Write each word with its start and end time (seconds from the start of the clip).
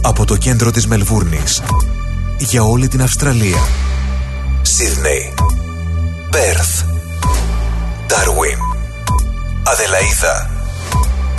Από 0.00 0.24
το 0.24 0.36
κέντρο 0.36 0.70
της 0.70 0.86
Μελβούρνης 0.86 1.62
για 2.38 2.62
όλη 2.62 2.88
την 2.88 3.02
Αυστραλία. 3.02 3.58
Σίδνεϊ, 4.62 5.34
Πέρθ, 6.30 6.82
Ντάρουιν, 8.06 8.58
Αδελαίδα, 9.62 10.50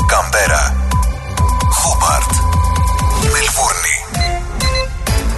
Καμπέρα, 0.07 0.75
Χόμπαρτ, 1.71 2.31
Μελβούρνη. 3.21 4.25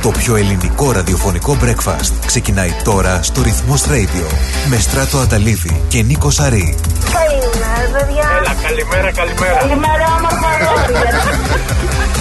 Το 0.02 0.10
πιο 0.10 0.36
ελληνικό 0.36 0.92
ραδιοφωνικό 0.92 1.58
breakfast 1.64 2.12
ξεκινάει 2.26 2.72
τώρα 2.84 3.24
στο 3.24 3.42
Ρυθμός 3.42 3.84
Radio 3.88 4.34
με 4.70 4.78
Στράτο 4.78 5.18
Αταλίδη 5.18 5.82
και 5.88 6.02
Νίκο 6.02 6.30
Σαρή. 6.30 6.78
Καλημέρα, 7.14 8.00
παιδιά. 8.00 8.30
Έλα, 8.40 8.56
καλημέρα, 8.62 9.12
καλημέρα. 9.12 9.58
Καλημέρα, 9.58 10.06
όμορφα 10.18 10.48
αγόρια. 10.48 11.10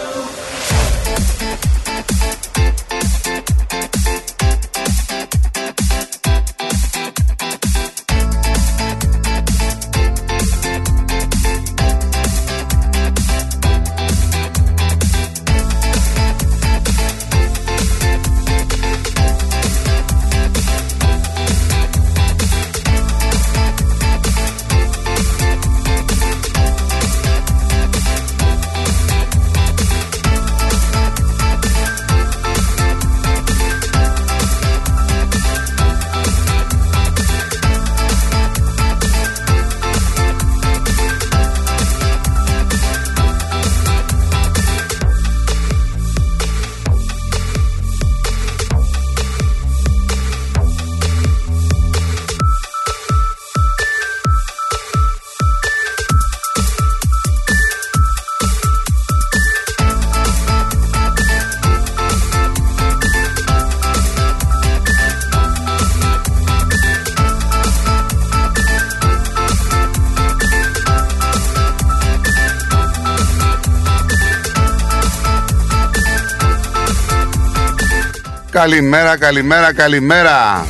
Καλημέρα, 78.61 79.17
καλημέρα, 79.17 79.73
καλημέρα. 79.73 80.65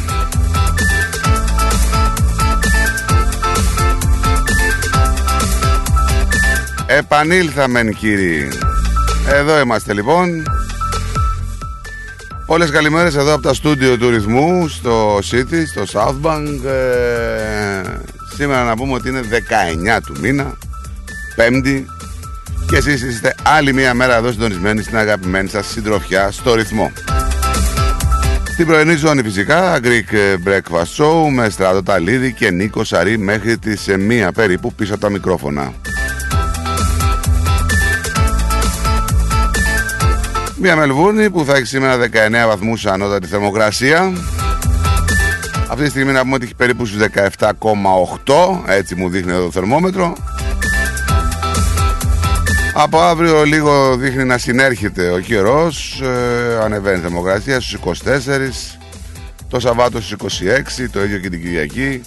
Επανήλθαμεν 6.85 7.93
κύριοι. 7.93 8.47
Εδώ 9.33 9.59
είμαστε 9.59 9.93
λοιπόν. 9.93 10.43
Όλες 12.45 12.69
καλημέρες 12.69 13.15
εδώ 13.15 13.33
από 13.33 13.41
τα 13.41 13.53
στούντιο 13.53 13.97
του 13.97 14.09
ρυθμού 14.09 14.67
στο 14.67 15.17
City, 15.17 15.63
στο 15.67 15.83
Southbank. 15.93 16.65
Ε, 16.65 17.81
σήμερα 18.35 18.63
να 18.63 18.75
πούμε 18.75 18.93
ότι 18.93 19.09
είναι 19.09 19.21
19 19.21 20.01
του 20.05 20.15
μήνα, 20.19 20.53
Πέμπτη. 21.35 21.85
Και 22.67 22.77
εσείς 22.77 23.01
είστε 23.01 23.35
άλλη 23.43 23.73
μία 23.73 23.93
μέρα 23.93 24.15
εδώ 24.15 24.31
συντονισμένοι 24.31 24.81
στην 24.81 24.97
αγαπημένη 24.97 25.49
σας 25.49 25.67
συντροφιά 25.67 26.31
στο 26.31 26.53
ρυθμό. 26.53 26.91
Στην 28.61 28.73
πρωινή 28.73 28.95
ζώνη 28.95 29.23
φυσικά, 29.23 29.79
Greek 29.83 30.37
Breakfast 30.47 31.03
Show 31.03 31.29
με 31.31 31.49
Στράτο 31.49 31.83
Ταλίδη 31.83 32.33
και 32.33 32.51
Νίκο 32.51 32.83
Σαρή 32.83 33.17
μέχρι 33.17 33.57
τις 33.57 33.85
1 33.89 34.27
περίπου 34.33 34.73
πίσω 34.73 34.93
από 34.93 35.01
τα 35.01 35.09
μικρόφωνα. 35.09 35.73
Μια 40.57 40.75
Μελβούρνη 40.75 41.29
που 41.29 41.45
θα 41.45 41.55
έχει 41.55 41.65
σήμερα 41.65 41.97
19 41.97 42.47
βαθμούς 42.47 42.85
ανώτατη 42.85 43.27
θερμοκρασία. 43.27 44.11
Αυτή 45.69 45.83
τη 45.83 45.89
στιγμή 45.89 46.11
να 46.11 46.21
πούμε 46.21 46.35
ότι 46.35 46.45
έχει 46.45 46.55
περίπου 46.55 46.85
στους 46.85 47.01
17,8, 47.37 48.61
έτσι 48.65 48.95
μου 48.95 49.09
δείχνει 49.09 49.31
εδώ 49.31 49.43
το 49.43 49.51
θερμόμετρο. 49.51 50.15
Από 52.73 53.01
αύριο 53.01 53.43
λίγο 53.43 53.95
δείχνει 53.95 54.23
να 54.23 54.37
συνέρχεται 54.37 55.11
ο 55.11 55.19
καιρός, 55.19 56.01
ε, 56.01 56.59
ανεβαίνει 56.63 56.97
η 56.97 57.01
θερμοκρασία 57.01 57.61
στους 57.61 57.73
24, 57.73 58.79
το 59.49 59.59
Σαββάτο 59.59 60.01
στους 60.01 60.11
26, 60.11 60.89
το 60.91 61.03
ίδιο 61.03 61.17
και 61.17 61.29
την 61.29 61.41
Κυριακή. 61.41 62.01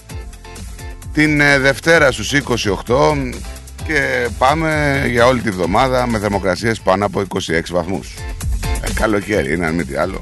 Την 1.13 1.41
ε, 1.41 1.59
Δευτέρα 1.59 2.11
στους 2.11 2.33
28 2.85 3.33
και 3.85 4.27
πάμε 4.37 5.01
για 5.09 5.25
όλη 5.25 5.41
τη 5.41 5.49
βδομάδα 5.49 6.07
με 6.07 6.19
θερμοκρασίες 6.19 6.79
πάνω 6.79 7.05
από 7.05 7.19
26 7.19 7.61
βαθμούς. 7.71 8.13
Ε, 8.81 8.93
καλοκαίρι 8.93 9.53
είναι 9.53 9.65
αν 9.65 9.75
μη 9.75 9.85
τι 9.85 9.95
άλλο. 9.95 10.21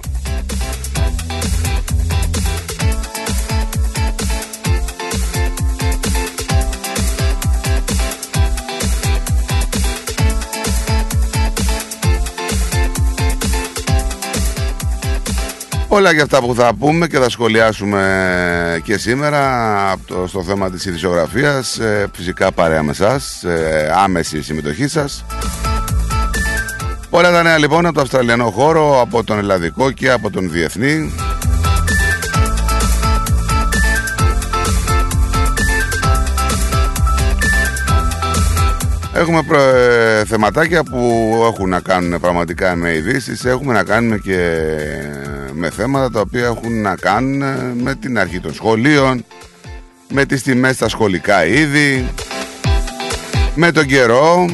Όλα 15.96 16.16
και 16.16 16.22
αυτά 16.22 16.42
που 16.42 16.56
θα 16.56 16.74
πούμε 16.80 17.08
και 17.08 17.18
θα 17.18 17.30
σχολιάσουμε 17.30 18.82
και 18.84 18.98
σήμερα 18.98 19.96
το, 20.06 20.28
στο 20.28 20.44
θέμα 20.44 20.72
της 20.72 20.86
ειδησιογραφίας 20.86 21.80
ε, 21.80 22.08
φυσικά 22.14 22.52
παρέα 22.52 22.84
με 22.84 22.92
εσάς, 22.92 23.44
ε, 23.44 23.94
άμεση 23.96 24.42
συμμετοχή 24.42 24.88
σας. 24.88 25.26
Όλα 27.10 27.32
τα 27.32 27.44
νέα 27.44 27.58
λοιπόν 27.58 27.86
από 27.86 27.96
το 27.96 28.02
Αυστραλιανό 28.02 28.50
χώρο, 28.50 29.02
από 29.02 29.24
τον 29.24 29.38
Ελλαδικό 29.38 29.92
και 29.92 30.12
από 30.12 30.30
τον 30.30 30.52
Διεθνή. 30.52 31.14
Έχουμε 39.14 39.40
ε, 40.20 40.26
θεματάκια 40.26 40.84
που 40.84 41.34
έχουν 41.52 41.70
να 41.70 41.80
κάνουν 41.80 42.20
πραγματικά 42.20 42.76
με 42.76 42.94
ειδήσεις, 42.94 43.46
έχουμε 43.46 43.74
να 43.74 43.84
κάνουμε 43.84 44.18
και 44.18 44.60
με 45.54 45.70
θέματα 45.70 46.10
τα 46.10 46.20
οποία 46.20 46.46
έχουν 46.46 46.82
να 46.82 46.96
κάνουν 46.96 47.44
με 47.82 47.96
την 47.96 48.20
αρχή 48.20 48.40
των 48.40 48.54
σχολείων, 48.54 49.26
με 50.10 50.26
τις 50.26 50.42
τιμές 50.42 50.76
στα 50.76 50.90
σχολικά 50.90 51.46
είδη, 51.46 52.10
με 53.56 53.72
τον 53.72 53.86
καιρό, 53.86 54.46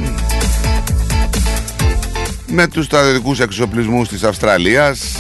με 2.48 2.68
τους 2.68 2.86
στρατιωτικούς 2.86 3.40
εξοπλισμούς 3.40 4.08
της 4.08 4.24
Αυστραλίας, 4.24 5.16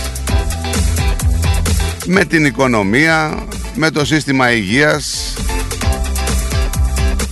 με 2.06 2.26
την 2.26 2.46
οικονομία, 2.46 3.44
με 3.76 3.90
το 3.90 4.06
σύστημα 4.06 4.52
υγείας. 4.52 5.34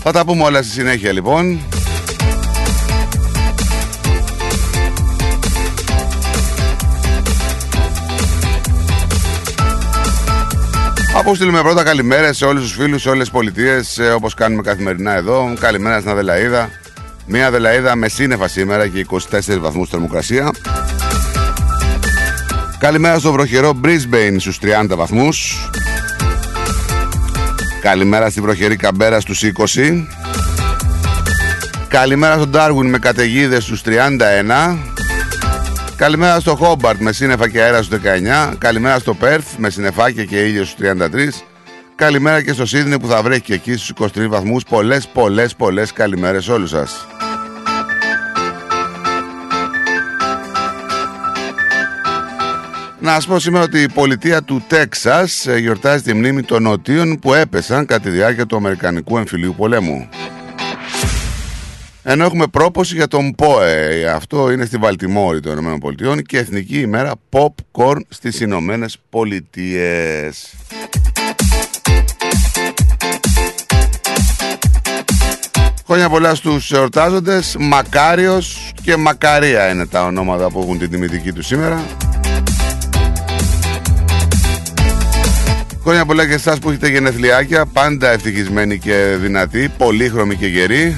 Θα 0.03 0.11
τα 0.11 0.25
πούμε 0.25 0.43
όλα 0.43 0.61
στη 0.61 0.71
συνέχεια 0.71 1.11
λοιπόν. 1.11 1.59
Από 11.27 11.35
στείλουμε 11.35 11.61
πρώτα 11.61 11.83
καλημέρα 11.83 12.33
σε 12.33 12.45
όλους 12.45 12.61
τους 12.61 12.73
φίλους, 12.73 13.01
σε 13.01 13.09
όλες 13.09 13.21
τις 13.21 13.31
πολιτείες, 13.31 13.97
ε, 13.97 14.09
όπως 14.11 14.33
κάνουμε 14.33 14.61
καθημερινά 14.61 15.15
εδώ. 15.15 15.53
Καλημέρα 15.59 15.99
στην 15.99 16.11
Αδελαίδα. 16.11 16.69
Μια 17.25 17.47
Αδελαίδα 17.47 17.95
με 17.95 18.07
σύννεφα 18.07 18.47
σήμερα 18.47 18.87
και 18.87 18.99
24 18.99 19.59
βαθμούς 19.59 19.89
θερμοκρασία. 19.89 20.51
Καλημέρα 22.79 23.19
στο 23.19 23.31
βροχερό 23.31 23.79
Brisbane 23.83 24.35
στους 24.39 24.59
30 24.59 24.95
βαθμούς. 24.95 25.69
Καλημέρα 27.81 28.29
στη 28.29 28.41
βροχερή 28.41 28.75
Καμπέρα 28.75 29.19
στους 29.19 29.43
20. 29.43 30.07
Καλημέρα 31.87 32.35
στο 32.35 32.49
Darwin 32.53 32.85
με 32.85 32.99
καταιγίδες 32.99 33.63
στους 33.63 33.81
31. 33.81 34.77
Καλημέρα 35.97 36.39
στο 36.39 36.55
Χόμπαρτ 36.55 37.01
με 37.01 37.11
σύννεφα 37.11 37.49
και 37.49 37.61
αέρα 37.61 37.81
στους 37.83 37.99
19. 38.51 38.53
Καλημέρα 38.57 38.99
στο 38.99 39.13
Πέρθ 39.13 39.57
με 39.57 39.69
συννεφάκια 39.69 40.23
και 40.25 40.39
ήλιο 40.39 40.65
στους 40.65 40.87
33. 40.87 41.43
Καλημέρα 41.95 42.41
και 42.41 42.53
στο 42.53 42.65
Σίδνη 42.65 42.99
που 42.99 43.07
θα 43.07 43.21
βρέχει 43.21 43.41
και 43.41 43.53
εκεί 43.53 43.75
στους 43.75 43.93
23 44.15 44.27
βαθμούς. 44.27 44.63
Πολλές, 44.63 45.07
πολλές, 45.07 45.55
πολλές 45.55 45.93
καλημέρες 45.93 46.47
όλους 46.47 46.69
σας. 46.69 47.07
Να 52.99 53.13
σας 53.13 53.27
πω 53.27 53.39
σήμερα 53.39 53.63
ότι 53.63 53.81
η 53.81 53.89
πολιτεία 53.89 54.41
του 54.43 54.63
Τέξας 54.67 55.47
ε, 55.47 55.57
γιορτάζει 55.57 56.03
τη 56.03 56.13
μνήμη 56.13 56.43
των 56.43 56.63
νοτίων 56.63 57.19
που 57.19 57.33
έπεσαν 57.33 57.85
κατά 57.85 58.01
τη 58.01 58.09
διάρκεια 58.09 58.45
του 58.45 58.55
Αμερικανικού 58.55 59.17
εμφυλίου 59.17 59.53
πολέμου. 59.57 60.09
Ενώ 62.09 62.23
έχουμε 62.23 62.47
πρόποση 62.47 62.95
για 62.95 63.07
τον 63.07 63.35
ΠΟΕ. 63.35 64.09
Αυτό 64.15 64.51
είναι 64.51 64.65
στη 64.65 64.77
Βαλτιμόρη 64.77 65.39
των 65.39 65.57
ΗΠΑ 65.57 66.21
και 66.21 66.37
Εθνική 66.37 66.79
ημέρα 66.79 67.13
Popcorn 67.29 67.99
στις 68.09 68.39
Ηνωμένες 68.39 68.97
Πολιτείες. 69.09 70.53
Χρόνια 75.85 76.09
πολλά 76.09 76.35
στους 76.35 76.71
εορτάζοντες. 76.71 77.55
Μακάριος 77.59 78.71
και 78.81 78.95
Μακαρία 78.95 79.69
είναι 79.69 79.87
τα 79.87 80.03
ονόματα 80.03 80.49
που 80.49 80.61
έχουν 80.61 80.77
την 80.77 80.89
τιμητική 80.89 81.31
τους 81.31 81.45
σήμερα. 81.45 81.85
Χρόνια 85.81 86.05
πολλά 86.05 86.27
και 86.27 86.33
εσάς 86.33 86.59
που 86.59 86.69
έχετε 86.69 86.87
γενεθλιάκια, 86.87 87.65
πάντα 87.65 88.09
ευτυχισμένοι 88.09 88.79
και 88.79 89.17
δυνατοί, 89.19 89.69
πολύχρωμοι 89.77 90.35
και 90.35 90.47
γεροί. 90.47 90.97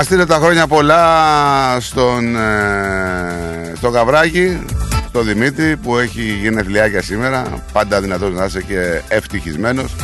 Να 0.00 0.06
στείλω 0.06 0.26
τα 0.26 0.36
χρόνια 0.36 0.66
πολλά 0.66 1.76
στον, 1.80 2.36
ε, 2.36 3.72
στο 3.76 3.88
Γαβράκη, 3.88 4.62
στο 5.08 5.22
Δημήτρη 5.22 5.76
που 5.76 5.98
έχει 5.98 6.22
γενεθλιάκια 6.42 7.02
σήμερα. 7.02 7.64
Πάντα 7.72 8.00
δυνατός 8.00 8.34
να 8.34 8.44
είσαι 8.44 8.62
και 8.62 9.02
ευτυχισμένος. 9.08 9.94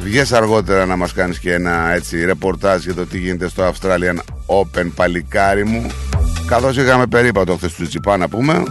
Βγες 0.00 0.32
αργότερα 0.32 0.86
να 0.86 0.96
μας 0.96 1.12
κάνεις 1.12 1.38
και 1.38 1.52
ένα 1.52 1.92
έτσι 1.92 2.24
ρεπορτάζ 2.24 2.84
για 2.84 2.94
το 2.94 3.06
τι 3.06 3.18
γίνεται 3.18 3.48
στο 3.48 3.72
Australian 3.72 4.18
Open 4.46 4.90
παλικάρι 4.94 5.64
μου. 5.64 5.86
Καθώς 6.46 6.76
είχαμε 6.76 7.06
περίπατο 7.06 7.56
χθες 7.56 7.74
του 7.74 7.86
Τσιπά 7.86 8.16
να 8.16 8.28
πούμε. 8.28 8.62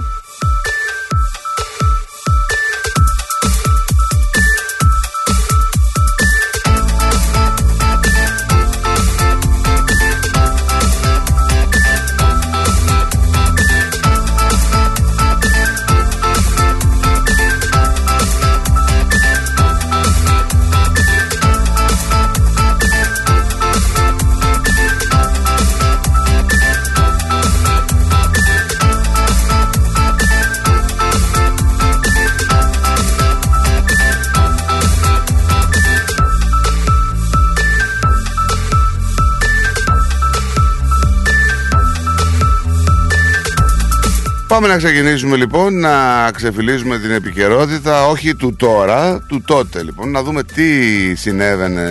Πάμε 44.63 44.75
να 44.75 44.81
ξεκινήσουμε 44.81 45.35
λοιπόν 45.35 45.79
να 45.79 46.31
ξεφυλίζουμε 46.31 46.99
την 46.99 47.11
επικαιρότητα 47.11 48.07
όχι 48.07 48.35
του 48.35 48.55
τώρα, 48.55 49.25
του 49.27 49.41
τότε 49.41 49.83
λοιπόν. 49.83 50.11
Να 50.11 50.23
δούμε 50.23 50.43
τι 50.43 51.15
συνέβαινε 51.15 51.89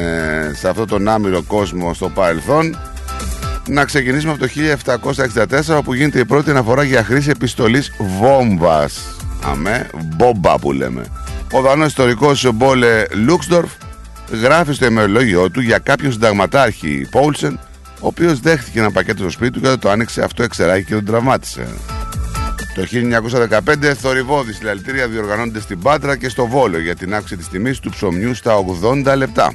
σε 0.54 0.68
αυτόν 0.68 0.86
τον 0.86 1.08
άμυρο 1.08 1.42
κόσμο 1.42 1.94
στο 1.94 2.08
παρελθόν. 2.08 2.78
Να 3.68 3.84
ξεκινήσουμε 3.84 4.32
από 4.32 4.40
το 4.40 4.48
1764 5.72 5.76
όπου 5.78 5.94
γίνεται 5.94 6.18
η 6.18 6.24
πρώτη 6.24 6.50
αναφορά 6.50 6.82
για 6.82 7.04
χρήση 7.04 7.30
επιστολής 7.30 7.92
βόμβας. 7.98 9.16
Αμέ, 9.44 9.90
μπόμπα 10.16 10.58
που 10.58 10.72
λέμε. 10.72 11.04
Ο 11.52 11.60
δανός 11.60 11.86
ιστορικός 11.86 12.50
Μπόλε 12.54 13.04
Λούξντορφ 13.12 13.70
γράφει 14.42 14.72
στο 14.72 14.86
ημερολόγιο 14.86 15.50
του 15.50 15.60
για 15.60 15.78
κάποιον 15.78 16.12
συνταγματάρχη 16.12 17.06
Πόλσεν 17.10 17.58
ο 18.00 18.06
οποίος 18.06 18.40
δέχτηκε 18.40 18.78
ένα 18.78 18.90
πακέτο 18.90 19.18
στο 19.18 19.30
σπίτι 19.30 19.50
του 19.50 19.60
και 19.60 19.76
το 19.76 19.90
άνοιξε 19.90 20.22
αυτό 20.22 20.42
εξεράκι 20.42 20.84
και 20.84 20.94
τον 20.94 21.04
τραυμάτισε 21.04 21.66
το 22.74 22.86
1915 23.82 23.92
θορυβόδη 24.00 24.52
συλλαλητήρια 24.52 25.08
διοργανώνονται 25.08 25.60
στην 25.60 25.80
Πάτρα 25.80 26.16
και 26.16 26.28
στο 26.28 26.46
Βόλο 26.46 26.78
για 26.78 26.96
την 26.96 27.14
αύξηση 27.14 27.36
της 27.36 27.48
τιμής 27.48 27.78
του 27.78 27.90
ψωμιού 27.90 28.34
στα 28.34 28.64
80 29.04 29.14
λεπτά. 29.16 29.54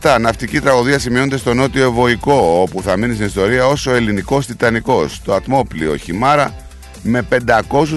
1947 0.00 0.16
ναυτική 0.20 0.60
τραγωδία 0.60 0.98
σημειώνεται 0.98 1.36
στο 1.36 1.54
νότιο 1.54 1.84
Ευωικό 1.84 2.58
όπου 2.62 2.82
θα 2.82 2.96
μείνει 2.96 3.14
στην 3.14 3.26
ιστορία 3.26 3.66
όσο 3.66 3.90
ο 3.90 3.94
ελληνικός 3.94 4.46
Τιτανικός 4.46 5.20
το 5.24 5.34
ατμόπλιο 5.34 5.96
Χιμάρα 5.96 6.54
με 7.02 7.26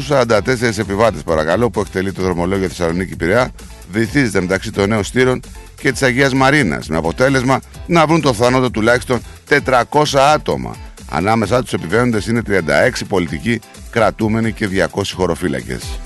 544 0.09 0.77
επιβάτες 0.77 1.21
παρακαλώ 1.23 1.69
που 1.69 1.79
εκτελεί 1.79 2.11
το 2.11 2.21
δρομολόγιο 2.21 2.67
Θεσσαλονίκη 2.67 3.15
Πειραιά 3.15 3.49
βυθίζεται 3.91 4.41
μεταξύ 4.41 4.71
των 4.71 4.89
νέων 4.89 5.03
στήρων 5.03 5.39
και 5.81 5.91
της 5.91 6.01
Αγίας 6.01 6.33
Μαρίνας 6.33 6.87
με 6.87 6.97
αποτέλεσμα 6.97 7.61
να 7.87 8.05
βρουν 8.05 8.21
το 8.21 8.33
θάνατο 8.33 8.71
τουλάχιστον 8.71 9.21
400 9.49 10.03
άτομα 10.33 10.75
Ανάμεσά 11.11 11.61
τους 11.61 11.73
επιβαίνοντες 11.73 12.27
είναι 12.27 12.41
36 12.47 12.51
πολιτικοί 13.07 13.59
κρατούμενοι 13.89 14.51
και 14.51 14.69
200 14.93 15.01
χωροφύλακες. 15.13 15.99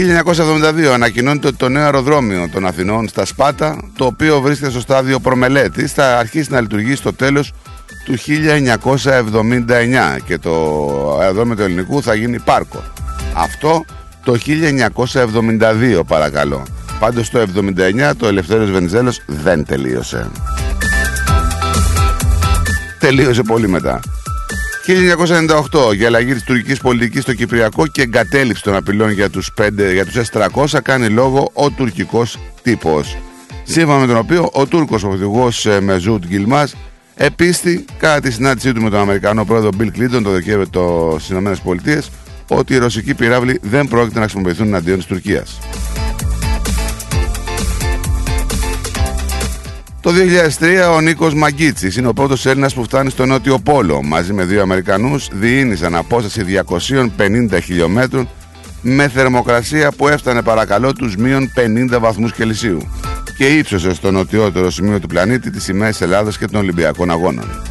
...1972 0.00 0.84
ανακοινώνεται 0.92 1.46
ότι 1.46 1.56
το 1.56 1.68
νέο 1.68 1.84
αεροδρόμιο 1.84 2.48
των 2.52 2.66
Αθηνών 2.66 3.08
στα 3.08 3.24
Σπάτα... 3.24 3.90
...το 3.96 4.04
οποίο 4.04 4.40
βρίσκεται 4.40 4.70
στο 4.70 4.80
στάδιο 4.80 5.20
προμελέτη... 5.20 5.86
...θα 5.86 6.18
αρχίσει 6.18 6.52
να 6.52 6.60
λειτουργεί 6.60 6.94
στο 6.94 7.12
τέλος 7.12 7.52
του 8.04 8.16
1979... 8.16 8.20
...και 10.24 10.38
το 10.38 10.52
αεροδρόμιο 11.20 11.56
του 11.56 11.62
ελληνικού 11.62 12.02
θα 12.02 12.14
γίνει 12.14 12.40
πάρκο. 12.40 12.82
Αυτό 13.34 13.84
το 14.24 14.38
1972 15.12 16.00
παρακαλώ. 16.06 16.62
Πάντως 16.98 17.30
το 17.30 17.38
79 17.38 18.12
το 18.16 18.26
Ελευθέριος 18.26 18.70
Βενιζέλος 18.70 19.22
δεν 19.26 19.64
τελείωσε. 19.64 20.30
Τελείωσε 22.98 23.42
πολύ 23.42 23.68
μετά. 23.68 24.00
1998 24.86 25.94
για 25.94 26.06
αλλαγή 26.06 26.32
της 26.32 26.42
τουρκικής 26.42 26.80
πολιτικής 26.80 27.22
στο 27.22 27.34
Κυπριακό 27.34 27.86
και 27.86 28.02
εγκατέλειψη 28.02 28.62
των 28.62 28.74
απειλών 28.74 29.10
για 29.10 29.30
τους, 29.30 29.52
5, 29.56 29.92
για 29.92 30.06
τους 30.06 30.14
S300 30.14 30.78
κάνει 30.82 31.08
λόγο 31.08 31.50
ο 31.52 31.70
τουρκικός 31.70 32.38
τύπος. 32.62 33.16
Σύμφωνα 33.64 33.98
με 33.98 34.06
τον 34.06 34.16
οποίο 34.16 34.50
ο 34.52 34.66
Τούρκος 34.66 35.04
οδηγός 35.04 35.66
ε, 35.66 35.80
Μεζούτ 35.80 36.24
Γκυλμάς 36.26 36.74
επίστη 37.14 37.84
κατά 37.98 38.20
τη 38.20 38.30
συνάντησή 38.30 38.72
του 38.72 38.82
με 38.82 38.90
τον 38.90 39.00
Αμερικανό 39.00 39.44
πρόεδρο 39.44 39.70
Bill 39.78 39.98
Clinton 39.98 40.20
το 40.22 40.30
Δεκέμβριο 40.30 41.16
στις 41.18 41.36
ΗΠΑ 41.36 42.02
ότι 42.48 42.74
οι 42.74 42.78
ρωσικοί 42.78 43.14
πυράβλοι 43.14 43.58
δεν 43.62 43.88
πρόκειται 43.88 44.14
να 44.14 44.20
χρησιμοποιηθούν 44.20 44.66
εναντίον 44.66 44.96
της 44.96 45.06
Τουρκίας. 45.06 45.58
Το 50.00 50.10
2003 50.58 50.94
ο 50.94 51.00
Νίκος 51.00 51.34
Μαγκίτσης 51.34 51.96
είναι 51.96 52.08
ο 52.08 52.12
πρώτος 52.12 52.46
Έλληνας 52.46 52.74
που 52.74 52.82
φτάνει 52.82 53.10
στο 53.10 53.26
Νότιο 53.26 53.58
Πόλο. 53.58 54.02
Μαζί 54.02 54.32
με 54.32 54.44
δύο 54.44 54.62
Αμερικανούς 54.62 55.28
διήνυσαν 55.32 55.94
απόσταση 55.94 56.42
250 56.42 57.58
χιλιόμετρων 57.62 58.28
με 58.82 59.08
θερμοκρασία 59.08 59.92
που 59.92 60.08
έφτανε 60.08 60.42
παρακαλώ 60.42 60.92
τους 60.92 61.16
μείον 61.16 61.52
50 61.92 61.98
βαθμούς 62.00 62.32
Κελσίου 62.32 62.90
και 63.36 63.46
ύψωσε 63.46 63.94
στο 63.94 64.10
νοτιότερο 64.10 64.70
σημείο 64.70 65.00
του 65.00 65.06
πλανήτη 65.06 65.50
τις 65.50 65.62
σημαίες 65.62 66.00
Ελλάδας 66.00 66.38
και 66.38 66.46
των 66.46 66.60
Ολυμπιακών 66.60 67.10
Αγώνων. 67.10 67.62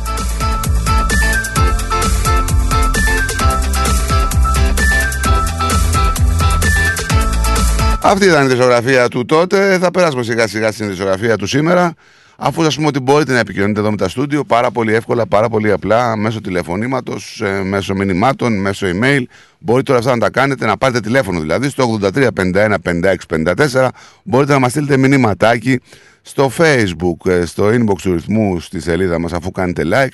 Αυτή 8.02 8.26
ήταν 8.26 8.46
η 8.46 8.48
δισογραφία 8.48 9.08
του 9.08 9.26
τότε. 9.26 9.78
Θα 9.78 9.92
περάσουμε 9.92 10.24
σιγά 10.24 10.48
σιγά 10.48 10.72
στην 10.72 10.90
δισογραφία 10.90 11.38
του 11.38 11.48
σήμερα. 11.48 11.94
Αφού 12.40 12.64
ας 12.64 12.76
πούμε 12.76 12.88
ότι 12.88 13.00
μπορείτε 13.00 13.34
να 13.34 13.40
επικοινωνείτε 13.40 13.80
εδώ 13.80 13.90
με 13.92 13.98
τα 13.98 14.10
στούντιο 14.10 14.44
πάρα 14.44 14.72
πολύ 14.72 14.94
εύκολα, 14.94 15.28
πάρα 15.28 15.50
πολύ 15.50 15.72
απλά, 15.72 16.16
μέσω 16.16 16.42
τηλεφωνήματος, 16.42 17.42
ε, 17.42 17.64
μέσω 17.64 17.96
μηνυμάτων, 17.96 18.62
μέσω 18.62 18.88
email. 18.88 19.22
Μπορείτε 19.60 19.92
όλα 19.92 20.00
αυτά 20.00 20.12
να 20.12 20.18
τα 20.18 20.30
κάνετε, 20.30 20.66
να 20.66 20.78
πάρετε 20.78 21.00
τηλέφωνο 21.00 21.40
δηλαδή 21.40 21.70
στο 21.70 22.00
83 22.02 22.28
51 22.34 22.76
56 22.84 23.16
54. 23.28 23.90
Μπορείτε 24.24 24.54
να 24.54 24.60
μας 24.60 24.72
στείλετε 24.72 24.98
μηνύματάκι 24.98 25.80
στο 26.22 26.52
facebook, 26.58 27.26
ε, 27.26 27.46
στο 27.46 27.68
inbox 27.68 27.96
του 28.02 28.14
ρυθμού 28.14 28.60
στη 28.60 28.80
σελίδα 28.80 29.20
μας 29.20 29.34
αφού 29.34 29.52
κάνετε 29.52 29.84
like 29.86 30.14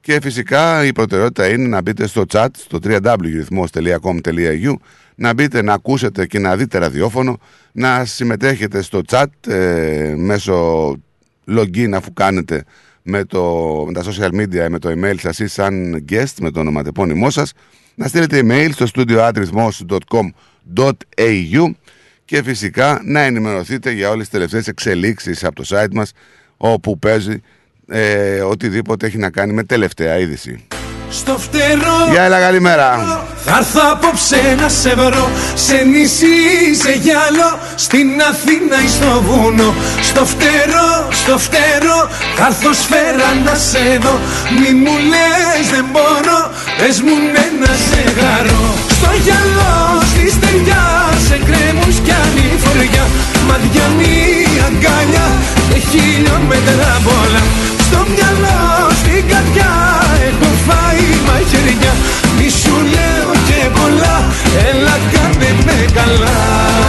Και 0.00 0.20
φυσικά 0.22 0.84
η 0.84 0.92
προτεραιότητα 0.92 1.48
είναι 1.48 1.68
να 1.68 1.82
μπείτε 1.82 2.06
στο 2.06 2.24
chat, 2.32 2.48
στο 2.56 2.78
www.rhythmos.com.au 2.84 4.74
να 5.14 5.34
μπείτε 5.34 5.62
να 5.62 5.72
ακούσετε 5.72 6.26
και 6.26 6.38
να 6.38 6.56
δείτε 6.56 6.78
ραδιόφωνο, 6.78 7.38
να 7.72 8.04
συμμετέχετε 8.04 8.82
στο 8.82 9.00
chat 9.10 9.24
ε, 9.48 10.14
μέσω 10.16 10.96
login 11.48 11.92
αφού 11.94 12.12
κάνετε 12.12 12.64
με, 13.02 13.24
το, 13.24 13.44
με 13.86 13.92
τα 13.92 14.04
social 14.04 14.30
media, 14.30 14.66
με 14.68 14.78
το 14.78 14.90
email 14.90 15.14
σας 15.18 15.38
ή 15.38 15.46
σαν 15.46 16.04
guest 16.10 16.34
με 16.40 16.50
το 16.50 16.60
ονοματεπώνυμό 16.60 17.30
σας, 17.30 17.52
να 17.94 18.08
στείλετε 18.08 18.40
email 18.44 18.68
στο 18.72 18.86
studioadrithmos.com.au 18.94 21.70
και 22.24 22.42
φυσικά 22.42 23.00
να 23.04 23.20
ενημερωθείτε 23.20 23.90
για 23.90 24.08
όλες 24.08 24.22
τις 24.22 24.30
τελευταίες 24.30 24.68
εξελίξεις 24.68 25.44
από 25.44 25.54
το 25.54 25.64
site 25.68 25.92
μας 25.92 26.12
όπου 26.56 26.98
παίζει 26.98 27.42
ε, 27.88 28.40
οτιδήποτε 28.40 29.06
έχει 29.06 29.18
να 29.18 29.30
κάνει 29.30 29.52
με 29.52 29.64
τελευταία 29.64 30.18
είδηση. 30.18 30.66
Στο 31.10 31.38
φτερό. 31.38 32.08
Γεια 32.10 32.22
έλα 32.22 32.40
καλημέρα. 32.40 33.22
Θα 33.46 33.56
έρθω 33.58 33.80
απόψε 33.92 34.40
να 34.60 34.68
σε 34.68 34.94
βρω 34.94 35.28
Σε 35.54 35.76
νησί, 35.92 36.38
σε 36.82 36.92
γυαλό 37.04 37.50
Στην 37.84 38.08
Αθήνα 38.30 38.76
ή 38.86 38.88
στο 38.96 39.10
βούνο 39.26 39.74
Στο 40.08 40.22
φτερό, 40.32 40.90
στο 41.20 41.34
φτερό 41.44 41.98
Θα 42.36 42.46
έρθω 42.50 42.72
σφαίρα 42.82 43.30
να 43.44 43.54
σε 43.68 43.84
δω. 44.04 44.14
Μη 44.58 44.70
μου 44.82 44.94
λες 45.10 45.64
δεν 45.74 45.86
μπορώ 45.92 46.40
Πες 46.78 46.96
μου 47.04 47.14
ναι 47.32 47.46
να 47.62 47.72
σε 47.86 48.02
χαρώ 48.18 48.64
Στο 48.96 49.10
γυαλό, 49.24 49.74
στη 50.10 50.24
στεριά 50.36 50.84
Σε 51.26 51.36
κρέμους 51.46 51.96
κι 52.04 52.14
ανηφοριά 52.22 53.04
Μαδιά 53.48 53.86
μία 53.98 54.64
αγκάλια 54.68 55.26
Και 55.68 55.78
χιλιόμετρα 55.88 56.92
πολλά. 57.06 57.42
Στο 57.86 58.00
μυαλό, 58.12 58.60
στην 59.00 59.22
καρδιά 59.30 59.72
Έχω 60.28 60.50
φάει 60.66 60.83
μαχαιριά 61.44 61.94
Μη 62.38 62.48
σου 62.48 62.74
λέω 62.94 63.32
και 63.46 63.68
πολλά. 63.78 64.24
Έλα 64.68 64.98
κάνε 65.12 65.62
με 65.64 65.86
καλά 65.94 66.83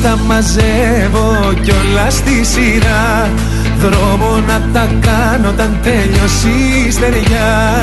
Κύματα 0.00 0.22
μαζεύω 0.26 1.52
κι 1.62 1.70
όλα 1.70 2.10
στη 2.10 2.44
σειρά. 2.44 3.30
Δρόμο 3.78 4.42
να 4.46 4.68
τα 4.72 4.88
κάνω 5.00 5.48
όταν 5.48 5.78
τέλειωσε 5.82 6.48
η 6.48 6.90
στεριά. 6.90 7.74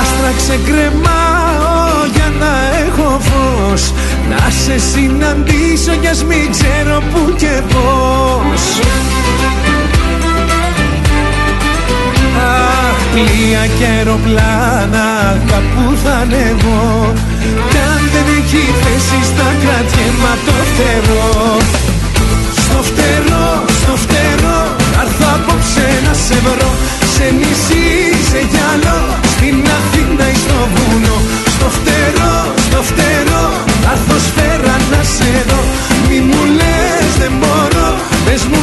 Άστρα 0.00 0.32
ξεκρεμάω 0.36 2.06
για 2.14 2.32
να 2.40 2.52
έχω 2.86 3.20
φως. 3.20 3.92
Να 4.30 4.50
σε 4.50 4.78
συναντήσω 4.78 5.92
κι 6.00 6.06
ας 6.06 6.24
μην 6.24 6.50
ξέρω 6.50 7.02
που 7.12 7.34
και 7.36 7.62
πώς. 7.68 8.62
Αχ, 12.38 12.69
πλοία 13.12 13.62
και 13.76 13.86
αεροπλάνα 13.94 15.08
κάπου 15.50 15.84
θα 16.02 16.14
ανεβώ 16.22 16.82
Κι 17.70 17.80
αν 17.92 18.02
δεν 18.12 18.26
έχει 18.38 18.62
θέση 18.82 19.18
στα 19.30 19.48
κρατιέμα 19.62 20.32
το 20.46 20.54
φτερό. 20.68 21.28
Στο 22.64 22.78
φτερό, 22.88 23.48
στο 23.80 23.94
φτερό 24.02 24.60
Θα 24.94 25.02
έρθω 25.06 25.26
απόψε 25.36 25.88
να 26.06 26.14
σε 26.24 26.36
βρω. 26.44 26.70
Σε 27.14 27.26
νησί, 27.38 27.88
σε 28.30 28.40
γυαλό 28.50 29.00
Στην 29.32 29.56
Αθήνα 29.78 30.26
ή 30.34 30.36
στο 30.44 30.58
βουνό. 30.74 31.16
Στο 31.54 31.68
φτερό, 31.76 32.34
στο 32.66 32.80
φτερό 32.88 33.44
Θα 33.84 33.92
έρθω 33.96 34.16
σφαίρα 34.26 34.76
να 34.92 35.00
σε 35.14 35.32
δω. 35.48 35.60
Μη 36.08 36.18
μου 36.28 36.42
λες 36.58 37.10
δεν 37.20 37.32
μπορώ 37.40 37.88
Πες 38.24 38.42
μου 38.50 38.59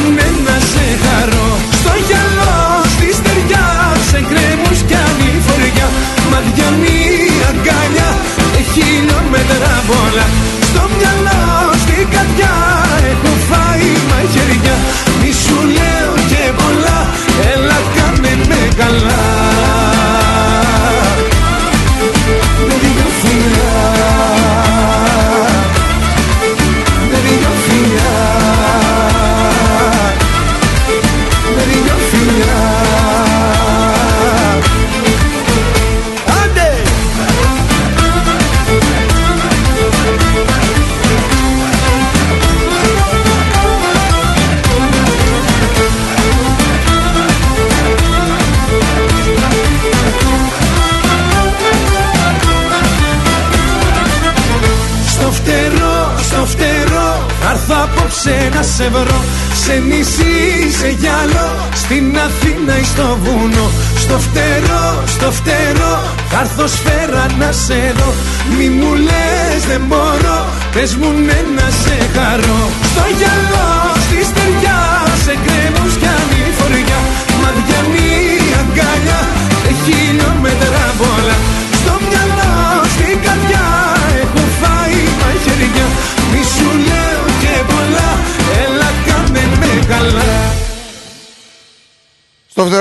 σε 58.78 58.88
βρω 58.88 59.20
Σε 59.64 59.74
νησί, 59.88 60.78
σε 60.78 60.88
γυαλό 60.88 61.48
Στην 61.74 62.18
Αθήνα 62.18 62.78
ή 62.78 62.84
στο 62.84 63.18
βουνό. 63.22 63.70
Στο 63.96 64.18
φτερό, 64.18 65.02
στο 65.06 65.30
φτερό 65.30 66.02
Θα 66.28 66.40
έρθω 66.40 66.66
σφαίρα 66.66 67.26
να 67.38 67.52
σε 67.52 67.94
δω. 67.96 68.12
Μη 68.56 68.68
μου 68.68 68.94
λες 68.94 69.64
δεν 69.68 69.80
μπορώ 69.88 70.38
Πες 70.72 70.96
μου 70.96 71.10
ναι 71.26 71.57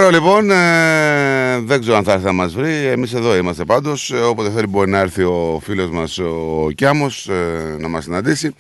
Στο 0.08 0.16
φτερό 0.16 0.32
λοιπόν, 0.32 0.52
ε, 0.52 1.60
δεν 1.60 1.80
ξέρω 1.82 1.98
αν 1.98 2.04
θα 2.04 2.12
έρθει 2.12 2.26
να 2.26 2.32
μας 2.32 2.54
βρει, 2.54 2.86
εμείς 2.86 3.14
εδώ 3.14 3.36
είμαστε 3.38 3.66
πάντως, 3.66 4.12
ε, 4.12 4.18
όποτε 4.18 4.50
θέλει 4.50 4.68
μπορεί 4.68 4.90
να 4.90 5.00
έρθει 5.00 5.24
ο 5.24 5.62
φίλος 5.64 5.90
μας 5.90 6.18
ο 6.18 6.68
Κιάμος 6.76 7.30
ε, 7.30 7.76
να 7.80 7.88
μας 7.88 8.04
συναντήσει. 8.04 8.56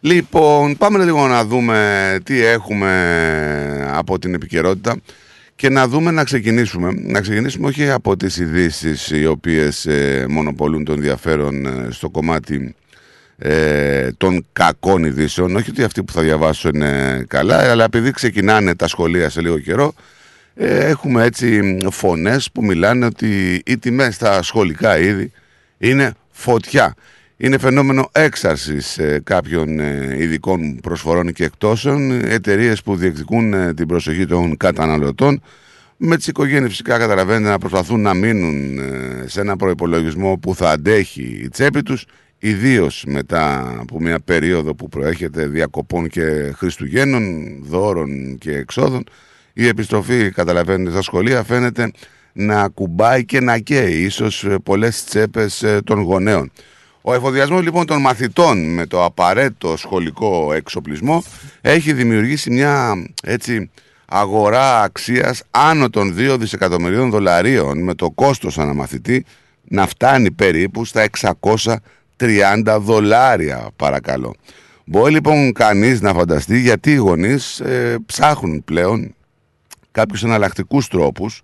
Λοιπόν, 0.00 0.76
πάμε 0.76 1.04
λίγο 1.04 1.26
να 1.26 1.44
δούμε 1.44 2.18
τι 2.24 2.44
έχουμε 2.44 3.90
από 3.92 4.18
την 4.18 4.34
επικαιρότητα 4.34 4.96
και 5.56 5.68
να 5.68 5.88
δούμε 5.88 6.10
να 6.10 6.24
ξεκινήσουμε. 6.24 6.92
Να 6.96 7.20
ξεκινήσουμε 7.20 7.66
όχι 7.66 7.90
από 7.90 8.16
τις 8.16 8.38
ειδήσεις 8.38 9.10
οι 9.10 9.26
οποίες 9.26 9.86
ε, 9.86 10.26
μονοπολούν 10.28 10.84
τον 10.84 10.94
ενδιαφέρον 10.94 11.66
ε, 11.66 11.88
στο 11.90 12.10
κομμάτι 12.10 12.74
ε, 13.38 14.12
των 14.16 14.46
κακών 14.52 15.04
ειδήσεων. 15.04 15.56
Όχι 15.56 15.70
ότι 15.70 15.82
αυτοί 15.82 16.02
που 16.02 16.12
θα 16.12 16.22
διαβάσω 16.22 16.68
είναι 16.74 17.24
καλά, 17.28 17.70
αλλά 17.70 17.84
επειδή 17.84 18.10
ξεκινάνε 18.10 18.74
τα 18.74 18.88
σχολεία 18.88 19.28
σε 19.28 19.40
λίγο 19.40 19.58
καιρό, 19.58 19.86
ε, 19.86 20.18
έχουμε 20.66 21.24
έτσι 21.24 21.76
φωνές 21.90 22.50
που 22.52 22.64
μιλάνε 22.64 23.06
ότι 23.06 23.62
οι 23.66 23.78
τιμές 23.78 24.14
στα 24.14 24.42
σχολικά 24.42 24.98
είδη 24.98 25.32
είναι 25.78 26.14
φωτιά. 26.30 26.94
Είναι 27.36 27.58
φαινόμενο 27.58 28.08
έξαρσης 28.12 28.98
ε, 28.98 29.20
κάποιων 29.24 29.80
ε, 29.80 30.16
ειδικών 30.18 30.80
προσφορών 30.80 31.32
και 31.32 31.44
εκτόσεων, 31.44 32.10
εταιρείες 32.10 32.82
που 32.82 32.96
διεκδικούν 32.96 33.52
ε, 33.52 33.74
την 33.74 33.86
προσοχή 33.86 34.26
των 34.26 34.56
καταναλωτών, 34.56 35.42
με 36.02 36.16
τις 36.16 36.26
οικογένειες 36.26 36.70
φυσικά 36.70 36.98
καταλαβαίνετε 36.98 37.50
να 37.50 37.58
προσπαθούν 37.58 38.00
να 38.00 38.14
μείνουν 38.14 38.78
ε, 38.78 39.24
σε 39.26 39.40
ένα 39.40 39.56
προϋπολογισμό 39.56 40.36
που 40.36 40.54
θα 40.54 40.70
αντέχει 40.70 41.40
η 41.42 41.48
τσέπη 41.48 41.82
τους, 41.82 42.06
ιδίως 42.38 43.04
μετά 43.06 43.74
από 43.80 44.00
μια 44.00 44.20
περίοδο 44.20 44.74
που 44.74 44.88
προέρχεται 44.88 45.46
διακοπών 45.46 46.08
και 46.08 46.52
Χριστουγέννων, 46.56 47.56
δώρων 47.62 48.38
και 48.38 48.56
εξόδων, 48.56 49.04
η 49.62 49.68
επιστροφή, 49.68 50.30
καταλαβαίνετε, 50.30 50.90
στα 50.90 51.02
σχολεία 51.02 51.42
φαίνεται 51.42 51.90
να 52.32 52.68
κουμπάει 52.68 53.24
και 53.24 53.40
να 53.40 53.58
καίει 53.58 54.02
ίσως 54.02 54.44
ε, 54.44 54.56
πολλές 54.62 55.04
τσέπες 55.04 55.62
ε, 55.62 55.80
των 55.84 56.00
γονέων. 56.00 56.52
Ο 57.02 57.14
εφοδιασμός 57.14 57.62
λοιπόν 57.62 57.86
των 57.86 58.00
μαθητών 58.00 58.74
με 58.74 58.86
το 58.86 59.04
απαραίτητο 59.04 59.76
σχολικό 59.76 60.52
εξοπλισμό 60.52 61.24
έχει 61.60 61.92
δημιουργήσει 61.92 62.50
μια 62.50 63.04
έτσι 63.22 63.70
αγορά 64.06 64.82
αξίας 64.82 65.42
άνω 65.50 65.90
των 65.90 66.14
2 66.18 66.36
δισεκατομμυρίων 66.38 67.10
δολαρίων 67.10 67.82
με 67.82 67.94
το 67.94 68.10
κόστος 68.10 68.58
αναμαθητή 68.58 69.24
να 69.68 69.86
φτάνει 69.86 70.30
περίπου 70.30 70.84
στα 70.84 71.08
630 72.16 72.78
δολάρια 72.80 73.70
παρακαλώ. 73.76 74.34
Μπορεί 74.84 75.12
λοιπόν 75.12 75.52
κανείς 75.52 76.00
να 76.00 76.14
φανταστεί 76.14 76.60
γιατί 76.60 76.90
οι 76.92 76.96
γονείς 76.96 77.60
ε, 77.60 77.96
ψάχνουν 78.06 78.64
πλέον 78.64 79.14
κάποιους 79.90 80.22
εναλλακτικούς 80.22 80.88
τρόπους 80.88 81.42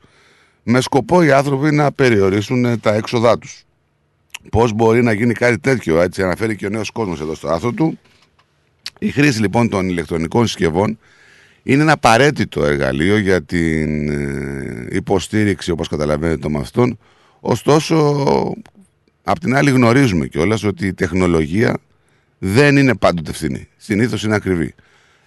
με 0.63 0.81
σκοπό 0.81 1.23
οι 1.23 1.33
άνθρωποι 1.33 1.75
να 1.75 1.93
περιορίσουν 1.93 2.65
ε, 2.65 2.77
τα 2.77 2.95
έξοδά 2.95 3.39
τους. 3.39 3.65
Πώς 4.51 4.73
μπορεί 4.73 5.03
να 5.03 5.13
γίνει 5.13 5.33
κάτι 5.35 5.59
τέτοιο, 5.59 6.01
έτσι 6.01 6.23
αναφέρει 6.23 6.57
και 6.57 6.67
ο 6.67 6.69
νέος 6.69 6.91
κόσμος 6.91 7.21
εδώ 7.21 7.35
στο 7.35 7.49
άθρο 7.49 7.73
του. 7.73 7.99
Η 8.99 9.11
χρήση 9.11 9.41
λοιπόν 9.41 9.69
των 9.69 9.89
ηλεκτρονικών 9.89 10.47
συσκευών 10.47 10.99
είναι 11.63 11.83
ένα 11.83 11.93
απαραίτητο 11.93 12.65
εργαλείο 12.65 13.19
για 13.19 13.43
την 13.43 14.09
ε, 14.09 14.87
υποστήριξη 14.91 15.71
όπως 15.71 15.89
καταλαβαίνετε 15.89 16.39
των 16.39 16.53
μαθητών. 16.53 16.99
Ωστόσο, 17.41 18.25
απ' 19.23 19.39
την 19.39 19.57
άλλη 19.57 19.71
γνωρίζουμε 19.71 20.27
κιόλας 20.27 20.65
ότι 20.65 20.87
η 20.87 20.95
τεχνολογία 20.95 21.79
δεν 22.39 22.77
είναι 22.77 22.95
πάντοτε 22.95 23.33
φθηνή. 23.33 23.69
Συνήθως 23.77 24.23
είναι 24.23 24.35
ακριβή. 24.35 24.75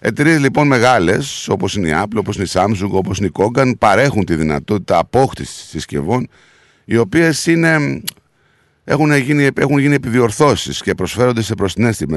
Εταιρείες 0.02 0.40
λοιπόν 0.40 0.66
μεγάλες, 0.66 1.48
όπως 1.48 1.74
είναι 1.74 1.88
η 1.88 1.92
Apple, 1.94 2.16
όπως 2.16 2.36
είναι 2.36 2.44
η 2.44 2.50
Samsung, 2.52 2.90
όπως 2.90 3.18
είναι 3.18 3.26
η 3.26 3.32
Kogan, 3.34 3.72
παρέχουν 3.78 4.24
τη 4.24 4.34
δυνατότητα 4.34 4.98
απόκτησης 4.98 5.68
συσκευών, 5.68 6.28
οι 6.84 6.96
οποίες 6.96 7.46
έχουν 8.84 9.16
γίνει, 9.16 9.48
έχουν 9.56 9.78
γίνει 9.78 9.94
επιδιορθώσεις 9.94 10.82
και 10.82 10.94
προσφέρονται 10.94 11.42
σε 11.42 11.54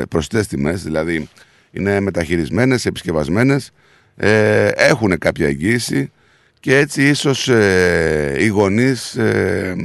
προσιτές 0.09 0.47
τιμές, 0.47 0.83
δηλαδή 0.83 1.29
είναι 1.71 1.99
μεταχειρισμένες, 1.99 2.85
επισκευασμένες, 2.85 3.71
ε, 4.15 4.67
έχουν 4.67 5.17
κάποια 5.17 5.47
εγγύηση 5.47 6.11
και 6.59 6.77
έτσι 6.77 7.07
ίσως 7.07 7.47
ε, 7.47 8.35
οι 8.39 8.47
γονείς 8.47 9.15
ε, 9.15 9.75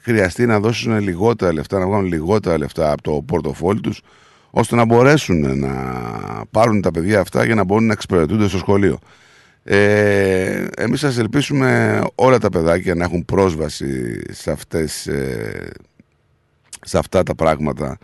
χρειαστεί 0.00 0.46
να 0.46 0.60
δώσουν 0.60 0.98
λιγότερα 0.98 1.52
λεφτά, 1.52 1.78
να 1.78 1.86
βγάλουν 1.86 2.06
λιγότερα 2.06 2.58
λεφτά 2.58 2.92
από 2.92 3.02
το 3.02 3.22
πορτοφόλι 3.26 3.80
τους 3.80 4.00
ώστε 4.50 4.76
να 4.76 4.84
μπορέσουν 4.84 5.58
να 5.58 5.72
πάρουν 6.50 6.80
τα 6.80 6.90
παιδιά 6.90 7.20
αυτά 7.20 7.44
για 7.44 7.54
να 7.54 7.64
μπορούν 7.64 7.86
να 7.86 7.92
εξυπηρετούνται 7.92 8.48
στο 8.48 8.58
σχολείο. 8.58 8.98
Ε, 9.68 10.64
εμείς 10.76 11.00
σας 11.00 11.18
ελπίσουμε 11.18 12.00
όλα 12.14 12.38
τα 12.38 12.48
παιδάκια 12.48 12.94
να 12.94 13.04
έχουν 13.04 13.24
πρόσβαση 13.24 14.20
σε, 14.32 14.50
αυτές, 14.50 15.06
ε, 15.06 15.70
σε 16.80 16.98
αυτά 16.98 17.22
τα 17.22 17.34
πράγματα 17.34 17.98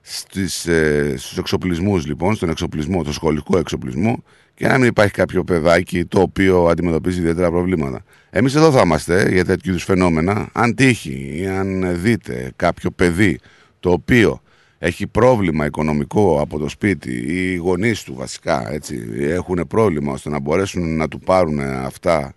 στις, 0.00 0.66
ε, 0.66 1.14
στους 1.16 1.38
εξοπλισμούς 1.38 2.06
λοιπόν, 2.06 2.34
στον 2.34 2.48
εξοπλισμό, 2.48 3.02
το 3.02 3.12
σχολικό 3.12 3.58
εξοπλισμό 3.58 4.22
και 4.54 4.66
να 4.66 4.78
μην 4.78 4.88
υπάρχει 4.88 5.12
κάποιο 5.12 5.44
παιδάκι 5.44 6.04
το 6.04 6.20
οποίο 6.20 6.64
αντιμετωπίζει 6.64 7.18
ιδιαίτερα 7.18 7.50
προβλήματα. 7.50 8.04
Εμείς 8.30 8.54
εδώ 8.54 8.72
θα 8.72 8.80
είμαστε 8.84 9.28
για 9.32 9.44
τέτοιου 9.44 9.70
είδους 9.70 9.84
φαινόμενα. 9.84 10.48
Αν 10.52 10.74
τύχει 10.74 11.32
ή 11.40 11.46
αν 11.46 12.00
δείτε 12.02 12.52
κάποιο 12.56 12.90
παιδί 12.90 13.38
το 13.80 13.90
οποίο 13.90 14.40
έχει 14.78 15.06
πρόβλημα 15.06 15.66
οικονομικό 15.66 16.40
από 16.40 16.58
το 16.58 16.68
σπίτι 16.68 17.12
ή 17.12 17.52
οι 17.52 17.56
γονείς 17.56 18.02
του 18.02 18.14
βασικά 18.14 18.72
έτσι, 18.72 19.08
έχουν 19.18 19.66
πρόβλημα 19.68 20.12
ώστε 20.12 20.30
να 20.30 20.38
μπορέσουν 20.38 20.96
να 20.96 21.08
του 21.08 21.20
πάρουν 21.20 21.60
αυτά 21.60 22.34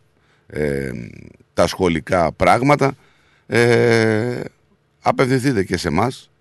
ε, 0.48 0.90
τα 1.54 1.68
σχολικά 1.68 2.32
πράγματα 2.32 2.96
ε, 3.48 4.42
απευθυνθείτε 5.02 5.64
και 5.64 5.78
σε 5.78 5.88
εμάς, 5.88 6.32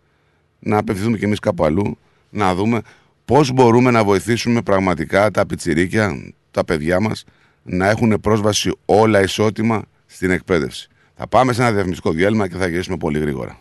να 0.58 0.78
απευθυνθούμε 0.78 1.18
και 1.18 1.24
εμείς 1.24 1.38
κάπου 1.38 1.64
αλλού 1.64 1.98
να 2.30 2.54
δούμε 2.54 2.80
πώς 3.24 3.52
μπορούμε 3.52 3.90
να 3.90 4.04
βοηθήσουμε 4.04 4.62
πραγματικά 4.62 5.30
τα 5.30 5.46
πιτσιρίκια, 5.46 6.32
τα 6.50 6.64
παιδιά 6.64 7.00
μας 7.00 7.24
να 7.62 7.88
έχουν 7.88 8.20
πρόσβαση 8.20 8.72
όλα 8.84 9.22
ισότιμα 9.22 9.82
στην 10.06 10.30
εκπαίδευση. 10.30 10.88
Θα 11.14 11.28
πάμε 11.28 11.52
σε 11.52 11.62
ένα 11.62 11.72
διαφημιστικό 11.72 12.10
διάλειμμα 12.10 12.48
και 12.48 12.56
θα 12.56 12.68
γυρίσουμε 12.68 12.96
πολύ 12.96 13.18
γρήγορα. 13.18 13.60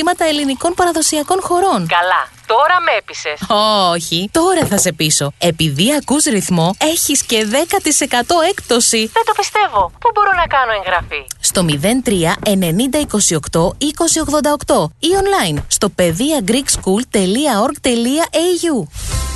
ελληνικών 0.19 0.73
παραδοσιακών 0.73 1.41
χωρών. 1.41 1.87
Καλά. 1.87 2.29
Τώρα 2.45 2.79
με 2.85 2.91
έπεισες. 2.97 3.39
Όχι, 3.93 4.29
τώρα 4.31 4.65
θα 4.65 4.77
σε 4.77 4.91
πείσω. 4.91 5.33
Επειδή 5.37 5.93
ακούς 5.93 6.23
ρυθμό, 6.23 6.75
έχεις 6.77 7.23
και 7.23 7.45
10% 7.45 7.55
έκπτωση. 8.49 9.09
Δεν 9.13 9.23
το 9.25 9.33
πιστεύω. 9.37 9.91
Πού 9.99 10.09
μπορώ 10.13 10.31
να 10.35 10.47
κάνω 10.47 10.71
εγγραφή; 10.71 11.25
Στο 11.53 11.65
03 11.67 11.73
90 12.43 12.49
28 12.49 12.55
2088 13.67 13.71
ή 14.99 15.07
online 15.21 15.57
στο 15.67 15.87
pediagreekschool.org.au 15.97 18.87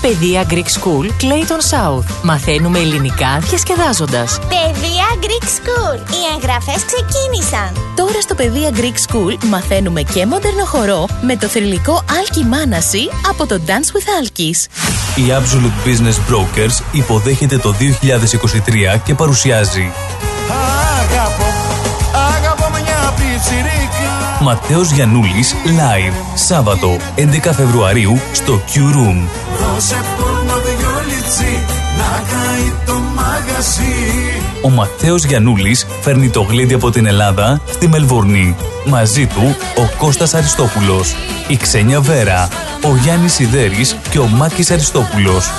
Παιδεία 0.01 0.45
Greek 0.49 0.55
School 0.55 1.05
Clayton 1.05 1.61
South. 1.71 2.03
Μαθαίνουμε 2.23 2.79
ελληνικά 2.79 3.39
διασκεδάζοντας. 3.39 4.39
Παιδεία 4.39 5.05
Greek 5.21 5.43
School. 5.43 5.97
Οι 5.97 6.33
εγγραφές 6.35 6.85
ξεκίνησαν. 6.85 7.71
Τώρα 7.95 8.21
στο 8.21 8.35
Παιδεία 8.35 8.69
Greek 8.73 8.97
School 9.07 9.43
μαθαίνουμε 9.43 10.01
και 10.01 10.25
μοντέρνο 10.25 10.65
χορό 10.65 11.07
με 11.21 11.35
το 11.35 11.47
θρηλυκό 11.47 12.03
Alki 12.07 12.39
Manasi 12.39 13.09
από 13.29 13.45
το 13.45 13.61
Dance 13.65 13.71
with 13.71 14.07
Alkis. 14.21 14.65
Η 15.15 15.23
Absolute 15.29 15.87
Business 15.87 16.17
Brokers 16.33 16.81
υποδέχεται 16.91 17.57
το 17.57 17.75
2023 18.95 18.99
και 19.03 19.15
παρουσιάζει 19.15 19.91
Ματέος 24.45 24.91
Γιαννούλης 24.91 25.55
Live 25.65 26.13
Σάββατο 26.35 26.97
11 27.15 27.51
Φεβρουαρίου 27.53 28.19
στο 28.31 28.61
Q 28.67 28.77
Room 28.77 29.27
Δώσε 29.59 29.95
πόνο 30.17 30.53
δυο 30.53 30.89
λιτσί 31.07 31.63
να 31.97 32.23
καεί 32.29 32.73
το 32.85 32.93
μαγαζί 33.15 33.93
Ο 34.61 34.69
Ματέος 34.69 35.23
Γιαννούλης 35.23 35.87
φέρνει 36.01 36.29
το 36.29 36.41
γλέντι 36.41 36.73
από 36.73 36.89
την 36.89 37.05
Ελλάδα 37.05 37.61
στη 37.71 37.87
Μελβορνή. 37.87 38.55
Μαζί 38.85 39.27
του 39.27 39.55
ο 39.77 39.95
Κώστας 39.97 40.33
Αριστόπουλος, 40.33 41.15
η 41.47 41.57
Ξένια 41.57 42.01
Βέρα, 42.01 42.47
ο 42.83 42.95
Γιάννης 42.95 43.33
Σιδέρης 43.33 43.95
και 44.09 44.19
ο 44.19 44.27
Μάκης 44.27 44.71
Αριστόπουλος. 44.71 45.51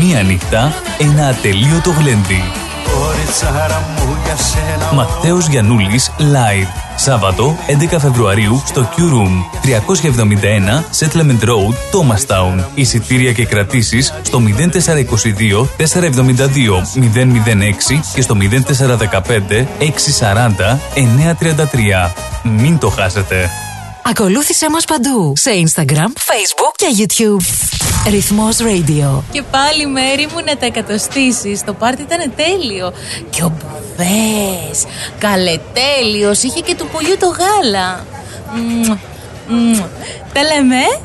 Μία 0.00 0.22
νύχτα, 0.22 0.72
ένα 0.98 1.26
ατελείωτο 1.26 1.90
γλέντι. 1.90 2.42
Κοριτσάρα 2.84 3.82
μου 3.96 4.16
για 4.24 4.36
σένα 4.36 4.92
Ματέος 4.92 5.46
Γιαννούλης 5.46 6.10
Live. 6.18 6.85
Σάββατο 6.96 7.56
11 7.92 7.96
Φεβρουαρίου 8.00 8.62
στο 8.66 8.88
Q 8.96 9.00
Room 9.00 9.66
371 11.00 11.06
Settlement 11.06 11.44
Road, 11.44 11.74
Thomastown. 11.92 12.64
Εισιτήρια 12.74 13.32
και 13.32 13.44
κρατήσεις 13.44 14.14
στο 14.22 14.42
0422 14.42 15.66
472 15.78 16.82
006 16.94 18.00
και 18.14 18.22
στο 18.22 18.36
0415 18.40 19.66
640 20.20 20.78
933. 20.94 22.10
Μην 22.42 22.78
το 22.78 22.88
χάσετε. 22.88 23.50
Ακολούθησέ 24.04 24.70
μας 24.70 24.84
παντού 24.84 25.32
σε 25.36 25.50
Instagram, 25.50 26.08
Facebook 26.08 26.74
και 26.76 26.86
YouTube. 26.98 27.85
Ρυθμός 28.10 28.56
Radio. 28.60 29.22
Και 29.32 29.42
πάλι 29.50 29.86
μέρη 29.86 30.28
μου 30.32 30.40
να 30.46 30.56
τα 30.56 30.66
εκατοστήσεις. 30.66 31.64
Το 31.64 31.72
πάρτι 31.72 32.02
ήταν 32.02 32.32
τέλειο. 32.36 32.92
Και 33.30 33.42
ο 33.42 33.52
Μπουφές, 33.56 34.84
καλετέλειος, 35.18 36.42
είχε 36.42 36.60
και 36.60 36.74
του 36.74 36.86
πουλιού 36.92 37.16
το 37.18 37.26
γάλα. 37.26 38.04
Μμμ, 38.54 38.96
μμμ. 39.48 39.78
Τα 40.32 40.42
λέμε. 40.42 41.00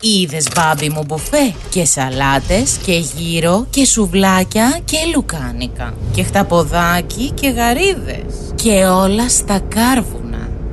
Είδες 0.00 0.46
μπάμπι 0.54 0.88
μου 0.88 1.04
μπουφέ; 1.06 1.54
Και 1.70 1.84
σαλάτες 1.84 2.76
και 2.86 2.92
γύρο 2.92 3.66
και 3.70 3.84
σουβλάκια 3.86 4.78
και 4.84 4.96
λουκάνικα 5.14 5.94
και 6.14 6.22
χταποδάκι 6.22 7.30
και 7.30 7.48
γαρίδες 7.48 8.52
και 8.54 8.84
όλα 8.84 9.28
στα 9.28 9.60
κάρβουνα. 9.68 10.23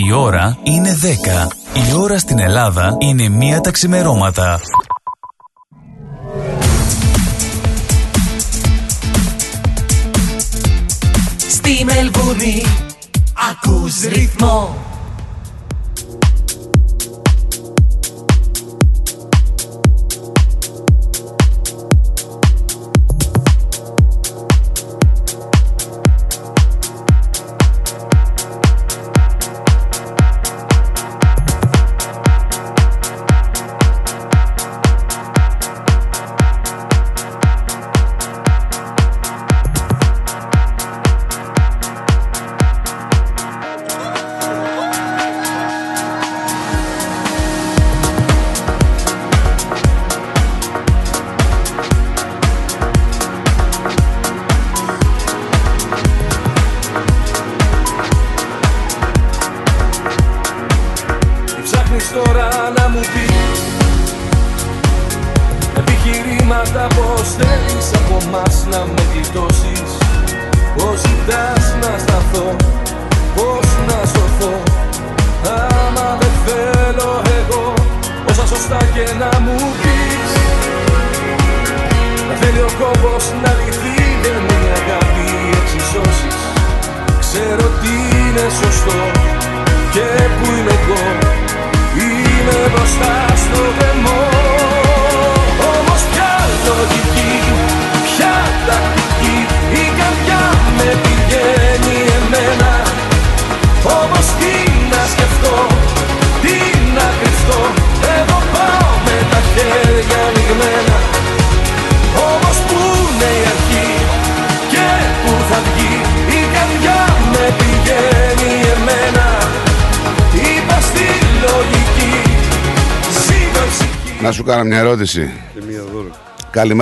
Η 0.07 0.13
ώρα 0.13 0.59
είναι 0.63 0.99
10. 1.03 1.07
Η 1.91 1.95
ώρα 1.97 2.19
στην 2.19 2.39
Ελλάδα 2.39 2.97
είναι 2.99 3.29
μία 3.29 3.61
τα 3.61 3.71
ξημερώματα. 3.71 4.61
Στη 11.37 11.85
Μελβούνι 11.85 12.63
ακούς 13.51 14.01
ρυθμό 14.01 14.77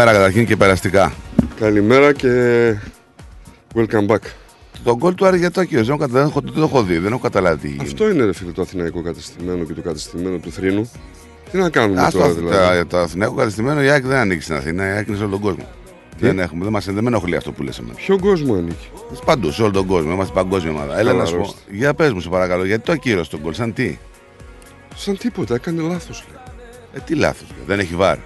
Καλημέρα 0.01 0.19
καταρχήν 0.25 0.47
και 0.47 0.57
περαστικά. 0.57 1.13
Καλημέρα 1.59 2.13
και 2.13 2.29
welcome 3.75 4.07
back. 4.07 4.19
Το 4.85 4.97
γκολ 4.97 5.15
του 5.15 5.27
Άρη 5.27 5.39
για 5.39 5.51
το 5.51 5.63
δεν, 5.71 5.79
έχω 5.89 5.97
κατα- 5.97 6.13
δεν, 6.13 6.27
έχω- 6.27 6.41
δεν 6.41 6.53
το 6.53 6.63
έχω 6.63 6.83
δει, 6.83 6.99
δεν 6.99 7.13
έχω 7.13 7.21
καταλάβει 7.21 7.61
τι 7.61 7.69
γίνεται. 7.69 7.85
Αυτό 7.85 8.11
είναι 8.11 8.25
ρε 8.25 8.33
φίλε 8.33 8.51
το 8.51 8.63
αθηναϊκό 8.63 9.03
κατεστημένο 9.03 9.65
και 9.65 9.73
το 9.73 9.81
κατεστημένο 9.83 10.39
του 10.39 10.53
Θρήνου. 10.53 10.91
Τι 11.51 11.59
να 11.59 11.71
κάνουμε 11.71 12.03
Α, 12.03 12.11
τώρα 12.11 12.27
το, 12.27 12.35
δηλαδή; 12.35 12.79
το, 12.79 12.87
το 12.87 12.99
Αθηναϊκό 12.99 13.35
κατεστημένο 13.35 13.83
η 13.83 13.89
ΑΕΚ 13.91 14.05
δεν 14.07 14.17
ανήκει 14.17 14.41
στην 14.43 14.55
Αθήνα, 14.55 14.89
η 14.89 14.91
ΑΕΚ 14.91 15.07
είναι 15.09 15.17
σε 15.17 15.23
όλο 15.23 15.31
τον 15.33 15.41
κόσμο. 15.41 15.69
Δεν 16.19 16.39
έχουμε, 16.39 16.63
δεν 16.65 16.73
μας 16.73 16.85
δεν 16.85 16.95
με 16.95 17.01
ενοχλεί 17.09 17.37
αυτό 17.37 17.53
που 17.53 17.63
λες 17.63 17.79
εμένα. 17.79 17.95
Ποιο 17.95 18.19
κόσμο 18.19 18.55
ανήκει; 18.55 18.89
Είμαστε 19.07 19.25
παντού, 19.25 19.51
σε 19.53 19.63
όλο 19.63 19.71
τον 19.73 19.87
κόσμο, 19.87 20.13
είμαστε 20.13 20.35
παγκόσμια 20.35 20.73
ομάδα. 20.73 20.99
Έλα 20.99 21.11
Καλά, 21.11 21.21
να 21.23 21.27
σου 21.29 21.35
πω, 21.37 21.41
ρώστε. 21.43 21.59
για 21.71 21.95
πες 21.95 22.13
μου 22.13 22.21
σε 22.21 22.29
παρακαλώ, 22.29 22.65
γιατί 22.65 22.85
το 22.85 22.93
ακύρωσε 22.93 23.31
τον 23.31 23.41
γκολ, 23.41 23.55
σαν 23.55 23.73
τι; 23.73 23.99
Σαν 24.97 25.19
τίποτα, 25.19 25.55
έκανε 25.55 25.83
λάθος 25.83 26.25
λέει. 26.31 26.41
Ε, 26.93 26.99
τι 27.07 27.15
λάθος, 27.15 27.49
δεν 27.67 27.79
έχει 27.79 27.95
βάρ. 27.95 28.17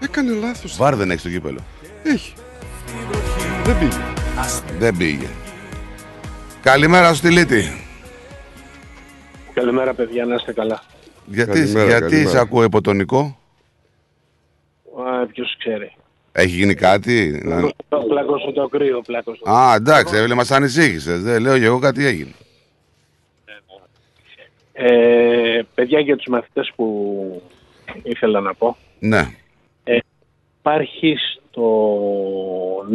Έκανε 0.00 0.32
λάθος. 0.32 0.76
Βάρ 0.76 0.94
δεν 0.96 1.10
έχει 1.10 1.20
στο 1.20 1.28
κύπελο. 1.28 1.58
Έχει. 2.02 2.32
Δεν 3.64 3.78
πήγε. 3.78 3.96
Δεν 4.78 4.96
πήγε. 4.96 5.26
Καλημέρα 6.62 7.14
στη 7.14 7.30
Λίτη. 7.30 7.62
Καλημέρα, 9.54 9.94
παιδιά, 9.94 10.24
να 10.24 10.34
είστε 10.34 10.52
καλά. 10.52 10.82
Γιατί, 11.26 11.50
Καλημέρα, 11.58 11.86
γιατί 11.86 12.00
καλημέρα. 12.04 12.30
σε 12.30 12.38
ακούω 12.38 12.62
υποτονικό, 12.62 13.38
Ποιος 15.32 15.56
ξέρει. 15.58 15.92
έχει 16.32 16.48
γίνει 16.56 16.74
κάτι; 16.74 17.40
να- 17.44 17.60
Πλάκωσε 18.08 18.52
το 18.54 18.68
κρύο, 18.68 19.00
πλάκωσε 19.06 19.40
το 19.44 19.50
Α, 19.50 19.74
εντάξει, 19.74 20.14
έβγαλε 20.14 20.34
μας 20.34 20.50
ανησύχησες. 20.50 21.22
Δεν 21.22 21.42
λέω 21.42 21.58
και 21.58 21.64
εγώ 21.64 21.78
κάτι 21.78 22.06
έγινε. 22.06 22.30
Ε, 24.72 25.60
παιδιά, 25.74 26.00
για 26.00 26.16
τους 26.16 26.26
μαθητές 26.26 26.72
που 26.76 27.42
ήθελα 28.02 28.40
να 28.40 28.54
πω. 28.54 28.76
Ναι, 28.98 29.30
Υπάρχει 30.58 31.16
στο 31.18 31.66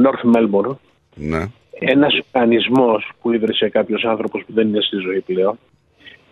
North 0.03 0.35
Melbourne 0.35 0.75
ναι. 1.15 1.45
ένας 1.71 2.13
οργανισμός 2.33 3.11
που 3.21 3.33
ίδρυσε 3.33 3.69
κάποιος 3.69 4.03
άνθρωπος 4.03 4.43
που 4.45 4.53
δεν 4.53 4.67
είναι 4.67 4.81
στη 4.81 4.97
ζωή 4.97 5.19
πλέον. 5.21 5.59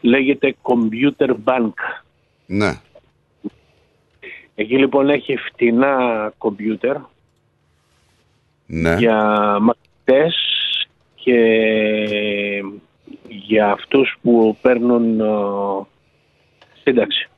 Λέγεται 0.02 0.56
Computer 0.62 1.30
Bank. 1.44 1.74
Ναι. 2.46 2.74
Εκεί 4.56 4.78
λοιπόν 4.78 5.10
έχει 5.10 5.36
φτηνά 5.36 6.34
κομπιούτερ 6.38 6.96
Ναι. 8.66 8.96
για 8.96 9.58
μαθητές 9.62 10.36
και 11.16 11.38
για 13.28 13.72
αυτούς 13.72 14.18
που 14.22 14.58
παίρνουν 14.62 15.20
ε, 15.20 15.26
σύνταξη. 16.84 17.30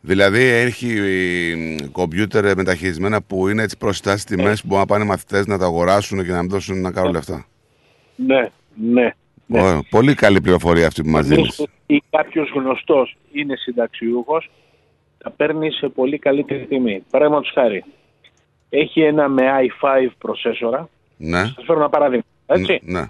Δηλαδή 0.00 0.42
έχει 0.42 0.98
ε, 0.98 1.86
κομπιούτερ 1.92 2.56
μεταχειρισμένα 2.56 3.22
που 3.22 3.48
είναι 3.48 3.62
έτσι 3.62 3.76
προσιτά 3.76 4.10
στις 4.16 4.24
τιμές 4.24 4.60
που 4.60 4.66
μπορούν 4.66 4.80
να 4.82 4.86
πάνε 4.94 5.04
μαθητές 5.04 5.46
να 5.46 5.58
τα 5.58 5.64
αγοράσουν 5.64 6.24
και 6.24 6.30
να 6.30 6.40
μην 6.40 6.50
δώσουν 6.50 6.80
να 6.80 6.90
κάνουν 6.92 7.12
λεφτά. 7.12 7.46
Ναι, 8.16 8.48
ναι. 8.74 9.12
ναι. 9.46 9.62
Ωραία. 9.62 9.82
Πολύ 9.90 10.14
καλή 10.14 10.40
πληροφορία 10.40 10.86
αυτή 10.86 11.02
που 11.02 11.08
μας 11.10 11.26
δίνεις. 11.26 11.66
Ή 11.86 12.02
κάποιος 12.10 12.50
γνωστός 12.54 13.16
είναι 13.32 13.56
συνταξιούχος, 13.56 14.50
τα 15.18 15.30
παίρνει 15.30 15.70
σε 15.70 15.88
πολύ 15.88 16.18
καλύτερη 16.18 16.66
τιμή. 16.66 17.04
Παραδείγματο 17.10 17.48
χάρη, 17.54 17.84
έχει 18.68 19.00
ένα 19.00 19.28
με 19.28 19.42
i5 19.80 20.08
προσέσορα, 20.18 20.88
Ναι. 21.16 21.38
σας 21.38 21.64
φέρω 21.66 21.78
ένα 21.78 21.88
παράδειγμα, 21.88 22.24
έτσι, 22.46 22.80
Ναι. 22.82 23.00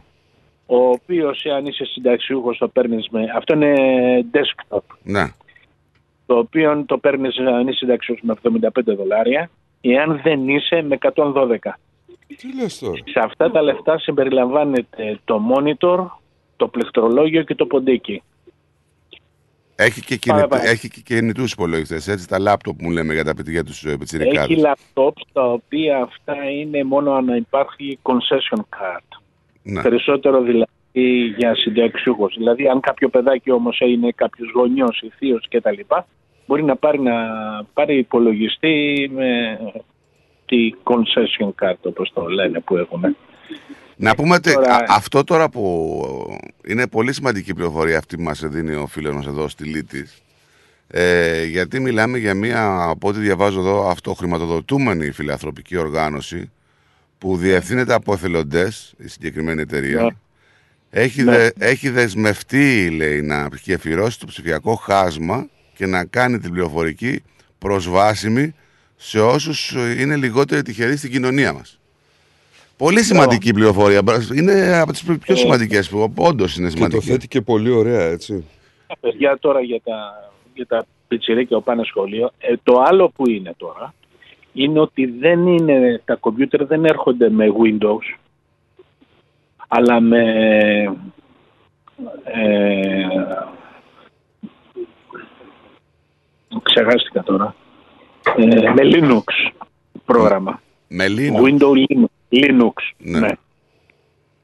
ο 0.66 0.76
οποίος 0.88 1.44
αν 1.56 1.66
είσαι 1.66 1.84
συνταξιούχος 1.84 2.58
το 2.58 2.68
παίρνεις 2.68 3.08
με, 3.10 3.20
αυτό 3.36 3.54
είναι 3.54 3.74
desktop, 4.32 4.80
Ναι. 5.02 5.24
Το 6.30 6.38
οποίο 6.38 6.84
το 6.86 6.98
παίρνεις 6.98 7.38
αν 7.38 7.68
είσαι 7.68 7.78
συνταξιούχος 7.78 8.22
με 8.22 8.34
75 8.42 8.94
δολάρια, 8.96 9.50
εάν 9.80 10.20
δεν 10.22 10.48
είσαι 10.48 10.82
με 10.82 10.98
112. 11.00 11.56
Τι 12.36 12.54
λες 12.54 12.78
τώρα; 12.78 12.92
Σε 13.04 13.20
αυτά 13.24 13.50
τα 13.50 13.62
λεφτά 13.62 13.98
συμπεριλαμβάνεται 13.98 15.18
το 15.24 15.40
monitor, 15.54 16.06
το 16.56 16.68
πληκτρολόγιο 16.68 17.42
και 17.42 17.54
το 17.54 17.66
ποντίκι. 17.66 18.22
Έχει 19.74 20.00
και, 20.00 20.18
Πάμε, 20.26 20.40
κινητού, 20.40 20.56
πάμε. 20.56 20.70
έχει 20.70 20.88
και 20.88 21.00
κινητούς 21.00 21.52
υπολογιστές, 21.52 22.08
έτσι, 22.08 22.28
τα 22.28 22.38
λάπτοπ 22.38 22.76
που 22.76 22.84
μου 22.84 22.90
λέμε 22.90 23.12
για 23.12 23.24
τα 23.24 23.34
παιδιά 23.34 23.64
τους 23.64 23.84
ε, 23.84 23.96
πιτσιρικάδες. 23.96 24.56
Έχει 24.56 24.62
laptops 24.64 25.22
τα 25.32 25.52
οποία 25.52 25.98
αυτά 26.02 26.50
είναι 26.50 26.84
μόνο 26.84 27.12
αν 27.12 27.28
υπάρχει 27.28 27.98
concession 28.02 28.60
card. 28.60 29.20
Ναι. 29.62 29.82
Περισσότερο 29.82 30.42
δηλαδή 30.42 30.66
για 31.36 31.54
συνταξιούχος. 31.54 32.34
Δηλαδή, 32.36 32.68
αν 32.68 32.80
κάποιο 32.80 33.08
παιδάκι 33.08 33.50
όμως 33.50 33.80
είναι 33.80 34.10
κάποιος 34.14 34.50
γονιός 34.54 35.00
ή 35.00 35.12
θείο 35.18 35.40
κτλ., 35.48 35.94
μπορεί 36.46 36.62
να 36.64 36.76
πάρει, 36.76 37.00
να 37.00 37.12
πάρει 37.72 37.98
υπολογιστή 37.98 39.10
με 39.14 39.58
τη 40.46 40.70
concession 40.82 41.48
card, 41.62 41.76
όπως 41.82 42.12
το 42.14 42.26
λένε 42.28 42.60
που 42.60 42.76
έχουν. 42.76 43.16
Να 43.96 44.14
πούμε 44.14 44.34
ότι 44.34 44.52
Τώρα- 44.52 44.74
α- 44.74 44.84
αυτό 44.88 45.24
τώρα 45.24 45.48
που 45.48 46.02
είναι 46.66 46.88
πολύ 46.88 47.12
σημαντική 47.12 47.54
πληροφορία 47.54 47.98
αυτή 47.98 48.16
που 48.16 48.22
μας 48.22 48.40
δίνει 48.48 48.74
ο 48.74 48.86
φίλος 48.86 49.14
μας 49.14 49.26
εδώ 49.26 49.48
στη 49.48 49.64
Λύτης 49.64 50.22
ε, 50.92 51.44
γιατί 51.44 51.80
μιλάμε 51.80 52.18
για 52.18 52.34
μια, 52.34 52.82
από 52.88 53.08
ό,τι 53.08 53.18
διαβάζω 53.18 53.60
εδώ, 53.60 53.88
αυτοχρηματοδοτούμενη 53.88 55.10
φιλανθρωπική 55.10 55.76
οργάνωση 55.76 56.50
που 57.18 57.36
διευθύνεται 57.36 57.94
από 57.94 58.12
εθελοντές, 58.12 58.94
η 58.98 59.08
συγκεκριμένη 59.08 59.60
εταιρεία. 59.60 60.02
Ναι. 60.02 60.08
Έχει, 60.90 61.22
Ναι. 61.22 61.36
δε- 61.36 61.50
έχει 61.58 61.88
δεσμευτεί, 61.90 62.90
λέει, 62.90 63.20
να 63.22 63.48
γεφυρώσει 63.62 64.20
το 64.20 64.26
ψηφιακό 64.26 64.74
χάσμα 64.74 65.48
και 65.74 65.86
να 65.86 66.04
κάνει 66.04 66.38
την 66.38 66.50
πληροφορική 66.52 67.22
προσβάσιμη 67.58 68.54
σε 68.96 69.20
όσους 69.20 69.70
είναι 69.98 70.16
λιγότερο 70.16 70.62
τυχεροί 70.62 70.96
στην 70.96 71.10
κοινωνία 71.10 71.52
μας. 71.52 71.80
Πολύ 72.76 73.02
σημαντική 73.02 73.52
πληροφορία. 73.52 74.00
Είναι 74.34 74.78
από 74.78 74.92
τις 74.92 75.02
πιο 75.02 75.34
Ε, 75.34 75.34
σημαντικές 75.34 75.88
που 75.88 76.12
όντως 76.16 76.56
είναι 76.56 76.66
Και 76.68 76.72
το 76.72 76.76
σημαντική. 76.76 77.10
θέτει 77.10 77.28
και 77.28 77.40
πολύ 77.40 77.70
ωραία, 77.70 78.00
έτσι. 78.04 78.44
Παιδιά 79.00 79.38
τώρα 79.40 79.60
για 79.60 79.80
τα, 79.84 80.30
για 80.54 80.66
τα 80.66 80.86
πιτσιρίκια 81.08 81.56
που 81.56 81.62
πάνε 81.62 81.82
σχολείο. 81.84 82.30
Ε, 82.38 82.54
το 82.62 82.82
άλλο 82.86 83.08
που 83.10 83.28
είναι 83.28 83.54
τώρα 83.56 83.94
είναι 84.52 84.80
ότι 84.80 85.06
δεν 85.06 85.46
είναι, 85.46 86.02
τα 86.04 86.14
κομπιούτερ 86.14 86.64
δεν 86.66 86.84
έρχονται 86.84 87.30
με 87.30 87.46
Windows 87.64 88.18
αλλά 89.72 90.00
με 90.00 90.22
ε, 92.24 93.06
ξεχάστηκα 96.62 97.22
τώρα 97.22 97.54
ε, 98.36 98.44
με 98.46 98.82
Linux 98.82 99.52
πρόγραμμα 100.04 100.60
Με 100.88 101.04
Linux. 101.08 101.42
Windows 101.42 101.74
Linux, 101.88 102.04
Linux 102.30 102.72
Ναι. 102.98 103.18
ναι. 103.18 103.28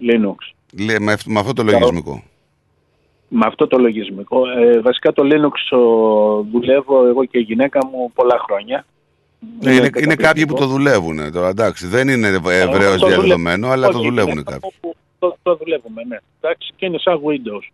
Linux 0.01 0.35
Λέει, 0.81 0.97
με, 1.01 1.13
αυ- 1.13 1.27
με 1.27 1.39
αυτό 1.41 1.53
το 1.53 1.63
λογισμικό. 1.63 2.23
με 3.29 3.47
αυτό 3.47 3.67
το 3.67 3.79
λογισμικό. 3.79 4.49
Ε, 4.49 4.81
βασικά 4.81 5.13
το 5.13 5.23
Linux 5.25 5.53
το 5.71 5.79
δουλεύω 6.53 7.07
εγώ 7.07 7.25
και 7.25 7.39
η 7.39 7.43
γυναίκα 7.43 7.87
μου 7.87 8.11
πολλά 8.15 8.39
χρόνια. 8.47 8.87
Ναι, 9.61 9.71
είναι, 9.71 9.77
είναι 9.77 9.89
καταπληκτικό. 9.91 10.23
κάποιοι 10.29 10.47
που 10.47 10.55
το 10.55 10.67
δουλεύουν 10.67 11.33
τώρα. 11.33 11.49
Εντάξει, 11.49 11.87
δεν 11.87 12.09
είναι 12.09 12.27
ευρέως 12.29 12.71
το 12.71 12.77
δουλεύω. 12.77 12.97
διαδεδομένο, 13.09 13.69
αλλά 13.69 13.89
το 13.89 13.99
Όχι, 13.99 14.07
δουλεύουν 14.09 14.33
είναι 14.33 14.43
κάποιοι. 14.43 14.61
αυτό 14.65 14.69
που 14.81 14.95
Το, 15.19 15.37
το 15.43 15.57
δουλεύουμε, 15.57 16.03
ναι. 16.05 16.17
Εντάξει, 16.41 16.73
και 16.77 16.87
είναι 16.87 16.99
σαν 16.99 17.21
Windows. 17.25 17.73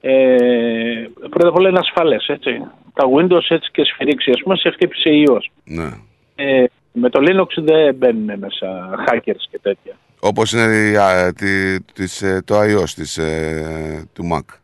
Ε, 0.00 1.04
πρώτα 1.30 1.48
απ' 1.48 1.54
όλα 1.56 1.68
είναι 1.68 1.78
ασφαλές, 1.78 2.26
έτσι. 2.28 2.50
Τα 2.94 3.04
Windows 3.16 3.44
έτσι 3.48 3.70
και 3.70 3.84
σφυρίξει, 3.84 4.30
ας 4.30 4.40
πούμε, 4.42 4.56
σε 4.56 4.70
χτύπησε 4.70 5.10
ιός. 5.10 5.50
Ναι. 5.64 5.88
Ε, 6.34 6.64
με 6.92 7.10
το 7.10 7.20
Linux 7.22 7.62
δεν 7.62 7.94
μπαίνουν 7.94 8.38
μέσα 8.38 8.90
hackers 9.08 9.44
και 9.50 9.58
τέτοια. 9.62 9.96
Όπως 10.20 10.52
είναι 10.52 10.76
η, 10.90 10.96
α, 10.96 11.32
τη- 11.32 11.80
της, 11.82 12.22
ε, 12.22 12.42
το 12.44 12.54
iOS 12.60 12.88
της, 12.94 13.18
ε, 13.18 14.08
του 14.14 14.22
Mac. 14.34 14.54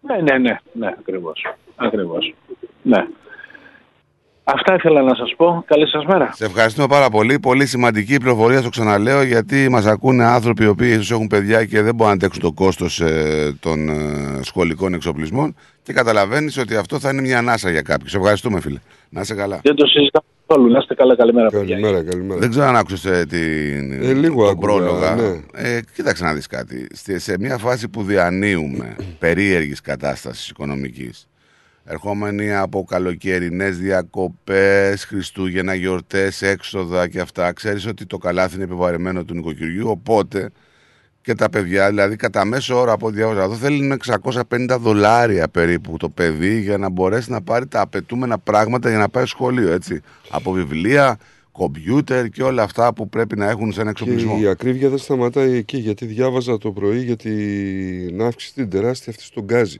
Ναι, 0.00 0.16
ναι, 0.16 0.38
ναι, 0.38 0.58
ναι, 0.72 0.86
ακριβώς. 0.98 1.46
Ακριβώς. 1.76 2.34
Ναι. 2.82 3.06
Αυτά 4.54 4.74
ήθελα 4.74 5.02
να 5.02 5.14
σας 5.14 5.34
πω. 5.36 5.64
Καλή 5.66 5.88
σας 5.88 6.04
μέρα. 6.04 6.30
Σε 6.34 6.44
ευχαριστούμε 6.44 6.86
πάρα 6.86 7.10
πολύ. 7.10 7.38
Πολύ 7.40 7.66
σημαντική 7.66 8.14
η 8.14 8.18
πληροφορία, 8.18 8.62
το 8.62 8.68
ξαναλέω, 8.68 9.22
γιατί 9.22 9.68
μας 9.68 9.86
ακούνε 9.86 10.24
άνθρωποι 10.24 10.64
οι 10.64 10.66
οποίοι 10.66 10.88
ίσως 10.92 11.10
έχουν 11.10 11.26
παιδιά 11.26 11.64
και 11.64 11.82
δεν 11.82 11.94
μπορούν 11.94 12.06
να 12.06 12.12
αντέξουν 12.12 12.42
το 12.42 12.52
κόστος 12.52 13.02
των 13.60 13.88
ε, 13.88 13.94
σχολικών 14.42 14.94
εξοπλισμών 14.94 15.54
και 15.82 15.92
καταλαβαίνεις 15.92 16.58
ότι 16.58 16.76
αυτό 16.76 16.98
θα 16.98 17.10
είναι 17.10 17.20
μια 17.20 17.38
ανάσα 17.38 17.70
για 17.70 17.82
κάποιους. 17.82 18.10
Σε 18.10 18.16
ευχαριστούμε, 18.16 18.60
φίλε. 18.60 18.78
Να 19.08 19.20
είσαι 19.20 19.34
καλά. 19.34 19.60
Δεν 19.62 19.74
το 19.74 19.86
συζητάμε 19.86 20.24
καθόλου. 20.46 20.70
Να 20.72 20.78
είστε 20.78 20.94
καλά, 20.94 21.16
καλημέρα. 21.16 21.48
παιδιά. 21.50 21.74
Καλημέρα, 21.80 22.04
καλημέρα. 22.04 22.40
Δεν 22.40 22.50
ξέρω 22.50 22.66
αν 22.66 22.76
άκουσες 22.76 23.26
την, 23.26 23.92
Ε, 24.02 24.12
λίγο 24.12 24.34
τον 24.42 24.50
άκουγα, 24.50 24.54
πρόλογα. 24.60 25.14
ναι. 25.14 25.40
Ε, 25.54 25.80
κοίταξε 25.94 26.24
να 26.24 26.34
δεις 26.34 26.46
κάτι. 26.46 26.86
Στη- 26.92 27.18
σε 27.18 27.36
μια 27.38 27.56
φάση 27.58 27.88
που 27.88 28.02
διανύουμε 28.02 28.96
περίεργης 29.18 29.80
κατάστασης 29.80 30.48
οικονομικής, 30.48 31.28
ερχόμενοι 31.90 32.54
από 32.54 32.84
καλοκαιρινές 32.84 33.78
διακοπές, 33.78 35.04
Χριστούγεννα, 35.04 35.74
γιορτές, 35.74 36.42
έξοδα 36.42 37.08
και 37.08 37.20
αυτά, 37.20 37.52
ξέρεις 37.52 37.86
ότι 37.86 38.06
το 38.06 38.18
καλάθι 38.18 38.54
είναι 38.54 38.64
επιβαρημένο 38.64 39.24
του 39.24 39.34
νοικοκυριού, 39.34 39.88
οπότε 39.88 40.50
και 41.20 41.34
τα 41.34 41.50
παιδιά, 41.50 41.88
δηλαδή 41.88 42.16
κατά 42.16 42.44
μέσο 42.44 42.80
όρο 42.80 42.92
από 42.92 43.06
ό,τι 43.06 43.16
διάβαζα 43.16 43.42
εδώ, 43.42 43.54
θέλουν 43.54 44.00
650 44.50 44.76
δολάρια 44.80 45.48
περίπου 45.48 45.96
το 45.96 46.08
παιδί 46.08 46.60
για 46.60 46.78
να 46.78 46.88
μπορέσει 46.88 47.30
να 47.30 47.42
πάρει 47.42 47.66
τα 47.66 47.80
απαιτούμενα 47.80 48.38
πράγματα 48.38 48.88
για 48.88 48.98
να 48.98 49.08
πάει 49.08 49.26
σχολείο, 49.26 49.72
έτσι. 49.72 50.00
Από 50.30 50.52
βιβλία, 50.52 51.18
κομπιούτερ 51.52 52.28
και 52.28 52.42
όλα 52.42 52.62
αυτά 52.62 52.94
που 52.94 53.08
πρέπει 53.08 53.36
να 53.36 53.48
έχουν 53.48 53.72
σε 53.72 53.80
ένα 53.80 53.90
εξοπλισμό. 53.90 54.36
Και 54.36 54.42
η 54.42 54.48
ακρίβεια 54.48 54.88
δεν 54.88 54.98
σταματάει 54.98 55.52
εκεί, 55.52 55.76
γιατί 55.76 56.06
διάβαζα 56.06 56.58
το 56.58 56.70
πρωί 56.70 57.02
για 57.02 57.16
την 57.16 58.22
αύξηση 58.22 58.54
την 58.54 58.70
τεράστια 58.70 59.12
αυτή 59.12 59.24
στον 59.24 59.44
γκάζι. 59.44 59.78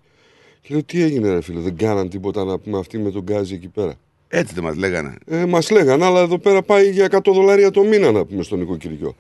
Και 0.69 0.75
λέω, 0.75 0.85
τι 0.85 1.03
έγινε, 1.03 1.29
ρε 1.31 1.41
φίλε, 1.41 1.61
δεν 1.61 1.77
κάναν 1.77 2.09
τίποτα 2.09 2.45
να 2.45 2.59
πούμε 2.59 2.79
αυτοί 2.79 2.99
με 2.99 3.11
τον 3.11 3.23
γκάζι 3.23 3.55
εκεί 3.55 3.69
πέρα. 3.69 3.95
Έτσι 4.29 4.55
δεν 4.55 4.65
μας 4.65 4.77
λέγανε. 4.77 5.15
Ε, 5.27 5.45
Μας 5.47 5.71
λέγανε, 5.71 6.05
αλλά 6.05 6.21
εδώ 6.21 6.39
πέρα 6.39 6.63
πάει 6.63 6.91
για 6.91 7.09
100 7.11 7.19
δολάρια 7.33 7.71
το 7.71 7.83
μήνα 7.85 8.13
να 8.13 8.25
πούμε 8.25 8.43
στο 8.43 8.57
νοικοκυριό. 8.57 9.15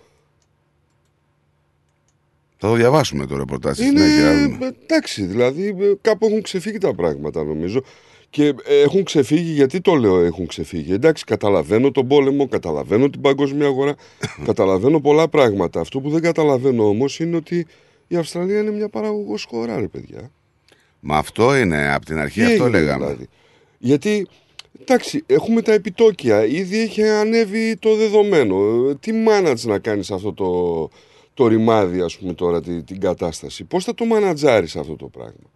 Θα 2.56 2.68
το 2.68 2.74
διαβάσουμε 2.74 3.26
το 3.26 3.36
ρεπορτάζ 3.36 3.76
στη 3.76 3.86
Είναι 3.86 4.00
συνέχεια. 4.00 4.24
να 4.32 4.42
δούμε. 4.48 4.66
ε, 4.66 4.70
εντάξει, 4.82 5.24
δηλαδή 5.24 5.76
ε, 5.80 5.92
κάπου 6.00 6.26
έχουν 6.26 6.42
ξεφύγει 6.42 6.78
τα 6.78 6.94
πράγματα 6.94 7.44
νομίζω. 7.44 7.82
Και 8.30 8.44
ε, 8.46 8.80
έχουν 8.84 9.04
ξεφύγει, 9.04 9.52
γιατί 9.52 9.80
το 9.80 9.94
λέω 9.94 10.20
έχουν 10.20 10.46
ξεφύγει. 10.46 10.92
Εντάξει, 10.92 11.24
καταλαβαίνω 11.24 11.90
τον 11.90 12.08
πόλεμο, 12.08 12.48
καταλαβαίνω 12.48 13.10
την 13.10 13.20
παγκόσμια 13.20 13.66
αγορά, 13.66 13.94
καταλαβαίνω 14.48 15.00
πολλά 15.00 15.28
πράγματα. 15.28 15.80
Αυτό 15.80 16.00
που 16.00 16.10
δεν 16.10 16.22
καταλαβαίνω 16.22 16.88
όμως 16.88 17.20
είναι 17.20 17.36
ότι 17.36 17.66
η 18.08 18.16
Αυστραλία 18.16 18.60
είναι 18.60 18.70
μια 18.70 18.88
παραγωγός 18.88 19.46
χώρα, 19.50 19.80
ρε 19.80 19.88
παιδιά. 19.88 20.30
Μα 21.00 21.16
αυτό 21.16 21.56
είναι, 21.56 21.92
από 21.94 22.04
την 22.06 22.18
αρχή 22.18 22.40
Τι 22.40 22.46
αυτό 22.46 22.64
έγινε, 22.64 22.78
λέγαμε. 22.78 23.04
δηλαδή; 23.04 23.28
Γιατί, 23.78 24.26
εντάξει, 24.80 25.22
έχουμε 25.26 25.62
τα 25.62 25.72
επιτόκια. 25.72 26.44
Ήδη 26.46 26.78
έχει 26.80 27.02
ανέβει 27.02 27.76
το 27.76 27.94
δεδομένο. 27.96 28.86
Ε, 28.90 28.94
Τι 28.94 29.12
μάνατζ 29.12 29.64
να 29.64 29.78
κάνεις 29.78 30.10
αυτό 30.10 30.32
το, 30.32 30.88
το 31.34 31.46
ρημάδι, 31.46 32.00
ας 32.00 32.16
πούμε 32.18 32.32
τώρα, 32.34 32.60
τη- 32.62 32.82
την 32.82 33.00
κατάσταση; 33.00 33.64
Πώς 33.64 33.84
θα 33.84 33.94
το 33.94 34.04
μανατζάρεις 34.04 34.76
αυτό 34.76 34.96
το 34.96 35.06
πράγμα; 35.06 35.50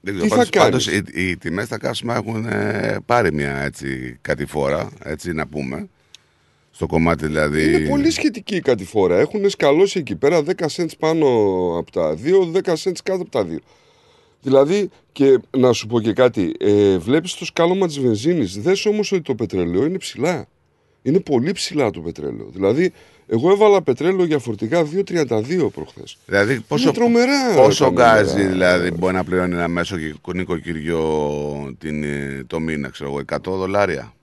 Δεν 0.00 0.18
Τι 0.18 0.26
ξέρω, 0.26 0.44
θα 0.44 0.50
πάντως, 0.50 0.50
κάνεις; 0.50 0.84
πάντως 0.90 1.12
οι, 1.14 1.28
οι 1.30 1.36
τιμές 1.36 1.66
στα 1.66 1.78
καύσιμα 1.78 2.14
έχουν 2.16 2.46
ε, 2.46 2.96
πάρει 3.06 3.32
μια 3.32 3.56
έτσι 3.62 4.18
κατηφόρα, 4.20 4.90
έτσι 5.04 5.32
να 5.32 5.46
πούμε. 5.46 5.88
Στο 6.70 6.86
κομμάτι 6.86 7.26
δηλαδή... 7.26 7.64
Είναι 7.74 7.88
πολύ 7.88 8.10
σχετική 8.10 8.56
η 8.56 8.60
κατηφόρα. 8.60 9.18
Έχουν 9.18 9.50
σκαλώσει 9.50 9.98
εκεί 9.98 10.16
πέρα 10.16 10.42
10 10.46 10.50
cents 10.76 10.92
πάνω 10.98 11.26
από 11.78 11.90
τα 11.90 12.16
2, 12.24 12.56
10 12.56 12.74
cents 12.74 12.98
κάτω 13.02 13.22
από 13.22 13.30
τα 13.30 13.46
2. 13.50 13.56
Δηλαδή, 14.44 14.90
και 15.12 15.38
να 15.56 15.72
σου 15.72 15.86
πω 15.86 16.00
και 16.00 16.12
κάτι, 16.12 16.54
ε, 16.58 16.98
βλέπεις 16.98 17.34
το 17.34 17.44
σκάλωμα 17.44 17.86
της 17.86 17.98
βενζίνης, 18.00 18.58
δες 18.60 18.86
όμως 18.86 19.12
ότι 19.12 19.22
το 19.22 19.34
πετρέλαιο 19.34 19.84
είναι 19.84 19.98
ψηλά. 19.98 20.46
Είναι 21.02 21.20
πολύ 21.20 21.52
ψηλά 21.52 21.90
το 21.90 22.00
πετρέλαιο. 22.00 22.48
Δηλαδή, 22.52 22.92
εγώ 23.26 23.50
έβαλα 23.50 23.82
πετρέλαιο 23.82 24.24
για 24.24 24.38
φορτηγά 24.38 24.84
2,32 24.84 25.70
προχθές. 25.74 26.16
Δηλαδή 26.26 26.60
πόσο, 26.60 26.82
Είναι 26.88 26.92
τρομερά. 26.96 27.54
πόσο 27.54 27.84
τα 27.84 27.90
γκάζι 27.90 28.32
νούμερα. 28.36 28.50
δηλαδή 28.50 28.90
μπορεί 28.90 29.14
να 29.14 29.24
πληρώνει 29.24 29.52
ένα 29.54 29.68
μέσο 29.68 29.96
νοικοκυριό 30.34 31.74
την, 31.78 32.02
ε, 32.02 32.44
το 32.46 32.60
μήνα, 32.60 32.88
ξέρω 32.88 33.10
εγώ, 33.10 33.18
100 33.18 33.56
δολάρια. 33.56 34.14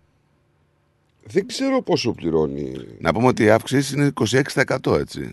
Δεν 1.23 1.47
ξέρω 1.47 1.81
πόσο 1.81 2.11
πληρώνει. 2.11 2.71
Να 2.99 3.13
πούμε 3.13 3.27
ότι 3.27 3.43
η 3.43 3.49
αύξηση 3.49 3.95
είναι 3.95 4.11
26% 4.83 4.95
έτσι. 4.99 5.31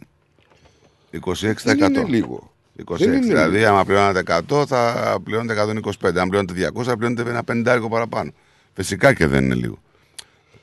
26%. 1.13 1.57
Δεν 1.65 1.79
είναι 1.95 2.05
λίγο. 2.09 2.53
26. 2.85 2.97
Δεν 2.99 3.13
είναι 3.13 3.27
δηλαδή, 3.27 3.57
λίγο. 3.57 3.69
άμα 3.69 3.85
πληρώνατε 3.85 4.43
100, 4.51 4.65
θα 4.67 5.17
πληρώνετε 5.25 5.81
125. 6.03 6.17
Αν 6.17 6.29
πληρώνετε 6.29 6.71
200, 6.75 6.83
θα 6.83 6.97
πληρώνετε 6.97 7.31
ένα 7.31 7.45
πεντάρικο 7.45 7.89
παραπάνω. 7.89 8.31
Φυσικά 8.73 9.15
και 9.15 9.27
δεν 9.27 9.45
είναι 9.45 9.55
λίγο. 9.55 9.79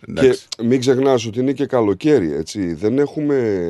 Εντάξει. 0.08 0.46
Και 0.50 0.64
μην 0.64 0.80
ξεχνάς 0.80 1.26
ότι 1.26 1.40
είναι 1.40 1.52
και 1.52 1.66
καλοκαίρι, 1.66 2.34
έτσι. 2.34 2.74
Δεν 2.74 3.00
έχουμε 3.00 3.70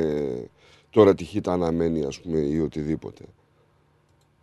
τώρα 0.90 1.14
τη 1.14 1.24
χήτα 1.24 1.52
αναμένη, 1.52 2.04
ας 2.04 2.20
πούμε, 2.20 2.38
ή 2.38 2.60
οτιδήποτε. 2.60 3.22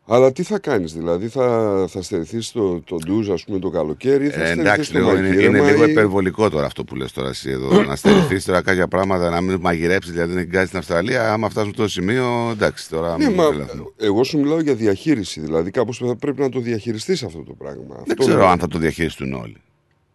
Αλλά 0.06 0.32
τι 0.32 0.44
θα 0.44 0.60
κάνεις, 0.60 0.94
δηλαδή 0.94 1.28
θα, 1.28 1.86
θα 1.90 2.02
στερηθείς 2.02 2.52
το, 2.52 2.82
το 2.82 2.96
ντουζ, 3.06 3.30
ας 3.30 3.44
πούμε, 3.44 3.60
το 3.60 3.70
καλοκαίρι, 3.70 4.30
θα 4.30 4.42
Ε, 4.42 4.46
στερηθείς 4.46 4.60
εντάξει, 4.66 4.92
το 4.92 4.98
λίγο, 5.00 5.12
είναι, 5.18 5.28
μαγείρεμα 5.28 5.58
είναι 5.58 5.72
λίγο 5.72 5.86
ή- 5.88 5.92
υπερβολικό 5.92 6.50
τώρα 6.50 6.66
αυτό 6.66 6.84
που 6.84 6.96
λες 6.96 7.12
τώρα 7.12 7.30
εσύ 7.30 7.50
εδώ. 7.50 7.82
να 7.90 7.96
στερηθεί 7.96 8.44
τώρα 8.44 8.62
κάποια 8.62 8.88
πράγματα, 8.88 9.30
να 9.30 9.42
μην 9.42 9.58
μαγειρέψεις, 9.62 10.12
δηλαδή 10.14 10.34
να 10.34 10.44
γκάζει 10.44 10.66
στην 10.66 10.78
Αυστραλία. 10.78 11.34
Άμα 11.34 11.50
φτάσουμε 11.50 11.74
στο 11.74 11.88
σημείο, 11.88 12.50
εντάξει 12.52 12.90
τώρα. 12.90 13.18
Ναι, 13.18 13.26
μην 13.26 13.34
μα 13.36 13.48
τρελαθούμε. 13.50 13.84
εγώ 13.98 14.24
σου 14.24 14.40
μιλάω 14.40 14.60
για 14.62 14.74
διαχείριση, 14.76 15.40
δηλαδή 15.42 15.72
κάπως 15.72 15.98
θα 15.98 16.16
πρέπει 16.16 16.42
να 16.42 16.50
το 16.50 16.60
διαχειριστείς 16.60 17.24
αυτό 17.24 17.44
το 17.44 17.54
πράγμα. 17.54 17.84
Δεν 17.88 18.02
Αυτό 18.02 18.16
ξέρω 18.24 18.38
λέω. 18.38 18.48
αν 18.48 18.60
θα 18.60 18.68
το 18.68 18.78
διαχειριστούν 18.78 19.34
όλοι. 19.34 19.56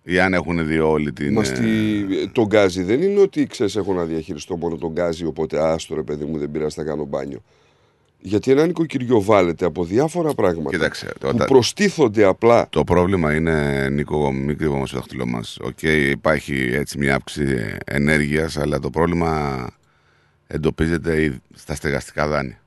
Ή 0.02 0.18
αν 0.20 0.34
έχουν 0.34 0.66
δει 0.66 0.78
όλη 0.78 1.12
την. 1.12 1.32
Μα 1.32 1.40
ε, 1.40 1.44
στη... 1.44 1.64
το 2.32 2.46
γκάζι 2.46 2.82
δεν 2.82 3.02
είναι 3.02 3.20
ότι 3.20 3.46
ξέρεις, 3.46 3.76
έχω 3.76 3.92
να 3.94 4.04
διαχειριστώ 4.04 4.56
μόνο 4.56 4.76
τον 4.76 4.90
γκάζι, 4.92 5.24
οπότε 5.24 5.58
άστο 5.60 5.94
ρε 5.94 6.02
παιδί 6.02 6.24
μου, 6.24 6.38
δεν 6.38 6.50
πειράζει 6.50 6.74
να 6.78 6.84
κάνω 6.84 7.04
μπάνιο. 7.04 7.42
Γιατί 8.20 8.50
ένα 8.50 8.66
νοικοκυριό 8.66 9.22
βάλλεται 9.22 9.64
από 9.64 9.84
διάφορα 9.84 10.34
πράγματα 10.34 10.70
Κοίταξε, 10.70 11.06
που 11.06 11.18
τώρα- 11.18 11.44
προστίθονται 11.44 12.24
απλά. 12.24 12.66
Το 12.70 12.84
πρόβλημα 12.84 13.34
είναι, 13.34 13.88
Νίκο, 13.88 14.32
μην 14.32 14.58
κρυβόμαστε 14.58 14.86
στο 14.86 14.96
δάχτυλό 14.96 15.26
μας. 15.26 15.58
Οκ, 15.60 15.82
υπάρχει 15.82 16.68
έτσι 16.72 16.98
μια 16.98 17.14
αύξηση 17.14 17.76
ενέργειας, 17.84 18.56
αλλά 18.56 18.78
το 18.78 18.90
πρόβλημα 18.90 19.66
εντοπίζεται 20.46 21.22
ή- 21.22 21.40
στα 21.54 21.74
στεγαστικά 21.74 22.26
δάνεια. 22.28 22.60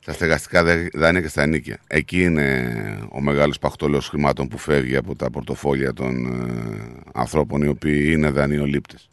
Στα 0.00 0.12
στεγαστικά 0.12 0.64
δε- 0.64 0.88
δάνεια 0.94 1.20
και 1.20 1.28
στα 1.28 1.42
ενίκια. 1.42 1.78
Εκεί 1.86 2.22
είναι 2.22 2.72
ο 3.12 3.20
μεγάλος 3.20 3.58
παχτολός 3.58 4.08
χρημάτων 4.08 4.48
που 4.48 4.58
φεύγει 4.58 4.96
από 4.96 5.16
τα 5.16 5.30
πορτοφόλια 5.30 5.92
των 5.92 6.26
ε, 6.26 7.02
ανθρώπων 7.12 7.62
οι 7.62 7.68
οποίοι 7.68 8.10
είναι 8.12 8.30
δανειολήπτες. 8.30 9.08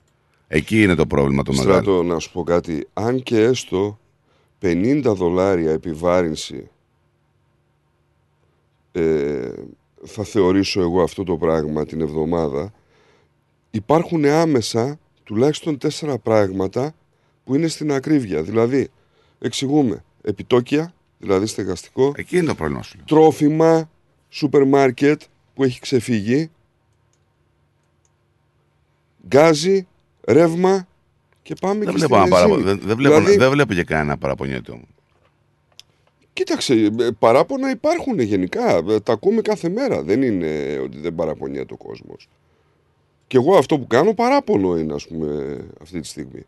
Εκεί 0.47 0.81
είναι 0.83 0.95
το 0.95 1.05
πρόβλημα 1.05 1.43
το 1.43 1.51
μεγάλο. 1.53 1.71
Στράτο, 1.73 2.03
να 2.03 2.19
σου 2.19 2.31
πω 2.31 2.43
κάτι. 2.43 2.87
Αν 2.93 3.23
και 3.23 3.39
έστω 3.41 3.99
50 4.61 5.01
δολάρια 5.05 5.71
επιβάρυνση 5.71 6.69
ε, 8.91 9.51
θα 10.03 10.23
θεωρήσω 10.23 10.81
εγώ 10.81 11.01
αυτό 11.01 11.23
το 11.23 11.37
πράγμα 11.37 11.85
την 11.85 12.01
εβδομάδα 12.01 12.73
υπάρχουν 13.71 14.25
άμεσα 14.25 14.99
τουλάχιστον 15.23 15.77
τέσσερα 15.77 16.17
πράγματα 16.17 16.93
που 17.43 17.55
είναι 17.55 17.67
στην 17.67 17.91
ακρίβεια. 17.91 18.43
Δηλαδή, 18.43 18.89
εξηγούμε, 19.39 20.03
επιτόκια, 20.21 20.93
δηλαδή 21.17 21.45
στεγαστικό, 21.45 22.13
Εκεί 22.15 22.37
είναι 22.37 22.45
το 22.47 22.55
πρόβλημα 22.55 22.81
σου. 22.81 22.97
τρόφιμα, 23.05 23.89
σούπερ 24.29 24.65
μάρκετ 24.65 25.21
που 25.53 25.63
έχει 25.63 25.79
ξεφύγει, 25.79 26.51
γκάζι, 29.27 29.87
ρεύμα 30.27 30.87
και 31.47 31.55
πάμε 31.61 31.85
Δεν 31.85 31.93
και 31.93 31.99
βλέπω, 31.99 32.15
στη 32.15 32.23
να 32.23 32.35
παραπο... 32.35 32.53
βενζίνη. 32.53 32.77
δεν, 32.77 32.87
δεν, 32.87 32.97
βλέπω, 32.97 33.15
Δηλαδή, 33.15 33.37
δεν 33.37 33.49
βλέπω 33.51 33.73
και 33.73 33.83
κανένα 33.83 34.07
να 34.07 34.17
παραπονιέται 34.17 34.71
όμως. 34.71 34.87
Κοίταξε, 36.33 36.73
ε, 36.73 37.09
παράπονα 37.19 37.69
υπάρχουν 37.69 38.19
γενικά. 38.19 38.81
Ε, 38.89 38.99
Τα 38.99 39.13
ακούμε 39.13 39.41
κάθε 39.41 39.69
μέρα. 39.69 40.03
Δεν 40.03 40.21
είναι 40.21 40.79
ότι 40.83 40.97
δεν 40.99 41.15
παραπονιέται 41.15 41.73
ο 41.73 41.77
κόσμος. 41.77 42.27
Και 43.27 43.37
εγώ 43.37 43.57
αυτό 43.57 43.79
που 43.79 43.87
κάνω 43.87 44.13
παράπονο 44.13 44.77
είναι, 44.77 44.93
ας 44.93 45.07
πούμε, 45.07 45.57
αυτή 45.81 45.99
τη 45.99 46.07
στιγμή. 46.07 46.45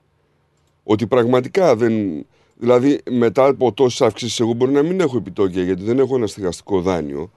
Ότι 0.84 1.08
πραγματικά 1.08 1.76
δεν. 1.76 2.26
Δηλαδή, 2.56 3.00
μετά 3.10 3.46
από 3.46 3.72
τόσες 3.72 4.02
αυξήσεις, 4.02 4.40
εγώ 4.40 4.54
μπορεί 4.54 4.72
να 4.72 4.84
μην 4.84 5.00
έχω 5.00 5.18
επιτόκια 5.18 5.64
γιατί 5.64 5.84
δεν 5.84 6.00
έχω 6.00 6.16
ένα 6.16 6.28
στεγαστικό 6.28 6.82
δάνειο. 6.82 7.32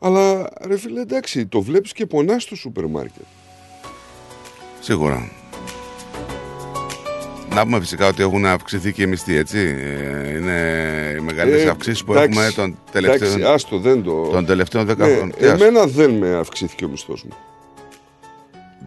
Αλλά 0.00 0.50
ρε 0.60 0.78
φίλε, 0.78 1.00
εντάξει, 1.00 1.46
το 1.46 1.60
βλέπεις 1.60 1.92
και 1.92 2.06
πονάς 2.06 2.42
στο 2.42 2.56
σούπερ 2.56 2.86
μάρκετ. 2.86 3.24
Σίγουρα. 4.80 5.39
Να 7.54 7.62
πούμε 7.64 7.80
φυσικά 7.80 8.06
ότι 8.06 8.22
έχουν 8.22 8.46
αυξηθεί 8.46 8.92
και 8.92 9.02
οι 9.02 9.06
μισθοί, 9.06 9.36
έτσι. 9.36 9.58
Ε, 9.58 10.36
είναι 10.36 10.52
οι 11.18 11.20
μεγαλύτερε 11.20 11.62
Ε, 11.62 11.68
αυξήσεις 11.68 12.04
που 12.04 12.12
εντάξει, 12.12 12.28
έχουμε 12.38 12.50
τον 12.56 12.76
τελευταίο, 12.92 13.28
Εντάξει, 13.28 13.44
άστο, 13.52 13.78
δεν 13.78 14.02
το. 14.02 14.28
των 14.32 14.46
τελευταίων 14.46 14.84
10 14.90 14.96
Ναι, 14.96 15.04
χρόνων. 15.04 15.32
Τι 15.38 15.46
άστο. 15.46 15.64
εμένα 15.64 15.86
δεν 15.86 16.10
με 16.10 16.36
αυξήθηκε 16.36 16.84
ο 16.84 16.88
μισθός 16.88 17.22
μου. 17.24 17.30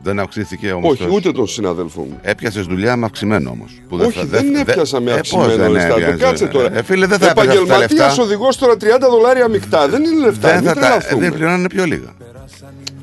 Δεν 0.03 0.19
αυξήθηκε 0.19 0.71
όμως. 0.71 0.91
Όχι, 0.99 1.09
ούτε 1.13 1.31
τον 1.31 1.47
συναδέλφο 1.47 2.01
μου. 2.01 2.19
Έπιασες 2.21 2.65
δουλειά 2.65 2.95
με 2.95 3.05
αυξημένο 3.05 3.49
όμως. 3.49 3.81
Όχι, 3.89 4.25
δεν 4.25 4.55
έπιασα 4.55 4.99
με 4.99 5.11
αυξημένο 5.11 5.55
δεν 5.55 5.71
λεφτά. 5.71 5.87
Το 5.93 5.95
έπιασε. 5.99 6.17
κάτσε 6.23 6.45
τώρα. 6.47 6.77
Ε, 6.77 6.83
φίλε, 6.83 7.05
δεν 7.05 7.19
θα 7.19 7.29
έπιασε 7.29 7.49
αυτά 7.49 7.55
τα 7.55 7.73
Επαγγελματίας 7.73 8.07
λεφτά. 8.07 8.23
οδηγός 8.23 8.57
τώρα 8.57 8.73
30 8.73 8.77
δολάρια 9.09 9.47
μεικτά. 9.47 9.87
Δεν 9.87 10.03
είναι 10.03 10.25
λεφτά. 10.25 10.47
Δεν, 10.47 10.57
μην 10.57 10.67
θα 10.67 10.73
τα, 10.73 10.79
τρελαθούμε. 10.79 11.21
δεν 11.21 11.33
πληρώνανε 11.33 11.67
πιο 11.67 11.85
λίγα. 11.85 12.13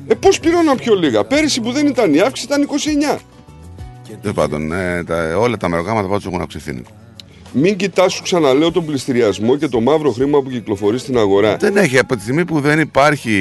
Ε, 0.07 0.13
πώς 0.13 0.39
πληρώναν 0.39 0.77
πιο 0.77 0.95
λίγα; 0.95 1.23
Πέρυσι 1.23 1.61
που 1.61 1.71
δεν 1.71 1.87
ήταν 1.87 2.13
η 2.13 2.19
αύξηση 2.19 2.47
ήταν 2.47 2.67
29. 3.15 3.19
Τέλος 4.21 4.35
πάντων, 4.35 4.71
ε, 4.73 5.03
τα, 5.03 5.37
όλα 5.37 5.57
τα 5.57 5.69
μεροκάματα 5.69 6.07
πάντω 6.07 6.21
έχουν 6.27 6.41
αυξηθεί. 6.41 6.73
Νίκο. 6.73 6.89
Μην 7.53 7.75
κοιτάς, 7.75 8.13
σου 8.13 8.23
ξαναλέω 8.23 8.71
τον 8.71 8.85
πληστηριασμό 8.85 9.57
και 9.57 9.67
το 9.67 9.79
μαύρο 9.79 10.11
χρήμα 10.11 10.41
που 10.41 10.49
κυκλοφορεί 10.49 10.97
στην 10.97 11.17
αγορά. 11.17 11.55
Δεν 11.57 11.77
έχει. 11.77 11.97
Από 11.97 12.15
τη 12.15 12.21
στιγμή 12.21 12.45
που 12.45 12.59
δεν 12.59 12.79
υπάρχει 12.79 13.37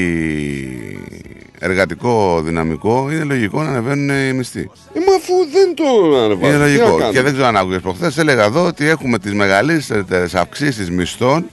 εργατικό 1.59 2.41
δυναμικό, 2.45 3.09
είναι 3.11 3.25
λογικό 3.25 3.63
να 3.63 3.69
ανεβαίνουν 3.69 4.09
οι 4.09 4.33
μισθοί. 4.33 4.71
Ε, 4.93 4.99
μα 5.07 5.15
αφού 5.15 5.35
δεν 5.53 5.75
το 5.75 6.17
ανεβάζουν. 6.17 6.43
Είναι 6.43 6.53
τι 6.53 6.59
να 6.59 6.65
λογικό. 6.65 6.85
κάνουμε; 6.85 7.11
Και 7.11 7.23
δεν 7.23 7.33
ξέρω 7.33 7.47
αν 7.47 7.57
άκουγες 7.57 7.81
προχθές. 7.81 8.19
Έλεγα 8.19 8.45
εδώ 8.45 8.67
ότι 8.67 8.89
έχουμε 8.89 9.19
τις 9.19 9.33
μεγαλύτερες 9.35 10.35
αυξήσεις 10.35 10.91
μισθών. 10.91 11.47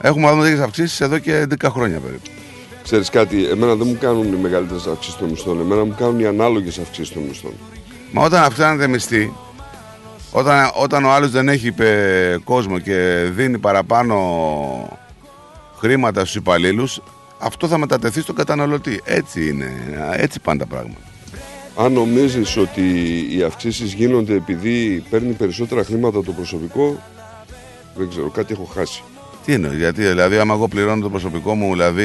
Έχουμε 0.00 0.26
να 0.26 0.32
δούμε 0.32 0.44
τέτοιε 0.48 0.62
αυξήσεις 0.62 1.00
εδώ 1.00 1.18
και 1.18 1.46
11 1.62 1.68
χρόνια 1.70 1.98
περίπου. 1.98 2.30
Ξέρεις 2.82 3.10
κάτι, 3.10 3.44
εμένα 3.44 3.74
δεν 3.74 3.86
μου 3.86 3.96
κάνουν 4.00 4.32
οι 4.32 4.36
μεγαλύτερες 4.36 4.86
αυξήσεις 4.86 5.16
των 5.16 5.28
μισθών. 5.28 5.60
Εμένα 5.60 5.84
μου 5.84 5.94
κάνουν 5.98 6.20
οι 6.20 6.26
ανάλογες 6.26 6.78
αυξήσεις 6.78 7.12
των 7.12 7.22
μισθών. 7.22 7.52
Μα 8.12 8.24
όταν 8.24 8.42
αυξάνεται 8.42 8.86
μισθή, 8.86 9.32
όταν, 10.32 10.70
όταν 10.74 11.04
ο 11.04 11.10
άλλος 11.10 11.30
δεν 11.30 11.48
έχει 11.48 11.74
ε, 11.78 12.36
κόσμο 12.44 12.78
και 12.78 13.28
δίνει 13.32 13.58
παραπάνω 13.58 14.98
χρήματα 15.78 16.20
στους 16.20 16.34
υπαλλήλους, 16.34 17.00
αυτό 17.38 17.68
θα 17.68 17.78
μετατεθεί 17.78 18.20
στον 18.20 18.34
καταναλωτή. 18.34 19.00
Έτσι 19.04 19.48
είναι. 19.48 19.72
Έτσι 20.12 20.40
πάνε 20.40 20.58
τα 20.58 20.66
πράγματα. 20.66 21.00
Αν 21.76 21.92
νομίζεις 21.92 22.56
ότι 22.56 22.82
οι 23.36 23.42
αυξήσεις 23.42 23.92
γίνονται 23.92 24.34
επειδή 24.34 25.04
παίρνει 25.10 25.32
περισσότερα 25.32 25.84
χρήματα 25.84 26.22
το 26.22 26.32
προσωπικό, 26.32 27.02
δεν 27.94 28.08
ξέρω, 28.08 28.28
κάτι 28.28 28.52
έχω 28.52 28.64
χάσει. 28.64 29.02
Τι 29.44 29.52
εννοείς, 29.52 29.78
γιατί 29.78 30.02
δηλαδή, 30.02 30.36
άμα 30.36 30.54
εγώ 30.54 30.68
πληρώνω 30.68 31.02
το 31.02 31.10
προσωπικό 31.10 31.54
μου 31.54 31.72
δηλαδή 31.72 32.04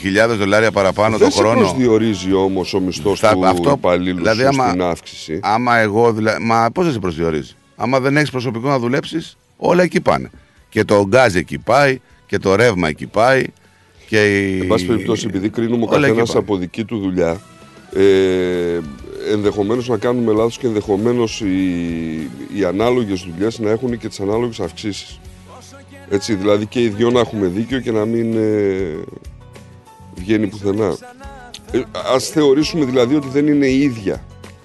χιλιάδες 0.00 0.36
δολάρια 0.36 0.70
παραπάνω 0.72 1.16
δεν 1.18 1.28
το 1.28 1.34
χρόνο. 1.34 1.58
σε 1.60 1.64
προσδιορίζει 1.74 2.32
όμως 2.32 2.74
ο 2.74 2.80
μισθός 2.80 3.18
Στα- 3.18 3.32
του 3.32 3.46
αυτό, 3.46 3.70
υπαλλήλου 3.76 4.16
δηλαδή, 4.16 4.40
σου 4.42 4.48
άμα- 4.48 4.68
στην 4.68 4.82
αύξηση; 4.82 5.40
Άμα 5.42 5.76
εγώ, 5.76 6.12
δηλα... 6.12 6.36
μα 6.40 6.70
πώς 6.74 6.84
δεν 6.84 6.92
σε 6.92 6.98
προσδιορίζει; 6.98 7.52
Άμα 7.76 8.00
δεν 8.00 8.16
έχεις 8.16 8.30
προσωπικό 8.30 8.68
να 8.68 8.78
δουλέψεις, 8.78 9.36
όλα 9.56 9.82
εκεί 9.82 10.00
πάνε. 10.00 10.30
Και 10.68 10.84
το 10.84 11.04
γκάζ 11.08 11.34
εκεί 11.34 11.58
πάει, 11.58 11.98
και 12.26 12.38
το 12.38 12.54
ρεύμα 12.54 12.88
εκεί 12.88 13.06
πάει. 13.06 13.44
Και 14.08 14.38
η... 14.38 14.58
Εν 14.60 14.66
πάση 14.66 14.86
περιπτώσει, 14.86 15.26
επειδή 15.28 15.48
κρίνουμε 15.48 15.84
ο 15.84 15.88
Όλα 15.88 15.96
εκεί 15.96 16.06
καθένας 16.06 16.28
πάνε. 16.28 16.38
από 16.40 16.56
δική 16.56 16.84
του 16.84 16.98
δουλειά, 16.98 17.40
ε, 17.92 18.78
ενδεχομένως 19.32 19.88
να 19.88 19.96
κάνουμε 19.96 20.32
λάθος 20.32 20.58
και 20.58 20.66
ενδεχομένως 20.66 21.40
οι, 21.40 22.30
οι 22.58 22.64
ανάλογες 22.64 23.26
δουλειές 23.32 23.58
να 23.58 23.70
έχουν 23.70 23.98
και 23.98 24.08
τις 24.08 24.20
ανάλογες 24.20 24.60
αυξήσεις. 24.60 25.20
Έτσι, 26.10 26.34
δηλαδή 26.34 26.66
και 26.66 26.82
οι 26.82 26.88
δυο 26.88 27.10
να 27.10 27.20
έχουμε 27.20 27.46
δίκιο 27.46 27.80
και 27.80 27.92
να 27.92 28.04
μην 28.04 28.36
ε, 28.36 29.02
βγαίνει 30.14 30.46
πουθενά. 30.46 30.96
Ε, 31.72 31.80
ας 32.14 32.24
θεωρήσουμε 32.28 32.84
δηλαδή 32.84 33.14
ότι 33.14 33.28
δεν 33.28 33.46
είναι 33.46 33.68
ίδια 33.70 34.24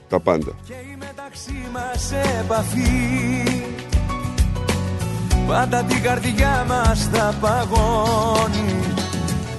τα 0.10 0.20
πάντα. 0.20 0.52
μεταξύ 1.00 1.66
μας 1.74 2.12
επαφή 2.42 3.44
Πάντα 5.48 5.84
την 5.84 6.02
καρδιά 6.02 6.66
μας 6.68 7.10
θα 7.14 7.36
παγώνει 7.42 8.76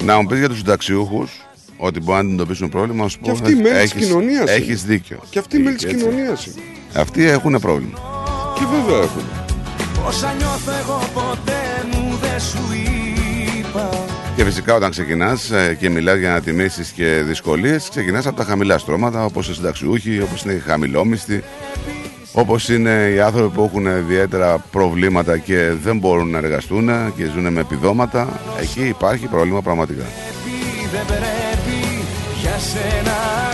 Να 0.05 0.21
μου 0.21 0.27
πεις 0.27 0.39
για 0.39 0.49
τους 0.49 0.57
συνταξιούχους 0.59 1.31
ότι 1.77 2.01
μπορεί 2.01 2.13
να 2.13 2.19
αντιμετωπίσουν 2.19 2.69
πρόβλημα. 2.69 3.03
να 3.03 3.09
σου 3.09 3.19
πω, 3.19 3.25
Και 3.25 3.31
αυτοί 3.31 3.55
μέλη 3.55 3.63
της 3.69 3.93
έχεις- 3.93 4.07
κοινωνίας 4.07 4.41
είναι. 4.41 4.51
Έχεις 4.51 4.85
δίκιο. 4.85 5.19
Και 5.31 5.39
αυτοί 5.39 5.57
οι 5.57 5.61
μέλη 5.63 5.77
της 5.77 5.85
Έτσι. 5.85 5.97
κοινωνίας 5.97 6.47
είναι. 6.47 6.55
Αυτοί 6.95 7.25
έχουν 7.29 7.59
πρόβλημα. 7.61 7.99
Και 8.55 8.63
βέβαια 8.75 9.03
έχουν. 9.03 9.23
Όσα 10.07 10.35
νιώθω 10.39 10.73
εγώ 10.83 10.99
ποτέ 11.15 11.23
μου 11.23 11.74
δεν 11.74 11.74
σου 12.51 12.59
είπα 13.59 13.89
Και 14.37 14.45
φυσικά 14.45 14.75
όταν 14.75 14.91
ξεκινάς 14.91 15.51
και 15.79 15.91
μιλάς 15.91 16.19
για 16.19 16.31
ανατιμήσεις 16.31 16.91
και 16.91 17.23
δυσκολίες, 17.27 17.89
ξεκινάς 17.89 18.27
από 18.27 18.37
τα 18.37 18.45
χαμηλά 18.45 18.79
στρώματα 18.79 19.25
όπως 19.25 19.49
οι 19.49 19.55
συνταξιούχοι, 19.55 20.23
όπως 20.23 20.43
είναι 20.43 20.53
οι 20.53 20.59
χαμηλόμισθοι, 20.59 21.43
όπως 22.33 22.69
είναι 22.69 23.13
οι 23.15 23.21
άνθρωποι 23.21 23.55
που 23.55 23.63
έχουν 23.65 23.87
ιδιαίτερα 23.87 24.59
προβλήματα 24.71 25.39
και 25.39 25.73
δεν 25.83 25.99
μπορούν 25.99 26.31
να 26.31 26.39
εργαστούν 26.39 27.15
και 27.17 27.25
ζουν 27.25 27.53
με 27.53 27.61
επιδόματα. 27.61 28.41
Εκεί 28.61 28.87
υπάρχει 28.89 29.27
πρόβλημα 29.27 29.63
πραγματικά. 29.63 30.05
Πρέπει, 30.05 30.89
δεν 30.93 31.07
πρέπει 31.07 32.05
Για 32.41 32.59
σένα 32.59 33.54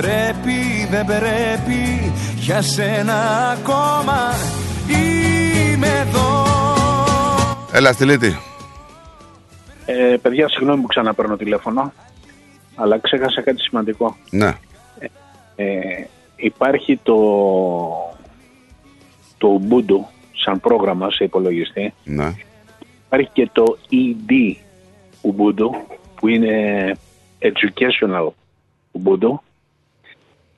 Πρέπει, 0.00 0.86
δεν 0.90 1.06
πρέπει, 1.06 2.12
για 2.36 2.62
σένα 2.62 3.48
ακόμα 3.50 4.32
Είμαι 4.88 5.86
εδώ 5.86 6.44
Έλα, 7.72 7.92
Στυλίτη. 7.92 8.36
Ε, 9.86 10.16
παιδιά, 10.22 10.48
συγγνώμη 10.48 10.80
που 10.80 10.86
ξαναπαίρνω 10.86 11.36
τηλέφωνο, 11.36 11.92
αλλά 12.74 12.98
ξέχασα 12.98 13.42
κάτι 13.42 13.60
σημαντικό. 13.60 14.16
Ναι. 14.30 14.52
Ε, 15.56 16.04
υπάρχει 16.36 17.00
το, 17.02 17.16
το 19.38 19.60
Ubuntu 19.60 20.04
σαν 20.44 20.60
πρόγραμμα 20.60 21.10
σε 21.10 21.24
υπολογιστή. 21.24 21.94
Ναι. 22.04 22.34
Υπάρχει 23.06 23.30
και 23.32 23.50
το 23.52 23.78
ED 23.90 24.56
Ubuntu 25.22 25.68
που 26.14 26.28
είναι 26.28 26.96
Educational 27.40 28.28
Ubuntu 28.92 29.38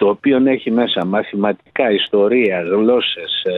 το 0.00 0.08
οποίο 0.08 0.42
έχει 0.46 0.70
μέσα 0.70 1.04
μαθηματικά, 1.04 1.90
ιστορία, 1.90 2.60
γλώσσες, 2.60 3.42
ε, 3.44 3.52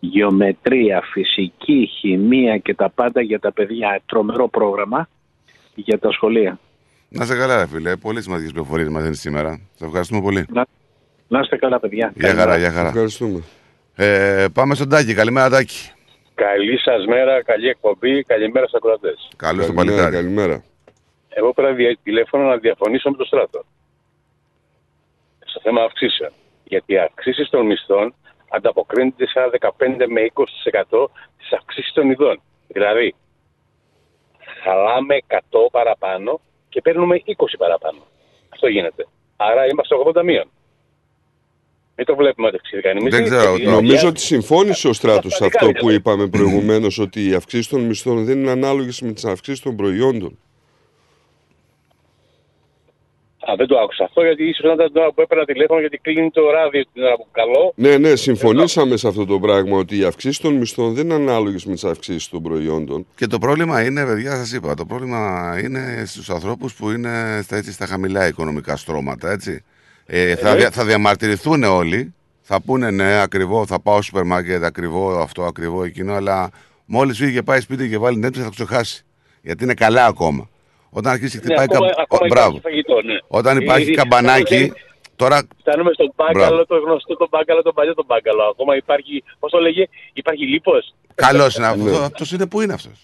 γεωμετρία, 0.00 1.02
φυσική, 1.12 1.90
χημεία 1.98 2.58
και 2.58 2.74
τα 2.74 2.90
πάντα 2.90 3.20
για 3.20 3.38
τα 3.38 3.52
παιδιά. 3.52 4.00
Τρομερό 4.06 4.48
πρόγραμμα 4.48 5.08
για 5.74 5.98
τα 5.98 6.10
σχολεία. 6.10 6.58
Να 7.08 7.24
είστε 7.24 7.36
καλά, 7.36 7.56
ρε 7.56 7.66
φίλε. 7.66 7.96
Πολύ 7.96 8.22
σημαντικές 8.22 8.52
πληροφορίες 8.52 8.88
μας 8.88 9.02
δίνεις 9.02 9.20
σήμερα. 9.20 9.60
Σα 9.74 9.86
ευχαριστούμε 9.86 10.20
πολύ. 10.20 10.46
Να, 10.52 10.66
να 11.28 11.40
είστε 11.40 11.56
καλά, 11.56 11.80
παιδιά. 11.80 12.12
Γεια 12.16 12.34
χαρά, 12.34 12.56
γεια 12.58 12.70
χαρά. 12.70 12.88
Ευχαριστούμε. 12.88 13.42
Ε, 13.96 14.46
πάμε 14.52 14.74
στον 14.74 14.88
Τάκη. 14.88 15.14
Καλημέρα, 15.14 15.48
Τάκη. 15.50 15.90
Καλή 16.34 16.78
σας 16.78 17.06
μέρα, 17.06 17.42
καλή 17.42 17.68
εκπομπή, 17.68 18.22
καλημέρα 18.22 18.66
στους 18.66 18.78
ακροατές. 18.78 19.28
Καλώς 19.36 19.66
το 19.66 19.72
Καλημέρα, 19.72 20.02
παλικάρι. 20.02 20.24
καλημέρα. 20.24 20.62
Εγώ 21.28 21.52
πήρα 21.52 21.72
δια- 21.72 21.98
τηλέφωνο 22.02 22.44
να 22.44 22.56
διαφωνήσω 22.56 23.10
με 23.10 23.16
το 23.16 23.24
στράτο. 23.24 23.64
Στο 25.66 25.74
θέμα 25.74 25.86
αυξήσεων. 25.86 26.32
Γιατί 26.64 26.92
οι 26.92 26.98
αυξήσεις 26.98 27.48
των 27.48 27.66
μισθών 27.66 28.14
ανταποκρίνονται 28.50 29.26
σε 29.26 29.38
ένα 29.38 29.48
15 29.50 30.06
με 30.08 30.20
20% 30.32 31.08
της 31.38 31.52
αυξήσης 31.52 31.92
των 31.92 32.10
ειδών. 32.10 32.40
Δηλαδή, 32.68 33.14
χαλάμε 34.62 35.16
100 35.26 35.38
παραπάνω 35.70 36.40
και 36.68 36.80
παίρνουμε 36.80 37.22
20 37.24 37.56
παραπάνω. 37.58 37.98
Αυτό 38.48 38.66
γίνεται. 38.68 39.06
Άρα 39.36 39.66
είμαστε 39.66 39.94
80 40.04 40.22
μείον. 40.24 40.48
Μην 41.96 42.06
το 42.06 42.16
βλέπουμε 42.16 42.46
ότι 42.46 42.56
αυξήθηκαν. 42.56 42.96
οι 42.96 43.02
μισθοί, 43.02 43.22
γιατί 43.22 43.62
η 43.62 43.64
Νομίζω 43.64 43.80
δουλειά- 43.80 44.06
ότι 44.08 44.20
συμφώνησε 44.20 44.88
ο 44.88 44.92
στράτος 44.92 45.34
σε 45.34 45.44
αυτό 45.44 45.48
Πραγματικά 45.58 45.80
που 45.80 45.88
είναι. 45.88 45.98
είπαμε 45.98 46.26
προηγουμένως, 46.28 46.98
ότι 46.98 47.28
οι 47.28 47.34
αυξήσεις 47.34 47.68
των 47.68 47.80
μισθών 47.80 48.24
δεν 48.24 48.38
είναι 48.38 48.50
ανάλογες 48.50 49.00
με 49.00 49.12
τις 49.12 49.24
αυξήσεις 49.24 49.60
των 49.60 49.76
προϊόντων. 49.76 50.38
Α, 53.50 53.54
δεν 53.56 53.66
το 53.66 53.78
άκουσα 53.78 54.04
αυτό 54.04 54.22
γιατί 54.22 54.44
ίσως 54.48 54.64
να 54.64 54.72
ήταν 54.72 54.92
την 54.92 55.00
ώρα 55.00 55.12
που 55.12 55.20
έπαιρνα 55.20 55.44
τηλέφωνο 55.44 55.80
γιατί 55.80 55.98
κλείνει 55.98 56.30
το 56.30 56.50
ράδιο 56.50 56.84
την 56.92 57.02
ώρα 57.02 57.16
που 57.16 57.26
καλώ. 57.32 57.72
Ναι, 57.76 57.96
ναι, 57.98 58.16
συμφωνήσαμε 58.16 58.96
σε 58.96 59.08
αυτό 59.08 59.26
το 59.26 59.38
πράγμα 59.38 59.76
ότι 59.78 59.98
οι 59.98 60.04
αυξήσεις 60.04 60.38
των 60.38 60.54
μισθών 60.54 60.94
δεν 60.94 61.04
είναι 61.04 61.14
ανάλογες 61.14 61.64
με 61.64 61.72
τις 61.72 61.84
αυξήσεις 61.84 62.28
των 62.28 62.42
προϊόντων. 62.42 63.06
Και 63.16 63.26
το 63.26 63.38
πρόβλημα 63.38 63.84
είναι, 63.84 64.04
παιδιά, 64.04 64.30
σας 64.36 64.52
είπα, 64.52 64.74
το 64.74 64.84
πρόβλημα 64.84 65.20
είναι 65.64 66.02
στους 66.06 66.30
ανθρώπους 66.30 66.74
που 66.74 66.90
είναι 66.90 67.40
στα, 67.42 67.56
έτσι, 67.56 67.72
στα 67.72 67.86
χαμηλά 67.86 68.26
οικονομικά 68.26 68.76
στρώματα, 68.76 69.30
έτσι. 69.30 69.64
Ε, 70.06 70.36
θα, 70.36 70.50
Ε. 70.50 70.56
δια- 70.56 70.70
θα 70.70 70.84
διαμαρτυρηθούν 70.84 71.62
όλοι, 71.64 72.14
θα 72.42 72.60
πούνε 72.60 72.90
ναι, 72.90 73.20
ακριβό, 73.20 73.66
θα 73.66 73.80
πάω 73.80 73.94
στο 73.94 74.02
σούπερ 74.02 74.24
μάρκετ, 74.24 74.64
ακριβό 74.64 75.18
αυτό, 75.18 75.42
ακριβό 75.42 75.84
εκείνο, 75.84 76.14
αλλά 76.14 76.50
μόλις 76.84 77.18
φύγει 77.18 77.32
και 77.32 77.42
πάει 77.42 77.60
σπίτι 77.60 77.88
και 77.88 77.98
βάλει 77.98 78.20
Netflix 78.24 78.36
θα 78.36 78.44
το 78.44 78.50
ξεχάσει. 78.50 79.04
Γιατί 79.42 79.64
είναι 79.64 79.74
καλά 79.74 80.06
ακόμα. 80.06 80.48
Όταν 80.98 81.12
αρχίσει 81.12 81.38
και 81.40 81.46
Ναι, 81.46 81.54
χτυπάει 81.56 81.66
ακόμα, 81.70 81.86
κα- 81.94 82.02
ακόμα 82.02 82.20
ο- 82.22 82.26
υπάρχει 82.26 82.34
Μπράβο. 82.34 82.60
φαγητό, 82.66 82.96
ναι. 83.08 83.16
Όταν 83.38 83.54
υπάρχει 83.62 83.90
Ε, 83.90 83.94
καμπανάκι, 83.94 84.72
τώρα 85.16 85.36
Φτάνουμε 85.60 85.90
στον 85.92 86.12
μπάγκαλο, 86.16 86.46
Μπράβο. 86.46 86.66
το 86.66 86.76
γνωστό 86.84 87.16
τον 87.16 87.28
μπάγκαλο, 87.30 87.62
τον 87.62 87.74
παλιό 87.74 87.94
τον 87.94 88.04
μπάγκαλο. 88.08 88.42
Ακόμα 88.52 88.76
υπάρχει, 88.76 89.24
πώς 89.38 89.50
το 89.50 89.58
λέγε, 89.58 89.84
υπάρχει 90.12 90.44
λίπος. 90.46 90.94
καλός 91.14 91.56
είναι 91.56 91.66
αυτός. 91.66 91.98
Αυτός 92.00 92.32
είναι 92.32 92.46
που 92.46 92.60
είναι 92.60 92.72
αυτός; 92.72 92.98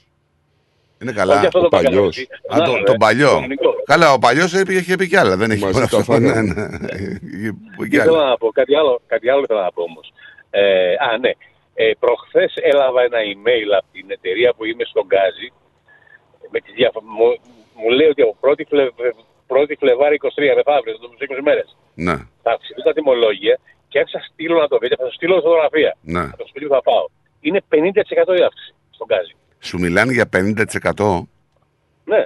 Είναι 1.02 1.12
καλά. 1.12 1.36
Όχι 1.36 1.46
αυτό 1.46 1.60
το 1.60 1.68
μπάγκαλο, 1.72 1.96
παλιός. 1.96 2.16
έτσι. 2.18 2.28
Α, 2.52 2.56
Να, 2.58 2.64
το, 2.64 2.72
ρε, 2.76 2.82
τον 2.82 2.96
παλιό. 2.96 3.28
κανονικό. 3.32 3.70
Καλά, 3.84 4.12
ο 4.12 4.18
παλιός 4.18 4.52
είχε 4.52 4.96
πει 4.96 5.08
κι 5.08 5.16
άλλα. 5.16 5.36
Δεν 5.36 5.50
έχει 5.50 5.60
Μαζί 5.64 5.74
μόνο 5.74 5.86
τα 5.90 5.96
αυτό. 5.98 6.12
φάγαμε. 6.12 6.40
Ναι, 6.40 6.52
ναι. 6.52 6.66
Είχε 7.36 7.88
κι 7.88 7.96
Ήθελα 7.96 8.18
άλλα. 8.18 8.28
να 8.28 8.36
πω 8.36 8.48
κάτι 8.58 8.76
άλλο, 8.76 9.00
κάτι 9.06 9.26
άλλο 9.30 9.40
ήθελα 9.42 9.62
να 9.62 9.72
πω 9.72 9.82
όμως. 9.82 10.12
Ε, 10.50 10.92
α, 11.08 11.18
ναι. 11.18 11.30
Ε, 11.74 11.90
προχθές 12.02 12.52
έλαβα 12.72 13.00
ένα 13.02 13.18
email 13.32 13.68
από 13.78 13.86
την 13.92 14.06
εταιρεία 14.16 14.50
που 14.56 14.64
είμαι 14.64 14.84
στον 14.84 15.04
Γκάζι. 15.06 15.48
Με 16.54 16.58
τη 16.60 16.70
διαφο... 16.72 17.00
μου, 17.74 17.82
μου 17.82 17.90
λέει 17.90 18.08
ότι 18.08 18.22
από 18.22 18.36
1η, 18.40 18.62
Φλε... 18.68 18.84
1η 19.46 19.74
Φλεβάρι 19.78 20.20
23, 20.22 20.28
μεθαύριο, 20.56 20.98
το 20.98 21.08
20 21.38 21.42
μέρες, 21.42 21.76
Ναι, 21.94 22.16
θα 22.42 22.50
αυξηθούν 22.52 22.84
τα 22.84 22.92
τιμολόγια 22.92 23.58
και 23.88 23.98
αν 23.98 24.06
σας 24.06 24.24
στείλω 24.32 24.58
να 24.60 24.68
το 24.68 24.78
δείτε, 24.78 24.96
θα 24.96 25.04
σας 25.04 25.14
στείλω 25.14 25.34
φωτογραφία. 25.34 25.96
ναι. 26.02 26.20
Από 26.20 26.36
το 26.36 26.46
σπίτι 26.48 26.66
που 26.66 26.74
θα 26.74 26.82
πάω. 26.82 27.06
Είναι 27.40 27.60
50% 27.68 27.74
η 28.38 28.42
αύξηση 28.48 28.74
στον 28.90 29.06
Γκάζι. 29.06 29.34
Σου 29.60 29.78
μιλάνε 29.78 30.12
για 30.12 30.28
50%. 30.32 31.22
Ναι. 32.04 32.22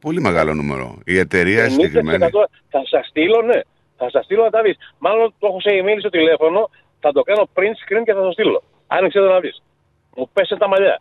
Πολύ 0.00 0.20
μεγάλο 0.20 0.54
νούμερο. 0.54 0.98
Η 1.04 1.18
εταιρεία 1.18 1.64
50% 1.66 1.70
συγκεκριμένη. 1.70 2.24
θα 2.70 2.82
σας 2.90 3.06
στείλω, 3.06 3.42
ναι. 3.42 3.60
Θα 3.96 4.10
σας 4.10 4.24
στείλω 4.24 4.42
να 4.42 4.50
τα 4.50 4.62
δεις. 4.62 4.76
Μάλλον 4.98 5.34
το 5.38 5.46
έχω 5.46 5.60
σε 5.60 5.70
email 5.80 5.96
στο 5.98 6.08
τηλέφωνο, 6.08 6.70
θα 7.00 7.12
το 7.12 7.22
κάνω 7.22 7.48
print 7.54 7.76
screen 7.82 8.02
και 8.04 8.12
θα 8.12 8.22
το 8.22 8.30
στείλω. 8.30 8.62
Άνοιξε 8.86 9.18
το 9.18 9.28
να 9.28 9.40
δεις. 9.40 9.62
Μου 10.16 10.28
πέσε 10.32 10.56
τα 10.56 10.68
μαλλιά. 10.68 11.00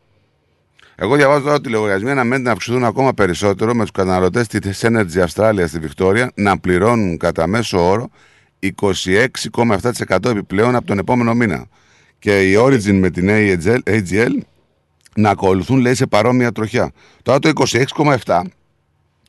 Εγώ 0.98 1.16
διαβάζω 1.16 1.42
τώρα 1.44 1.56
ότι 1.56 1.70
οι 1.70 1.72
λογαριασμοί 1.72 2.10
αναμένεται 2.10 2.48
να 2.48 2.52
αυξηθούν 2.52 2.84
ακόμα 2.84 3.14
περισσότερο 3.14 3.74
με 3.74 3.82
τους 3.82 3.92
καταναλωτές 3.92 4.48
της 4.48 4.84
Energy 4.86 5.26
Australia 5.28 5.64
στη 5.68 5.80
Βικτόρια 5.80 6.32
να 6.36 6.60
πληρώνουν 6.60 7.18
κατά 7.18 7.48
μέσο 7.48 7.90
όρο 7.90 8.10
26,7% 8.60 10.26
επιπλέον 10.30 10.76
από 10.76 10.86
τον 10.86 10.98
επόμενο 10.98 11.34
μήνα. 11.34 11.66
Και 12.20 12.52
η 12.52 12.56
Origin 12.60 12.94
με 12.94 13.10
την 13.10 13.28
AGL, 13.32 13.78
AGL 13.86 14.32
να 15.16 15.30
ακολουθούν 15.30 15.80
λέει 15.80 15.94
σε 15.94 16.06
παρόμοια 16.06 16.52
τροχιά. 16.52 16.92
Τώρα 17.24 17.40
το 17.40 17.52
26,7 18.26 18.42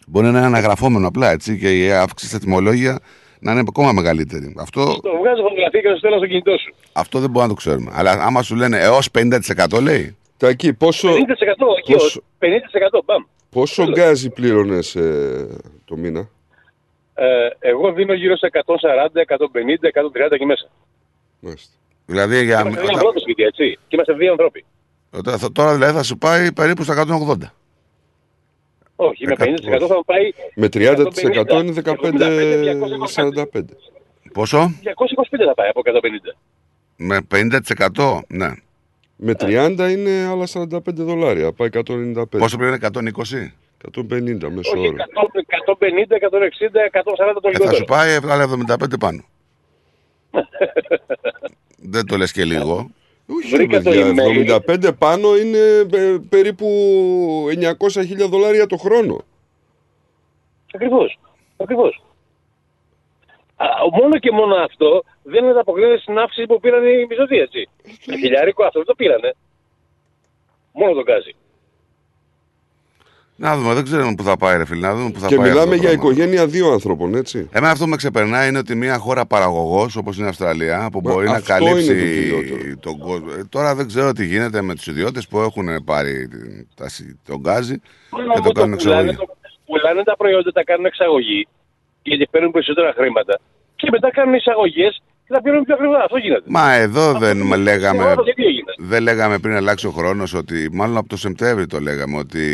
μπορεί 0.07 0.27
να 0.27 0.39
είναι 0.39 0.47
αναγραφόμενο 0.47 1.07
απλά 1.07 1.31
έτσι 1.31 1.59
και 1.59 1.85
η 1.85 1.93
αύξηση 1.93 2.31
στα 2.31 2.39
τιμολόγια 2.41 2.99
να 3.39 3.53
είναι 3.53 3.63
ακόμα 3.69 3.93
μεγαλύτερη. 3.93 4.55
Αυτό, 4.59 4.85
Το 4.85 5.11
βγάζω 5.21 5.43
φωτογραφία 5.43 5.81
και 5.81 5.89
το 5.89 5.97
στέλνω 5.97 6.17
στο 6.17 6.27
κινητό 6.27 6.51
σου. 6.59 6.75
αυτό 6.93 7.19
δεν 7.19 7.31
μπορούμε 7.31 7.43
να 7.43 7.49
το 7.49 7.55
ξέρουμε. 7.61 7.91
Αλλά 7.95 8.11
άμα 8.13 8.43
σου 8.43 8.55
λένε 8.55 8.79
έως 8.79 9.09
50% 9.19 9.81
λέει. 9.81 10.17
Τακί, 10.37 10.75
πόσο, 10.75 11.09
50% 11.09 11.15
όχι, 11.67 11.93
πόσο- 11.93 12.07
όχι. 12.07 12.21
50% 12.39 13.03
μπαμ. 13.05 13.23
πόσο 13.51 13.89
γκάζι 13.91 14.31
πλήρωνες 14.31 14.97
το 15.85 15.97
μήνα; 15.97 16.29
Ε, 17.15 17.49
εγώ 17.59 17.93
δίνω 17.93 18.13
γύρω 18.13 18.37
σε 18.37 18.47
140, 18.47 19.21
150, 19.21 19.89
130 19.89 20.35
εκεί 20.35 20.45
μέσα. 20.47 20.69
Μάλιστα. 21.41 21.73
Δηλαδή 22.07 22.45
για, 22.45 22.61
Είμαστε 22.61 22.81
δύο 22.81 22.91
ανθρώποι 22.93 23.21
σπίτι, 23.21 23.43
έτσι. 23.43 23.79
Και 23.89 23.95
είμαστε 23.97 24.13
δύο 24.13 24.31
ανθρώποι. 24.31 24.65
Όταν 25.11 25.39
θα- 25.39 25.53
Τώρα 25.53 25.73
δηλαδή 25.75 25.97
θα 25.97 26.03
σου 26.03 26.19
πάει 26.19 26.53
περίπου 26.53 26.83
στα 26.83 26.93
180. 26.95 27.53
Όχι, 28.97 29.27
με 29.27 29.35
50% 29.39 29.87
θα 29.87 29.95
μου 29.95 30.05
πάει 30.05 30.33
Με 30.55 30.69
30% 30.69 31.05
150, 31.31 31.61
είναι 31.63 31.73
15, 31.73 32.25
15-45. 33.53 33.65
Πόσο; 34.33 34.59
225 34.83 35.45
θα 35.47 35.55
πάει 35.55 35.69
από 35.69 35.81
150. 35.81 36.37
Με 36.97 37.21
50% 37.31 38.21
ναι. 38.29 38.49
Με 39.17 39.33
30 39.41 39.89
είναι 39.91 40.11
άλλα 40.31 40.47
45 40.53 40.79
δολάρια. 40.95 41.53
Πάει 41.53 41.69
195. 41.73 42.25
Πόσο 42.39 42.57
πλέον 42.57 42.79
120? 42.83 42.89
150 43.97 44.49
μέσο 44.49 44.73
Όχι, 44.75 44.87
όρο. 44.87 44.97
150, 44.97 46.17
160, 46.17 46.91
140 46.91 47.41
το 47.43 47.49
Ε, 47.49 47.53
θα 47.53 47.59
σου 47.59 47.63
λιγότερο. 47.63 47.85
πάει 47.85 48.15
άλλα 48.31 48.49
75 48.69 48.99
πάνω. 49.01 49.25
Δεν 51.93 52.07
το 52.07 52.17
λες 52.17 52.33
και 52.33 52.45
λίγο. 52.45 52.91
Όχι, 53.27 53.57
Βρήκα 53.57 53.77
ρε 53.79 53.83
το 53.83 53.91
παιδιά, 53.91 54.61
email. 54.67 54.87
75 54.89 54.91
πάνω 54.99 55.37
είναι 55.37 55.59
ε, 55.93 56.17
περίπου 56.29 56.69
900.000 57.79 58.29
δολάρια 58.29 58.67
το 58.67 58.77
χρόνο. 58.77 59.21
Ακριβώς. 60.75 61.19
Ακριβώς. 61.57 62.03
Α, 63.57 63.67
μόνο 64.01 64.19
και 64.19 64.31
μόνο 64.31 64.55
αυτό 64.55 65.05
δεν 65.33 65.45
ανταποκρίνεται 65.49 65.99
στην 66.01 66.19
αύξηση 66.19 66.47
που 66.47 66.61
πήραν 66.61 66.83
οι 66.87 67.07
μισθωτοί, 67.09 67.37
έτσι. 67.37 67.69
Με 68.07 68.17
χιλιάρικο 68.17 68.65
αυτό 68.65 68.79
δεν 68.79 68.87
το 68.87 68.95
πήρανε. 68.95 69.35
Μόνο 70.73 70.93
τον 70.95 71.03
γκάζι. 71.03 71.35
Να 73.39 73.57
δούμε, 73.57 73.75
δεν 73.75 73.85
ξέρουμε 73.85 74.15
πού 74.15 74.23
θα 74.23 74.37
πάει, 74.37 74.57
ρε 74.57 74.65
φίλε. 74.65 74.81
Να 74.87 74.95
δούμε 74.95 75.11
πού 75.11 75.19
θα 75.19 75.27
Και 75.27 75.37
πάει. 75.37 75.45
αυτό 75.49 75.53
μιλάμε 75.59 75.77
το 75.77 75.83
για 75.83 75.91
πράγμα. 75.91 76.11
οικογένεια 76.11 76.47
δύο 76.47 76.73
άνθρωπων, 76.73 77.15
έτσι. 77.15 77.49
Εμένα 77.53 77.73
αυτό 77.73 77.85
που 77.85 77.91
με 77.91 77.97
ξεπερνάει 77.97 78.49
είναι 78.49 78.59
ότι 78.59 78.75
μια 78.75 78.99
χώρα 78.99 79.27
παραγωγός 79.27 79.97
όπως 79.97 80.17
είναι 80.17 80.27
η 80.27 80.29
Αυστραλία 80.29 80.89
που 80.93 81.01
Μα 81.05 81.13
μπορεί 81.13 81.27
να 81.27 81.33
αυτό 81.33 81.53
καλύψει 81.53 81.93
είναι 81.93 82.31
το 82.31 82.41
κυριότερο. 82.43 82.77
τον 82.81 82.99
κόσμο. 82.99 83.27
Ε, 83.39 83.45
Τώρα 83.49 83.75
δεν 83.75 83.87
ξέρω 83.87 84.13
τι 84.13 84.25
γίνεται 84.27 84.63
με 84.63 84.75
τους 84.75 84.87
ιδιώτες 84.87 85.29
που 85.29 85.39
έχουν 85.39 85.85
πάρει 85.85 86.29
την- 86.29 86.69
τα 86.75 86.89
συ- 86.89 87.17
τον 87.27 87.39
γκάζι 87.41 87.81
Μόνο 88.11 88.33
και 88.33 88.41
το 88.41 88.43
που 88.43 88.53
κάνουν 88.53 88.77
πουλάνε, 88.77 89.11
εξαγωγή. 89.11 89.17
το- 89.17 89.37
πουλάνε 89.67 90.03
τα 90.03 90.17
προϊόντα, 90.17 90.53
τα 90.53 90.65
κάνουν 90.65 90.85
εξαγωγή 90.85 91.47
γιατί 92.03 92.27
παίρνουν 92.31 92.51
περισσότερα 92.51 92.93
χρήματα. 92.97 93.41
Και 93.77 93.89
μετά 93.91 94.11
κάνουν 94.11 94.35
εισαγωγές 94.35 95.03
και 95.27 95.33
τα 95.33 95.43
παίρνουν 95.43 95.65
πιο 95.65 95.75
ακριβά. 95.75 95.99
Αυτό 96.05 96.17
γίνεται. 96.17 96.43
Μα 96.47 96.73
εδώ 96.75 97.13
δεν 97.19 97.37
με 97.37 97.57
λέγαμε. 97.57 98.05
Αυτό 98.05 98.23
γιατί 98.23 98.45
έγινε. 98.45 98.73
Δεν 98.79 99.03
λέγαμε 99.03 99.39
πριν 99.39 99.55
αλλάξει 99.55 99.87
ο 99.87 99.91
χρόνος 99.91 100.35
ότι, 100.35 100.69
μάλλον 100.73 100.97
από 100.97 101.09
το 101.09 101.17
Σεπτέμβριο 101.17 101.67
το 101.67 101.81
λέγαμε, 101.81 102.19
ότι 102.19 102.45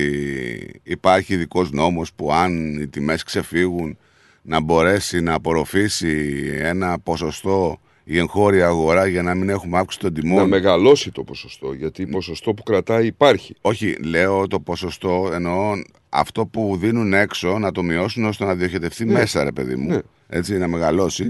υπάρχει 0.82 1.34
ειδικός 1.34 1.70
νόμος 1.70 2.12
που 2.12 2.32
αν 2.32 2.80
οι 2.80 2.88
τιμές 2.88 3.22
ξεφύγουν 3.22 3.98
να 4.42 4.60
μπορέσει 4.60 5.20
να 5.20 5.34
απορροφήσει 5.34 6.42
ένα 6.62 6.98
ποσοστό 7.02 7.80
η 8.04 8.18
εγχώρια 8.18 8.66
αγορά 8.66 9.06
για 9.06 9.22
να 9.22 9.34
μην 9.34 9.48
έχουμε 9.48 9.78
αύξηση 9.78 10.02
των 10.04 10.14
τιμών. 10.14 10.38
Να 10.38 10.46
μεγαλώσει 10.46 11.10
το 11.10 11.22
ποσοστό, 11.24 11.72
γιατί 11.72 12.06
ποσοστό 12.06 12.54
που 12.54 12.62
κρατάει 12.62 13.06
υπάρχει. 13.06 13.54
Όχι, 13.60 13.96
λέω 14.04 14.46
το 14.46 14.60
ποσοστό, 14.60 15.30
εννοώ 15.32 15.72
αυτό 16.08 16.46
που 16.46 16.76
δίνουν 16.80 17.12
έξω 17.12 17.58
να 17.58 17.72
το 17.72 17.82
μειώσουν 17.82 18.24
ώστε 18.24 18.44
να 18.44 18.54
διοχετευτεί 18.54 19.04
Ναι. 19.04 19.12
μέσα, 19.12 19.44
ρε 19.44 19.52
παιδί 19.52 19.76
μου. 19.76 19.88
Ναι. 19.88 19.98
Έτσι, 20.28 20.58
να 20.58 20.68
μεγαλώσει 20.68 21.28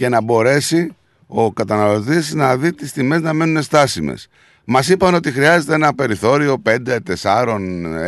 και 0.00 0.08
να 0.08 0.20
μπορέσει 0.20 0.96
ο 1.26 1.52
καταναλωτής 1.52 2.34
να 2.34 2.56
δει 2.56 2.72
τις 2.72 2.92
τιμές 2.92 3.20
να 3.20 3.32
μένουν 3.32 3.62
στάσιμες. 3.62 4.28
Μας 4.64 4.88
είπαν 4.88 5.14
ότι 5.14 5.30
χρειάζεται 5.32 5.74
ένα 5.74 5.94
περιθώριο 5.94 6.62
5, 6.64 6.96
4, 7.22 7.58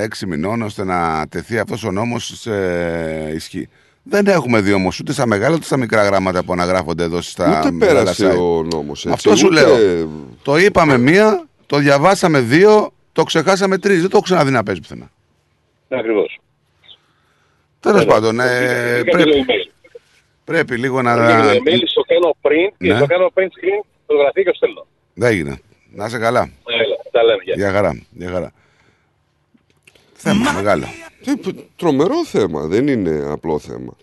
6 0.02 0.26
μηνών 0.26 0.62
ώστε 0.62 0.84
να 0.84 1.26
τεθεί 1.28 1.58
αυτός 1.58 1.84
ο 1.84 1.90
νόμος 1.90 2.32
σε 2.40 2.52
ισχύ. 3.34 3.68
Δεν 4.02 4.26
έχουμε 4.26 4.60
δει 4.60 4.72
όμως 4.72 4.98
ούτε 5.00 5.12
στα 5.12 5.26
μεγάλα 5.26 5.54
ούτε 5.54 5.64
στα 5.64 5.76
μικρά 5.76 6.04
γράμματα 6.04 6.44
που 6.44 6.52
αναγράφονται 6.52 7.02
εδώ 7.02 7.20
στα 7.20 7.58
Ούτε 7.60 7.70
μεγάλα 7.70 7.98
πέρασε 7.98 8.30
site. 8.32 8.38
ο 8.38 8.62
νόμος. 8.62 9.04
Έτσι, 9.06 9.12
Αυτό 9.14 9.36
σου 9.36 9.46
ούτε- 9.50 9.60
λέω. 9.60 10.08
Το 10.42 10.56
είπαμε 10.56 10.98
μία, 10.98 11.46
το 11.66 11.76
διαβάσαμε 11.78 12.40
δύο, 12.40 12.92
το 13.12 13.22
ξεχάσαμε 13.22 13.78
τρεις. 13.78 14.00
Δεν 14.00 14.04
το 14.10 14.16
έχω 14.16 14.24
ξαναδεί 14.24 14.50
να 14.50 14.62
παίζει 14.62 14.80
πουθενά. 14.80 15.10
Ακριβώς. 15.88 16.40
Τέλος 17.80 18.04
πάντων, 18.04 18.40
ε, 18.40 19.00
Πρέπει... 19.10 19.44
πρέπει, 20.44 20.64
πρέπει 20.66 20.80
λίγο 20.80 21.02
να. 21.02 21.16
Το 21.16 21.22
email 21.22 21.82
στο 21.86 22.02
κάνω 22.02 22.36
print 22.42 22.72
και 22.78 22.88
Ναι. 22.92 22.96
στο 22.96 23.06
κάνω 23.06 23.30
print 23.34 23.42
screen 23.42 23.84
φωτογραφία 24.06 24.42
και 24.42 24.48
το 24.50 24.54
στέλνω. 24.56 24.86
Δεν 25.14 25.30
έγινε. 25.30 25.60
Να 25.94 26.04
είσαι 26.06 26.18
καλά. 26.18 26.40
Έλα, 26.40 26.96
τα 27.10 27.22
λέμε. 27.22 27.42
γεια. 27.44 27.54
Για 27.56 27.70
χαρά. 27.70 28.02
Για 28.10 28.30
χαρά. 28.30 28.52
Θέμα 30.14 30.52
μεγάλο. 30.52 30.84
Τι, 31.24 31.36
π- 31.36 31.58
Τρομερό 31.76 32.24
θέμα, 32.24 32.66
δεν 32.66 32.88
είναι 32.88 33.24
απλό 33.30 33.58
θέμα. 33.58 33.96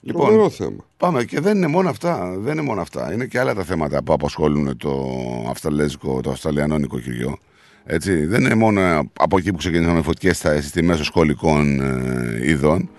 Λοιπόν, 0.00 0.26
Τρομερό 0.26 0.50
θέμα. 0.50 0.84
Πάμε 0.96 1.24
και 1.24 1.40
δεν 1.40 1.56
είναι 1.56 1.66
μόνο 1.66 1.88
αυτά. 1.88 2.34
Δεν 2.38 2.52
είναι 2.52 2.62
μόνο 2.62 2.80
αυτά. 2.80 3.12
Είναι 3.12 3.24
και 3.26 3.38
άλλα 3.40 3.54
τα 3.54 3.62
θέματα 3.64 4.02
που 4.02 4.12
απασχολούν 4.12 4.76
το 4.76 5.04
αυστραλέζικο, 5.50 6.20
το 6.20 6.30
αυστραλιανό 6.30 6.78
νοικοκυριό. 6.78 7.38
Έτσι, 7.84 8.26
δεν 8.26 8.40
είναι 8.40 8.54
μόνο 8.54 9.10
από 9.18 9.38
εκεί 9.38 9.50
που 9.50 9.56
ξεκινήσαμε 9.56 9.98
οι 9.98 10.02
φωτιές 10.02 10.36
στα 10.36 10.56
στις 10.56 10.70
τιμές 10.70 10.96
των 10.96 11.04
σχολικών 11.04 11.80
ε, 11.80 12.40
ειδών. 12.50 12.90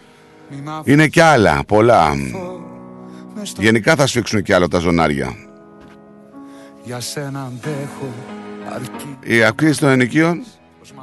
Είναι 0.83 1.07
και 1.07 1.21
άλλα, 1.21 1.63
πολλά. 1.67 2.13
Γενικά 3.57 3.95
θα 3.95 4.07
σφίξουν 4.07 4.41
και 4.41 4.53
άλλο 4.53 4.67
τα 4.67 4.79
ζωνάρια. 4.79 5.35
Για 6.83 6.99
σένα 6.99 7.41
αντέχω 7.41 8.13
αρκεί 8.75 9.17
Η 9.23 9.43
αυξήση 9.43 9.79
των 9.79 9.89
ενοικίων 9.89 10.43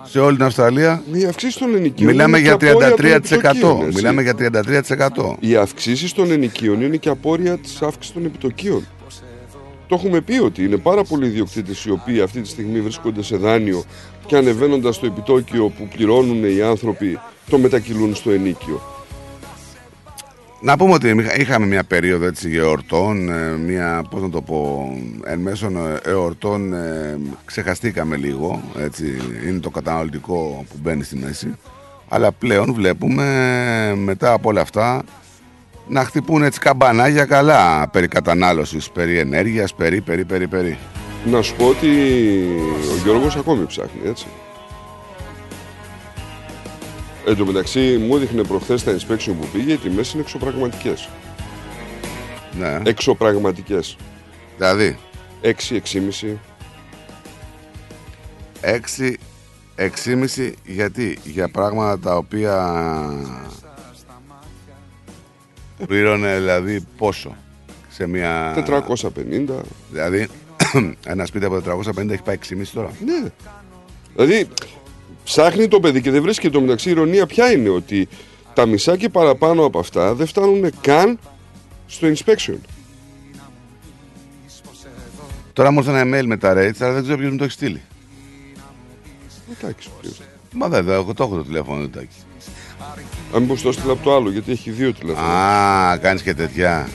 σε 0.04 0.20
όλη 0.20 0.36
την 0.36 0.44
Αυστραλία. 0.44 1.02
Η 1.12 1.24
αυξήση 1.24 1.58
των 1.58 1.74
ενοικίων. 1.74 2.10
Μιλάμε 2.10 2.38
είναι 2.38 2.46
για 2.48 2.56
και 2.56 2.68
απόρρια 2.68 2.90
των 2.90 2.98
33%. 2.98 3.32
επιτοκίων, 3.32 3.86
έτσι. 3.86 3.94
Μιλάμε 3.94 4.22
για 4.22 4.34
33%. 4.34 5.36
Οι 5.40 5.56
αυξήσεις 5.56 6.12
των 6.12 6.30
ενοικίων 6.30 6.82
είναι 6.82 6.96
και 6.96 7.08
απόρρια 7.08 7.58
της 7.58 7.82
αύξησης 7.82 8.14
των 8.14 8.24
επιτοκίων. 8.24 8.86
Το 9.86 9.96
έχουμε 9.96 10.20
πει 10.20 10.38
ότι 10.38 10.64
είναι 10.64 10.76
πάρα 10.76 11.04
πολλοί 11.04 11.26
ιδιοκτήτες 11.26 11.84
οι 11.84 11.90
οποίοι 11.90 12.20
αυτή 12.20 12.40
τη 12.40 12.48
στιγμή 12.48 12.80
βρίσκονται 12.80 13.22
σε 13.22 13.36
δάνειο 13.36 13.84
και 14.26 14.36
ανεβαίνοντας 14.36 14.98
το 14.98 15.06
επιτόκιο 15.06 15.68
που 15.68 15.88
πληρώνουν 15.96 16.44
οι 16.44 16.62
άνθρωποι, 16.62 17.18
το 17.50 17.58
μετακυλούν 17.58 18.14
στο 18.14 18.30
ενίκιο. 18.30 18.99
Να 20.62 20.76
πούμε 20.76 20.92
ότι 20.92 21.08
είχα- 21.08 21.36
είχαμε 21.40 21.66
μια 21.66 21.84
περίοδο 21.84 22.26
έτσι 22.26 22.50
εορτών, 22.56 23.28
ε, 23.30 23.56
μια, 23.56 24.04
πώς 24.10 24.22
να 24.22 24.30
το 24.30 24.40
πω, 24.42 24.88
εν 25.24 25.38
μέσω 25.38 25.66
ε, 25.66 26.10
εορτών 26.10 26.72
ε, 26.72 27.18
ξεχαστήκαμε 27.44 28.16
λίγο, 28.16 28.62
έτσι, 28.78 29.16
είναι 29.48 29.58
το 29.58 29.70
καταναλωτικό 29.70 30.64
που 30.70 30.76
μπαίνει 30.82 31.02
στη 31.02 31.16
μέση. 31.16 31.54
Αλλά 32.08 32.32
πλέον 32.32 32.72
βλέπουμε 32.74 33.24
ε, 33.90 33.94
μετά 33.94 34.32
από 34.32 34.48
όλα 34.48 34.60
αυτά 34.60 35.02
να 35.88 36.04
χτυπούν 36.04 36.42
έτσι 36.42 36.60
καμπανάγια 36.60 37.24
καλά 37.24 37.88
περί 37.88 38.08
κατανάλωσης, 38.08 38.90
περί 38.90 39.18
ενέργειας, 39.18 39.74
περί, 39.74 40.00
περί, 40.00 40.24
περί, 40.24 40.46
περί. 40.48 40.78
Να 41.24 41.42
σου 41.42 41.54
πω 41.56 41.66
ότι 41.66 41.88
ο 42.92 43.02
Γιώργος 43.04 43.36
ακόμη 43.36 43.66
ψάχνει, 43.66 44.00
έτσι. 44.08 44.26
Εν 47.30 47.36
τω 47.36 47.44
μεταξύ 47.46 47.98
μου 47.98 48.16
έδειχνε 48.16 48.42
προχθές 48.42 48.84
τα 48.84 48.96
inspection 48.96 49.32
που 49.40 49.46
πήγε, 49.52 49.72
οι 49.72 49.76
τιμές 49.76 50.12
είναι 50.12 50.22
εξωπραγματικές. 50.22 51.08
Ναι. 52.58 52.80
Εξωπραγματικές. 52.84 53.96
Δηλαδή, 54.56 54.98
6, 55.42 55.52
6,5. 55.70 56.36
6, 58.60 59.14
6,5 59.76 60.52
γιατί; 60.64 61.18
Για 61.24 61.48
πράγματα 61.48 61.98
τα 61.98 62.16
οποία 62.16 62.74
πλήρωνε 65.86 66.36
δηλαδή 66.36 66.86
πόσο; 66.96 67.36
Σε 67.88 68.06
μια 68.06 68.54
450. 68.54 69.62
δηλαδή 69.90 70.28
ένα 71.06 71.26
σπίτι 71.26 71.44
από 71.44 71.62
450 71.96 72.10
έχει 72.10 72.22
πάει 72.22 72.38
6,5 72.50 72.62
τώρα; 72.74 72.90
Ναι. 73.04 73.30
Δηλαδή, 74.14 74.48
ψάχνει 75.30 75.68
το 75.68 75.80
παιδί 75.80 76.00
και 76.00 76.10
δεν 76.10 76.22
βρίσκει 76.22 76.50
το 76.50 76.60
μεταξύ. 76.60 76.88
Η 76.88 76.92
ηρωνία 76.92 77.26
ποια 77.26 77.52
είναι 77.52 77.68
ότι 77.68 78.08
τα 78.54 78.66
μισά 78.66 78.96
και 78.96 79.08
παραπάνω 79.08 79.64
από 79.64 79.78
αυτά 79.78 80.14
δεν 80.14 80.26
φτάνουν 80.26 80.70
καν 80.80 81.18
στο 81.86 82.08
inspection. 82.08 82.56
τώρα 85.52 85.70
μου 85.70 85.78
ήρθε 85.78 85.98
ένα 86.00 86.18
email 86.18 86.24
με 86.26 86.36
τα 86.36 86.52
rates 86.52 86.80
αλλά 86.80 86.92
δεν 86.92 87.02
ξέρω 87.02 87.18
ποιος 87.18 87.30
μου 87.30 87.36
το 87.36 87.44
έχει 87.44 87.52
στείλει 87.52 87.80
Ο 89.50 89.52
Τάκης 89.60 89.86
ο 89.86 89.90
οποίος. 89.96 90.20
μα 90.52 90.68
δεν 90.68 90.84
δεν 90.84 90.94
έχω- 90.98 91.14
το 91.14 91.22
έχω 91.24 91.36
το 91.36 91.42
τηλέφωνο 91.44 91.82
του 91.82 91.90
Τάκη 91.90 92.16
Αν 93.34 93.40
μήπως 93.42 93.62
το 93.62 93.68
έστειλα 93.68 93.92
από 93.92 94.02
το 94.04 94.14
άλλο, 94.14 94.30
γιατί 94.30 94.52
έχει 94.52 94.70
δύο 94.70 94.92
τηλέφωνα. 94.92 95.26
Α, 95.90 95.96
κάνεις 95.98 96.22
και 96.22 96.34
τέτοια 96.34 96.88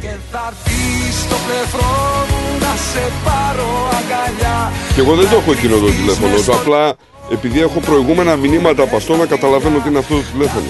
και 0.00 0.08
θα 0.30 0.42
έρθει 0.50 1.12
στο 1.12 1.34
πλευρό 1.46 2.26
μου 2.30 2.58
να 2.60 2.76
σε 2.76 3.12
πάρω 3.24 3.68
αγκαλιά 3.98 4.72
Και 4.94 5.00
εγώ 5.00 5.14
δεν 5.14 5.28
το 5.30 5.36
έχω 5.36 5.52
εκείνο 5.52 5.76
το 5.78 5.86
τηλέφωνο. 5.86 6.40
Το 6.46 6.52
απλά 6.54 6.94
επειδή 7.30 7.60
έχω 7.60 7.80
προηγούμενα 7.80 8.36
μηνύματα 8.36 8.82
από 8.82 8.96
αυτό 8.96 9.16
να 9.16 9.26
καταλαβαίνω 9.26 9.76
ότι 9.76 9.88
είναι 9.88 9.98
αυτό 9.98 10.14
το 10.14 10.22
τηλέφωνο. 10.32 10.66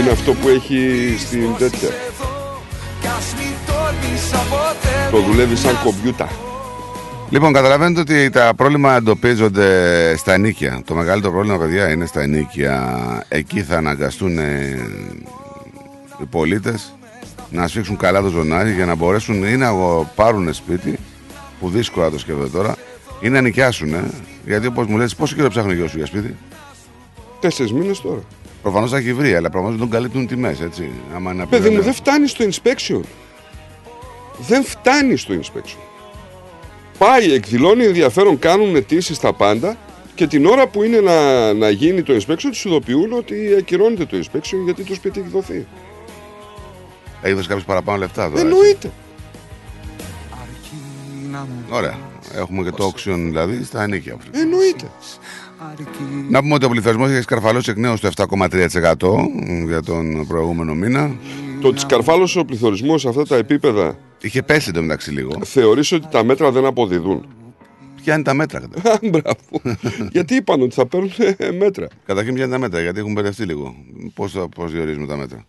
Είναι 0.00 0.10
αυτό 0.10 0.32
που 0.32 0.48
έχει 0.48 1.14
στην 1.18 1.54
τέτοια. 1.58 1.88
Κι 3.00 3.06
ας 3.06 3.34
μην 3.38 3.52
τόλμησα 3.66 4.36
ποτέ 4.50 5.08
Το 5.10 5.20
δουλεύει 5.30 5.56
σαν 5.56 5.78
κομπιούτα. 5.84 6.28
Λοιπόν, 7.30 7.52
καταλαβαίνετε 7.52 8.00
ότι 8.00 8.30
τα 8.30 8.52
πρόβλημα 8.56 8.94
εντοπίζονται 8.96 9.68
στα 10.16 10.32
ενίκια. 10.32 10.82
Το 10.84 10.94
μεγαλύτερο 10.94 11.32
πρόβλημα, 11.32 11.58
παιδιά, 11.58 11.90
είναι 11.90 12.06
στα 12.06 12.20
ενίκια. 12.20 13.24
Εκεί 13.28 13.62
θα 13.62 13.76
αναγκαστούν 13.76 14.38
ε, 14.38 14.78
οι 16.22 16.24
πολίτες 16.30 16.94
να 17.50 17.66
σφίξουν 17.68 17.96
καλά 17.96 18.22
το 18.22 18.28
ζωνάρι 18.28 18.72
για 18.72 18.86
να 18.86 18.94
μπορέσουν 18.94 19.44
ή 19.44 19.56
να 19.56 19.66
αγο- 19.66 20.10
πάρουν 20.14 20.54
σπίτι, 20.54 20.98
που 21.60 21.68
δύσκολα 21.68 22.10
το 22.10 22.18
σκέφτονται 22.18 22.48
τώρα, 22.48 22.74
ή 23.20 23.28
να 23.28 23.40
νοικιάσουν. 23.40 23.94
Ε. 23.94 24.10
Γιατί 24.46 24.66
όπως 24.66 24.86
μου 24.86 24.96
λες, 24.96 25.14
πόσο 25.14 25.34
καιρό 25.36 25.48
ψάχνει 25.48 25.72
ο 25.72 25.74
γιο 25.74 25.88
σου 25.88 25.96
για 25.96 26.06
σπίτι. 26.06 26.36
Τέσσερις 27.40 27.72
μήνες 27.72 28.00
τώρα. 28.00 28.20
Προφανώς 28.62 28.90
θα 28.90 28.96
έχει 28.96 29.12
βρει, 29.14 29.34
αλλά 29.34 29.50
προφανώς 29.50 29.70
δεν 29.76 29.80
τον 29.88 29.90
καλύπτουν 29.90 30.26
τιμές, 30.26 30.60
έτσι. 30.60 30.90
Άμα 31.14 31.32
είναι 31.32 31.46
Παιδί 31.46 31.62
μου, 31.62 31.68
απλό- 31.68 31.84
δεν 31.84 31.94
φτάνει 31.94 32.26
στο 32.28 32.44
inspection. 32.50 33.00
Δεν 34.38 34.64
φτάνει 34.64 35.16
στο 35.16 35.34
inspection. 35.42 35.78
Πάει, 36.98 37.32
εκδηλώνει 37.32 37.84
ενδιαφέρον, 37.84 38.38
κάνουν 38.38 38.76
αιτήσεις 38.76 39.18
τα 39.18 39.32
πάντα 39.32 39.76
και 40.14 40.26
την 40.26 40.46
ώρα 40.46 40.66
που 40.66 40.82
είναι 40.82 41.00
να, 41.00 41.52
να 41.52 41.70
γίνει 41.70 42.02
το 42.02 42.14
inspection, 42.14 42.48
τους 42.50 42.64
ειδοποιούν 42.64 43.12
ότι 43.12 43.54
ακυρώνεται 43.58 44.04
το 44.04 44.16
inspection 44.16 44.56
γιατί 44.64 44.82
το 44.82 44.94
σπίτι 44.94 45.20
έχει 45.20 45.28
δοθεί. 45.28 45.66
Έχεις 47.22 47.36
δώσει 47.36 47.48
κάποιο 47.48 47.64
παραπάνω 47.66 47.98
λεφτά 47.98 48.22
τώρα. 48.30 48.40
έτσι. 48.40 48.44
Εννοείται. 48.44 48.90
Ωραία. 51.70 51.98
Έχουμε 52.34 52.62
και 52.62 52.70
το 52.70 52.92
auction 52.94 53.16
δηλαδή 53.16 53.64
στα 53.64 53.82
ενίκια. 53.82 54.16
Εννοείται. 54.30 54.90
Να 56.28 56.40
πούμε 56.40 56.54
ότι 56.54 56.64
ο 56.64 56.68
πληθυσμός 56.68 57.10
έχει 57.10 57.22
σκαρφαλώσει 57.22 57.70
εκ 57.70 57.76
νέου 57.76 57.96
στο 57.96 58.08
7,3% 58.16 58.96
για 59.66 59.82
τον 59.82 60.26
προηγούμενο 60.26 60.74
μήνα. 60.74 61.16
Το 61.60 61.68
ότι 61.68 61.80
σκαρφάλωσε 61.80 62.38
ο 62.38 62.44
πληθωρισμός 62.44 63.00
σε 63.00 63.08
αυτά 63.08 63.26
τα 63.26 63.36
επίπεδα. 63.36 63.98
Είχε 64.20 64.42
πέσει 64.42 64.68
εντωμεταξύ 64.68 65.10
λίγο. 65.10 65.30
Θεωρείς 65.44 65.92
ότι 65.92 66.06
τα 66.10 66.24
μέτρα 66.24 66.50
δεν 66.50 66.64
αποδίδουν; 66.64 67.26
Ποια 68.02 68.14
είναι 68.14 68.22
τα 68.22 68.34
μέτρα, 68.34 68.60
καταρχήν. 68.60 69.08
Α, 69.08 69.10
Μπράβο. 69.10 69.78
γιατί 70.12 70.34
είπαν 70.34 70.62
ότι 70.62 70.74
θα 70.74 70.86
παίρνουν 70.86 71.10
ε, 71.36 71.50
μέτρα. 71.50 71.88
Καταρχήν, 72.06 72.34
ποια 72.34 72.44
είναι 72.44 72.52
τα 72.52 72.58
μέτρα, 72.58 72.80
γιατί 72.80 72.98
έχουν 72.98 73.12
μπερδευτεί 73.12 73.44
λίγο. 73.44 73.74
Πώς 74.14 74.36
πώς 74.54 74.72
διορίζουμε 74.72 75.06
τα 75.06 75.16
μέτρα. 75.16 75.46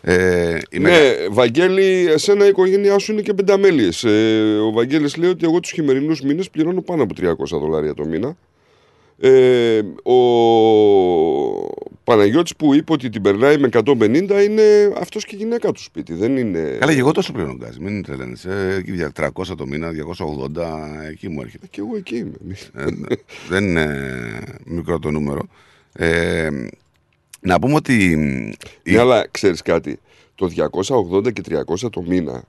Ε, 0.00 0.58
η 0.70 0.78
Ναι, 0.78 0.88
μεγα- 0.90 1.30
Βαγγέλη, 1.30 2.06
εσένα 2.10 2.44
η 2.44 2.48
οικογένειά 2.48 2.98
σου 2.98 3.12
είναι 3.12 3.20
και 3.22 3.34
πενταμέλειες. 3.34 4.04
Ε, 4.04 4.58
ο 4.66 4.70
Βαγγέλης 4.72 5.16
λέει 5.16 5.30
ότι 5.30 5.44
εγώ 5.44 5.60
τους 5.60 5.70
χειμερινούς 5.70 6.20
μήνες 6.20 6.50
πληρώνω 6.50 6.80
πάνω 6.82 7.02
από 7.02 7.14
300 7.14 7.58
δολάρια 7.58 7.94
το 7.94 8.04
μήνα. 8.04 8.36
Ε, 9.20 9.80
ο 10.02 10.16
Παναγιώτης 12.04 12.56
που 12.56 12.74
είπε 12.74 12.92
ότι 12.92 13.08
την 13.08 13.22
περνάει 13.22 13.58
με 13.58 13.68
150 13.72 14.42
είναι 14.44 14.62
αυτός 14.98 15.24
και 15.24 15.34
η 15.34 15.38
γυναίκα 15.38 15.72
του 15.72 15.82
σπίτι. 15.82 16.14
Δεν 16.14 16.36
είναι... 16.36 16.76
Καλά, 16.80 16.92
και 16.92 16.98
εγώ 16.98 17.12
τόσο 17.12 17.32
πληρώνω 17.32 17.54
γκάζι. 17.56 17.80
Μην 17.80 18.02
τρελαίνεσαι. 18.02 18.50
Ε, 18.50 18.74
εκεί 18.74 18.90
δια- 18.92 19.12
300 19.12 19.54
το 19.56 19.66
μήνα, 19.66 19.90
280, 19.90 21.06
εκεί 21.10 21.28
μου 21.28 21.40
έρχεται. 21.40 21.66
Και 21.70 21.80
εγώ 21.80 21.96
εκεί 21.96 22.16
είμαι. 22.16 22.56
Ε, 22.74 22.84
δεν 23.48 23.64
είναι 23.64 23.88
μικρό 24.64 24.98
το 24.98 25.10
νούμερο. 25.10 25.42
Ε, 25.92 26.48
να 27.46 27.58
πούμε 27.58 27.74
ότι. 27.74 28.16
Ναι, 28.82 28.98
αλλά 28.98 29.28
ξέρεις 29.30 29.62
κάτι. 29.62 29.98
Το 30.34 30.50
280 31.12 31.32
και 31.32 31.42
300 31.84 31.90
το 31.90 32.02
μήνα 32.02 32.42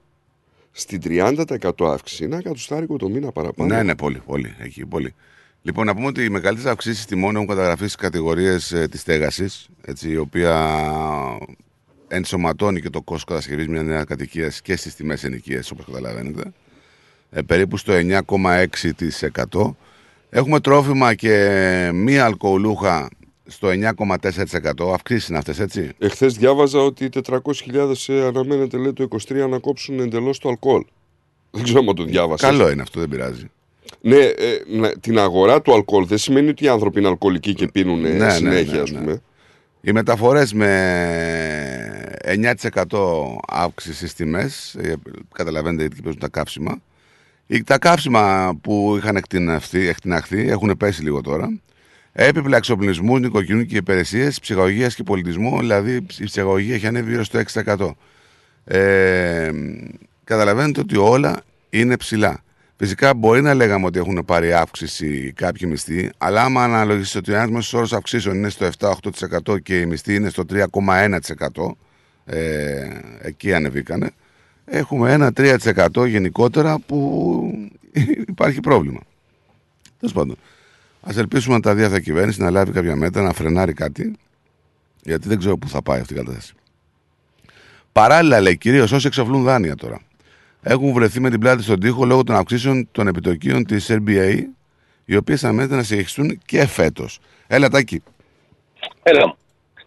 στην 0.72 1.02
30% 1.04 1.72
αύξηση 1.80 2.24
είναι 2.24 2.34
ένα 2.34 2.44
κατουστάρικο 2.44 2.98
το 2.98 3.10
μήνα 3.10 3.32
παραπάνω. 3.32 3.76
Ναι, 3.76 3.84
ναι, 3.84 3.96
πολύ, 3.96 4.22
πολύ. 4.26 4.56
Εκεί, 4.60 4.86
πολύ. 4.86 5.14
Λοιπόν, 5.62 5.86
να 5.86 5.96
πούμε 5.96 6.08
ότι 6.08 6.24
οι 6.24 6.30
μεγαλύτερες 6.30 6.72
αυξήσεις 6.72 7.06
τιμών 7.06 7.36
έχουν 7.36 7.48
καταγραφεί 7.48 7.84
στις 7.84 7.96
κατηγορίες 7.96 8.72
ε, 8.72 8.88
της 8.88 9.02
στέγασης, 9.02 9.68
η 10.02 10.18
οποία 10.18 10.80
ενσωματώνει 12.08 12.82
και 12.82 12.90
το 12.90 13.02
κόστος 13.02 13.24
κατασκευής 13.24 13.68
μια 13.68 13.84
νέα 13.84 14.04
κατοικία 14.04 14.54
και 14.64 14.76
στις 14.76 14.96
τιμές 14.96 15.24
ενοικίας, 15.24 15.72
όπως 15.72 15.86
καταλαβαίνετε. 15.86 16.52
Ε, 17.32 17.42
περίπου 17.42 17.78
στο 17.78 17.94
9,6%. 17.94 19.76
Έχουμε 20.30 20.60
τρόφιμα 20.60 21.14
και 21.14 21.90
μη 21.94 22.18
αλκοολούχα 22.18 23.10
στο 23.48 23.68
9,4%. 23.68 24.94
Αυξήσεις 24.94 25.28
είναι 25.28 25.38
αυτές, 25.38 25.60
έτσι; 25.60 25.92
Εχθές 25.98 26.34
διάβαζα 26.38 26.80
ότι 26.80 27.10
400.000 27.26 27.92
ε, 28.08 28.26
αναμένεται 28.26 28.78
λέει 28.78 28.94
το 28.94 29.08
23 29.28 29.48
να 29.50 29.60
κόψουν 29.60 30.00
εντελώς 30.00 30.40
το 30.40 30.50
αλκοόλ. 30.50 30.84
Δεν 31.52 31.64
ξέρω 31.64 31.80
αν 31.90 31.96
το 31.96 32.04
διάβασα. 32.04 32.48
Καλό 32.48 32.70
είναι 32.72 32.82
αυτό, 32.82 33.00
δεν 33.00 33.10
πειράζει. 33.10 33.50
Ναι, 34.02 34.16
ε, 34.16 34.34
να- 34.68 34.92
την 35.00 35.20
αγορά 35.20 35.62
του 35.62 35.74
αλκοόλ 35.74 36.06
δεν 36.06 36.18
σημαίνει 36.18 36.50
ότι 36.50 36.64
οι 36.64 36.68
άνθρωποι 36.68 37.00
είναι 37.00 37.08
αλκοολικοί 37.08 37.54
και 37.54 37.68
πίνουν 37.68 38.06
ε, 38.06 38.10
Ναι, 38.10 38.18
ναι, 38.26 38.30
συνέχεια, 38.30 38.74
ναι, 38.74 38.80
ας 38.80 38.92
ναι. 38.92 39.00
πούμε. 39.00 39.22
Οι 39.82 39.92
μεταφορές 39.92 40.54
με 40.54 40.70
9% 42.22 42.48
αύξηση 43.48 43.96
στις 43.96 44.14
τιμές, 44.14 44.76
ε, 44.76 44.94
καταλαβαίνετε 45.34 45.82
γιατί 45.82 46.02
παίζουν 46.02 46.20
τα 46.22 46.28
καύσιμα. 46.30 46.82
Οι- 47.48 47.64
Τα 47.64 47.78
καύσιμα 47.78 48.54
που 48.62 48.94
είχαν 48.98 49.16
εκτιναχθεί, 49.16 49.88
εκτιναχθεί 49.88 50.50
έχουν 50.50 50.78
πέσει 50.78 51.04
λίγο 51.04 51.22
τώρα. 51.22 51.60
Έπιπλα 52.20 52.58
εξοπλισμού, 52.58 53.18
νοικοκυρίου 53.18 53.66
και 53.66 53.78
υπηρεσίες, 53.78 54.40
ψυχαγωγίας 54.40 54.96
και 54.96 55.04
πολιτισμού, 55.04 55.60
δηλαδή 55.60 55.96
η 55.96 56.24
ψυχαγωγία 56.24 56.76
έχει 56.76 56.88
ανέβει 56.88 57.10
γύρω 57.12 57.24
στο 57.24 57.40
6%. 57.40 57.96
Ε, 58.66 59.52
καταλαβαίνετε 60.24 60.80
ότι 60.80 60.98
όλα 60.98 61.42
είναι 61.70 61.98
ψηλά. 61.98 62.44
Φυσικά 62.76 63.14
μπορεί 63.14 63.42
να 63.42 63.54
λέγαμε 63.54 63.86
ότι 63.86 64.00
έχουν 64.00 64.26
πάρει 64.26 64.54
αύξηση 64.54 65.34
κάποιοι 65.36 65.68
μισθοί, 65.72 66.10
αλλά 66.18 66.44
άμα 66.44 66.64
αναλογίσει 66.64 67.18
ότι 67.18 67.32
ο 67.32 67.36
ένας 67.36 67.50
μέσος 67.50 67.74
όρος 67.74 67.94
αυξήσεων 67.94 68.36
είναι 68.36 68.50
στο 68.50 68.70
7-8% 69.50 69.62
και 69.64 69.80
η 69.80 69.86
μισθή 69.86 70.16
είναι 70.16 70.30
στο 70.30 70.44
3,1%, 70.50 71.78
ε, 72.26 72.88
εκεί 73.22 73.54
ανεβήκανε, 73.54 74.12
έχουμε 74.66 75.12
ένα 75.12 75.32
3% 75.34 76.08
γενικότερα 76.08 76.80
που 76.80 77.70
υπάρχει 78.34 78.60
πρόβλημα. 78.60 79.00
Τέλος 80.00 80.14
πάντων. 80.14 80.38
Α 81.08 81.20
ελπίσουμε 81.20 81.56
να 81.56 81.62
τα 81.62 81.76
δει 81.76 81.84
αυτή 81.84 81.98
η 81.98 82.02
κυβέρνηση 82.02 82.42
να 82.42 82.52
λάβει 82.52 82.72
κάποια 82.72 82.96
μέτρα, 82.96 83.22
να 83.22 83.34
φρενάρει 83.34 83.74
κάτι, 83.74 84.16
γιατί 85.04 85.28
δεν 85.28 85.38
ξέρω 85.38 85.58
πού 85.58 85.68
θα 85.68 85.82
πάει 85.82 86.00
αυτή 86.00 86.14
η 86.14 86.16
κατάσταση. 86.16 86.54
Παράλληλα, 87.92 88.42
λέει 88.42 88.58
κυρίως 88.58 88.92
όσοι 88.92 89.08
εξοφλούν 89.08 89.44
δάνεια 89.44 89.76
τώρα. 89.76 90.02
Έχουν 90.62 90.94
βρεθεί 90.94 91.20
με 91.20 91.30
την 91.30 91.40
πλάτη 91.40 91.64
στον 91.64 91.80
τοίχο 91.80 92.06
λόγω 92.06 92.24
των 92.24 92.36
αυξήσεων 92.36 92.88
των 92.92 93.08
επιτοκίων 93.08 93.66
της 93.66 93.92
RBA, 93.92 94.42
οι 95.06 95.16
οποίες 95.16 95.44
αναμένεται 95.44 95.76
να 95.76 95.84
συνεχιστούν 95.84 96.40
και 96.46 96.68
φέτος. 96.68 97.20
Έλα, 97.48 97.70
τάκι. 97.70 98.04
Έλα 99.04 99.28
μου. 99.28 99.38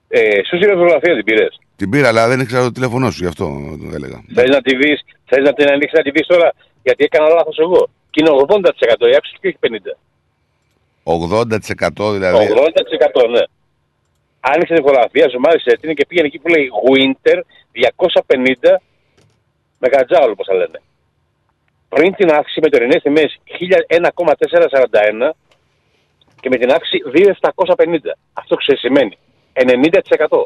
Ε, 0.09 0.45
σου 0.47 0.57
στείλω 0.57 0.73
φωτογραφία 0.73 1.14
την 1.14 1.25
πήρες; 1.25 1.61
Την 1.77 1.91
πήρα, 1.91 2.09
αλλά 2.09 2.29
δεν 2.29 2.41
ήξερα 2.41 2.62
το 2.62 2.73
τηλέφωνό 2.73 3.11
σου, 3.11 3.23
γι' 3.23 3.29
αυτό 3.29 3.45
το 3.81 3.95
έλεγα. 3.95 4.25
Θες 4.35 4.49
να 4.49 4.61
τη 4.61 4.77
δει, 4.77 4.99
θες 5.25 5.45
να 5.45 5.53
την 5.53 5.68
ανοίξεις 5.68 5.99
να 5.99 6.03
τη 6.03 6.11
δει 6.11 6.27
τώρα, 6.27 6.53
γιατί 6.83 7.05
έκανα 7.05 7.29
λάθος 7.29 7.59
εγώ. 7.59 7.89
Και 8.11 8.21
είναι 8.21 8.31
80% 8.49 9.07
η 9.12 9.14
αύξηση 9.16 9.39
και 9.41 9.49
όχι 9.49 9.59
50%. 9.61 10.09
80% 11.05 12.12
δηλαδή. 12.12 12.46
80% 13.22 13.30
ναι. 13.30 13.40
Άνοιξε 14.40 14.74
τη 14.74 14.80
φωτογραφία, 14.80 15.28
ζωμάρισε 15.28 15.76
την 15.80 15.94
και 15.94 16.07
πήγαινε 16.07 16.26
εκεί 16.26 16.38
που 16.38 16.48
λέει 16.48 16.70
Winter 16.90 17.38
250 18.68 18.76
μεγατζάουλ, 19.78 20.30
όπως 20.30 20.46
τα 20.46 20.55
λένε. 20.55 20.80
Πριν 21.88 22.14
την 22.14 22.32
αύξηση 22.32 22.61
με 22.62 22.68
τωρινέ 22.68 23.01
τιμέ 23.01 23.24
1,441 23.88 25.30
και 26.40 26.48
με 26.48 26.57
την 26.57 26.70
αύξηση 26.70 27.03
2,750. 27.14 27.96
Αυτό 28.32 28.57
ξέρεις 28.57 28.80
σημαίνει 28.80 29.18
90%. 29.53 30.42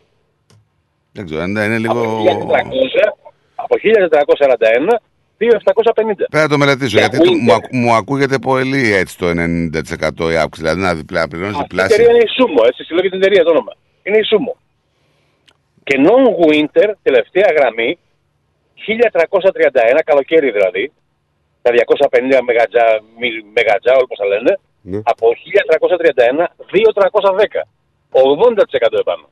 Δεν 1.13 1.25
ξέρω, 1.25 1.43
είναι, 1.43 1.65
είναι 1.65 1.79
λίγο. 1.79 2.23
1400, 2.25 2.29
από 3.55 3.75
1441 3.83 4.97
2,750. 5.39 6.27
Πρέπει 6.31 6.47
να 6.47 6.49
το 6.49 6.59
μελετήσω, 6.59 6.97
Για 6.99 7.07
γιατί 7.07 7.17
το- 7.19 7.33
μου, 7.33 7.53
Winter. 7.53 7.57
ακου- 7.57 7.73
μου 7.73 7.93
ακούγεται 7.95 8.39
πολύ 8.39 8.93
έτσι 8.95 9.19
το 9.19 9.27
90% 9.35 10.31
η 10.33 10.37
αύξηση. 10.37 10.63
Δηλαδή 10.67 10.81
να 10.81 10.95
διπλά, 10.95 11.29
πληρώνεις 11.29 11.57
Αυτή 11.57 11.65
η 11.65 11.69
διπλάσια. 11.69 11.95
εταιρεία 11.95 12.13
είναι 12.15 12.25
η 12.29 12.33
Sumo, 12.39 12.61
έτσι, 12.67 12.83
συλλογή 12.85 13.09
την 13.09 13.19
εταιρεία 13.23 13.43
το 13.45 13.51
όνομα. 13.51 13.73
Είναι 14.03 14.19
η 14.19 14.27
Sumo. 14.31 14.53
Και 15.87 15.97
non-winter, 16.07 16.89
τελευταία 17.03 17.49
γραμμή, 17.59 17.99
1331, 18.75 20.01
καλοκαίρι 20.05 20.51
δηλαδή, 20.51 20.93
τα 21.63 21.71
250 21.73 22.43
μεγατζά, 22.43 22.85
μι- 23.21 23.45
μεγατζά, 23.59 23.95
όπως 24.05 24.17
τα 24.19 24.27
λένε, 24.33 24.53
Ναι. 24.91 25.01
από 25.13 25.25
1331, 25.43 26.45
2310. 26.71 27.61
80% 28.11 28.99
επάνω. 29.05 29.27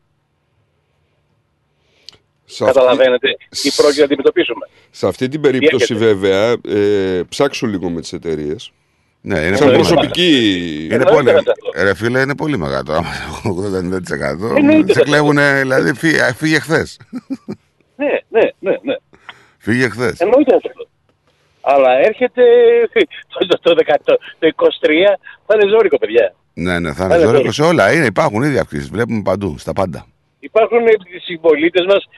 Σε 2.55 2.65
αυτή- 2.65 2.79
Καταλαβαίνετε 2.79 3.37
τι 3.63 3.71
πρόκειται 3.77 3.99
να 3.99 4.05
αντιμετωπίσουμε. 4.05 4.69
Σε 4.91 5.07
αυτή 5.07 5.29
την 5.29 5.41
περίπτωση 5.41 5.87
έρχεται. 5.95 6.13
βέβαια, 6.13 6.57
ε, 6.69 7.23
ψάξω 7.29 7.67
λίγο 7.67 7.91
με 7.91 8.01
τις 8.01 8.13
εταιρείες. 8.13 8.73
Ναι, 9.21 9.39
είναι 9.39 9.57
Σαν 9.57 9.67
πολύ 9.67 9.79
προσωπική... 9.79 10.89
Είναι 10.93 11.05
πολύ, 11.05 11.31
ρε 11.77 11.95
φίλε, 11.95 12.21
είναι 12.21 12.37
πολύ 12.37 12.59
μεγάλο. 12.59 12.93
Άμα 12.93 13.09
έχω 13.29 13.55
80%. 14.53 14.57
Εννοείται. 14.57 14.93
Σε 14.93 15.01
κλέβουν, 15.03 15.37
δηλαδή 15.61 15.95
φύγε, 15.95 16.33
φύγε 16.37 16.59
χθες. 16.59 17.01
Ναι, 17.97 18.07
ναι, 18.29 18.41
ναι, 18.59 18.77
ναι. 18.83 18.95
Φύγε 19.59 19.89
χθες. 19.89 20.21
Εννοείται 20.21 20.55
αυτό. 20.55 20.71
Αλλά 21.61 21.99
έρχεται 21.99 22.43
το, 23.39 23.47
το, 23.47 23.59
το, 23.63 23.75
10 23.87 23.95
το, 24.05 24.19
το 24.39 24.53
23, 24.57 24.89
θα 25.47 25.55
είναι 25.55 25.71
ζόρικο, 25.71 25.99
παιδιά. 25.99 26.35
Ναι, 26.55 26.79
ναι, 26.79 26.93
θα 26.93 27.05
είναι 27.05 27.15
Έλα, 27.15 27.23
ζόρικο 27.25 27.41
τώρα. 27.41 27.53
σε 27.53 27.63
όλα. 27.63 27.93
Είναι, 27.93 28.05
υπάρχουν 28.07 28.43
ήδη 28.43 28.59
αυξήσεις. 28.59 28.89
Βλέπουμε 28.91 29.23
παντού, 29.23 29.59
στα 29.59 29.73
πάντα. 29.73 30.07
Υπάρχουν 30.41 30.87
οι 30.87 31.19
συμπολίτες 31.25 31.85
μας 31.87 32.09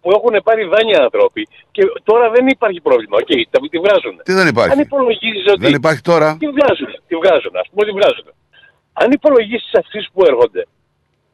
που 0.00 0.08
έχουν 0.16 0.34
πάρει 0.46 0.62
δάνεια 0.72 0.98
άνθρωποι 1.06 1.42
και 1.70 1.82
τώρα 2.08 2.30
δεν 2.30 2.44
υπάρχει 2.46 2.80
πρόβλημα. 2.80 3.16
Οκ, 3.22 3.30
τα 3.50 3.58
τη 3.70 3.78
βγάζουν. 3.84 4.14
Τι 4.24 4.32
δεν 4.32 4.46
υπάρχει; 4.52 4.72
Αν 4.72 4.78
υπολογίζεις 4.78 5.44
ότι. 5.52 5.60
Δεν 5.66 5.74
υπάρχει 5.74 6.02
τώρα; 6.10 6.28
Τη 6.42 6.46
βγάζουν, 6.54 6.90
τη 7.08 7.14
βγάζουν, 7.20 7.52
ας 7.62 7.66
πούμε, 7.70 7.82
τη 7.88 7.92
βγάζουν. 7.98 8.28
Αν 8.92 9.08
υπολογίσει 9.10 9.64
τι 9.70 9.78
αυξήσει 9.82 10.08
που 10.12 10.22
έρχονται, 10.30 10.62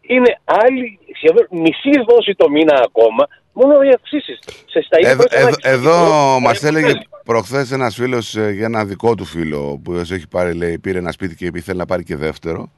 είναι 0.00 0.30
άλλη, 0.44 0.98
σχεδόν 1.18 1.46
μισή 1.50 1.92
δόση 2.08 2.32
το 2.34 2.50
μήνα 2.50 2.76
ακόμα, 2.86 3.22
μόνο 3.52 3.82
οι 3.82 3.90
αυξήσεις. 3.96 4.38
Σε 4.66 4.80
στα 4.86 4.96
ίδια 4.98 5.10
Εδώ, 5.10 5.22
πρώτα 5.22 5.38
εδώ, 5.38 5.48
άκρη. 5.48 5.70
εδώ 5.74 6.36
Ε, 6.36 6.40
μας 6.40 6.62
ε, 6.62 6.66
έλεγε 6.68 6.90
ε, 6.90 7.00
προχθές 7.24 7.70
ένας 7.70 7.94
φίλος 7.94 8.36
για 8.36 8.64
ένα 8.64 8.84
δικό 8.84 9.14
του 9.14 9.24
φίλο 9.24 9.80
που 9.84 9.92
έχει 9.92 10.28
πάρει, 10.28 10.54
λέει, 10.54 10.78
πήρε 10.78 10.98
ένα 10.98 11.12
σπίτι 11.12 11.34
και 11.34 11.46
είπε 11.46 11.60
θέλει 11.60 11.78
να 11.78 11.86
πάρει 11.86 12.02
και 12.02 12.16
δεύτερο. 12.16 12.72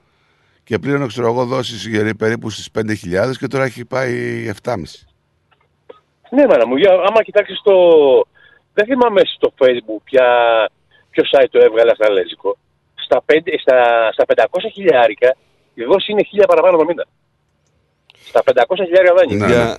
Και 0.64 0.78
πλήρωνε, 0.78 1.06
ξέρω 1.06 1.26
εγώ, 1.26 1.44
δόσεις 1.44 1.88
περίπου 2.16 2.50
στις 2.50 2.68
5.000 2.74 3.36
και 3.38 3.46
τώρα 3.46 3.64
έχει 3.64 3.84
πάει 3.84 4.46
7,5. 4.64 4.74
Ναι, 6.30 6.46
μάνα 6.46 6.66
μου, 6.66 6.76
για, 6.76 6.92
άμα 6.92 7.22
κοιτάξεις 7.22 7.60
το. 7.62 7.74
Δεν 8.74 8.86
θυμάμαι 8.86 9.20
στο 9.24 9.52
Facebook 9.58 10.00
ποια, 10.04 10.26
ποιο 11.10 11.24
site 11.32 11.46
το 11.50 11.58
έβγαλε 11.58 11.90
αυστραλέζικο. 11.90 12.58
Στα, 12.94 13.22
πέντε- 13.22 13.60
στα, 13.60 14.08
στα 14.12 14.24
500 14.34 14.44
χιλιάρικα 14.72 15.36
η 15.74 15.84
δόση 15.84 16.12
είναι 16.12 16.22
1000 16.32 16.44
παραπάνω 16.48 16.76
το 16.76 16.84
μήνα. 16.84 17.06
Στα 18.24 18.42
500 18.44 18.74
χιλιάρικα 18.84 19.14
δάνεια. 19.14 19.46
Παιδιά, 19.46 19.78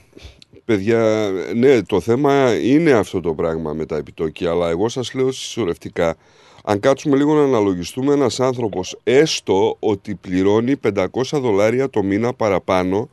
παιδιά, 0.66 1.30
ναι, 1.56 1.84
το 1.84 2.00
θέμα 2.00 2.56
είναι 2.62 2.92
αυτό 2.92 3.22
το 3.22 3.34
πράγμα 3.34 3.74
με 3.74 3.86
τα 3.86 3.98
επιτόκια, 3.98 4.52
αλλά 4.52 4.70
εγώ 4.70 4.90
σας 4.90 5.14
λέω 5.14 5.32
συσσωρευτικά, 5.32 6.16
αν 6.64 6.80
κάτσουμε 6.80 7.18
λίγο 7.18 7.34
να 7.34 7.44
αναλογιστούμε 7.44 8.14
ένας 8.14 8.40
άνθρωπος 8.40 9.00
έστω 9.04 9.76
ότι 9.80 10.16
πληρώνει 10.16 10.76
500 10.94 11.06
δολάρια 11.32 11.90
το 11.90 12.04
μήνα 12.04 12.34
παραπάνω 12.34 13.10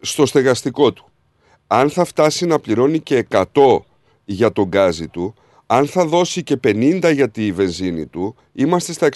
στο 0.00 0.26
στεγαστικό 0.26 0.92
του. 0.92 1.08
Αν 1.78 1.90
θα 1.90 2.04
φτάσει 2.04 2.46
να 2.46 2.58
πληρώνει 2.58 2.98
και 3.00 3.26
100 3.30 3.42
για 4.24 4.52
τον 4.52 4.64
γκάζι 4.64 5.08
του, 5.08 5.34
αν 5.66 5.86
θα 5.86 6.04
δώσει 6.06 6.42
και 6.42 6.56
50 6.64 7.10
για 7.14 7.28
τη 7.30 7.52
βενζίνη 7.52 8.06
του, 8.06 8.36
είμαστε 8.52 8.92
στα 8.92 9.08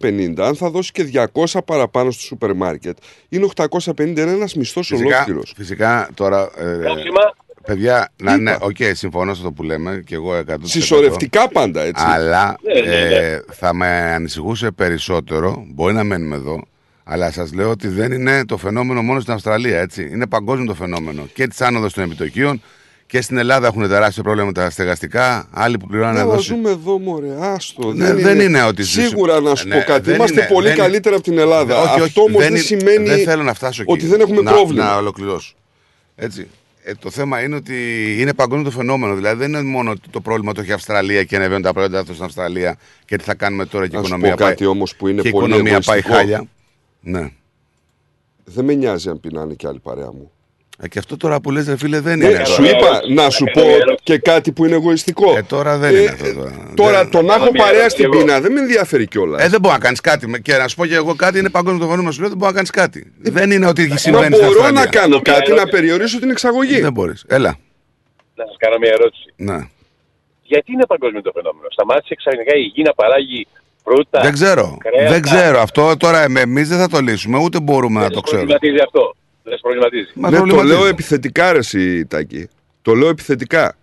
650. 0.00 0.34
Αν 0.38 0.56
θα 0.56 0.70
δώσει 0.70 0.92
και 0.92 1.10
200 1.32 1.58
παραπάνω 1.64 2.10
στο 2.10 2.22
σούπερ 2.22 2.54
μάρκετ, 2.54 2.96
είναι 3.28 3.48
850. 3.56 4.00
Είναι 4.00 4.20
ένας 4.20 4.54
μισθός 4.54 4.86
Φυσικά, 4.86 5.16
ολόκληρος. 5.16 5.52
φυσικά 5.56 6.08
τώρα. 6.14 6.50
Ε, 6.56 6.62
Καύσιμα. 6.82 7.20
παιδιά, 7.66 8.08
να, 8.22 8.32
Είπα. 8.32 8.42
ναι, 8.42 8.56
οκ, 8.60 8.76
συμφωνώ 8.92 9.34
σε 9.34 9.40
αυτό 9.40 9.52
που 9.52 9.62
λέμε 9.62 10.02
και 10.06 10.14
εγώ 10.14 10.34
100%. 10.34 10.54
Συσσωρευτικά 10.62 11.48
πάντα, 11.48 11.82
έτσι. 11.82 12.04
Αλλά 12.06 12.56
Ναι, 12.62 12.80
ναι, 12.80 13.04
ναι. 13.08 13.14
ε, 13.14 13.40
θα 13.52 13.74
με 13.74 13.86
ανησυχούσε 13.86 14.70
περισσότερο, 14.70 15.64
μπορεί 15.74 15.94
να 15.94 16.04
μένουμε 16.04 16.36
εδώ, 16.36 16.62
αλλά 17.04 17.32
σας 17.32 17.52
λέω 17.52 17.70
ότι 17.70 17.88
δεν 17.88 18.12
είναι 18.12 18.44
το 18.44 18.56
φαινόμενο 18.56 19.02
μόνο 19.02 19.20
στην 19.20 19.32
Αυστραλία. 19.32 19.80
Έτσι. 19.80 20.08
Είναι 20.12 20.26
παγκόσμιο 20.26 20.66
το 20.66 20.74
φαινόμενο. 20.74 21.28
Και 21.34 21.46
τη 21.46 21.64
άνοδο 21.64 21.90
των 21.90 22.04
επιτοκίων 22.04 22.62
και 23.06 23.20
στην 23.20 23.36
Ελλάδα 23.36 23.66
έχουν 23.66 23.88
τεράστιο 23.88 24.22
πρόβλημα 24.22 24.46
με 24.46 24.52
τα 24.52 24.70
στεγαστικά. 24.70 25.48
Άλλοι 25.50 25.78
που 25.78 25.86
πληρώνουν 25.86 26.16
Αλλά 26.16 26.32
εδώ. 26.32 26.38
ζούμε 26.40 26.70
εδώ, 26.70 26.98
μωρέ, 26.98 27.28
άστο. 27.40 27.92
Ναι, 27.92 28.14
δεν 28.14 28.40
είναι 28.40 28.62
ότι 28.62 28.82
ζεις- 28.82 29.08
Σίγουρα 29.08 29.40
να 29.40 29.54
σου 29.54 29.68
Ναι, 29.68 29.74
πω 29.78 29.84
κάτι. 29.86 30.02
δεν 30.02 30.14
Είμαστε 30.14 30.40
είναι- 30.40 30.48
πολύ 30.52 30.66
δεν 30.66 30.74
είναι- 30.74 30.82
καλύτερα 30.84 31.14
από 31.14 31.24
την 31.24 31.38
Ελλάδα. 31.38 31.80
Όχι, 31.80 31.92
όχι, 31.92 32.00
Αυτό 32.02 32.22
όμως 32.22 32.42
δεν, 32.42 32.50
είναι- 32.50 32.58
σημαίνει 32.58 33.08
Δεν 33.08 33.18
θέλω 33.24 33.42
να 33.42 33.54
φτάσω 33.54 33.82
εκεί. 33.82 33.92
ότι 33.92 34.06
δεν 34.06 34.20
έχουμε 34.20 34.40
να, 34.42 34.52
πρόβλημα. 34.52 34.84
Να 34.84 34.96
ολοκληρώσω. 34.96 35.54
Έτσι. 36.16 36.46
Ε, 36.84 36.92
το 36.94 37.10
θέμα 37.10 37.40
είναι 37.42 37.54
ότι 37.56 37.74
είναι 38.20 38.34
παγκόσμιο 38.34 38.64
το 38.64 38.70
φαινόμενο. 38.70 39.14
Δηλαδή 39.14 39.36
δεν 39.38 39.48
είναι 39.48 39.62
μόνο 39.62 39.90
ότι 39.90 40.00
το 40.10 40.20
πρόβλημα 40.20 40.52
το 40.52 40.60
έχει 40.60 40.70
η 40.70 40.72
Αυστραλία 40.72 41.24
και 41.24 41.36
ανεβαίνουν 41.36 41.62
τα 41.62 41.72
προϊόντα 41.72 41.98
αυτό 42.00 42.12
στην 42.12 42.24
Αυστραλία 42.24 42.76
και 43.04 43.16
τι 43.16 43.24
θα 43.24 43.34
κάνουμε 43.34 43.66
τώρα 43.66 43.84
και 43.88 43.96
η 43.96 43.98
Να 43.98 44.02
σου 44.02 44.08
οικονομία 44.08 44.34
πω 44.36 44.42
κάτι 44.44 44.64
πάει, 44.64 44.72
όμως 44.72 44.96
που 44.96 45.08
είναι 45.08 45.22
και 45.22 45.28
η 45.28 45.30
πολύ 45.30 45.46
οικονομία 45.46 45.80
πάει 45.80 45.98
εγωιστικό. 45.98 46.14
χάλια. 46.16 46.44
Ναι. 47.02 47.30
Δεν 48.44 48.64
με 48.64 48.74
νοιάζει 48.74 49.08
αν 49.08 49.20
πεινάνε 49.20 49.54
και 49.54 49.66
άλλη 49.66 49.78
παρέα 49.78 50.12
μου. 50.12 50.30
Ε, 50.78 50.88
και 50.88 50.98
αυτό 50.98 51.16
τώρα 51.16 51.40
που 51.40 51.50
λες 51.50 51.66
ρε 51.68 51.76
φίλε 51.76 52.00
δεν 52.00 52.18
Ναι, 52.18 52.26
είναι. 52.28 52.44
σου 52.44 52.62
τώρα. 52.62 52.70
είπα 52.70 53.00
να 53.22 53.30
σου 53.30 53.44
πω 53.52 53.62
και 54.02 54.18
κάτι 54.18 54.52
που 54.52 54.64
είναι 54.64 54.74
εγωιστικό. 54.74 55.36
Ε, 55.36 55.42
τώρα 55.42 55.78
δεν 55.78 55.94
είναι 55.96 56.10
αυτό. 56.10 56.32
Τώρα, 56.34 56.72
Τώρα 56.76 56.98
Δεν- 57.02 57.10
το 57.10 57.22
να 57.22 57.34
έχω 57.34 57.50
Μια 57.52 57.62
παρέα 57.62 57.78
ερώτηση 57.80 57.90
στην 58.00 58.04
εγώ. 58.04 58.18
πείνα 58.24 58.40
δεν 58.40 58.52
με 58.52 58.60
ενδιαφέρει 58.60 59.06
κιόλας. 59.06 59.44
Ε, 59.44 59.48
δεν 59.48 59.60
μπορεί 59.60 59.74
να 59.74 59.80
κάνεις 59.80 60.00
κάτι. 60.00 60.26
Με- 60.28 60.38
Και 60.38 60.56
να 60.56 60.68
σου 60.68 60.76
πω 60.76 60.86
και 60.86 60.94
εγώ 60.94 61.14
κάτι, 61.14 61.38
είναι 61.38 61.50
παγκόσμιο 61.50 61.80
το 61.80 61.86
φαινόμενο. 61.86 62.10
Σου 62.12 62.20
λέω 62.20 62.28
δεν 62.28 62.38
μπορεί 62.38 62.50
να 62.50 62.56
κάνεις 62.56 62.70
κάτι. 62.70 63.12
δεν 63.18 63.50
είναι 63.50 63.66
ότι 63.66 63.86
Μα 63.88 63.96
συμβαίνει 63.96 64.34
στην 64.34 64.46
μπορώ 64.46 64.60
Αυστραλία. 64.60 64.80
να 64.84 64.86
κάνω 64.86 65.20
κάτι 65.22 65.52
να 65.52 65.66
περιορίσω 65.66 66.18
την 66.18 66.30
εξαγωγή. 66.30 66.80
Δεν 66.80 66.92
μπορείς. 66.92 67.24
Έλα. 67.28 67.56
Να 68.34 68.44
σας 68.46 68.56
κάνω 68.58 68.76
μια 68.78 68.90
ερώτηση. 68.98 69.32
Ναι. 69.36 69.58
Γιατί 70.42 70.72
είναι 70.72 70.86
παγκόσμιο 70.86 71.22
το 71.22 71.32
φαινόμενο. 71.34 71.66
Σταμάτησε 71.70 72.14
ξαφνικά 72.14 72.56
η 72.56 72.60
γη 72.74 72.82
να 72.82 72.92
παράγει 72.94 73.46
φρούτα. 73.84 74.20
Δεν 74.22 74.32
ξέρω. 74.32 74.76
κρέατα. 74.80 75.12
Δεν 75.12 75.22
ξέρω. 75.22 75.60
Αυτό 75.60 75.96
τώρα 75.96 76.24
εμείς 76.36 76.68
δεν 76.68 76.78
θα 76.78 76.88
το 76.88 77.00
λύσουμε, 77.00 77.38
ούτε 77.38 77.60
μπορούμε 77.60 78.00
να 78.00 78.10
το 78.10 78.20
ξέρουμε. 78.20 78.46
προβληματίζει 78.46 78.82
αυτό. 78.84 79.14
Δεν 79.42 79.52
σε 79.52 79.58
προβληματίζει. 79.62 80.08
Μας 80.14 80.30
Ναι, 80.30 80.36
το 80.36 80.42
προβληματίζει. 80.44 80.78
λέω 80.78 80.86
επιθετικά 80.88 81.52
ρε 81.52 81.58
εσύ, 81.58 82.06
Τάκη. 82.06 82.48
Το 82.82 82.94
λέω 82.94 83.08
επιθετικά. 83.08 83.74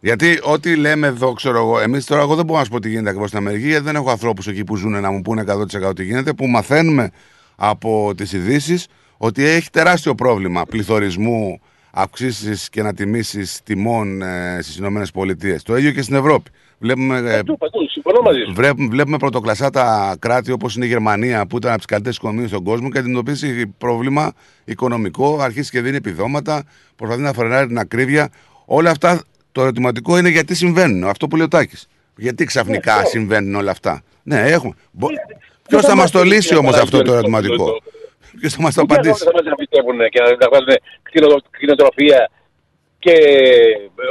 Γιατί 0.00 0.38
ό,τι 0.42 0.76
λέμε 0.76 1.06
εδώ, 1.06 1.32
ξέρω 1.32 1.56
εγώ, 1.58 1.80
εμείς 1.80 2.04
τώρα 2.06 2.22
εγώ 2.22 2.34
δεν 2.34 2.44
μπορώ 2.44 2.58
να 2.58 2.64
σου 2.64 2.70
πω 2.70 2.80
τι 2.80 2.88
γίνεται 2.88 3.08
ακριβώς 3.08 3.28
στην 3.28 3.40
Αμερική, 3.40 3.66
γιατί 3.66 3.84
δεν 3.84 3.94
έχω 3.96 4.10
ανθρώπους 4.10 4.46
εκεί 4.46 4.64
που 4.64 4.76
ζουν 4.76 5.00
να 5.00 5.10
μου 5.10 5.22
πούνε 5.22 5.44
100% 5.88 5.94
τι 5.96 6.04
γίνεται, 6.04 6.32
που 6.32 6.46
μαθαίνουμε 6.46 7.10
από 7.56 8.12
τις 8.16 8.32
ειδήσεις 8.32 8.86
ότι 9.16 9.44
έχει 9.44 9.70
τεράστιο 9.70 10.14
πρόβλημα 10.14 10.64
πληθωρισμού, 10.64 11.60
αυξήσεις 11.90 12.68
και 12.68 12.80
ανατιμήσεις 12.80 13.60
τιμών 13.64 14.22
ε, 14.22 14.58
στις 14.62 14.76
ΗΠΑ. 14.76 15.56
Το 15.62 15.76
ίδιο 15.76 15.90
και 15.92 16.02
στην 16.02 16.14
Ευρώπη. 16.14 16.50
Βλέπουμε, 16.78 17.18
ε, 17.18 17.36
Παντού, 17.36 17.56
παντού, 17.58 17.88
συμφωνώ 17.90 18.20
μαζί 18.20 18.38
σου. 18.46 18.52
Βλέπουμε, 18.54 18.88
βλέπουμε 18.88 19.16
πρωτοκλασσά 19.16 19.70
τα 19.70 20.16
κράτη 20.18 20.52
όπως 20.52 20.76
είναι 20.76 20.84
η 20.84 20.88
Γερμανία 20.88 21.46
που 21.46 21.56
ήταν 21.56 21.68
από 21.70 21.78
τις 21.78 21.86
καλύτερες 21.86 22.16
οικονομίες 22.16 22.48
στον 22.48 22.64
κόσμο 22.64 22.90
και 22.90 22.98
αντιμετωπίζει 22.98 23.66
πρόβλημα 23.66 24.32
οικονομικό, 24.64 25.38
αρχίζει 25.40 25.70
και 25.70 25.80
δίνει 25.80 25.96
επιδόματα, 25.96 26.64
προσπαθεί 26.96 27.22
να 27.22 27.32
φρενάρει 27.32 27.66
την 27.66 27.78
ακρίβεια. 27.78 28.28
Όλα 28.64 28.90
αυτά 28.90 29.22
το 29.52 29.60
ερωτηματικό 29.62 30.18
είναι 30.18 30.28
γιατί 30.28 30.54
συμβαίνουν. 30.54 31.04
Αυτό 31.04 31.28
που 31.28 31.36
λέει 31.36 31.44
ο 31.44 31.48
Τάκης. 31.48 31.88
Γιατί 32.16 32.44
ξαφνικά 32.44 33.04
συμβαίνουν 33.04 33.54
όλα 33.54 33.70
αυτά. 33.70 34.02
Ναι, 34.22 34.40
έχουμε. 34.40 34.74
Ποιος 35.68 35.84
θα 35.84 35.96
μας 35.96 36.10
το 36.10 36.22
λύσει 36.22 36.56
όμως 36.56 36.76
αυτό 36.76 37.02
το 37.02 37.12
ερωτηματικό; 37.12 37.82
Ποιος 38.40 38.52
θα 38.54 38.62
μας 38.62 38.74
το 38.74 38.80
απαντήσει. 38.82 39.24
Δεν 39.24 39.32
θα 39.32 39.42
μας 39.42 39.52
αφιστεύουν 39.52 39.98
και 40.10 40.20
να, 40.20 40.26
να 40.36 40.48
βγάλουν 40.48 40.68
κτηνο- 41.02 41.42
κτηνοτροφία 41.50 42.30
και 42.98 43.14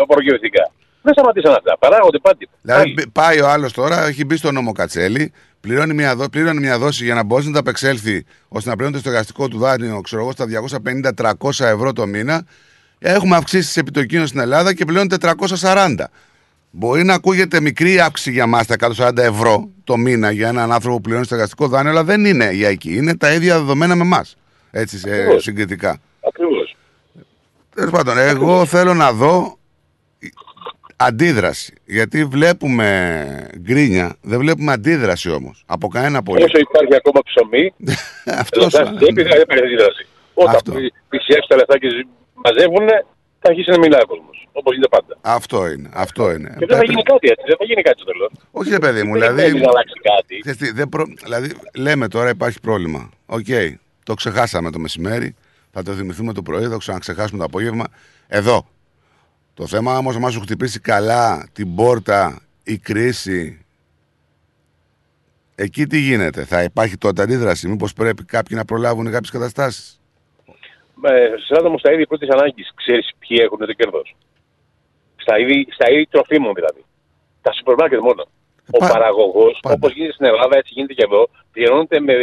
οπωρογειωτικά. 0.04 0.72
Δεν 1.06 1.14
σταματήσαν 1.14 1.52
αυτά. 1.54 1.78
Παράγονται 1.80 2.20
πάντα. 2.20 2.38
Δηλαδή 2.62 2.94
μπ- 2.94 3.08
πάει 3.12 3.42
ο 3.42 3.48
άλλος 3.50 3.74
τώρα, 3.74 4.06
έχει 4.08 4.26
μπει 4.26 4.38
στο 4.38 4.52
νόμο 4.52 4.72
Κατσέλη, 4.72 5.32
πληρώνει 5.60 5.94
μια, 5.94 6.16
δό, 6.16 6.30
πληρώνει 6.30 6.60
μια 6.60 6.78
δόση 6.80 7.04
για 7.04 7.14
να 7.16 7.24
μπορέσει 7.24 7.48
να 7.48 7.54
τα 7.54 7.60
απεξέλθει 7.60 8.26
ώστε 8.48 8.70
να 8.70 8.76
πληρώνει 8.76 8.96
το 8.96 9.02
στεγαστικό 9.02 9.48
του 9.48 9.58
δάνειο, 9.58 10.02
ξέρω 10.02 10.22
εγώ, 10.22 10.32
στα 10.32 10.46
250-300 11.18 11.66
ευρώ 11.66 11.94
το 11.94 12.06
μήνα. 12.06 12.46
Έχουμε 13.00 13.36
αυξήσει 13.36 13.66
τις 13.68 13.78
επιτοκίων 13.78 14.28
στην 14.28 14.40
Ελλάδα 14.40 14.74
και 14.74 14.86
πληρώνει 14.86 15.08
440. 15.60 15.96
Μπορεί 16.72 17.04
να 17.04 17.14
ακούγεται 17.14 17.62
μικρή 17.62 18.00
αύξηση 18.00 18.32
για 18.32 18.44
εμά 18.44 18.64
τα 18.66 18.76
140 18.98 19.18
ευρώ 19.18 19.70
το 19.84 19.98
μήνα 19.98 20.32
για 20.32 20.48
έναν 20.48 20.72
άνθρωπο 20.72 20.96
που 20.96 21.02
πληρώνει 21.02 21.26
στεγαστικό 21.26 21.68
δάνειο, 21.68 21.92
αλλά 21.92 22.04
δεν 22.04 22.26
είναι 22.26 22.52
για 22.52 22.70
εκεί. 22.70 22.96
Είναι 22.96 23.18
τα 23.18 23.32
ίδια 23.34 23.58
δεδομένα 23.58 23.96
με 23.96 24.02
εμά. 24.04 24.26
Έτσι, 24.72 24.98
σε- 24.98 25.10
Ακριβώς. 25.14 25.44
συγκριτικά. 25.44 25.98
Ακριβώς. 26.28 26.76
Τέλος 27.76 27.92
πάντων, 27.92 28.18
εγώ 28.18 28.66
θέλω 28.66 28.94
να 28.94 29.12
δω 29.12 29.58
αντίδραση. 30.96 31.74
Γιατί 31.86 32.26
βλέπουμε 32.26 33.50
γκρίνια, 33.60 34.16
δεν 34.22 34.40
βλέπουμε 34.40 34.72
αντίδραση 34.72 35.30
όμως. 35.32 35.64
Από 35.66 35.88
κανένα 35.88 36.24
πολύ. 36.24 36.44
Όσο 36.44 36.58
υπάρχει 36.58 36.96
ακόμα 36.96 37.22
ψωμί, 37.26 37.74
Αυτός 38.44 38.72
δεν 38.74 38.84
υπάρχει 38.84 39.24
δεν 39.24 39.42
υπάρχει 39.42 39.64
αντίδραση. 39.66 40.08
Όταν 40.34 40.56
Αυτό. 40.56 40.72
πλη- 40.72 40.94
πλησιάσει 41.10 41.46
τα 41.48 41.56
λεφτά 41.56 41.78
και 41.78 41.90
ζ- 41.90 42.08
μαζεύουν, 42.34 42.88
θα 43.40 43.50
αρχίσει 43.50 43.70
να 43.70 43.78
μιλάει 43.80 44.02
ο 44.02 44.06
κόσμος. 44.08 44.48
Όπως 44.52 44.74
γίνεται 44.76 44.90
πάντα. 44.98 45.18
Αυτό 45.22 45.70
είναι. 45.72 45.90
Αυτό 45.94 46.32
είναι. 46.32 46.56
Και 46.60 46.66
δεν 46.66 46.78
θα 46.78 46.84
γίνει 46.84 47.04
κάτι 47.04 47.28
έτσι. 47.28 47.44
Δεν 47.48 47.56
θα 47.58 47.66
γίνει 47.66 47.82
κάτι 47.82 48.02
στο 48.02 48.12
τέλος. 48.12 48.32
Όχι, 48.52 48.70
ρε 48.70 48.80
παιδί 48.80 49.04
μου, 49.04 49.12
Δεν 49.12 49.22
δηλαδή. 49.22 49.42
θέλει 49.42 49.62
να 49.62 49.70
αλλάξει 49.70 49.94
κάτι. 50.12 50.38
Ξέρεις 50.40 50.60
τι, 50.60 50.72
δεν 50.72 50.90
προ... 50.90 51.04
Δηλαδή, 51.24 51.52
λέμε 51.78 52.08
τώρα 52.08 52.30
υπάρχει 52.30 52.60
πρόβλημα. 52.60 53.10
Οκ, 53.26 53.46
το 54.04 54.14
ξεχάσαμε 54.14 54.72
το 54.72 54.80
μεσημέρι. 54.80 55.36
Θα 55.72 55.84
το 55.84 55.92
θυμηθούμε 55.92 56.34
το 56.34 56.42
πρωί, 56.42 56.64
θα 56.64 56.70
το 56.70 56.78
ξαναξεχάσουμε 56.78 57.38
το 57.40 57.44
απόγευμα. 57.46 57.86
Εδώ. 58.28 58.68
Το 59.56 59.68
θέμα 59.68 59.98
όμως, 59.98 60.18
άμα 60.18 60.30
σου 60.30 60.40
χτυπήσει 60.40 60.80
καλά 60.80 61.50
την 61.54 61.76
πόρτα 61.76 62.42
η 62.64 62.78
κρίση. 62.78 63.66
Εκεί 65.56 65.86
τι 65.88 65.98
γίνεται, 66.00 66.46
θα 66.46 66.64
υπάρχει 66.64 66.98
τότε 66.98 67.22
αντίδραση; 67.22 67.68
Μήπως 67.68 67.94
πρέπει 67.94 68.24
κάποιοι 68.24 68.58
να 68.60 68.66
προλάβουν 68.66 69.12
κάποιες 69.12 69.30
καταστάσεις; 69.30 70.02
Ε, 71.04 71.30
σε 71.46 71.54
όμω 71.66 71.78
στα 71.78 71.92
είδη 71.94 72.08
πρώτης 72.08 72.30
ανάγκης 72.30 72.72
ξέρεις 72.76 73.12
ποιοι 73.20 73.38
έχουν 73.42 73.58
το 73.58 73.74
κέρδος. 73.74 74.16
Στα 75.16 75.40
είδη, 75.40 75.68
στα 75.72 75.92
είδη 75.92 76.08
τροφίμων 76.12 76.54
δηλαδή. 76.54 76.84
Τα 77.42 77.54
σούπερ 77.54 77.76
μάρκετ 77.76 78.00
μόνο. 78.00 78.24
Ο 78.72 78.78
πα- 78.78 78.88
παραγωγός, 78.88 79.60
πάντα. 79.62 79.76
όπως 79.76 79.94
γίνεται 79.94 80.14
στην 80.14 80.26
Ελλάδα, 80.26 80.58
έτσι 80.58 80.72
γίνεται 80.76 80.94
και 80.94 81.04
εδώ, 81.04 81.30
πληρώνεται 81.52 82.00
με, 82.00 82.14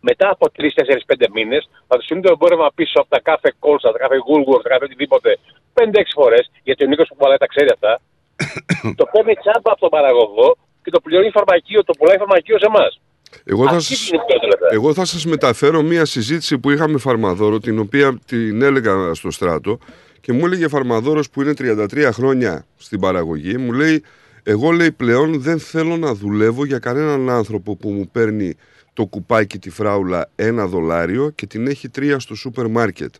μετά 0.00 0.30
από 0.30 0.46
3-4-5 0.56 1.28
μήνες, 1.32 1.68
θα 1.86 1.96
του 1.96 2.02
στείλουν 2.04 2.22
το 2.22 2.30
εμπόρευμα 2.32 2.70
πίσω 2.74 3.00
από 3.00 3.08
τα 3.08 3.20
κάθε 3.20 3.52
κόλσα, 3.58 3.92
τα 3.92 3.98
κάθε 3.98 4.16
γούλγουρ, 4.26 4.62
τα 4.62 4.68
κάθε 4.68 4.84
οτιδήποτε, 4.84 5.38
5-6 5.74 5.82
φορές, 6.14 6.50
γιατί 6.62 6.84
ο 6.84 6.86
Νίκος 6.86 7.08
που 7.08 7.16
πουλάει 7.16 7.36
τα 7.36 7.46
ξέρει 7.46 7.68
αυτά. 7.76 8.00
το 9.00 9.04
παίρνει 9.12 9.34
τσάμπα 9.34 9.70
από 9.74 9.80
τον 9.80 9.90
παραγωγό 9.96 10.56
και 10.82 10.90
το 10.90 11.00
πληρώνει 11.00 11.30
φαρμακείο, 11.30 11.84
το 11.84 11.92
πουλάει 11.98 12.18
φαρμακείο 12.18 12.58
σε 12.58 12.66
εμάς. 12.66 13.00
Εγώ 13.44 13.64
θα, 13.64 13.76
Αυτή 13.76 13.94
σας, 13.94 14.08
είναι 14.08 14.20
η 14.22 14.26
πιο 14.26 14.38
τελευταία. 14.40 14.68
εγώ 14.72 14.94
θα 14.94 15.04
σας 15.04 15.24
μεταφέρω 15.26 15.82
μία 15.82 16.04
συζήτηση 16.04 16.58
που 16.58 16.70
είχαμε 16.70 16.98
φαρμαδόρο, 16.98 17.58
την 17.58 17.78
οποία 17.78 18.18
την 18.26 18.62
έλεγα 18.62 19.14
στο 19.14 19.30
στράτο 19.30 19.78
και 20.20 20.32
μου 20.32 20.46
έλεγε 20.46 20.68
φαρμαδόρος 20.68 21.30
που 21.30 21.42
είναι 21.42 21.52
33 21.58 22.08
χρόνια 22.12 22.66
στην 22.76 23.00
παραγωγή, 23.00 23.56
μου 23.56 23.72
λέει, 23.72 24.04
εγώ 24.42 24.70
λέει 24.70 24.92
πλέον 24.92 25.40
δεν 25.40 25.58
θέλω 25.58 25.96
να 25.96 26.14
δουλεύω 26.14 26.64
για 26.64 26.78
κανέναν 26.78 27.30
άνθρωπο 27.30 27.76
που 27.76 27.90
μου 27.90 28.08
παίρνει 28.12 28.56
το 28.92 29.06
κουπάκι 29.06 29.58
τη 29.58 29.70
φράουλα 29.70 30.30
ένα 30.36 30.66
δολάριο 30.66 31.30
και 31.30 31.46
την 31.46 31.66
έχει 31.66 31.88
τρία 31.88 32.18
στο 32.18 32.34
σούπερ 32.34 32.68
μάρκετ. 32.68 33.14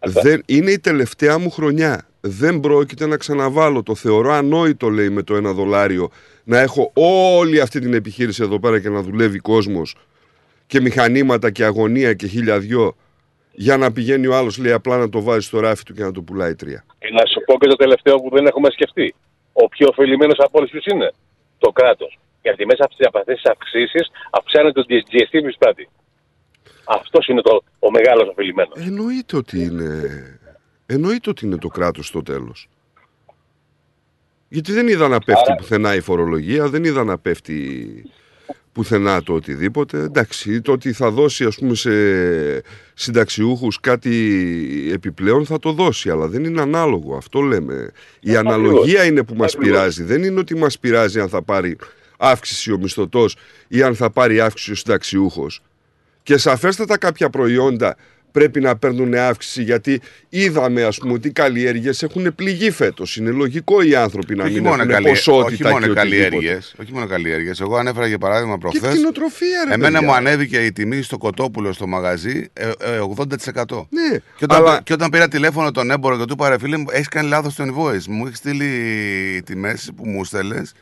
Δεν, 0.00 0.42
είναι 0.46 0.70
η 0.70 0.78
τελευταία 0.78 1.38
μου 1.38 1.50
χρονιά. 1.50 2.06
Δεν 2.20 2.60
πρόκειται 2.60 3.06
να 3.06 3.16
ξαναβάλω. 3.16 3.82
Το 3.82 3.94
θεωρώ 3.94 4.32
ανόητο, 4.32 4.88
λέει, 4.88 5.08
με 5.08 5.22
το 5.22 5.36
ένα 5.36 5.52
δολάριο 5.52 6.10
να 6.44 6.58
έχω 6.58 6.92
όλη 6.94 7.60
αυτή 7.60 7.80
την 7.80 7.94
επιχείρηση 7.94 8.42
εδώ 8.42 8.60
πέρα 8.60 8.80
και 8.80 8.88
να 8.88 9.02
δουλεύει 9.02 9.38
κόσμος 9.38 9.96
και 10.66 10.80
μηχανήματα 10.80 11.50
και 11.50 11.64
αγωνία 11.64 12.14
και 12.14 12.26
χίλια 12.26 12.58
δυο 12.58 12.96
για 13.52 13.76
να 13.76 13.92
πηγαίνει 13.92 14.26
ο 14.26 14.34
άλλος, 14.36 14.58
λέει, 14.58 14.72
απλά 14.72 14.96
να 14.96 15.08
το 15.08 15.22
βάζει 15.22 15.46
στο 15.46 15.60
ράφι 15.60 15.84
του 15.84 15.94
και 15.94 16.02
να 16.02 16.12
το 16.12 16.22
πουλάει 16.22 16.54
τρία. 16.54 16.84
Και 16.98 17.08
να 17.12 17.26
σου 17.26 17.40
πω 17.46 17.58
και 17.58 17.68
το 17.68 17.76
τελευταίο 17.76 18.16
που 18.16 18.30
δεν 18.32 18.46
έχουμε 18.46 18.68
σκεφτεί. 18.70 19.14
Ο 19.52 19.68
πιο 19.68 19.86
ωφελημένος 19.90 20.38
από 20.38 20.58
όλους 20.58 20.70
του 20.70 20.82
είναι; 20.92 21.12
Το 21.58 21.70
κράτος. 21.70 22.18
Γιατί 22.42 22.66
μέσα 22.66 22.84
από 22.84 23.18
αυτέ 23.18 23.34
τι 23.34 23.40
αυξήσεις 23.44 24.10
αυξάνεται 24.30 24.82
το 24.82 24.86
GST 24.88 25.34
που 25.42 25.48
εισπράττει. 25.48 25.88
Αυτός 26.88 27.26
είναι 27.26 27.40
το, 27.40 27.62
ο 27.78 27.90
μεγάλος 27.90 28.28
ωφελημένο. 28.28 28.70
Εννοείται 28.74 29.36
ότι 29.36 29.62
είναι, 29.62 30.38
εννοείται 30.86 31.30
ότι 31.30 31.46
είναι 31.46 31.56
το 31.56 31.68
κράτος 31.68 32.06
στο 32.06 32.22
τέλος. 32.22 32.68
Γιατί 34.48 34.72
δεν 34.72 34.88
είδα 34.88 35.08
να 35.08 35.18
πέφτει 35.18 35.54
πουθενά 35.56 35.94
η 35.94 36.00
φορολογία, 36.00 36.68
δεν 36.68 36.84
είδα 36.84 37.04
να 37.04 37.18
πέφτει 37.18 37.86
πουθενά 38.72 39.22
το 39.22 39.32
οτιδήποτε. 39.32 39.98
Εντάξει, 39.98 40.60
το 40.60 40.72
ότι 40.72 40.92
θα 40.92 41.10
δώσει 41.10 41.44
ας 41.44 41.56
πούμε 41.56 41.74
σε 41.74 41.90
συνταξιούχους 42.94 43.80
κάτι 43.80 44.90
επιπλέον 44.92 45.46
θα 45.46 45.58
το 45.58 45.72
δώσει, 45.72 46.10
αλλά 46.10 46.26
δεν 46.26 46.44
είναι 46.44 46.60
ανάλογο. 46.60 47.16
Αυτό 47.16 47.40
λέμε. 47.40 47.90
Η 48.20 48.36
αναλογία 48.36 49.04
είναι 49.04 49.24
που 49.24 49.34
μας 49.34 49.54
Ακριβώς. 49.54 49.76
πειράζει. 49.76 50.02
Δεν 50.02 50.22
είναι 50.22 50.40
ότι 50.40 50.56
μας 50.56 50.78
πειράζει 50.78 51.20
αν 51.20 51.28
θα 51.28 51.42
πάρει 51.42 51.76
αύξηση 52.18 52.72
ο 52.72 52.78
μισθωτός 52.78 53.36
ή 53.68 53.82
αν 53.82 53.94
θα 53.94 54.10
πάρει 54.10 54.40
αύξηση 54.40 54.70
ο 54.70 54.74
συνταξιούχος. 54.74 55.62
Και 56.28 56.36
σαφέστατα 56.36 56.98
κάποια 56.98 57.30
προϊόντα 57.30 57.96
πρέπει 58.32 58.60
να 58.60 58.76
παίρνουν 58.76 59.14
αύξηση 59.14 59.62
γιατί 59.62 60.00
είδαμε 60.28 60.82
ας 60.82 60.98
πούμε 60.98 61.12
ότι 61.12 61.28
οι 61.28 61.30
καλλιέργειες 61.32 62.02
έχουν 62.02 62.34
πληγεί 62.34 62.70
φέτος. 62.70 63.16
Είναι 63.16 63.30
λογικό 63.30 63.82
οι 63.82 63.94
άνθρωποι 63.94 64.34
να 64.34 64.44
όχι 64.44 64.52
μην 64.52 64.62
μόνο, 64.62 64.74
έχουν 64.74 64.88
καλλιέ... 64.88 65.10
όχι 65.10 65.24
ποσότητα 65.24 65.70
μόνο 65.70 65.84
και 65.84 65.90
οτιδήποτε. 65.90 66.16
καλλιέργειες, 66.28 66.74
όχι 66.82 66.92
μόνο 66.92 67.06
καλλιέργειες. 67.06 67.60
Εγώ 67.60 67.76
ανέφερα 67.76 68.06
για 68.06 68.18
παράδειγμα 68.18 68.52
Και 68.54 68.58
προχθές. 68.60 68.90
κτηνοτροφία 68.92 69.64
ρε 69.68 69.74
Εμένα 69.74 69.92
παιδιά. 69.98 70.06
μου 70.06 70.14
ανέβηκε 70.14 70.58
η 70.58 70.72
τιμή 70.72 71.02
στο 71.02 71.18
κοτόπουλο 71.18 71.72
στο 71.72 71.86
μαγαζί 71.86 72.46
ε, 72.52 72.66
ε, 72.66 72.98
80%. 73.16 73.24
Ναι, 73.90 74.18
Και 74.36 74.44
όταν, 74.44 74.56
αλλά- 74.58 74.80
και 74.84 74.92
όταν 74.92 75.10
πήρα 75.10 75.28
τηλέφωνο 75.28 75.70
τον 75.70 75.90
έμπορο 75.90 76.18
και 76.18 76.24
του 76.24 76.32
είπα 76.32 76.48
ρε 76.48 76.58
φίλε 76.58 76.76
μου, 76.76 76.86
έχεις 76.90 77.08
κάνει 77.08 77.28
λάθος 77.28 77.54
το 77.54 77.64
invoice. 77.64 78.04
Μου 78.08 78.26
έχεις 78.26 78.38
στείλει 78.38 78.68
τιμές 79.44 79.90
που 79.96 80.08
μου 80.08 80.24
στέλνες. 80.24 80.72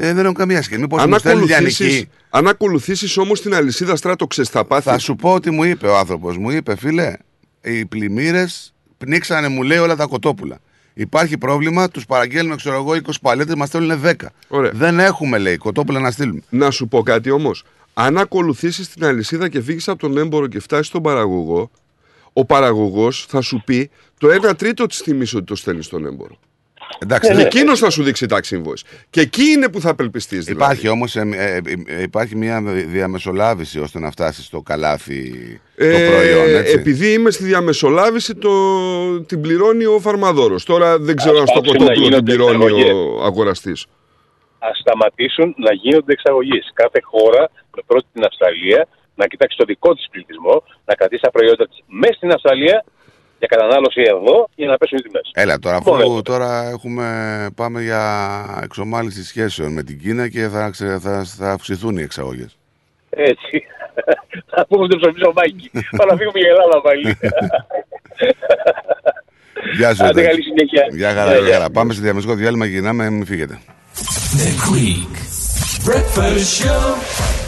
Ε, 0.00 0.12
δεν 0.12 0.24
έχω 0.24 0.32
καμία 0.34 0.62
σχέση. 0.62 0.80
Μήπως 0.80 1.02
Αν 1.02 1.08
μου 1.08 1.18
στέλνει 1.18 1.42
ακολουθήσεις, 1.52 1.78
λιανική. 1.86 2.08
αν 2.30 2.48
ακολουθήσεις 2.48 3.16
όμως 3.16 3.40
την 3.40 3.54
αλυσίδα 3.54 3.96
στράτο 3.96 4.26
ξέρεις 4.26 4.50
θα 4.50 4.64
πάθεις. 4.64 4.92
Θα 4.92 4.98
σου 4.98 5.16
πω 5.16 5.32
ότι 5.34 5.50
μου 5.50 5.64
είπε 5.64 5.86
ο 5.86 5.96
άνθρωπος. 5.96 6.36
Μου 6.36 6.50
είπε, 6.50 6.76
φίλε, 6.76 7.12
οι 7.62 7.84
πλημμύρες 7.84 8.74
πνίξανε, 8.98 9.48
μου 9.48 9.62
λέει, 9.62 9.78
όλα 9.78 9.96
τα 9.96 10.06
κοτόπουλα. 10.06 10.58
Υπάρχει 10.94 11.38
πρόβλημα, 11.38 11.88
τους 11.88 12.06
παραγγέλνουμε, 12.06 12.56
ξέρω 12.56 12.76
εγώ, 12.76 12.94
20 12.94 13.20
παλέτες, 13.22 13.54
μας 13.54 13.68
στέλνουν 13.68 14.00
10. 14.00 14.12
Ωραία. 14.48 14.70
Δεν 14.74 14.98
έχουμε, 14.98 15.38
λέει, 15.38 15.56
κοτόπουλα 15.56 16.00
να 16.00 16.10
στείλουμε. 16.10 16.40
Να 16.48 16.70
σου 16.70 16.88
πω 16.88 17.02
κάτι 17.02 17.30
όμως. 17.30 17.64
Αν 17.94 18.18
ακολουθήσεις 18.18 18.88
την 18.88 19.04
αλυσίδα 19.04 19.48
και 19.48 19.60
φύγεις 19.62 19.88
από 19.88 19.98
τον 19.98 20.18
έμπορο 20.18 20.46
και 20.46 20.60
φτάσεις 20.60 20.86
στον 20.86 21.02
παραγωγό, 21.02 21.70
ο 22.32 22.44
παραγωγός 22.44 23.26
θα 23.28 23.40
σου 23.40 23.62
πει 23.66 23.90
το 24.18 24.28
1 24.28 24.54
τρίτο 24.56 24.86
της 24.86 25.02
τιμή 25.02 25.22
ότι 25.22 25.44
το 25.44 25.54
στέλνεις 25.54 25.84
στον 25.84 26.06
έμπορο. 26.06 26.38
Εντάξει, 26.98 27.30
και 27.30 27.36
ναι. 27.36 27.42
εκείνος 27.42 27.78
θα 27.78 27.90
σου 27.90 28.02
δείξει 28.02 28.26
tax 28.28 28.40
invoice. 28.40 28.82
Και 29.10 29.20
εκεί 29.20 29.42
είναι 29.42 29.68
που 29.68 29.80
θα 29.80 29.90
απελπιστείς. 29.90 30.44
Δηλαδή. 30.44 30.62
Υπάρχει 30.64 30.88
όμως 30.88 31.16
υπάρχει 32.02 32.36
μια 32.36 32.62
διαμεσολάβηση 32.86 33.80
ώστε 33.80 33.98
να 33.98 34.10
φτάσεις 34.10 34.44
στο 34.44 34.60
καλάθι 34.60 35.32
το 35.76 35.84
Ε, 35.84 36.08
προϊόν. 36.10 36.54
Έτσι. 36.56 36.72
επειδή 36.72 37.12
είμαι 37.12 37.30
στη 37.30 37.44
διαμεσολάβηση, 37.44 38.34
το, 38.34 38.50
την 39.22 39.40
πληρώνει 39.40 39.84
ο 39.84 39.98
φαρμαδόρος. 40.00 40.64
Τώρα 40.64 40.98
δεν 40.98 41.16
ξέρω 41.16 41.38
αν 41.38 41.46
στο 41.46 41.60
πάψουν 41.60 41.72
να 41.72 41.78
κοτόπουλο 41.78 41.94
την 41.94 42.02
γίνονται 42.02 42.32
πληρώνει 42.32 42.64
εξαγωγές. 42.64 42.92
ο 42.92 43.24
αγοραστής. 43.24 43.86
Α 44.58 44.68
σταματήσουν 44.80 45.54
να 45.56 45.72
γίνονται 45.72 46.12
εξαγωγές. 46.12 46.70
Κάθε 46.74 47.00
χώρα, 47.02 47.50
με 47.76 47.82
πρώτη 47.86 48.06
την 48.12 48.24
Αυστραλία, 48.24 48.88
να 49.14 49.26
κοιτάξει 49.26 49.56
το 49.56 49.64
δικό 49.64 49.94
της 49.94 50.08
πληθυσμό, 50.10 50.64
να 50.84 50.94
κρατήσει 50.94 51.22
τα 51.22 51.30
προϊόντα 51.30 51.68
της 51.68 51.78
μέσα 51.86 52.12
στην 52.12 52.30
Αυστραλία 52.32 52.84
για 53.38 53.46
κατανάλωση 53.48 54.00
εδώ 54.06 54.48
για 54.54 54.66
να 54.68 54.76
πέσουν 54.76 54.98
οι 54.98 55.02
τιμές. 55.02 55.30
Έλα 55.34 55.58
τώρα, 55.58 55.80
Μόνο 55.84 56.02
αφού 56.02 56.10
έτσι. 56.10 56.22
τώρα 56.22 56.68
έχουμε, 56.68 57.06
πάμε 57.54 57.82
για 57.82 58.02
εξομάλυση 58.62 59.24
σχέσεων 59.24 59.72
με 59.72 59.82
την 59.82 59.98
Κίνα 60.00 60.28
και 60.28 60.48
θα, 60.48 60.70
ξε- 60.70 61.00
θα, 61.00 61.24
θα 61.24 61.50
αυξηθούν 61.52 61.96
οι 61.98 62.02
εξαγωγές. 62.02 62.56
Έτσι. 63.10 63.62
Θα 64.50 64.66
πούμε 64.66 64.88
το 64.88 64.96
ψωμί 64.98 65.32
Μάκη. 65.34 65.70
Πάμε 65.96 66.10
να 66.12 66.16
φύγουμε 66.18 66.38
για 66.38 66.48
Ελλάδα 66.48 66.80
πάλι. 66.80 67.02
Γεια 69.76 69.94
σου, 69.94 70.04
Άντε, 70.04 70.20
Ετάκη. 70.20 70.26
καλή 70.28 70.42
συνέχεια. 70.42 70.86
Γεια 70.96 71.08
χαρά, 71.14 71.30
Γεια, 71.30 71.38
γεια 71.38 71.46
γεια. 71.48 71.56
χαρά. 71.56 71.70
Πάμε 71.70 71.92
σε 71.92 72.00
διαμεσικό 72.00 72.34
διάλειμμα 72.34 72.64
και 72.66 72.70
γυρνάμε, 72.72 73.10
μην 73.10 73.26
φύγετε. 73.26 73.58
The 74.38 74.50
Greek 74.64 75.14
Breakfast 75.88 76.64
show. 76.64 77.47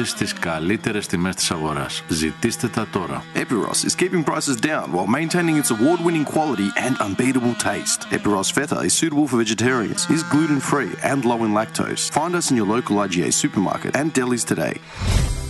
της 0.00 0.10
στις 0.10 0.32
καλύτερες 0.32 1.06
τιμές 1.06 1.34
της 1.34 1.50
αγοράς. 1.50 2.02
Ζητήστε 2.08 2.68
τα 2.68 2.86
τώρα. 2.92 3.24
Epiros 3.34 3.84
is 3.86 3.94
keeping 3.94 4.24
prices 4.24 4.56
down 4.60 4.92
while 4.92 5.06
maintaining 5.06 5.56
its 5.62 5.70
award 5.70 6.00
winning 6.06 6.24
quality 6.24 6.68
and 6.86 6.94
unbeatable 7.06 7.54
taste. 7.68 8.00
Epiros 8.16 8.48
Feta 8.56 8.78
is 8.88 8.92
suitable 9.00 9.26
for 9.30 9.38
vegetarians, 9.44 10.00
is 10.16 10.22
gluten 10.34 10.60
free 10.70 10.92
and 11.10 11.20
low 11.30 11.40
in 11.46 11.52
lactose. 11.58 12.02
Find 12.18 12.32
us 12.38 12.46
in 12.50 12.56
your 12.60 12.68
local 12.76 12.94
IGA 13.06 13.30
supermarket 13.42 13.92
and 14.00 14.06
delis 14.16 14.44
today. 14.52 14.74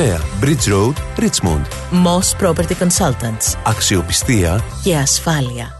Bridge 0.00 0.66
Road, 0.68 0.96
Richmond. 1.18 1.66
Moss 1.90 2.34
Property 2.42 2.74
Consultants. 2.80 3.56
Αξιοπιστία 3.64 4.60
Και 4.82 4.96
ασφάλεια. 4.96 5.79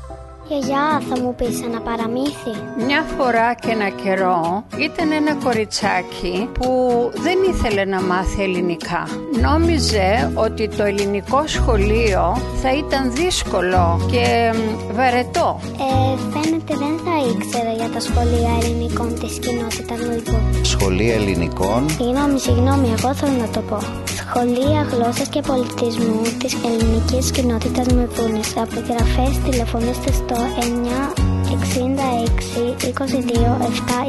Γιαγιά, 0.50 1.02
θα 1.08 1.20
μου 1.20 1.34
πεις 1.34 1.62
ένα 1.62 1.80
παραμύθι. 1.80 2.54
Μια 2.86 3.04
φορά 3.16 3.54
και 3.54 3.70
ένα 3.70 3.88
καιρό 3.88 4.64
ήταν 4.78 5.12
ένα 5.12 5.34
κοριτσάκι 5.44 6.48
που 6.52 6.68
δεν 7.14 7.38
ήθελε 7.50 7.84
να 7.84 8.00
μάθει 8.02 8.42
ελληνικά. 8.42 9.02
Νόμιζε 9.40 10.32
ότι 10.34 10.68
το 10.68 10.82
ελληνικό 10.82 11.46
σχολείο 11.46 12.36
θα 12.62 12.70
ήταν 12.76 13.12
δύσκολο 13.12 14.06
και 14.10 14.52
μ, 14.54 14.94
βαρετό. 14.94 15.60
Ε, 15.64 16.18
φαίνεται 16.32 16.74
δεν 16.84 16.94
θα 17.04 17.14
ήξερα 17.32 17.72
για 17.72 17.88
τα 17.94 18.00
σχολεία 18.00 18.52
ελληνικών 18.62 19.18
της 19.20 19.38
κοινότητας 19.38 19.98
Μελβούρνης. 20.06 20.68
Σχολεία 20.68 21.14
ελληνικών; 21.14 21.90
Συγγνώμη, 21.90 22.38
συγγνώμη, 22.38 22.88
εγώ 22.98 23.14
θέλω 23.14 23.36
να 23.40 23.48
το 23.48 23.60
πω. 23.60 23.78
Σχολεία 24.18 24.80
γλώσσας 24.90 25.28
και 25.28 25.40
πολιτισμού 25.40 26.22
της 26.38 26.56
ελληνικής 26.64 27.30
κοινότητας 27.30 27.86
Μελβούρνης. 27.86 28.56
Απογραφές 28.56 29.38
τηλεφωνήστε 29.44 30.12
στο 30.12 30.39
966 30.40 32.92
22 32.94 33.60
7 33.60 33.64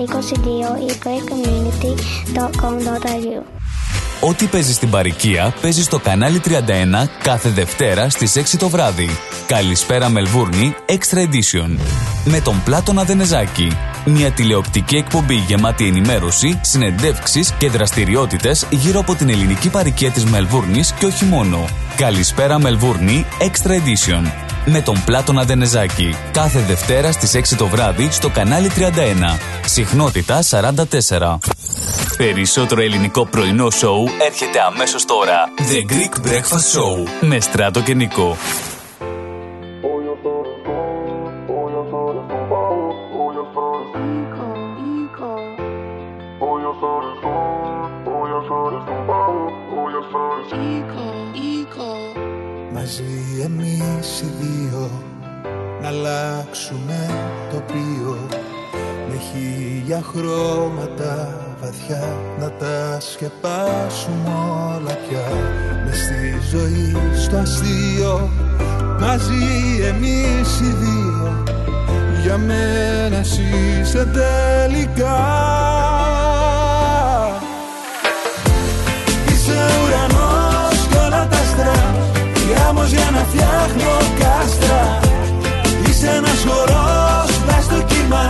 22 0.06 0.08
ή 0.88 0.90
greatcommunity.com.au 1.04 3.44
Ό,τι 4.24 4.46
παίζει 4.46 4.74
στην 4.74 4.90
παροικία 4.90 5.54
παίζει 5.62 5.84
στο 5.84 6.00
κανάλι 6.00 6.42
31 6.46 6.50
κάθε 7.24 7.50
Δευτέρα 7.50 8.10
στις 8.10 8.38
6 8.38 8.42
το 8.60 8.70
βράδυ. 8.70 9.10
Καλησπέρα 9.48 10.10
Μελβούρνη 10.10 10.76
Extra 10.86 11.18
Edition. 11.18 11.78
Με 12.26 12.42
τον 12.42 12.62
Πλάτωνα 12.64 13.04
Δενεζάκη. 13.04 13.78
Μια 14.06 14.32
τηλεοπτική 14.32 14.95
εκπομπή 14.95 15.36
γεμάτη 15.36 15.88
ενημέρωση, 15.88 16.60
συνεντεύξεις 16.64 17.54
και 17.58 17.70
δραστηριότητες 17.70 18.68
γύρω 18.70 18.99
από 18.99 19.16
την 19.16 19.30
ελληνική 19.30 19.70
παροικία 19.70 20.12
της 20.12 20.26
Μελβούρνης 20.26 20.91
και 20.91 21.06
όχι 21.06 21.26
μόνο. 21.26 21.66
Καλησπέρα 21.95 22.60
Μελβούρνη 22.60 23.26
Extra 23.39 23.70
Edition. 23.70 24.32
Με 24.66 24.82
τον 24.82 25.04
Πλάτωνα 25.06 25.43
Δενεζάκη. 25.43 26.16
Κάθε 26.32 26.60
Δευτέρα 26.60 27.12
στις 27.12 27.36
6 27.36 27.56
το 27.58 27.68
βράδυ 27.68 28.12
στο 28.12 28.30
κανάλι 28.30 28.72
31. 28.76 29.39
Συχνότητα 29.66 30.39
44. 30.49 31.38
Περισσότερο 32.18 32.82
ελληνικό 32.82 33.26
πρωινό 33.26 33.70
σοου 33.70 34.08
έρχεται 34.28 34.60
αμέσως 34.74 35.06
τώρα. 35.06 35.49
The 35.58 35.91
Greek 35.91 36.28
Breakfast 36.28 36.78
Show 36.78 37.10
με 37.22 37.39
Στράτο 37.39 37.82
και 37.82 37.93
Νικό. 37.93 38.38
Μαζί 53.42 53.54
εμείς 53.54 54.22
οι 54.22 54.32
δύο 54.39 54.89
να 55.82 55.88
αλλάξουμε 55.88 57.10
τοπίο 57.52 58.18
με 59.10 59.18
χίλια 59.18 60.02
χρώματα 60.02 61.38
βαθιά 61.62 62.04
να 62.39 62.52
τα 62.52 63.00
σκεπάσουμε 63.00 64.30
όλα 64.76 64.98
πια. 65.08 65.28
Μες 65.86 65.98
στη 65.98 66.58
ζωή 66.58 66.96
στο 67.16 67.38
αστείο 67.38 68.30
μαζί 69.00 69.84
εμείς 69.88 70.60
οι 70.60 70.76
δύο. 70.82 71.44
Για 72.24 72.38
μένα 72.38 73.18
εσύ 73.18 73.42
είσαι 73.82 74.06
τελικά 74.06 75.42
γάμος 82.74 82.92
για 82.92 83.10
να 83.16 83.24
φτιάχνω 83.30 83.92
κάστρα. 84.20 84.84
Είσαι 85.88 86.10
ένας 86.20 86.40
χορός 86.48 87.32
μέσα 87.48 87.62
στο 87.68 87.80
κύμα. 87.90 88.24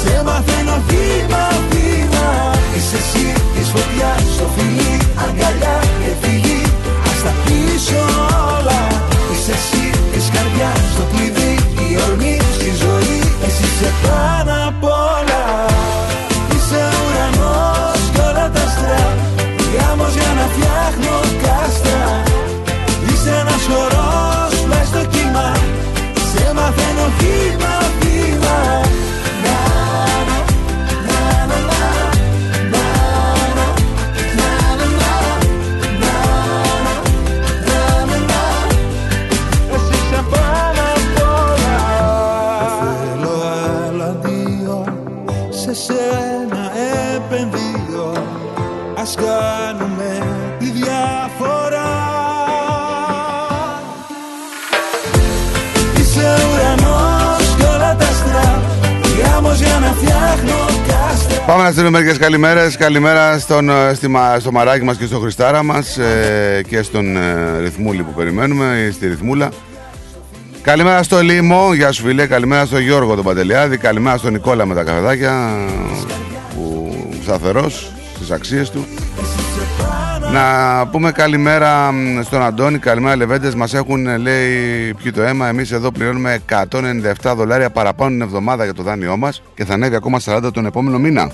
Σε 0.00 0.14
μαθαίνω 0.26 0.76
βήμα 0.88 1.44
βήμα. 1.70 2.28
Είσαι 2.76 2.98
εσύ 3.02 3.26
τη 3.54 3.62
φωτιά, 3.72 4.12
στο 4.34 4.46
φιλί 4.54 4.94
Αγκαλιά 5.24 5.76
και 6.00 6.10
φιλί 6.20 6.60
Α 7.08 7.10
τα 7.24 7.32
πίσω 7.44 8.00
όλα. 8.54 8.80
Είσαι 9.32 9.54
εσύ 9.60 9.84
τη 10.12 10.20
καρδιά, 10.34 10.72
στο 10.92 11.04
κλειδί 11.10 11.52
Η 11.84 11.86
ορμή 12.04 12.36
στη 12.56 12.70
ζωή. 12.82 13.18
Εσύ 13.46 13.66
σε 13.78 13.90
πάνω 14.02 14.54
απ' 14.68 14.84
όλα. 15.14 15.42
Είσαι 16.54 16.82
ουρανός 17.02 18.00
και 18.12 18.20
όλα 18.28 18.46
τα 18.54 18.62
άστρα 18.68 19.02
Γάμος 19.74 20.14
για 20.20 20.30
να 20.38 20.46
φτιάχνω 20.52 20.83
Πάμε 61.46 61.62
να 61.62 61.70
στείλουμε 61.70 61.90
μερικές 61.90 62.18
καλημέρες. 62.18 62.76
Καλημέρα 62.76 63.38
στον, 63.38 63.68
ε, 63.68 63.94
στη, 63.94 64.08
Μα- 64.08 64.38
στο 64.40 64.52
μαράκι 64.52 64.84
μας 64.84 64.96
και 64.96 65.06
στο 65.06 65.18
Χριστάρα 65.18 65.62
μας 65.62 65.98
ε, 65.98 66.62
και 66.68 66.82
στον 66.82 67.16
ε, 67.16 67.58
ρυθμούλη 67.60 68.02
που 68.02 68.12
περιμένουμε, 68.12 68.84
ή 68.88 68.90
στη 68.90 69.06
ρυθμούλα. 69.08 69.48
Καλημέρα 70.62 71.02
στο 71.02 71.20
Λίμο, 71.20 71.74
γεια 71.74 71.92
σου 71.92 72.02
φίλε. 72.04 72.26
Καλημέρα 72.26 72.66
στο 72.66 72.78
Γιώργο 72.78 73.14
τον 73.14 73.24
Παντελιάδη. 73.24 73.76
Καλημέρα 73.76 74.16
στον 74.16 74.32
Νικόλα 74.32 74.66
με 74.66 74.74
τα 74.74 74.82
καφεδάκια 74.82 75.56
που 76.54 76.94
σταθερός 77.22 77.92
στις 78.14 78.30
αξίες 78.30 78.70
του. 78.70 78.86
Να 80.34 80.86
πούμε 80.86 81.12
καλημέρα 81.12 81.92
μ, 81.92 82.22
στον 82.22 82.42
Αντώνη, 82.42 82.78
καλημέρα 82.78 83.16
Λεβέντες. 83.16 83.54
Μας 83.54 83.74
έχουν 83.74 84.06
ε, 84.06 84.16
λέει 84.16 84.94
πιει 85.02 85.12
το 85.12 85.22
αίμα. 85.22 85.48
Εμείς 85.48 85.72
εδώ 85.72 85.90
πληρώνουμε 85.90 86.40
197 86.50 87.32
δολάρια 87.36 87.70
παραπάνω 87.70 88.10
την 88.10 88.20
εβδομάδα 88.20 88.64
για 88.64 88.74
το 88.74 88.82
δάνειό 88.82 89.16
μας 89.16 89.42
Και 89.54 89.64
θα 89.64 89.74
ανέβει 89.74 89.94
ακόμα 89.94 90.20
40 90.24 90.52
τον 90.52 90.66
επόμενο 90.66 90.98
μήνα. 90.98 91.30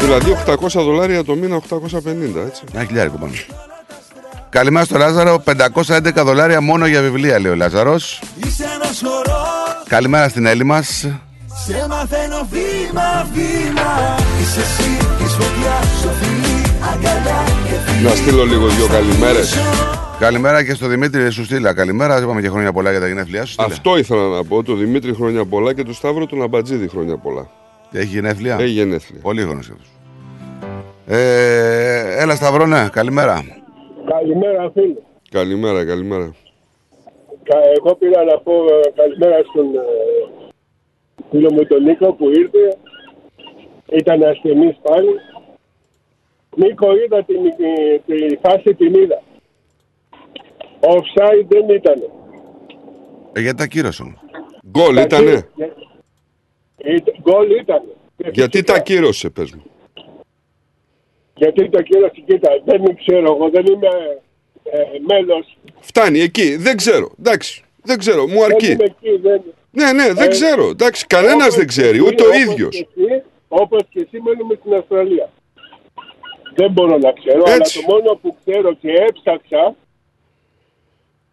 Δηλαδή 0.00 0.36
800 0.46 0.56
δολάρια 0.72 1.24
το 1.24 1.34
μήνα, 1.34 1.56
850, 1.56 1.60
έτσι. 2.46 2.62
Ένα 2.74 2.84
χιλιάρικο 2.84 3.16
πάνω. 3.16 3.32
Καλημέρα 4.48 4.84
στο 4.84 4.98
Λάζαρο. 4.98 5.42
511 5.44 6.12
δολάρια 6.14 6.60
μόνο 6.60 6.86
για 6.86 7.00
βιβλία 7.00 7.40
λέει 7.40 7.52
ο 7.52 7.54
Λάζαρος. 7.54 8.22
Είσαι 8.46 8.64
ένας 8.74 9.02
χορός. 9.04 9.86
Καλημέρα 9.88 10.28
στην 10.28 10.46
Έλλη 10.46 10.64
μας. 10.64 10.88
Σε 11.66 11.86
μαθαίνω 11.88 12.48
βήμα 12.50 13.26
βήμα. 13.34 14.16
Είσαι 14.40 14.60
εσύ 14.60 14.90
η 15.24 15.28
σφοδιά 15.28 15.80
στο 16.00 16.08
φιλί 16.08 16.18
αγκαλιά 16.18 16.18
και 16.18 16.18
φιλί 16.20 16.57
Να 18.04 18.10
στείλω 18.10 18.44
λίγο 18.44 18.66
δύο 18.66 18.86
καλημέρες. 18.86 19.56
Καλημέρα 20.18 20.64
και 20.64 20.74
στο 20.74 20.86
Δημήτρη 20.86 21.30
σου 21.30 21.44
στείλα 21.44 21.74
Καλημέρα, 21.74 22.18
είπαμε 22.22 22.40
και 22.40 22.48
χρόνια 22.48 22.72
πολλά 22.72 22.90
για 22.90 23.00
τα 23.00 23.06
γενέθλιά 23.06 23.44
σου 23.44 23.52
στείλα. 23.52 23.66
Αυτό 23.66 23.96
ήθελα 23.98 24.28
να 24.28 24.44
πω. 24.44 24.62
Το 24.62 24.74
Δημήτρη 24.74 25.14
χρόνια 25.14 25.44
πολλά 25.44 25.74
και 25.74 25.84
του 25.84 25.94
Σταύρο 25.94 26.26
τον 26.26 26.42
Αμπατζίδη 26.42 26.88
χρόνια 26.88 27.16
πολλά. 27.16 27.50
Έχει 27.92 28.06
γενέθλια; 28.06 28.56
Έχει 28.60 28.70
γενέθλια. 28.70 29.20
Πολύ 29.22 29.42
χρόνος 29.42 29.70
αυτός. 29.70 29.86
Ε, 31.06 32.22
έλα 32.22 32.34
Σταυρό, 32.34 32.64
καλημέρα. 32.92 33.44
Καλημέρα 34.10 34.70
φίλε. 34.74 34.94
Καλημέρα, 35.30 35.84
καλημέρα. 35.84 36.34
Κα- 37.42 37.58
Εγώ 37.78 37.94
πήρα 37.94 38.24
να 38.24 38.38
πω 38.38 38.52
ε, 38.52 38.90
καλημέρα 38.94 39.36
στον 39.52 39.66
ε, 39.74 39.80
φίλο 41.30 41.52
μου 41.52 41.66
τον 41.66 41.82
Νίκο 41.82 42.12
που 42.12 42.28
ήρθε. 42.28 42.76
Ήταν 44.00 44.22
ασθενής 44.22 44.76
πάλι. 44.82 45.12
Νίκο 46.56 46.86
είδα 46.96 47.24
την, 47.24 47.36
τη, 47.56 47.98
τη 48.28 48.36
φάση 48.36 48.74
την 48.74 48.94
είδα. 48.94 49.22
Offside 50.80 51.46
δεν 51.48 51.68
ήταν. 51.68 52.02
Ε, 53.32 53.40
γιατί 53.40 53.56
τα 53.56 53.66
κύρωσε 53.66 54.02
όμως. 54.02 54.18
Γκολ 54.70 54.96
ήτανε; 54.96 55.48
Γκολ 57.22 57.50
ήταν. 57.60 57.82
Γιατί 58.16 58.62
τα 58.62 58.78
κύρωσε, 58.80 59.30
πες 59.30 59.52
μου; 59.52 59.62
Γιατί 61.34 61.68
το 61.68 61.82
κύριο 61.82 62.08
κοίτα, 62.26 62.48
δεν 62.64 62.96
ξέρω 62.96 63.34
εγώ, 63.34 63.48
δεν 63.50 63.66
είμαι 63.66 63.88
ε, 64.62 64.78
μέλος. 65.06 65.56
Φτάνει 65.80 66.20
εκεί. 66.20 66.56
Δεν 66.56 66.76
ξέρω. 66.76 67.10
Εντάξει. 67.18 67.62
Δεν 67.82 67.98
ξέρω. 67.98 68.26
Μου 68.26 68.32
Δεν 68.40 68.42
αρκεί. 68.44 68.70
είμαι 68.70 68.84
εκεί, 68.84 69.16
δεν... 69.16 69.42
Ναι, 69.70 69.92
ναι, 69.92 70.12
δεν 70.12 70.24
Ε, 70.26 70.28
ξέρω. 70.28 70.68
Εντάξει, 70.68 71.06
κανένας 71.06 71.42
όπως 71.44 71.54
δεν 71.56 71.66
ξέρει. 71.66 71.98
και 71.98 72.04
Ούτε 72.04 72.22
εσύ, 72.22 72.24
ο 72.24 72.28
όπως 72.28 72.52
ίδιος. 72.52 72.76
και 72.76 72.86
εσύ, 72.96 73.22
Όπως 73.48 73.82
και 73.90 74.00
εσύ 74.00 74.20
μένουμε 74.24 74.54
στην 74.60 74.74
Αυστραλία. 74.74 75.30
Δεν 76.60 76.70
μπορώ 76.72 76.96
να 76.98 77.12
ξέρω, 77.12 77.42
Έτσι. 77.46 77.52
αλλά 77.52 77.64
το 77.74 77.80
μόνο 77.92 78.18
που 78.22 78.36
ξέρω 78.40 78.72
και 78.72 78.90
έψαξα 79.08 79.74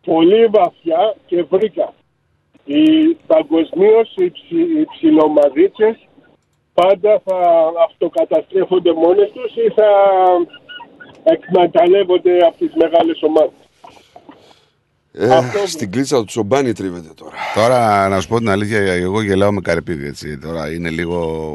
πολύ 0.06 0.46
βαθιά 0.46 1.16
και 1.26 1.44
βρήκα. 1.44 1.94
Οι 2.66 3.14
παγκοσμίως 3.28 4.14
οι, 4.16 4.32
ψι, 4.32 4.56
οι 4.80 4.86
ψιλομαδίτσες 4.94 6.08
πάντα 6.74 7.22
θα 7.26 7.40
αυτοκαταστρέφονται 7.88 8.94
μόνες 8.94 9.32
τους 9.32 9.52
ή 9.56 9.74
θα 9.76 9.90
εκμεταλλεύονται 11.24 12.38
από 12.38 12.58
τις 12.58 12.72
μεγάλες 12.76 13.22
ομάδες. 13.22 13.60
Ε, 15.12 15.68
στην 15.68 15.92
κλίτσα 15.92 16.18
του 16.18 16.26
Τσομπάνι 16.26 16.74
τρίβεται 16.74 17.14
τώρα. 17.16 17.36
Τώρα 17.56 18.08
να 18.08 18.20
σου 18.22 18.28
πω 18.28 18.38
την 18.38 18.50
αλήθεια, 18.50 18.80
εγώ 18.80 19.22
γελάω 19.22 19.52
με 19.52 19.62
καρεπίδι 19.62 20.08
έτσι. 20.08 20.38
Τώρα 20.38 20.72
είναι 20.74 20.90
λίγο. 20.90 21.52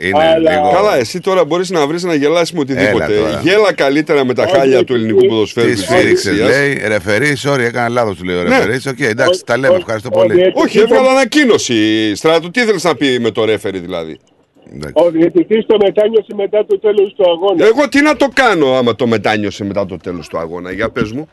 Είναι 0.00 0.18
Αλλά... 0.24 0.54
λίγο. 0.54 0.70
Καλά, 0.74 0.96
εσύ 0.96 1.20
τώρα 1.20 1.44
μπορείς 1.44 1.70
να 1.70 1.86
βρεις 1.86 2.02
να 2.02 2.14
γελάσεις 2.14 2.52
με 2.52 2.60
οτιδήποτε. 2.60 3.04
Έλα 3.04 3.20
τώρα. 3.28 3.40
Γέλα 3.40 3.72
καλύτερα 3.74 4.24
με 4.24 4.34
τα 4.34 4.42
Όχι, 4.42 4.52
χάλια 4.56 4.84
του 4.84 4.94
ελληνικού 4.94 5.26
ποδοσφαίρου. 5.26 5.66
Τι 5.68 5.72
της 5.74 5.82
σφύριξες, 5.84 6.26
Οδυσσίας. 6.32 6.48
λέει. 6.58 6.80
Ρεφερή, 6.86 7.36
sorry, 7.44 7.58
έκανα 7.58 7.88
λάθος, 7.88 8.16
του 8.16 8.24
λέει 8.24 8.36
ο 8.36 8.42
Ναι. 8.42 8.48
ρεφερής. 8.48 8.86
Οκ, 8.86 9.00
εντάξει, 9.00 9.44
τα 9.44 9.58
λέμε, 9.58 9.74
ευχαριστώ 9.76 10.10
πολύ. 10.10 10.52
Όχι, 10.54 10.78
έβγαλε 10.78 11.08
ανακοίνωση. 11.08 12.14
Στράτο, 12.14 12.50
τι 12.50 12.60
ήθελε 12.60 12.78
να 12.82 12.94
πει 12.96 13.18
με 13.20 13.30
το 13.30 13.44
ρεφερή 13.44 13.78
δηλαδή; 13.78 14.18
Ο 14.92 15.10
διαιτητής 15.10 15.66
το 15.66 15.76
μετάνιωσε 15.84 16.34
μετά 16.34 16.66
το 16.66 16.78
τέλος 16.78 17.14
του 17.16 17.30
αγώνα. 17.30 17.64
Εγώ 17.66 17.88
τι 17.88 18.02
να 18.02 18.16
το 18.16 18.28
κάνω 18.34 18.74
άμα 18.74 18.94
το 18.94 19.06
μετάνιωσε 19.06 19.64
μετά 19.64 19.86
το 19.86 19.96
τέλος 19.96 20.28
του 20.28 20.38
αγώνα. 20.38 20.72
Για 20.72 20.90
πες 20.90 21.12
μου. 21.12 21.28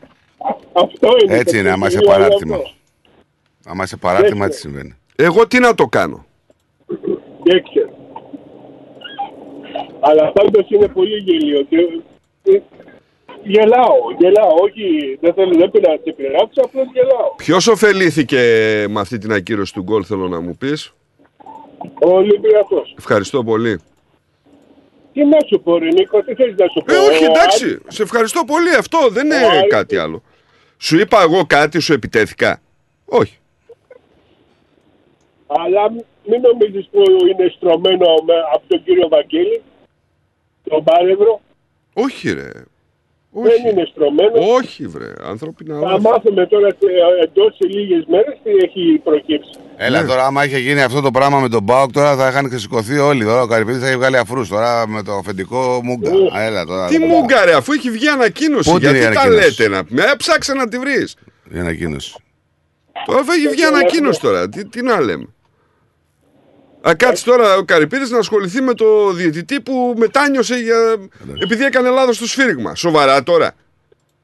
Αυτό 0.72 1.08
είναι. 1.24 1.36
Έτσι 1.36 1.54
το 1.54 1.60
είναι, 1.60 1.70
άμα 1.70 1.86
είσαι 1.86 1.96
κριτήριο, 1.96 2.20
παράρτημα. 2.22 2.54
αυτό. 2.56 2.70
Άμα 3.66 3.84
είσαι 3.84 3.96
παράρτημα, 3.96 4.44
έτσι 4.46 4.58
συμβαίνει. 4.60 4.94
Εγώ 5.16 5.46
τι 5.46 5.58
να 5.58 5.74
το 5.74 5.86
κάνω. 5.86 6.26
Δεν 10.06 10.14
ξέρω. 10.14 10.26
Αλλά 10.26 10.32
πάντως 10.32 10.70
είναι 10.70 10.88
πολύ 10.88 11.16
γελοίο. 11.16 11.62
Και... 11.62 11.76
ε, 12.52 12.60
Γελάω, 13.42 13.96
γελάω. 14.18 14.54
Όχι, 14.62 15.18
δεν 15.20 15.34
θέλω 15.34 15.52
δεν 15.58 15.70
πήρα 15.70 15.90
να 15.92 15.98
σε 16.04 16.12
πειράξω, 16.12 16.60
απλώς 16.64 16.86
γελάω. 16.92 17.34
Ποιος 17.36 17.66
ωφελήθηκε 17.66 18.38
με 18.88 19.00
αυτή 19.00 19.18
την 19.18 19.32
ακύρωση 19.32 19.72
του 19.72 19.82
γκολ, 19.82 20.02
θέλω 20.06 20.28
να 20.28 20.40
μου 20.40 20.56
πεις; 20.56 20.92
Ο 22.02 22.08
Ολυμπιακός. 22.14 22.94
Ευχαριστώ 22.98 23.44
πολύ. 23.44 23.80
Τι 25.12 25.24
να 25.24 25.38
σου 25.48 25.60
πω, 25.60 25.78
ρε 25.78 25.88
Νίκο, 25.88 26.22
τι 26.22 26.34
θέλεις 26.34 26.54
να 26.58 26.66
σου 26.66 26.82
πω. 26.86 26.94
Ε, 26.94 26.96
όχι, 26.96 27.24
Ο 27.24 27.30
εντάξει. 27.30 27.78
Σε 27.88 28.02
ευχαριστώ 28.02 28.44
πολύ. 28.46 28.74
Αυτό 28.74 28.98
δεν 29.10 29.24
είναι 29.24 29.44
Ο 29.44 29.50
Άρης- 29.50 29.70
κάτι 29.70 29.96
άλλο. 29.96 30.22
Σου 30.78 30.98
είπα 30.98 31.22
εγώ 31.22 31.44
κάτι, 31.46 31.80
σου 31.80 31.92
επιτέθηκα. 31.92 32.60
Όχι. 33.04 33.38
Αλλά 35.46 35.90
μην 36.24 36.40
νομίζεις 36.40 36.88
που 36.92 37.02
είναι 37.30 37.52
στρωμένο 37.56 38.06
με, 38.26 38.34
από 38.54 38.62
τον 38.68 38.82
κύριο 38.84 39.08
Βαγγέλη, 39.08 39.62
τον 40.68 40.84
Πάρευρο. 40.84 41.40
Όχι, 41.94 42.32
ρε. 42.32 42.50
Δεν 43.38 43.70
είναι 43.70 43.86
στρωμένο. 43.90 44.32
Όχι, 44.56 44.86
βρε. 44.86 45.12
Ανθρώπινα 45.22 45.74
Θα 45.74 45.80
όλα. 45.80 46.00
μάθουμε 46.00 46.46
τώρα 46.46 46.68
εντός 47.22 47.56
σε 47.56 47.66
λίγες 47.68 48.04
μέρες 48.08 48.38
τι 48.44 48.50
έχει 48.50 49.00
προκύψει. 49.04 49.50
Έλα 49.76 50.00
Ναι. 50.02 50.08
τώρα, 50.08 50.26
άμα 50.26 50.44
είχε 50.44 50.58
γίνει 50.58 50.82
αυτό 50.82 51.00
το 51.00 51.10
πράγμα 51.10 51.40
με 51.40 51.48
τον 51.48 51.62
Μπάουκ, 51.62 51.92
τώρα 51.92 52.16
θα 52.16 52.28
είχαν 52.28 52.48
ξεσηκωθεί 52.48 52.98
όλοι. 52.98 53.24
Τώρα 53.24 53.42
ο 53.42 53.46
Καρυπίδης 53.46 53.80
θα 53.80 53.86
είχε 53.86 53.96
βγάλει 53.96 54.16
αφρούς. 54.16 54.48
Τώρα 54.48 54.88
με 54.88 55.02
το 55.02 55.12
αφεντικό 55.12 55.80
μούγκα. 55.82 56.10
Α, 56.36 56.42
Έλα 56.42 56.64
τώρα. 56.64 56.86
Τι 56.88 56.98
μου 56.98 57.24
γκάρε, 57.24 57.54
αφού 57.54 57.72
έχει 57.72 57.90
βγει 57.90 58.08
ανακοίνωση. 58.08 58.70
Πότε 58.70 58.88
είναι 58.88 58.98
γιατί 58.98 59.12
η 59.12 59.16
τα 59.16 59.20
ανακοίνωση; 59.22 59.62
λέτε 59.62 59.74
να 59.76 59.84
πούμε. 59.84 60.02
Ε, 60.02 60.12
ψάξε 60.16 60.52
να 60.54 60.68
τη 60.68 60.78
βρεις. 60.78 61.14
Η 61.54 61.58
ανακοίνωση; 61.58 62.14
Τώρα 63.06 63.20
αφού 63.20 63.32
έχει 63.32 63.48
βγει 63.48 63.64
ανακοίνωση 63.64 64.20
τώρα. 64.20 64.48
Τι, 64.48 64.64
τι 64.68 64.82
να 64.82 65.00
λέμε. 65.00 65.26
Α, 66.88 66.94
κάτσε 66.94 67.24
τώρα 67.24 67.56
ο 67.56 67.62
Καρυπίδης 67.64 68.10
να 68.10 68.18
ασχοληθεί 68.18 68.60
με 68.62 68.74
το 68.74 69.12
διαιτητή 69.12 69.60
που 69.60 69.94
μετάνιωσε 69.98 70.54
για... 70.56 70.76
επειδή 71.42 71.64
έκανε 71.64 71.88
λάθος 71.88 72.16
στο 72.16 72.26
σφύριγμα. 72.26 72.74
Σοβαρά 72.74 73.22
τώρα. 73.22 73.54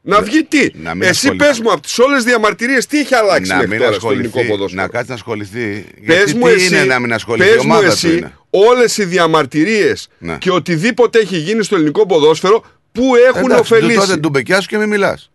Να 0.04 0.20
βγει 0.22 0.44
τι; 0.44 0.68
μην 0.74 1.02
Εσύ 1.02 1.10
ασχοληθεί. 1.10 1.36
πες 1.46 1.60
μου 1.60 1.72
από 1.72 1.80
τις 1.80 1.98
όλες 1.98 2.24
διαμαρτυρίες 2.24 2.86
τι 2.86 2.98
έχει 2.98 3.14
αλλάξει 3.14 3.50
Να 3.50 3.56
μέχρι 3.56 3.70
μην 3.70 3.78
τώρα 3.78 3.92
στο 3.92 4.10
ελληνικό 4.10 4.28
ασχοληθεί. 4.38 4.50
ποδόσφαιρο; 4.56 4.82
Να 4.82 4.88
κάτσει 4.88 5.08
να 5.08 5.14
ασχοληθεί. 5.14 5.84
Πες 6.06 6.16
Γιατί 6.16 6.34
μου 6.36 6.46
τι 6.46 6.52
εσύ, 6.52 6.66
είναι 6.74 6.84
να 6.84 6.98
μην 6.98 7.12
ασχοληθεί; 7.12 7.48
πες 7.54 7.62
η 7.62 7.66
μου 7.66 7.72
ομάδας 7.74 8.00
του 8.00 8.06
εσύ 8.06 8.16
είναι. 8.16 8.32
όλες 8.50 8.96
οι 8.98 9.04
διαμαρτυρίες 9.04 10.08
Ναι. 10.18 10.36
και 10.38 10.50
οτιδήποτε 10.50 11.18
έχει 11.18 11.36
γίνει 11.36 11.62
στο 11.64 11.74
ελληνικό 11.74 12.06
ποδόσφαιρο 12.06 12.64
που 12.92 13.02
έχουν 13.28 13.50
Εντάξει, 13.50 13.72
ωφελήσει. 13.74 13.98
Τότε 13.98 14.16
ντουμπεκιάς 14.16 14.62
σου 14.62 14.68
και 14.68 14.78
μην 14.78 14.88
μιλάς. 14.88 15.30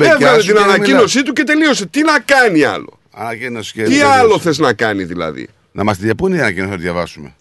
Έβγαλε 0.00 0.42
την 0.42 0.58
ανακοίνωσή 0.58 1.22
του 1.22 1.32
και 1.32 1.42
τελείωσε. 1.42 1.86
Τι 1.86 2.02
να 2.02 2.18
κάνει 2.24 2.64
άλλο; 2.64 2.98
Ανακοίνωση 3.14 3.72
και 3.72 3.82
Τι 3.82 3.88
τελείωσε. 3.88 4.06
άλλο 4.12 4.38
θες 4.38 4.58
να 4.58 4.72
κάνει 4.72 5.04
δηλαδή; 5.04 5.48
Να 5.76 5.84
μας 5.84 5.96
τη 5.98 6.04
διαπούν 6.04 6.32
η 6.32 6.40
ανακοίνωση 6.40 6.70
να 6.70 6.76
τη 6.76 6.82
διαβάσουμε; 6.82 7.34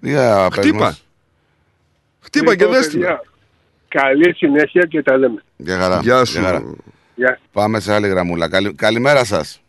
Για 0.00 0.46
πες 0.54 0.58
Χτύπα. 0.64 0.78
μας. 0.84 1.04
Χτύπα 2.20 2.54
και 2.56 2.64
Λοιπόν, 2.64 2.76
δες 2.76 2.88
την. 2.88 3.00
παιδιά, 3.00 3.22
Καλή 3.88 4.34
συνέχεια 4.34 4.82
και 4.82 5.02
τα 5.02 5.16
λέμε. 5.16 5.42
Για 5.56 5.78
χαρά. 5.78 5.98
Γεια 6.02 6.24
σου. 6.24 6.38
Για 6.40 6.48
χαρά. 6.48 6.62
Πάμε 7.52 7.80
σε 7.80 7.94
άλλη 7.94 8.08
γραμμούλα. 8.08 8.48
Καλη- 8.48 8.74
Καλημέρα 8.76 9.24
σας. 9.24 9.60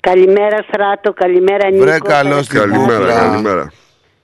Καλημέρα 0.00 0.56
Στράτο, 0.68 1.12
καλημέρα 1.12 1.70
Νίκο. 1.70 1.82
Βρε 1.84 1.98
καλώς 1.98 2.48
την 2.48 2.58
Καλημέρα, 2.58 2.98
κούκλα. 2.98 3.14
καλημέρα. 3.14 3.72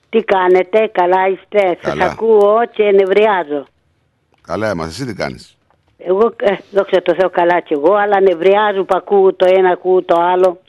Τι 0.09 0.23
κάνετε, 0.25 0.91
καλά 0.93 1.29
είστε; 1.29 1.79
Σας 1.83 1.93
Καλά. 1.93 2.05
ακούω 2.05 2.59
και 2.73 2.83
νευριάζω. 2.83 3.67
Καλά 4.47 4.71
είμαστε. 4.71 4.91
Εσύ 4.91 5.05
τι 5.05 5.15
κάνεις; 5.15 5.57
Εγώ, 5.99 6.35
ε, 6.41 6.55
δόξα 6.71 7.03
τω 7.03 7.15
Θεώ 7.19 7.31
καλά 7.31 7.61
κι 7.61 7.73
εγώ, 7.73 7.95
αλλά 7.95 8.21
νευριάζω 8.21 8.85
που 8.85 8.97
ακούω 8.97 9.35
το 9.35 9.47
ένα, 9.57 9.71
ακούω 9.71 10.03
το 10.03 10.21
άλλο. 10.21 10.61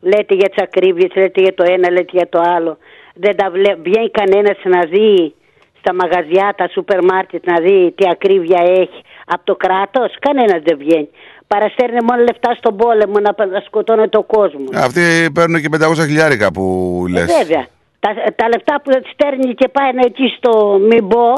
Λέτε 0.00 0.34
για 0.34 0.48
τις 0.48 0.62
ακρίβειες, 0.62 1.10
λέτε 1.14 1.40
για 1.42 1.54
το 1.54 1.64
ένα, 1.66 1.90
λέτε 1.90 2.10
για 2.12 2.28
το 2.28 2.40
άλλο. 2.56 2.78
Δεν 3.14 3.36
τα 3.36 3.50
βλέ... 3.50 3.74
Βγαίνει 3.74 4.10
κανένας 4.10 4.56
να 4.64 4.80
δει 4.84 5.34
στα 5.78 5.94
μαγαζιά, 5.94 6.54
τα 6.56 6.68
σούπερ 6.72 7.04
μάρκετ 7.04 7.46
να 7.46 7.60
δει 7.60 7.92
τι 7.96 8.08
ακρίβεια 8.10 8.60
έχει 8.62 9.00
από 9.26 9.44
το 9.44 9.54
κράτος. 9.56 10.14
Κανένας 10.20 10.62
δεν 10.64 10.78
βγαίνει. 10.78 11.08
Παραστέρνει 11.46 11.98
μόνο 12.08 12.22
λεφτά 12.22 12.54
στον 12.54 12.76
πόλεμο 12.76 13.18
να, 13.18 13.46
να 13.46 13.60
σκοτώνει 13.66 14.08
το 14.08 14.22
κόσμο. 14.22 14.64
Αυτοί 14.74 15.30
παίρνουν 15.34 15.60
και 15.60 15.68
500 15.80 15.94
χιλιάρικα 16.06 16.52
που 16.52 16.64
Ε, 17.08 17.10
λες. 17.10 17.26
βέβαια. 17.38 17.66
Τα, 18.00 18.10
τα 18.36 18.48
λεφτά 18.48 18.80
που 18.84 18.90
στέλνει 19.12 19.54
και 19.54 19.68
πάει 19.68 19.90
εκεί 20.06 20.34
στο 20.36 20.78
μην 20.90 21.08
πω, 21.08 21.32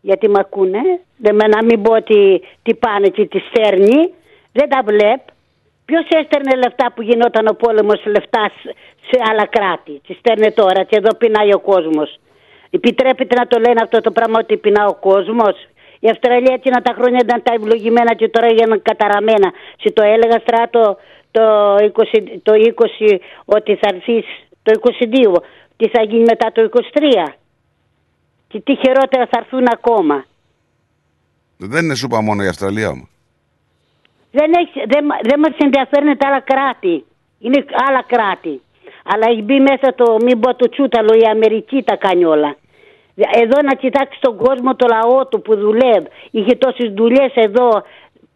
γιατί 0.00 0.28
με 0.28 0.38
ακούνε, 0.40 0.78
δεν 1.16 1.34
με 1.34 1.46
να 1.46 1.64
μην 1.64 1.82
πω 1.82 2.02
τι, 2.02 2.38
τι 2.62 2.74
πάνε 2.74 3.08
και 3.08 3.26
τις 3.26 3.42
στέλνει, 3.50 4.12
δεν 4.52 4.68
τα 4.68 4.82
βλέπ. 4.84 5.20
Ποιος 5.92 6.06
έστελνε 6.20 6.54
λεφτά 6.64 6.92
που 6.94 7.02
γινόταν 7.02 7.46
ο 7.46 7.54
πόλεμος 7.54 8.00
λεφτά 8.14 8.44
σε- 8.60 8.74
σε 9.08 9.16
άλλα 9.30 9.46
κράτη; 9.46 10.00
Τις 10.06 10.16
στέλνει 10.18 10.52
τώρα 10.52 10.82
και 10.84 10.96
εδώ 10.96 11.14
πεινάει 11.20 11.52
ο 11.54 11.60
κόσμος. 11.60 12.20
Επιτρέπεται 12.70 13.34
να 13.34 13.46
το 13.46 13.58
λένε 13.58 13.80
αυτό 13.82 14.00
το 14.00 14.10
πράγμα 14.10 14.38
ότι 14.38 14.56
πεινά 14.56 14.86
ο 14.86 14.94
κόσμος; 14.94 15.54
Η 16.00 16.08
Αυστραλία 16.08 16.54
έτσι 16.54 16.68
να 16.68 16.82
τα 16.82 16.92
χρόνια 16.98 17.20
ήταν 17.22 17.42
τα 17.42 17.52
ευλογημένα 17.54 18.14
και 18.14 18.28
τώρα 18.28 18.46
έγιναν 18.46 18.82
καταραμένα. 18.82 19.52
Σε 19.80 19.92
το 19.92 20.02
έλεγα 20.02 20.38
στράτο 20.38 20.98
το 21.30 21.42
20, 21.76 22.40
το 22.42 22.52
20 22.54 23.20
ότι 23.44 23.74
θα 23.80 23.88
έρθεις 23.94 24.24
το 24.62 24.70
22. 24.72 25.42
Τι 25.76 25.88
θα 25.88 26.02
γίνει 26.02 26.24
μετά 26.32 26.52
το 26.52 26.60
23. 26.62 27.36
Και 28.48 28.60
τι 28.60 28.76
χειρότερα 28.76 29.26
θα 29.30 29.38
έρθουν 29.42 29.66
ακόμα; 29.72 30.24
Δεν 31.56 31.84
είναι 31.84 31.94
σούπα 31.94 32.20
μόνο 32.20 32.42
η 32.42 32.46
Αυστραλία 32.46 32.88
όμως. 32.88 33.10
Δεν, 34.32 34.52
έχει, 34.62 34.82
δεν, 34.86 35.04
μα- 35.08 35.20
δεν 35.22 35.38
μας 35.38 35.54
ενδιαφέρουν 35.58 36.16
τα 36.18 36.28
άλλα 36.28 36.40
κράτη. 36.40 37.04
Είναι 37.38 37.64
άλλα 37.88 38.02
κράτη. 38.06 38.60
Αλλά 39.04 39.26
έχει 39.28 39.42
μπει 39.42 39.60
μέσα 39.60 39.94
το, 39.94 40.16
μην 40.24 40.40
πω 40.40 40.54
το 40.54 40.68
τσούταλο, 40.68 41.14
η 41.14 41.24
Αμερική 41.30 41.82
τα 41.82 41.96
κάνει 41.96 42.24
όλα. 42.24 42.56
Εδώ 43.14 43.58
να 43.62 43.74
κοιτάξεις 43.74 44.20
τον 44.20 44.36
κόσμο, 44.36 44.74
το 44.76 44.86
λαό 44.90 45.26
του 45.26 45.42
που 45.42 45.56
δουλεύει. 45.56 46.06
Είχε 46.30 46.54
τόσες 46.56 46.92
δουλειές 46.92 47.32
εδώ. 47.34 47.68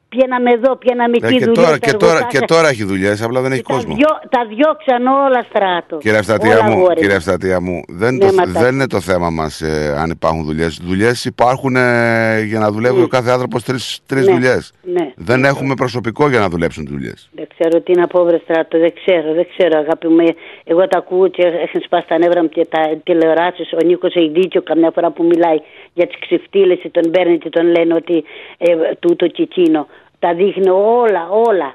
Πιέναμε 0.08 0.50
εδώ, 0.50 0.76
πιέναμε 0.76 1.16
Ε, 1.22 1.26
εκεί 1.26 1.36
και, 1.38 1.44
δουλειές. 1.44 1.64
τώρα, 1.64 1.78
και, 1.78 1.92
τώρα, 1.92 2.12
εργοτάκια. 2.12 2.40
και 2.40 2.46
τώρα 2.46 2.68
έχει 2.68 2.84
δουλειές, 2.84 3.22
απλά 3.22 3.40
δεν 3.40 3.52
έχει 3.52 3.62
τα, 3.62 3.72
κόσμο. 3.74 3.94
διώ, 3.94 4.08
τα 4.28 4.46
διώξαν 4.54 5.06
όλα 5.06 5.42
στράτο. 5.48 5.96
Κύριε 5.98 6.18
Ευστατία 6.18 6.52
Όλα, 6.58 6.62
μου, 6.64 6.72
αγόρι 6.72 6.94
κύριε 6.94 7.08
μου. 7.10 7.14
Ευστατία 7.16 7.60
μου 7.60 7.82
δεν, 7.88 8.14
Ναι, 8.14 8.26
το, 8.26 8.32
ματά. 8.34 8.60
δεν 8.60 8.74
είναι 8.74 8.86
το 8.86 9.00
θέμα 9.00 9.30
μας 9.30 9.60
ε, 9.60 9.94
αν 9.98 10.10
υπάρχουν 10.10 10.44
δουλειές. 10.44 10.80
Δουλειές 10.84 11.24
υπάρχουν 11.24 11.76
ε, 11.76 12.42
για 12.42 12.58
να 12.58 12.70
δουλεύει 12.70 13.02
ο 13.02 13.06
κάθε 13.08 13.30
άνθρωπος 13.30 13.62
τρεις, 13.64 14.00
τρεις 14.06 14.26
Ναι, 14.26 14.32
δουλειές. 14.32 14.72
ναι. 14.82 15.12
Δεν 15.16 15.44
έχουμε 15.44 15.74
προσωπικό 15.74 16.28
για 16.28 16.38
να 16.40 16.48
δουλέψουν 16.48 16.86
δουλειές. 16.88 17.28
Δεν 17.34 17.46
ξέρω 17.58 17.80
τι 17.80 17.92
να 17.92 18.06
πω, 18.06 18.24
βρε 18.24 18.38
στράτο, 18.44 18.78
δεν 18.78 18.92
ξέρω, 19.04 19.32
δεν 19.34 19.46
ξέρω, 19.56 19.78
αγάπη 19.78 20.08
μου. 20.08 20.26
Εγώ 20.64 20.88
τα 20.88 20.98
ακούω 20.98 21.28
και 21.28 21.42
έχουν 21.42 21.80
σπάσει 21.84 22.06
τα 22.08 22.18
νεύρα 22.18 22.42
μου 22.42 22.48
και 22.48 22.66
τα 22.70 22.80
τηλεοράσεις. 23.04 23.72
Ο 23.72 23.84
Νίκος 23.86 24.14
έχει 24.14 24.28
δίκιο 24.28 24.62
καμιά 24.62 24.90
φορά 24.94 25.10
που 25.10 25.24
μιλάει 25.24 25.58
για 25.94 26.06
τις 26.06 26.18
ξεφτύλες 26.18 26.78
και 26.82 26.88
τον 26.90 27.10
παίρνει 27.10 27.38
και 27.38 27.48
τον 27.50 27.66
λένε 27.66 27.94
ότι 27.94 28.24
ε, 28.58 28.66
τούτο 29.00 29.26
και 29.26 29.42
εκείνο. 29.42 29.86
Τα 30.26 30.34
δείχνει 30.34 30.68
όλα, 31.02 31.22
όλα. 31.46 31.74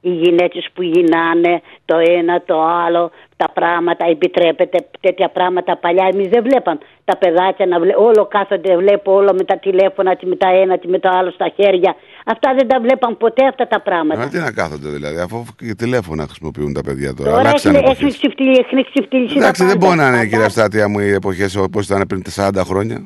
Οι 0.00 0.10
γυναίκες 0.10 0.68
που 0.74 0.82
γινάνε, 0.82 1.60
το 1.84 1.96
ένα, 2.18 2.42
το 2.46 2.62
άλλο, 2.62 3.10
τα 3.36 3.48
πράγματα, 3.52 4.04
επιτρέπεται 4.14 4.78
τέτοια 5.00 5.28
πράγματα 5.28 5.76
παλιά. 5.76 6.08
Εμείς 6.12 6.28
δεν 6.28 6.42
βλέπαμε 6.42 6.78
τα 7.04 7.16
παιδάκια 7.16 7.66
να 7.66 7.80
βλέ... 7.80 7.92
όλο 7.96 8.26
κάθονται, 8.26 8.76
βλέπω 8.76 9.12
όλο 9.12 9.32
με 9.38 9.44
τα 9.44 9.58
τηλέφωνα, 9.58 10.14
και 10.14 10.26
με 10.26 10.36
τα 10.36 10.48
ένα, 10.48 10.76
και 10.76 10.88
με 10.88 10.98
το 10.98 11.08
άλλο 11.08 11.30
στα 11.30 11.48
χέρια. 11.56 11.94
Αυτά 12.24 12.54
δεν 12.58 12.68
τα 12.68 12.80
βλέπαν 12.80 13.16
ποτέ 13.16 13.46
αυτά 13.46 13.66
τα 13.66 13.80
πράγματα. 13.80 14.20
Αλλά 14.20 14.30
τι 14.30 14.38
να 14.38 14.52
κάθονται 14.52 14.88
δηλαδή, 14.88 15.18
αφού 15.20 15.44
και 15.56 15.74
τηλέφωνα 15.74 16.22
χρησιμοποιούν 16.24 16.72
τα 16.72 16.80
παιδιά 16.82 17.14
τώρα. 17.14 17.30
Τώρα 17.30 17.42
Αλλάξαν 17.42 17.74
έχουν, 17.74 17.84
εποχές. 17.84 18.00
έχουν 18.02 18.18
ξεφτυλίσει, 18.18 18.60
έχουν 18.64 18.84
ξεφτυλίσει 18.92 19.34
τα 19.34 19.40
Εντάξει, 19.40 19.64
δεν 19.64 19.78
πάντα. 19.78 19.86
μπορεί 19.86 19.98
να 19.98 20.08
είναι 20.08 20.26
κύριε 20.26 20.44
Ευστατία 20.44 20.88
μου 20.88 20.98
οι 20.98 21.10
εποχές 21.12 21.56
όπως 21.56 21.86
ήταν 21.86 22.04
πριν 22.08 22.22
40 22.36 22.50
χρόνια. 22.64 22.98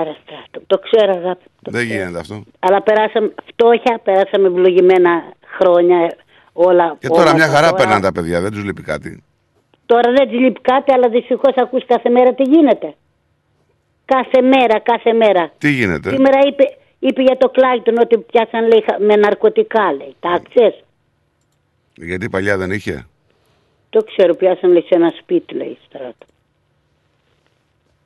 Άρα, 0.00 0.16
στράτο, 0.22 0.66
το 0.66 0.78
ξέρω 0.78 1.12
αγάπη. 1.12 1.44
Δεν 1.60 1.84
γίνεται 1.86 2.18
αυτό. 2.18 2.44
Αλλά 2.58 2.82
περάσαμε 2.82 3.34
φτώχεια, 3.48 4.00
περάσαμε 4.04 4.46
ευλογημένα 4.48 5.22
χρόνια 5.58 6.16
όλα. 6.52 6.96
Και 6.98 7.08
τώρα 7.08 7.22
όλα 7.22 7.34
μια 7.34 7.46
τα 7.46 7.52
χαρά 7.52 7.66
τώρα. 7.66 7.78
περνάνε 7.78 8.00
τα 8.00 8.12
παιδιά, 8.12 8.40
δεν 8.40 8.50
τους 8.50 8.64
λείπει 8.64 8.82
κάτι. 8.82 9.22
Τώρα 9.86 10.12
δεν 10.12 10.28
της 10.28 10.38
λείπει 10.38 10.60
κάτι, 10.60 10.92
αλλά 10.92 11.08
δυστυχώς 11.08 11.54
ακούς 11.56 11.84
κάθε 11.86 12.10
μέρα 12.10 12.34
τι 12.34 12.42
γίνεται. 12.42 12.94
Κάθε 14.04 14.40
μέρα, 14.42 14.78
κάθε 14.80 15.12
μέρα. 15.12 15.52
Τι 15.58 15.70
γίνεται; 15.70 16.10
Σήμερα 16.10 16.38
είπε, 16.46 16.64
είπε 16.98 17.22
για 17.22 17.36
το 17.36 17.48
Κλάιτον 17.48 17.98
ότι 17.98 18.18
πιάσαν 18.18 18.66
λέει, 18.66 18.84
χα- 18.90 19.00
με 19.00 19.16
ναρκωτικά, 19.16 19.92
λέει. 19.92 20.14
Τα 20.20 20.42
ξέρεις. 20.54 20.80
Γιατί 21.96 22.28
παλιά 22.28 22.56
δεν 22.56 22.70
είχε; 22.70 23.06
Το 23.90 24.04
ξέρω, 24.04 24.34
πιάσαν 24.34 24.70
λέει 24.70 24.80
σε 24.88 24.94
ένα 24.94 25.12
σπίτι, 25.20 25.54
λέει, 25.54 25.78
στράτο. 25.86 26.26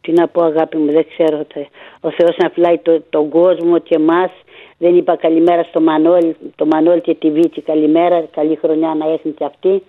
Τι 0.06 0.12
να 0.12 0.28
πω 0.28 0.42
αγάπη 0.42 0.76
μου, 0.76 0.92
δεν 0.92 1.06
ξέρω. 1.08 1.44
τε- 1.44 1.66
Ο 2.00 2.10
Θεός 2.10 2.36
να 2.36 2.48
φυλάει 2.50 2.78
το, 2.78 3.02
τον 3.10 3.28
κόσμο 3.28 3.78
και 3.78 3.94
εμάς. 3.94 4.30
Δεν 4.78 4.96
είπα 4.96 5.16
καλημέρα 5.16 5.62
στο 5.62 5.80
Μανώλη, 5.80 6.36
το 6.56 6.66
Μανώλη 6.66 7.00
και 7.00 7.14
τη 7.14 7.30
Βίτσι 7.30 7.60
καλημέρα, 7.60 8.24
καλή 8.34 8.56
χρονιά 8.56 8.94
να 8.94 9.06
έχουν 9.12 9.34
και 9.34 9.44
αυτοί. 9.44 9.82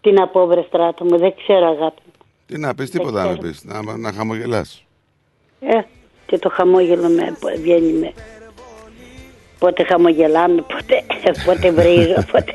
Τι 0.00 0.12
να 0.12 0.28
πω 0.28 0.46
βρε 0.46 0.62
στράτο 0.66 1.04
μου, 1.04 1.18
δεν 1.18 1.34
ξέρω 1.36 1.66
αγάπη 1.66 2.00
μου. 2.06 2.12
Τι 2.46 2.58
να 2.58 2.74
πεις, 2.74 2.90
τίποτα 2.90 3.24
να 3.24 3.36
πεις, 3.38 3.64
να, 3.64 3.96
να 3.96 4.12
χαμογελάς. 4.12 4.84
Ε, 5.60 5.78
και 6.26 6.38
το 6.38 6.48
χαμόγελο 6.48 7.08
με 7.08 7.36
βγαίνει 7.56 7.92
με... 7.92 8.12
Πότε 9.58 9.84
χαμογελάμε, 9.84 10.54
πότε, 10.62 11.02
πότε 11.44 11.70
βρίζω, 11.70 12.24
πότε... 12.32 12.52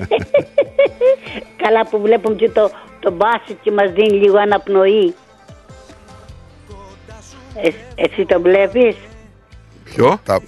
Καλά 1.63 1.87
που 1.89 2.01
βλέπουμε 2.01 2.35
και 2.35 2.49
το, 2.49 2.69
το 2.99 3.11
μπάσι 3.11 3.57
και 3.63 3.71
μας 3.71 3.91
δίνει 3.91 4.17
λίγο 4.17 4.37
αναπνοή. 4.37 5.13
Ε, 7.55 7.69
εσύ 7.95 8.25
το 8.25 8.41
βλέπεις, 8.41 8.95
Ποιο; 9.83 10.19
Τα... 10.25 10.41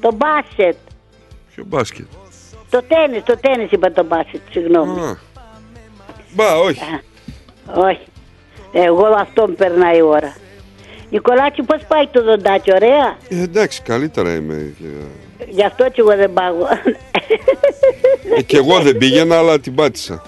το 0.00 0.10
μπάσετ. 0.14 0.76
Ποιο 1.54 1.64
μπάσκετ; 1.66 2.06
Το 2.70 2.82
τέννις, 2.82 3.22
το 3.24 3.36
τέννις 3.40 3.70
είπα 3.70 3.92
το 3.92 4.04
μπάσετ, 4.04 4.40
συγγνώμη. 4.50 5.00
Α. 5.00 5.18
Μπα, 6.34 6.56
όχι. 6.58 6.82
Όχι. 7.74 8.04
Εγώ 8.72 9.06
αυτό 9.06 9.48
μου 9.48 9.54
περνάει 9.54 9.96
η 9.98 10.02
ώρα. 10.02 10.36
Νικολάκη, 11.10 11.62
πώς 11.62 11.82
πάει 11.88 12.06
το 12.06 12.22
δοντάκι, 12.22 12.72
ωραία; 12.74 13.16
Ε, 13.28 13.42
εντάξει, 13.42 13.82
καλύτερα 13.82 14.34
είμαι. 14.34 14.74
Και- 14.78 15.44
Γι' 15.48 15.64
αυτό 15.64 15.84
και 15.90 16.00
εγώ 16.00 16.16
δεν 16.16 16.32
πάω. 16.32 16.54
Ε, 18.36 18.42
και 18.42 18.56
εγώ 18.56 18.80
δεν 18.80 18.96
πήγαινα, 18.98 19.38
αλλά 19.38 19.58
την 19.60 19.74
πάτησα. 19.74 20.14
Α, 20.14 20.22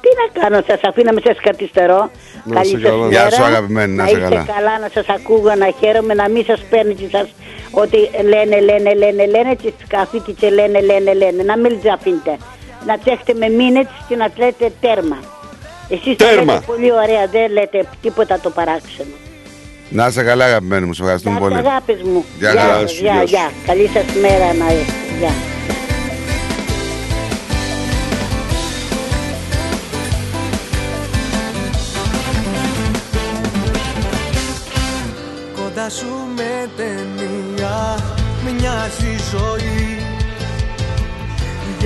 τι 0.00 0.08
να 0.34 0.40
κάνω, 0.40 0.62
σας 0.66 0.80
αφήνω 0.82 1.12
με 1.12 1.20
σας 1.24 1.36
καθυστερώ. 1.40 2.10
Να 2.54 2.60
είσαι 2.60 2.70
σας 2.70 2.82
καλά. 2.82 2.96
μέρα. 2.96 3.08
Γεια 3.10 3.30
σου, 3.30 3.44
αγαπημένη, 3.44 3.92
να 3.94 4.04
είσαι 4.04 4.16
είστε 4.16 4.28
καλά. 4.28 4.44
καλά, 4.54 4.78
να 4.78 4.88
σας 4.94 5.06
ακούω, 5.08 5.54
να 5.58 5.68
χαίρομαι, 5.80 6.14
να 6.14 6.28
μην 6.28 6.44
σας 6.44 6.60
παίρνει 6.70 6.94
και 6.94 7.08
σας 7.10 7.28
ότι 7.70 7.96
λένε, 8.32 8.60
λένε, 8.60 8.94
λένε, 8.94 9.26
λένε 9.26 9.54
και 9.62 9.72
σκαφίτε 9.84 10.32
και 10.32 10.48
λένε, 10.50 10.80
λένε, 10.80 11.12
λένε. 11.14 11.42
Να 11.42 11.56
μην 11.58 11.80
τζαφίνετε. 11.80 12.36
Να 12.86 12.98
τσέχετε 12.98 13.34
με 13.34 13.48
μήνες 13.48 13.86
και 14.08 14.16
να 14.16 14.28
λέτε 14.36 14.72
τέρμα. 14.80 15.18
Εσείς 15.88 16.16
τα 16.16 16.26
Τέρμα. 16.26 16.52
λέτε 16.52 16.64
πολύ 16.66 16.92
ωραία, 16.92 17.26
δεν 17.30 17.52
λέτε 17.52 17.88
τίποτα 18.02 18.40
το 18.42 18.50
παράξενο. 18.50 19.10
Να 19.88 20.06
είσαι 20.06 20.22
καλά 20.22 20.44
αγαπημένοι 20.44 20.86
μου, 20.86 20.92
σε 20.92 21.02
ευχαριστούμε 21.02 21.38
πολύ. 21.38 21.56
Αγάπης 21.56 22.02
μου. 22.02 22.24
Γεια 22.38 22.50
γεια, 22.52 22.60
χαρά 22.60 22.80
σας, 22.80 22.90
σου, 22.90 23.02
γεια, 23.02 23.12
γεια 23.12 23.20
σου. 23.20 23.26
γεια. 23.34 23.50
Καλή 23.66 23.86
σας 23.94 24.04
μέρα 24.20 24.52
να 24.54 24.66
έχετε. 24.66 24.92
Γεια. 25.18 25.32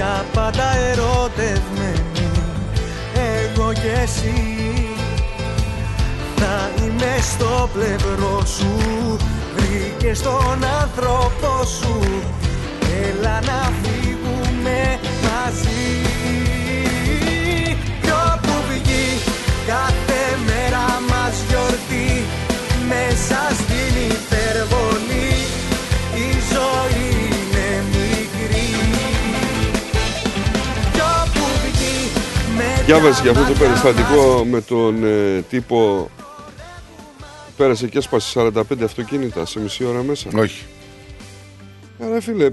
Για 0.01 0.25
πάντα 0.35 0.77
ερωτευμένη. 0.77 2.31
Εγώ 3.15 3.73
και 3.73 4.01
εσύ 4.03 4.89
Θα 6.37 6.71
είμαι 6.79 7.19
στο 7.21 7.69
πλευρό 7.73 8.43
σου. 8.47 8.77
Βρήκες 9.57 10.23
τον 10.23 10.65
άνθρωπο 10.81 11.65
σου. 11.65 12.23
Έλα 13.03 13.41
να 13.41 13.73
φύγουμε 13.83 14.99
μαζί 15.23 16.10
Διάβασες 32.91 33.21
για 33.21 33.31
αυτό 33.31 33.53
το 33.53 33.59
περιστατικό 33.59 34.45
με 34.45 34.61
τον 34.61 35.05
ε, 35.05 35.43
τύπο 35.49 36.11
πέρασε 37.57 37.89
και 37.89 37.99
έσπασε 37.99 38.53
45 38.55 38.63
αυτοκίνητα 38.85 39.47
σε 39.47 39.61
μισή 39.61 39.85
ώρα 39.85 40.03
μέσα; 40.03 40.29
Όχι. 40.35 40.65
Άρα 42.05 42.21
φίλε, 42.21 42.51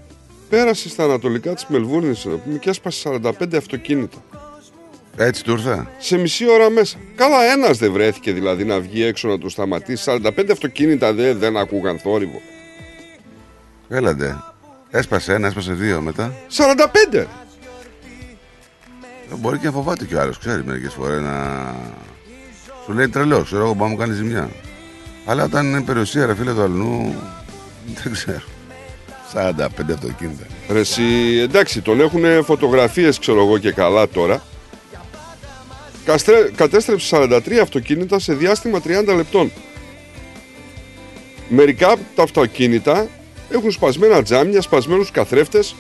πέρασες 0.50 0.92
στα 0.92 1.04
ανατολικά 1.04 1.54
της 1.54 1.66
Μελβούρνης 1.68 2.26
να 2.26 2.36
πούμε, 2.36 2.58
και 2.58 2.70
έσπασε 2.70 3.20
45 3.24 3.56
αυτοκίνητα. 3.56 4.18
Έτσι 5.16 5.44
του 5.44 5.52
ήρθε; 5.52 5.88
Σε 5.98 6.18
μισή 6.18 6.50
ώρα 6.50 6.70
μέσα. 6.70 6.98
Καλά, 7.16 7.44
ένας 7.44 7.78
δεν 7.78 7.92
βρέθηκε 7.92 8.32
δηλαδή 8.32 8.66
να 8.66 8.80
βγει 8.80 9.04
έξω 9.04 9.28
να 9.28 9.38
το 9.38 9.50
σταματήσει. 9.50 10.20
45 10.24 10.46
αυτοκίνητα 10.52 11.14
δεν, 11.14 11.38
δεν 11.38 11.58
ακούγαν 11.58 12.00
θόρυβο. 12.00 12.42
Έλαντε. 13.90 14.36
Έσπασε 14.90 15.34
ένα, 15.34 15.48
έσπασε 15.48 15.74
δύο 15.74 16.02
μετά. 16.02 16.34
45! 17.14 17.26
Ε, 19.32 19.36
Μπορεί 19.36 19.58
και 19.58 19.66
να 19.66 19.72
φοβάται 19.72 20.06
κι 20.06 20.16
ο 20.16 20.22
άλλος, 20.22 20.38
ξέρει 20.38 20.64
μερικές 20.64 20.94
φορές 20.94 21.22
να. 21.22 21.76
Σου 22.86 22.94
λέει 22.94 23.10
τρελό, 23.10 23.44
ξέρω 23.44 23.64
εγώ, 23.64 23.76
πάμε 23.76 23.90
μου 23.92 23.98
κάνει 23.98 24.14
ζημιά. 24.14 24.50
Αλλά 25.26 25.44
όταν 25.44 25.66
είναι 25.66 25.82
περιουσία, 25.82 26.26
ρε 26.26 26.36
φίλε 26.36 26.54
του 26.54 26.62
αλλού, 26.62 27.14
δεν 28.04 28.12
ξέρω. 28.12 28.44
45 29.34 29.94
αυτοκίνητα. 29.94 30.46
Ρε 30.70 30.80
εσύ, 30.80 31.04
εντάξει, 31.42 31.82
τον 31.82 32.00
έχουν 32.02 32.44
φωτογραφίες 32.44 33.20
ξέρω 33.20 33.42
εγώ 33.42 33.58
και 33.58 33.72
καλά 33.72 34.08
τώρα. 34.08 34.42
Καστρέ, 36.06 36.52
κατέστρεψε 36.56 37.18
43 37.18 37.52
αυτοκίνητα 37.62 38.20
σε 38.20 38.34
διάστημα 38.34 38.82
30 38.86 39.16
λεπτών. 39.16 39.52
Μερικά 41.50 41.92
από 41.92 42.02
τα 42.16 42.24
αυτοκίνητα 42.24 43.08
έχουν 43.50 43.72
σπασμένα 43.72 44.24
τζάμια, 44.24 44.62
σπασμένους 44.62 45.12
καθρέφτες, 45.12 45.76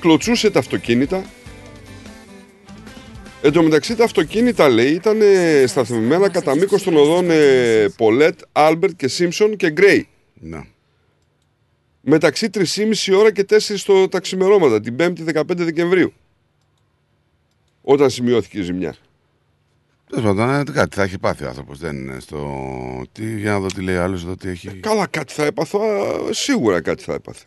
κλωτσούσε 0.00 0.50
τα 0.50 0.58
αυτοκίνητα. 0.58 1.22
Εν 3.44 3.52
τω 3.52 3.62
μεταξύ 3.62 3.96
τα 3.96 4.04
αυτοκίνητα 4.04 4.68
λέει 4.68 4.90
ήταν 4.90 5.20
ε, 5.20 5.64
σταθμισμένα 5.66 6.28
κατά 6.28 6.54
μήκος 6.54 6.82
των 6.82 6.96
οδών 6.96 7.30
ε, 7.30 7.88
Πολέτ, 7.96 8.38
Άλμπερτ 8.52 8.96
και 8.96 9.08
Σίμψον 9.08 9.56
και 9.56 9.70
Γκρέι. 9.70 10.08
Ναι. 10.34 10.60
Μεταξύ 12.00 12.48
3,5 12.54 12.64
ώρα 13.16 13.32
και 13.32 13.46
4 13.48 13.56
το 13.86 14.08
τα 14.08 14.20
ξημερώματα, 14.20 14.80
την 14.80 14.96
5η 15.00 15.34
15 15.34 15.42
Δεκεμβρίου. 15.56 16.12
Όταν 17.82 18.10
σημειώθηκε 18.10 18.58
η 18.58 18.62
ζημιά. 18.62 18.94
Τέλος 20.10 20.24
πάντων, 20.24 20.54
ε, 20.54 20.62
κάτι 20.72 20.96
θα 20.96 21.02
έχει 21.02 21.18
πάθει 21.18 21.44
ο 21.44 21.48
άνθρωπος. 21.48 21.78
Δεν 21.78 21.96
είναι 21.96 22.20
στο. 22.20 22.62
Τι, 23.12 23.38
για 23.38 23.50
να 23.50 23.60
δω 23.60 23.66
τι 23.66 23.82
λέει 23.82 23.96
άλλος 23.96 24.22
εδώ, 24.24 24.36
τι 24.36 24.48
έχει. 24.48 24.68
Καλά, 24.68 25.06
κάτι 25.06 25.32
θα 25.32 25.44
έπαθω. 25.44 25.78
α, 25.80 26.32
Σίγουρα 26.32 26.80
κάτι 26.80 27.02
θα 27.02 27.14
έπαθε. 27.14 27.44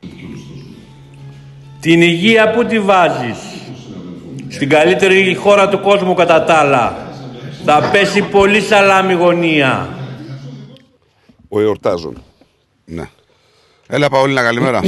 Την 1.80 2.02
υγεία 2.02 2.52
που 2.52 2.66
τη 2.66 2.80
βάζεις 2.80 3.38
Στην 4.50 4.70
καλύτερη 4.70 5.36
χώρα 5.36 5.70
του 5.70 5.80
κόσμου 5.80 6.14
κατά 6.14 6.44
τα 6.44 6.54
άλλα 6.54 6.98
Θα 7.66 7.90
πέσει 7.92 8.22
πολύ 8.22 8.62
σαλάμι 8.62 9.14
γωνία 9.14 9.90
Ο 11.50 11.60
εορτάζων. 11.60 12.24
Ναι. 12.86 13.10
Έλα, 13.88 14.10
Παόλυνα, 14.10 14.44
καλημέρα. 14.44 14.80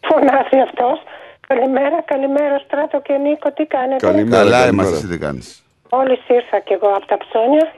Φωνάζει 0.00 0.58
αυτός. 0.68 1.02
Καλημέρα, 1.46 2.02
καλημέρα, 2.04 2.58
Στράτο 2.58 3.00
και 3.00 3.12
Νίκο, 3.12 3.52
τι 3.52 3.64
κάνετε; 3.64 4.24
Καλά 4.30 4.68
είμαστε, 4.68 4.96
εσύ 4.96 5.06
τι 5.06 5.18
κάνεις; 5.18 5.62
Μόλις 5.90 6.20
ήρθα 6.28 6.60
κι 6.60 6.72
εγώ 6.72 6.88
από 6.88 7.06
τα 7.06 7.16
ψώνια. 7.18 7.72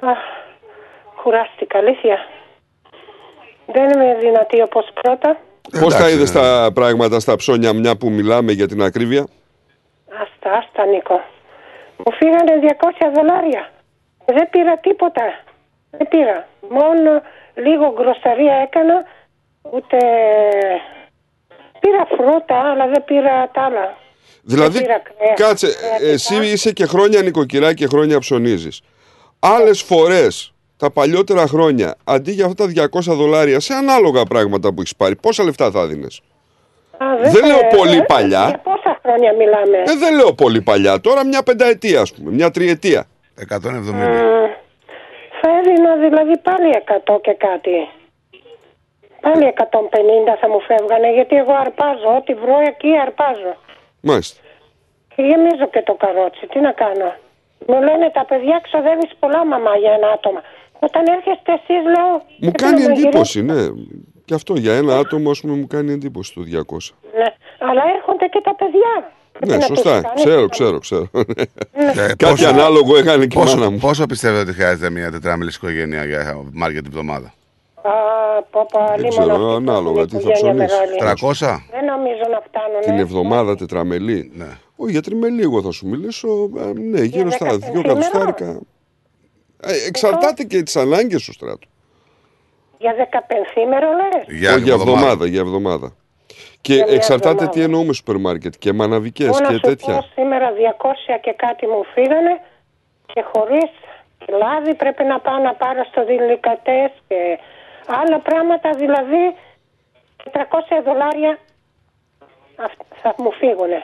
Αχ, 0.00 0.18
κουράστηκα, 1.22 1.78
αλήθεια. 1.78 2.18
Δεν 3.66 3.90
είμαι 3.90 4.16
δυνατή 4.20 4.62
όπως 4.62 4.88
πρώτα. 5.02 5.36
Πώς 5.80 5.94
τα 5.94 6.10
είδες 6.10 6.32
τα 6.32 6.70
πράγματα 6.74 7.20
στα 7.20 7.36
ψώνια, 7.36 7.72
μια 7.72 7.96
που 7.96 8.10
μιλάμε 8.10 8.52
για 8.52 8.68
την 8.68 8.82
ακρίβεια; 8.82 9.26
Άστα, 10.22 10.50
άστα, 10.58 10.84
Νίκο. 10.86 11.20
Μου 11.96 12.12
φύγανε 12.12 12.52
200 12.62 13.10
δολάρια. 13.14 13.70
Δεν 14.24 14.50
πήρα 14.50 14.78
τίποτα. 14.78 15.22
Δεν 15.90 16.08
πήρα. 16.08 16.48
Μόνο 16.70 17.22
λίγο 17.54 17.92
γκροσαρία 17.92 18.54
έκανα. 18.54 19.04
Ούτε... 19.62 19.96
Πήρα 21.80 22.06
φρούτα, 22.16 22.70
αλλά 22.70 22.86
δεν 22.86 23.04
πήρα 23.04 23.50
τα 23.52 23.62
άλλα. 23.62 23.96
Δηλαδή, 24.42 24.72
Δεν 24.72 24.82
πήρα 24.82 24.98
κρέας. 24.98 25.38
κάτσε, 25.38 25.66
ε, 26.00 26.10
εσύ 26.12 26.34
είσαι 26.36 26.72
και 26.72 26.86
χρόνια 26.86 27.22
νοικοκυρά 27.22 27.74
και 27.74 27.86
χρόνια 27.86 28.18
ψωνίζεις. 28.18 28.80
Άλλες 29.38 29.82
φορές, 29.82 30.52
τα 30.76 30.90
παλιότερα 30.90 31.46
χρόνια, 31.46 31.94
αντί 32.04 32.32
για 32.32 32.44
αυτά 32.46 32.66
τα 32.66 32.70
200 32.70 33.14
δολάρια, 33.14 33.60
σε 33.60 33.74
ανάλογα 33.74 34.24
πράγματα 34.24 34.68
που 34.72 34.80
έχεις 34.80 34.96
πάρει, 34.96 35.16
πόσα 35.16 35.44
λεφτά 35.44 35.70
θα 35.70 35.86
δίνει. 35.86 36.06
Α, 37.04 37.06
Δεν 37.34 37.44
λέω 37.46 37.56
ξέρω. 37.56 37.76
πολύ 37.76 37.96
Ε, 37.96 38.00
παλιά. 38.12 38.44
Για 38.48 38.58
πόσα 38.58 38.98
χρόνια 39.02 39.32
μιλάμε; 39.40 39.78
Ε, 39.78 39.94
δεν 39.98 40.14
λέω 40.14 40.32
πολύ 40.34 40.60
παλιά. 40.62 41.00
Τώρα 41.00 41.26
μια 41.26 41.42
πενταετία, 41.42 42.00
ας 42.00 42.12
πούμε, 42.14 42.30
μια 42.30 42.50
τριετία. 42.50 43.04
170. 43.34 43.92
Μμ, 43.92 44.46
θα 45.40 45.48
έδινα 45.58 45.92
δηλαδή 46.04 46.34
πάλι 46.48 46.68
100 46.74 47.20
και 47.26 47.34
κάτι. 47.46 47.76
Πάλι 49.20 49.44
150 49.46 50.36
θα 50.40 50.48
μου 50.48 50.60
φεύγανε 50.68 51.12
γιατί 51.12 51.36
εγώ 51.36 51.54
αρπάζω. 51.64 52.08
Ό,τι 52.18 52.34
βρω 52.34 52.56
εκεί 52.70 52.90
αρπάζω. 53.06 53.52
Μάλιστα. 54.00 54.40
Και 55.14 55.22
γεμίζω 55.22 55.66
και 55.74 55.82
το 55.82 55.94
καρότσι. 55.94 56.46
Τι 56.46 56.58
να 56.60 56.72
κάνω; 56.72 57.10
Μου 57.66 57.78
λένε 57.86 58.10
τα 58.18 58.24
παιδιά 58.24 58.60
ξοδεύεις 58.62 59.10
πολλά 59.18 59.46
μαμά 59.46 59.76
για 59.82 59.92
ένα 59.92 60.08
άτομα. 60.16 60.40
Όταν 60.86 61.02
έρχεστε 61.16 61.52
εσείς 61.58 61.82
λέω... 61.94 62.10
Μου 62.44 62.50
«Πρέπει 62.50 62.62
κάνει 62.62 62.80
να 62.82 62.88
μαγειρέψω». 62.88 63.08
εντύπωση, 63.08 63.42
ναι. 63.42 63.60
Και 64.28 64.34
αυτό 64.34 64.54
για 64.54 64.74
ένα 64.74 64.98
άτομο, 64.98 65.30
ας 65.30 65.40
πούμε, 65.40 65.54
μου 65.54 65.66
κάνει 65.66 65.92
εντύπωση 65.92 66.34
το 66.34 66.40
200. 66.42 66.94
Ναι. 67.16 67.24
Αλλά 67.68 67.82
έρχονται 67.96 68.26
και 68.26 68.40
τα 68.44 68.54
παιδιά. 68.54 69.12
Πρέπει 69.32 69.46
Ναι, 69.52 69.56
να 69.56 69.66
τους 69.66 69.66
σωστά. 69.66 70.00
κάνεις. 70.00 70.22
Ξέρω, 70.24 70.48
ξέρω, 70.48 70.78
ξέρω. 70.78 71.08
Ε, 71.12 71.24
Κάτι 72.06 72.24
πόσο- 72.24 72.48
ανάλογο 72.48 72.96
έκανε 72.96 73.26
και 73.26 73.38
η 73.38 73.40
πόσο, 73.40 73.56
μάνα 73.56 73.70
μου. 73.70 73.78
Πόσο 73.78 74.06
πιστεύετε 74.06 74.40
ότι 74.40 74.52
χρειάζεται 74.52 74.90
μια 74.90 75.10
τετράμιλη 75.10 75.50
οικογένεια 75.54 76.04
για 76.04 76.44
μάρκετ 76.52 76.82
την 76.82 76.90
εβδομάδα; 76.92 77.32
Α, 77.82 77.90
πω, 78.50 78.66
πω, 78.70 78.78
Δεν 78.78 78.90
αλλήμον 78.92 79.10
ξέρω, 79.10 79.34
αυτή 79.46 79.54
ανάλογα 79.70 80.04
τι 80.06 80.10
θα 80.10 80.18
οικογένεια 80.18 80.66
ψωνίσεις. 80.66 80.78
μεγάλη. 80.98 80.98
300. 80.98 81.62
Δεν 81.70 81.84
νομίζω 81.84 82.22
να 82.32 82.40
φτάνουν. 82.46 82.80
Την 82.84 82.98
εβδομάδα 82.98 83.56
τετραμελή. 83.56 84.30
Ναι. 84.34 84.48
Όχι, 84.76 84.90
για 84.92 85.02
τριμελή 85.02 85.42
εγώ 85.42 85.62
θα 85.62 85.70
σου 85.70 85.86
μιλήσω. 85.88 86.28
ε, 86.58 86.72
ναι, 86.80 87.00
γύρω 87.00 87.30
στα 87.30 87.44
δέκα 87.46 87.56
δύο 87.56 87.82
πενθήμερο. 87.82 87.94
κατοστάρικα. 87.94 88.60
Ε, 89.62 89.72
εξαρτάται 89.86 90.42
και 90.44 90.62
τις 90.62 90.76
ανάγκες 90.76 91.24
του 91.24 91.32
στράτου. 91.32 91.68
Για 92.78 92.94
15 92.94 93.64
μέρο 93.68 93.88
λες; 93.92 94.38
Για 94.38 94.52
Όχι, 94.52 94.62
για 94.62 94.72
εβδομάδα. 94.72 95.00
εβδομάδα, 95.00 95.26
για 95.26 95.40
εβδομάδα. 95.40 95.92
Και 96.60 96.74
Για 96.74 96.84
μια 96.84 96.94
εξαρτάται 96.94 97.28
εβδομάδα. 97.30 97.52
τι 97.52 97.60
εννοούμε 97.62 97.92
σούπερ 97.92 98.16
μάρκετ 98.16 98.54
και 98.58 98.72
μαναβικές 98.72 99.26
Εγώ 99.26 99.38
να 99.40 99.46
και 99.46 99.54
σου 99.54 99.60
τέτοια. 99.60 99.94
πω 99.94 100.06
σήμερα 100.14 100.52
200 100.52 101.18
και 101.20 101.32
κάτι 101.36 101.66
μου 101.66 101.84
φύγανε 101.94 102.40
και 103.12 103.24
χωρίς 103.32 103.70
λάδι 104.28 104.74
πρέπει 104.74 105.04
να 105.04 105.18
πάω 105.20 105.38
να 105.38 105.54
πάρω 105.54 105.84
στο 105.84 106.04
δηλικατές 106.04 106.90
και 107.08 107.38
άλλα 107.86 108.18
πράγματα 108.18 108.70
δηλαδή 108.70 109.22
400 110.32 110.82
δολάρια 110.84 111.38
αυ- 112.56 112.82
θα 113.02 113.14
μου 113.18 113.32
φύγουνε. 113.32 113.82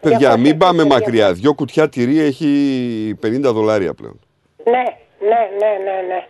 Παιδιά, 0.00 0.36
μην 0.36 0.58
πάμε 0.58 0.82
200. 0.82 0.86
μακριά. 0.86 1.32
Δυο 1.32 1.54
κουτιά 1.54 1.88
τυρί 1.88 2.18
έχει 2.20 2.48
50 3.22 3.52
δολάρια 3.52 3.94
πλέον. 3.94 4.20
Ναι, 4.64 4.84
ναι, 5.28 5.48
ναι, 5.58 5.72
ναι, 5.84 6.06
ναι. 6.08 6.26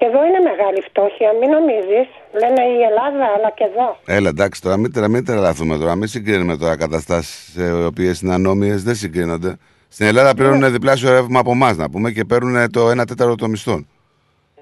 Και 0.00 0.06
εδώ 0.06 0.24
είναι 0.26 0.40
μεγάλη 0.50 0.80
φτώχεια, 0.80 1.32
μην 1.40 1.50
νομίζεις. 1.50 2.08
Λένε 2.32 2.62
η 2.76 2.82
Ελλάδα, 2.82 3.26
αλλά 3.36 3.50
και 3.50 3.64
εδώ. 3.64 3.96
Έλα, 4.06 4.28
εντάξει, 4.28 4.62
τώρα 4.62 4.76
μην, 4.76 4.90
μην 5.08 5.24
τρελαθούμε 5.24 5.76
τώρα. 5.78 5.94
Μην 5.94 6.08
συγκρίνουμε 6.08 6.56
τώρα 6.56 6.76
καταστάσεις 6.76 7.54
οι 7.56 7.84
οποίες 7.84 8.20
είναι 8.20 8.34
ανώμοιε, 8.34 8.74
δεν 8.74 8.94
συγκρίνονται. 8.94 9.56
Στην 9.88 10.06
Ελλάδα 10.06 10.34
παίρνουν 10.34 10.72
διπλάσιο 10.72 11.10
ρεύμα 11.10 11.40
από 11.40 11.50
εμάς, 11.50 11.76
να 11.76 11.90
πούμε, 11.90 12.10
και 12.10 12.24
παίρνουν 12.24 12.70
το 12.70 12.90
1 12.90 13.06
τέταρτο 13.06 13.34
των 13.34 13.50
μισθών. 13.50 13.88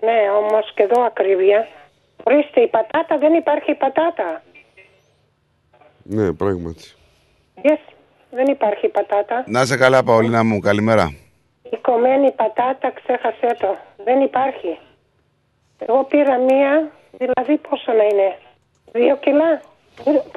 Ναι, 0.00 0.18
όμως 0.40 0.72
και 0.74 0.82
εδώ 0.82 1.02
ακρίβεια. 1.02 1.68
Ορίστε, 2.22 2.60
η 2.60 2.68
πατάτα 2.68 3.18
δεν 3.18 3.34
υπάρχει 3.34 3.74
πατάτα. 3.74 4.42
Ναι, 6.02 6.32
πράγματι. 6.32 6.84
Yes, 7.62 7.92
δεν 8.30 8.46
υπάρχει 8.46 8.88
πατάτα. 8.88 9.44
Να 9.46 9.64
σε 9.64 9.76
καλά, 9.76 10.02
Παολίνα 10.02 10.44
μου, 10.44 10.58
καλημέρα. 10.58 11.14
Η 11.70 11.76
κομμένη 11.76 12.32
πατάτα, 12.32 12.92
ξέχασέ 13.02 13.56
το. 13.60 13.76
Δεν 14.04 14.20
υπάρχει. 14.20 14.78
Εγώ 15.78 16.04
πήρα 16.04 16.36
μία, 16.38 16.90
δηλαδή 17.18 17.56
πόσο 17.56 17.92
να 17.92 18.04
είναι. 18.04 18.36
Δύο 18.92 19.16
κιλά. 19.16 19.60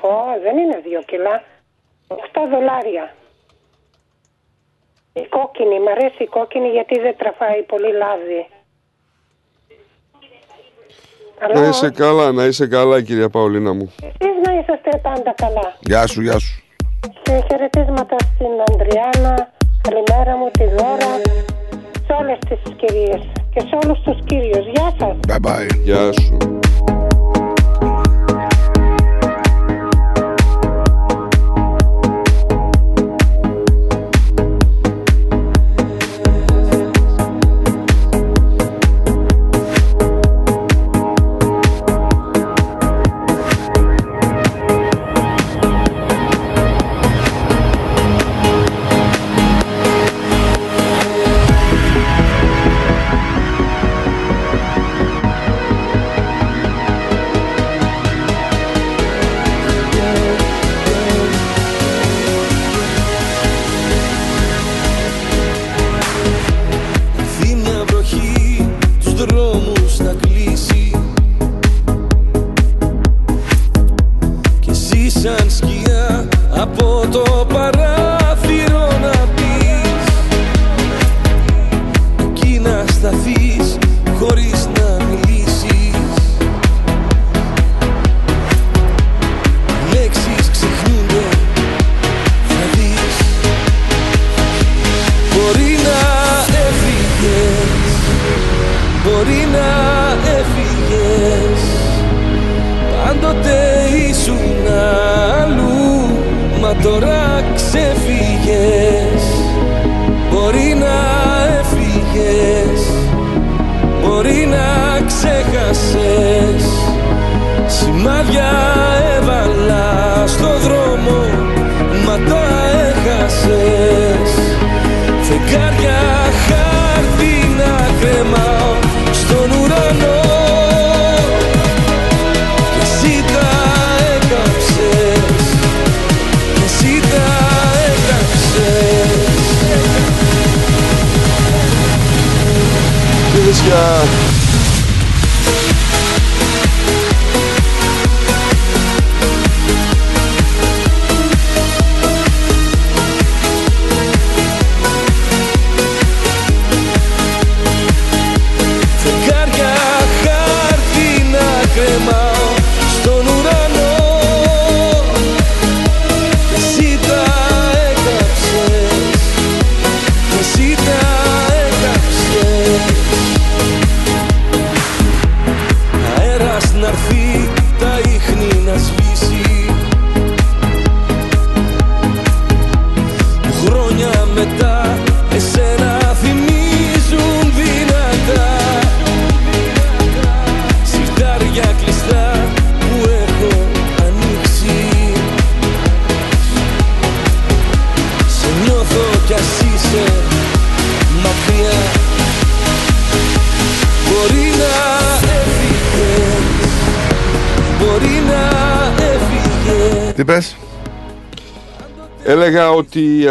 Πω, 0.01 0.09
δεν 0.43 0.57
είναι 0.57 0.79
δύο 0.83 1.01
κιλά. 1.01 1.43
8 2.07 2.15
δολάρια. 2.51 3.15
Η 5.13 5.25
κόκκινη, 5.25 5.79
μ' 5.79 5.87
αρέσει 5.87 6.23
η 6.23 6.25
κόκκινη 6.25 6.67
γιατί 6.67 6.99
δεν 6.99 7.15
τραφάει 7.17 7.63
πολύ 7.63 7.91
λάδι. 7.91 8.47
Να 11.53 11.67
είσαι 11.67 11.89
καλά, 11.89 12.31
να 12.31 12.45
είσαι 12.45 12.67
καλά, 12.67 13.01
κυρία 13.01 13.29
Παολίνα 13.29 13.73
μου. 13.73 13.93
Εσείς 14.01 14.35
να 14.45 14.53
είσαστε 14.59 14.97
πάντα 14.97 15.33
καλά. 15.33 15.75
Γεια 15.79 16.07
σου, 16.07 16.21
γεια 16.21 16.39
σου. 16.39 16.63
Και 17.21 17.43
χαιρετίσματα 17.47 18.15
στην 18.19 18.51
Ανδριάνα, 18.69 19.51
καλημέρα 19.81 20.35
μου, 20.37 20.51
τη 20.51 20.65
Δώρα, 20.65 21.21
σε 22.05 22.13
όλες 22.19 22.37
τις 22.39 22.61
κυρίες 22.75 23.31
και 23.53 23.59
σε 23.59 23.77
όλους 23.83 23.99
τους 24.03 24.17
κύριους. 24.25 24.65
Γεια 24.73 24.93
σας. 24.99 25.15
Bye 25.27 25.47
bye. 25.47 25.67
Γεια 25.83 26.11
σου. 26.11 26.37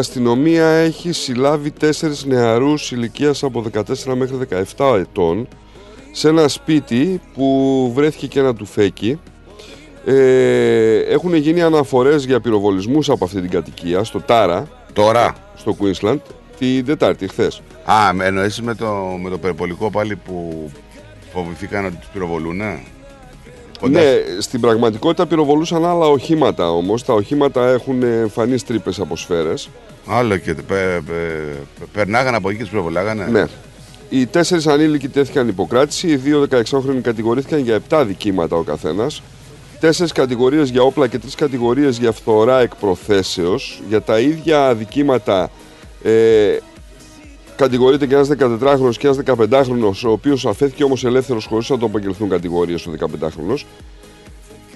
Αστυνομία 0.01 0.66
έχει 0.66 1.12
συλλάβει 1.12 1.70
τέσσερις 1.70 2.24
νεαρούς 2.24 2.93
ηλικίας 2.93 3.43
από 3.43 3.64
14 3.74 3.82
μέχρι 4.14 4.36
17 4.77 4.94
ετών 4.98 5.48
σε 6.12 6.28
ένα 6.28 6.48
σπίτι 6.48 7.20
που 7.35 7.93
βρέθηκε 7.94 8.27
και 8.27 8.39
ένα 8.39 8.55
τουφέκι. 8.55 9.20
Ε, 10.05 10.98
έχουν 10.98 11.35
γίνει 11.35 11.62
αναφορές 11.62 12.24
για 12.24 12.40
πυροβολισμούς 12.40 13.10
από 13.10 13.24
αυτή 13.24 13.40
την 13.40 13.51
κατοικία 13.51 14.05
στο 14.05 14.20
Τάρα. 14.20 14.68
Τώρα; 14.93 15.35
Στο 15.56 15.77
Queensland. 15.81 16.18
Την 16.59 16.85
Τετάρτη, 16.85 17.28
χθες. 17.28 17.62
Α, 17.85 18.12
με- 18.14 18.24
εννοείς 18.24 18.60
με 18.60 18.74
το, 18.74 18.86
με 19.22 19.31
το 19.31 19.39
περιπολικό 19.39 19.90
πάλι 19.90 20.16
που 20.16 20.70
φοβηθήκαν 21.32 21.85
ότι 21.85 21.97
τους 21.97 22.09
πυροβολούνε; 22.12 22.82
Κοντά 23.81 24.01
Ναι, 24.01 24.12
στην 24.39 24.60
πραγματικότητα 24.60 25.27
πυροβολούσαν 25.27 25.85
άλλα 25.85 26.06
οχήματα 26.06 26.70
όμως. 26.70 27.05
Τα 27.05 27.12
οχήματα 27.14 27.68
έχουν 27.68 28.02
εμφανείς 28.02 28.64
τρύπες 28.64 29.01
από 29.01 29.16
σφαίρες. 29.16 29.68
Άλλο 30.06 30.36
και 30.36 30.55
πε, 30.55 30.62
πε, 30.62 31.02
πε- 31.06 31.89
περνάγανε 31.93 32.36
από 32.36 32.48
εκεί 32.48 32.56
και 32.56 32.62
τους 32.62 32.72
πυροβολάγανε. 32.72 33.27
Ναι. 33.27 33.44
Οι 34.09 34.27
τέσσερις 34.27 34.66
ανήλικοι 34.66 35.09
τέθηκαν 35.09 35.48
υποκράτηση. 35.48 36.09
Οι 36.09 36.16
δύο 36.16 36.47
16χρονοι 36.51 37.01
κατηγορήθηκαν 37.02 37.59
για 37.59 37.81
7 37.90 38.05
δικήματα 38.06 38.56
ο 38.56 38.62
καθένας. 38.62 39.22
Τέσσερις 39.81 40.12
κατηγορίες 40.12 40.68
για 40.70 40.82
όπλα 40.82 41.06
και 41.06 41.18
τρεις 41.18 41.35
κατηγορίες 41.35 41.98
για 41.98 42.12
φθορά 42.12 42.60
εκ 42.60 42.74
προθέσεως. 42.77 43.82
Για 43.89 44.02
τα 44.02 44.18
ίδια 44.18 44.66
αδικήματα 44.68 45.51
ε, 46.02 46.56
κατηγορείται 47.56 48.06
και 48.06 48.14
ένας 48.14 48.28
14χρονο 48.39 48.90
και 48.98 49.06
ένας 49.06 49.18
15χρονο, 49.27 49.93
ο 50.06 50.10
οποίος 50.10 50.47
αφέθηκε 50.47 50.85
όμως 50.85 51.05
ελεύθερος 51.05 51.44
χωρίς 51.44 51.68
να 51.68 51.78
τον 51.78 51.89
απαγγελθούν 51.89 52.28
κατηγορίες 52.28 52.86
ο 52.86 52.93
15χρονο. 53.01 53.64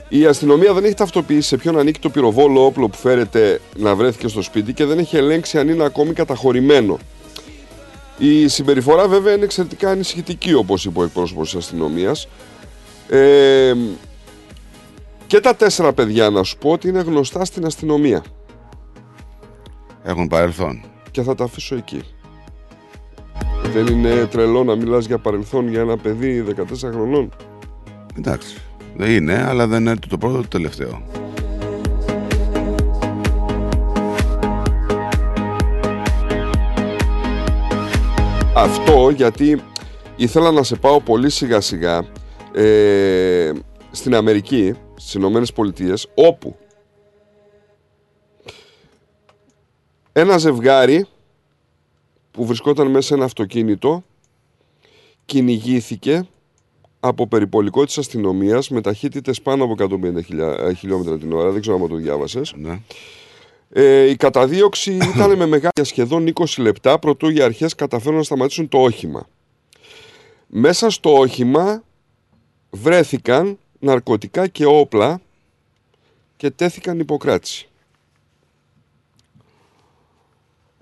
Η 0.09 0.27
αστυνομία 0.27 0.73
δεν 0.73 0.85
έχει 0.85 0.95
ταυτοποιήσει 0.95 1.49
σε 1.49 1.57
ποιον 1.57 1.79
ανήκει 1.79 2.01
το 2.01 2.11
πυροβόλο 2.11 2.65
όπλο 2.65 2.89
που 2.89 2.97
φέρεται 2.97 3.61
να 3.77 3.95
βρέθηκε 3.95 4.29
στο 4.29 4.43
σπίτι 4.43 4.73
και 4.73 4.85
δεν 4.85 4.99
έχει 4.99 5.17
ελέγξει 5.17 5.59
αν 5.59 5.69
είναι 5.69 5.85
ακόμη 5.85 6.13
καταχωρημένο. 6.13 6.99
Η 8.19 8.49
συμπεριφορά 8.49 9.09
βέβαια 9.09 9.35
είναι 9.35 9.45
εξαιρετικά 9.45 9.91
ανησυχητική 9.91 10.55
όπως 10.55 10.85
είπε 10.85 11.01
ο 11.01 11.03
εκπρόσωπος 11.03 11.51
της 11.51 11.59
αστυνομίας. 11.59 12.29
Ε, 13.09 13.75
και 15.27 15.41
τα 15.41 15.57
τέσσερα 15.57 15.93
παιδιά 15.93 16.31
να 16.31 16.43
σου 16.43 16.59
πω 16.59 16.71
ότι 16.71 16.89
είναι 16.89 17.01
γνωστά 17.01 17.45
στην 17.45 17.67
αστυνομία. 17.67 18.25
Έχουν 20.03 20.29
παρελθόν. 20.29 20.85
Και 21.11 21.23
θα 21.23 21.35
τα 21.35 21.45
αφήσω 21.45 21.77
εκεί. 21.77 22.03
Δεν 23.73 23.87
είναι 23.87 24.27
τρελό 24.27 24.65
να 24.65 24.77
μιλάς 24.77 25.07
για 25.07 25.19
παρελθόν 25.19 25.69
για 25.69 25.81
ένα 25.81 25.97
παιδί 25.97 26.45
14 26.57 26.65
χρονών; 26.93 27.29
Εντάξει. 28.19 28.57
Δεν 28.97 29.11
είναι, 29.11 29.43
αλλά 29.43 29.67
δεν 29.67 29.81
είναι 29.81 29.97
το 30.09 30.19
πρώτο 30.19 30.41
το 30.41 30.49
τελευταίο. 30.49 31.03
Αυτό 38.57 39.11
γιατί 39.11 39.63
ήθελα 40.17 40.51
να 40.51 40.63
σε 40.63 40.77
πάω 40.77 41.01
πολύ 41.01 41.31
σιγά 41.31 41.61
σιγά 41.61 42.05
ε, 42.55 43.53
στην 43.91 44.15
Αμερική, 44.15 44.75
στις 44.95 45.15
Ηνωμένες 45.15 45.53
Πολιτείες, 45.53 46.09
όπου 46.15 46.57
ένα 50.13 50.39
ζευγάρι 50.39 51.07
που 52.31 52.47
βρισκόταν 52.47 52.87
μέσα 52.87 53.07
σε 53.07 53.15
ένα 53.15 53.25
αυτοκίνητο 53.25 54.05
κυνηγήθηκε 55.25 56.29
από 57.07 57.27
περιπολικό 57.27 57.85
της 57.85 57.99
αστυνομίας 57.99 58.69
με 58.69 58.81
ταχύτητες 58.81 59.41
πάνω 59.43 59.65
από 59.65 59.73
150 59.73 60.23
χιλιά- 60.23 60.73
χιλιόμετρα 60.79 61.19
την 61.19 61.33
ώρα, 61.33 61.51
δεν 61.51 61.61
ξέρω 61.61 61.77
αν 61.77 61.89
το 61.89 61.97
διάβασες. 61.97 62.55
Ναι. 62.57 62.81
Ε, 63.71 64.11
η 64.11 64.17
καταδίωξη 64.17 64.97
ήταν 65.15 65.37
με 65.37 65.47
μεγάλη 65.47 65.83
σχεδόν 65.83 66.33
20 66.35 66.45
λεπτά 66.59 66.99
προτού 66.99 67.29
οι 67.29 67.43
αρχές 67.43 67.75
καταφέρουν 67.75 68.17
να 68.17 68.23
σταματήσουν 68.23 68.69
το 68.69 68.79
όχημα. 68.79 69.29
Μέσα 70.47 70.91
στο 70.91 71.19
όχημα 71.19 71.83
βρέθηκαν 72.71 73.59
ναρκωτικά 73.79 74.47
και 74.47 74.67
όπλα 74.67 75.21
και 76.37 76.51
τέθηκαν 76.51 76.99
υποκράτηση. 76.99 77.69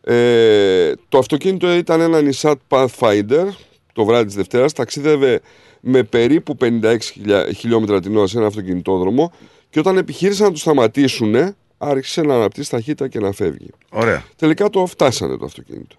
Ε, 0.04 0.92
το 1.08 1.18
αυτοκίνητο 1.18 1.74
ήταν 1.74 2.00
ένα 2.00 2.20
Nissan 2.22 2.54
Pathfinder 2.68 3.46
το 3.92 4.04
βράδυ 4.04 4.24
της 4.24 4.34
Δευτέρας, 4.34 4.72
ταξίδευε 4.72 5.40
με 5.84 6.02
περίπου 6.02 6.56
56 6.60 6.96
χιλιά- 7.12 7.52
χιλιόμετρα 7.52 8.00
την 8.00 8.16
ώρα 8.16 8.26
σε 8.26 8.38
ένα 8.38 8.46
αυτοκινητόδρομο 8.46 9.32
και 9.70 9.78
όταν 9.78 9.96
επιχείρησαν 9.96 10.46
να 10.46 10.52
το 10.52 10.58
σταματήσουν 10.58 11.54
άρχισε 11.78 12.22
να 12.22 12.34
αναπτύσσει 12.34 12.70
ταχύτητα 12.70 13.08
και 13.08 13.18
να 13.18 13.32
φεύγει. 13.32 13.70
Ωραία. 13.90 14.24
Τελικά 14.36 14.70
το 14.70 14.86
φτάσανε 14.86 15.36
το 15.36 15.44
αυτοκίνητο. 15.44 15.96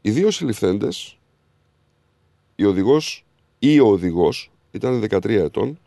Οι 0.00 0.10
δύο 0.10 0.30
συλληφθέντες, 0.30 1.18
η 2.54 2.64
οδηγός 2.64 3.24
ή 3.58 3.80
ο 3.80 3.86
οδηγός 3.86 4.50
ήταν 4.70 5.00
13 5.00 5.28
ετών 5.44 5.78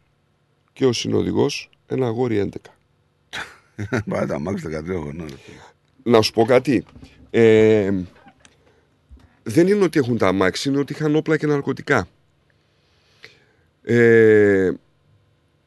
και 0.73 0.85
ο 0.85 0.93
συνοδηγός 0.93 1.69
ένα 1.87 2.07
αγόρι 2.07 2.37
11. 2.39 2.73
Πάει 4.09 4.25
τα 4.25 4.39
μάξι 4.39 4.67
13 4.67 4.85
χρονών. 4.85 5.29
Να 6.03 6.21
σου 6.21 6.31
πω 6.31 6.45
κάτι. 6.45 6.85
Ε, 7.29 7.91
δεν 9.43 9.67
είναι 9.67 9.83
ότι 9.83 9.99
έχουν 9.99 10.17
τα 10.17 10.27
αμάξι, 10.27 10.69
είναι 10.69 10.79
ότι 10.79 10.93
είχαν 10.93 11.15
όπλα 11.15 11.37
και 11.37 11.47
ναρκωτικά. 11.47 12.07
Ε, 13.83 14.71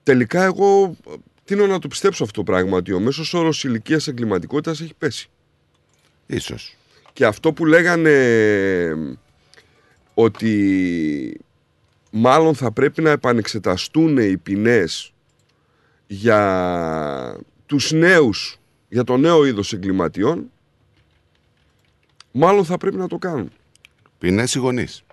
τελικά 0.02 0.43
εγώ 0.43 0.97
τίνω 1.44 1.66
να 1.66 1.78
το 1.78 1.88
πιστέψω 1.88 2.24
αυτό 2.24 2.43
το 2.43 2.52
πράγμα, 2.52 2.76
ότι 2.76 2.93
ο 2.93 3.01
μέσος 3.01 3.34
όρος 3.34 3.64
ηλικίας 3.64 4.09
εγκληματικότητας 4.09 4.80
έχει 4.80 4.94
πέσει. 4.98 5.28
Ίσως. 6.26 6.76
Και 7.12 7.26
αυτό 7.26 7.52
που 7.52 7.66
λέγανε 7.66 9.16
ότι 10.14 11.40
μάλλον 12.10 12.55
θα 12.55 12.72
πρέπει 12.72 13.02
να 13.02 13.10
επανεξεταστούν 13.10 14.16
οι 14.16 14.36
ποινές 14.36 15.12
για 16.06 17.40
τους 17.66 17.93
νέους, 17.93 18.59
για 18.88 19.05
το 19.05 19.16
νέο 19.16 19.44
είδος 19.44 19.72
εγκληματιών, 19.72 20.51
μάλλον 22.32 22.64
θα 22.64 22.76
πρέπει 22.76 22.97
να 22.97 23.09
το 23.09 23.18
κάνουν. 23.18 23.51
Ποινές 24.18 24.55
οι 24.55 24.59
γονείς. 24.59 25.05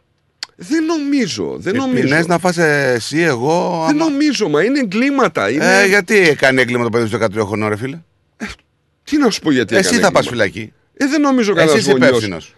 Δεν 0.56 0.86
νομίζω, 0.86 1.56
δεν 1.60 1.76
Ε, 1.76 1.78
νομίζω. 1.78 2.02
ποινές 2.04 2.28
να 2.28 2.38
φας 2.40 2.58
εσύ, 2.58 3.20
εγώ. 3.20 3.84
Δεν 3.88 3.96
νομίζω, 3.96 4.50
μα 4.50 4.64
είναι 4.64 4.80
εγκλήματα. 4.80 5.50
Είναι... 5.50 5.82
Ε, 5.82 5.86
γιατί 5.86 6.18
έκανε 6.18 6.62
έγκλημα 6.62 6.84
το 6.84 6.90
παιδί 6.90 7.08
στο 7.08 7.18
13 7.18 7.46
χρονών, 7.46 7.70
ρε 7.70 7.78
φίλε; 7.78 8.00
Τι 9.04 9.18
να 9.18 9.30
σου 9.30 9.40
πω 9.42 9.52
γιατί 9.52 9.76
Εσύ 9.76 9.88
έκανε 9.88 10.02
θα 10.04 10.12
πας 10.12 10.26
έγκλημα. 10.26 10.44
φυλακή. 10.44 10.74
Ε, 10.98 11.06
δεν 11.08 11.22
νομίζω 11.22 11.52
Εσύ 11.52 11.60
κανένα 11.60 11.78
είσαι 11.78 11.92
υπεύθυνος. 11.92 12.56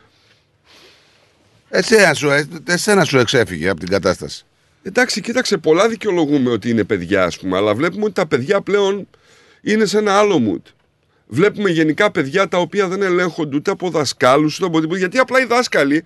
Εσένα 1.70 2.14
σου, 2.14 2.30
ε, 2.30 2.48
εσένα 2.68 3.04
σου 3.04 3.18
εξέφυγε 3.18 3.70
από 3.70 3.80
την 3.80 3.90
κατάσταση. 3.90 4.46
Εντάξει, 4.84 5.22
κοίταξε, 5.22 5.58
πολλά 5.58 5.88
δικαιολογούμε 5.90 6.50
ότι 6.52 6.70
είναι 6.70 6.84
παιδιά, 6.84 7.24
ας 7.24 7.38
πούμε, 7.40 7.58
αλλά 7.58 7.76
βλέπουμε 7.76 8.04
ότι 8.04 8.14
τα 8.14 8.26
παιδιά 8.28 8.62
πλέον 8.62 9.08
είναι 9.62 9.86
σε 9.86 9.98
ένα 9.98 10.18
άλλο 10.18 10.42
mood. 10.52 10.72
Βλέπουμε 11.28 11.70
γενικά 11.70 12.12
παιδιά 12.12 12.48
τα 12.48 12.58
οποία 12.58 12.88
δεν 12.88 13.02
ελέγχονται 13.02 13.56
ούτε 13.56 13.72
από 13.72 13.90
δασκάλους 13.90 14.56
ούτε 14.58 14.66
από 14.66 14.80
τίποτα. 14.80 14.98
Γιατί 15.00 15.18
απλά 15.18 15.42
οι 15.42 15.46
δάσκαλοι 15.46 16.04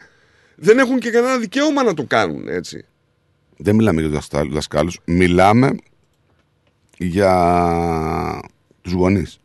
δεν 0.60 0.80
έχουν 0.80 1.00
και 1.00 1.10
κανένα 1.10 1.38
δικαίωμα 1.38 1.84
να 1.84 1.94
το 1.94 2.04
κάνουν, 2.04 2.48
έτσι. 2.48 2.86
Δεν 3.58 3.76
μιλάμε 3.76 4.02
για 4.02 4.10
τους 4.20 4.28
δασκάλους, 4.50 5.00
μιλάμε 5.06 5.76
για 6.98 8.42
τους 8.82 8.92
γονείς. 8.94 9.40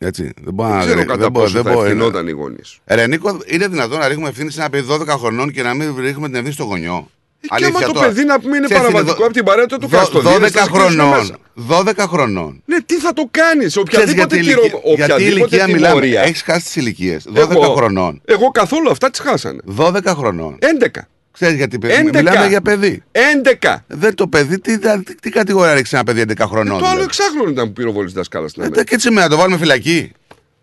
Έτσι. 0.00 0.32
Δεν 0.42 0.54
μπορώ 0.54 0.68
Δεν 0.68 0.78
να 0.78 0.84
ξέρω 0.84 0.98
δεν 0.98 1.06
κατά 1.06 1.30
μπορώ- 1.30 1.32
πόσο 1.46 1.52
δεν 1.54 1.62
θα 1.62 1.72
μπορώ- 1.72 1.84
ευθυνόταν 1.84 2.28
οι 2.28 2.30
γονείς. 2.30 2.78
Ρε 2.84 3.06
Νίκο, 3.06 3.40
είναι 3.46 3.68
δυνατόν 3.68 3.98
να 3.98 4.08
ρίχνουμε 4.08 4.28
ευθύνη 4.28 4.50
σε 4.50 4.60
ένα 4.60 4.70
παιδί 4.70 4.86
12 4.90 5.06
χρονών 5.18 5.50
και 5.52 5.62
να 5.62 5.74
μην 5.74 5.96
ρίχνουμε 5.98 6.26
την 6.26 6.34
ευθύνη 6.36 6.54
στο 6.54 6.64
γονιό; 6.64 7.10
Ε, 7.52 7.56
Και 7.56 7.64
άμα 7.64 7.80
το 7.80 7.92
τώρα. 7.92 8.06
παιδί 8.06 8.24
να 8.24 8.40
πούμε 8.40 8.56
είναι 8.56 8.66
Ξέρεις 8.66 8.82
τι 8.86 8.88
παραβατικό 8.92 9.16
δο- 9.18 9.24
από 9.24 9.34
την 9.34 9.44
παρέα 9.44 9.66
του, 9.66 9.78
το 9.78 9.86
δο- 9.86 9.98
καστοδίνει. 9.98 10.34
12 10.34 10.58
χρονών. 10.72 11.36
12 11.68 12.06
χρονών. 12.08 12.62
Ναι, 12.64 12.80
τι 12.86 12.94
θα 12.94 13.12
το 13.12 13.28
κάνεις, 13.30 13.66
Ξέρεις 13.66 13.76
οποιαδήποτε, 13.76 14.36
γιατί 14.36 14.48
κυρο... 14.48 14.60
ηλικία- 14.60 14.80
γιατί 14.94 15.12
οποιαδήποτε 15.12 15.40
ηλικία 15.40 15.66
μιλάμε; 15.66 15.86
τιμωρία. 16.00 16.22
Έχεις 16.22 16.42
χάσει 16.42 16.64
τις 16.64 16.76
ηλικίες. 16.76 17.24
12 17.34 17.50
Εγώ- 17.64 17.74
χρονών. 17.74 18.20
Εγώ 18.24 18.50
καθόλου 18.50 18.90
αυτά 18.90 19.10
τις 19.10 19.20
χάσανε. 19.20 19.60
12 19.76 20.14
χρονών. 20.14 20.58
11. 20.60 21.08
Ξέρεις 21.32 21.56
γιατί 21.56 21.78
παιδί. 21.78 21.94
11. 21.94 22.18
Μιλάμε 22.22 22.46
για 22.48 22.60
παιδί. 22.60 23.02
11. 23.12 23.84
Δεν 23.86 24.14
το 24.14 24.26
παιδί, 24.26 24.58
τι, 24.60 24.78
τι, 24.78 25.14
τι 25.14 25.30
κατηγορία 25.30 25.74
ρίξει 25.74 25.94
ένα 25.94 26.04
παιδί 26.04 26.20
11 26.20 26.46
χρονών. 26.48 26.66
Το 26.78 26.84
άλλο 26.84 26.84
δηλαδή; 26.84 27.02
εξάχρονο 27.04 27.50
ήταν 27.50 27.66
που 27.66 27.72
πυροβόλησε 27.72 28.14
δασκάλα 28.16 28.48
στην 28.48 28.62
Ε, 28.62 28.64
Αμερική. 28.66 28.88
Και 28.88 28.94
έτσι 28.94 29.10
με 29.10 29.20
να 29.20 29.28
το 29.28 29.36
βάλουμε 29.36 29.56
φυλακή. 29.58 30.12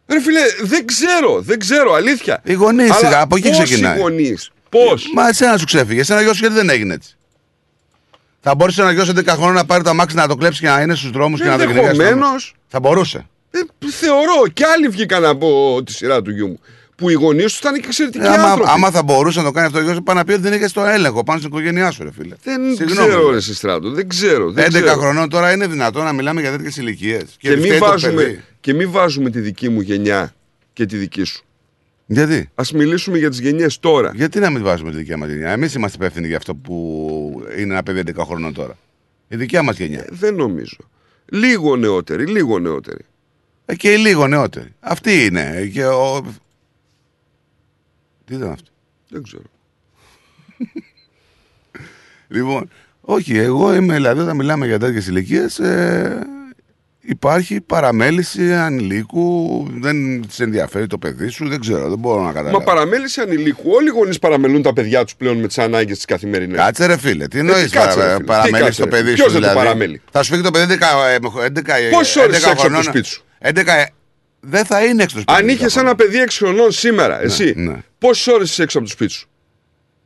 Ρε 0.08 0.22
φίλε, 0.22 0.40
δεν 0.62 0.86
ξέρω, 0.86 1.42
δεν 1.42 1.60
ξέρω, 1.60 1.94
αλήθεια. 1.94 2.42
Οι 2.44 2.54
γονείς 2.54 2.90
Αλλά 2.92 3.00
σιγά, 3.00 3.22
από 3.22 3.36
εκεί 3.36 3.50
πώς 3.50 3.58
ξεκινάει. 3.64 3.98
Οι 3.98 4.02
γονείς, 4.02 4.52
πώς; 4.72 5.12
Μα 5.16 5.28
εσένα 5.28 5.58
σου 5.58 5.66
ξέφυγε. 5.66 6.00
Εσένα 6.00 6.22
γιο 6.22 6.34
σου 6.34 6.40
γιατί 6.40 6.56
δεν 6.56 6.70
έγινε 6.70 6.94
έτσι. 6.94 7.16
Θα 8.42 8.56
μπορούσε 8.56 8.82
ένα 8.82 8.92
γιος 8.92 9.10
11 9.10 9.26
χρόνων 9.28 9.54
να 9.54 9.66
πάρει 9.66 9.84
το 9.84 9.90
αμάξι 9.90 10.16
να 10.16 10.28
το 10.28 10.36
κλέψει 10.36 10.60
και 10.62 10.68
να 10.68 10.82
είναι 10.82 10.96
στους 10.96 11.10
δρόμους 11.10 11.40
και 11.42 11.48
να 11.48 11.58
το 11.58 11.66
κυνηγάει. 11.66 11.84
στον 11.84 11.96
δρόμο. 11.96 12.10
Ενδεχομένως. 12.12 12.54
Θα 12.68 12.80
μπορούσε. 12.80 13.26
Ε, 13.52 13.60
θεωρώ 13.92 14.48
και 14.54 14.64
άλλοι 14.66 14.88
βγήκαν 14.88 15.26
από 15.26 15.82
τη 15.86 15.92
σειρά 15.92 16.22
του 16.22 16.32
γιού 16.32 16.48
μου. 16.48 16.60
Που 16.96 17.10
οι 17.10 17.14
γονείς 17.14 17.44
τους 17.46 17.58
ήταν 17.60 17.74
και 17.74 17.82
εξαιρετικοί 17.86 18.26
Ε, 18.26 18.28
άμα, 18.28 18.44
άνθρωποι. 18.48 18.70
άμα 18.74 18.92
θα 18.92 19.04
μπορούσε 19.04 19.40
να 19.40 19.46
το 19.46 19.52
κάνει 19.52 19.68
αυτό 19.68 19.80
ο 19.80 19.82
γιος, 19.82 19.98
πάνω 20.04 20.20
να 20.20 20.26
πει 20.26 20.32
ότι 20.32 20.42
δεν 20.42 20.54
είχες 20.54 20.72
το 20.72 20.86
έλεγχο 20.86 21.24
πάνω 21.24 21.40
στην 21.40 21.52
οικογένειά 21.52 21.92
σου, 21.92 22.04
ρε 22.04 22.12
φίλε. 22.12 22.36
Δεν 22.44 22.62
Συγγνώμη, 22.76 23.08
ξέρω, 23.10 23.28
ρε. 23.30 23.34
ρε 23.34 23.42
Συστράτο, 23.42 23.90
δεν 23.90 24.08
ξέρω. 24.10 24.52
Δεν 24.52 24.66
11 24.66 24.70
ξέρω. 24.70 25.00
χρονών 25.00 25.30
τώρα 25.30 25.52
είναι 25.52 25.68
δυνατόν 25.68 26.04
να 26.04 26.12
μιλάμε 26.14 26.42
για 26.42 26.52
τέτοιες 26.52 26.78
ηλικίες. 26.78 27.24
Και, 27.38 27.56
μην 27.56 27.78
βάζουμε, 27.80 28.44
και 28.60 28.74
μην 28.74 28.92
βάζουμε 28.92 29.30
τη 29.30 29.40
δική 29.40 29.70
μου 29.70 29.82
γενιά 29.82 30.34
και 30.74 30.86
τη 30.86 30.98
δική 30.98 31.24
σου. 31.24 31.44
Γιατί; 32.12 32.50
Α 32.56 32.64
μιλήσουμε 32.74 33.18
για 33.18 33.30
τις 33.30 33.40
γενιές 33.40 33.80
τώρα. 33.80 34.12
Γιατί 34.16 34.40
να 34.40 34.50
μην 34.50 34.64
βάζουμε 34.64 34.92
τη 34.92 34.98
δικιά 34.98 35.18
μας 35.18 35.30
γενιά; 35.30 35.52
Εμείς 35.52 35.74
είμαστε 35.74 35.98
υπεύθυνοι 35.98 36.28
για 36.28 36.38
αυτό 36.38 36.56
που 36.56 37.44
είναι 37.58 37.74
ένα 37.74 37.84
παιδί 37.84 38.04
11 38.16 38.24
χρονών 38.26 38.54
τώρα. 38.54 38.78
Η 39.28 39.36
δικιά 39.36 39.64
μας 39.64 39.78
γενιά. 39.78 40.06
Δεν 40.10 40.36
νομίζω. 40.36 40.78
Λίγο 41.26 41.76
νεότεροι, 41.76 42.26
λίγο 42.26 42.60
νεότεροι. 42.60 43.06
Ε, 43.66 43.76
και 43.76 43.94
οι 43.94 43.98
λίγο 43.98 44.28
νεότεροι. 44.28 44.76
Αυτή 44.80 45.26
είναι. 45.26 45.70
Και 45.74 45.86
ο... 45.86 46.22
Τι 48.26 48.34
ήταν 48.34 48.52
αυτό. 48.52 48.72
Δεν 49.10 49.24
ξέρω. 49.24 49.44
Λοιπόν, 52.28 52.70
όχι, 53.02 53.38
εγώ 53.38 53.76
είμαι 53.76 53.94
δηλαδή 53.94 54.22
όταν 54.22 54.36
μιλάμε 54.36 54.66
για 54.66 54.80
τέτοιες 54.80 55.08
ηλικίες. 55.08 55.60
Ε, 55.60 56.28
υπάρχει 57.02 57.62
παραμέληση 57.62 58.54
ανηλίκου, 58.54 59.68
δεν 59.80 60.24
σε 60.30 60.44
ενδιαφέρει 60.44 60.88
το 60.88 60.98
παιδί 60.98 61.28
σου, 61.28 61.48
δεν 61.48 61.60
ξέρω, 61.60 61.90
δεν 61.90 61.98
μπορώ 61.98 62.22
να 62.22 62.32
καταλάβω. 62.32 62.58
Μα 62.58 62.64
παραμέληση 62.64 63.22
ανηλίκου. 63.22 63.72
Όλοι 63.72 63.88
οι 63.88 63.92
γονείς 63.92 64.20
παραμελούν 64.20 64.62
τα 64.62 64.74
παιδιά 64.74 65.04
τους 65.04 65.16
πλέον 65.16 65.38
με 65.38 65.48
τις 65.48 65.58
ανάγκες 65.58 65.96
της 65.96 66.06
καθημερινής. 66.06 66.58
Κάτσε 66.58 66.86
ρε 66.86 66.98
φίλε, 66.98 67.28
τι 67.28 67.38
Ε, 67.38 67.40
εννοείς 67.40 67.64
τι 67.64 67.70
κάτσε, 67.78 68.00
ρε, 68.00 68.06
φίλε. 68.06 68.18
Τι 68.18 68.24
παραμέληση 68.24 68.64
κάτσε, 68.64 68.82
το 68.82 68.86
ρε, 68.86 68.92
παιδί 68.92 69.04
φίλε. 69.04 69.16
σου. 69.16 69.22
Ποιος 69.24 69.32
δεν 69.34 69.42
το 69.42 69.48
δηλαδή; 69.48 69.66
παραμέλει; 69.66 70.02
Θα 70.12 70.24
σου 70.24 70.32
φύγει 70.32 70.44
το 70.44 70.52
παιδί 70.52 70.74
11, 70.74 70.80
ε, 71.10 71.46
11, 71.46 71.92
Πόσες 71.92 72.16
ώρες 72.16 72.30
11 72.30 72.36
έξω 72.36 72.48
από 72.50 72.56
το 72.56 72.62
χρονών, 72.62 72.84
σπίτι 72.84 73.08
σου; 73.08 73.24
11, 73.42 73.86
δεν 74.40 74.66
θα 74.66 74.84
είναι 74.84 75.04
έξω 75.04 75.16
το 75.16 75.22
σπίτι. 75.22 75.40
Αν 75.42 75.50
είχες 75.50 75.76
ένα 75.76 75.96
παιδί 75.96 76.18
6 76.20 76.28
χρονών 76.38 76.72
σήμερα, 76.72 77.22
εσύ, 77.22 77.54
ναι. 77.56 77.76
πόσες 77.98 78.28
ώρες 78.28 78.50
είσαι 78.52 78.64
έξω 78.64 78.78
από 78.78 78.88
το 78.88 78.94
σπίτι 78.94 79.12
σου; 79.12 79.30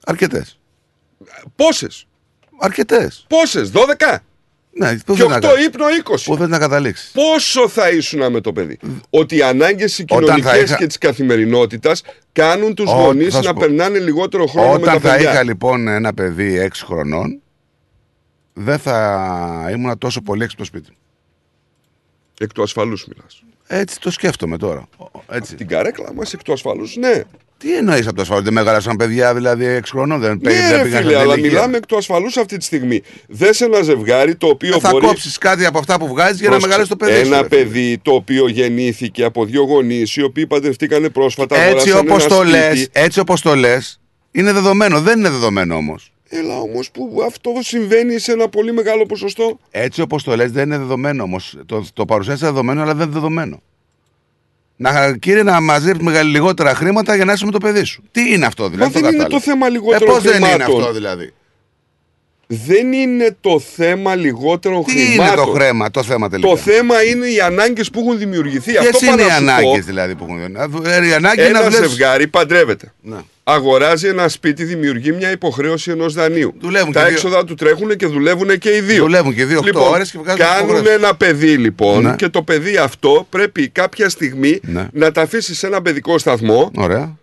Αρκετές. 0.05 0.59
Πόσες; 1.55 2.07
Αρκετές. 2.59 3.25
Πόσες, 3.29 3.71
12. 3.73 4.17
Ναι, 4.77 4.97
πού 5.05 5.13
Και 5.15 5.21
θες 5.21 5.27
να 5.29 5.35
8 5.37 5.39
κα- 5.41 5.59
ύπνο 5.65 5.85
20. 6.03 6.23
Πού 6.25 6.35
θες 6.37 6.47
να 6.47 6.57
καταλήξεις; 6.59 7.11
Πόσο 7.11 7.69
θα 7.69 7.89
ήσουν 7.89 8.31
με 8.31 8.41
το 8.41 8.53
παιδί; 8.53 8.79
Ότι 9.09 9.35
οι 9.35 9.41
ανάγκες 9.41 9.99
οι 9.99 10.05
Όταν 10.09 10.27
θα 10.27 10.33
κοινωνικές 10.35 10.63
είχα- 10.69 10.75
και 10.77 10.87
της 10.87 10.97
καθημερινότητας 10.97 12.01
κάνουν 12.31 12.75
τους 12.75 12.91
Ό, 12.91 12.95
γονείς 12.95 13.33
θα 13.33 13.41
σου 13.41 13.47
να 13.47 13.53
πω. 13.53 13.59
περνάνε 13.59 13.99
λιγότερο 13.99 14.45
χρόνο 14.45 14.71
με 14.71 14.79
τα 14.79 14.91
Όταν 14.91 14.99
θα 15.01 15.09
παιδιά. 15.11 15.31
είχα 15.31 15.43
λοιπόν 15.43 15.87
ένα 15.87 16.13
παιδί 16.13 16.57
6 16.59 16.85
χρονών, 16.85 17.41
δεν 18.53 18.79
θα 18.79 19.67
ήμουν 19.71 19.97
τόσο 19.97 20.21
πολύ 20.21 20.43
έξω 20.43 20.55
από 20.59 20.69
το 20.69 20.77
σπίτι. 20.77 20.97
Εκ 22.39 22.51
του 22.53 22.61
ασφαλούς 22.63 23.05
μιλάς. 23.07 23.43
Έτσι 23.67 23.99
το 23.99 24.11
σκέφτομαι 24.11 24.57
τώρα. 24.57 24.87
Έτσι. 25.29 25.55
Την 25.55 25.67
καρέκλα 25.67 26.13
μας 26.13 26.33
εκ 26.33 26.41
του 26.43 26.53
ασφαλούς, 26.53 26.95
ναι. 26.95 27.21
Τι 27.57 27.75
εννοείς 27.77 28.07
από 28.07 28.15
το 28.15 28.21
ασφαλό, 28.21 28.41
δεν 28.41 28.53
μεγάλωσαν 28.53 28.95
παιδιά 28.95 29.33
δηλαδή 29.33 29.65
6 29.65 29.81
χρονών, 29.89 30.19
δεν, 30.19 30.39
Ναι, 30.41 30.51
δεν 30.51 30.77
ρε 30.77 30.83
πήγαν 30.83 31.01
φίλε, 31.01 31.13
σε 31.13 31.19
αλλά 31.19 31.33
ηλικία. 31.33 31.51
μιλάμε 31.51 31.77
εκ 31.77 31.85
του 31.85 31.97
ασφαλούς 31.97 32.37
αυτή 32.37 32.57
τη 32.57 32.63
στιγμή. 32.65 33.01
Δε 33.27 33.49
ένα 33.59 33.81
ζευγάρι 33.81 34.35
το 34.35 34.47
οποίο 34.47 34.75
Ε, 34.75 34.79
θα 34.79 34.89
μπορεί. 34.91 35.05
κόψεις 35.05 35.37
κάτι 35.37 35.65
από 35.65 35.79
αυτά 35.79 35.99
που 35.99 36.07
βγάζεις 36.07 36.39
για 36.39 36.49
να 36.49 36.57
Πρόσεξε, 36.57 36.67
μεγαλώσει 36.67 36.89
το 36.89 36.95
παιδί. 36.95 37.25
σου, 37.25 37.33
Ένα 37.33 37.41
ρε 37.41 37.47
φίλε. 37.47 37.63
παιδί 37.63 37.97
το 38.01 38.11
οποίο 38.13 38.47
γεννήθηκε 38.47 39.23
από 39.23 39.45
δύο 39.45 39.61
γονείς 39.63 40.15
οι 40.15 40.21
οποίοι 40.23 40.47
παντρευτήκανε 40.47 41.09
πρόσφατα. 41.09 41.55
Έτσι 41.55 41.89
αγοράσανε 41.89 41.99
όπως 41.99 42.25
ένα 42.25 42.35
το 42.35 42.41
σπίτι. 42.41 42.51
λες, 42.57 42.89
έτσι 42.91 43.19
όπως 43.19 43.41
το 43.41 43.55
λες, 43.55 43.99
είναι 44.31 44.51
δεδομένο. 44.53 45.01
Δεν 45.01 45.19
είναι 45.19 45.29
δεδομένο 45.29 45.75
όμως. 45.75 46.09
Έλα 46.29 46.57
όμως 46.59 46.91
που 46.91 47.21
αυτό 47.25 47.51
συμβαίνει 47.61 48.19
σε 48.19 48.31
ένα 48.31 48.49
πολύ 48.49 48.73
μεγάλο 48.73 49.05
ποσοστό. 49.05 49.59
Έτσι 49.71 50.01
όπως 50.01 50.23
το 50.23 50.35
λες 50.35 50.51
δεν 50.51 50.63
είναι 50.65 50.77
δεδομένο 50.77 51.23
όμως. 51.23 51.57
Το, 51.65 51.85
το 51.93 52.05
παρουσιάζεις 52.05 52.41
δεδομένο, 52.41 52.81
αλλά 52.81 52.93
δεν 52.95 53.05
είναι 53.05 53.13
δεδομένο. 53.13 53.61
Να, 54.75 55.17
κύριε, 55.17 55.43
να 55.43 55.61
μαζέψεις 55.61 56.03
μεγάλη 56.03 56.31
λιγότερα 56.31 56.75
χρήματα 56.75 57.15
για 57.15 57.25
να 57.25 57.33
είσαι 57.33 57.45
με 57.45 57.51
το 57.51 57.57
παιδί 57.57 57.83
σου. 57.83 58.03
Τι 58.11 58.33
είναι 58.33 58.45
αυτό 58.45 58.69
δηλαδή. 58.69 58.91
δεν 58.91 59.01
το 59.01 59.07
είναι 59.07 59.17
κατάλαβα. 59.17 59.35
το 59.35 59.39
θέμα 59.51 59.69
λιγότερων 59.69 60.09
ε, 60.09 60.11
πώς 60.11 60.23
δεν 60.23 60.35
είναι 60.37 60.47
χρημάτων. 60.47 60.79
αυτό 60.79 60.93
δηλαδή; 60.93 61.33
Δεν 62.47 62.93
είναι 62.93 63.35
το 63.41 63.59
θέμα 63.75 64.15
λιγότερων 64.15 64.83
Τι 64.83 64.91
χρημάτων. 64.91 65.25
είναι 65.25 65.45
το 65.45 65.51
χρέμα, 65.51 65.91
το 65.91 66.03
θέμα 66.03 66.29
τελικά; 66.29 66.49
Το 66.49 66.57
θέμα 66.57 67.03
είναι 67.03 67.27
οι 67.27 67.39
ανάγκες 67.39 67.89
που 67.89 67.99
έχουν 67.99 68.17
δημιουργηθεί. 68.17 68.71
Ποιες 68.71 68.87
Αυτό 68.93 69.05
είναι 69.05 69.15
πάω 69.15 69.25
οι 69.25 69.29
να 69.29 69.35
σου 69.35 69.43
πω. 69.45 69.51
ανάγκε 69.51 69.81
δηλαδή 69.81 70.15
που 70.15 70.25
έχουν. 70.29 70.85
Ε, 70.85 71.07
Η 71.07 71.13
ανάγκη 71.13 71.39
είναι 71.39 71.49
Ένα 71.49 71.59
να 71.59 71.65
δουλεύεις- 71.65 71.89
ζευγάρι 71.89 72.27
παντρεύεται. 72.27 72.93
Ναι. 73.01 73.15
Αγοράζει 73.43 74.07
ένα 74.07 74.27
σπίτι, 74.27 74.63
δημιουργεί 74.63 75.11
μια 75.11 75.31
υποχρέωση 75.31 75.91
ενός 75.91 76.13
δανείου. 76.13 76.53
Δουλεύουν 76.59 76.91
Τα 76.91 76.99
και 76.99 77.05
δύο. 77.05 77.15
έξοδα 77.15 77.43
του 77.45 77.53
τρέχουν 77.55 77.95
και 77.95 78.05
δουλεύουν 78.07 78.57
και 78.57 78.75
οι 78.75 78.79
δύο. 78.79 79.03
Δουλεύουν 79.03 79.35
και 79.35 79.45
δύο, 79.45 79.57
οκτώ 79.57 79.67
λοιπόν, 79.79 79.93
ώρες 79.93 80.11
και 80.11 80.17
βγάζουν 80.17 80.39
Κάνουν 80.45 80.69
υποχρέωση. 80.69 80.91
ένα 81.03 81.15
παιδί 81.15 81.57
λοιπόν 81.57 82.03
Ναι. 82.03 82.15
και 82.15 82.27
το 82.29 82.41
παιδί 82.41 82.77
αυτό 82.77 83.27
πρέπει 83.29 83.67
κάποια 83.69 84.09
στιγμή 84.09 84.59
Ναι. 84.63 84.87
να 84.91 85.11
τα 85.11 85.21
αφήσει 85.21 85.55
σε 85.55 85.67
ένα 85.67 85.81
παιδικό 85.81 86.17
σταθμό 86.17 86.71
Ωραία. 86.77 87.17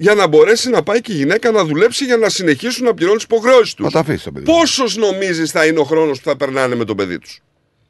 Για 0.00 0.14
να 0.14 0.26
μπορέσει 0.26 0.70
να 0.70 0.82
πάει 0.82 1.00
και 1.00 1.12
η 1.12 1.16
γυναίκα 1.16 1.50
να 1.50 1.64
δουλέψει 1.64 2.04
για 2.04 2.16
να 2.16 2.28
συνεχίσουν 2.28 2.84
να 2.84 2.94
πληρώνουν 2.94 3.16
τις 3.18 3.26
υποχρεώσεις 3.26 3.74
τους. 3.74 3.84
Θα 3.86 3.90
το 3.92 3.98
αφήσει 3.98 4.24
το 4.24 4.32
παιδί. 4.32 4.44
Πόσος 4.44 4.96
νομίζεις 4.96 5.50
θα 5.50 5.66
είναι 5.66 5.78
ο 5.78 5.84
χρόνος 5.84 6.18
που 6.20 6.28
θα 6.28 6.36
περνάνε 6.36 6.74
με 6.74 6.84
το 6.84 6.94
παιδί 6.94 7.18
τους; 7.18 7.40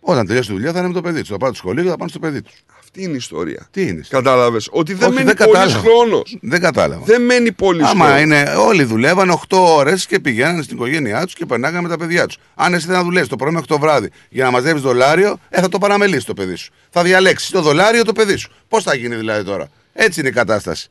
Όταν 0.01 0.27
τελειώσει 0.27 0.49
τη 0.49 0.55
δουλειά 0.55 0.73
θα 0.73 0.79
είναι 0.79 0.89
με 0.89 0.95
το 0.95 1.01
παιδί 1.01 1.21
τους. 1.21 1.29
Θα 1.29 1.37
πάρουν 1.37 1.55
το 1.55 1.61
σχολείο 1.61 1.83
και 1.83 1.89
θα 1.89 1.97
πάνε 1.97 2.11
στο 2.11 2.19
παιδί 2.19 2.43
τους. 2.43 2.53
Αυτή 2.79 3.03
είναι 3.03 3.13
η 3.13 3.17
ιστορία. 3.17 3.69
Τι 3.71 3.83
είναι. 3.87 4.03
Κατάλαβες; 4.09 4.69
Ότι 4.71 4.95
δεν 4.95 5.09
Όχι, 5.09 5.17
μένει 5.17 5.33
δεν 5.33 5.37
πολύς 5.37 5.53
κατάλαβα. 5.55 5.79
χρόνος. 5.89 6.39
Δεν 6.41 6.61
κατάλαβα. 6.61 7.05
Δεν 7.05 7.23
μένει 7.23 7.53
πολύς 7.53 7.87
χρόνος. 7.87 8.07
Άμα 8.09 8.21
είναι, 8.21 8.55
όλοι 8.59 8.85
δουλεύαν 8.85 9.31
8 9.31 9.59
ώρες 9.77 10.07
και 10.07 10.21
πηγαίνανε 10.21 10.63
στην 10.63 10.77
οικογένειά 10.77 11.25
τους 11.25 11.35
και 11.35 11.47
περνάγανε 11.47 11.83
με 11.83 11.89
τα 11.89 11.99
παιδιά 11.99 12.27
τους. 12.27 12.37
Αν 12.55 12.75
εσύ 12.75 12.87
δεν 12.87 12.97
να 12.97 13.03
δουλεύει 13.03 13.29
το 13.29 13.37
πρωί 13.37 13.53
μέχρι 13.53 13.67
το 13.67 13.79
βράδυ 13.79 14.11
για 14.29 14.45
να 14.45 14.51
μαζεύεις 14.51 14.83
δολάριο, 14.83 15.39
ε, 15.49 15.61
θα 15.61 15.69
το 15.69 15.79
παραμελήσεις 15.79 16.25
το 16.25 16.35
παιδί 16.35 16.55
σου. 16.55 16.73
Θα 16.91 17.03
διαλέξεις 17.03 17.51
το 17.51 17.61
δολάριο 17.63 18.05
το 18.05 18.13
παιδί 18.13 18.37
σου. 18.37 18.51
Πώς 18.69 18.83
θα 18.83 18.95
γίνει 18.95 19.15
δηλαδή 19.17 19.45
τώρα; 19.45 19.69
Έτσι 19.93 20.21
είναι 20.21 20.29
η 20.29 20.33
κατάσταση. 20.33 20.91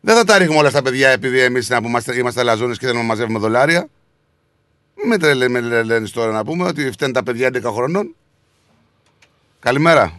Δεν 0.00 0.16
θα 0.16 0.24
τα 0.24 0.38
ρίχνουμε 0.38 0.58
όλα 0.60 0.70
στα 0.70 0.82
παιδιά 0.82 1.08
επειδή 1.08 1.40
εμείς 1.40 1.68
είμαστε, 1.68 2.16
είμαστε 2.18 2.40
αλαζόνε 2.40 2.74
και 2.74 2.86
δεν 2.86 3.04
μαζεύουμε 3.04 3.38
δολάρια. 3.38 3.88
Μην 4.96 5.08
με 5.08 5.18
τρελε- 5.18 5.50
με 5.50 5.60
λένε 5.82 6.08
τώρα 6.08 6.32
να 6.32 6.44
πούμε 6.44 6.64
ότι 6.64 6.90
φταίνουν 6.90 7.14
τα 7.14 7.22
παιδιά 7.22 7.46
11 7.46 7.70
χρονών. 7.72 8.14
Καλημέρα. 9.60 10.14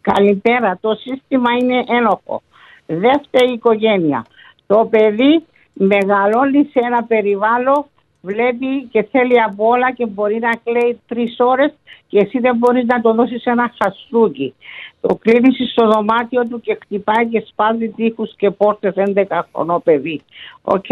Καλημέρα. 0.00 0.78
Το 0.80 0.94
σύστημα 0.94 1.50
είναι 1.60 1.84
ένοχο. 1.88 2.42
Δεύτερη 2.86 3.52
οικογένεια. 3.52 4.26
Το 4.66 4.86
παιδί 4.90 5.44
μεγαλώνει 5.72 6.62
σε 6.64 6.80
ένα 6.86 7.04
περιβάλλον, 7.04 7.84
βλέπει 8.20 8.88
και 8.90 9.02
θέλει 9.02 9.42
από 9.42 9.66
όλα 9.66 9.92
και 9.92 10.06
μπορεί 10.06 10.38
να 10.38 10.50
κλαίει 10.64 11.00
τρεις 11.06 11.36
ώρες 11.38 11.72
και 12.08 12.18
εσύ 12.18 12.38
δεν 12.38 12.56
μπορείς 12.56 12.84
να 12.84 13.00
το 13.00 13.14
δώσεις 13.14 13.44
ένα 13.44 13.74
χαστούκι. 13.82 14.54
Το 15.00 15.14
κλείνεις 15.14 15.70
στο 15.70 15.90
δωμάτιο 15.90 16.46
του 16.46 16.60
και 16.60 16.78
χτυπάει 16.82 17.26
και 17.26 17.44
σπάζει 17.48 17.88
τείχους 17.88 18.36
και 18.36 18.50
πόρτες 18.50 18.94
11 18.96 19.22
χρονό 19.52 19.80
παιδί. 19.84 20.20
Οκ. 20.62 20.86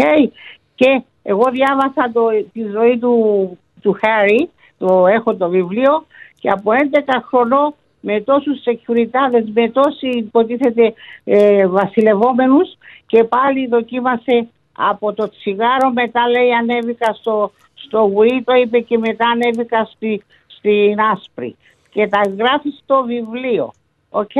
Και 0.75 1.01
εγώ 1.23 1.43
διάβασα 1.51 2.11
το, 2.13 2.27
τη 2.53 2.61
ζωή 2.61 2.97
του, 2.97 3.57
του 3.81 3.97
Χάρη, 4.05 4.49
το 4.77 5.07
έχω 5.07 5.35
το 5.35 5.49
βιβλίο 5.49 6.05
και 6.39 6.49
από 6.49 6.71
11 6.71 7.21
χρονών 7.27 7.73
με 7.99 8.21
τόσους 8.21 8.61
σεκιουριτάδες, 8.61 9.51
με 9.53 9.69
τόσοι 9.69 10.07
υποτίθεται 10.07 10.93
ε, 11.23 11.67
βασιλευόμενους 11.67 12.77
και 13.05 13.23
πάλι 13.23 13.67
δοκίμασε 13.67 14.47
από 14.79 15.13
το 15.13 15.29
τσιγάρο, 15.29 15.91
μετά 15.93 16.29
λέει 16.29 16.51
ανέβηκα 16.51 17.13
στο, 17.13 17.51
στο 17.73 17.99
γουί, 17.99 18.43
το 18.45 18.53
είπε 18.53 18.79
και 18.79 18.97
μετά 18.97 19.27
ανέβηκα 19.27 19.89
στη, 19.93 20.23
στην 20.47 20.99
άσπρη. 21.13 21.55
Και 21.89 22.07
τα 22.07 22.21
γράφει 22.37 22.69
στο 22.83 23.03
βιβλίο. 23.05 23.73
Οκ; 24.09 24.31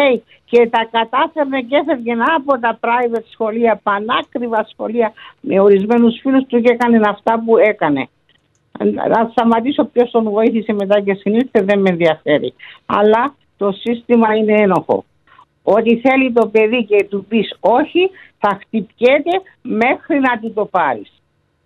Και 0.46 0.68
τα 0.70 0.88
κατάφερνε 0.92 1.62
και 1.62 1.76
έφευγε 1.76 2.14
από 2.36 2.60
τα 2.60 2.80
private 2.82 3.24
σχολεία, 3.32 3.80
πανάκριβα 3.84 4.68
σχολεία, 4.72 5.14
με 5.42 5.60
ορισμένους 5.60 6.20
φίλους 6.22 6.46
του 6.48 6.62
και 6.62 6.72
έκανε 6.72 7.00
αυτά 7.08 7.44
που 7.46 7.58
έκανε. 7.58 8.08
Να 9.10 9.30
σταματήσω 9.32 9.86
ποιος 9.86 10.12
τον 10.12 10.30
βοήθησε 10.30 10.74
μετά 10.74 11.00
και 11.00 11.14
συνήθιζε 11.14 11.66
δεν 11.66 11.80
με 11.80 11.90
ενδιαφέρει. 11.90 12.54
Αλλά 12.86 13.36
το 13.58 13.72
σύστημα 13.72 14.36
είναι 14.36 14.62
ένοχο. 14.62 15.06
Ό,τι 15.76 15.98
θέλει 15.98 16.32
το 16.32 16.48
παιδί 16.48 16.86
και 16.86 17.06
του 17.10 17.26
πεις 17.30 17.56
όχι, 17.60 18.10
θα 18.40 18.60
χτυπιέται 18.62 19.42
μέχρι 19.62 20.20
να 20.20 20.40
του 20.40 20.54
το 20.54 20.66
πάρεις. 20.66 21.12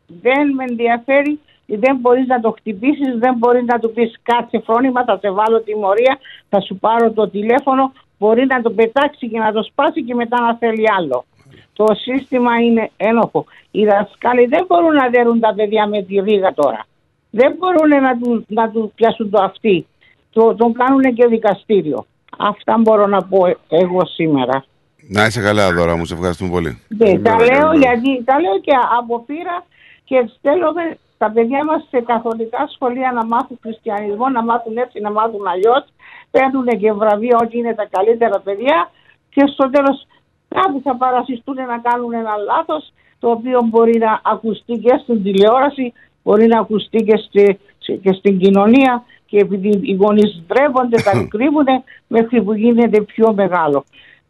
Δεν 0.08 0.54
με 0.54 0.64
ενδιαφέρει, 0.70 1.40
δεν 1.66 1.96
μπορείς 1.96 2.28
να 2.28 2.40
το 2.40 2.52
χτυπήσεις, 2.52 3.18
δεν 3.18 3.36
μπορείς 3.38 3.64
να 3.66 3.80
του 3.80 3.92
πεις 3.92 4.20
κάτσε 4.24 4.62
φρόνημα, 4.66 5.04
θα 5.04 5.18
σε 5.22 5.32
βάλω 5.32 5.62
τιμωρία, 5.62 6.20
θα 6.50 6.62
σου 6.62 6.76
πάρω 6.76 7.12
το 7.12 7.30
τηλέφωνο, 7.30 7.92
μπορεί 8.20 8.46
να 8.46 8.62
το 8.62 8.70
πετάξει 8.70 9.30
και 9.30 9.40
να 9.40 9.52
το 9.52 9.64
σπάσει 9.64 10.04
και 10.04 10.16
μετά 10.16 10.42
να 10.42 10.56
θέλει 10.56 10.86
άλλο. 10.98 11.26
Το 11.74 11.86
σύστημα 11.96 12.56
είναι 12.56 12.90
ένοχο. 12.98 13.46
Οι 13.72 13.86
δασκάλοι 13.86 14.46
δεν 14.46 14.66
μπορούν 14.68 14.94
να 14.94 15.10
δέρουν 15.10 15.40
τα 15.40 15.54
παιδιά 15.54 15.88
με 15.88 16.02
τη 16.02 16.20
ρίγα 16.20 16.54
τώρα. 16.54 16.86
Δεν 17.30 17.56
μπορούν 17.58 18.02
να 18.02 18.18
του, 18.18 18.46
να 18.48 18.70
του 18.70 18.92
πιάσουν 18.96 19.30
το 19.30 19.42
αυτί. 19.42 19.86
Το, 20.32 20.56
τον 20.56 20.74
κάνουν 20.74 21.14
και 21.14 21.26
δικαστήριο. 21.26 22.06
Αυτά 22.38 22.78
μπορώ 22.78 23.08
να 23.08 23.22
πω 23.24 23.40
εγώ 23.70 24.06
σήμερα. 24.06 24.64
Να 25.08 25.26
είσαι 25.26 25.42
καλά, 25.42 25.72
δώρα 25.72 25.98
μου. 25.98 26.06
Σε 26.06 26.14
ευχαριστούμε 26.14 26.50
πολύ. 26.50 26.82
Ναι, 26.88 27.20
τα 27.20 27.36
λέω 27.36 27.74
γιατί 27.74 28.24
τα 28.24 28.40
λέω 28.40 28.60
και 28.60 28.72
από 29.00 29.20
πείρα 29.20 29.66
και 30.04 30.30
στέλνουμε 30.38 30.98
τα 31.18 31.32
παιδιά 31.32 31.66
μας 31.66 31.88
σε 31.90 32.00
καθολικά 32.02 32.70
σχολεία 32.74 33.12
να 33.12 33.26
μάθουν 33.26 33.58
χριστιανισμό, 33.62 34.30
να 34.30 34.44
μάθουν 34.44 34.78
έτσι, 34.78 35.00
να 35.00 35.12
μάθουν 35.12 35.48
αλλιώς. 35.48 35.84
Παίρνουν 36.32 36.68
και 36.82 36.92
βραβεία 36.92 37.38
ότι 37.42 37.58
είναι 37.58 37.74
τα 37.74 37.88
καλύτερα 37.92 38.40
παιδιά 38.40 38.92
και 39.30 39.44
στο 39.54 39.70
τέλος 39.70 40.08
κάπου 40.48 40.82
θα 40.84 40.96
παρασυρθούν 40.96 41.56
να 41.56 41.78
κάνουν 41.78 42.14
ένα 42.14 42.36
λάθος 42.36 42.94
το 43.20 43.30
οποίο 43.30 43.60
μπορεί 43.70 43.98
να 43.98 44.22
ακουστεί 44.24 44.74
και 44.78 45.00
στην 45.04 45.24
τηλεόραση, 45.24 45.94
μπορεί 46.24 46.48
να 46.48 46.60
ακουστεί 46.60 46.98
και, 47.04 47.18
στη, 47.26 47.60
και 48.04 48.14
στην 48.14 48.40
κοινωνία 48.40 49.04
και 49.32 49.38
επειδή 49.38 49.80
οι 49.82 49.94
γονείς 49.94 50.42
ντρέπονται, 50.48 51.02
τα 51.02 51.12
κρύβουν 51.34 51.66
μέχρι 52.08 52.42
που 52.44 52.54
γίνεται 52.54 53.02
πιο 53.02 53.34
μεγάλο. 53.34 53.84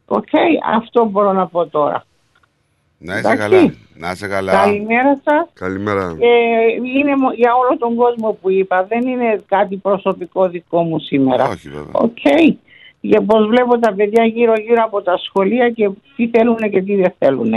Οκ, 0.05 0.27
αυτό 0.75 1.05
μπορώ 1.05 1.31
να 1.33 1.47
πω 1.47 1.65
τώρα. 1.67 2.03
Να 2.97 3.17
είσαι 3.17 3.27
Εντάξει. 3.31 3.47
καλά. 3.49 3.73
Να 3.95 4.11
είσαι 4.11 4.27
καλά. 4.27 4.51
Καλημέρα 4.51 5.19
σας. 5.23 5.49
Καλημέρα. 5.53 6.15
Ε, 6.19 6.27
είναι 6.99 7.15
μο- 7.15 7.31
για 7.33 7.51
όλο 7.55 7.77
τον 7.77 7.95
κόσμο 7.95 8.37
που 8.41 8.49
είπα. 8.51 8.83
Δεν 8.83 9.07
είναι 9.07 9.41
κάτι 9.47 9.75
προσωπικό 9.75 10.47
δικό 10.49 10.81
μου 10.83 10.99
σήμερα. 10.99 11.47
Όχι 11.47 11.69
βέβαια. 11.69 11.91
Οκ. 11.91 12.17
Για 13.01 13.21
πώς 13.21 13.47
βλέπω 13.47 13.79
τα 13.79 13.93
παιδιά 13.93 14.25
γύρω-γύρω 14.25 14.83
από 14.85 15.01
τα 15.01 15.17
σχολεία 15.17 15.69
και 15.69 15.89
τι 16.15 16.27
θέλουν 16.27 16.57
και 16.57 16.81
τι 16.81 16.95
δεν 16.95 17.13
θέλουν. 17.17 17.53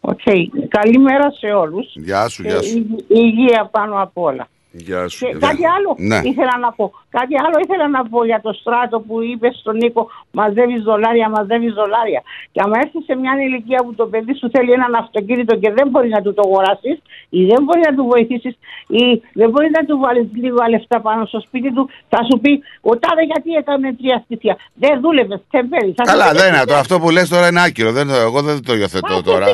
Οκ. 0.00 0.20
Καλημέρα 0.68 1.30
σε 1.30 1.46
όλους. 1.46 1.92
Γεια 1.94 2.28
σου, 2.28 2.42
Και 2.42 2.48
γεια 2.48 2.62
σου. 2.62 2.76
η- 2.78 3.04
υγεία 3.08 3.68
πάνω 3.72 4.02
απ' 4.02 4.18
όλα. 4.18 4.48
Γεια 4.86 5.08
σου. 5.08 5.18
Και 5.26 5.32
κάτι 5.46 5.64
άλλο 5.76 5.90
Ναι. 6.10 6.20
ήθελα 6.30 6.54
να 6.64 6.70
πω. 6.78 6.84
Κάτι 7.18 7.34
άλλο 7.44 7.56
ήθελα 7.64 7.86
να 7.96 8.02
πω 8.10 8.18
για 8.30 8.40
το 8.46 8.52
Στράτο 8.60 8.96
που 9.06 9.14
είπες 9.22 9.52
στον 9.62 9.76
Νίκο 9.76 10.02
μαζεύεις 10.38 10.82
δολάρια, 10.88 11.28
μαζεύεις 11.28 11.72
δολάρια. 11.80 12.20
Και 12.52 12.60
άμα 12.64 12.76
έρθεις 12.82 13.04
σε 13.08 13.14
μια 13.22 13.32
ηλικία 13.46 13.80
που 13.84 13.94
το 14.00 14.04
παιδί 14.06 14.34
σου 14.40 14.46
θέλει 14.54 14.70
έναν 14.78 14.94
αυτοκίνητο 15.02 15.52
και 15.62 15.70
δεν 15.76 15.86
μπορεί 15.90 16.08
να 16.08 16.20
του 16.24 16.34
το 16.34 16.42
αγοράσεις 16.46 16.96
ή 17.38 17.40
δεν 17.52 17.60
μπορεί 17.64 17.80
να 17.88 17.92
του 17.96 18.04
βοηθήσεις 18.12 18.54
ή 19.00 19.04
δεν 19.40 19.48
μπορεί 19.50 19.68
να 19.76 19.82
του 19.88 19.94
βάλεις 20.04 20.26
λίγα 20.42 20.64
λεφτά 20.74 21.00
πάνω 21.00 21.24
στο 21.26 21.40
σπίτι 21.46 21.70
του, 21.74 21.82
θα 22.08 22.20
σου 22.28 22.36
πει 22.42 22.52
Ο 22.90 22.92
τάδε 23.02 23.22
γιατί 23.32 23.50
έκανε 23.62 23.86
τρία 24.00 24.22
στοιχεία. 24.24 24.54
Δεν 24.74 25.00
δούλευες, 25.00 25.40
τεμπέλη. 25.50 25.92
Θα 25.96 26.02
σου 26.04 26.10
Καλά, 26.12 26.30
πει, 26.30 26.36
δεν 26.38 26.48
είναι. 26.54 26.64
Το, 26.64 26.74
αυτό 26.74 26.94
που 27.00 27.10
λες 27.10 27.28
τώρα 27.28 27.46
είναι 27.48 27.62
άκυρο. 27.66 27.92
Δεν, 27.92 28.06
το- 28.08 28.14
εγώ 28.14 28.42
δεν 28.42 28.64
το 28.64 28.74
υιοθετώ 28.74 29.22
τώρα. 29.22 29.46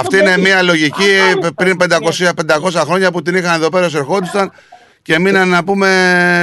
Αυτή 0.00 0.18
είναι 0.18 0.38
μια 0.38 0.62
λογική 0.62 1.10
πριν 1.56 1.76
500, 1.82 2.28
500 2.34 2.82
χρόνια 2.88 3.10
που 3.12 3.22
την 3.22 3.34
είχαν 3.34 3.54
εδώ 3.60 3.68
πέρα 3.68 3.86
όσο 3.86 3.98
ερχόντουσαν 3.98 4.51
και 5.02 5.18
μείναν 5.18 5.48
να 5.48 5.64
πούμε 5.64 5.88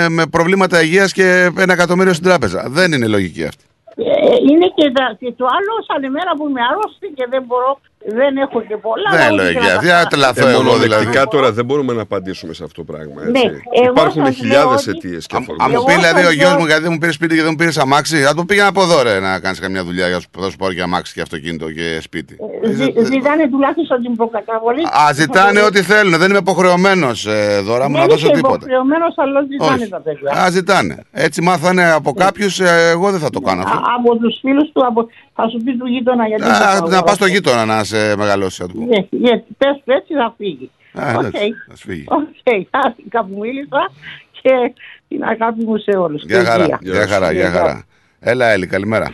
με 0.09 0.25
προβλήματα 0.27 0.81
υγείας 0.81 1.11
και 1.13 1.51
ένα 1.57 1.73
εκατομμύριο 1.73 2.13
στην 2.13 2.25
τράπεζα. 2.25 2.63
Δεν 2.67 2.91
είναι 2.91 3.07
λογική 3.07 3.43
αυτή. 3.43 3.63
Ε, 3.95 4.35
είναι 4.51 4.67
και, 4.75 4.91
τα- 4.91 5.15
και 5.19 5.31
το 5.37 5.45
άλλο, 5.45 5.73
σαν 5.87 6.03
ημέρα 6.03 6.31
που 6.37 6.47
είμαι 6.49 6.61
άρρωστη 6.71 7.07
και 7.15 7.25
δεν 7.29 7.43
μπορώ, 7.47 7.79
δεν 8.05 8.37
έχω 8.37 8.61
και 8.61 8.77
πολλά. 8.77 9.09
Δεν 9.11 9.21
αλλά 9.21 9.49
είναι 9.49 9.59
ό,τι 9.59 9.65
λογική 9.65 9.65
και 9.65 9.71
να 9.71 9.75
αυτή. 9.75 9.87
τα 9.87 9.93
Θα 9.93 9.97
κάνω. 9.97 10.09
τρελαθώ 10.09 10.47
Ε, 10.47 10.51
εγώ 10.51 10.61
δηλαδή. 10.61 10.69
μονοδεκτικά 10.89 11.25
τώρα 11.27 11.51
δεν 11.51 11.65
μπορούμε 11.65 11.93
να 11.93 12.01
απαντήσουμε 12.01 12.53
σε 12.53 12.63
αυτό 12.63 12.83
το 12.83 12.91
πράγμα. 12.91 13.19
Έτσι. 13.21 13.31
Ναι, 13.31 13.51
εγώ 13.81 13.91
Υπάρχουν 13.95 14.25
σας 14.25 14.35
χιλιάδες 14.35 14.85
λέω 14.85 14.93
ότι- 14.97 15.07
αιτίες 15.07 15.25
και 15.27 15.35
Αν 15.35 15.41
αφορμές. 15.41 15.67
μου 15.67 15.83
πει 15.83 15.91
Εγώ 15.91 16.01
δηλαδή 16.01 16.21
θα 16.21 16.27
ο 16.27 16.31
γιος 16.31 16.49
λέω- 16.49 16.59
μου 16.59 16.65
γιατί 16.65 16.81
δεν 16.85 16.91
μου 16.93 16.97
πήρες 17.01 17.15
σπίτι 17.15 17.33
και 17.35 17.41
δεν 17.45 17.51
μου 17.53 17.59
πήρες 17.61 17.77
αμάξι, 17.77 18.15
θα 18.27 18.33
του 18.35 18.45
πήγαινα 18.45 18.67
από 18.67 18.81
εδώ 18.81 18.97
ρε 19.07 19.19
να 19.19 19.39
κάνεις 19.39 19.59
καμιά 19.59 19.83
δουλειά 19.83 20.05
για 20.07 20.15
να 20.15 20.21
σου- 20.21 20.29
θα 20.43 20.49
σου 20.51 20.57
πάρω 20.61 20.73
και 20.73 20.81
αμάξι 20.81 21.13
και 21.13 21.21
αυτοκίνητο 21.21 21.71
και 21.71 21.85
σπίτι. 22.01 22.33
Ζη- 22.77 22.95
Ζητάνε 23.11 23.43
τουλάχιστον 23.53 23.97
την 24.05 24.15
προκαταβολή. 24.15 24.81
Α, 25.01 25.13
ζητάνε 25.13 25.61
ό,τι 25.61 25.81
θέλουν. 25.81 26.13
Δεν 26.21 26.29
είμαι 26.29 26.43
υποχρεωμένος 26.47 27.27
δώρα 27.67 27.85
μου 27.89 27.93
να 27.95 27.99
Δεν 27.99 28.09
δώσω 28.09 28.25
είσαι 28.25 28.35
τίποτα. 28.35 28.55
υποχρεωμένος, 28.55 29.13
αλλά 29.17 29.39
ζητάνε 29.51 29.81
Όχι. 29.81 29.89
τα 29.89 29.99
παιδιά. 30.01 30.31
Α, 30.43 30.49
ζητάνε. 30.49 30.95
Έτσι 31.11 31.41
μάθανε 31.41 31.91
από 31.91 32.11
κάποιους, 32.13 32.59
εγώ 32.93 33.11
δεν 33.11 33.19
θα 33.19 33.29
το 33.29 33.39
κάνω 33.39 33.61
αυτό. 33.61 33.77
Α, 33.77 33.81
από 33.97 34.15
τους 34.17 34.37
φίλους 34.41 34.71
του, 34.73 34.85
από, 34.85 35.07
θα 35.41 35.49
σου 35.49 35.57
πει 35.63 35.77
του 35.77 35.85
γείτονα 35.87 36.27
γιατί... 36.27 36.43
δεν 36.43 36.51
Α, 36.51 36.57
το 36.57 36.65
να 36.65 36.69
πας 36.79 36.93
αγοράσω. 36.93 37.15
στο 37.15 37.25
γείτονα 37.25 37.65
να 37.65 37.83
σε 37.83 38.15
μεγαλώσει. 38.17 38.61
θα 38.61 38.67
του 38.67 38.73
πω. 38.77 38.85
Ναι, 38.85 39.07
γιατί 39.09 39.45
πες 39.57 39.81
του 39.85 39.91
έτσι 39.91 40.13
θα 40.13 40.33
φύγει. 40.37 40.69
Α, 40.93 41.13
Οκ. 41.17 41.19
εντάξει, 41.23 41.53
ας 41.71 41.81
φύγει. 41.81 42.05
Οκ, 42.07 42.25
χάρηκα 42.71 43.23
που 43.25 43.37
μίλησα 43.39 43.91
και 44.41 44.73
την 45.07 45.23
αγάπη 45.23 45.63
μου 45.63 45.77
σε 45.77 45.91
όλους. 45.97 46.23
Γεια 46.23 46.39
Και 46.39 46.45
χαρά, 46.45 46.63
υγεία. 46.63 46.79
γεια 46.81 47.07
χαρά, 47.07 47.31
γεια 47.31 47.49
χαρά. 47.49 47.83
Έλα, 48.19 48.45
Έλλη, 48.49 48.67
καλημέρα. 48.67 49.13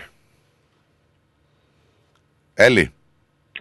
Έλλη, 2.53 2.93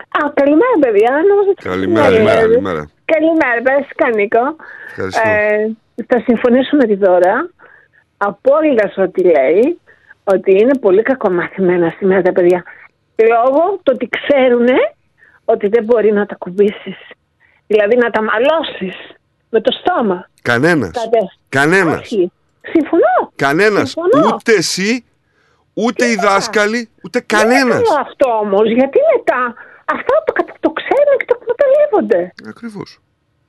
Α, 0.08 0.30
καλημέρα, 0.34 0.74
παιδιά. 0.80 1.10
Νόμιζα 1.28 1.50
ότι 1.50 1.62
Καλημέρα, 1.62 2.06
ήταν 2.08 2.12
καλημέρα, 2.14 2.40
η- 2.40 2.42
καλημέρα. 2.44 2.90
Καλημέρα, 3.04 3.62
περαστικά, 3.62 4.08
Νίκο. 4.14 4.56
Ευχαριστώ. 4.90 5.28
Ε, 5.28 6.04
θα 6.06 6.18
συμφωνήσω 6.26 6.76
με 6.76 6.84
τη 6.84 6.94
Δώρα. 6.94 7.50
Απόλυτα 8.16 8.88
σε 8.88 9.00
ό,τι 9.00 9.22
λέει 9.22 9.78
ότι 10.24 10.50
είναι 10.60 10.78
πολύ 10.78 11.02
κακομαθημένα 11.02 11.94
σήμερα 11.98 12.22
τα 12.22 12.32
παιδιά. 12.32 12.62
Λόγω 13.28 13.78
το 13.82 13.92
ότι 13.92 14.08
ξέρουν 14.08 14.66
ότι 15.44 15.68
δεν 15.68 15.84
μπορεί 15.84 16.12
να 16.12 16.26
τα 16.26 16.34
κουμπίσεις. 16.34 16.96
Δηλαδή 17.66 17.96
να 17.96 18.10
τα 18.10 18.22
μαλώσεις 18.22 18.96
με 19.50 19.60
το 19.60 19.72
στόμα. 19.72 20.28
Κανένας. 20.42 20.90
Κάτε- 20.90 21.30
Κανένας. 21.48 22.00
Όχι. 22.00 22.32
Συμφωνώ. 22.72 23.32
Κανένας. 23.36 23.90
Συμφωνώ. 23.90 24.34
Ούτε 24.34 24.52
εσύ, 24.52 25.04
ούτε 25.74 26.04
οι 26.06 26.14
δάσκαλοι, 26.14 26.88
ούτε 27.04 27.20
κανένα. 27.20 27.54
Δεν 27.58 27.66
είναι 27.66 27.72
καλό 27.88 28.00
αυτό 28.00 28.28
όμως, 28.38 28.66
γιατί 28.70 28.98
μετά 29.16 29.54
αυτά 29.84 30.22
το, 30.26 30.32
κατα- 30.32 30.56
το 30.60 30.70
ξέρουν 30.70 31.16
και 31.18 31.24
το 31.24 31.38
εκμεταλλεύονται. 31.40 32.32
Ακριβώς. 32.48 32.98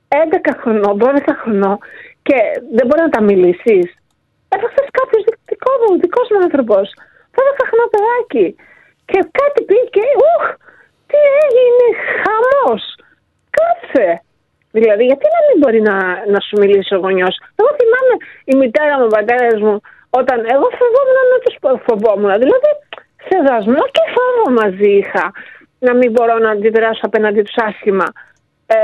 11 0.08 0.52
χρονών, 0.60 0.98
12 0.98 1.34
χρονών 1.42 1.78
και 2.22 2.34
δεν 2.76 2.86
μπορεί 2.86 3.00
να 3.02 3.08
τα 3.08 3.22
μιλήσεις. 3.22 3.84
Εχθέ 4.48 4.82
κάτι 5.66 5.84
μου, 5.86 5.96
δικός 6.04 6.26
μου 6.32 6.40
άνθρωπος. 6.46 6.84
12 7.36 7.62
χρονών 7.68 7.88
παιδάκι. 7.94 8.46
Και 9.10 9.20
κάτι 9.38 9.60
πήγε 9.68 9.86
και 9.94 10.04
ουχ, 10.24 10.44
τι 11.10 11.18
έγινε, 11.44 11.86
χαμός. 12.22 12.82
Κάτσε. 13.56 14.08
Δηλαδή, 14.78 15.04
γιατί 15.10 15.26
να 15.36 15.40
μην 15.46 15.56
μπορεί 15.60 15.80
να, 15.90 15.96
να 16.34 16.40
σου 16.46 16.54
μιλήσει 16.62 16.94
ο 16.96 16.98
γονιός. 17.04 17.34
Εγώ 17.58 17.70
θυμάμαι 17.80 18.14
η 18.52 18.54
μητέρα 18.60 18.94
μου, 18.98 19.06
ο 19.10 19.12
πατέρας 19.16 19.58
μου, 19.64 19.74
όταν 20.20 20.38
εγώ 20.54 20.66
φοβόμουν 20.78 21.18
να 21.32 21.38
τους 21.44 21.54
φοβόμουν. 21.86 22.32
Δηλαδή, 22.42 22.70
σεβασμό 23.28 23.82
και 23.96 24.04
φόβο 24.14 24.44
μαζί 24.60 24.90
είχα. 25.00 25.24
Να 25.86 25.92
μην 25.94 26.10
μπορώ 26.12 26.34
να 26.44 26.50
αντιδράσω 26.50 27.00
απέναντι 27.08 27.42
τους 27.42 27.56
άσχημα. 27.68 28.08
Ε, 28.66 28.76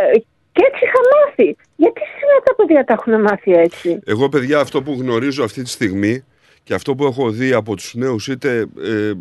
και 0.55 0.63
έτσι 0.69 0.81
είχα 0.87 1.01
μάθει. 1.13 1.49
Γιατί 1.77 2.01
σήμερα 2.17 2.39
τα 2.45 2.55
παιδιά 2.55 2.85
τα 2.85 2.93
έχουν 2.93 3.21
μάθει 3.21 3.53
έτσι; 3.53 3.89
Εγώ, 4.07 4.29
παιδιά, 4.29 4.59
αυτό 4.61 4.83
που 4.83 4.93
γνωρίζω 5.01 5.45
αυτή 5.45 5.63
τη 5.63 5.71
στιγμή 5.71 6.25
και 6.62 6.74
αυτό 6.74 6.94
που 6.94 7.05
έχω 7.05 7.30
δει 7.30 7.52
από 7.52 7.76
τους 7.76 7.94
νέους 7.94 8.28
είτε 8.28 8.66
ε, 8.82 9.12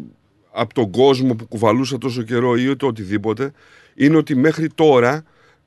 από 0.52 0.74
τον 0.74 0.92
κόσμο 0.92 1.36
που 1.36 1.48
κουβαλούσα 1.48 1.98
τόσο 1.98 2.22
καιρό 2.22 2.56
ή 2.56 2.64
είτε 2.70 2.86
οτιδήποτε 2.86 3.52
είναι 3.96 4.18
ότι 4.18 4.36
μέχρι 4.36 4.68
τώρα 4.68 5.24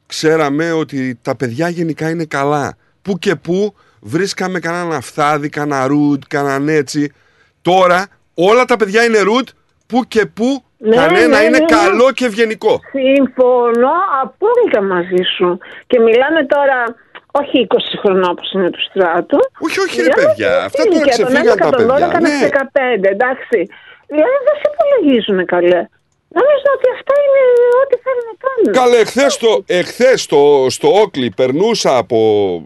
ξέραμε 0.07 0.73
ότι 0.73 1.19
τα 1.23 1.37
παιδιά 1.37 1.69
γενικά 1.69 2.11
είναι 2.11 2.25
καλά. 2.25 2.77
Πού 3.03 3.19
και 3.19 3.35
πού 3.35 3.75
βρίσκαμε 4.01 4.59
κανέναν 4.59 4.93
αφθάδι, 4.93 5.49
κανένα 5.49 5.87
ρουτ, 5.87 6.23
κανέναν 6.29 6.69
έτσι. 6.69 7.13
Τώρα 7.63 8.07
όλα 8.35 8.65
τα 8.65 8.77
παιδιά 8.77 9.05
είναι 9.05 9.21
ρουτ, 9.21 9.49
πού 9.87 10.05
και 10.09 10.27
πού 10.27 10.65
Ναι, 10.79 10.97
κανένα 10.97 11.39
ναι, 11.39 11.45
είναι 11.45 11.59
ναι. 11.59 11.65
καλό 11.65 12.13
και 12.13 12.25
ευγενικό. 12.25 12.81
Συμφωνώ 12.91 13.93
απόλυτα 14.23 14.83
μαζί 14.83 15.23
σου. 15.37 15.59
Και 15.87 15.99
μιλάμε 16.01 16.47
τώρα, 16.47 16.85
όχι 17.41 17.67
20 17.69 17.77
χρονών 18.01 18.31
όπως 18.31 18.53
είναι 18.53 18.71
του 18.71 18.83
στράτου. 18.89 19.39
Όχι, 19.67 19.79
όχι, 19.85 19.97
ρε 19.97 20.03
Μιλάμε 20.03 20.23
παιδιά. 20.25 20.53
στην 20.53 20.65
Αυτά 20.69 20.83
τώρα 20.83 20.95
ηλικία 20.95 21.17
των 21.17 21.27
ξεφύγαν 21.27 21.59
τα 21.59 21.69
11, 21.69 21.77
των 21.77 21.85
12, 21.87 21.91
παιδιά. 21.91 22.09
των 22.11 22.23
Ναι. 22.23 22.49
15, 23.03 23.09
εντάξει. 23.15 23.59
Δηλαδή 24.13 24.37
δεν 24.47 24.57
σε 24.61 24.67
υπολογίζουν 24.73 25.39
καλέ. 25.55 25.81
Νομίζω 26.39 26.69
ότι 26.77 26.87
αυτά 26.97 27.15
είναι 27.25 27.45
ό,τι 27.83 27.97
θέλουν 28.05 28.27
να 28.31 28.37
κάνουν. 28.45 28.67
Καλέ, 28.81 28.99
εχθές, 29.05 29.33
στο, 29.33 29.63
εχθές 29.67 30.23
στο, 30.23 30.67
στο 30.69 30.89
Όκλι 31.03 31.31
περνούσα 31.31 31.97
από 31.97 32.19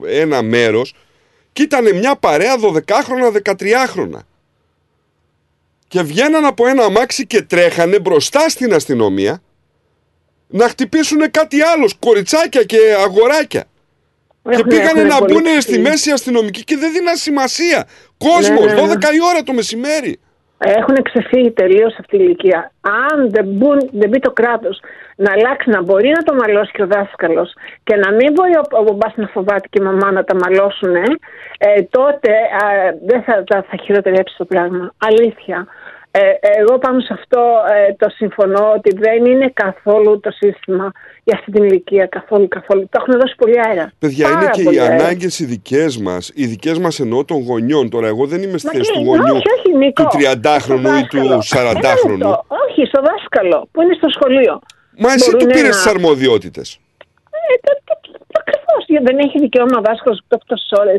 ένα 0.06 0.42
μέρος 0.42 0.94
και 1.52 1.62
ήταν 1.62 1.96
μια 1.96 2.16
παρέα 2.16 2.54
12χρονα, 2.64 3.28
13χρονα. 3.44 4.20
Και 5.88 6.02
βγαίναν 6.02 6.44
από 6.44 6.66
ένα 6.66 6.84
αμάξι 6.84 7.26
και 7.26 7.42
τρέχανε 7.42 7.98
μπροστά 7.98 8.48
στην 8.48 8.74
αστυνομία 8.74 9.42
να 10.46 10.68
χτυπήσουν 10.68 11.30
κάτι 11.30 11.60
άλλος, 11.62 11.94
κοριτσάκια 11.98 12.62
και 12.62 12.78
αγοράκια. 13.04 13.64
Και 14.48 14.54
Έχουν- 14.54 14.68
πήγανε 14.68 15.00
έχουν 15.00 15.06
να 15.06 15.18
πολύ 15.18 15.32
μπουν 15.32 15.42
ξύλι. 15.44 15.60
στη 15.60 15.78
μέση 15.78 16.10
αστυνομική 16.10 16.64
και 16.64 16.76
δεν 16.76 16.92
δίναν 16.92 17.16
σημασία. 17.16 17.84
Κόσμος, 18.18 18.64
Ναι, 18.66 18.72
ναι, 18.74 18.80
ναι. 18.80 18.92
12 18.92 19.12
η 19.18 19.20
ώρα 19.30 19.42
το 19.42 19.52
μεσημέρι. 19.52 20.20
Έχουν 20.60 20.96
ξεφύγει 21.02 21.50
τελείως 21.50 21.96
αυτή 22.00 22.16
η 22.16 22.20
ηλικία. 22.22 22.72
Αν 23.10 23.30
δεν, 23.30 23.44
μπουν, 23.46 23.78
δεν 23.92 24.08
μπει 24.08 24.18
το 24.18 24.30
κράτος 24.30 24.80
να 25.16 25.32
αλλάξει, 25.32 25.70
να 25.70 25.82
μπορεί 25.82 26.08
να 26.08 26.22
το 26.22 26.34
μαλώσει 26.34 26.70
και 26.72 26.82
ο 26.82 26.86
δάσκαλος 26.86 27.52
και 27.84 27.96
να 27.96 28.12
μην 28.12 28.32
μπορεί 28.32 28.52
ο, 28.56 28.62
ο 28.78 28.82
μπαμπάς 28.82 29.12
να 29.16 29.26
φοβάται 29.26 29.68
και 29.70 29.78
η 29.82 29.84
μαμά 29.84 30.12
να 30.12 30.24
τα 30.24 30.34
μαλώσουν, 30.42 30.94
ε, 30.94 31.82
τότε 31.90 32.30
α, 32.62 32.66
δεν 33.06 33.22
θα, 33.22 33.44
θα, 33.50 33.64
θα 33.70 33.76
χειροτερέψει 33.82 34.34
το 34.38 34.44
πράγμα. 34.44 34.92
Αλήθεια. 34.98 35.66
Ε, 36.20 36.32
εγώ 36.60 36.78
πάνω 36.78 37.00
σε 37.00 37.12
αυτό 37.12 37.40
ε, 37.88 37.92
το 37.94 38.08
συμφωνώ 38.10 38.72
ότι 38.76 38.96
δεν 38.96 39.24
είναι 39.24 39.50
καθόλου 39.54 40.20
το 40.20 40.30
σύστημα 40.30 40.92
για 41.24 41.34
αυτή 41.38 41.50
την 41.50 41.64
ηλικία. 41.64 42.06
Καθόλου, 42.06 42.48
καθόλου. 42.48 42.82
Το 42.90 42.98
έχουν 43.00 43.20
δώσει 43.20 43.34
πολύ 43.36 43.58
αέρα. 43.66 43.92
Παιδιά, 43.98 44.24
Πάρα 44.28 44.40
είναι 44.40 44.50
και 44.52 44.62
πολύ 44.62 44.76
οι 44.76 44.80
αέρα. 44.80 44.94
ανάγκε 44.94 45.28
οι 45.38 45.44
δικέ 45.44 45.86
μα. 46.02 46.16
Οι 46.34 46.46
δικέ 46.46 46.72
μα 46.84 46.88
εννοώ 46.98 47.24
των 47.24 47.38
γονιών. 47.48 47.90
Τώρα, 47.90 48.06
εγώ 48.06 48.26
δεν 48.26 48.42
είμαι 48.42 48.58
στη 48.58 48.66
Μα 48.66 48.72
θέση 48.72 48.90
και- 48.92 48.98
του 48.98 49.04
γονιού 49.04 49.34
όχι, 49.36 49.48
όχι, 49.58 49.76
Νίκο. 49.76 50.02
του 50.02 50.16
30χρονου 50.18 50.90
ή 51.02 51.06
του 51.10 51.16
Ένα 51.16 51.38
40χρονου. 51.54 52.10
λεπτό. 52.18 52.44
Όχι, 52.66 52.80
στο 52.86 53.00
δάσκαλο 53.08 53.68
που 53.72 53.82
είναι 53.82 53.94
στο 54.00 54.08
σχολείο. 54.16 54.54
Μα 55.02 55.12
εσύ 55.12 55.30
του 55.30 55.36
Μπορούνε 55.36 55.52
πήρε 55.54 55.68
να- 55.68 55.82
τι 55.82 55.90
αρμοδιότητε. 55.94 56.60
Ε, 56.60 57.54
το- 57.66 57.78
το- 57.84 57.98
το- 58.02 58.40
Ακριβώς. 58.42 58.82
Δεν 59.08 59.18
έχει 59.26 59.38
δικαίωμα 59.38 59.76
ο 59.78 59.82
δάσκαλο 59.88 60.16
τόσε 60.50 60.74
ώρε 60.82 60.96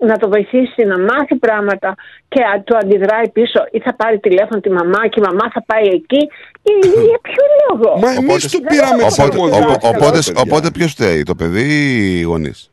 να 0.00 0.16
το 0.18 0.28
βοηθήσει 0.28 0.84
να 0.84 0.98
μάθει 0.98 1.34
πράγματα 1.34 1.94
και 2.28 2.42
α, 2.42 2.62
του 2.64 2.76
αντιδράει 2.76 3.28
πίσω 3.28 3.60
ή 3.70 3.78
θα 3.80 3.94
πάρει 3.94 4.18
τηλέφωνο 4.18 4.60
τη 4.60 4.70
μαμά 4.70 5.06
και 5.08 5.20
η 5.20 5.24
μαμά 5.28 5.50
θα 5.52 5.62
πάει 5.66 5.86
εκεί. 5.86 6.22
Ή, 6.62 6.72
για 7.10 7.18
ποιο 7.22 7.44
λόγο; 7.68 7.98
Μα 7.98 8.10
εμείς 8.12 8.50
του 8.50 8.60
πήραμε 8.60 9.02
τις 9.02 9.18
Οπότε, 9.18 9.34
αρμοδιότητες. 9.34 9.76
οπο- 9.76 9.88
οπότε, 9.88 10.18
οπότε 10.40 10.70
ποιος 10.70 10.92
φταίει, 10.92 11.22
το 11.22 11.34
παιδί 11.34 11.62
ή 11.62 12.18
οι 12.18 12.22
γονείς; 12.22 12.70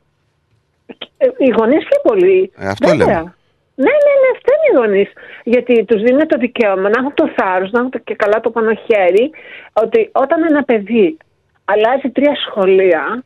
Ε, 1.17 1.27
Οι 1.37 1.49
γονείς 1.57 1.85
πιο 1.89 1.99
πολύ. 2.03 2.51
Ε, 2.57 2.67
αυτό 2.67 2.87
Βέβαια. 2.89 3.05
λέμε. 3.07 3.33
Ναι, 3.75 3.93
ναι, 4.05 4.13
ναι, 4.21 4.29
αυτό 4.35 4.49
είναι 4.55 4.67
οι 4.71 4.77
γονείς. 4.81 5.09
Γιατί 5.43 5.85
τους 5.85 6.01
δίνουν 6.01 6.27
το 6.27 6.37
δικαίωμα 6.37 6.89
να 6.89 6.99
έχουν 6.99 7.13
το 7.13 7.29
θάρρος, 7.37 7.71
να 7.71 7.79
έχουν 7.79 7.91
το- 7.91 7.99
και 8.03 8.15
καλά 8.15 8.39
το 8.39 8.49
πάνω 8.49 8.71
χέρι, 8.85 9.29
ότι 9.73 10.09
όταν 10.11 10.43
ένα 10.49 10.63
παιδί 10.63 11.17
αλλάζει 11.65 12.09
τρία 12.09 12.35
σχολεία, 12.47 13.23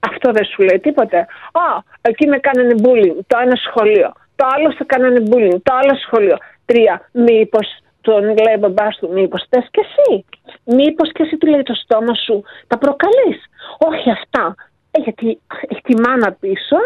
αυτό 0.00 0.32
δεν 0.32 0.44
σου 0.44 0.62
λέει 0.62 0.80
τίποτε. 0.80 1.18
Α, 1.52 1.66
εκεί 2.00 2.26
με 2.26 2.38
κάνανε 2.38 2.74
bullying, 2.82 3.16
το 3.26 3.38
ένα 3.42 3.56
σχολείο. 3.56 4.12
Το 4.36 4.46
άλλο 4.54 4.70
σε 4.70 4.84
κάνανε 4.84 5.22
bullying, 5.30 5.58
το 5.62 5.72
άλλο 5.74 5.94
σχολείο. 6.04 6.36
Τρία, 6.64 7.08
μήπως 7.12 7.66
τον 8.00 8.22
λέει 8.22 8.54
ο 8.56 8.58
μπαμπάς 8.58 8.96
του, 8.96 9.12
μήπως 9.12 9.46
θες 9.48 9.68
και 9.70 9.80
εσύ. 9.86 10.24
Μήπως 10.64 11.12
και 11.12 11.22
εσύ 11.22 11.36
του 11.36 11.46
λέει 11.46 11.62
το 11.62 11.74
στόμα 11.74 12.14
σου, 12.14 12.42
τα 12.66 12.78
προκαλείς. 12.78 13.40
Όχι 13.78 14.10
αυτά. 14.10 14.54
Ε, 14.90 15.00
γιατί 15.00 15.40
έχει 15.68 15.80
τη 15.82 16.00
μάνα 16.00 16.36
πίσω 16.40 16.76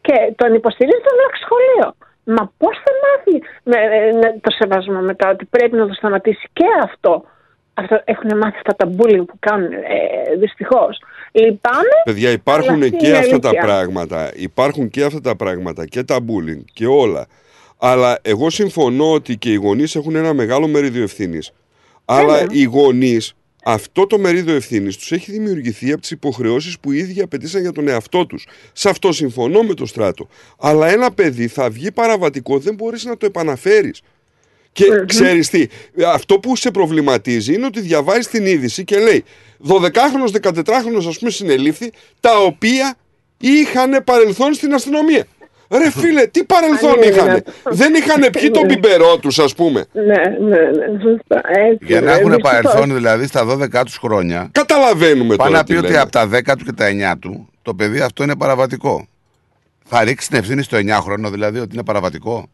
και 0.00 0.32
τον 0.36 0.54
υποστηρίζει 0.54 1.00
το 1.04 1.10
άλλο 1.12 1.28
σχολείο. 1.44 1.94
Μα 2.24 2.52
πώς 2.58 2.76
θα 2.84 2.92
μάθει 3.02 3.42
με, 3.62 3.78
με 4.18 4.38
το 4.40 4.50
σεβασμό 4.50 5.00
μετά 5.00 5.30
ότι 5.30 5.44
πρέπει 5.44 5.76
να 5.76 5.86
το 5.86 5.94
σταματήσει 5.94 6.48
και 6.52 6.64
αυτό. 6.84 7.24
αυτό 7.74 8.00
έχουν 8.04 8.36
μάθει 8.36 8.56
αυτά 8.56 8.74
τα 8.76 8.86
bullying 8.96 9.24
που 9.26 9.36
κάνουν, 9.38 9.72
ε, 9.72 10.36
δυστυχώς. 10.36 10.98
Λυπάμαι. 11.32 11.88
Παιδιά, 12.04 12.30
υπάρχουν 12.30 12.72
αλλά 12.72 12.84
αυτή 12.84 12.96
και 12.96 13.06
είναι 13.06 13.16
αυτά 13.16 13.38
τα 13.38 13.48
αλήθεια. 13.48 13.66
πράγματα. 13.66 14.32
Υπάρχουν 14.34 14.90
και 14.90 15.04
αυτά 15.04 15.20
τα 15.20 15.36
πράγματα 15.36 15.86
και 15.86 16.02
τα 16.02 16.18
bullying 16.18 16.64
και 16.72 16.86
όλα. 16.86 17.26
Αλλά 17.78 18.18
εγώ 18.22 18.50
συμφωνώ 18.50 19.12
ότι 19.12 19.36
και 19.36 19.50
οι 19.50 19.54
γονείς 19.54 19.94
έχουν 19.94 20.14
ένα 20.16 20.34
μεγάλο 20.34 20.68
μερίδιο 20.68 21.02
ευθύνης. 21.02 21.52
Αλλά 22.04 22.46
οι 22.50 22.62
γονείς, 22.62 23.34
αυτό 23.64 24.06
το 24.06 24.18
μερίδιο 24.18 24.54
ευθύνης 24.54 24.96
τους 24.96 25.12
έχει 25.12 25.32
δημιουργηθεί 25.32 25.92
από 25.92 26.00
τις 26.00 26.10
υποχρεώσεις 26.10 26.78
που 26.78 26.92
οι 26.92 26.98
ίδιοι 26.98 27.22
απαιτήσαν 27.22 27.60
για 27.60 27.72
τον 27.72 27.88
εαυτό 27.88 28.26
τους. 28.26 28.46
Σε 28.72 28.88
αυτό 28.88 29.12
συμφωνώ 29.12 29.62
με 29.62 29.74
το 29.74 29.86
στράτο. 29.86 30.28
Αλλά 30.58 30.88
ένα 30.88 31.12
παιδί 31.12 31.48
θα 31.48 31.70
βγει 31.70 31.92
παραβατικό, 31.92 32.58
δεν 32.58 32.74
μπορείς 32.74 33.04
να 33.04 33.16
το 33.16 33.26
επαναφέρεις. 33.26 34.02
Και 34.72 34.84
ξέρεις 35.06 35.48
τι, 35.50 35.66
αυτό 36.06 36.38
που 36.38 36.56
σε 36.56 36.70
προβληματίζει 36.70 37.54
είναι 37.54 37.66
ότι 37.66 37.80
διαβάζεις 37.80 38.28
την 38.28 38.46
είδηση 38.46 38.84
και 38.84 38.98
λέει 38.98 39.24
12χρονος, 39.68 40.40
14χρονος 40.52 41.06
ας 41.08 41.18
πούμε 41.18 41.30
συνελήφθη, 41.30 41.92
τα 42.20 42.36
οποία 42.38 42.94
είχαν 43.40 44.04
παρελθόν 44.04 44.54
στην 44.54 44.74
αστυνομία. 44.74 45.24
Ρε 45.72 45.90
φίλε, 45.90 46.26
τι 46.26 46.44
παρελθόν 46.44 46.90
Αν 46.90 46.96
είναι 46.96 47.06
είχαν. 47.06 47.24
δυνατόν. 47.24 47.52
Δεν 47.70 47.94
είχαν 47.94 48.30
πιει 48.30 48.50
τον 48.50 48.62
Ναι. 48.66 48.74
πιπερό 48.74 49.18
τους 49.18 49.38
ας 49.38 49.54
πούμε. 49.54 49.84
Ναι, 49.92 50.04
ναι, 50.04 50.56
ναι. 50.56 51.00
σωστά. 51.02 51.40
Έτσι, 51.70 51.84
Για 51.86 52.00
να 52.00 52.10
ε, 52.12 52.14
έχουν 52.18 52.30
δυστυχώς. 52.32 52.50
παρελθόν 52.62 52.94
δηλαδή 52.94 53.26
στα 53.26 53.46
12 53.46 53.84
τους 53.84 53.96
χρόνια. 53.96 54.48
Καταλαβαίνουμε 54.52 55.36
Πάει 55.36 55.46
τώρα 55.48 55.58
να 55.58 55.64
τι 55.64 55.72
πει 55.72 55.78
ότι 55.78 55.86
λέμε. 55.86 56.00
από 56.00 56.12
τα 56.12 56.28
10 56.28 56.56
του 56.58 56.64
και 56.64 56.72
τα 56.72 57.14
9 57.14 57.18
του 57.18 57.48
το 57.62 57.74
παιδί 57.74 58.00
αυτό 58.00 58.22
είναι 58.22 58.36
παραβατικό. 58.36 59.06
Θα 59.84 60.04
ρίξει 60.04 60.28
την 60.28 60.38
ευθύνη 60.38 60.62
στο 60.62 60.76
9χρονο 60.78 61.30
δηλαδή 61.30 61.58
ότι 61.58 61.74
είναι 61.74 61.84
παραβατικό; 61.84 62.48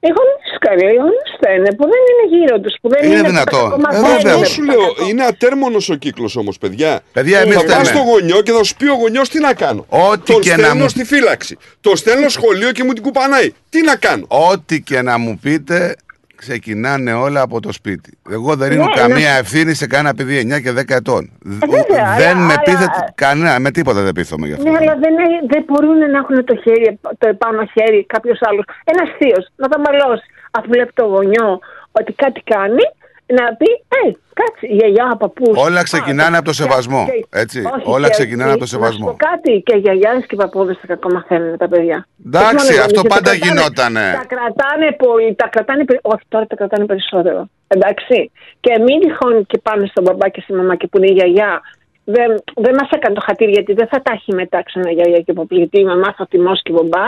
Οι 0.00 0.08
γονείς 0.56 0.80
καλοί, 0.80 0.92
οι 0.92 0.96
γονείς 0.96 1.28
φταίνε 1.36 1.70
που 1.76 1.84
δεν 1.92 2.02
είναι 2.10 2.36
γύρω 2.36 2.60
τους, 2.60 2.74
που 2.80 2.88
δεν 2.88 3.04
Είναι 3.04 3.14
είναι, 3.18 3.28
δυνατόν. 3.28 3.66
ακόμα 3.66 3.88
Ε, 3.92 4.00
δεν 4.00 4.10
βέβαια. 4.14 4.30
Εγώ 4.30 4.38
είναι. 4.38 4.46
σου 4.46 4.62
λέω, 4.62 5.08
είναι 5.08 5.24
ατέρμονος 5.24 5.88
ο 5.88 5.94
κύκλος 5.94 6.36
όμως 6.36 6.58
παιδιά. 6.58 7.00
Παιδιά, 7.12 7.38
εμείς 7.40 7.54
θα 7.54 7.60
φταίμε. 7.60 7.76
πας 7.78 7.86
στο 7.88 7.98
γονιό 7.98 8.40
και 8.42 8.52
θα 8.52 8.62
σου 8.64 8.76
πει 8.76 8.86
ο 8.88 8.94
γονιός 8.94 9.28
τι 9.28 9.38
να 9.40 9.54
κάνω. 9.54 9.86
Ό,τι 9.88 10.32
Τον 10.32 10.40
και 10.40 10.50
να 10.50 10.56
στέλνω 10.56 10.82
μου- 10.82 10.88
στη 10.88 11.04
φύλαξη. 11.04 11.56
Το 11.80 11.96
στέλνω 11.96 12.28
σχολείο 12.28 12.72
και 12.72 12.84
μου 12.84 12.92
την 12.92 13.02
κουπανάει. 13.02 13.52
Τι 13.70 13.82
να 13.82 13.96
κάνω. 13.96 14.24
Ό,τι 14.28 14.80
και 14.80 15.02
να 15.02 15.18
μου 15.18 15.38
πείτε, 15.42 15.96
ξεκινάνε 16.36 17.12
όλα 17.12 17.40
από 17.40 17.60
το 17.60 17.72
σπίτι. 17.72 18.18
Εγώ 18.30 18.56
δεν 18.56 18.68
ρίχνω 18.68 18.84
Ναι, 18.84 19.00
καμία 19.00 19.32
ναι. 19.32 19.38
ευθύνη 19.38 19.74
σε 19.74 19.86
κανένα 19.86 20.14
παιδί 20.14 20.38
9 20.54 20.60
και 20.60 20.72
10 20.72 20.94
ετών. 20.94 21.30
βέβαια, 21.44 22.14
δεν 22.16 22.28
αλλά- 22.36 22.46
με 22.46 22.52
αλλά- 22.52 22.60
πείθετε 22.64 23.12
κανένα, 23.14 23.58
με 23.60 23.70
τίποτα 23.70 24.00
δεν 24.02 24.12
πείθομαι 24.12 24.46
γι' 24.46 24.52
αυτό. 24.52 24.70
Ναι, 24.70 24.76
αλλά 24.80 24.94
δεν, 25.04 25.14
έχει- 25.24 25.46
δεν 25.48 25.62
μπορούν 25.66 25.98
να 26.10 26.18
έχουν 26.18 26.44
το, 26.44 26.56
χέρι, 26.56 26.98
το 27.18 27.28
επάνω 27.28 27.64
χέρι 27.74 28.06
κάποιος 28.06 28.38
άλλος. 28.40 28.64
Ένας 28.84 29.08
θείος 29.18 29.48
να 29.56 29.68
τα 29.68 29.78
μαλώσει. 29.80 30.26
Αφού 30.50 30.66
βλέπει 30.70 30.92
το 30.92 31.04
γονιό 31.04 31.58
ότι 31.92 32.12
κάτι 32.12 32.40
κάνει, 32.54 32.82
να 33.26 33.54
πει, 33.58 33.66
Ε, 33.88 34.10
κάτσε, 34.38 34.66
η 34.72 34.74
γιαγιά, 34.74 35.10
ο 35.12 35.16
παππού. 35.16 35.52
Όλα 35.56 35.82
ξεκινάνε 35.82 36.36
από 36.36 36.46
το 36.46 36.52
σεβασμό, 36.52 37.06
έτσι. 37.30 37.62
Όλα 37.84 38.10
ξεκινάνε 38.10 38.50
από 38.50 38.60
το 38.60 38.66
σεβασμό. 38.66 39.06
Να 39.06 39.10
σου 39.12 39.16
πω 39.18 39.24
κάτι, 39.30 39.62
και 39.66 39.74
οι 39.76 39.78
γιαγιάδε 39.78 40.18
και 40.20 40.34
οι 40.34 40.36
παππούδες 40.36 40.78
τα 40.80 40.86
κακομαθαίνουν 40.86 41.56
τα 41.56 41.68
παιδιά. 41.68 42.06
Εντάξει, 42.26 42.46
Όχι 42.46 42.56
μόνο 42.56 42.68
οι 42.76 42.78
αυτό 42.86 43.00
γονείς, 43.00 43.14
πάντα 43.14 43.30
τα 43.30 43.36
κρατάνε- 43.36 43.44
γινότανε. 43.44 44.06
Τα 44.20 44.26
κρατάνε 44.34 44.86
πολύ, 45.04 45.34
τα 45.34 45.48
κρατάνε 45.48 45.84
περι- 45.84 46.00
Όχι, 46.12 46.24
τώρα 46.28 46.46
τα 46.46 46.56
κρατάνε 46.56 46.84
περισσότερο. 46.86 47.48
Εντάξει. 47.68 48.30
Και 48.60 48.72
μην 48.86 49.00
τυχόν 49.00 49.46
και 49.46 49.58
πάμε 49.58 49.86
στον 49.86 50.02
μπαμπά 50.04 50.28
και 50.28 50.40
στη 50.40 50.52
μαμά 50.54 50.74
και 50.76 50.86
που 50.86 50.96
είναι 50.98 51.06
η 51.10 51.12
γιαγιά 51.18 51.60
δεν, 52.04 52.28
δεν 52.64 52.74
μας 52.74 52.88
έκανε 52.96 53.14
το 53.14 53.22
χατήρι 53.26 53.50
γιατί 53.50 53.72
δεν 53.72 53.86
θα 53.92 54.02
τα 54.02 54.12
έχει 54.14 54.34
μετά 54.34 54.62
ξαναγιαγιά 54.62 55.18
και 55.24 55.30
υποπληκτή. 55.36 55.80
Η 55.80 55.84
μαμά 55.84 56.14
θα 56.16 56.26
τιμώσει 56.30 56.62
και 56.62 56.72
μπομπά. 56.72 57.06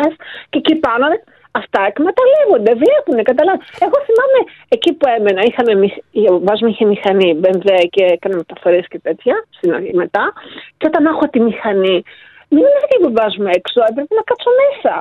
Και 0.51 0.59
εκεί 0.63 0.75
πάνω 0.75 1.05
αυτά 1.63 1.81
εκμεταλλεύονται, 1.93 2.73
βλέπουν, 2.83 3.17
καταλάβουν. 3.31 3.65
Εγώ 3.87 3.97
θυμάμαι 4.07 4.41
εκεί 4.77 4.91
που 4.99 5.07
έμενα, 5.17 5.41
είχαμε, 5.49 5.73
μη- 5.81 6.03
ο 6.35 6.39
μπάς 6.45 6.59
μου 6.63 6.69
είχε 6.73 6.85
μηχανή, 6.93 7.31
μπενδέ 7.41 7.81
και 7.95 8.03
έκανε 8.15 8.35
μεταφορές 8.43 8.85
και 8.93 8.99
τέτοια 9.07 9.35
στην 9.57 9.69
αρχή 9.77 9.95
μετά. 10.03 10.25
Και 10.79 10.87
όταν 10.91 11.03
έχω 11.13 11.25
τη 11.33 11.39
μηχανή, 11.49 11.97
μην 12.55 12.65
έφυγε 12.77 13.07
ο 13.11 13.13
μπάς 13.17 13.33
μου 13.41 13.49
έξω, 13.59 13.79
έπρεπε 13.91 14.13
να 14.19 14.23
κάτσω 14.29 14.51
μέσα. 14.63 14.95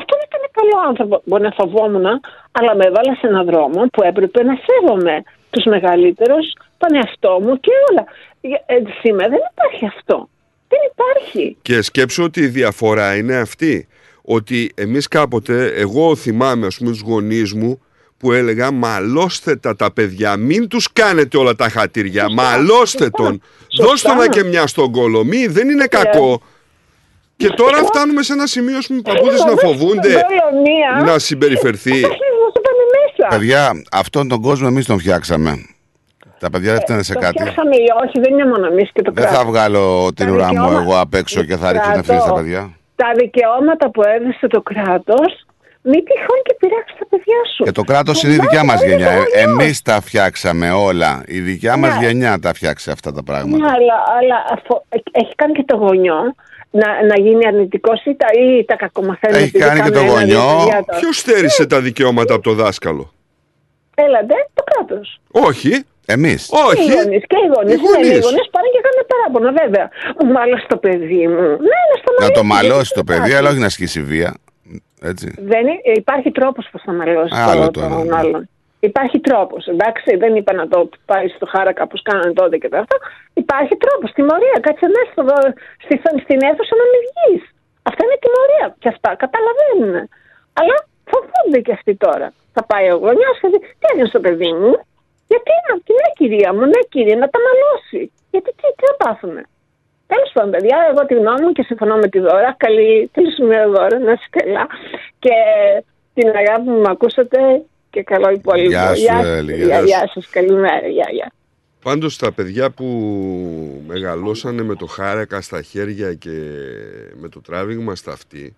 Αυτό 0.00 0.12
δεν 0.18 0.26
ήταν 0.30 0.42
καλό 0.58 0.76
άνθρωπο. 0.88 1.14
Μπορεί 1.28 1.42
να 1.42 1.54
φοβόμουν, 1.60 2.06
αλλά 2.58 2.72
με 2.78 2.84
έβαλα 2.90 3.12
σε 3.20 3.26
έναν 3.30 3.44
δρόμο 3.50 3.80
που 3.92 4.00
έπρεπε 4.10 4.40
να 4.48 4.54
σέβομαι 4.66 5.14
τους 5.50 5.64
μεγαλύτερους, 5.64 6.46
τον 6.78 6.90
εαυτό 6.98 7.32
μου 7.40 7.60
και 7.64 7.70
όλα. 7.88 8.04
Ε, 8.66 8.74
σήμερα 9.02 9.28
δεν 9.28 9.42
υπάρχει 9.52 9.86
αυτό. 9.86 10.28
Δεν 10.68 10.78
υπάρχει. 10.92 11.56
Και 11.62 11.82
σκέψω 11.82 12.22
ότι 12.22 12.40
η 12.40 12.46
διαφορά 12.46 13.16
είναι 13.16 13.36
αυτή. 13.36 13.88
Ότι 14.32 14.70
εμείς 14.74 15.08
κάποτε, 15.08 15.66
εγώ 15.76 16.16
θυμάμαι 16.16 16.66
ας 16.66 16.76
πούμε 16.76 16.90
τους 16.90 17.00
γονείς 17.00 17.52
μου 17.54 17.80
που 18.18 18.32
έλεγα 18.32 18.70
μαλώστε 18.70 19.56
τα 19.56 19.76
τα 19.76 19.92
παιδιά, 19.92 20.36
μην 20.36 20.68
τους 20.68 20.92
κάνετε 20.92 21.36
όλα 21.38 21.54
τα 21.54 21.68
χατήρια, 21.68 22.26
μαλώστε 22.32 23.10
τον, 23.10 23.42
δώστε 23.78 24.14
να 24.14 24.28
και 24.28 24.42
μια 24.44 24.66
στον 24.66 24.90
κόλο, 24.92 25.24
μη, 25.24 25.46
δεν 25.46 25.68
είναι 25.68 25.86
κακό. 25.86 26.42
Και 27.36 27.48
τώρα 27.48 27.76
φτάνουμε 27.84 28.22
σε 28.22 28.32
ένα 28.32 28.46
σημείο, 28.46 28.76
ας 28.76 28.86
πούμε, 28.86 28.98
οι 28.98 29.02
παππούδες 29.02 29.44
να 29.44 29.56
φοβούνται 29.56 30.24
να 31.04 31.18
συμπεριφερθεί. 31.18 32.00
Παιδιά, 33.28 33.82
αυτόν 33.92 34.28
τον 34.28 34.40
κόσμο 34.40 34.66
εμείς 34.70 34.86
τον 34.86 34.98
φτιάξαμε. 34.98 35.64
Τα 36.38 36.50
παιδιά 36.50 36.72
δεν 36.72 36.80
φταίνε 36.80 37.02
σε 37.02 37.12
Το 37.14 37.20
κάτι. 37.20 37.38
φτιάξαμε 37.38 37.76
ή 37.76 37.86
όχι, 38.06 38.20
δεν 38.20 38.32
είναι 38.32 38.46
μόνο 38.46 38.66
εμείς 38.66 38.90
και 38.92 39.02
το 39.02 39.12
Δεν 39.14 39.24
θα 39.24 39.30
κράτος. 39.30 39.50
βγάλω 39.50 40.10
την 40.16 40.26
Τα 40.26 40.32
ουρά 40.32 40.42
μου 40.46 40.50
δικαιώματα- 40.52 40.80
εγώ 40.82 41.00
απ' 41.00 41.14
έξω 41.14 41.42
και 41.44 41.56
θα 41.56 41.72
ρίξω 41.72 41.90
την 41.90 41.98
ευθύνη 42.00 42.20
στα 42.20 42.32
παιδιά. 42.34 42.70
Τα 43.00 43.10
δικαιώματα 43.16 43.90
που 43.90 44.02
έδωσε 44.14 44.46
το 44.46 44.60
κράτος, 44.62 45.30
μην 45.82 46.04
τυχόν 46.04 46.40
και 46.44 46.54
πειράξει 46.58 46.94
τα 46.98 47.06
παιδιά 47.10 47.40
σου. 47.56 47.64
Και 47.64 47.72
το 47.72 47.82
κράτος 47.82 48.22
είναι 48.22 48.32
η 48.32 48.38
δικιά 48.38 48.64
μας 48.64 48.82
γενιά. 48.84 49.24
Εμείς 49.34 49.82
τα 49.82 50.00
φτιάξαμε 50.00 50.70
όλα. 50.70 51.22
Η 51.26 51.40
δικιά 51.40 51.76
μας 51.76 51.98
Ναι. 51.98 52.06
γενιά 52.06 52.38
τα 52.38 52.52
φτιάξε 52.54 52.90
αυτά 52.90 53.10
τα 53.12 53.16
Ναι, 53.16 53.22
πράγματα. 53.22 53.66
αλλά, 53.76 53.94
αλλά 54.18 54.36
αφο- 54.52 54.84
έχει 55.12 55.34
κάνει 55.34 55.52
και 55.52 55.64
το 55.66 55.76
γονιό 55.76 56.34
να, 56.70 57.04
να 57.06 57.20
γίνει 57.20 57.46
αρνητικός 57.46 58.04
ή 58.04 58.14
τα, 58.16 58.26
ή 58.40 58.64
τα 58.64 58.76
κακομαθαίνει. 58.76 59.36
Έχει 59.36 59.44
επειδή 59.44 59.58
κάνει 59.64 59.80
και 59.80 59.90
κάνουν 59.90 59.92
το 60.08 60.14
ένα, 60.14 60.24
δύο 60.24 60.38
γονιό. 60.40 60.56
παιδιά 60.64 60.84
τώρα. 60.86 60.98
Ποιος 61.00 61.16
στέρισε 61.18 61.66
τα 61.66 61.80
δικαιώματα 61.80 62.34
από 62.34 62.42
το 62.42 62.52
δάσκαλο; 62.54 63.12
Έλατε, 63.94 64.34
το 64.54 64.62
κράτος. 64.70 65.20
Όχι. 65.30 65.84
Εμείς. 66.06 66.50
Όχι. 66.68 66.90
Οι 66.90 66.94
γονείς 66.94 67.24
και 67.30 67.36
οι 67.44 67.48
γονείς. 67.54 67.74
Οι 67.74 67.80
γονείς. 67.86 68.16
οι 68.18 68.24
γονείς 68.28 68.46
πάνε 68.54 68.68
και 68.74 68.80
κάνουν 68.86 69.02
παράπονα, 69.12 69.48
βέβαια. 69.62 69.86
Μάλλον 70.34 70.58
στο 70.66 70.76
παιδί 70.76 71.24
μου. 71.34 71.48
Ναι, 71.70 71.80
να 71.90 71.96
στο 72.02 72.10
Να 72.24 72.30
το 72.30 72.42
μαλώσει, 72.42 72.68
μαλώσει 72.68 72.92
γιατί 72.92 72.98
το 72.98 73.02
δεν 73.02 73.04
παιδί, 73.10 73.18
υπάρχει. 73.18 73.34
αλλά 73.38 73.48
όχι 73.52 73.58
να 73.66 73.70
ασκήσει 73.72 74.00
βία. 74.12 74.30
Έτσι. 75.10 75.26
Δεν 75.52 75.60
είναι, 75.66 75.80
ε, 75.90 75.92
υπάρχει 76.04 76.30
τρόπος 76.38 76.64
πώς 76.72 76.80
θα 76.86 76.92
μαλώσει 76.92 77.32
Άλλο 77.50 77.64
το, 77.64 77.70
το 77.70 77.80
ένα, 77.86 77.96
τον 77.96 78.06
ναι. 78.06 78.16
άλλον. 78.20 78.42
Υπάρχει 78.90 79.18
τρόπος. 79.28 79.62
Εντάξει, 79.74 80.16
δεν 80.22 80.32
είπα 80.38 80.52
να 80.60 80.64
το 80.72 80.78
πάει 81.10 81.26
στο 81.36 81.46
χάρακα 81.52 81.82
όπως 81.88 82.00
κάνανε 82.08 82.32
τότε 82.40 82.56
και 82.62 82.68
τα 82.68 82.78
αυτά. 82.82 82.96
Υπάρχει 83.42 83.74
τρόπος. 83.84 84.08
Τιμωρία. 84.16 84.56
Κάτσε 84.66 84.86
μέσα 84.94 85.08
στο, 85.14 85.22
στη, 85.84 85.94
στην 86.24 86.38
αίθουσα 86.46 86.74
να 86.82 86.86
μην 86.90 87.00
βγεις. 87.08 87.42
Αυτά 87.88 88.00
είναι 88.04 88.18
τιμωρία. 88.24 88.66
Και 88.82 88.88
αυτά 88.94 89.10
καταλαβαίνουν. 89.24 89.94
Αλλά 90.60 90.76
φοβούνται 91.10 91.60
και 91.66 91.72
αυτοί 91.78 91.92
τώρα. 92.06 92.26
Θα 92.56 92.62
πάει 92.70 92.86
ο 92.94 92.96
γονιός 93.04 93.34
και 93.40 93.44
θα 93.46 93.48
πει: 93.52 93.58
Τι 93.80 93.86
έγινε 93.90 94.08
στο 94.12 94.20
παιδί 94.24 94.52
μου. 94.60 94.72
Γιατί 95.30 95.52
να, 95.66 95.74
τι 95.86 95.92
ναι, 96.00 96.08
κυρία 96.18 96.50
μου, 96.54 96.64
ναι, 96.72 96.80
κύριε, 96.92 97.14
να 97.22 97.28
τα 97.32 97.38
μαλώσει. 97.46 98.00
Γιατί 98.32 98.50
τι, 98.58 98.66
τι 98.76 98.82
θα 98.88 98.94
πάθουνε. 99.02 99.42
Τέλος 100.12 100.30
πάντων, 100.34 100.50
παιδιά, 100.50 100.76
εγώ 100.90 101.06
τη 101.06 101.14
γνώμη 101.14 101.42
μου 101.44 101.52
και 101.52 101.62
συμφωνώ 101.62 101.96
με 101.96 102.08
τη 102.08 102.18
δώρα. 102.18 102.54
Καλή 102.64 103.10
τέλος 103.14 103.36
ημέρα 103.38 103.68
δώρα, 103.68 103.98
να 103.98 104.12
είστε 104.12 104.28
καλά. 104.38 104.66
Και 105.18 105.34
την 106.14 106.28
αγάπη 106.28 106.64
που 106.64 106.78
με 106.84 106.90
ακούσατε 106.90 107.38
και 107.90 108.02
καλό 108.02 108.30
υπόλοιπο. 108.30 108.68
Γεια 108.68 108.94
σου, 108.94 109.04
σας. 109.04 109.24
Έλλη, 109.24 109.54
Γεια, 109.54 109.64
γεια 109.64 109.80
γεια 109.80 110.10
σας, 110.14 110.28
καλημέρα. 110.28 110.86
Γεια, 110.86 111.08
γεια. 111.10 111.32
Πάντως 111.82 112.16
τα 112.16 112.32
παιδιά 112.32 112.70
που 112.70 112.86
μεγαλώσανε 113.86 114.62
με 114.62 114.74
το 114.74 114.86
χάρακα 114.86 115.40
στα 115.40 115.62
χέρια 115.62 116.14
και 116.14 116.36
με 117.14 117.28
το 117.28 117.40
τράβηγμα 117.40 117.94
στα 117.94 118.12
αυτή 118.12 118.56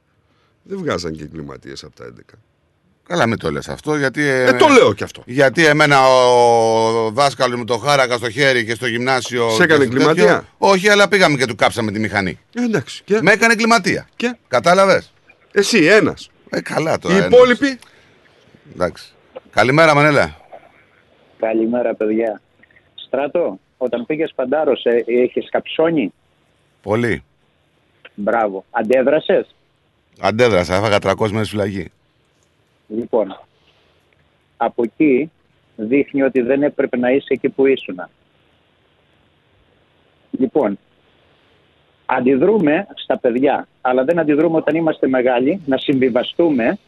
δεν 0.62 0.78
βγάζαν 0.78 1.12
και 1.12 1.22
εγκληματίες 1.22 1.84
από 1.84 1.96
τα 1.96 2.14
11. 2.32 2.34
Καλά, 3.12 3.26
μην 3.26 3.38
το 3.38 3.50
λες 3.50 3.68
αυτό, 3.68 3.96
γιατί. 3.96 4.28
Ε, 4.28 4.52
το 4.52 4.66
λέω 4.68 4.92
κι 4.94 5.04
αυτό. 5.04 5.22
Γιατί 5.26 5.66
εμένα 5.66 6.06
ο 6.06 7.10
δάσκαλος 7.10 7.58
μου 7.58 7.64
το 7.64 7.78
χάρακα 7.78 8.16
στο 8.16 8.30
χέρι 8.30 8.64
και 8.64 8.74
στο 8.74 8.86
γυμνάσιο. 8.86 9.50
Σε 9.50 9.56
και 9.56 9.62
έκανε 9.62 9.84
στο 9.84 9.92
εγκληματία; 9.92 10.24
τέτοιο. 10.24 10.44
Όχι, 10.58 10.88
αλλά 10.88 11.08
πήγαμε 11.08 11.36
και 11.36 11.46
του 11.46 11.54
κάψαμε 11.54 11.92
τη 11.92 11.98
μηχανή. 11.98 12.38
Ε, 12.54 12.62
εντάξει. 12.62 13.02
Και... 13.04 13.18
Με 13.22 13.32
έκανε 13.32 13.52
εγκληματία. 13.52 14.08
Και; 14.16 14.36
Κατάλαβες; 14.48 15.12
Εσύ, 15.52 15.84
ένας. 15.84 16.30
Ε, 16.50 16.60
καλά 16.60 16.98
τώρα. 16.98 17.14
Οι 17.14 17.18
ένας. 17.18 17.30
υπόλοιποι; 17.32 17.78
Εντάξει. 18.74 19.12
Καλημέρα, 19.50 19.94
Μανέλα. 19.94 20.36
Καλημέρα, 21.38 21.94
παιδιά. 21.94 22.40
Στράτο, 22.94 23.58
όταν 23.76 24.06
πήγες 24.06 24.32
παντάρος, 24.34 24.84
ε, 24.84 25.04
είχες 25.06 25.48
καψόνι. 25.50 26.12
Πολύ. 26.82 27.24
Μπράβο. 28.14 28.64
Αντέδρασες; 28.70 29.54
Αντέδρασα, 30.20 30.74
έφαγα 30.74 30.98
300 30.98 31.30
μέρε 31.30 31.44
φυλακή. 31.44 31.90
Λοιπόν, 32.96 33.40
από 34.56 34.82
εκεί 34.82 35.30
δείχνει 35.76 36.22
ότι 36.22 36.40
δεν 36.40 36.62
έπρεπε 36.62 36.96
να 36.96 37.10
είσαι 37.10 37.26
εκεί 37.28 37.48
που 37.48 37.66
ήσουν. 37.66 38.08
Λοιπόν, 40.30 40.78
αντιδρούμε 42.06 42.86
στα 42.94 43.18
παιδιά, 43.18 43.68
αλλά 43.80 44.04
δεν 44.04 44.18
αντιδρούμε 44.18 44.56
όταν 44.56 44.74
είμαστε 44.74 45.08
μεγάλοι 45.08 45.60
να 45.66 45.76
συμβιβαστούμε 45.76 46.78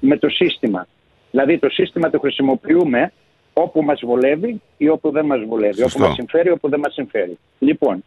με 0.00 0.16
το 0.16 0.28
σύστημα. 0.28 0.86
Δηλαδή 1.30 1.58
το 1.58 1.68
σύστημα 1.68 2.10
το 2.10 2.18
χρησιμοποιούμε 2.18 3.12
όπου 3.52 3.82
μας 3.82 4.00
βολεύει 4.04 4.60
ή 4.76 4.88
όπου 4.88 5.10
δεν 5.10 5.26
μας 5.26 5.40
βολεύει. 5.44 5.80
Σωστό. 5.80 5.98
Όπου 5.98 6.08
μας 6.08 6.14
συμφέρει, 6.14 6.50
όπου 6.50 6.68
δεν 6.68 6.80
μας 6.80 6.92
συμφέρει. 6.92 7.38
Λοιπόν, 7.58 8.04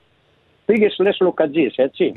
πήγες 0.66 0.98
λες 1.00 1.18
λοκατζής, 1.20 1.76
έτσι; 1.76 2.14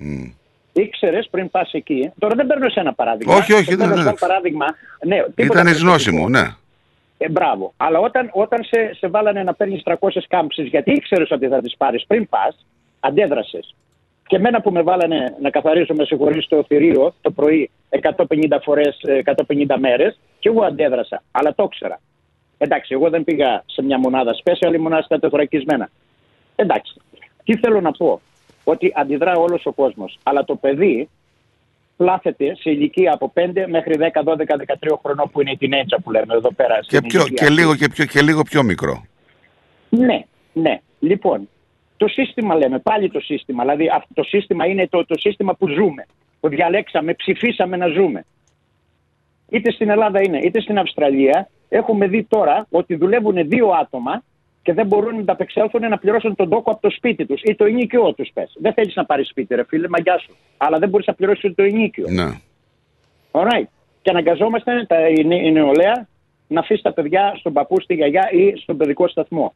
Ήξερες 0.80 1.28
πριν 1.30 1.50
πας 1.50 1.72
εκεί. 1.72 2.10
Τώρα 2.18 2.34
δεν 2.34 2.46
παίρνω 2.46 2.68
σε 2.68 2.80
ένα 2.80 2.92
παράδειγμα. 2.92 3.34
Όχι, 3.34 3.52
όχι, 3.52 3.70
Σε 3.70 3.76
παίρνω 3.76 3.94
δεν- 3.94 4.04
σαν 4.04 4.14
παράδειγμα. 4.20 4.66
Ναι, 5.06 5.16
τίποτα 5.16 5.44
Ήταν 5.44 5.60
η 5.60 5.62
προσωπικό. 5.64 5.88
γνώση 5.88 6.10
μου, 6.10 6.28
ναι. 6.28 6.42
Ε, 7.18 7.28
μπράβο. 7.28 7.72
Αλλά 7.76 7.98
όταν, 7.98 8.30
όταν 8.32 8.64
σε, 8.64 8.94
σε 8.94 9.08
βάλανε 9.08 9.42
να 9.42 9.54
παίρνεις 9.54 9.82
300 9.84 10.26
κάμψεις, 10.28 10.66
γιατί 10.68 10.92
ήξερες 10.92 11.30
ότι 11.30 11.48
θα 11.48 11.60
τις 11.60 11.74
πάρεις 11.76 12.04
πριν 12.06 12.28
πας, 12.28 12.66
αντέδρασες. 13.00 13.74
Και 14.26 14.36
εμένα 14.36 14.60
που 14.60 14.70
με 14.70 14.82
βάλανε 14.82 15.36
να 15.42 15.50
καθαρίσω 15.50 15.94
με 15.94 16.04
συγχωρείς 16.04 16.44
στο 16.44 16.64
θηρίο 16.66 17.14
το 17.20 17.30
πρωί 17.30 17.70
150 17.88 18.60
φορές, 18.62 18.98
150 19.24 19.78
μέρες, 19.78 20.18
και 20.38 20.48
εγώ 20.48 20.64
αντέδρασα. 20.64 21.22
Αλλά 21.30 21.54
το 21.54 21.62
ήξερα. 21.62 22.00
Εντάξει, 22.58 22.94
εγώ 22.94 23.10
δεν 23.10 23.24
πήγα 23.24 23.62
σε 23.66 23.82
μια 23.82 23.98
μονάδα 23.98 24.32
special, 24.44 24.74
ήμουνα 24.74 25.00
στα 25.00 25.18
τεθωρακισμένα. 25.18 25.88
Εντάξει. 26.56 26.94
Τι 27.44 27.56
θέλω 27.56 27.80
να 27.80 27.90
πω. 27.90 28.20
Ότι 28.70 28.92
αντιδρά 28.94 29.32
όλος 29.32 29.66
ο 29.66 29.72
κόσμος. 29.72 30.18
Αλλά 30.22 30.44
το 30.44 30.56
παιδί 30.56 31.08
πλάθεται 31.96 32.56
σε 32.56 32.70
ηλικία 32.70 33.12
από 33.12 33.32
5 33.34 33.40
μέχρι 33.68 33.94
10, 33.98 34.22
12, 34.24 34.36
13 34.36 34.96
χρονών 35.02 35.30
που 35.30 35.40
είναι 35.40 35.50
η 35.50 35.58
teenager 35.60 35.98
που 36.04 36.10
λέμε 36.10 36.34
εδώ 36.34 36.52
πέρα. 36.52 36.78
Και, 36.78 36.96
στην 36.96 37.08
πιο, 37.08 37.20
ηλικία 37.20 37.46
και, 37.46 37.52
λίγο, 37.52 37.76
και, 37.76 37.88
πιο, 37.88 38.04
και 38.04 38.22
λίγο 38.22 38.42
πιο 38.42 38.62
μικρό. 38.62 39.04
ναι, 39.90 40.24
ναι. 40.52 40.80
Λοιπόν, 41.00 41.48
το 41.96 42.08
σύστημα 42.08 42.54
λέμε, 42.54 42.78
πάλι 42.78 43.10
το 43.10 43.20
σύστημα. 43.20 43.62
Δηλαδή 43.62 43.88
αυτό 43.88 44.14
το 44.14 44.22
σύστημα 44.22 44.66
είναι 44.66 44.88
το, 44.88 45.06
το 45.06 45.18
σύστημα 45.18 45.54
που 45.54 45.68
ζούμε. 45.68 46.06
Που 46.40 46.48
διαλέξαμε, 46.48 47.14
ψηφίσαμε 47.14 47.76
να 47.76 47.86
ζούμε. 47.86 48.24
Είτε 49.48 49.70
στην 49.70 49.90
Ελλάδα 49.90 50.22
είναι, 50.22 50.38
είτε 50.38 50.60
στην 50.60 50.78
Αυστραλία. 50.78 51.48
Έχουμε 51.68 52.06
δει 52.06 52.22
τώρα 52.24 52.66
ότι 52.70 52.94
δουλεύουν 52.96 53.48
δύο 53.48 53.68
άτομα 53.68 54.22
και 54.62 54.72
δεν 54.72 54.86
μπορούν 54.86 55.14
να 55.14 55.20
ανταπεξέλθουν 55.20 55.88
να 55.88 55.98
πληρώσουν 55.98 56.34
τον 56.34 56.48
τόκο 56.48 56.70
από 56.70 56.80
το 56.80 56.90
σπίτι 56.90 57.26
τους 57.26 57.42
ή 57.42 57.54
το 57.54 57.64
ενίκιο 57.64 58.12
τους. 58.14 58.30
Πες. 58.34 58.52
Δεν 58.60 58.72
θέλεις 58.72 58.94
να 58.94 59.04
πάρεις 59.04 59.28
σπίτι, 59.28 59.54
ρε 59.54 59.64
φίλε, 59.64 59.88
μαγιά 59.88 60.18
σου. 60.18 60.36
Αλλά 60.56 60.78
δεν 60.78 60.88
μπορείς 60.88 61.06
να 61.06 61.14
πληρώσεις 61.14 61.54
το 61.54 61.62
ενίκιο. 61.62 62.06
Ναι. 62.08 62.30
Alright. 63.30 63.66
Και 64.02 64.10
αναγκαζόμαστε 64.10 64.84
τα, 64.88 65.08
η, 65.08 65.24
νε- 65.24 65.42
η 65.42 65.52
νεολαία 65.52 66.08
να 66.46 66.60
αφήσει 66.60 66.82
τα 66.82 66.92
παιδιά 66.92 67.34
στον 67.38 67.52
παππού, 67.52 67.80
στη 67.80 67.94
γιαγιά 67.94 68.28
ή 68.30 68.56
στον 68.56 68.76
παιδικό 68.76 69.08
σταθμό. 69.08 69.54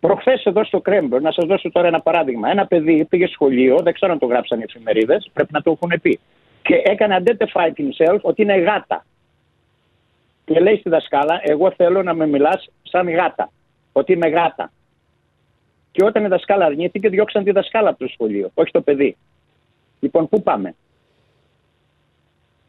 Προχθές 0.00 0.44
εδώ 0.44 0.64
στο 0.64 0.80
Κρέμπερ, 0.80 1.20
να 1.20 1.32
σας 1.32 1.44
δώσω 1.44 1.70
τώρα 1.70 1.86
ένα 1.86 2.00
παράδειγμα. 2.00 2.50
Ένα 2.50 2.66
παιδί 2.66 3.04
πήγε 3.04 3.26
σχολείο, 3.26 3.78
δεν 3.82 3.92
ξέρω 3.92 4.12
αν 4.12 4.18
το 4.18 4.26
γράψαν 4.26 4.60
οι 4.60 4.64
εφημερίδες, 4.68 5.30
πρέπει 5.32 5.52
να 5.52 5.62
το 5.62 5.70
έχουν 5.70 6.00
πει. 6.02 6.20
Και 6.62 6.82
έκανε 6.84 7.22
identify 7.24 7.66
himself 7.66 8.18
ότι 8.20 8.42
είναι 8.42 8.56
γάτα. 8.56 9.04
Και 10.44 10.60
λέει 10.60 10.76
στη 10.76 10.88
δασκάλα, 10.88 11.40
Εγώ 11.42 11.72
θέλω 11.76 12.02
να 12.02 12.14
με 12.14 12.26
μιλάς 12.26 12.70
σαν 12.82 13.08
γάτα. 13.10 13.50
Ότι 13.92 14.12
είμαι 14.12 14.28
γάτα. 14.28 14.72
Και 15.90 16.04
όταν 16.04 16.24
η 16.24 16.28
δασκάλα 16.28 16.64
αρνήθηκε, 16.64 17.08
διώξαν 17.08 17.44
τη 17.44 17.50
δασκάλα 17.50 17.88
από 17.88 17.98
το 17.98 18.06
σχολείο, 18.12 18.50
όχι 18.54 18.70
το 18.70 18.80
παιδί. 18.80 19.16
Λοιπόν, 20.00 20.28
πού 20.28 20.42
πάμε; 20.42 20.74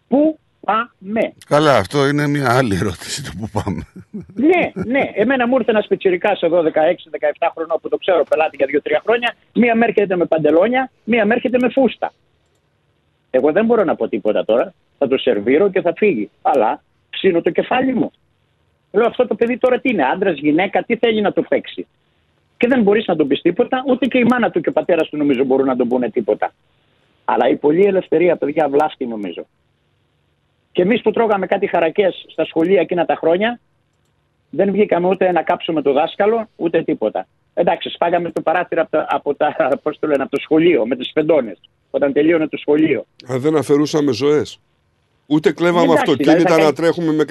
Πού 0.07 0.39
πάμε; 0.59 1.33
Καλά, 1.47 1.77
αυτό 1.77 2.07
είναι 2.07 2.27
μια 2.27 2.57
άλλη 2.57 2.75
ερώτηση 2.75 3.23
το 3.23 3.31
που 3.39 3.49
πάμε. 3.51 3.87
ναι, 4.33 4.71
ναι. 4.85 5.11
Εμένα 5.13 5.47
μου 5.47 5.55
ήρθε 5.55 5.71
ένας 5.71 5.87
πιτσιρικάς 5.87 6.41
εδώ 6.41 6.61
16-17 6.61 6.67
χρονών 7.53 7.77
που 7.81 7.89
το 7.89 7.97
ξέρω 7.97 8.23
πελάτη 8.29 8.55
για 8.55 8.81
2-3 8.83 9.01
χρόνια. 9.03 9.35
Μία 9.53 9.75
με 9.75 9.85
έρχεται 9.85 10.15
με 10.15 10.25
παντελόνια, 10.25 10.91
μία 11.03 11.25
με 11.25 11.33
έρχεται 11.33 11.57
με 11.59 11.69
φούστα. 11.69 12.13
Εγώ 13.29 13.51
δεν 13.51 13.65
μπορώ 13.65 13.83
να 13.83 13.95
πω 13.95 14.07
τίποτα 14.07 14.45
τώρα. 14.45 14.73
Θα 14.97 15.07
το 15.07 15.17
σερβίρω 15.17 15.69
και 15.69 15.81
θα 15.81 15.93
φύγει. 15.95 16.29
Αλλά 16.41 16.83
ψήνω 17.09 17.41
το 17.41 17.49
κεφάλι 17.49 17.93
μου. 17.93 18.11
Λέω 18.93 19.07
αυτό 19.07 19.27
το 19.27 19.35
παιδί 19.35 19.57
τώρα 19.57 19.79
τι 19.79 19.89
είναι, 19.89 20.03
άντρας, 20.03 20.39
γυναίκα, 20.39 20.83
τι 20.83 20.95
θέλει 20.95 21.21
να 21.21 21.33
το 21.33 21.41
παίξει. 21.41 21.87
Και 22.57 22.67
δεν 22.67 22.81
μπορείς 22.81 23.05
να 23.05 23.15
τον 23.15 23.27
πεις 23.27 23.41
τίποτα, 23.41 23.83
ούτε 23.87 24.05
και 24.05 24.17
η 24.17 24.23
μάνα 24.23 24.51
του 24.51 24.61
και 24.61 24.69
ο 24.69 24.71
πατέρας 24.71 25.09
του 25.09 25.17
νομίζω 25.17 25.43
μπορούν 25.43 25.65
να 25.65 25.75
τον 25.75 25.87
πούνε 25.87 26.09
τίποτα. 26.09 26.53
Αλλά 27.25 27.49
η 27.49 27.55
πολλή 27.55 27.85
ελευθερία, 27.85 28.35
παιδιά, 28.35 28.69
βλάφτει 28.69 29.05
νομίζω. 29.05 29.45
Και 30.71 30.81
εμείς 30.81 31.01
που 31.01 31.11
τρώγαμε 31.11 31.45
κάτι 31.45 31.67
χαρακές 31.67 32.25
στα 32.27 32.45
σχολεία 32.45 32.81
εκείνα 32.81 33.05
τα 33.05 33.15
χρόνια, 33.15 33.59
δεν 34.49 34.71
βγήκαμε 34.71 35.07
ούτε 35.07 35.31
να 35.31 35.41
κάψουμε 35.41 35.81
το 35.81 35.93
δάσκαλο, 35.93 36.47
ούτε 36.55 36.83
τίποτα. 36.83 37.27
Εντάξει, 37.53 37.89
σπάγαμε 37.89 38.31
το 38.31 38.41
παράθυρο 38.41 38.81
από, 38.81 38.91
τα, 38.91 39.05
από, 39.09 39.35
τα, 39.35 39.79
πώς 39.83 39.99
το 39.99 40.07
λένε, 40.07 40.23
από 40.23 40.31
το 40.31 40.41
σχολείο, 40.41 40.85
με 40.85 40.95
τις 40.95 41.11
πεντώνε, 41.11 41.57
όταν 41.91 42.13
τελείωνε 42.13 42.47
το 42.47 42.57
σχολείο. 42.57 43.05
Αν 43.27 43.39
δεν 43.39 43.55
αφαιρούσαμε 43.55 44.11
ζωές. 44.11 44.59
Ούτε 45.25 45.51
κλέβαμε 45.51 45.83
Εντάξει, 45.83 46.01
αυτοκίνητα 46.01 46.33
δηλαδή 46.33 46.51
θα 46.51 46.57
να 46.57 46.63
κάνει- 46.63 46.75
τρέχουμε 46.75 47.11
με 47.13 47.23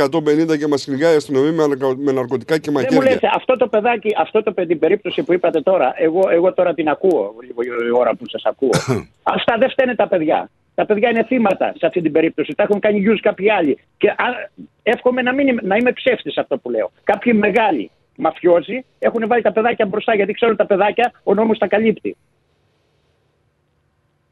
150 0.53 0.57
και 0.59 0.67
μας 0.67 0.85
κυνηγάει 0.85 1.13
η 1.13 1.17
αστυνομία 1.17 1.53
με, 1.53 1.67
ναρκω- 1.67 1.97
με 1.99 2.13
ναρκωτικά 2.13 2.59
και 2.59 2.71
Δεν 2.71 2.87
μου 2.91 2.95
μαχαίρια. 2.95 3.13
λέτε, 3.15 3.29
αυτό 3.35 3.57
το 3.57 3.69
παιδάκι, 3.69 4.15
αυτό 4.19 4.43
το 4.43 4.53
παιδί, 4.53 4.69
την 4.69 4.79
περίπτωση 4.79 5.23
που 5.23 5.33
είπατε 5.33 5.61
τώρα, 5.61 5.93
εγώ, 5.97 6.29
εγώ 6.31 6.53
τώρα 6.53 6.75
την 6.75 6.89
ακούω, 6.89 7.35
λίγο 7.47 7.63
η 7.87 7.91
ώρα 7.91 8.15
που 8.15 8.29
σας 8.29 8.45
ακούω. 8.45 8.71
Αυτά 9.37 9.57
δεν 9.59 9.71
φταίνε 9.71 9.95
τα 9.95 10.09
παιδιά. 10.09 10.51
Τα 10.75 10.87
παιδιά 10.87 11.09
είναι 11.11 11.25
θύματα 11.25 11.73
σε 11.79 11.87
αυτή 11.87 12.01
την 12.03 12.13
περίπτωση. 12.13 12.53
Τα 12.57 12.63
έχουν 12.63 12.81
κάνει 12.81 12.99
γιους 12.99 13.21
κάποιοι 13.21 13.51
άλλοι. 13.51 13.79
Και 13.97 14.09
α, 14.09 14.15
εύχομαι 14.83 15.23
να, 15.23 15.33
μην, 15.35 15.49
είμαι- 15.49 15.63
να 15.63 15.77
είμαι 15.77 15.93
ψεύτης 15.93 16.37
αυτό 16.39 16.59
που 16.59 16.71
λέω. 16.71 16.91
Κάποιοι 17.05 17.33
μεγάλοι 17.37 17.91
μαφιόζοι 18.17 18.85
έχουν 18.99 19.27
βάλει 19.27 19.43
τα 19.43 19.53
παιδάκια 19.53 19.87
μπροστά 19.87 20.15
γιατί 20.15 20.33
ξέρουν 20.33 20.57
τα 20.57 20.67
παιδάκια 20.67 21.13
ο 21.23 21.35
νόμος 21.35 21.59
τα 21.59 21.67
καλύπτει. 21.67 22.17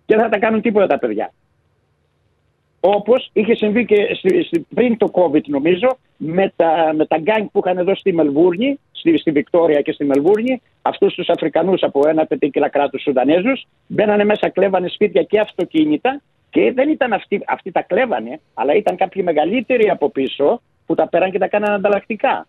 Και 0.07 0.15
δεν 0.15 0.25
θα 0.25 0.29
τα 0.31 0.39
κάνουν 0.39 0.61
τίποτα 0.61 0.87
τα 0.87 0.99
παιδιά. 0.99 1.33
Όπως 2.81 3.31
είχε 3.33 3.55
συμβεί 3.55 3.85
και 3.85 4.15
στη- 4.15 4.43
στη- 4.43 4.67
πριν 4.75 4.97
το 4.97 5.11
COVID, 5.13 5.45
νομίζω, 5.45 5.97
με 6.17 6.53
τα, 6.57 6.93
με 6.95 7.07
τα 7.07 7.17
γκάγκ 7.19 7.47
που 7.53 7.61
είχαν 7.65 7.79
εδώ 7.79 7.95
στη 7.95 8.13
Μελβούρνη, 8.13 8.79
στη, 8.93 9.19
στη 9.19 9.31
Βικτόρια 9.31 9.81
και 9.81 9.93
στη 9.93 10.05
Μελβούρνη, 10.05 10.61
αυτούς 10.83 11.15
τους 11.15 11.29
Αφρικανούς 11.29 11.83
από 11.83 12.09
ένα 12.09 12.27
πεντήκυλα 12.27 12.69
κράτους 12.69 13.03
Σουδανέζους, 13.03 13.67
μπαίνανε 13.87 14.25
μέσα, 14.25 14.49
κλέβανε 14.49 14.89
σπίτια 14.89 15.23
και 15.23 15.41
αυτοκίνητα 15.41 16.21
και 16.51 16.73
δεν 16.73 16.89
ήταν 16.89 17.13
αυτοί, 17.13 17.43
αυτοί 17.47 17.71
τα 17.71 17.83
κλέβανε, 17.83 18.41
αλλά 18.55 18.75
ήταν 18.75 18.97
κάποιοι 18.97 19.23
μεγαλύτεροι 19.25 19.89
από 19.91 20.11
πίσω 20.11 20.61
που 20.87 20.95
τα 20.95 21.09
παίρναν 21.09 21.31
και 21.31 21.39
τα 21.39 21.49
κάνανε 21.49 21.75
ανταλλακτικά. 21.75 22.47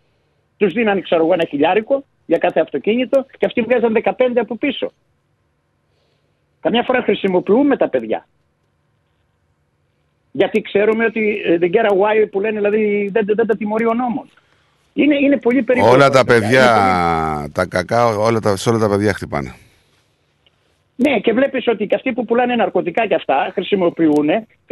Τους 0.57 0.73
δίνανε, 0.73 1.01
ξέρω 1.01 1.23
εγώ, 1.23 1.33
ένα 1.33 1.45
χιλιάρικο 1.49 2.03
για 2.25 2.37
κάθε 2.37 2.59
αυτοκίνητο 2.59 3.25
και 3.37 3.45
αυτοί 3.45 3.61
βγάζαν 3.61 3.93
15 4.03 4.13
από 4.35 4.55
πίσω. 4.57 4.91
Καμιά 6.59 6.83
φορά 6.83 7.01
χρησιμοποιούμε 7.01 7.77
τα 7.77 7.89
παιδιά. 7.89 8.27
Γιατί 10.31 10.61
ξέρουμε 10.61 11.05
ότι 11.05 11.41
ε, 11.45 11.57
δεν 11.57 11.71
get 11.73 11.91
away 11.91 12.27
που 12.31 12.39
λένε, 12.39 12.55
δηλαδή 12.55 13.09
δεν, 13.13 13.25
δεν, 13.25 13.35
δεν 13.35 13.47
τα 13.47 13.57
τιμωρεί 13.57 13.85
ο 13.85 13.93
νόμος. 13.93 14.27
Είναι, 14.93 15.15
είναι 15.15 15.37
πολύ 15.37 15.63
περίπλοκο. 15.63 15.95
όλα 15.95 16.09
τα 16.09 16.25
παιδιά. 16.25 16.47
παιδιά, 16.47 17.31
Είναι 17.31 17.37
πολύ- 17.39 17.51
τα 17.51 17.65
κακά, 17.65 18.05
όλα 18.07 18.39
τα, 18.39 18.55
σε 18.55 18.69
όλα 18.69 18.79
τα 18.79 18.89
παιδιά 18.89 19.13
χτυπάνε. 19.13 19.53
Ναι, 20.95 21.19
και 21.19 21.33
βλέπεις 21.33 21.67
ότι 21.67 21.87
και 21.87 21.95
αυτοί 21.95 22.13
που 22.13 22.25
πουλάνε 22.25 22.55
ναρκωτικά 22.55 23.07
και 23.07 23.15
αυτά 23.15 23.49
χρησιμοποιούν 23.53 24.27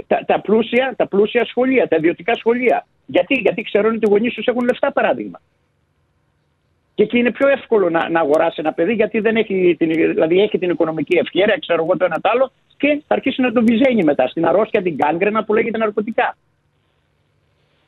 τα, 0.07 0.23
τα, 0.25 0.41
πλούσια, 0.41 0.93
τα 0.97 1.07
πλούσια 1.07 1.45
σχολεία, 1.45 1.87
τα 1.87 1.95
ιδιωτικά 1.95 2.35
σχολεία. 2.35 2.87
Γιατί, 3.05 3.33
Γιατί 3.33 3.61
ξέρουν 3.61 3.95
ότι 3.95 4.05
οι 4.07 4.09
γονείς 4.09 4.33
τους 4.33 4.45
έχουν 4.45 4.65
λεφτά 4.65 4.91
παράδειγμα. 4.91 5.41
Και 6.99 7.05
εκεί 7.05 7.17
είναι 7.17 7.31
πιο 7.31 7.47
εύκολο 7.47 7.89
να, 7.89 8.09
να 8.09 8.19
αγοράσει 8.19 8.55
ένα 8.59 8.73
παιδί 8.73 8.93
γιατί 8.93 9.19
δεν 9.19 9.35
έχει 9.35 9.75
την, 9.79 9.89
δηλαδή 9.89 10.41
έχει 10.41 10.57
την 10.57 10.69
οικονομική 10.69 11.17
ευχαίρεια, 11.17 11.57
ξέρω 11.59 11.83
εγώ 11.83 11.97
το 11.97 12.05
ένα 12.05 12.19
το 12.21 12.29
άλλο, 12.33 12.51
και 12.77 13.01
θα 13.07 13.13
αρχίσει 13.15 13.41
να 13.41 13.51
τον 13.51 13.65
βυζένει 13.65 14.03
μετά 14.03 14.27
στην 14.27 14.45
αρρώστια, 14.45 14.81
την 14.81 14.97
κάγκρενα 14.97 15.43
που 15.43 15.53
λέγεται 15.53 15.77
ναρκωτικά. 15.77 16.37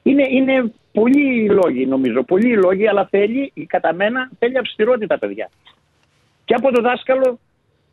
Είναι, 0.03 0.25
είναι 0.29 0.71
πολλοί 0.91 1.43
οι 1.43 1.49
λόγοι 1.49 1.85
νομίζω, 1.85 2.23
πολλοί 2.23 2.49
οι 2.49 2.55
λόγοι, 2.57 2.87
αλλά 2.87 3.07
θέλει, 3.09 3.53
κατά 3.67 3.93
μένα, 3.93 4.29
θέλει 4.39 4.57
αυστηρότητα 4.57 5.17
παιδιά. 5.19 5.49
Και 6.45 6.53
από 6.53 6.71
το 6.71 6.81
δάσκαλο 6.81 7.39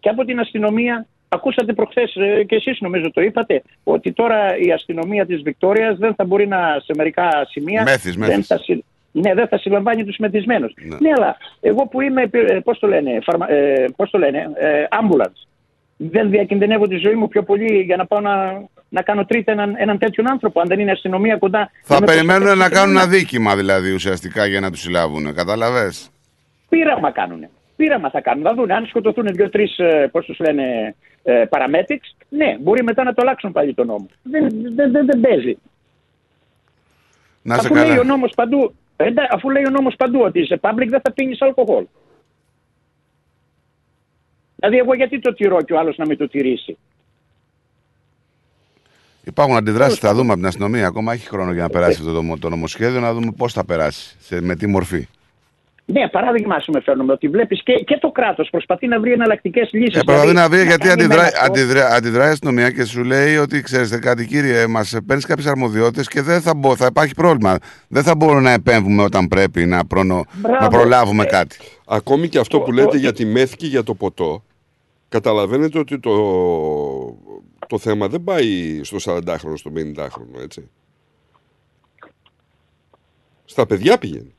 και 0.01 0.09
από 0.09 0.25
την 0.25 0.41
αστυνομία. 0.41 1.07
Ακούσατε 1.29 1.73
προχθές 1.73 2.15
ε, 2.17 2.45
και 2.45 2.55
εσείς 2.55 2.81
νομίζω 2.81 3.11
το 3.11 3.21
είπατε 3.21 3.63
ότι 3.85 4.13
τώρα 4.13 4.57
η 4.59 4.73
αστυνομία 4.73 5.27
της 5.27 5.43
Βικτόριας 5.43 5.97
δεν 5.99 6.15
θα 6.15 6.25
μπορεί 6.25 6.47
να 6.47 6.81
σε 6.85 6.93
μερικά 6.97 7.47
σημεία 7.49 7.83
Μέθης, 7.83 8.17
δεν 8.17 8.29
μέθης. 8.29 8.47
θα, 8.47 8.59
συ- 8.59 8.85
ναι, 9.13 9.35
δεν 9.35 9.49
θα 9.49 9.59
συλλαμβάνει 9.59 10.05
τους 10.05 10.17
μεθυσμένους. 10.17 10.73
Ναι. 10.99 11.11
αλλά 11.17 11.37
εγώ 11.61 11.87
που 11.87 12.01
είμαι, 12.01 12.29
ε, 12.31 12.59
πώς 12.65 12.79
το 12.79 12.87
λένε, 12.87 13.19
φαρμα, 13.23 13.51
ε, 13.51 13.85
πώς 13.97 14.11
το 14.11 14.19
λένε, 14.19 14.51
ε, 14.55 14.85
ambulance, 14.91 15.47
δεν 15.97 16.31
διακινδυνεύω 16.31 16.87
τη 16.89 16.97
ζωή 16.97 17.15
μου 17.15 17.29
πιο 17.29 17.43
πολύ 17.43 17.83
για 17.83 17.97
να 17.97 18.07
πάω 18.07 18.21
να, 18.21 18.63
να 18.89 19.03
κάνω 19.03 19.25
τρίτα 19.25 19.53
έναν, 19.53 19.75
έναν 19.79 19.99
τέτοιον 19.99 20.31
άνθρωπο, 20.31 20.61
αν 20.61 20.67
δεν 20.69 20.79
είναι 20.79 20.91
αστυνομία 20.91 21.37
κοντά. 21.37 21.71
Θα 21.83 22.01
με 22.01 22.07
περιμένουν 22.07 22.43
προστατεύσει 22.43 22.59
να 22.59 22.69
και 22.69 22.75
κάνουν 22.75 22.97
εμένα. 22.97 23.07
αδίκημα 23.07 23.57
δηλαδή 23.57 23.93
ουσιαστικά 23.93 24.47
για 24.47 24.61
να 24.61 24.71
τους 24.71 24.81
συλλάβουν. 24.81 25.35
Κατάλαβες; 25.35 26.11
Πείραμα 26.69 27.11
κάνουν. 27.11 27.47
Πείραμα 27.77 28.11
θα 28.11 28.21
κάνουν. 28.21 28.45
Θα 28.45 28.55
δουν. 28.55 28.71
Αν 28.71 28.87
σκοτωθούν 28.87 29.27
δύο-τρει, 29.27 29.69
πώς 30.11 30.25
τους 30.25 30.39
λένε, 30.39 30.95
ε, 31.23 31.45
paramedics, 31.51 32.25
ναι, 32.29 32.57
μπορεί 32.61 32.83
μετά 32.83 33.05
να 33.05 33.15
το 33.15 33.23
αλλάξουν 33.23 33.53
πάλι 33.53 33.75
τον 33.75 33.87
νόμο. 33.87 34.07
Δεν, 34.23 34.49
δεν, 34.75 34.93
δεν, 34.93 35.07
δεν 35.07 35.21
παίζει. 35.21 35.59
Να 37.43 37.55
σε 37.55 37.61
αφού 37.61 37.75
λέει 37.75 37.85
ο 37.85 37.89
καλά. 37.89 38.05
νόμος 38.05 38.33
παντού, 38.35 38.75
ε, 39.01 39.05
εντά- 39.05 39.35
αφού 39.35 39.51
λέει 39.51 39.65
ο 39.67 39.71
νόμος 39.71 39.95
παντού 39.97 40.21
ότι 40.21 40.45
σε 40.47 40.59
public 40.63 40.87
δεν 40.89 41.01
θα 41.01 41.13
πίνεις 41.13 41.43
αλκοόλ. 41.43 41.87
Δηλαδή 44.57 44.77
εγώ 44.79 44.95
γιατί 44.95 45.19
το 45.19 45.35
τηρώ 45.35 45.63
και 45.63 45.73
ο 45.73 45.79
άλλος 45.79 45.97
να 45.97 46.07
μην 46.07 46.17
το 46.17 46.29
τηρήσει; 46.29 46.79
Υπάρχουν 49.25 49.57
αντιδράσεις, 49.57 49.99
θα 49.99 50.15
δούμε 50.15 50.29
από 50.29 50.37
την 50.39 50.47
αστυνομία. 50.47 50.87
Ακόμα 50.87 51.13
έχει 51.13 51.29
χρόνο 51.29 51.53
για 51.53 51.63
να 51.63 51.69
περάσει 51.69 52.01
αυτό 52.01 52.13
το, 52.13 52.39
το 52.39 52.49
νομοσχέδιο, 52.49 53.01
να 53.01 53.13
δούμε 53.15 53.33
πώς 53.37 53.53
θα 53.53 53.65
περάσει, 53.65 54.17
σε, 54.21 54.41
με 54.41 54.57
τι 54.57 54.67
μορφή. 54.67 55.09
Ναι, 55.93 56.09
παράδειγμα 56.09 56.55
ας 56.55 56.65
πούμε 56.65 56.81
φέρνουμε 56.81 57.13
ότι 57.13 57.29
βλέπεις 57.29 57.63
και, 57.63 57.73
και 57.73 57.99
το 58.01 58.11
κράτος 58.11 58.49
προσπαθεί 58.51 58.87
να 58.87 59.01
βρει 59.01 59.13
εναλλακτικές 59.13 59.69
λύσεις. 59.73 60.01
Ε, 60.01 60.03
προσπαθεί 60.05 60.33
να 60.33 60.49
βρει 60.49 60.63
γιατί 60.65 60.89
κάνει 60.89 60.93
αντιδρά, 61.03 61.23
με 61.23 61.27
αυτό- 61.27 61.45
αντιδρά, 61.45 61.87
αντιδράει 61.95 62.29
η 62.29 62.31
αστυνομία 62.31 62.71
και 62.71 62.85
σου 62.85 63.05
λέει 63.05 63.37
ότι 63.37 63.61
ξέρετε 63.63 63.99
κάτι, 63.99 64.27
κύριε, 64.27 64.67
μας 64.67 64.97
παίρνεις 65.07 65.25
κάποιες 65.27 65.47
αρμοδιότητες 65.47 66.09
και 66.09 66.23
δεν 66.23 66.41
θα, 66.41 66.55
μπο, 66.55 66.77
θα 66.77 66.87
υπάρχει 66.87 67.15
πρόβλημα. 67.15 67.59
Δεν 67.89 68.03
θα 68.03 68.15
μπορούμε 68.17 68.41
να 68.41 68.51
επέμβουμε 68.51 69.03
όταν 69.03 69.29
πρέπει 69.29 69.67
να, 69.67 69.85
προνο, 69.87 70.25
Μπράβο. 70.33 70.59
να 70.61 70.69
προλάβουμε 70.69 71.23
Ε, 71.23 71.27
κάτι. 71.27 71.57
Ακόμη 71.87 72.29
και 72.29 72.39
αυτό 72.39 72.61
που 72.61 72.73
λέτε 72.73 72.97
για 72.97 73.13
τη 73.13 73.25
μέθη 73.25 73.57
και 73.57 73.67
για 73.67 73.83
το 73.83 73.95
ποτό, 73.95 74.45
καταλαβαίνετε 75.09 75.79
ότι 75.79 76.01
το, 76.01 76.13
το 77.67 77.79
θέμα 77.79 78.09
δεν 78.09 78.25
πάει 78.25 78.81
στο 78.85 78.97
40χρονο, 79.05 79.55
στο 79.55 79.71
50χρονο, 79.77 80.43
έτσι. 80.43 80.69
Στα 83.45 83.67
παιδιά 83.67 83.99
πηγαίνει. 83.99 84.33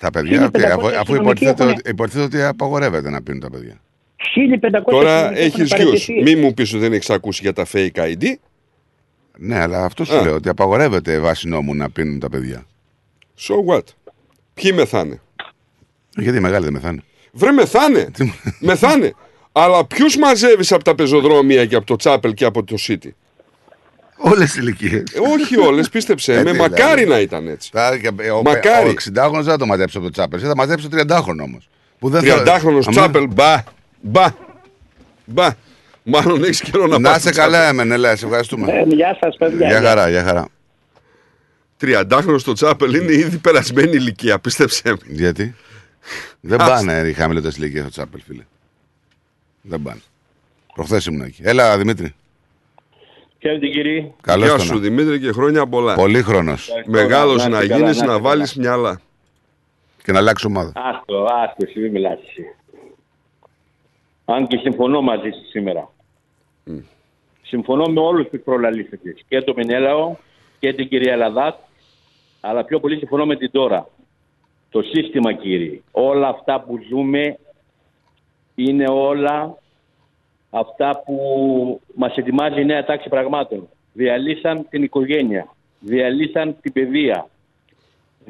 Στα 0.00 0.10
παιδιά, 0.10 0.46
1500 0.46 0.50
τι, 0.52 0.64
αφού, 0.64 0.86
αφού 0.86 0.96
αστυνομικοί 0.98 1.24
υποτίθεται, 1.44 1.62
έχουν- 1.62 1.74
ότι, 1.78 1.90
υποτίθεται 1.90 2.24
ότι 2.24 2.42
απαγορεύεται 2.42 3.10
να 3.10 3.22
πίνουν 3.22 3.40
τα 3.40 3.50
παιδιά. 3.50 3.80
1500 4.16 4.82
Τώρα 4.90 5.16
αστυνομικοί 5.16 5.40
έχεις 5.60 5.72
έχουν 5.72 5.86
γιους. 5.86 6.04
παραιτηθεί. 6.06 6.34
Μη 6.36 6.40
μου 6.42 6.54
πεις 6.54 6.70
ότι 6.72 6.82
δεν 6.82 6.92
έχεις 6.92 7.10
ακούσει 7.10 7.40
για 7.42 7.52
τα 7.52 7.66
fake 7.72 7.94
ID. 7.94 8.24
Ναι, 9.38 9.58
αλλά 9.58 9.84
αυτό 9.84 10.04
σου 10.04 10.16
Α. 10.16 10.22
λέω 10.22 10.34
ότι 10.34 10.48
απαγορεύεται 10.48 11.18
βάσει 11.18 11.48
νόμου 11.48 11.74
να 11.74 11.90
πίνουν 11.90 12.18
τα 12.18 12.28
παιδιά. 12.28 12.66
So 13.38 13.54
what; 13.74 13.82
Ποιοι 14.54 14.72
μεθάνε; 14.74 15.20
Γιατί 16.16 16.36
οι 16.36 16.40
μεγάλοι 16.40 16.64
δεν 16.64 16.72
μεθάνε. 16.72 17.02
Βρε 17.32 17.50
μεθάνε. 17.52 18.10
μεθάνε. 18.60 19.12
Αλλά 19.52 19.86
ποιους 19.86 20.16
μαζεύεις 20.16 20.72
από 20.72 20.84
τα 20.84 20.94
πεζοδρόμια 20.94 21.66
και 21.66 21.74
από 21.76 21.86
το 21.86 21.96
Τσάπελ 21.96 22.34
και 22.34 22.44
από 22.44 22.64
το 22.64 22.74
City; 22.88 23.08
Όλες 24.22 24.52
τι 24.52 24.60
ηλικίες. 24.60 25.02
Όχι 25.32 25.58
όλες, 25.58 25.88
πίστεψε. 25.88 26.34
Ε, 26.34 26.42
με 26.42 26.52
τι, 26.52 26.58
μακάρι 26.58 27.02
δηλαδή. 27.02 27.08
να 27.08 27.20
ήταν 27.20 27.48
έτσι. 27.48 27.70
Θα, 27.72 27.98
και, 27.98 28.10
ε, 28.20 28.30
ο, 28.30 28.42
Μακάρι. 28.42 28.88
Ο 28.88 28.92
60χρονο 28.92 29.32
δεν 29.32 29.44
θα 29.44 29.56
το 29.56 29.66
μαζέψει 29.66 29.96
από 29.96 30.06
το 30.06 30.12
Τσάπελ. 30.12 30.40
Θα 30.42 30.56
μαζέψει 30.56 30.88
το 30.88 30.96
30χρονο 31.00 31.42
όμως. 31.42 31.68
30χρονο 32.00 32.86
Τσάπελ, 32.90 33.26
μπα. 33.26 33.62
Μπα. 34.00 34.26
Μπα. 35.24 35.48
Μάλλον 36.02 36.44
έχεις 36.44 36.60
καιρό 36.60 36.86
να 36.86 36.98
Να 36.98 37.10
πας 37.10 37.22
σε 37.22 37.28
στο 37.32 37.40
καλά, 37.40 37.58
Τσάπελ. 37.58 37.78
Εμενέλα, 37.78 38.16
σε 38.16 38.24
ευχαριστούμε. 38.24 38.72
Ε, 38.72 38.82
γεια 38.82 39.16
σας 39.20 39.36
παιδιά. 39.36 39.68
Γεια 39.68 39.80
χαρά, 39.80 40.08
γεια 40.08 40.22
χαρά. 40.22 40.48
30χρονο 41.80 42.38
στο 42.38 42.52
Τσάπελ 42.52 42.94
είναι 42.94 43.12
ήδη 43.12 43.36
περασμένη 43.38 43.96
ηλικία, 43.96 44.38
πίστεψε 44.38 44.82
με. 44.84 44.96
Γιατί; 45.06 45.54
Δεν 46.40 46.60
Ας. 46.60 46.68
πάνε 46.68 47.08
οι 47.08 47.12
χαμηλότερες 47.12 47.56
ηλικίες 47.56 47.82
στο 47.82 47.90
Τσάπελ, 47.90 48.20
φίλε. 48.26 48.42
Δεν 49.62 49.82
πάνε. 49.82 50.00
Προχθές 50.74 51.06
ήμουν 51.06 51.20
εκεί. 51.22 51.40
Έλα, 51.44 51.78
Δημήτρη. 51.78 52.14
Χαίρετε 53.40 53.66
κύριε. 53.66 54.12
Καλώς 54.20 54.46
Γεια 54.48 54.56
το 54.56 54.62
σου 54.62 54.74
να. 54.74 54.80
Δημήτρη 54.80 55.20
και 55.20 55.32
χρόνια 55.32 55.66
πολλά. 55.66 55.94
Πολύ 55.94 56.22
χρόνο. 56.22 56.54
Μεγάλος 56.86 57.42
Να 57.42 57.48
να 57.48 57.60
είστε 57.60 57.68
καλά, 57.68 57.80
γίνεις, 57.80 57.82
να 57.82 57.90
είστε 57.90 58.04
να 58.06 58.12
καλά. 58.12 58.22
βάλει 58.28 58.46
μυαλά. 58.56 59.00
Και 60.02 60.12
να 60.12 60.18
αλλάξει 60.18 60.46
ομάδα. 60.46 60.72
Άστο, 60.74 61.24
άστο, 61.24 61.56
εσύ 61.68 61.80
μην 61.80 61.90
μιλάς 61.90 62.18
εσύ. 62.28 62.54
Αν 64.24 64.46
και 64.46 64.56
συμφωνώ 64.56 65.00
μαζί 65.00 65.30
σας 65.30 65.48
σήμερα. 65.50 65.90
Συμφωνώ 67.42 67.86
με 67.86 68.00
όλους 68.00 68.28
τους 68.28 68.40
προλαλήσατες. 68.44 69.24
Και 69.28 69.42
τον 69.42 69.54
Μενέλαο 69.56 70.16
και 70.58 70.72
την 70.72 70.88
κυρία 70.88 71.16
Λαδάτ, 71.16 71.54
αλλά 72.40 72.64
πιο 72.64 72.80
πολύ 72.80 72.96
συμφωνώ 72.96 73.26
με 73.26 73.36
την 73.36 73.50
τώρα. 73.50 73.88
Το 74.70 74.82
σύστημα 74.82 75.32
κύριε, 75.32 75.80
όλα 75.90 76.28
αυτά 76.28 76.60
που 76.60 76.78
ζούμε 76.88 77.38
είναι 78.54 78.84
όλα 78.88 79.58
αυτά 80.50 81.02
που 81.04 81.16
μας 81.94 82.16
ετοιμάζει 82.16 82.60
η 82.60 82.64
νέα 82.64 82.84
τάξη 82.84 83.08
πραγμάτων. 83.08 83.68
Διαλύσαν 83.92 84.66
την 84.70 84.82
οικογένεια, 84.82 85.48
διαλύσαν 85.80 86.56
την 86.60 86.72
παιδεία, 86.72 87.26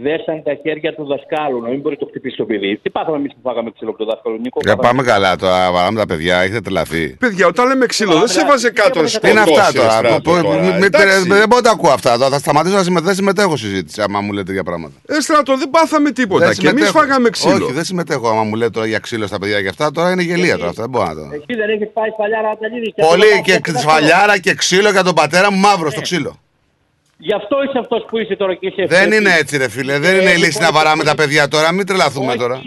δέσαν 0.02 0.42
τα 0.42 0.54
χέρια 0.62 0.94
του 0.94 1.04
δασκάλου 1.12 1.60
να 1.64 1.68
μην 1.68 1.80
μπορεί 1.80 1.94
να 1.98 2.00
το 2.04 2.06
χτυπήσει 2.10 2.36
το 2.36 2.44
παιδί. 2.44 2.76
Τι 2.82 2.90
πάθαμε 2.90 3.16
εμείς 3.16 3.32
που 3.34 3.40
φάγαμε 3.42 3.70
ξύλο 3.74 3.90
από 3.90 3.98
το 3.98 4.04
δάσκαλο 4.10 4.36
Νίκο. 4.36 4.58
Για 4.64 4.76
πάμε 4.76 5.02
καλά 5.02 5.36
τώρα, 5.36 5.72
βαράμε 5.72 5.98
τα 5.98 6.06
παιδιά, 6.06 6.36
έχετε 6.44 6.60
τρελαθεί. 6.60 7.04
Παιδιά, 7.24 7.46
όταν 7.46 7.68
λέμε 7.68 7.86
ξύλο, 7.86 8.18
δεν 8.18 8.28
σε 8.28 8.44
βάζει 8.46 8.70
κάτω 8.72 9.02
να 9.02 9.08
Τι 9.08 9.30
είναι 9.30 9.40
αυτά 9.40 9.72
τώρα. 9.74 9.90
στράτο 9.90 10.20
Πω- 10.20 10.34
πω- 10.34 10.42
τώρα, 10.42 10.60
μη- 10.62 10.74
μη- 10.74 10.84
εντάξει. 10.84 11.28
Δεν 11.28 11.48
μπορώ 11.48 11.60
να 11.62 11.62
τα 11.62 11.70
ακούω 11.70 11.90
αυτά. 11.90 12.12
τώρα. 12.18 12.30
Θα 12.30 12.38
σταματήσω 12.38 12.76
να 12.76 12.82
συμμετέχω, 12.82 13.06
δεν 13.06 13.14
συμμετέχω 13.14 13.56
στη 13.56 13.66
συζήτηση 13.66 14.02
άμα 14.02 14.20
μου 14.20 14.32
λέτε 14.32 14.52
για 14.52 14.64
πράγματα. 14.64 14.94
Ε, 15.06 15.20
στράτο, 15.20 15.56
δεν 15.56 15.70
πάθαμε 15.70 16.10
τίποτα. 16.10 16.46
Δεν 16.46 16.54
Και 16.54 16.68
εμείς 16.68 16.84
συμμετέχω. 16.84 16.98
φάγαμε 16.98 17.28
ξύλο. 17.30 17.64
Όχι, 17.64 17.72
δεν 17.72 17.84
συμμετέχω 17.84 18.28
άμα 18.28 18.42
μου 18.42 18.54
λέτε 18.54 18.70
τώρα 18.70 18.86
για 18.86 18.98
ξύλο 18.98 19.26
στα 19.26 19.38
παιδιά 19.38 19.62
και 19.62 19.68
αυτά. 19.68 19.90
Τώρα 19.90 20.10
είναι 20.10 20.22
γελία 20.22 20.56
τώρα 20.56 20.68
αυτά. 20.68 20.80
Δεν 20.82 20.90
μπορώ 20.90 21.04
να 21.06 21.14
το. 21.14 21.20
Εσύ 21.20 21.58
δεν 21.60 21.68
έχεις 21.70 21.88
πάει 21.92 22.10
σφαλιάρα 22.10 22.48
Αταλίδη. 22.50 22.94
Πολύ 23.08 23.42
και 23.44 23.60
σφαλιάρα 23.78 24.38
και 24.38 24.54
ξύλο 24.54 24.90
για 24.90 25.02
τον 25.02 25.14
πατέρα 25.14 25.52
μου 25.52 25.58
μαύρο 25.58 25.90
στο 25.90 26.00
ξύλο. 26.00 26.38
Γι' 27.22 27.32
αυτό 27.34 27.56
είσαι 27.62 27.78
αυτός 27.78 28.04
που 28.08 28.18
είσαι 28.18 28.36
τώρα 28.36 28.54
και 28.54 28.66
είσαι 28.66 28.84
Δεν 28.86 28.98
ευθέτης. 28.98 29.18
είναι 29.18 29.30
έτσι, 29.40 29.56
ρε 29.56 29.68
φίλε. 29.68 29.98
Δεν 29.98 30.20
είναι 30.20 30.30
η 30.30 30.36
λύση 30.36 30.60
να 30.60 30.72
βαράμε 30.72 31.04
τα 31.04 31.14
παιδιά 31.14 31.48
τώρα. 31.48 31.72
Μην 31.72 31.86
τρελαθούμε 31.86 32.34
τώρα. 32.36 32.62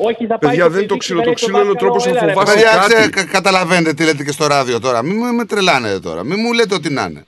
Όχι, 0.00 0.26
θα 0.26 0.38
πάει 0.38 0.50
Παιδιά, 0.50 0.64
το 0.64 0.70
δεν 0.70 0.78
είναι 0.78 0.88
το 0.88 0.96
παιδί 0.96 0.98
ξύλο. 0.98 1.18
και 1.18 1.24
Το 1.24 1.30
λέει 1.30 1.34
ξύλο 1.34 1.58
είναι 1.60 1.68
ο 1.68 1.72
δάσκαλο, 1.72 1.90
τρόπος 1.92 2.04
να 2.04 2.10
έλα, 2.10 2.24
ρε, 2.26 2.32
φοβάσαι 2.32 2.54
Παιδιά, 2.54 2.70
κάτι. 2.70 2.94
ξέ- 2.94 3.10
κα- 3.14 3.24
καταλαβαίνετε 3.24 3.92
τι 3.94 4.04
λέτε 4.04 4.24
και 4.24 4.32
στο 4.32 4.46
ράδιο 4.46 4.80
τώρα. 4.80 5.02
Μην 5.02 5.16
με- 5.18 5.32
με 5.32 5.44
τρελάνετε 5.44 6.00
τώρα. 6.00 6.24
Μην 6.24 6.38
μου 6.42 6.52
λέτε 6.52 6.74
ότι 6.74 6.90
να 6.90 7.02
είναι. 7.08 7.24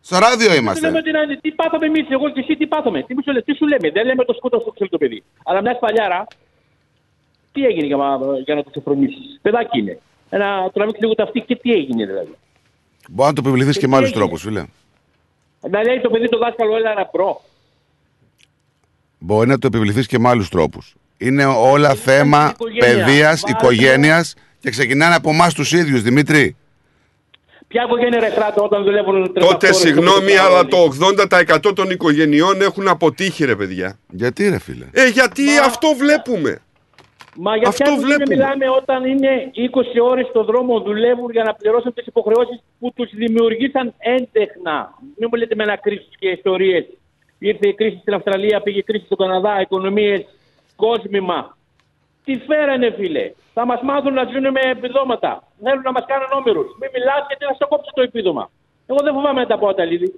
Στο 0.00 0.18
ράδιο 0.18 0.36
Δεν 0.38 0.46
λέμε 0.48 0.58
είμαστε. 0.60 0.86
ότι 0.86 1.10
να 1.10 1.20
είναι. 1.22 1.38
Τι 1.42 1.50
πάθαμε 1.50 1.86
εμείς, 1.86 2.06
εγώ 2.10 2.30
και 2.30 2.40
εσύ 2.40 2.56
τι 2.56 2.66
πάθαμε. 2.66 3.02
Τι, 3.02 3.14
μου 3.14 3.20
σου, 3.24 3.32
λέ- 3.32 3.44
τι 3.44 3.54
σου 3.54 3.66
λέμε. 3.66 3.90
Δεν 3.90 4.04
λέμε 4.06 4.24
το 4.24 4.32
σκούτο 4.32 4.58
στο 4.60 4.70
ξύλο 4.70 4.88
το 4.88 4.98
παιδί. 4.98 5.22
Αλλά 5.44 5.60
μια 5.60 5.74
σπαλιάρα, 5.74 6.26
τι 7.52 7.64
έγινε 7.64 7.86
για, 7.86 7.96
μα- 7.96 8.18
για 8.44 8.54
να 8.54 8.62
το 8.62 8.70
ξεφρονίσεις; 8.70 9.38
Παιδάκι 9.42 9.78
είναι. 9.78 9.98
Ένα 10.30 10.70
τραβήξει 10.74 11.00
λίγο 11.02 11.14
τα 11.14 11.22
αυτή 11.22 11.40
και 11.40 11.56
τι 11.56 11.72
έγινε 11.72 12.06
δηλαδή. 12.06 12.34
Μπορεί 13.10 13.28
να 13.28 13.34
το 13.34 13.42
επιβληθείς 13.48 13.78
και 13.78 13.86
με 13.86 13.92
τι 13.92 13.96
άλλους 13.96 14.08
έγινε; 14.10 14.24
τρόπους, 14.24 14.42
φίλε. 14.42 14.64
Να 15.70 15.82
λέει 15.82 16.00
το 16.00 16.10
παιδί 16.10 16.28
το 16.28 16.38
δάσκαλο, 16.38 16.76
έλα 16.76 16.94
να 16.94 17.06
προ. 17.06 17.42
Μπορεί 19.18 19.48
να 19.48 19.58
το 19.58 19.66
επιβληθείς 19.66 20.06
και 20.06 20.18
με 20.18 20.28
άλλους 20.28 20.48
τρόπους. 20.48 20.94
Είναι 21.18 21.44
όλα 21.44 21.94
θέμα 21.94 22.50
οικογένεια. 22.54 22.86
παιδείας, 23.04 23.40
Βάζω- 23.40 23.48
οικογένειας 23.48 24.34
και 24.60 24.70
ξεκινάνε 24.70 25.14
από 25.14 25.30
εμάς 25.30 25.54
τους 25.54 25.72
ίδιους, 25.72 26.02
Δημήτρη. 26.02 26.56
Ποια 27.68 27.82
οικογένεια 27.86 28.20
ρε 28.20 28.28
κράτο 28.30 28.62
όταν 28.64 28.82
δουλεύουν 28.84 29.32
38 29.32 29.40
Τότε, 29.48 29.66
ώρες 29.66 29.80
το 29.80 29.86
συγγνώμη, 29.86 30.32
24 30.32 30.38
αλλά 30.46 30.58
ώρες. 30.58 30.70
το 30.70 30.76
80% 30.82 31.72
των 31.74 31.90
οικογενειών 31.90 32.60
έχουν 32.60 32.88
αποτύχει, 32.88 33.44
ρε 33.44 33.56
παιδιά. 33.56 33.98
Γιατί, 34.10 34.48
ρε 34.48 34.58
φίλε. 34.58 34.84
Ε, 34.92 35.06
γιατί 35.08 35.42
αυτό 35.64 35.88
βλέπουμε. 35.98 36.58
Μα 37.36 37.56
για 37.56 37.68
Αυτό 37.68 37.84
ποια 37.84 37.92
οικογένεια 37.92 38.16
βλέπουμε. 38.16 38.36
μιλάμε 38.36 38.76
όταν 38.80 39.04
είναι 39.04 39.50
20 39.54 40.00
ώρες 40.02 40.26
στο 40.26 40.44
δρόμο, 40.44 40.80
δουλεύουν 40.80 41.30
για 41.30 41.42
να 41.42 41.54
πληρώσουν 41.54 41.94
τις 41.94 42.06
υποχρεώσεις 42.06 42.62
που 42.78 42.92
τους 42.92 43.10
δημιουργήσαν 43.14 43.94
έντεχνα. 43.98 44.94
Μην 45.18 45.28
μου 45.30 45.38
λέτε 45.38 45.54
με 45.54 45.62
ένα 45.62 45.76
κρίση 45.76 46.08
και 46.18 46.28
ιστορίες. 46.28 46.84
Ήρθε 47.38 47.68
η 47.68 47.74
κρίση 47.74 47.98
στην 48.00 48.14
Αυστραλία, 48.14 48.60
πήγε 48.60 48.78
η 48.78 48.82
κρίση 48.82 49.04
στον 49.04 49.18
Καναδά, 49.18 49.60
οικονομίες, 49.60 50.24
κόσμημα. 50.76 51.56
Τι 52.24 52.38
φέρανε 52.38 52.90
φίλε. 52.90 53.32
Θα 53.54 53.66
μας 53.66 53.80
μάθουν 53.82 54.12
να 54.14 54.24
ζουν 54.24 54.50
με 54.50 54.60
επιδόματα. 54.60 55.42
Θέλουν 55.62 55.82
να 55.82 55.92
μας 55.92 56.04
κάνουν 56.06 56.28
όμοιρους. 56.32 56.66
Μην 56.80 56.90
μιλάς 56.92 57.24
γιατί 57.28 57.44
θα 57.44 57.54
στο 57.54 57.66
κόψω 57.66 57.90
το 57.94 58.02
επίδομα. 58.02 58.50
Εγώ 58.86 58.98
δεν 59.02 59.14
φοβάμαι 59.14 59.40
να 59.40 59.46
τα 59.46 59.58
πω 59.58 59.68
Αταλίδη. 59.68 60.14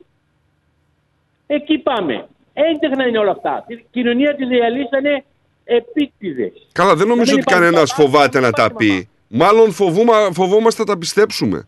Εκεί 1.46 1.78
πάμε. 1.78 2.28
Έντεχνα 2.52 3.06
είναι 3.06 3.18
όλα 3.18 3.30
αυτά. 3.30 3.64
Τη 3.66 3.84
κοινωνία 3.90 4.34
της 4.34 4.48
διαλύσανε 4.48 5.24
επίτηδες. 5.64 6.52
Καλά, 6.72 6.94
δεν 6.96 7.06
νομίζω 7.06 7.32
μην 7.34 7.42
ότι 7.42 7.52
υπάρχει 7.52 7.70
κανένας 7.70 7.90
παπά, 7.94 8.02
φοβάται 8.02 8.40
να 8.40 8.50
τα 8.50 8.72
πει. 8.74 9.08
Μάλλον 9.28 9.72
φοβούμα, 9.72 10.28
φοβόμαστε 10.32 10.82
να 10.82 10.88
τα 10.88 10.98
πιστέψουμε. 10.98 11.66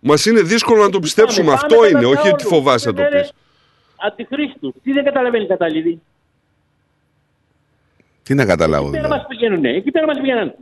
Μας 0.00 0.26
είναι 0.26 0.40
δύσκολο 0.42 0.82
να 0.82 0.90
το 0.90 1.00
πιστέψουμε. 1.00 1.44
Πάμε, 1.46 1.58
Αυτό 1.62 1.74
πάμε 1.74 1.86
είναι, 1.86 1.96
κατά 1.98 2.08
όχι 2.08 2.22
τα 2.28 2.28
ότι 2.34 2.44
όλους. 2.46 2.56
φοβάσαι 2.56 2.88
να 2.90 2.94
το 2.94 3.02
Δεν 3.02 3.20
πεις. 3.20 3.32
Αντιχρίστους. 4.06 4.72
Τι 4.82 4.92
δεν 4.92 5.04
καταλαβαίνει 5.04 5.46
Καταλήδη; 5.46 6.00
Τι 8.22 8.34
να 8.34 8.44
καταλάβω. 8.44 8.86
Εκεί 8.88 8.90
πέρα 8.96 9.02
δηλαδή. 9.06 9.22
μας 9.22 9.26
πηγαίνουν. 9.28 9.64
Εκεί 9.64 9.90
πέρα 9.90 10.06
μας 10.06 10.18
πηγαίνουν. 10.20 10.52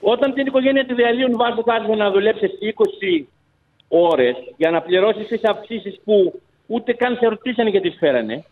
Όταν 0.00 0.34
την 0.34 0.46
οικογένεια 0.46 0.86
της 0.86 0.96
διαλύουν, 0.96 1.36
βάζω 1.36 1.62
κάτω 1.62 1.94
να 1.94 2.10
δουλέψεις 2.10 2.50
20 2.60 3.28
ώρες 3.88 4.36
για 4.56 4.70
να 4.70 4.80
πληρώσεις 4.82 5.26
τις 5.26 5.44
αυξήσεις 5.44 6.00
που 6.04 6.40
ούτε 6.66 6.92
καν 6.92 7.16
σε 7.20 7.26
ρωτήσανε 7.26 7.70
και 7.70 7.80
τις 7.80 7.96
φέρανε. 7.98 8.44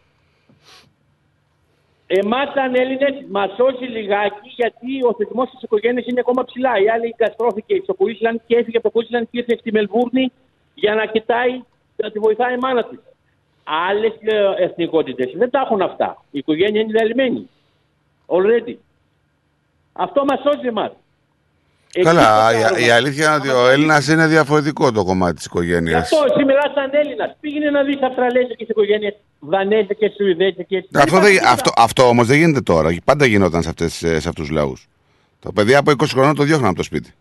Εμάς, 2.07 2.53
σαν 2.55 2.75
Έλληνες, 2.75 3.25
μας 3.29 3.55
σώσει 3.55 3.85
λιγάκι 3.85 4.49
γιατί 4.57 5.03
ο 5.09 5.15
θεσμός 5.19 5.51
της 5.51 5.63
οικογένειας 5.63 6.07
είναι 6.07 6.21
ακόμα 6.21 6.45
ψηλά. 6.45 6.79
Η 6.79 6.89
άλλη 6.89 7.15
καταστρώθηκε 7.17 7.81
στο 7.83 7.95
Κουίσλαντ 7.95 8.39
και 8.47 8.57
έφυγε 8.57 8.77
από 8.77 8.91
το 8.91 8.93
Κουίσλαντ 8.99 9.27
και 9.31 9.39
ήρθε 9.39 9.57
στη 9.57 9.73
Μελβούρνη 9.73 10.33
για 10.75 10.95
να 10.95 11.07
κοιτάει, 11.07 11.63
να 11.97 12.11
τη 12.11 12.19
βοηθάει 12.19 12.55
η 12.55 12.59
μάνα 12.59 12.85
της. 12.85 12.99
Άλλες 13.65 14.13
εθνικότητες 14.59 15.33
δεν 15.37 15.51
τα 15.51 15.61
έχουν 15.61 15.83
αυτά. 15.83 16.25
Η 16.31 16.39
οικογένεια 16.39 16.81
είναι 16.81 16.93
διαλυμένη. 16.93 17.49
Already. 18.27 18.77
Αυτό 19.93 20.25
μας 20.25 20.41
σώζει 20.41 20.67
εμάς. 20.67 20.93
Καλά, 22.03 22.53
η, 22.79 22.85
η 22.87 22.91
αλήθεια 22.91 23.25
είναι 23.27 23.35
ότι 23.35 23.49
ο 23.49 23.69
Έλληνας 23.69 24.09
είναι 24.09 24.27
διαφορετικό 24.27 24.93
το 24.93 25.05
κομμάτι 25.05 25.35
της 25.35 25.45
οικογένειας. 25.45 26.03
Αυτό 26.03 26.17
εσύ 26.31 26.45
μιλά 26.45 26.73
σαν 26.75 26.91
Έλληνας. 26.93 27.37
Πήγαινε 27.41 27.71
να 27.71 27.83
δεις 27.83 28.03
Αυστραλέζικε 28.03 28.65
οικογένειες, 28.69 29.15
Δανέζικε, 29.41 30.13
Σουηδέζικε. 30.17 30.85
Αυτό, 30.95 31.19
δεν, 31.21 31.47
αυτό, 31.47 31.71
αυτό 31.77 32.03
όμως 32.09 32.27
δεν 32.27 32.37
γίνεται 32.37 32.61
τώρα. 32.61 32.97
Πάντα 33.05 33.27
γινόταν 33.27 33.63
σε, 33.63 33.69
αυτές, 33.69 33.93
σε 33.95 34.15
αυτούς 34.17 34.35
τους 34.35 34.51
λαούς. 34.51 34.89
Τα 35.41 35.53
παιδιά 35.53 35.79
από 35.79 35.91
20 35.91 36.05
χρονών 36.09 36.35
το 36.35 36.43
διώχνουν 36.43 36.67
από 36.69 36.77
το 36.77 36.83
σπίτι. 36.83 37.15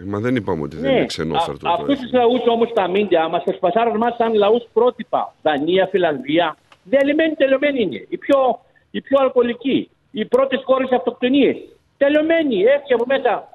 Ε, 0.00 0.04
Μα 0.04 0.18
δεν 0.18 0.36
είπαμε 0.36 0.62
ότι 0.62 0.76
δεν 0.76 0.90
Ναι, 0.90 0.96
είναι 0.96 1.06
ξενόφερτο. 1.06 1.68
Αυτούς 1.68 1.98
τους 1.98 2.12
λαούς 2.12 2.40
όμως 2.46 2.72
τα 2.74 2.88
μίντια 2.88 3.28
μας 3.28 3.42
σπασάρουν 3.56 3.96
μας 3.96 4.16
σαν 4.16 4.34
λαούς 4.34 4.62
πρότυπα. 4.72 5.34
Δανία, 5.42 5.86
Φιλανδία. 5.90 6.56
Διαλυμένοι, 6.84 7.34
τελειωμένοι 7.34 7.82
είναι. 7.82 8.06
Οι 8.08 8.16
πιο, 8.16 8.60
οι 8.90 9.00
πιο 9.00 9.18
αλκοολικοί. 9.20 9.90
Οι 10.10 10.24
πρώτες 10.24 10.62
χώρες 10.64 10.90
αυτοκτονίες. 10.90 11.56
Τελειωμένοι. 11.98 12.62
Έφυγε 12.62 12.94
από 12.94 13.04
μέσα 13.06 13.48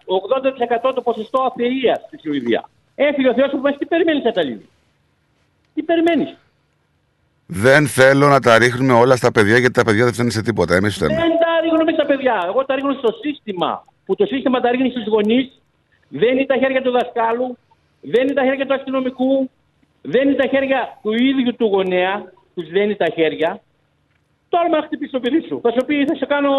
80% 0.90 0.94
το 0.96 1.02
ποσοστό 1.02 1.42
αθερία 1.42 2.02
στη 2.08 2.20
Σουηδία. 2.24 2.70
Έφυγε 2.96 3.30
ο 3.30 3.34
Θεός 3.34 3.50
από 3.54 3.62
μέσα. 3.62 3.78
Τι 3.78 3.86
περιμένεις, 3.86 4.26
Αταλίδη. 4.26 4.70
Τι 5.74 5.84
περιμένεις; 5.84 6.38
Δεν 7.46 7.88
θέλω 7.88 8.28
να 8.28 8.40
τα 8.40 8.58
ρίχνουμε 8.58 8.94
όλα 8.94 9.16
στα 9.16 9.32
παιδιά 9.32 9.58
γιατί 9.58 9.74
τα 9.74 9.84
παιδιά 9.84 10.04
δεν 10.04 10.14
φταίνουν 10.14 10.32
σε 10.32 10.42
τίποτα. 10.42 10.76
Εμείς 10.76 10.96
φταίμε. 10.96 11.16
Δεν 11.16 11.30
τα 11.30 11.62
ρίχνουμε 11.64 11.92
στα 11.92 12.06
παιδιά. 12.06 12.44
Εγώ 12.48 12.66
τα 12.66 12.76
ρίχνω 12.76 12.94
στο 12.94 13.12
σύστημα. 13.22 13.86
Που 14.06 14.16
το 14.16 14.26
σύστημα 14.26 14.60
τα 14.60 14.72
ρίχνει 14.72 14.90
στους 14.90 15.08
γονείς. 15.08 15.62
Δεν 16.08 16.32
είναι 16.32 16.46
τα 16.46 16.58
χέρια 16.58 16.82
του 16.82 16.92
δασκάλου. 16.92 17.58
Δεν 18.02 18.22
είναι 18.22 18.34
τα 18.34 18.44
χέρια 18.44 18.66
του 18.66 18.74
αστυνομικού. 18.74 19.50
Δεν 20.02 20.28
είναι 20.28 20.36
τα 20.36 20.48
χέρια 20.48 20.98
του 21.02 21.14
ίδιου 21.14 21.56
του 21.56 21.66
γονέα. 21.66 22.32
Τους 22.56 22.70
δένει 22.70 22.96
τα 22.96 23.06
χέρια. 23.14 23.62
Τώρα 24.50 24.70
με 24.70 24.78
να 24.78 24.84
χτυπήσει 24.84 25.12
το 25.12 25.20
παιδί 25.20 25.46
σου. 25.48 25.60
Θα 25.64 25.72
σου 25.72 25.86
πει 25.86 26.06
θα 26.06 26.16
σε 26.16 26.26
κάνω 26.26 26.52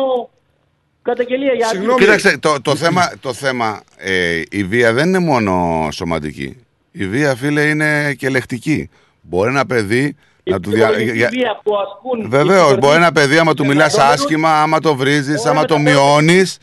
καταγγελία 1.04 1.52
για 1.52 1.68
άδικο. 1.68 1.94
Κοίταξε, 1.94 2.38
το, 2.38 2.60
το 2.62 2.76
θέμα, 2.76 3.12
το 3.20 3.32
θέμα 3.32 3.82
ε, 3.96 4.42
η 4.50 4.64
βία 4.64 4.92
δεν 4.92 5.08
είναι 5.08 5.18
μόνο 5.18 5.88
σωματική. 5.92 6.56
Η 6.92 7.06
βία, 7.06 7.34
φίλε, 7.34 7.62
είναι 7.62 8.14
και 8.14 8.28
λεκτική. 8.28 8.90
Μπορεί 9.20 9.50
ένα 9.50 9.66
παιδί 9.66 10.16
να 10.44 10.60
του 10.60 10.70
δια... 10.70 10.98
Η 10.98 11.04
για- 11.10 11.28
βία 11.28 11.60
που 11.62 11.72
ασκούν. 11.76 12.28
Βεβαίως, 12.30 12.78
μπορεί 12.78 12.96
ένα 12.96 13.12
παιδί, 13.12 13.38
άμα 13.38 13.54
του 13.54 13.66
μιλάς 13.66 13.92
εργαζόμενους, 13.92 14.22
άσχημα, 14.22 14.62
άμα 14.62 14.80
το 14.80 14.94
βρίζεις, 14.94 15.44
άμα 15.46 15.64
το 15.64 15.78
μειώνεις, 15.78 16.58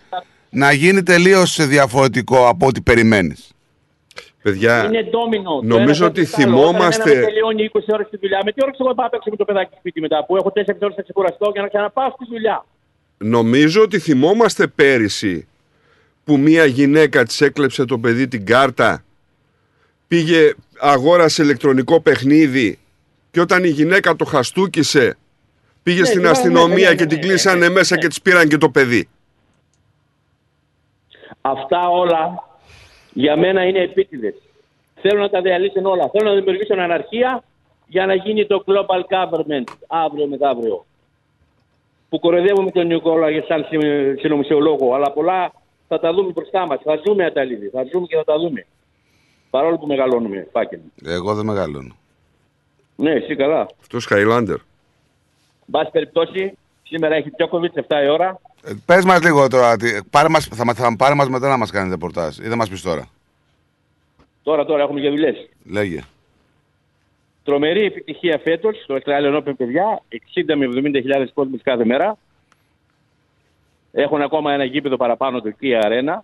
να 0.50 0.72
γίνει 0.72 1.04
τελείως 1.04 1.68
διαφορετικό 1.68 2.48
από 2.48 2.66
ό,τι 2.68 2.82
περιμένεις. 2.82 3.52
Παιδιά, 4.42 4.84
Είναι 4.86 5.04
ντόμινο. 5.10 5.50
Το 5.60 5.62
νομίζω 5.68 6.04
ένα 6.06 6.12
ότι 6.12 6.26
φέρνει 6.26 6.46
το 6.46 6.52
άλλο. 6.52 6.60
Όταν 6.60 6.74
θυμόμαστε- 6.74 7.06
Εμένα 7.06 7.20
με 7.20 7.26
τελειώνει 7.26 7.64
20 7.74 7.94
ώρες 7.94 8.08
στη 8.08 8.18
δουλειά. 8.18 8.40
Με 8.46 8.52
τι 8.52 8.60
ώρες 8.64 8.76
εγώ 8.80 8.94
πάω 8.94 9.06
να 9.06 9.10
παίξω 9.12 9.30
με 9.30 9.36
το 9.36 9.46
παιδάκι 9.46 9.76
σπίτι 9.80 10.00
μετά 10.02 10.26
που 10.26 10.36
έχω 10.38 10.52
4 10.52 10.82
ώρες 10.86 10.96
να 10.98 11.04
ξεκουραστώ 11.04 11.50
για 11.54 11.62
να 11.62 11.68
ξαναπάω 11.68 12.10
στη 12.16 12.26
δουλειά. 12.30 12.66
Νομίζω 13.22 13.82
ότι 13.82 14.00
θυμόμαστε 14.00 14.68
πέρυσι 14.68 15.48
που 16.24 16.38
μία 16.38 16.66
γυναίκα 16.66 17.24
της 17.24 17.42
έκλεψε 17.42 17.86
το 17.86 17.98
παιδί 17.98 18.28
την 18.28 18.46
κάρτα, 18.46 19.04
πήγε, 20.08 20.54
αγόρασε 20.80 21.44
ηλεκτρονικό 21.44 22.02
παιχνίδι 22.02 22.80
και 23.32 23.40
όταν 23.40 23.64
η 23.64 23.68
γυναίκα 23.68 24.16
το 24.16 24.26
χαστούκισε, 24.26 25.18
πήγε 25.84 26.00
Ναι, 26.00 26.06
στην 26.06 26.22
ναι, 26.22 26.30
αστυνομία 26.30 26.76
ναι, 26.76 26.90
ναι, 26.90 26.96
και 26.96 27.04
ναι, 27.04 27.10
την 27.10 27.18
ναι, 27.18 27.24
κλείσανε 27.24 27.70
μέσα 27.70 27.98
και 27.98 28.08
της 28.08 28.22
πήραν 28.22 28.48
και 28.48 28.58
το 28.58 28.70
παιδί. 28.70 29.10
Αυτά 31.42 31.90
όλα 31.90 32.50
για 33.14 33.38
μένα 33.38 33.64
είναι 33.64 33.80
επίτηδες. 33.80 34.34
Θέλουν 35.02 35.22
να 35.22 35.30
τα 35.30 35.42
διαλύσουν 35.42 35.86
όλα. 35.86 36.10
Θέλουν 36.10 36.28
να 36.28 36.36
δημιουργήσουν 36.36 36.80
αναρχία 36.80 37.44
για 37.88 38.06
να 38.06 38.14
γίνει 38.14 38.46
το 38.46 38.64
global 38.68 39.02
government 39.16 39.74
αύριο 39.88 40.28
μεθαύριο. 40.28 40.86
Που 42.12 42.20
κοροϊδεύουμε 42.20 42.72
τον 42.72 42.88
Νικόλα 42.88 43.28
σαν 43.48 43.66
συ- 43.70 44.20
συνωμοσιολόγο. 44.20 44.94
Αλλά 44.96 45.12
πολλά 45.12 45.52
θα 45.88 46.00
τα 46.00 46.14
δούμε 46.14 46.32
μπροστά 46.32 46.66
μας. 46.66 46.80
Θα 46.84 47.00
ζούμε 47.06 47.26
Αταλίδη. 47.26 47.68
Θα 47.68 47.84
ζούμε 47.92 48.06
και 48.06 48.16
θα 48.16 48.24
τα 48.24 48.38
δούμε. 48.40 48.66
Παρόλο 49.50 49.78
που 49.78 49.88
μεγαλώνουμε, 49.88 50.48
φάκελ. 50.52 50.80
Εγώ 51.06 51.34
δεν 51.36 51.46
μεγαλώνω. 51.46 51.96
Ναι, 52.96 53.12
εσύ 53.12 53.36
καλά. 53.36 53.68
Αυτός 53.82 54.08
Highlander. 54.12 54.56
Μπας 55.66 55.90
περιπτώσει, 55.92 56.58
σήμερα 56.84 57.16
έχει 57.16 57.30
Τζόκοβιτ 57.32 57.78
7 57.78 58.04
η 58.04 58.10
ώρα. 58.10 58.40
Ε, 58.64 58.72
Πες 58.86 59.06
μας 59.06 59.22
λίγο 59.24 59.48
τώρα, 59.48 59.76
τι- 59.78 59.98
πάρε 60.10 60.30
μας, 60.30 60.46
θα, 60.46 60.66
μα- 60.66 60.74
θα 60.74 60.96
πάρε 60.98 61.16
μας 61.16 61.30
μετά 61.30 61.50
να 61.50 61.58
μας 61.58 61.72
κάνει 61.72 61.90
ρεπορτάζ 61.90 62.38
ή 62.38 62.48
δεν 62.48 62.58
μας 62.58 62.70
πεις 62.70 62.82
τώρα. 62.82 63.08
Τώρα, 64.44 64.66
τώρα 64.66 64.84
έχουμε 64.84 65.00
και 65.02 65.10
δουλειές. 65.10 65.50
Λέγε. 65.66 66.04
Τρομερή 67.44 67.86
επιτυχία 67.86 68.40
φέτος 68.44 68.82
στο 68.84 68.96
Australian 68.96 69.38
Open, 69.38 69.54
παιδιά. 69.58 70.02
60 70.10 70.56
με 70.56 70.66
70 70.66 71.00
χιλιάδες 71.02 71.32
κόσμοι 71.34 71.58
κάθε 71.58 71.86
μέρα. 71.86 72.18
Έχουν 73.92 74.22
ακόμα 74.22 74.54
ένα 74.54 74.64
γήπεδο 74.64 74.98
παραπάνω 74.98 75.42
το 75.42 75.54
Kia 75.62 75.82
Arena. 75.84 76.18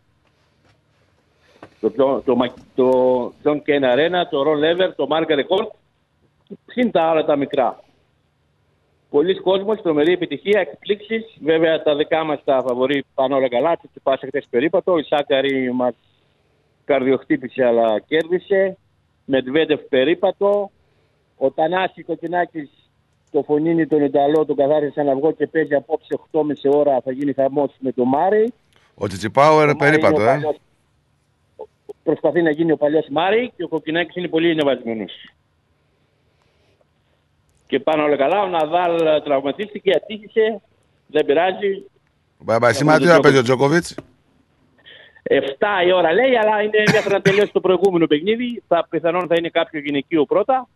Το, 1.80 1.91
το, 1.91 2.22
το, 2.22 2.35
Μα- 2.35 2.53
το 2.76 2.89
John 3.44 3.61
Kane 3.65 3.94
Arena, 3.94 4.22
το 4.30 4.44
Ron 4.48 4.60
Lever, 4.64 4.91
το 4.95 5.07
Margaret 5.11 5.45
Court. 5.48 5.69
Συν 6.65 6.91
τα 6.91 7.02
άλλα 7.03 7.26
τα 7.26 7.35
μικρά. 7.35 7.80
Πολλοί 9.10 9.35
κόσμος, 9.35 9.81
τρομερή 9.81 10.11
επιτυχία, 10.11 10.60
εκπλήξεις. 10.60 11.38
Βέβαια 11.41 11.84
τα 11.84 11.95
δικά 11.95 12.23
μας 12.23 12.44
τα 12.44 12.64
φαβορεί 12.68 13.03
πάνε 13.14 13.34
όλα 13.34 13.49
καλά. 13.49 13.77
Τις 13.77 13.89
πάσα 14.03 14.27
χθες 14.27 14.48
περίπατο. 14.49 14.98
Η 14.98 15.03
Σάκαρη 15.03 15.72
μας 15.73 15.95
καρδιοχτύπησε 16.85 17.64
αλλά 17.64 17.99
κέρδισε. 17.99 18.77
Μετβέντεφ 19.26 19.81
περίπατο. 19.81 20.72
Ο 21.38 21.51
Τανάση 21.51 22.03
Κοκκινάκης 22.03 22.69
το 23.31 23.43
φωνήνι 23.43 23.88
τον 23.88 24.01
Ιταλό 24.03 24.45
τον 24.45 24.55
καθάρισε 24.55 25.01
να 25.03 25.15
βγω 25.15 25.31
και 25.31 25.47
παίζει 25.47 25.76
απόψε 25.76 26.19
8,5 26.31 26.41
ώρα 26.64 27.01
θα 27.03 27.11
γίνει 27.11 27.34
χαμός 27.34 27.72
με 27.80 27.91
το 27.91 28.05
Μάρι. 28.05 28.53
Ο 28.95 29.07
Τσιτσιπάουερ 29.07 29.76
περίπατο, 29.76 30.22
είναι 30.22 30.30
ο 30.30 30.31
ε. 30.31 30.34
παλιός- 30.34 30.59
Προσπαθεί 32.03 32.41
να 32.41 32.49
γίνει 32.51 32.72
ο 32.72 32.77
παλιός 32.77 33.07
Μάρι 33.09 33.51
και 33.55 33.64
ο 33.64 33.68
Κοκκινάκης 33.68 34.15
είναι 34.15 34.27
πολύ 34.27 34.55
νευασμένος. 34.55 35.11
Και 37.68 37.80
πάνω 37.80 38.03
όλα 38.03 38.15
καλά, 38.15 38.41
ο 38.41 38.47
Ναδάλ 38.47 39.05
ε, 39.07 39.22
τραυματίστηκε, 39.22 39.91
ατύχησε, 39.95 40.61
δεν 41.07 41.26
πειράζει. 41.26 41.84
Μπαμπά, 42.39 42.73
σήμερα 42.73 42.97
τι 42.97 43.09
ώρα 43.09 43.19
παίζει 43.19 43.38
ο 43.38 43.41
Τζόκοβιτς. 43.41 43.95
7 45.23 45.35
η 45.88 45.91
ώρα 45.91 46.14
λέει, 46.14 46.35
αλλά 46.35 46.61
είναι 46.61 46.84
μέχρι 46.93 47.14
να 47.14 47.22
τελειώσει 47.22 47.51
το 47.51 47.59
προηγούμενο 47.59 48.07
παιχνίδι. 48.07 48.64
Θα, 48.68 48.88
πιθανόν 48.89 49.27
θα 49.27 49.35
είναι 49.38 49.49
κάποιο 49.49 49.80
γυναικείο 49.80 50.26
πρώτα. 50.26 50.68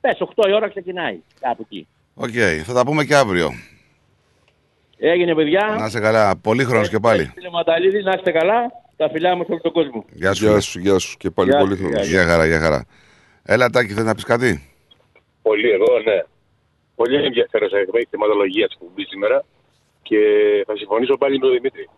Πες, 0.00 0.18
8 0.36 0.48
η 0.48 0.52
ώρα 0.52 0.68
ξεκινάει, 0.68 1.20
κάπου 1.40 1.62
εκεί. 1.70 1.88
Οκ, 2.14 2.62
θα 2.64 2.72
τα 2.72 2.84
πούμε 2.84 3.04
και 3.04 3.14
αύριο. 3.14 3.50
Έγινε, 4.98 5.34
παιδιά. 5.34 5.76
Να 5.78 5.86
είσαι 5.86 6.00
καλά. 6.00 6.36
Πολύχρονος 6.36 6.88
και 6.88 6.98
πάλι. 6.98 7.30
Κύριε 7.34 7.50
Ματαλίδη, 7.50 8.02
να 8.02 8.12
είστε 8.16 8.30
καλά. 8.30 8.66
Τα 8.96 9.08
φιλιά 9.10 9.36
μου 9.36 9.44
σε 9.44 9.52
όλο 9.52 9.60
τον 9.60 9.72
κόσμο. 9.72 10.04
Γεια 10.12 10.34
σου. 10.34 10.44
Γεια 10.44 10.60
σου, 10.60 10.78
γεια 10.78 10.98
σου 10.98 11.16
και 11.16 11.30
πάλι 11.30 11.50
Γεια 11.50 11.58
πολύ 11.58 11.76
σου, 11.76 11.82
χρόνος. 11.82 12.08
Γεια 12.08 12.24
χαρά, 12.24 12.46
γεια 12.46 12.60
χαρά. 12.60 12.86
Έλα, 13.42 13.70
Τάκη, 13.70 13.92
θες 13.92 14.04
να 14.04 14.14
πεις 14.14 14.24
κάτι; 14.24 14.62
Πολύ 15.42 15.70
εγώ, 15.70 15.98
ναι. 16.04 16.22
Πολύ 16.94 17.24
ενδιαφέρουσα 17.24 17.80
η 17.80 18.06
θεματολογία 18.10 18.66
της 18.66 18.74
εκπομπή 18.80 19.04
σήμερα 19.04 19.44
και 20.02 20.18
θα 20.66 20.76
συμφωνήσω 20.76 21.16
πάλι 21.16 21.34
με 21.34 21.40
τον 21.46 21.52
Δημήτρη. 21.52 21.88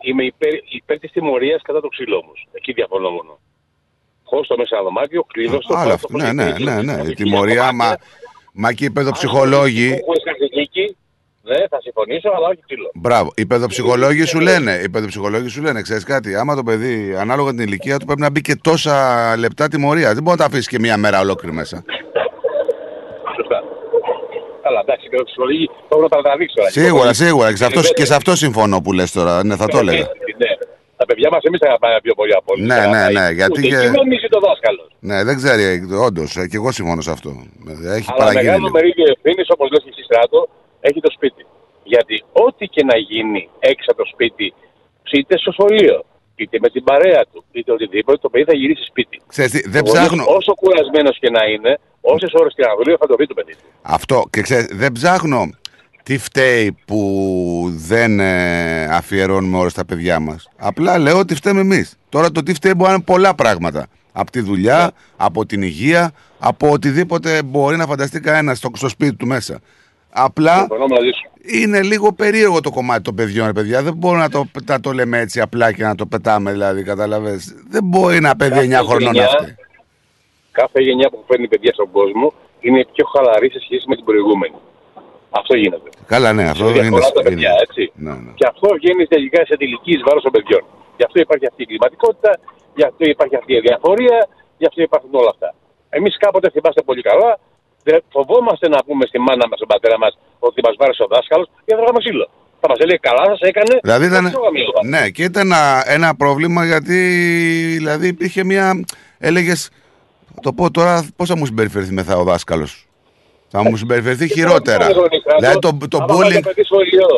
Είμαι 0.00 0.24
υπέρ, 0.24 0.52
υπέρ 0.68 0.98
της 0.98 1.10
τιμωρίας 1.12 1.62
κατά 1.62 1.80
το 1.80 1.88
ξύλο 1.88 2.16
όμως. 2.16 2.48
Εκεί 2.52 2.72
διαφωνώ 2.72 3.10
μόνο. 3.10 3.38
Χω 4.34 4.44
στο 4.44 4.56
μέσα 4.56 4.82
δωμάτιο, 4.82 5.22
κλείνω 5.32 5.60
στο 5.60 5.74
Άλλο 5.74 5.92
αυτό. 5.92 6.16
Ναι, 6.16 6.32
ναι, 6.32 6.52
ναι, 6.58 6.82
ναι. 6.82 7.02
Η 7.10 7.14
τιμωρία, 7.14 7.72
μα, 7.72 7.96
μα 8.52 8.72
και 8.72 8.84
οι 8.84 8.90
παιδοψυχολόγοι. 8.90 9.88
Έχω 9.88 10.12
καθηγητική, 10.24 10.96
ναι, 11.42 11.56
θα 11.70 11.78
συμφωνήσω, 11.80 12.28
αλλά 12.36 12.48
όχι 12.48 12.60
ξύλο. 12.66 12.90
Μπράβο. 12.94 13.32
Οι 13.36 13.46
παιδοψυχολόγοι 13.46 14.24
σου 14.24 14.40
λένε, 14.40 14.80
οι 14.84 14.88
παιδοψυχολόγοι 14.88 15.48
σου 15.48 15.62
λένε, 15.62 15.82
ξέρεις 15.82 16.04
κάτι, 16.04 16.34
άμα 16.34 16.54
το 16.54 16.62
παιδί 16.62 17.16
ανάλογα 17.18 17.50
την 17.50 17.58
ηλικία 17.58 17.98
του 17.98 18.06
πρέπει 18.06 18.20
να 18.20 18.30
μπει 18.30 18.40
και 18.40 18.56
τόσα 18.62 18.96
λεπτά 19.38 19.68
τιμωρία. 19.68 20.14
Δεν 20.14 20.22
μπορεί 20.22 20.36
να 20.38 20.42
τα 20.42 20.44
αφήσεις 20.44 20.68
και 20.68 20.78
μία 20.78 20.96
μέρα 20.96 21.20
ολόκληρη 21.20 21.54
μέσα. 21.54 21.84
Σωστά. 23.36 23.62
Καλά, 24.62 24.80
εντάξει, 24.80 25.08
και 25.08 25.16
το 25.16 25.24
ψυχολογεί, 25.24 25.66
το 25.66 25.96
έχω 25.98 26.00
να 26.00 26.08
παραδείξω 26.08 26.54
τώρα. 26.56 26.70
Σίγουρα, 26.70 27.12
σίγουρα. 27.12 27.50
Και 27.50 27.56
σε 27.56 27.64
αυτό, 27.64 27.80
και 27.80 28.04
σε 28.04 28.14
αυτό 28.14 28.36
συμφωνώ 28.36 28.80
που 28.80 28.92
λες 28.92 29.12
τώρα. 29.12 29.44
Ναι, 29.44 29.56
θα 29.56 29.66
το 29.66 29.78
έλεγα. 29.78 30.06
Ναι. 31.02 31.08
Τα 31.08 31.14
παιδιά 31.14 31.28
μας 31.34 31.42
εμείς 31.48 31.60
αγαπάμε 31.68 31.98
πιο 32.06 32.14
πολύ 32.20 32.34
από 32.40 32.48
όλους. 32.52 32.66
Ναι, 32.72 32.80
ναι, 32.94 33.02
ναι. 33.16 33.26
Γιατί 33.38 33.52
Ούτε 33.58 33.60
και- 33.68 33.76
εκεί 33.76 33.88
νομίζει 34.02 34.28
το 34.34 34.38
δάσκαλος. 34.46 34.88
Ναι, 35.08 35.18
δεν 35.28 35.36
ξέρει, 35.40 35.64
όντως. 36.06 36.30
Και 36.50 36.56
εγώ 36.60 36.70
συμφωνώ 36.78 37.00
σε 37.06 37.10
αυτό. 37.16 37.30
Έχει 37.98 38.08
Αλλά 38.10 38.18
παραγίνει 38.20 38.44
μεγάλο 38.44 38.64
λίγο. 38.66 38.74
μερίδιο 38.76 39.06
ευθύνης, 39.14 39.46
όπως 39.54 39.66
λες 39.72 39.82
και 39.84 39.92
εσύ 39.94 40.02
στράτο, 40.08 40.40
έχει 40.88 41.00
το 41.06 41.10
σπίτι. 41.16 41.42
Γιατί 41.92 42.16
ό,τι 42.46 42.64
και 42.74 42.82
να 42.90 42.96
γίνει 43.10 43.42
έξω 43.72 43.88
από 43.92 44.00
το 44.02 44.08
σπίτι, 44.12 44.46
είτε 45.18 45.34
στο 45.42 45.50
σχολείο, 45.56 45.96
είτε 46.40 46.56
με 46.64 46.68
την 46.74 46.82
παρέα 46.84 47.22
του, 47.32 47.44
είτε 47.52 47.70
οτιδήποτε, 47.72 48.18
το 48.24 48.28
παιδί 48.32 48.44
θα 48.50 48.54
γυρίσει 48.60 48.84
σπίτι. 48.92 49.16
Ξέρεις 49.34 49.50
τι, 49.54 49.60
δεν 49.74 49.82
Ο 49.84 49.86
γονιός, 49.88 50.04
ψάχνω. 50.06 50.24
Όσο 50.38 50.52
κουρασμένος 50.54 51.18
και 51.22 51.30
να 51.30 51.42
είναι, 51.52 51.72
όσες 52.00 52.30
ώρες 52.40 52.52
και 52.56 52.62
να 52.68 52.72
δουλεύει, 52.78 52.96
θα 53.00 53.06
το 53.06 53.14
δει 53.18 53.26
το 53.26 53.34
παιδί. 53.34 53.54
Αυτό. 53.82 54.16
Και 54.30 54.40
ξέρεις, 54.40 54.66
δεν 54.82 54.92
ψάχνω 54.92 55.40
τι 56.02 56.18
φταίει 56.18 56.76
που 56.86 57.72
δεν 57.76 58.20
ε, 58.20 58.84
αφιερώνουμε 58.84 59.58
ώρες 59.58 59.72
στα 59.72 59.84
παιδιά 59.84 60.20
μας; 60.20 60.48
Απλά 60.56 60.98
λέω 60.98 61.18
ότι 61.18 61.34
φταίμε 61.34 61.60
εμείς. 61.60 61.96
Τώρα 62.08 62.30
το 62.30 62.42
τι 62.42 62.54
φταίει 62.54 62.72
μπορεί 62.76 62.88
να 62.88 62.94
είναι 62.94 63.04
πολλά 63.04 63.34
πράγματα. 63.34 63.86
Από 64.12 64.30
τη 64.30 64.40
δουλειά, 64.40 64.92
από 65.16 65.46
την 65.46 65.62
υγεία, 65.62 66.12
από 66.38 66.70
οτιδήποτε 66.70 67.42
μπορεί 67.42 67.76
να 67.76 67.86
φανταστεί 67.86 68.20
κανένας 68.20 68.58
στο, 68.58 68.70
στο 68.74 68.88
σπίτι 68.88 69.14
του 69.14 69.26
μέσα. 69.26 69.60
Απλά 70.10 70.58
Συμφωνώ 70.58 70.86
μαζί 70.86 71.10
σου. 71.10 71.30
είναι 71.60 71.82
λίγο 71.82 72.12
περίεργο 72.12 72.60
το 72.60 72.70
κομμάτι 72.70 73.02
των 73.02 73.14
παιδιών, 73.14 73.46
ρε 73.46 73.52
παιδιά. 73.52 73.82
Δεν 73.82 73.94
μπορούμε 73.94 74.22
να 74.22 74.28
το, 74.28 74.44
να 74.66 74.80
το 74.80 74.92
λέμε 74.92 75.18
έτσι 75.18 75.40
απλά 75.40 75.72
και 75.72 75.82
να 75.82 75.94
το 75.94 76.06
πετάμε, 76.06 76.50
δηλαδή, 76.52 76.82
καταλαβες. 76.82 77.54
Δεν 77.68 77.84
μπορεί 77.84 78.16
ένα 78.16 78.36
παιδί 78.36 78.68
9 78.72 78.80
χρονών 78.86 79.02
να 79.02 79.10
γενιά- 79.10 79.28
φταίει. 79.40 79.54
Κάθε 80.52 80.80
γενιά 80.80 81.08
που 81.10 81.24
φέρνει 81.28 81.48
παιδιά 81.48 81.72
στον 81.72 81.90
κόσμο 81.90 82.32
είναι 82.60 82.86
πιο 82.94 83.04
χαλαρή 83.16 83.50
σε 83.50 83.60
σχέση 83.60 83.84
με 83.88 83.94
την 83.96 84.04
προηγούμενη. 84.04 84.54
Αυτό 85.40 85.52
γίνεται. 85.62 85.88
Καλά, 86.14 86.30
ναι, 86.36 86.44
αυτό 86.52 86.64
Είναι 86.68 86.72
είναι. 86.72 86.80
διαφορά 86.80 87.06
τα 87.06 87.20
είναι- 87.20 87.28
παιδιά, 87.28 87.52
έτσι. 87.66 87.82
Ναι, 88.04 88.12
ναι. 88.24 88.32
Και 88.38 88.46
αυτό 88.52 88.66
βγαίνει 88.78 89.04
τελικά 89.14 89.40
σε 89.50 89.54
τελική 89.62 89.90
εις 89.94 90.02
βάρος 90.06 90.22
των 90.26 90.32
παιδιών. 90.36 90.62
Γι' 90.98 91.04
αυτό 91.08 91.16
υπάρχει 91.26 91.46
αυτή 91.50 91.60
η 91.66 91.68
κλιματικότητα, 91.70 92.30
γι' 92.78 92.86
αυτό 92.90 93.02
υπάρχει 93.14 93.36
αυτή 93.40 93.52
η 93.58 93.60
διαφορία, 93.68 94.18
γι' 94.60 94.66
αυτό 94.70 94.80
υπάρχουν 94.88 95.10
όλα 95.20 95.30
αυτά. 95.34 95.48
Εμείς 95.98 96.12
κάποτε 96.24 96.46
θυμάστε 96.54 96.82
πολύ 96.88 97.02
καλά, 97.10 97.30
δεν 97.88 97.98
φοβόμαστε 98.14 98.66
να 98.74 98.78
πούμε 98.86 99.04
στη 99.10 99.18
μάνα 99.26 99.44
μας, 99.48 99.56
στον 99.60 99.68
πατέρα 99.72 99.96
μας, 100.02 100.12
ότι 100.48 100.58
μας 100.66 100.74
βάρεσε 100.80 101.02
ο 101.06 101.08
δάσκαλος 101.14 101.46
για 101.66 101.72
να 101.74 101.78
τρώγαμε 101.80 102.00
ξύλο. 102.04 102.26
Θα 102.60 102.68
μας 102.70 102.78
έλεγε 102.84 103.00
καλά, 103.08 103.24
σας 103.32 103.40
έκανε. 103.50 103.74
Δηλαδή 103.82 104.04
ήταν, 104.10 104.22
δεν 104.22 104.32
τρώγαμε 104.32 104.58
λίγο. 104.58 104.72
ναι, 104.94 105.02
και 105.14 105.22
ήταν 105.30 105.44
ένα, 105.50 105.62
ένα 105.96 106.08
πρόβλημα 106.22 106.60
γιατί 106.72 106.98
δηλαδή 107.78 108.06
υπήρχε 108.14 108.44
μια. 108.44 108.84
Έλεγες. 109.18 109.70
Το 110.42 110.52
πω 110.52 110.70
τώρα, 110.70 111.08
πώς 111.16 111.28
θα 111.28 111.36
μου 111.36 111.46
συμπεριφερθεί 111.46 111.92
μετά 111.92 112.16
ο 112.16 112.22
δάσκαλος; 112.22 112.86
Θα 113.54 113.62
μου 113.62 113.76
συμπεριφερθεί 113.76 114.26
χειρότερα. 114.28 114.86
Όταν 114.86 115.08
πάει 115.08 115.36
Δηλαδή 115.38 115.58
το, 115.58 115.78
το 115.88 115.96
άμα 115.96 116.06
πάει 116.06 116.16
bullying. 116.18 116.42
το 116.42 116.48
παιδί 116.48 116.64
σχολείο, 116.64 117.08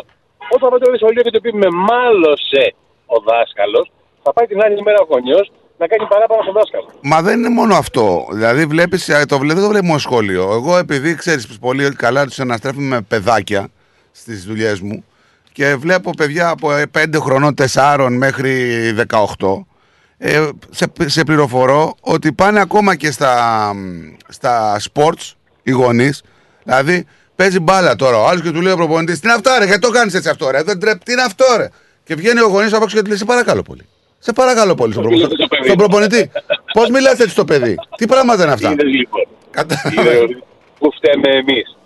Όταν 0.55 0.69
πάει 0.69 0.79
το 0.79 0.85
παιδί 0.85 0.97
σχολείο 0.97 1.21
και 1.21 1.29
το 1.29 1.39
πει 1.39 1.53
με 1.53 1.69
μάλωσε 1.69 2.63
ο 3.05 3.15
δάσκαλος, 3.27 3.91
θα 4.23 4.33
πάει 4.33 4.45
την 4.45 4.61
άλλη 4.61 4.81
μέρα 4.81 4.97
ο 5.01 5.05
γονιός 5.09 5.51
να 5.77 5.87
κάνει 5.87 6.05
παράπονο 6.07 6.41
στον 6.41 6.53
δάσκαλο. 6.53 6.87
Μα 7.01 7.21
δεν 7.21 7.39
είναι 7.39 7.49
μόνο 7.49 7.75
αυτό. 7.75 8.27
Δηλαδή, 8.31 8.65
βλέπεις, 8.65 9.05
το 9.27 9.37
βλέπει, 9.37 9.53
δεν 9.53 9.63
το 9.63 9.69
βλέπει 9.69 9.85
μόνο 9.85 9.99
σχόλιο. 9.99 10.43
Εγώ, 10.51 10.77
επειδή 10.77 11.15
ξέρεις 11.15 11.57
πολύ 11.59 11.95
καλά 11.95 12.25
τους 12.25 12.39
αναστρέφουμε 12.39 12.87
με 12.95 13.01
παιδάκια 13.01 13.67
στις 14.11 14.45
δουλειές 14.45 14.79
μου 14.79 15.05
και 15.51 15.75
βλέπω 15.75 16.09
παιδιά 16.17 16.49
από 16.49 16.69
5 16.97 17.05
χρονών, 17.19 17.53
4 17.73 18.07
μέχρι 18.09 18.53
18. 19.09 19.65
Ε, 20.17 20.49
σε, 20.69 20.85
σε 21.05 21.23
πληροφορώ 21.23 21.95
ότι 22.01 22.33
πάνε 22.33 22.59
ακόμα 22.59 22.95
και 22.95 23.11
στα, 23.11 23.71
στα 24.27 24.79
sports 24.79 25.33
οι 25.65 25.71
γονείς. 25.71 26.21
Δηλαδή, 26.63 27.05
παίζει 27.35 27.59
μπάλα 27.59 27.95
τώρα 27.95 28.17
ο 28.21 28.27
άλλος 28.27 28.41
και 28.41 28.51
του 28.51 28.61
λέει 28.61 28.73
ο 28.73 28.75
προπονητής: 28.75 29.19
Τι 29.19 29.27
είναι 29.27 29.35
αυτό, 29.35 29.51
ρε, 29.59 29.65
γιατί 29.65 29.79
το 29.81 29.89
κάνεις 29.89 30.13
έτσι 30.13 30.29
αυτό, 30.29 30.49
ρε. 30.49 30.63
Δεν 30.63 30.79
τρέπει, 30.79 30.99
τι 31.05 31.11
είναι 31.11 31.21
αυτό, 31.21 31.45
ρε. 31.57 31.69
Και 32.03 32.15
βγαίνει 32.15 32.39
ο 32.39 32.47
γονείς 32.47 32.73
από 32.73 32.83
έξω 32.83 32.95
και 32.95 33.01
του 33.01 33.07
λέει: 33.07 33.17
Σε 33.17 33.25
παρακαλώ 33.25 33.61
πολύ. 33.61 33.85
Σε 34.19 34.33
παρακαλώ 34.33 34.75
πολύ 34.75 34.91
στον, 34.91 35.03
προπο- 35.03 35.19
μιλάτε 35.19 35.35
στο 35.35 35.47
παιδί. 35.47 35.65
στον 35.65 35.77
προπονητή. 35.77 36.31
Πώς 36.73 36.89
μιλάτε 36.89 37.21
έτσι 37.23 37.29
στο 37.29 37.45
παιδί, 37.45 37.75
τι 37.97 38.05
πράγματα 38.07 38.43
είναι 38.43 38.51
αυτά. 38.51 38.71
Είναι 38.71 38.83
λοιπόν. 38.83 39.27
Κατάλαβες. 39.51 40.13
Είναι 40.21 40.43
που 40.79 40.91
φταίμε 40.97 41.29
εμείς. 41.37 41.77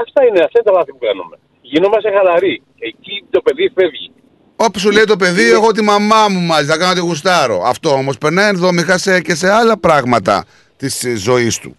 Αυτά 0.00 0.24
είναι, 0.26 0.38
αυτά 0.44 0.58
είναι 0.60 0.70
τα 0.70 0.72
λάθη 0.72 0.90
που 0.90 0.98
κάνουμε. 1.06 1.36
Γινόμαστε 1.60 2.10
χαλαροί. 2.16 2.62
Εκεί 2.78 3.24
το 3.30 3.40
παιδί 3.40 3.72
φεύγει. 3.74 4.10
Όπου 4.56 4.78
σου 4.78 4.90
λέει 4.90 5.04
το 5.04 5.16
παιδί, 5.16 5.50
εγώ 5.50 5.72
τη 5.72 5.82
μαμά 5.82 6.28
μου 6.28 6.40
μαζί, 6.40 6.66
θα 6.66 6.76
κάνω 6.76 6.92
τη 6.94 7.00
γουστάρω. 7.00 7.62
Αυτό 7.66 7.90
όμως 7.90 8.18
περνάει 8.18 8.48
ενδόμυχα 8.48 8.98
σε, 8.98 9.20
και 9.20 9.34
σε 9.34 9.50
άλλα 9.50 9.78
πράγματα 9.78 10.44
της 10.76 11.04
ζωής 11.16 11.58
του. 11.58 11.76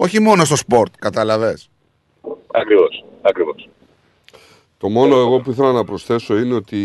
Όχι 0.00 0.20
μόνο 0.20 0.44
στο 0.44 0.56
sport, 0.56 0.94
κατάλαβες. 0.98 1.68
Ακριβώς. 2.52 3.04
Ακριβώς. 3.22 3.68
Το 4.78 4.88
μόνο 4.88 5.16
εγώ 5.16 5.40
που 5.40 5.50
ήθελα 5.50 5.72
να 5.72 5.84
προσθέσω 5.84 6.38
είναι 6.38 6.54
ότι 6.54 6.78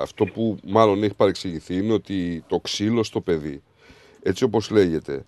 αυτό 0.00 0.24
που 0.24 0.58
μάλλον 0.64 1.02
έχει 1.02 1.14
παρεξηγηθεί 1.14 1.74
είναι 1.76 1.92
ότι 1.92 2.44
το 2.48 2.58
ξύλο 2.58 3.02
στο 3.02 3.20
παιδί, 3.20 3.62
έτσι 4.22 4.44
όπως 4.44 4.70
λέγεται, 4.70 5.24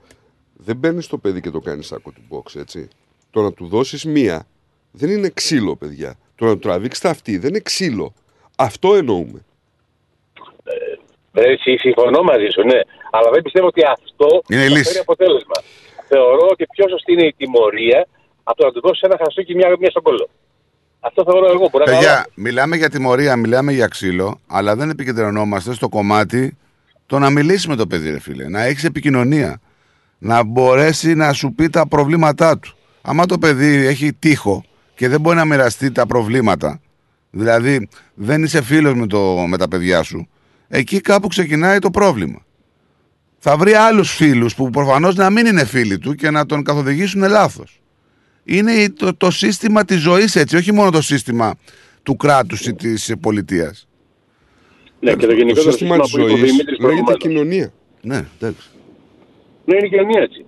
δεν 0.57 0.77
μπαίνει 0.77 1.03
στο 1.03 1.19
παιδί 1.19 1.41
και 1.41 1.51
το 1.51 1.61
κάνει 1.61 1.83
σάκο 1.83 2.11
του 2.13 2.23
box, 2.31 2.61
έτσι. 2.61 2.89
Το 3.31 3.43
να 3.43 3.53
του 3.53 3.67
δώσεις 3.67 4.05
μία 4.05 4.47
δεν 4.91 5.11
είναι 5.11 5.29
ξύλο, 5.35 5.77
παιδιά. 5.77 6.15
Το 6.35 6.45
να 6.45 6.53
του 6.53 6.59
τραβήξεις 6.59 7.03
τα 7.03 7.11
αυτή 7.11 7.39
δεν 7.39 7.49
είναι 7.51 7.61
ξύλο. 7.61 8.15
Αυτό 8.57 8.95
εννοούμε. 8.95 9.45
Ε, 11.33 11.55
συ- 11.61 11.79
συμφωνώ 11.81 12.23
μαζί 12.23 12.49
σου, 12.53 12.63
ναι. 12.63 12.79
Αλλά 13.11 13.31
δεν 13.33 13.43
πιστεύω 13.43 13.67
ότι 13.67 13.81
αυτό 13.93 14.43
Είναι 14.49 14.65
η 14.65 14.67
θα 14.69 14.73
λύση. 14.73 14.85
φέρει 14.85 14.99
αποτέλεσμα. 14.99 15.55
Θεωρώ 16.13 16.47
ότι 16.51 16.67
πιο 16.75 16.85
σωστή 16.89 17.13
είναι 17.13 17.27
η 17.27 17.35
τιμωρία 17.37 18.07
από 18.43 18.57
το 18.59 18.65
να 18.67 18.73
του 18.73 18.81
δώσεις 18.81 19.03
ένα 19.03 19.17
χαστούκι 19.23 19.55
μια, 19.55 19.69
μια 19.81 19.91
στον 19.91 20.03
κόλλο. 20.03 20.29
Αυτό 21.01 21.25
θεωρώ 21.25 21.47
εγώ. 21.47 21.69
Μπορεί 21.71 21.85
να 21.87 21.93
Παιδιά, 21.93 22.09
κάνω- 22.15 22.25
μιλάμε 22.35 22.77
για 22.77 22.91
τιμωρία, 22.91 23.37
μιλάμε 23.37 23.73
για 23.73 23.87
ξύλο, 23.87 24.41
αλλά 24.47 24.77
δεν 24.77 24.91
επικεντρωνόμαστε 24.91 25.73
στο 25.75 25.89
κομμάτι 25.89 26.57
το 27.07 27.19
να 27.19 27.31
μιλήσει 27.31 27.69
με 27.69 27.77
το 27.77 27.87
παιδί, 27.87 28.11
ρε 28.11 28.21
φίλε. 28.21 28.49
Να 28.49 28.63
έχεις 28.63 28.85
επικοινωνία. 28.85 29.61
Να 30.19 30.45
μπορέσει 30.45 31.15
να 31.15 31.33
σου 31.33 31.53
πει 31.53 31.69
τα 31.69 31.89
προβλήματά 31.89 32.59
του. 32.59 32.75
Άμα 33.03 33.27
το 33.27 33.39
παιδί 33.39 33.87
έχει 33.87 34.13
τείχο 34.13 34.65
και 34.95 35.09
δεν 35.09 35.21
μπορεί 35.21 35.37
να 35.37 35.45
μοιραστεί 35.45 35.93
τα 35.93 36.07
προβλήματα, 36.07 36.81
δηλαδή 37.31 37.89
δεν 38.15 38.43
είσαι 38.43 38.63
φίλος 38.63 38.95
με, 38.95 39.07
το, 39.07 39.19
με 39.49 39.57
τα 39.57 39.69
παιδιά 39.69 40.03
σου, 40.03 40.29
εκεί 40.69 41.01
κάπου 41.01 41.29
ξεκινάει 41.29 41.79
το 41.79 41.91
πρόβλημα. 41.91 42.45
Θα 43.43 43.57
βρει 43.57 43.73
άλλους 43.75 44.15
φίλους 44.15 44.55
που 44.55 44.71
προφανώς 44.71 45.15
να 45.15 45.31
μην 45.31 45.47
είναι 45.47 45.65
φίλοι 45.65 45.99
του 45.99 46.15
και 46.15 46.31
να 46.31 46.47
τον 46.47 46.63
καθοδηγήσουν 46.63 47.29
λάθος. 47.29 47.81
Είναι 48.45 48.73
η- 48.73 48.91
το, 48.91 49.15
το 49.17 49.31
σύστημα 49.31 49.85
της 49.85 50.01
ζωής 50.01 50.37
έτσι, 50.37 50.57
όχι 50.57 50.73
μόνο 50.73 50.91
το 50.91 51.03
σύστημα 51.03 51.55
του 52.03 52.17
κράτους 52.17 52.67
ή 52.67 52.75
της 52.75 53.15
πολιτείας. 53.21 53.89
Ναι, 55.01 55.15
και 55.15 55.27
το 55.27 55.33
γενικότερο 55.33 55.71
σύστημα 55.71 55.95
σύστημα 55.95 55.99
της 56.05 56.11
που 56.13 56.19
είπε 56.21 56.33
ο 56.33 56.37
ζωής 56.37 56.51
Δημήτρης 56.51 56.79
λέγεται 56.79 56.83
προηγουμένως. 56.83 57.21
κοινωνία. 57.23 57.73
Ναι, 58.03 58.25
εντάξει. 58.41 58.69
Ναι, 59.65 59.77
είναι 59.77 59.87
η 59.87 59.91
κοινωνία 59.91 60.21
έτσι. 60.23 60.45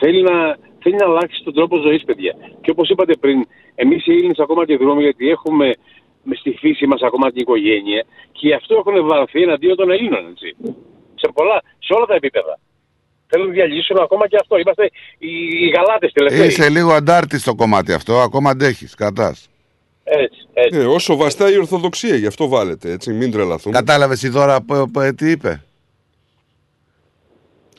Θέλει 0.00 0.22
να, 0.22 0.56
θέλει 0.82 0.96
να 0.96 1.04
αλλάξει 1.06 1.42
τον 1.44 1.54
τρόπο 1.54 1.76
ζωής, 1.76 2.04
παιδιά. 2.04 2.34
Και 2.60 2.70
όπως 2.70 2.88
είπατε 2.88 3.14
πριν, 3.16 3.46
εμείς 3.74 4.06
οι 4.06 4.12
Έλληνες 4.12 4.38
ακόμα 4.38 4.66
και 4.66 4.76
δρόμοι, 4.76 5.02
γιατί 5.02 5.28
έχουμε 5.28 5.74
με 6.22 6.34
στη 6.34 6.50
φύση 6.60 6.86
μας 6.86 7.00
ακόμα 7.02 7.30
την 7.30 7.40
οικογένεια 7.40 8.04
και 8.32 8.46
γι' 8.46 8.52
αυτό 8.54 8.74
έχουν 8.74 9.06
βαρθεί 9.06 9.42
εναντίον 9.42 9.76
των 9.76 9.90
Ελλήνων. 9.90 10.24
Έτσι. 10.30 10.56
Σε, 11.24 11.32
πολλά, 11.34 11.62
σε 11.78 11.92
όλα 11.92 12.06
τα 12.06 12.14
επίπεδα. 12.14 12.58
Θέλουν 13.26 13.46
να 13.46 13.52
διαλύσουν 13.52 13.96
ακόμα 14.02 14.28
και 14.28 14.36
αυτό. 14.40 14.58
Είμαστε 14.58 14.84
οι, 15.18 15.28
οι 15.64 15.68
γαλάτες 15.68 16.12
τελευταίοι. 16.12 16.46
Είσαι 16.46 16.68
λίγο 16.68 16.92
αντάρτης 16.92 17.40
στο 17.40 17.54
κομμάτι 17.54 17.92
αυτό, 17.92 18.20
ακόμα 18.20 18.50
αντέχεις, 18.50 18.94
κρατάς. 18.94 19.48
Έτσι, 20.04 20.48
έτσι. 20.52 20.78
Ε, 20.78 20.84
όσο 20.84 21.16
βαστάει 21.16 21.52
η 21.52 21.58
Ορθοδοξία, 21.58 22.16
γι' 22.16 22.26
αυτό 22.26 22.48
βάλετε, 22.48 22.90
έτσι, 22.90 23.12
μην 23.12 23.30
τρελαθούμε. 23.30 23.74
Κατάλαβες 23.74 24.22
η 24.22 24.28
δώρα 24.28 24.60
π- 24.60 24.90
π- 24.92 25.14
τι 25.16 25.30
είπε; 25.30 25.62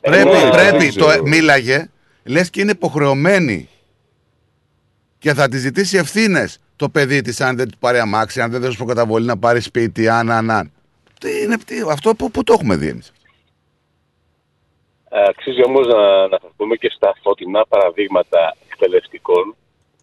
Ε, 0.00 0.10
πρέπει, 0.10 0.28
ναι, 0.28 0.50
πρέπει, 0.50 0.78
δεν 0.78 0.94
το, 0.94 1.06
ξέρω. 1.06 1.22
μίλαγε, 1.26 1.90
λες 2.24 2.50
και 2.50 2.60
είναι 2.60 2.70
υποχρεωμένη 2.70 3.68
και 5.18 5.34
θα 5.34 5.48
τη 5.48 5.58
ζητήσει 5.58 5.96
ευθύνες 5.96 6.58
το 6.76 6.88
παιδί 6.88 7.20
της 7.20 7.40
αν 7.40 7.56
δεν 7.56 7.70
του 7.70 7.78
πάρει 7.78 7.98
αμάξι, 7.98 8.40
αν 8.40 8.50
δεν 8.50 8.60
δώσει 8.60 8.76
προκαταβολή 8.76 9.26
να 9.26 9.36
πάρει 9.38 9.60
σπίτι, 9.60 10.08
αν, 10.08 10.30
αν, 10.30 10.50
αν. 10.50 10.72
Τι 11.20 11.42
είναι, 11.42 11.56
τι, 11.66 11.74
αυτό 11.90 12.14
που, 12.14 12.30
που 12.30 12.42
το 12.42 12.52
έχουμε 12.52 12.76
δει 12.76 12.88
εμείς. 12.88 13.12
Ε, 15.16 15.22
Αξίζει 15.28 15.62
όμως 15.70 15.86
να 15.86 16.00
αναφερθούμε 16.28 16.76
και 16.76 16.90
στα 16.96 17.10
φωτεινά 17.22 17.66
παραδείγματα 17.66 18.56
εκπαιδευτικών 18.70 19.44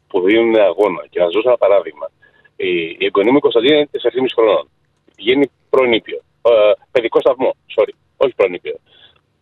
που 0.08 0.22
δίνουν 0.22 0.56
αγώνα. 0.56 1.02
Και 1.10 1.20
να 1.20 1.26
σας 1.26 1.34
δώσω 1.34 1.48
ένα 1.48 1.58
παράδειγμα. 1.58 2.08
Η, 2.56 2.72
η 3.02 3.06
εγγονή 3.08 3.30
μου 3.32 3.38
η 3.42 3.46
Κωνσταντίνα 3.48 3.76
είναι 3.76 3.90
4,5 3.92 4.26
χρονών. 4.36 4.70
Πηγαίνει 5.16 5.46
προενήπιο. 5.70 6.20
Ε, 6.42 6.72
παιδικό 6.92 7.20
σταθμό, 7.20 7.56
sorry, 7.76 7.94
όχι 8.18 8.34
προενήπιο. 8.36 8.76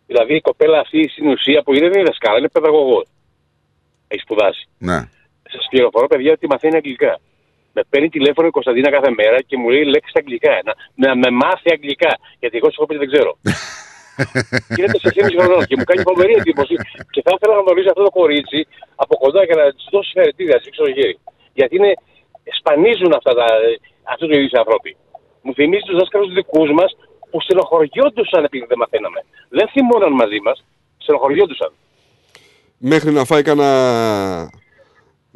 Δηλαδή 0.06 0.34
η 0.34 0.40
κοπέλα 0.40 0.78
αυτή 0.78 1.08
στην 1.08 1.26
ουσία 1.28 1.62
που 1.62 1.72
είναι 1.74 1.88
δεν 1.88 1.98
είναι 1.98 2.08
δασκάλα, 2.10 2.38
είναι 2.38 2.48
παιδαγωγός. 2.48 3.06
Έχει 4.08 4.22
σπουδάσει. 4.22 4.68
Ναι. 4.78 4.98
Σας 5.52 5.66
πληροφορώ, 5.70 6.06
παιδιά, 6.06 6.32
ότι 6.32 6.46
μαθαίνει 6.46 6.76
αγγλικά. 6.76 7.20
Με 7.72 7.82
παίρνει 7.90 8.08
τηλέφωνο 8.08 8.46
η 8.46 8.50
Κωνσταντίνα 8.50 8.90
κάθε 8.90 9.10
μέρα 9.10 9.42
και 9.42 9.56
μου 9.56 9.68
λέει 9.68 9.84
λέξεις 9.84 10.14
αγγλικά. 10.14 10.54
Να, 10.64 10.72
να 10.94 11.16
με 11.16 11.30
μάθει 11.30 11.68
αγγλικά. 11.72 12.18
Γιατί 12.38 12.56
εγώ 12.56 12.66
σου 12.70 12.76
έχω 12.78 12.86
πει 12.86 12.94
ότι 12.96 13.04
δεν 13.04 13.14
ξέρω. 13.14 13.32
και 14.74 14.80
είναι 14.80 14.90
4,5 15.02 15.36
χρονών 15.38 15.62
και 15.68 15.76
μου 15.78 15.86
κάνει 15.88 16.02
φοβερή 16.10 16.34
εντύπωση. 16.40 16.74
Και 17.14 17.20
θα 17.24 17.30
ήθελα 17.36 17.52
να 17.56 17.62
γνωρίσω 17.64 17.90
αυτό 17.94 18.02
το 18.08 18.12
κορίτσι 18.20 18.60
από 19.02 19.14
κοντά 19.22 19.40
και 19.48 19.54
να 19.60 19.64
της 19.76 19.86
δώσω 19.92 20.08
συγχαρητήρια, 20.10 20.52
να 20.54 20.58
της 20.60 20.66
ρίξω 20.68 20.82
το 20.86 20.92
χέρι. 20.98 21.14
Γιατί 21.58 21.72
είναι, 21.78 21.92
σπανίζουν 22.58 23.12
αυτά 23.18 23.32
τα, 23.38 23.46
αυτούς 24.12 24.26
τους 24.28 24.36
είδου 24.36 24.48
οι 24.54 24.58
άνθρωποι. 24.62 24.90
Μου 25.44 25.52
θυμίζει 25.54 25.84
τους 25.88 25.98
δάσκαλους 26.00 26.32
δικούς 26.38 26.70
μας 26.78 26.90
που 27.30 27.40
στενοχωριόντουσαν 27.40 28.44
επειδή 28.44 28.64
δεν 28.68 28.78
μαθαίναμε. 28.82 29.20
Δεν 29.58 29.66
θυμώναν 29.72 30.12
μαζί 30.12 30.40
μας, 30.46 30.56
στενοχωριόντουσαν. 31.04 31.72
Μέχρι 32.78 33.10
να 33.12 33.24
φάει 33.24 33.42
κανένα 33.42 33.70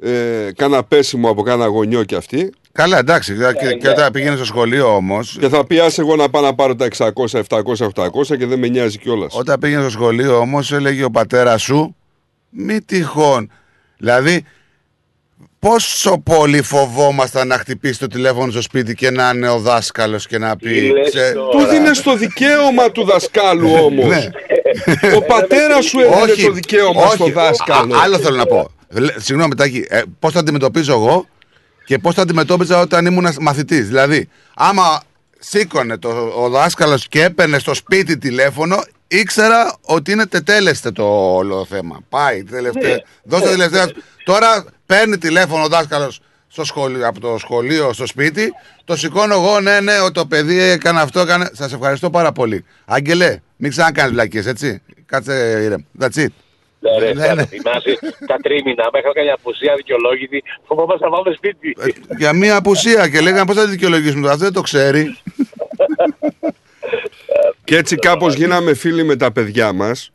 ε, 0.03 0.51
κάνα 0.57 0.85
πέσιμο 0.85 1.31
από 1.31 1.43
κάνα 1.43 1.67
γονιό 1.67 2.05
κι 2.05 2.15
αυτή. 2.15 2.53
Καλά, 2.77 2.99
εντάξει. 2.99 3.35
και, 3.61 3.75
και 3.75 3.89
όταν 3.89 4.13
πήγαινε 4.13 4.37
στο 4.37 4.45
σχολείο 4.45 4.95
όμω. 4.97 5.19
Και 5.41 5.49
θα 5.49 5.65
πει 5.67 5.79
άσε 5.79 6.01
εγώ 6.01 6.17
να 6.17 6.29
πάω 6.31 6.43
να 6.43 6.55
πάρω 6.55 6.75
τα 6.75 6.89
600, 6.97 7.09
700, 7.49 7.61
800 7.95 8.37
και 8.39 8.47
δεν 8.47 8.59
με 8.59 8.69
νοιάζει 8.69 8.99
κιόλας. 8.99 9.35
Όταν 9.39 9.59
πήγαινε 9.59 9.81
στο 9.81 9.91
σχολείο 9.91 10.39
όμως, 10.39 10.73
έλεγε 10.73 11.05
ο 11.05 11.11
πατέρας 11.11 11.63
σου, 11.63 11.97
μη 12.51 12.81
τυχόν. 12.83 13.51
Δηλαδή, 13.99 14.45
πόσο 15.59 16.19
πολύ 16.19 16.63
φοβόμασταν 16.63 17.47
να 17.49 17.59
χτυπήσει 17.59 17.99
το 17.99 18.07
τηλέφωνο 18.07 18.51
στο 18.51 18.61
σπίτι 18.63 18.95
και 18.95 19.11
να 19.11 19.31
είναι 19.35 19.49
ο 19.49 19.59
δάσκαλος 19.59 20.27
και 20.27 20.39
να 20.39 20.57
πει. 20.57 20.93
«Ξέ- 21.09 21.35
Του 21.35 21.67
δίνες 21.71 22.03
το 22.03 22.17
δικαίωμα 22.17 22.91
του 22.91 23.05
δασκάλου 23.05 23.71
όμως. 23.85 24.07
Ναι. 24.07 24.29
Ο 25.17 25.23
πατέρας 25.23 25.85
σου 25.85 25.99
έδινε 26.01 26.47
το 26.47 26.53
δικαίωμα 26.53 27.07
στο 27.07 27.27
δάσκαλο. 27.31 27.95
Α- 27.97 28.01
άλλο 28.03 28.19
θέλω 28.19 28.37
να 28.37 28.47
πω. 28.47 28.69
Λε- 28.89 29.21
Συγγνώμη, 29.21 29.55
Τάκη, 29.55 29.87
ε, 29.89 30.03
πώς 30.19 30.33
θα 30.33 30.39
αντιμετωπίζω 30.39 30.93
εγώ 30.93 31.27
και 31.87 31.99
πώς 31.99 32.15
θα 32.15 32.23
αντιμετώπιζα 32.23 32.81
όταν 32.81 33.07
ήμουν 33.07 33.27
μαθητής. 33.41 33.87
Δηλαδή, 33.87 34.29
άμα 34.55 35.03
σήκωνε 35.39 35.97
το, 35.99 36.09
ο 36.37 36.49
δάσκαλος 36.49 37.09
και 37.09 37.23
έπαιρνε 37.23 37.59
στο 37.59 37.75
σπίτι 37.75 38.19
τηλέφωνο, 38.19 38.85
ήξερα 39.09 39.75
ότι 39.83 40.13
είναι 40.13 40.27
τετέλεστε 40.27 40.91
το 40.91 41.35
όλο 41.35 41.65
θέμα. 41.69 42.01
Πάει, 42.09 42.45
τελευταία. 42.45 42.91
Ναι. 42.95 42.97
Δώστε 43.23 43.47
Ναι. 43.47 43.57
τελευταία. 43.57 43.91
Τώρα 44.25 44.65
παίρνει 44.87 45.19
τηλέφωνο 45.19 45.63
ο 45.65 45.69
δάσκαλος 45.69 46.21
στο 46.49 46.65
σχολείο, 46.65 47.09
από 47.09 47.21
το 47.21 47.37
σχολείο 47.39 47.93
στο 47.93 48.07
σπίτι. 48.07 48.53
Το 48.85 48.97
σηκώνω 48.97 49.35
εγώ, 49.35 49.61
ναι, 49.61 49.81
ναι, 49.81 50.01
ότι 50.01 50.13
το 50.13 50.27
παιδί 50.27 50.59
έκανε 50.59 51.01
αυτό. 51.01 51.21
Έκανε... 51.21 51.51
Σας 51.53 51.73
ευχαριστώ 51.73 52.11
πάρα 52.11 52.33
πολύ. 52.33 52.65
Άγγελε, 52.85 53.39
μην 53.57 53.71
ξανακάνεις 53.71 54.13
βλακίες, 54.13 54.47
έτσι. 54.47 54.83
Κάτσε 55.07 55.61
ήρεμ. 55.65 55.83
That's 56.01 56.25
it. 56.25 56.27
Ναι, 56.79 56.99
ρε, 56.99 57.13
Ναι, 57.13 57.27
θα 57.27 57.35
ναι. 57.35 57.43
το 57.43 57.49
θυμάσαι 57.49 57.99
τα 58.27 58.37
τρίμηνα, 58.43 58.89
μέχρι 58.93 59.13
καμιά 59.13 59.35
απουσία 59.35 59.75
δικαιολόγητη, 59.77 60.43
φοβόμαστε 60.67 61.05
να 61.05 61.11
βάλουμε 61.11 61.35
σπίτι. 61.37 61.77
Για 62.19 62.33
μία 62.33 62.57
απουσία 62.57 63.09
και 63.09 63.21
λέγανε 63.21 63.47
πώς 63.47 63.57
θα 63.57 63.65
τη 63.65 63.71
δικαιολογήσουμε 63.71 64.21
τώρα. 64.21 64.33
Αυτό 64.33 64.45
δεν 64.45 64.55
το 64.55 64.61
ξέρει. 64.61 65.07
Και 67.65 67.77
έτσι 67.77 67.97
κάπως 67.97 68.35
γίναμε 68.35 68.75
φίλοι 68.75 69.05
με 69.05 69.17
τα 69.17 69.33
παιδιά 69.33 69.73
μας 69.73 70.11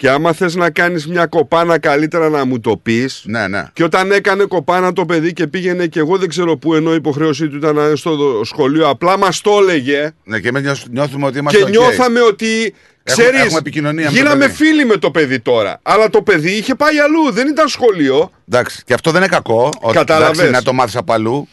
και 0.00 0.08
άμα 0.10 0.32
θες 0.32 0.54
να 0.54 0.70
κάνεις 0.70 1.06
μια 1.06 1.26
κοπάνα 1.26 1.78
καλύτερα 1.78 2.28
να 2.28 2.44
μου 2.44 2.60
το 2.60 2.76
πεις 2.76 3.22
ναι, 3.26 3.48
ναι. 3.48 3.64
και 3.72 3.84
όταν 3.84 4.12
έκανε 4.12 4.44
κοπάνα 4.44 4.92
το 4.92 5.04
παιδί 5.04 5.32
και 5.32 5.46
πήγαινε 5.46 5.86
και 5.86 5.98
εγώ 5.98 6.16
δεν 6.18 6.28
ξέρω 6.28 6.56
πού 6.56 6.74
ενώ 6.74 6.92
η 6.92 6.94
υποχρέωσή 6.94 7.48
του 7.48 7.56
ήταν 7.56 7.74
να 7.74 7.86
είναι 7.86 7.96
στο 7.96 8.16
δο- 8.16 8.44
σχολείο 8.44 8.88
απλά 8.88 9.18
μας 9.18 9.40
το 9.40 9.50
έλεγε 9.60 10.10
Ναι, 10.24 10.38
και 10.40 10.48
εμείς 10.48 10.84
νιώθουμε 10.90 11.26
ότι 11.26 11.38
είμαστε. 11.38 11.58
και 11.58 11.64
οκ. 11.64 11.70
νιώθαμε 11.70 12.20
ότι 12.20 12.74
ξέρεις 13.02 13.40
έχουμε 13.40 13.58
επικοινωνία 13.58 14.04
με 14.04 14.10
το 14.10 14.16
γίναμε 14.16 14.44
παιδί. 14.44 14.54
φίλοι 14.56 14.84
με 14.84 14.96
το 14.96 15.10
παιδί 15.10 15.40
τώρα 15.40 15.78
αλλά 15.82 16.10
το 16.10 16.22
παιδί 16.22 16.50
είχε 16.50 16.74
πάει 16.74 16.98
αλλού 16.98 17.32
δεν 17.32 17.48
ήταν 17.48 17.68
σχολείο 17.68 18.30
Εντάξει, 18.48 18.82
και 18.84 18.94
αυτό 18.94 19.10
δεν 19.10 19.20
είναι 19.20 19.30
κακό. 19.30 19.70
Ότι, 19.80 19.96
Καταλαβες. 19.96 20.36
εντάξει, 20.38 20.52
να 20.52 20.62
το 20.62 20.72
μάθεις 20.72 20.96
από 20.96 21.12
αλλού. 21.12 21.48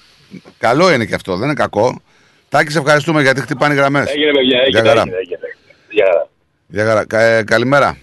Καλό 0.58 0.94
είναι 0.94 1.06
και 1.06 1.16
αυτό, 1.16 1.36
δεν 1.36 1.46
είναι 1.46 1.54
κακό. 1.54 2.02
Τάκη, 2.50 2.72
σε 2.72 2.78
ευχαριστούμε 2.78 3.22
γιατί 3.22 3.42
χτυπάνε 3.42 3.74
οι 3.74 3.78
γραμμές. 3.78 4.10
Έγινε, 4.10 4.32
παιδιά, 4.32 4.60
έγινε, 4.66 4.80
Γεια 4.82 4.90
χαρά. 4.90 5.02
έγινε, 5.02 5.18
έγινε. 5.18 5.40
Γεια 5.90 6.06
χαρά. 6.06 6.28
Γεια 6.68 6.86
χαρά. 6.86 7.06
Κα- 7.06 7.22
ε, 7.22 7.44
καλημέρα. 7.44 7.98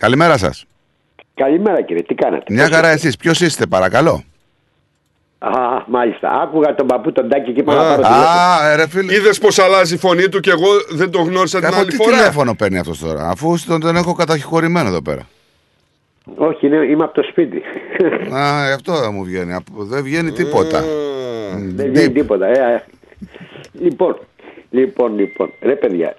Καλημέρα 0.00 0.36
σας. 0.36 0.64
Καλημέρα 1.34 1.82
κύριε, 1.82 2.02
τι 2.02 2.14
κάνατε; 2.14 2.52
Μια 2.54 2.68
χαρά 2.68 2.88
εσείς. 2.88 3.16
Ποιος 3.16 3.40
είστε, 3.40 3.66
παρακαλώ. 3.66 4.22
Α, 5.38 5.50
μάλιστα. 5.86 6.30
Άκουγα 6.42 6.74
τον 6.74 6.86
παππού 6.86 7.12
τον 7.12 7.28
Τάκη 7.28 7.52
και 7.52 7.60
είπα 7.60 7.74
να 7.74 7.80
πάρω 7.80 7.94
τηλέφωνο. 8.02 8.26
Α, 8.26 8.70
ε, 8.70 8.76
ρε 8.76 8.88
φίλε. 8.88 9.14
Είδες 9.14 9.38
πως 9.38 9.58
αλλάζει 9.58 9.94
η 9.94 9.98
φωνή 9.98 10.28
του 10.28 10.40
και 10.40 10.50
εγώ 10.50 10.66
δεν 10.90 11.10
το 11.10 11.20
γνώρισα 11.22 11.58
την 11.58 11.66
Από 11.68 11.76
άλλη 11.76 11.90
τι 11.90 11.96
φορά; 11.96 12.10
τηλέφωνο 12.16 12.54
παίρνει 12.54 12.78
αυτός 12.78 12.98
τώρα, 12.98 13.28
αφού 13.28 13.56
τον, 13.66 13.80
τον 13.80 13.96
έχω 13.96 14.12
καταχωρημένο 14.12 14.88
εδώ 14.88 15.02
πέρα. 15.02 15.28
Όχι, 16.36 16.66
είναι, 16.66 16.76
είμαι 16.76 17.04
από 17.04 17.14
το 17.14 17.22
σπίτι. 17.30 17.62
Α, 18.34 18.64
ε, 18.68 18.72
αυτό 18.72 19.00
δεν 19.00 19.10
μου 19.12 19.24
βγαίνει. 19.24 19.52
Από- 19.54 19.84
Δεν 19.84 20.02
βγαίνει 20.02 20.32
τίποτα. 20.32 20.84
Δεν 21.58 21.90
βγαίνει 21.92 22.12
τίποτα. 22.12 22.46
Ε, 22.46 22.74
ε. 22.74 22.84
Λοιπόν, 23.72 24.18
λοιπόν, 24.70 25.18
λοιπόν. 25.18 25.52
Ρε 25.60 25.74
παιδιά, 25.74 26.16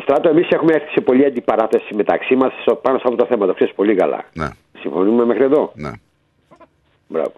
Στράτο, 0.00 0.28
εμείς 0.28 0.48
έχουμε 0.48 0.72
έρθει 0.74 0.90
σε 0.90 1.00
πολλή 1.00 1.24
αντιπαράθεση 1.24 1.94
μεταξύ 1.94 2.36
μας 2.36 2.52
πάνω 2.82 2.98
σε 2.98 3.04
αυτό 3.06 3.16
το 3.16 3.26
θέμα. 3.26 3.46
Το 3.46 3.54
ξέρεις 3.54 3.74
πολύ 3.74 3.94
καλά. 3.94 4.24
Ναι. 4.32 4.48
Συμφωνούμε 4.78 5.24
μέχρι 5.24 5.44
εδώ; 5.44 5.72
Ναι. 5.74 5.90
Μπράβο. 7.08 7.32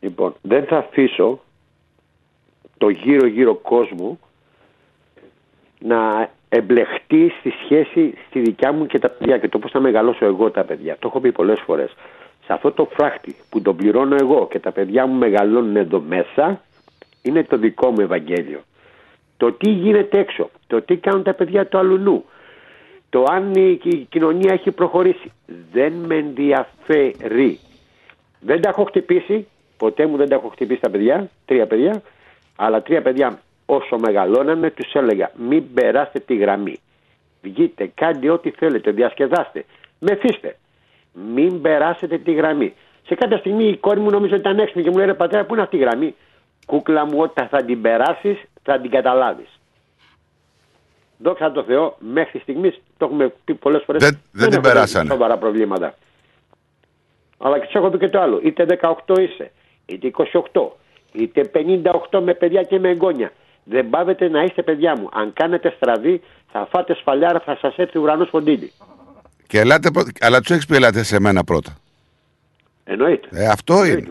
Λοιπόν, 0.00 0.34
δεν 0.42 0.64
θα 0.64 0.76
αφήσω 0.76 1.40
το 2.78 2.88
γύρω-γύρω 2.88 3.54
κόσμο 3.54 4.18
να 5.78 6.30
εμπλεχτεί 6.48 7.32
στη 7.38 7.50
σχέση 7.64 8.14
στη 8.28 8.40
δικιά 8.40 8.72
μου 8.72 8.86
και 8.86 8.98
τα 8.98 9.08
παιδιά 9.08 9.38
και 9.38 9.48
το 9.48 9.58
πώς 9.58 9.70
θα 9.70 9.80
μεγαλώσω 9.80 10.24
εγώ 10.24 10.50
τα 10.50 10.64
παιδιά. 10.64 10.96
Το 10.98 11.08
έχω 11.08 11.20
πει 11.20 11.32
πολλές 11.32 11.60
φορές. 11.60 11.94
Σε 12.44 12.52
αυτό 12.52 12.72
το 12.72 12.88
φράχτη 12.92 13.36
που 13.50 13.62
τον 13.62 13.76
πληρώνω 13.76 14.16
εγώ 14.20 14.48
και 14.50 14.58
τα 14.58 14.72
παιδιά 14.72 15.06
μου 15.06 15.14
μεγαλώνουν 15.18 15.76
εδώ 15.76 16.00
μέσα 16.00 16.60
είναι 17.22 17.44
το 17.44 17.56
δικό 17.56 17.90
μου 17.90 18.00
Ευαγγέλιο. 18.00 18.60
Το 19.36 19.52
τι 19.52 19.70
γίνεται 19.70 20.18
έξω 20.18 20.50
το 20.66 20.82
τι 20.82 20.96
κάνουν 20.96 21.22
τα 21.22 21.34
παιδιά 21.34 21.66
του 21.66 21.78
αλουνού, 21.78 22.24
το 23.10 23.24
αν 23.30 23.54
η 23.54 23.80
η 23.82 23.96
κοινωνία 23.96 24.52
έχει 24.52 24.70
προχωρήσει. 24.70 25.32
Δεν 25.72 25.92
με 25.92 26.14
ενδιαφέρει. 26.14 27.58
Δεν 28.40 28.60
τα 28.60 28.68
έχω 28.68 28.84
χτυπήσει, 28.84 29.46
ποτέ 29.76 30.06
μου 30.06 30.16
δεν 30.16 30.28
τα 30.28 30.34
έχω 30.34 30.48
χτυπήσει 30.48 30.80
τα 30.80 30.90
παιδιά, 30.90 31.30
τρία 31.44 31.66
παιδιά, 31.66 32.02
αλλά 32.56 32.82
τρία 32.82 33.02
παιδιά 33.02 33.40
όσο 33.66 33.98
μεγαλώναμε 33.98 34.70
τους 34.70 34.92
έλεγα 34.92 35.30
μην 35.36 35.74
περάστε 35.74 36.18
τη 36.18 36.36
γραμμή. 36.36 36.76
Βγείτε, 37.42 37.90
κάντε 37.94 38.30
ό,τι 38.30 38.50
θέλετε, 38.50 38.90
διασκεδάστε, 38.90 39.64
μεθύστε. 39.98 40.56
Μην 41.34 41.60
περάσετε 41.60 42.18
τη 42.18 42.32
γραμμή. 42.32 42.74
Σε 43.06 43.14
κάποια 43.14 43.38
στιγμή 43.38 43.64
η 43.64 43.76
κόρη 43.76 44.00
μου 44.00 44.10
νομίζω 44.10 44.32
ότι 44.32 44.40
ήταν 44.40 44.58
έξυπνη 44.58 44.82
και 44.82 44.90
μου 44.90 44.96
λέει 44.96 45.06
ρε 45.06 45.14
πατέρα 45.14 45.44
πού 45.44 45.54
είναι 45.54 45.62
αυτή 45.62 45.76
η 45.76 45.78
γραμμή; 45.78 46.14
Κούκλα 46.66 47.04
μου 47.04 47.18
όταν 47.18 47.48
θα 47.48 47.64
την 47.64 47.82
περάσεις 47.82 48.42
θα 48.62 48.80
την 48.80 48.90
καταλάβεις. 48.90 49.60
Δόξα 51.18 51.52
τω 51.52 51.64
Θεώ, 51.64 51.96
μέχρι 51.98 52.38
στιγμής 52.38 52.80
το 52.96 53.04
έχουμε 53.04 53.32
πει 53.44 53.54
πολλές 53.54 53.82
φορές. 53.86 54.02
Δεν- 54.02 54.20
δεν 54.32 54.50
την 54.50 54.60
περάσανε. 54.60 55.10
Σοβαρά 55.10 55.36
προβλήματα. 55.38 55.94
Αλλά 57.38 57.58
και 57.58 57.66
του 57.70 57.78
έχω 57.78 57.90
πει 57.90 57.98
και 57.98 58.08
το 58.08 58.20
άλλο. 58.20 58.40
Είτε 58.44 58.64
18 58.64 59.18
είσαι, 59.20 59.50
είτε 59.86 60.06
28, 60.06 60.76
είτε 61.12 61.44
58 61.44 62.20
με 62.20 62.34
παιδιά 62.34 62.62
και 62.62 62.78
με 62.78 62.88
εγγόνια. 62.88 63.32
Δεν 63.64 63.90
πάβετε 63.90 64.28
να 64.28 64.42
είστε 64.42 64.62
παιδιά 64.62 64.96
μου. 64.98 65.08
Αν 65.12 65.32
κάνετε 65.32 65.72
στραβή, 65.76 66.22
θα 66.52 66.68
φάτε 66.70 66.94
σφαλιάρα, 66.94 67.40
θα 67.40 67.56
σας 67.60 67.76
έρθει 67.76 67.98
ουρανός 67.98 68.28
φωτίλι. 68.28 68.72
Και 69.46 69.58
ελάτε, 69.60 69.90
πρώτα- 69.90 70.10
αλλά 70.20 70.40
τους 70.40 70.50
έχεις 70.50 70.66
πει 70.66 70.74
ελάτε 70.74 71.02
σε 71.02 71.20
μένα 71.20 71.44
πρώτα. 71.44 71.76
Εννοείται. 72.84 73.28
Ε, 73.30 73.46
αυτό 73.48 73.84
είναι. 73.84 74.08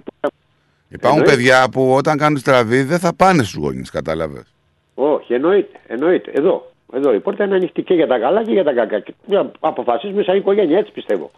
Υπάρχουν 0.90 1.20
Εννοείται. 1.20 1.36
παιδιά 1.36 1.70
που 1.72 1.94
όταν 1.94 2.18
κάνουν 2.18 2.38
στραβή 2.38 2.84
δεν 2.84 3.00
θα 3.00 3.16
πάνε 3.16 3.44
στους 3.44 3.56
γονείς, 3.64 3.90
κατάλαβες. 3.90 4.54
Όχι, 4.94 5.34
εννοείται. 5.34 5.80
εννοείται. 5.88 6.32
Εδώ. 6.32 6.72
Εδώ 6.94 7.14
η 7.14 7.20
πόρτα 7.20 7.44
είναι 7.44 7.56
ανοιχτή 7.56 7.82
και 7.82 7.94
για 7.94 8.08
τα 8.08 8.20
καλά 8.20 8.44
και 8.44 8.52
για 8.52 8.64
τα 8.64 8.74
κακά. 8.74 9.00
Και 9.00 9.14
να 9.26 9.52
αποφασίσουμε 9.60 10.24
σαν 10.24 10.38
οικογένεια, 10.38 10.78
έτσι 10.78 10.92
πιστεύω. 10.92 11.32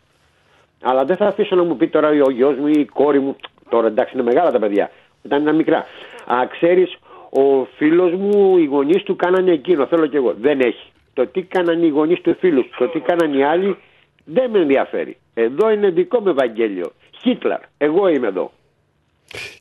Αλλά 0.84 1.06
δεν 1.06 1.15
θα 1.15 1.27
αφήσω 1.27 1.56
να 1.56 1.64
μου 1.64 1.77
πει 1.77 1.88
τώρα 1.88 2.10
ο 2.10 2.30
γιος 2.32 2.57
μου 2.57 2.68
ή 2.68 2.80
η 2.80 2.86
κόρη 2.86 3.19
μου. 3.19 3.36
Τώρα 3.69 3.88
εντάξει 3.88 4.14
είναι 4.14 4.23
μεγάλα 4.23 4.52
τα 4.52 4.60
παιδιά. 4.60 4.91
Όταν 5.26 5.41
είναι 5.41 5.53
μικρά. 5.53 5.77
Α, 6.26 6.48
ξέρεις, 6.52 6.98
ο 7.30 7.68
φίλος 7.76 8.14
μου, 8.14 8.57
οι 8.57 8.65
γονείς 8.65 9.03
του 9.03 9.15
κάνανε 9.15 9.52
εκείνο. 9.52 9.86
Θέλω 9.86 10.07
κι 10.07 10.15
εγώ. 10.15 10.36
Δεν 10.41 10.60
έχει. 10.60 10.91
Το 11.14 11.27
τι 11.27 11.41
κάνανε 11.41 11.86
οι 11.86 11.90
γονείς 11.90 12.22
του 12.22 12.36
φίλους, 12.40 12.69
το 12.77 12.88
τι 12.88 12.99
κάνανε 12.99 13.38
οι 13.38 13.44
άλλοι, 13.44 13.77
δεν 14.26 14.49
με 14.49 14.60
ενδιαφέρει. 14.60 15.18
Εδώ 15.34 15.69
είναι 15.69 15.90
δικό 15.90 16.19
μου 16.19 16.30
Ευαγγέλιο. 16.30 16.91
Χίτλερ. 17.22 17.60
Εγώ 17.77 18.07
είμαι 18.07 18.27
εδώ. 18.27 18.52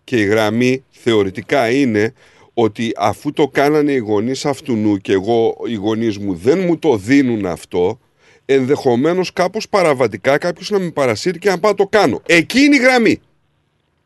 Και 0.05 0.17
η 0.17 0.25
γραμμή 0.25 0.85
θεωρητικά 0.91 1.71
είναι 1.71 2.15
ότι 2.55 2.93
αφού 2.97 3.33
το 3.33 3.49
κάνανε 3.49 3.93
οι 3.93 3.99
γονείς 3.99 4.45
αυτού 4.45 4.97
και 4.97 5.13
εγώ 5.13 5.57
οι 5.67 5.75
γονείς 5.75 6.19
μου 6.19 6.35
δεν 6.35 6.59
μου 6.59 6.79
το 6.79 6.97
δίνουν 6.97 7.47
αυτό, 7.47 7.99
ενδεχομένως 8.47 9.33
κάπως 9.33 9.69
παραβατικά 9.69 10.39
κάποιος 10.39 10.71
να 10.71 10.79
με 10.79 10.91
παρασύρει 10.91 11.39
και 11.39 11.49
να 11.49 11.59
πάω 11.59 11.75
το 11.75 11.87
κάνω. 11.87 12.23
Εκεί 12.27 12.61
είναι 12.61 12.77
η 12.77 12.79
γραμμή. 12.79 13.21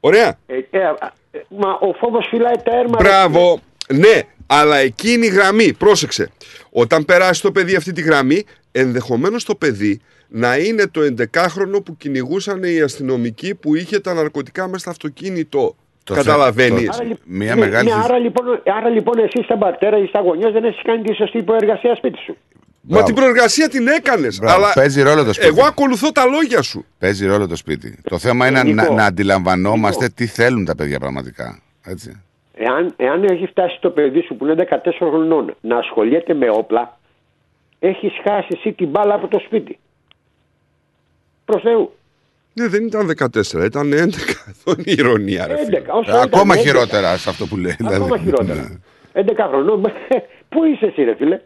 Ωραία. 0.00 0.38
Ε, 0.46 0.54
ε, 0.70 0.84
α, 0.84 1.12
ε, 1.30 1.38
μα 1.48 1.72
ο 1.72 1.92
φόβος 1.92 2.26
φυλάει 2.30 2.56
τα 2.64 2.76
έρμα. 2.76 2.96
Μπράβο. 2.98 3.60
Ναι, 3.94 4.22
αλλά 4.46 4.76
εκεί 4.76 5.12
είναι 5.12 5.26
η 5.26 5.28
γραμμή. 5.28 5.72
Πρόσεξε. 5.72 6.30
Όταν 6.70 7.04
περάσει 7.04 7.42
το 7.42 7.52
παιδί 7.52 7.74
αυτή 7.74 7.92
τη 7.92 8.00
γραμμή, 8.00 8.44
ενδεχομένως 8.72 9.44
το 9.44 9.54
παιδί 9.54 10.00
να 10.28 10.56
είναι 10.56 10.86
το 10.86 11.00
11χρονο 11.00 11.84
που 11.84 11.96
κυνηγούσαν 11.96 12.62
οι 12.62 12.80
αστυνομικοί 12.80 13.54
που 13.54 13.74
είχε 13.74 14.00
τα 14.00 14.14
ναρκωτικά 14.14 14.66
μέσα 14.66 14.78
στο 14.78 14.90
αυτοκίνητο. 14.90 15.76
Το 16.08 16.14
Καταλαβαίνεις. 16.14 16.96
θε- 16.96 17.08
το- 17.08 17.16
Μια 17.24 17.54
Ναι, 17.54 17.60
μεγάλη. 17.60 17.88
ναι, 17.88 17.94
άρα, 18.04 18.18
λοιπόν, 18.18 18.62
άρα 18.76 18.88
λοιπόν 18.88 19.18
εσύ 19.18 19.44
σαν 19.48 19.58
πατέρα 19.58 19.98
ή 19.98 20.06
σαν 20.12 20.22
γονιός 20.24 20.52
δεν 20.52 20.64
έχεις 20.64 20.82
κάνει 20.82 21.02
τη 21.02 21.14
σωστή 21.14 21.42
προεργασία 21.42 21.94
σπίτι 21.94 22.18
σου. 22.18 22.36
Μα 22.80 23.02
την 23.02 23.14
προεργασία 23.14 23.68
την 23.68 23.86
έκανες. 23.88 24.38
Μπράβο, 24.38 24.56
Αλλά 24.56 24.72
παίζει 24.74 25.02
ρόλο 25.02 25.24
το 25.24 25.32
σπίτι. 25.32 25.48
εγώ 25.48 25.64
ακολουθώ 25.66 26.12
τα 26.12 26.24
λόγια 26.26 26.62
σου. 26.62 26.84
Παίζει 26.98 27.26
ρόλο 27.26 27.46
το 27.46 27.56
σπίτι. 27.56 27.98
Το 28.02 28.18
θέμα 28.18 28.46
είναι 28.46 28.62
Νίκο, 28.62 28.74
να, 28.82 28.90
να 28.90 29.04
αντιλαμβανόμαστε 29.04 30.08
τι 30.08 30.26
θέλουν 30.26 30.64
τα 30.64 30.74
παιδιά 30.74 30.98
πραγματικά. 30.98 31.60
Έτσι. 31.84 32.22
Εάν, 32.54 32.92
εάν 32.96 33.24
έχει 33.24 33.46
φτάσει 33.46 33.78
το 33.80 33.90
παιδί 33.90 34.20
σου 34.20 34.36
που 34.36 34.44
είναι 34.46 34.54
14 34.54 35.06
χρονών 35.08 35.54
να 35.60 35.76
ασχολιέται 35.78 36.34
με 36.34 36.50
όπλα, 36.50 36.98
έχεις 37.78 38.12
χάσει 38.22 38.48
εσύ 38.50 38.72
την 38.72 38.88
μπάλα 38.88 39.14
από 39.14 39.28
το 39.28 39.38
σπίτι. 39.46 39.78
Προς 41.44 41.62
Θεού. 41.62 41.92
Ναι, 42.58 42.68
δεν 42.68 42.86
ήταν 42.86 43.10
14, 43.18 43.64
ήταν 43.64 43.92
11. 43.92 44.06
Αυτό 44.50 44.70
είναι 44.76 44.82
η 44.84 44.94
ηρωνία, 44.98 45.46
ρε 45.46 45.56
φίλε. 45.64 45.80
11, 45.80 45.82
όσο 45.90 46.16
Ε, 46.16 46.20
Ακόμα 46.20 46.54
ήταν 46.54 46.64
11, 46.64 46.66
χειρότερα 46.66 47.16
σε 47.16 47.30
αυτό 47.30 47.46
που 47.46 47.56
λέει. 47.56 47.76
Ακόμα 47.84 48.16
δηλαδή. 48.16 48.24
χειρότερα. 48.24 48.80
11 49.14 49.20
χρονών. 49.50 49.80
Πού 50.50 50.64
είσαι 50.64 50.86
εσύ, 50.86 51.02
ρε 51.04 51.14
φίλε; 51.14 51.40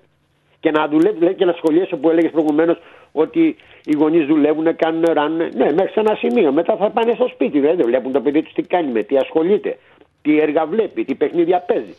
Και 0.60 0.70
να 0.70 0.88
δουλεύει, 0.88 1.24
λέει, 1.24 1.34
και 1.34 1.44
να 1.44 1.52
σχολιάσαι 1.52 1.96
που 1.96 2.10
έλεγες 2.10 2.30
προηγουμένως 2.30 2.78
ότι 3.12 3.56
οι 3.84 3.94
γονείς 3.96 4.26
δουλεύουν, 4.26 4.76
κάνουν 4.76 5.04
ραν. 5.12 5.36
Ναι, 5.36 5.72
μέχρι 5.72 5.92
σε 5.92 6.00
ένα 6.00 6.14
σημείο. 6.14 6.52
Μετά 6.52 6.76
θα 6.76 6.90
πάνε 6.90 7.12
στο 7.14 7.28
σπίτι. 7.32 7.58
Δηλαδή, 7.60 7.76
δεν 7.76 7.86
βλέπουν 7.86 8.12
το 8.12 8.20
παιδί 8.20 8.42
τους 8.42 8.52
τι 8.52 8.62
κάνει, 8.62 8.92
με 8.92 9.02
τι 9.02 9.16
ασχολείται, 9.16 9.78
τι 10.22 10.40
έργα 10.40 10.66
βλέπει, 10.66 11.04
τι 11.04 11.14
παιχνίδια 11.14 11.58
παίζει. 11.58 11.94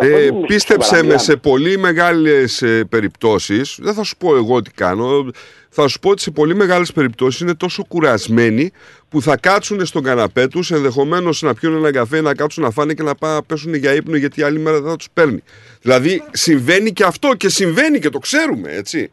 Ε, 0.00 0.10
Τώρα, 0.10 0.32
πολύ 0.32 0.46
πίστεψε 0.46 0.86
σοβαρά 0.88 0.96
με 0.96 1.02
μιλάμε. 1.02 1.22
σε 1.22 1.36
πολύ 1.36 1.76
μεγάλες 1.78 2.62
ε, 2.62 2.84
περιπτώσεις 2.84 3.78
δεν 3.82 3.94
θα 3.94 4.02
σου 4.02 4.16
πω 4.16 4.36
εγώ 4.36 4.62
τι 4.62 4.70
κάνω 4.70 5.30
θα 5.78 5.88
σου 5.88 5.98
πω 5.98 6.10
ότι 6.10 6.20
σε 6.20 6.30
πολύ 6.30 6.54
μεγάλες 6.54 6.92
περιπτώσεις 6.92 7.40
είναι 7.40 7.54
τόσο 7.54 7.84
κουρασμένοι 7.88 8.70
που 9.08 9.22
θα 9.22 9.36
κάτσουν 9.36 9.86
στον 9.86 10.02
καναπέ 10.02 10.48
τους 10.48 10.70
ενδεχομένως 10.70 11.42
να 11.42 11.54
πιούν 11.54 11.74
ένα 11.74 11.92
καφέ 11.92 12.20
να 12.20 12.34
κάτσουν 12.34 12.62
να 12.62 12.70
φάνε 12.70 12.94
και 12.94 13.02
να 13.02 13.14
πά, 13.14 13.42
πέσουν 13.46 13.74
για 13.74 13.94
ύπνο 13.94 14.16
γιατί 14.16 14.42
άλλη 14.42 14.58
μέρα 14.58 14.80
δεν 14.80 14.90
θα 14.90 14.96
τους 14.96 15.10
παίρνει 15.14 15.42
δηλαδή 15.80 16.22
συμβαίνει 16.30 16.92
και 16.92 17.04
αυτό 17.04 17.34
και 17.34 17.48
συμβαίνει 17.48 17.98
και 17.98 18.08
το 18.08 18.18
ξέρουμε 18.18 18.72
έτσι 18.72 19.10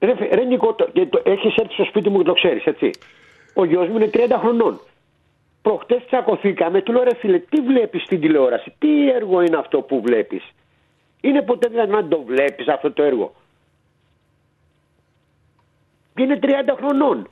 Ρε, 0.00 0.14
φε- 0.16 0.34
ρε 0.34 0.44
Νικό, 0.44 0.74
το, 0.74 0.88
και 0.92 1.06
το, 1.06 1.22
έχεις 1.24 1.54
έρθει 1.54 1.72
στο 1.72 1.84
σπίτι 1.84 2.08
μου 2.08 2.18
και 2.18 2.24
το 2.24 2.32
ξέρεις, 2.32 2.64
έτσι. 2.64 2.90
Ο 3.54 3.64
γιος 3.64 3.88
μου 3.88 3.96
είναι 3.96 4.10
30 4.12 4.18
χρονών. 4.40 4.80
Προχτές 5.62 6.02
τσακωθήκαμε, 6.06 6.82
του 6.82 6.92
λέω 6.92 7.02
ρε 7.02 7.14
φίλε, 7.14 7.38
τι 7.38 7.60
βλέπεις 7.60 8.02
στην 8.02 8.20
τηλεόραση, 8.20 8.74
τι 8.78 9.10
έργο 9.10 9.40
είναι 9.40 9.56
αυτό 9.56 9.80
που 9.80 10.00
βλέπεις; 10.00 10.42
Είναι 11.20 11.42
ποτέ 11.42 11.68
δυνατόν 11.68 11.94
να 11.94 12.08
το 12.08 12.22
βλέπεις 12.26 12.68
αυτό 12.68 12.92
το 12.92 13.02
έργο; 13.02 13.34
Και 16.16 16.22
είναι 16.22 16.38
30 16.42 16.46
χρονών. 16.76 17.30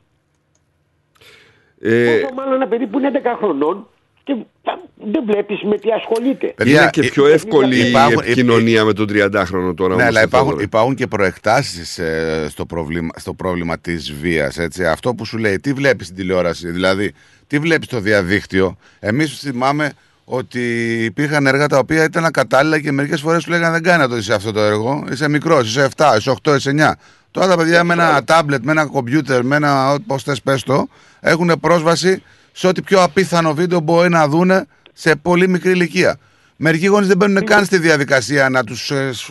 ε, 1.80 2.14
Όσο 2.22 2.34
μάλλον 2.34 2.52
ένα 2.54 2.66
παιδί 2.68 2.86
που 2.86 2.98
είναι 2.98 3.10
10 3.10 3.34
χρονών 3.38 3.88
και 4.24 4.36
θα- 4.62 4.80
δεν 5.04 5.22
βλέπεις 5.26 5.62
με 5.62 5.78
τι 5.78 5.90
ασχολείται. 5.92 6.46
Παιδιά, 6.46 6.80
είναι 6.80 6.90
και 6.90 7.00
ε, 7.00 7.08
πιο 7.08 7.26
εύκολη 7.26 7.88
υπάρχουν- 7.88 8.22
η 8.22 8.26
επικοινωνία 8.26 8.84
με 8.84 8.92
τον 8.92 9.06
30χρονο 9.10 9.74
τώρα 9.74 9.94
Ναι, 9.94 10.02
όμως, 10.02 10.06
αλλά 10.06 10.22
υπάρχουν, 10.22 10.28
Θεόδωρε. 10.30 10.62
υπάρχουν 10.62 10.94
και 10.94 11.06
προεκτάσεις 11.06 11.98
ε, 11.98 12.46
στο, 12.50 12.66
πρόβλημα, 12.66 13.08
στο 13.16 13.34
πρόβλημα 13.34 13.78
της 13.78 14.12
βίας. 14.12 14.58
Έτσι. 14.58 14.86
Αυτό 14.86 15.14
που 15.14 15.24
σου 15.24 15.38
λέει, 15.38 15.60
τι 15.60 15.72
βλέπεις 15.72 16.06
στην 16.06 16.18
τηλεόραση, 16.18 16.70
δηλαδή, 16.70 17.12
τι 17.46 17.58
βλέπεις 17.58 17.86
στο 17.86 18.00
διαδίκτυο; 18.00 18.76
Εμείς 19.00 19.38
θυμάμαι 19.38 19.92
ότι 20.24 20.60
υπήρχαν 21.04 21.46
έργα 21.46 21.66
τα 21.66 21.78
οποία 21.78 22.04
ήταν 22.04 22.24
ακατάλληλα 22.24 22.80
και 22.80 22.92
μερικές 22.92 23.20
φορές 23.20 23.42
σου 23.42 23.50
λέγανε 23.50 23.72
δεν 23.72 23.82
κάνει 23.82 23.98
να 24.02 24.08
το 24.08 24.16
είσαι 24.16 24.34
αυτό 24.34 24.52
το 24.52 24.60
έργο. 24.60 25.04
Είσαι 25.10 25.28
μικρός, 25.28 25.68
είσαι 25.68 25.88
7, 25.96 26.14
είσαι 26.18 26.34
8, 26.42 26.54
είσαι 26.56 26.70
9. 26.78 26.92
Τώρα 27.30 27.46
τα 27.48 27.56
παιδιά 27.56 27.84
με 27.84 27.92
ένα 27.92 28.24
τάμπλετ, 28.24 28.64
με 28.64 28.70
ένα 28.70 28.86
κομπιούτερ, 28.86 29.44
με 29.44 29.56
ένα 29.56 29.98
πώς 30.06 30.22
θες 30.22 30.42
πες 30.42 30.62
το, 30.62 30.88
έχουν 31.20 31.52
πρόσβαση 31.60 32.22
σε 32.52 32.66
ό,τι 32.66 32.82
πιο 32.82 33.02
απίθανο 33.02 33.54
βίντεο 33.54 33.80
μπορεί 33.80 34.08
να 34.08 34.28
δούνε 34.28 34.66
σε 34.92 35.16
πολύ 35.16 35.48
μικρή 35.48 35.70
ηλικία. 35.70 36.16
Μερικοί 36.56 36.86
γονείς 36.86 37.08
δεν 37.08 37.16
μπαίνουν 37.16 37.44
καν 37.44 37.64
στη 37.64 37.78
διαδικασία 37.78 38.48
να 38.48 38.64
τους 38.64 38.90
ε, 38.90 39.10
σ- 39.12 39.30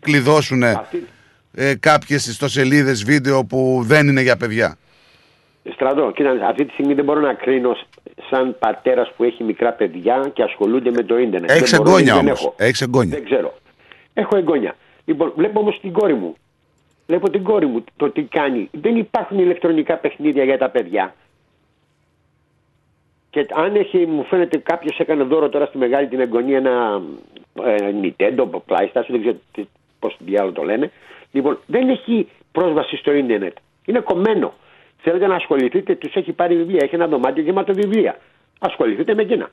κλειδώσουν 0.00 0.62
ε, 0.62 1.74
κάποιες 1.80 2.26
ιστοσελίδες 2.26 3.04
βίντεο 3.04 3.44
που 3.44 3.82
δεν 3.86 4.08
είναι 4.08 4.20
για 4.22 4.36
παιδιά. 4.36 4.76
Στρατό, 5.72 6.12
κοίτα, 6.14 6.46
αυτή 6.46 6.64
τη 6.64 6.72
στιγμή 6.72 6.94
δεν 6.94 7.04
μπορώ 7.04 7.20
να 7.20 7.34
κρίνω 7.34 7.76
σαν 8.30 8.56
πατέρας 8.58 9.12
που 9.16 9.24
έχει 9.24 9.44
μικρά 9.44 9.72
παιδιά 9.72 10.30
και 10.32 10.42
ασχολούνται 10.42 10.90
με 10.90 11.02
το 11.02 11.18
ίντερνετ. 11.18 11.50
Έχεις 11.50 11.70
Δεν 11.70 11.82
μπορώ, 11.82 11.90
εγγόνια 11.96 12.14
δεν 12.14 12.26
όμως. 12.26 12.40
έχω. 12.40 12.54
Έχεις 12.58 12.80
εγγόνια. 12.80 13.16
Δεν 13.16 13.24
ξέρω. 13.24 13.54
Έχω 14.14 14.36
εγγόνια. 14.36 14.76
Λοιπόν, 15.04 15.32
βλέπω 15.36 15.60
όμως 15.60 15.78
την 15.80 15.92
κόρη 15.92 16.14
μου. 16.14 16.34
Βλέπω 17.06 17.30
την 17.30 17.42
κόρη 17.42 17.66
μου 17.66 17.84
το 17.96 18.10
τι 18.10 18.22
κάνει. 18.22 18.68
Δεν 18.72 18.96
υπάρχουν 18.96 19.38
ηλεκτρονικά 19.38 19.96
παιχνίδια 19.96 20.44
για 20.44 20.58
τα 20.58 20.68
παιδιά. 20.70 21.14
Και 23.30 23.46
αν 23.54 23.74
έχει, 23.74 24.06
μου 24.06 24.24
φαίνεται 24.24 24.58
κάποιος 24.58 24.98
έκανε 24.98 25.22
δώρο 25.22 25.48
τώρα 25.48 25.66
στη 25.66 25.78
μεγάλη 25.78 26.08
την 26.08 26.20
εγγονία 26.20 26.56
ένα 26.56 27.02
ε, 27.64 27.90
Nintendo, 28.02 28.48
PlayStation, 28.68 29.06
δεν 29.08 29.20
ξέρω 29.20 29.36
πώς 29.98 30.16
διάλογο 30.18 30.52
το 30.52 30.62
λένε. 30.62 30.90
Λοιπόν, 31.32 31.58
δεν 31.66 31.88
έχει 31.88 32.28
πρόσβαση 32.52 32.96
στο 32.96 33.12
ίντερνετ. 33.12 33.56
Είναι 33.84 34.00
κομμένο. 34.00 34.54
Θέλετε 35.04 35.26
να 35.26 35.34
ασχοληθείτε, 35.34 35.94
τους 35.94 36.14
έχει 36.14 36.32
πάρει 36.32 36.56
βιβλία. 36.56 36.80
Έχει 36.82 36.94
ένα 36.94 37.06
δωμάτιο 37.06 37.42
γεμάτο 37.42 37.74
βιβλία. 37.74 38.18
Ασχοληθείτε 38.58 39.14
με 39.14 39.22
εκείνα. 39.22 39.50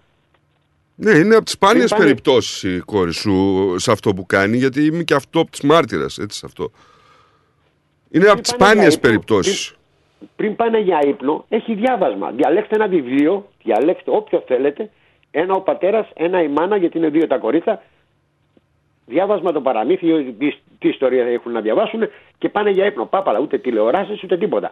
Ναι, 0.95 1.11
είναι 1.11 1.35
από 1.35 1.43
τις 1.43 1.53
σπάνιες 1.53 1.85
Πριν 1.85 1.97
πάνε- 1.97 2.03
περιπτώσεις 2.11 2.63
η 2.63 2.79
κόρη 2.85 3.13
σου 3.13 3.33
σε 3.77 3.91
αυτό 3.91 4.13
που 4.13 4.25
κάνει, 4.25 4.57
γιατί 4.57 4.85
είμαι 4.85 5.03
και 5.03 5.13
αυτό 5.13 5.39
από 5.39 5.51
τις 5.51 5.61
μάρτυρε, 5.61 6.03
έτσι 6.03 6.37
σε 6.39 6.45
αυτό. 6.45 6.71
Είναι 8.11 8.27
από 8.29 8.41
τις 8.41 8.55
πάνε 8.55 8.63
για 8.63 8.73
σπάνιες 8.73 8.93
ύπνο, 8.95 9.09
περιπτώσεις. 9.09 9.75
Πριν 10.35 10.55
πάνε 10.55 10.79
για 10.79 10.99
ύπνο, 11.07 11.45
έχει 11.49 11.73
διάβασμα. 11.73 12.31
Διαλέξτε 12.31 12.75
ένα 12.75 12.87
βιβλίο, 12.87 13.49
διαλέξτε 13.63 14.11
όποιο 14.11 14.43
θέλετε. 14.47 14.89
Ένα 15.31 15.53
ο 15.53 15.61
πατέρας, 15.61 16.07
ένα 16.13 16.41
η 16.43 16.47
μάνα, 16.47 16.77
γιατί 16.77 16.97
είναι 16.97 17.09
δύο 17.09 17.27
τα 17.27 17.37
κορίτσια. 17.37 17.81
διάβασμα 19.05 19.51
το 19.51 19.61
παραμύθι, 19.61 20.23
τι, 20.37 20.55
τι 20.79 20.87
ιστορία 20.87 21.25
έχουν 21.25 21.51
να 21.51 21.61
διαβάσουν 21.61 22.01
και 22.37 22.49
πάνε 22.49 22.69
για 22.69 22.85
ύπνο. 22.85 23.05
Πάπαλα, 23.05 23.39
ούτε 23.39 23.57
τηλεοράσεις 23.57 24.23
ούτε 24.23 24.37
τίποτα. 24.37 24.71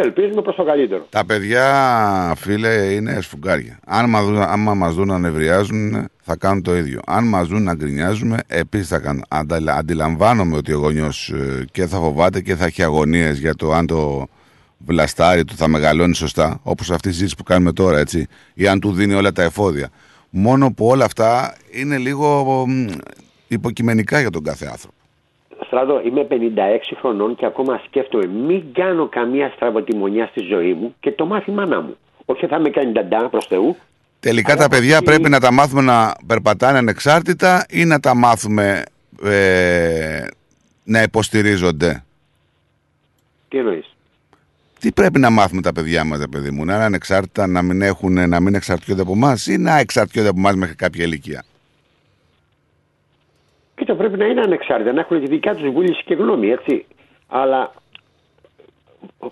Ελπίζουμε 0.00 0.42
προς 0.42 0.56
το 0.56 0.64
καλύτερο. 0.64 1.06
Τα 1.10 1.24
παιδιά, 1.24 2.34
φίλε, 2.36 2.74
είναι 2.74 3.20
σφουγγάρια. 3.20 3.78
Αν 3.86 4.04
μα 4.08 4.22
δουν, 4.22 4.42
άμα 4.42 4.74
μας 4.74 4.94
δουν 4.94 5.06
να 5.06 5.18
νευριάζουν, 5.18 6.08
θα 6.20 6.36
κάνουν 6.36 6.62
το 6.62 6.76
ίδιο. 6.76 7.00
Αν 7.06 7.24
μας 7.24 7.46
δουν 7.48 7.62
να 7.62 7.74
γκρινιάζουμε, 7.74 8.38
επίσης 8.46 8.88
θα 8.88 8.98
κάνουν. 8.98 9.24
Αντα- 9.28 9.74
Αντιλαμβάνομαι 9.76 10.56
ότι 10.56 10.72
ο 10.72 10.78
γονιός 10.78 11.28
ε, 11.28 11.64
και 11.72 11.86
θα 11.86 11.96
φοβάται 11.96 12.40
και 12.40 12.54
θα 12.56 12.64
έχει 12.64 12.82
αγωνίες 12.82 13.38
για 13.38 13.54
το 13.54 13.72
αν 13.72 13.86
το 13.86 14.26
βλαστάρι 14.86 15.44
του 15.44 15.56
θα 15.56 15.68
μεγαλώνει 15.68 16.14
σωστά, 16.14 16.60
όπως 16.62 16.90
αυτή 16.90 17.08
η 17.08 17.12
συζήτηση 17.12 17.36
που 17.36 17.42
κάνουμε 17.42 17.72
τώρα, 17.72 17.98
έτσι, 17.98 18.26
ή 18.54 18.68
αν 18.68 18.80
του 18.80 18.92
δίνει 18.92 19.14
όλα 19.14 19.32
τα 19.32 19.42
εφόδια. 19.42 19.88
Μόνο 20.30 20.72
που 20.72 20.86
όλα 20.86 21.04
αυτά 21.04 21.54
είναι 21.70 21.98
λίγο 21.98 22.64
μ, 22.68 22.86
υποκειμενικά 23.48 24.20
για 24.20 24.30
τον 24.30 24.42
κάθε 24.42 24.66
άνθρωπο. 24.70 24.96
Στράτο, 25.68 26.00
είμαι 26.04 26.26
56 26.30 26.34
χρονών 27.00 27.34
και 27.34 27.46
ακόμα 27.46 27.80
σκέφτομαι 27.86 28.26
μην 28.26 28.72
κάνω 28.72 29.08
καμία 29.08 29.52
στραβοτιμονιά 29.56 30.26
στη 30.26 30.40
ζωή 30.40 30.72
μου 30.72 30.94
και 31.00 31.12
το 31.12 31.26
μάθει 31.26 31.50
η 31.50 31.54
μάνα 31.54 31.80
μου. 31.80 31.96
Όχι 32.24 32.46
θα 32.46 32.58
με 32.58 32.70
κάνει 32.70 32.92
νταντά 32.92 33.28
προς 33.28 33.46
Θεού. 33.46 33.76
Τελικά 34.20 34.56
τα 34.56 34.68
παιδιά 34.68 35.02
πρέπει 35.02 35.28
να 35.28 35.40
τα 35.40 35.52
μάθουμε 35.52 35.82
να 35.82 36.14
περπατάνε 36.26 36.78
ανεξάρτητα 36.78 37.66
ή 37.70 37.84
να 37.84 38.00
τα 38.00 38.14
μάθουμε 38.14 38.82
ε, 39.24 40.26
να 40.84 41.02
υποστηρίζονται. 41.02 42.04
Τι 43.48 43.58
εννοείς; 43.58 43.96
Τι 44.80 44.92
πρέπει 44.92 45.18
να 45.18 45.30
μάθουμε 45.30 45.62
τα 45.62 45.72
παιδιά 45.72 46.04
μας, 46.04 46.18
ρε 46.18 46.26
παιδί 46.26 46.50
μου, 46.50 46.64
να 46.64 46.74
είναι 46.74 46.84
ανεξάρτητα, 46.84 47.46
να 47.46 47.62
μην, 47.62 47.82
έχουν, 47.82 48.28
να 48.28 48.40
μην 48.40 48.54
εξαρτιόνται 48.54 49.02
από 49.02 49.12
εμά 49.12 49.36
ή 49.46 49.56
να 49.56 49.78
εξαρτιόνται 49.78 50.28
από 50.28 50.38
εμά 50.38 50.52
μέχρι 50.52 50.74
κάποια 50.74 51.04
ηλικία. 51.04 51.44
Κοίτα, 53.88 54.00
πρέπει 54.00 54.18
να 54.18 54.26
είναι 54.26 54.40
ανεξάρτητα, 54.40 54.92
να 54.92 55.00
έχουν 55.00 55.20
τη 55.20 55.26
δικιά 55.28 55.54
τους 55.54 55.70
βούληση 55.70 56.02
και 56.04 56.14
γνώμη, 56.14 56.48
έτσι. 56.50 56.86
Αλλά 57.26 57.72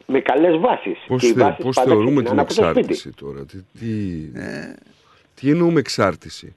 με 0.07 0.21
καλές 0.21 0.57
βάσεις. 0.59 0.99
Πώς, 1.07 1.23
θε- 1.23 1.63
πώς 1.63 1.77
θεωρούμε 1.85 2.23
την 2.23 2.39
εξάρτηση 2.39 3.11
τώρα; 3.11 3.45
Τι, 3.45 3.59
τι, 3.79 3.87
τι 5.35 5.51
εννοούμε 5.51 5.79
εξάρτηση; 5.81 6.55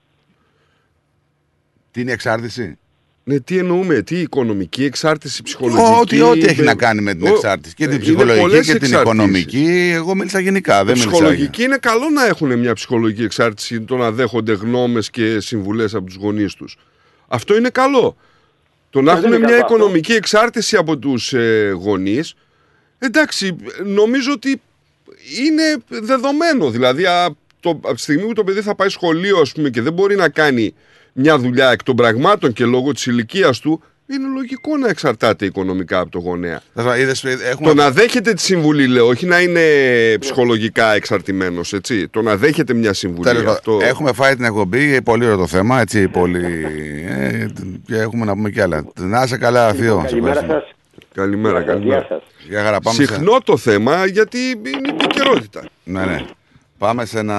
Τι 1.92 2.02
είναι 2.02 2.10
η 2.10 2.14
εξάρτηση; 2.14 2.78
Ναι, 3.24 3.40
τι 3.40 3.58
εννοούμε, 3.58 4.02
τι 4.02 4.20
οικονομική 4.20 4.84
εξάρτηση, 4.84 5.44
ψυχολογική. 5.44 6.00
Ό,τι, 6.02 6.22
ό,τι 6.22 6.46
έχει 6.46 6.62
ε, 6.62 6.64
να 6.64 6.76
κάνει 6.76 7.02
με 7.02 7.14
την 7.14 7.28
ο- 7.28 7.30
εξάρτηση. 7.30 7.76
Και 7.76 7.84
την 7.88 7.94
είναι 7.94 8.02
ψυχολογική 8.02 8.40
πολλές 8.42 8.66
και 8.66 8.74
την 8.74 8.84
εξαρτήσεις. 8.84 9.14
οικονομική. 9.14 9.92
Εγώ 9.94 10.16
μίλησα 10.16 10.40
γενικά. 10.40 10.76
Δεν 10.84 10.86
μίλησα. 10.98 11.10
ψυχολογική 11.10 11.64
είναι 11.64 11.78
καλό 11.78 12.10
να 12.10 12.26
έχουν 12.26 12.60
μια 12.60 12.74
ψυχολογική 12.74 13.24
εξάρτηση, 13.24 13.82
το 13.82 13.98
να 13.98 14.12
δέχονται 14.12 14.54
γνώμες 14.54 15.10
και 15.10 15.40
συμβουλές 15.40 15.94
από 15.96 16.06
τους 16.06 16.16
γονείς 16.16 16.54
τους. 16.54 16.78
Αυτό 17.30 17.56
είναι 17.56 17.70
καλό. 17.70 18.16
Το 18.90 19.02
να 19.02 19.12
Ε, 19.12 19.16
δεν 19.16 19.24
έχουν 19.24 19.36
είναι 19.38 19.46
μια 19.46 19.56
κακό 19.56 19.64
αυτό. 19.66 19.76
οικονομική 19.76 20.14
εξάρτηση 20.14 20.76
από 20.78 20.98
τους 20.98 21.34
ε, 21.34 21.72
γονείς, 21.80 22.34
εντάξει, 23.00 23.56
νομίζω 23.86 24.32
ότι 24.32 24.62
είναι 25.46 25.78
δεδομένο. 25.88 26.70
Δηλαδή, 26.70 27.06
α, 27.06 27.36
το, 27.60 27.70
από 27.70 27.94
τη 27.94 28.02
στιγμή 28.02 28.26
που 28.26 28.34
το 28.34 28.44
παιδί 28.44 28.62
θα 28.62 28.76
πάει 28.76 28.90
σχολείο, 28.90 29.40
ας 29.40 29.52
πούμε, 29.52 29.70
και 29.70 29.82
δεν 29.82 29.94
μπορεί 29.94 30.16
να 30.16 30.30
κάνει 30.30 30.74
μια 31.14 31.38
δουλειά 31.38 31.72
εκ 31.72 31.84
των 31.84 31.96
πραγμάτων 31.96 32.54
και 32.54 32.66
λόγω 32.66 32.92
της 32.92 33.06
ηλικίας 33.06 33.60
του, 33.60 33.84
είναι 34.14 34.28
λογικό 34.34 34.78
να 34.78 34.90
εξαρτάται 34.90 35.46
οικονομικά 35.46 36.00
από 36.00 36.10
το 36.12 36.20
γονέα. 36.20 36.62
Είδες, 37.00 37.24
έχουμε... 37.24 37.68
Το 37.68 37.74
να 37.74 37.92
δέχεται 37.92 38.34
τη 38.34 38.42
συμβουλή, 38.42 38.88
λέω, 38.88 39.08
όχι 39.08 39.26
να 39.26 39.42
είναι 39.42 39.62
ψυχολογικά 40.20 40.94
εξαρτημένος, 40.94 41.74
έτσι. 41.74 42.08
Το 42.08 42.22
να 42.22 42.36
δέχεται 42.36 42.74
μια 42.74 42.94
συμβουλή. 42.94 43.24
Τέλος 43.24 43.42
πάντων, 43.42 43.56
αυτό... 43.56 43.80
Έχουμε 43.82 44.14
φάει 44.14 44.36
την 44.36 44.44
εκπομπή, 44.46 45.02
πολύ 45.02 45.24
ωραίο 45.26 45.38
το 45.38 45.48
θέμα, 45.48 45.80
έτσι, 45.80 46.08
πολύ... 46.08 46.66
ε, 47.08 47.46
και 47.86 47.96
έχουμε 47.96 48.26
να 48.26 48.34
πούμε 48.34 48.50
κι 48.50 48.62
άλλα. 48.62 48.84
Να 49.00 49.24
είσαι 49.24 49.38
καλά, 49.38 49.74
Θείο. 49.74 50.00
σε 50.00 50.08
Καλημέρα 50.08 50.40
ευχαριστούμε. 50.40 50.60
σας. 50.60 50.74
Καλημέρα, 51.14 51.60
Γεια 51.62 51.66
σας, 51.68 51.74
καλημέρα. 51.76 52.00
γεια 52.00 52.06
σας. 52.10 52.24
Γεια 52.50 52.64
χαρά, 52.64 52.80
πάμε 52.80 53.04
σε... 53.04 53.14
Συχνό 53.14 53.38
το 53.44 53.58
θέμα 53.58 54.06
γιατί 54.06 54.38
είναι 54.50 54.90
επικαιρότητα. 54.90 55.64
Ναι, 55.84 56.06
ναι. 56.06 56.26
Πάμε 56.78 57.06
σε 57.06 57.20
ένα 57.20 57.38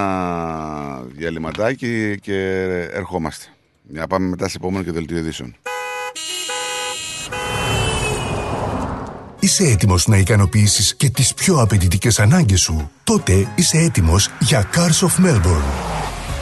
διαλυματάκι 1.15 2.17
και 2.21 2.67
ερχόμαστε. 2.93 3.45
Για 3.87 4.01
να 4.01 4.07
πάμε 4.07 4.27
μετά 4.27 4.47
σε 4.47 4.53
επόμενο 4.57 4.83
και 4.83 4.91
δελτίο 4.91 5.17
ειδήσεων. 5.17 5.55
Είσαι 9.51 9.63
έτοιμος 9.63 10.07
να 10.07 10.17
ικανοποιήσεις 10.17 10.95
και 10.95 11.09
τις 11.09 11.33
πιο 11.33 11.61
απαιτητικές 11.61 12.19
ανάγκες 12.19 12.61
σου. 12.61 12.91
Τότε 13.03 13.47
είσαι 13.55 13.77
έτοιμος 13.77 14.29
για 14.39 14.69
Cars 14.73 15.07
of 15.07 15.25
Melbourne. 15.25 15.90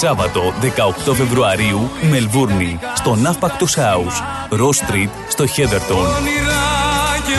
Σάββατο 0.00 0.54
18 1.08 1.14
Φεβρουαρίου, 1.14 1.90
Μελβούρνη, 2.10 2.78
στο 2.94 3.14
Ναύπακτος 3.14 3.76
House, 3.76 4.48
Ross 4.60 4.90
Street, 4.90 5.08
στο 5.28 5.46
Χέδερτον. 5.46 5.98
Όνειρα 5.98 6.62
και 7.26 7.32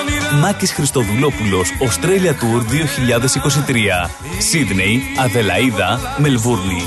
όνειρα 0.00 0.36
Μάκης 0.40 0.72
Χριστοδουλόπουλος, 0.72 1.70
Australia 1.80 2.30
Tour 2.30 2.62
2023. 2.70 4.10
Σίδνεϊ, 4.38 5.02
Αδελαίδα, 5.24 6.00
Μελβούρνη. 6.16 6.82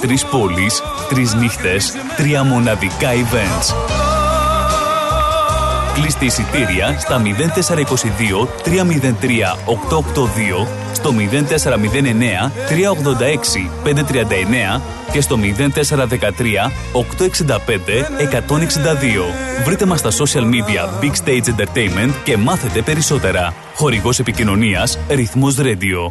Τρεις 0.00 0.24
πόλεις, 0.24 0.82
τρεις 1.08 1.34
νύχτες, 1.34 1.92
τρία 2.16 2.44
μοναδικά 2.44 3.10
events. 3.12 3.74
Κλείστε 5.94 6.24
εισιτήρια 6.24 6.98
στα 6.98 7.18
0422 7.18 8.48
303 8.64 9.56
882, 9.64 10.66
στο 10.98 11.12
0409 11.12 12.50
386 12.68 13.70
539 13.84 14.80
και 15.12 15.20
στο 15.20 15.38
0413 15.38 16.70
865 16.92 17.58
162. 18.30 19.64
Βρείτε 19.64 19.86
μας 19.86 19.98
στα 19.98 20.10
social 20.10 20.42
media 20.42 21.04
Big 21.04 21.12
Stage 21.24 21.48
Entertainment 21.54 22.12
και 22.24 22.36
μάθετε 22.36 22.82
περισσότερα. 22.82 23.54
Χορηγός 23.74 24.18
επικοινωνίας 24.18 24.98
Ρυθμός 25.08 25.56
Radio. 25.58 26.10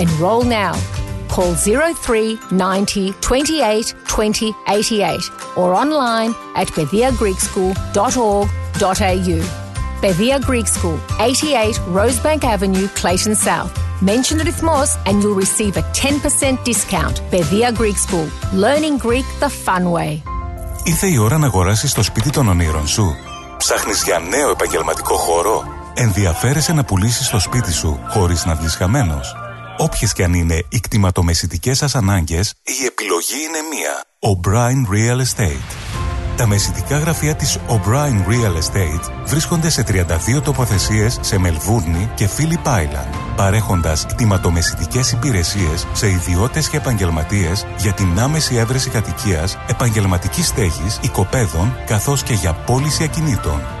Enroll 0.00 0.42
now. 0.42 0.74
call 1.36 1.54
03 1.54 2.38
90 2.50 3.12
28 3.20 3.94
20 4.06 4.54
88 4.68 5.30
or 5.56 5.74
online 5.74 6.34
at 6.54 6.68
pediagreekschool.org.au. 6.68 9.40
Pedia 10.02 10.38
Greek 10.48 10.68
School, 10.68 10.98
88 11.20 11.74
Rosebank 11.98 12.44
Avenue, 12.44 12.86
Clayton 12.88 13.34
South. 13.34 13.72
Mention 14.02 14.36
the 14.38 14.44
Rhythmos 14.44 14.90
and 15.06 15.22
you'll 15.22 15.40
receive 15.46 15.76
a 15.78 15.82
10% 15.82 16.64
discount. 16.64 17.22
Pedia 17.30 17.72
Greek 17.74 17.96
School, 18.06 18.28
learning 18.52 18.98
Greek 18.98 19.24
the 19.40 19.48
fun 19.66 19.90
way. 19.90 20.22
Ήρθε 20.84 21.06
η 21.06 21.18
ώρα 21.18 21.38
να 21.38 21.46
αγοράσει 21.46 21.94
το 21.94 22.02
σπίτι 22.02 22.30
των 22.30 22.48
ονείρων 22.48 22.86
σου. 22.86 23.16
Ψάχνει 23.56 23.92
για 24.04 24.18
νέο 24.18 24.50
επαγγελματικό 24.50 25.16
χώρο. 25.16 25.64
Ενδιαφέρεσαι 25.94 26.72
να 26.72 26.84
πουλήσει 26.84 27.30
το 27.30 27.38
σπίτι 27.38 27.72
σου 27.72 28.00
χωρί 28.08 28.36
να 28.44 28.54
βγει 28.54 28.68
χαμένο. 28.68 29.20
Όποιες 29.77 30.13
και 30.13 30.23
αν 30.23 30.33
είναι 30.33 30.63
οι 30.69 30.79
κτηματομεσητικέ 30.79 31.73
σας 31.73 31.95
ανάγκες, 31.95 32.53
η 32.63 32.85
επιλογή 32.85 33.35
είναι 33.47 33.59
μία. 33.73 34.03
O'Brien 34.19 34.93
Real 34.93 35.19
Estate. 35.19 35.91
Τα 36.35 36.47
μεσητικά 36.47 36.97
γραφεία 36.97 37.35
της 37.35 37.57
O'Brien 37.67 38.27
Real 38.29 38.55
Estate 38.55 39.11
βρίσκονται 39.25 39.69
σε 39.69 39.83
32 39.87 40.41
τοποθεσίες 40.43 41.17
σε 41.21 41.37
Μελβούρνη 41.37 42.11
και 42.15 42.29
Phillip 42.37 42.67
Island, 42.67 43.33
παρέχοντας 43.35 44.05
κτηματομεσητικές 44.05 45.11
υπηρεσίες 45.11 45.87
σε 45.93 46.09
ιδιώτες 46.09 46.69
και 46.69 46.77
επαγγελματίες 46.77 47.65
για 47.77 47.93
την 47.93 48.19
άμεση 48.19 48.55
έβρεση 48.55 48.89
κατοικίας, 48.89 49.57
επαγγελματικής 49.67 50.47
στέγης, 50.47 50.99
οικοπαίδων, 51.01 51.75
καθώς 51.85 52.23
και 52.23 52.33
για 52.33 52.53
πώληση 52.53 53.03
ακινήτων. 53.03 53.80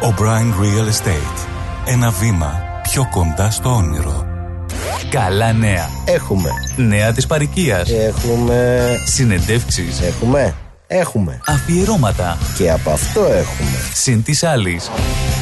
O'Brien 0.00 0.52
Real 0.62 0.88
Estate. 0.88 1.46
Ένα 1.86 2.10
βήμα 2.10 2.62
πιο 2.82 3.08
κοντά 3.10 3.50
στο 3.50 3.74
όνειρο. 3.74 4.26
Καλά 5.10 5.52
νέα. 5.52 5.88
Έχουμε. 6.04 6.50
Νέα 6.76 7.12
της 7.12 7.26
παροικίας. 7.26 7.90
Έχουμε. 7.90 8.88
Συνεντεύξεις. 9.06 10.00
Έχουμε. 10.00 10.54
Έχουμε. 10.86 11.40
Αφιερώματα. 11.46 12.38
Και 12.56 12.70
από 12.70 12.90
αυτό 12.90 13.20
έχουμε. 13.20 13.78
Συν 13.94 14.22
της 14.22 14.42
άλλης. 14.42 14.90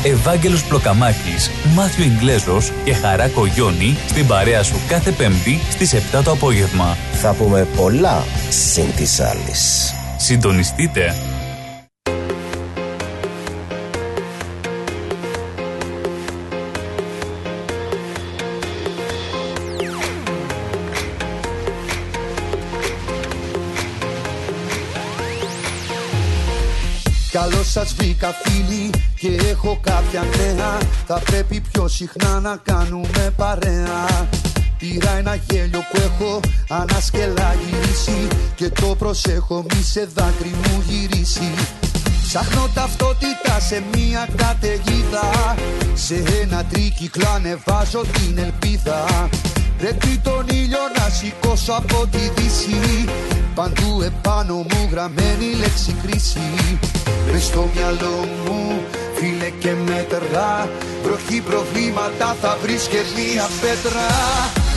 Ευάγγελος 0.04 0.64
Πλοκαμάκης, 0.64 1.50
Μάθιο 1.74 2.04
Ιγκλέζος 2.04 2.72
και 2.84 2.94
Χαρά 2.94 3.28
Κογιόνι 3.28 3.96
στην 4.08 4.26
παρέα 4.26 4.62
σου 4.62 4.76
κάθε 4.88 5.10
Πέμπτη 5.10 5.60
στις 5.70 5.92
7 5.92 6.22
το 6.22 6.30
απόγευμα. 6.30 6.96
Θα 7.12 7.32
πούμε 7.32 7.66
πολλά 7.76 8.24
συν 8.48 8.94
της 8.96 9.20
άλλης. 9.20 9.94
Συντονιστείτε. 10.16 11.14
Σας 27.74 27.94
βρήκα 27.94 28.34
φίλοι 28.42 28.90
και 29.18 29.28
έχω 29.50 29.78
κάποια 29.82 30.22
νέα. 30.36 30.78
Θα 31.06 31.20
πρέπει 31.24 31.60
πιο 31.72 31.88
συχνά 31.88 32.40
να 32.40 32.56
κάνουμε 32.62 33.32
παρέα. 33.36 34.28
Πήρα 34.78 35.10
ένα 35.16 35.34
γέλιο 35.34 35.80
που 35.92 36.00
έχω 36.00 36.40
ανασκελά 36.68 37.54
γυρίσει 37.54 38.28
Και 38.54 38.68
το 38.68 38.94
προσέχω 38.98 39.64
μη 39.70 39.82
σε 39.82 40.08
δάκρυ 40.14 40.48
μου 40.48 40.82
γυρίσει. 40.88 41.54
Ψάχνω 42.22 42.68
ταυτότητα 42.74 43.60
σε 43.60 43.82
μια 43.94 44.28
καταιγίδα. 44.36 45.54
Σε 45.94 46.22
ένα 46.42 46.64
τρίκυκλο 46.64 47.28
ανεβάζω 47.34 48.00
την 48.00 48.38
ελπίδα 48.38 49.28
Πρέπει 49.84 50.20
τον 50.22 50.46
ήλιο 50.48 50.78
να 50.96 51.08
σηκώσω 51.08 51.72
από 51.72 52.06
τη 52.10 52.18
δύση. 52.18 53.04
Παντού 53.54 54.02
επάνω 54.02 54.54
μου 54.54 54.88
γραμμένη 54.90 55.54
λέξη 55.60 55.96
κρίση. 56.02 56.40
Μες 57.32 57.44
στο 57.44 57.68
μυαλό 57.74 58.28
μου 58.44 58.82
φίλε 59.14 59.50
και 59.58 59.72
μέτρα. 59.84 60.68
Βροχή 61.02 61.40
προβλήματα 61.40 62.36
θα 62.40 62.58
βρεις 62.62 62.86
και 62.86 63.00
μία 63.16 63.48
πέτρα 63.60 64.06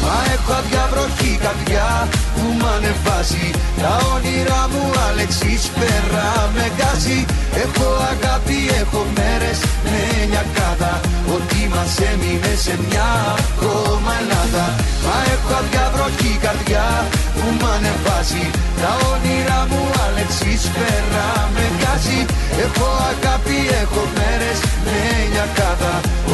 Μα 0.03 0.15
έχω 0.35 0.51
αδιαβροχή 0.59 1.31
καρδιά 1.45 1.87
που 2.35 2.45
μ' 2.59 2.67
ανεβάζει. 2.75 3.47
Τα 3.81 3.93
όνειρά 4.13 4.61
μου 4.71 4.83
Αλεξής 5.07 5.63
πέρα 5.79 6.27
με 6.55 6.65
γκάζει. 6.75 7.19
Έχω 7.63 7.87
αγάπη, 8.11 8.59
έχω 8.81 9.01
μέρες 9.17 9.59
με 9.85 10.01
λιακάδα 10.31 10.93
Ότι 11.35 11.59
μας 11.73 11.93
έμεινε 12.11 12.53
σε 12.65 12.73
μια 12.85 13.09
ακόμα 13.39 14.11
Ελλάδα. 14.21 14.65
Μα 15.05 15.15
έχω 15.33 15.51
αδιαβροχή 15.61 16.33
καρδιά 16.45 16.87
που 17.35 17.45
μ' 17.57 17.67
ανεβάζει. 17.75 18.45
Τα 18.81 18.91
όνειρά 19.11 19.59
μου 19.69 19.81
Αλεξής 20.05 20.61
πέρα 20.77 21.27
με 21.53 21.65
γκάζει. 21.75 22.19
Έχω 22.63 22.87
αγάπη, 23.11 23.57
έχω 23.81 24.03
μέρες 24.17 24.57
με 24.85 24.99
λιακάδα 25.33 25.93
Ότι 26.01 26.26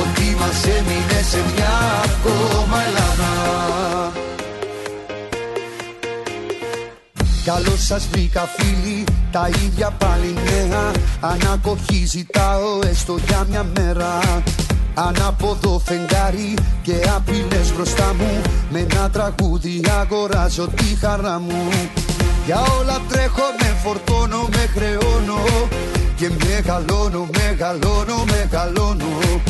μας 0.46 0.64
έμεινε 0.66 1.22
σε 1.30 1.38
μια 1.54 1.74
ακόμα 2.06 2.78
Ελλάδα. 2.88 3.32
Καλώς 7.46 7.86
σας 7.86 8.08
βρήκα 8.12 8.48
φίλοι, 8.58 9.04
τα 9.32 9.50
ίδια 9.66 9.90
πάλι 9.92 10.34
νέα. 10.46 10.92
Ανακοχή 11.20 12.06
ζητάω 12.06 12.80
έστω 12.90 13.18
για 13.28 13.46
μια 13.50 13.66
μέρα. 13.78 14.20
Ανάποδο 14.94 15.82
φεγγάρι 15.86 16.54
και 16.84 16.94
απειλές 17.16 17.74
μπροστά 17.76 18.14
μου. 18.18 18.42
Με 18.72 18.80
ένα 18.80 19.10
τραγούδι 19.10 19.82
αγοράζω 20.02 20.68
τη 20.68 20.98
χαρά 21.02 21.40
μου. 21.40 21.70
Για 22.46 22.62
όλα 22.80 23.02
τρέχω, 23.10 23.44
με 23.60 23.78
φορτώνω, 23.84 24.50
με 24.52 24.70
χρεώνω. 24.74 25.68
Και 26.16 26.30
μεγαλώνω, 26.46 27.28
μεγαλώνω, 27.38 28.24
μεγαλώνω 28.26 29.42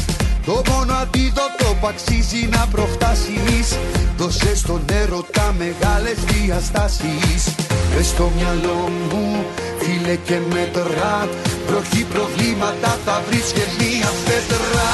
το 0.46 0.62
μόνο 0.70 0.94
αντίδοτο 0.94 1.68
που 1.80 1.88
αξίζει 1.88 2.48
να 2.52 2.68
προφτάσεις. 2.72 3.78
Δώσε 4.18 4.56
στον 4.56 4.82
έρωτα 4.88 5.56
μεγάλες 5.58 6.18
διαστάσεις. 6.24 7.56
Μες 7.96 8.08
στο 8.08 8.32
μυαλό 8.36 8.90
μου 9.10 9.46
φίλε 9.80 10.16
και 10.16 10.38
μέτρα 10.54 11.28
Βροχή 11.68 12.04
προβλήματα 12.14 12.92
θα 13.06 13.16
βρεις 13.26 13.48
και 13.56 13.66
μία 13.78 14.10
πέτρα. 14.26 14.92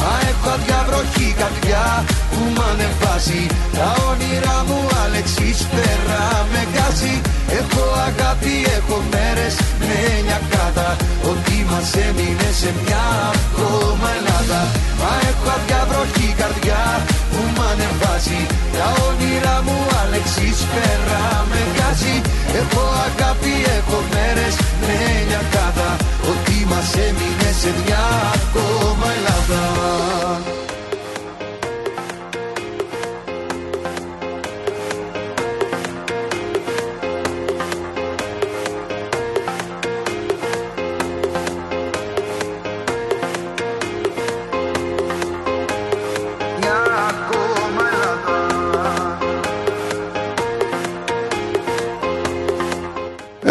Μα 0.00 0.12
έχω 0.30 0.48
αδιαβροχή 0.56 1.28
καρδιά 1.40 1.86
που 2.30 2.40
μ' 2.54 2.62
ανεβάζει. 2.70 3.42
Τα 3.76 3.88
όνειρά 4.10 4.58
μου 4.68 4.80
Αλεξής 5.04 5.58
πέρα 5.74 6.22
με 6.52 6.62
γκάζει 6.70 7.14
Έχω 7.60 7.84
αγάπη, 8.08 8.54
έχω 8.78 8.96
μέρες 9.12 9.54
με 9.86 9.98
λιακάδα 10.26 10.90
Ότι 11.30 11.56
μας 11.70 11.88
έμεινε 12.06 12.48
σε 12.60 12.70
μια 12.80 13.06
ακόμα 13.38 14.08
Ελλάδα. 14.18 14.60
Μα 15.00 15.12
έχω 15.30 15.48
αδιαβροχή 15.56 16.28
καρδιά 16.40 16.82
που 17.30 17.40
μ' 17.54 17.62
ανεβάζει. 17.70 18.42
Τα 18.74 18.86
όνειρά 19.08 19.56
μου 19.66 19.78
Αλεξής 20.02 20.58
πέρα 20.72 21.22
με 21.50 21.60
γκάζει 21.72 22.16
Έχω 22.60 22.82
αγάπη, 23.08 23.54
έχω 23.78 23.98
μέρες 24.12 24.54
με 24.86 24.96
λιακάδα 25.28 25.90
Ότι 26.22 26.66
μας 26.70 26.94
έμεινε 26.94 27.52
σε 27.60 27.74
μια 27.84 28.32
ακόμα 28.34 29.06
Ελλάδα 29.16 29.62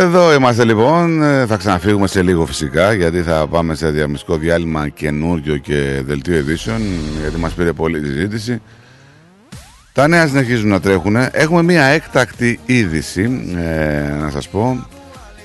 Εδώ 0.08 0.34
είμαστε 0.34 0.64
λοιπόν, 0.66 1.24
Ε, 1.24 1.46
θα 1.46 1.58
ξαναφύγουμε 1.58 2.08
σε 2.08 2.22
λίγο 2.22 2.46
φυσικά 2.46 2.94
γιατί 2.94 3.22
θα 3.22 3.48
πάμε 3.48 3.76
σε 3.76 3.90
διαμιστικό 3.90 4.38
διάλειμμα 4.38 4.90
καινούριο 4.90 5.58
και 5.58 6.02
δελτίο 6.06 6.38
ειδήσεων 6.38 6.82
γιατί 7.22 7.38
μας 7.40 7.54
πήρε 7.54 7.74
πολύ 7.74 8.00
τη 8.02 8.08
συζήτηση. 8.08 8.62
Τα 9.94 10.08
νέα 10.08 10.28
συνεχίζουν 10.28 10.70
να 10.70 10.80
τρέχουν. 10.80 11.16
Έχουμε 11.32 11.62
μια 11.64 11.84
έκτακτη 11.84 12.60
είδηση, 12.66 13.54
ε, 13.58 14.10
να 14.22 14.30
σας 14.30 14.48
πω, 14.50 14.88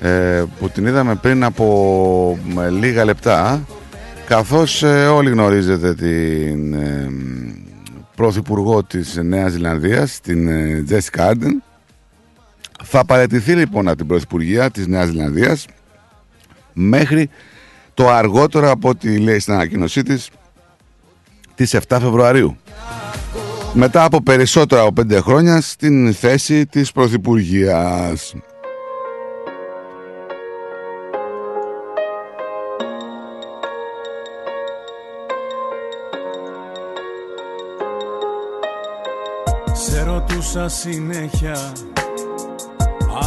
ε, 0.01 0.43
που 0.59 0.69
την 0.69 0.85
είδαμε 0.85 1.15
πριν 1.15 1.43
από 1.43 2.37
ε, 2.65 2.69
λίγα 2.69 3.05
λεπτά, 3.05 3.65
καθώς 4.27 4.83
ε, 4.83 5.05
όλοι 5.07 5.29
γνωρίζετε 5.29 5.93
την 5.93 6.73
ε, 6.73 7.09
πρωθυπουργό 8.15 8.83
της 8.83 9.19
Νέας 9.23 9.51
Ζηλανδίας, 9.51 10.19
την 10.21 10.47
ε, 10.47 10.83
Jessica 10.89 11.29
Arden. 11.29 11.72
Θα 12.83 13.05
παραιτηθεί 13.05 13.53
λοιπόν 13.53 13.87
από 13.87 13.97
την 13.97 14.07
πρωθυπουργία 14.07 14.71
της 14.71 14.87
Νέας 14.87 15.07
Ζηλανδίας 15.07 15.65
μέχρι 16.73 17.29
το 17.93 18.09
αργότερο 18.09 18.71
από 18.71 18.89
ό,τι 18.89 19.17
λέει 19.17 19.39
στην 19.39 19.53
ανακοίνωσή 19.53 20.03
της 20.03 20.29
τις 21.55 21.75
7 21.87 21.97
Φεβρουαρίου. 22.01 22.57
Μετά 23.73 24.03
από 24.03 24.21
περισσότερα 24.21 24.81
από 24.81 25.01
5 25.01 25.19
χρόνια 25.21 25.61
στην 25.61 26.13
θέση 26.13 26.65
της 26.65 26.91
Πρωθυπουργίας. 26.91 28.33
Σε 39.73 40.03
ρωτούσα 40.03 40.69
συνέχεια 40.69 41.71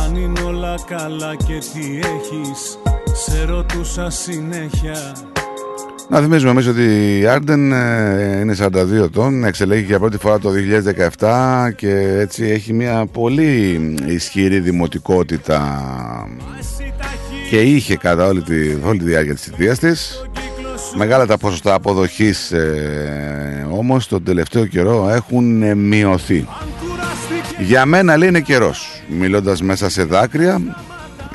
αν 0.05 0.17
είναι 0.17 0.41
όλα 0.41 0.75
καλά 0.87 1.35
και 1.37 1.59
τι 1.73 1.99
έχεις 1.99 2.79
Σε 3.13 3.45
ρωτούσα 3.45 4.11
συνέχεια 4.11 4.97
Να 6.09 6.21
θυμίζουμε 6.21 6.51
εμείς 6.51 6.67
ότι 6.67 7.19
η 7.19 7.27
Άρντεν 7.27 7.73
ε, 7.73 8.39
είναι 8.41 8.57
42 8.61 9.05
ετών, 9.05 9.45
εξελέγει 9.45 9.85
για 9.85 9.99
πρώτη 9.99 10.19
φορά 10.19 10.39
το 10.39 10.51
2017 11.19 11.73
και 11.77 12.17
έτσι 12.19 12.45
έχει 12.45 12.73
μια 12.73 13.07
πολύ 13.13 13.95
ισχυρή 14.07 14.61
δημοτικότητα 14.61 15.61
και 17.51 17.61
είχε 17.61 17.97
κατά 17.97 18.27
όλη 18.27 18.43
τη, 18.43 18.55
όλη 18.85 18.99
τη 18.99 19.05
διάρκεια 19.05 19.35
της 19.35 19.43
θητείας 19.43 19.79
της. 19.79 20.23
Μεγάλα 20.97 21.27
τα 21.27 21.39
ποσοστά 21.39 21.75
αποδοχής 21.75 22.53
ε, 22.53 23.67
όμως 23.71 24.09
τον 24.09 24.25
τελευταίο 24.25 24.67
καιρό 24.67 25.09
έχουν 25.09 25.63
ε, 25.63 25.75
μειωθεί. 25.75 26.47
Για 27.59 27.87
μένα 27.87 28.17
λέει 28.17 28.29
είναι 28.29 28.41
καιρός. 28.41 29.03
Μιλώντας 29.09 29.63
μέσα 29.63 29.91
σε 29.91 30.05
δάκρυα 30.05 30.61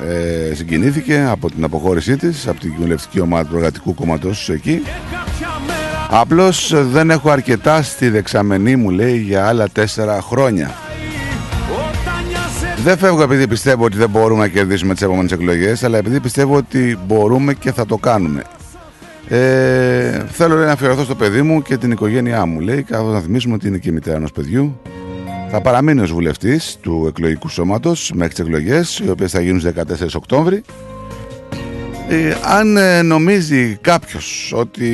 ε, 0.08 0.54
συγκινήθηκε 0.54 1.26
από 1.30 1.50
την 1.50 1.64
αποχώρησή 1.64 2.16
της 2.16 2.48
από 2.48 2.60
την 2.60 2.74
κοινωνιστική 2.74 3.20
ομάδα 3.20 3.48
του 3.48 3.56
Εργατικού 3.56 3.94
Κόμματος 3.94 4.48
εκεί. 4.48 4.82
Απλώς 6.10 6.74
δεν 6.90 7.10
έχω 7.10 7.30
αρκετά 7.30 7.82
στη 7.82 8.08
δεξαμενή 8.08 8.76
μου 8.76 8.90
λέει 8.90 9.16
για 9.18 9.46
άλλα 9.46 9.68
τέσσερα 9.68 10.20
χρόνια. 10.20 10.70
Δεν 12.84 12.98
φεύγω 12.98 13.22
επειδή 13.22 13.48
πιστεύω 13.48 13.84
ότι 13.84 13.96
δεν 13.96 14.10
μπορούμε 14.10 14.40
να 14.40 14.48
κερδίσουμε 14.48 14.92
τις 14.92 15.02
επόμενες 15.02 15.32
εκλογές 15.32 15.84
αλλά 15.84 15.98
επειδή 15.98 16.20
πιστεύω 16.20 16.56
ότι 16.56 16.98
μπορούμε 17.06 17.54
και 17.54 17.72
θα 17.72 17.86
το 17.86 17.96
κάνουμε. 17.96 18.42
Ε, 19.28 20.24
θέλω 20.30 20.56
λέει, 20.56 20.66
να 20.66 20.72
αφιερωθώ 20.72 21.04
στο 21.04 21.14
παιδί 21.14 21.42
μου 21.42 21.62
και 21.62 21.76
την 21.76 21.90
οικογένειά 21.90 22.46
μου 22.46 22.60
λέει 22.60 22.82
καθώς 22.82 23.12
να 23.12 23.20
θυμίσουμε 23.20 23.54
ότι 23.54 23.68
είναι 23.68 23.78
και 23.78 23.88
η 23.88 23.92
μητέρα 23.92 24.16
ενός 24.16 24.32
παιδιού 24.32 24.80
θα 25.54 25.60
παραμείνει 25.60 26.00
ως 26.00 26.12
βουλευτής 26.12 26.76
του 26.80 27.04
εκλογικού 27.08 27.48
σώματος 27.48 28.12
μέχρι 28.14 28.34
τις 28.34 28.44
εκλογές 28.44 28.98
οι 28.98 29.10
οποίες 29.10 29.30
θα 29.30 29.40
γίνουν 29.40 29.60
στις 29.60 29.72
14 29.72 30.14
Οκτώβρη. 30.14 30.62
Ε, 32.08 32.34
αν 32.44 32.76
ε, 32.76 33.02
νομίζει 33.02 33.78
κάποιος 33.80 34.52
ότι 34.56 34.90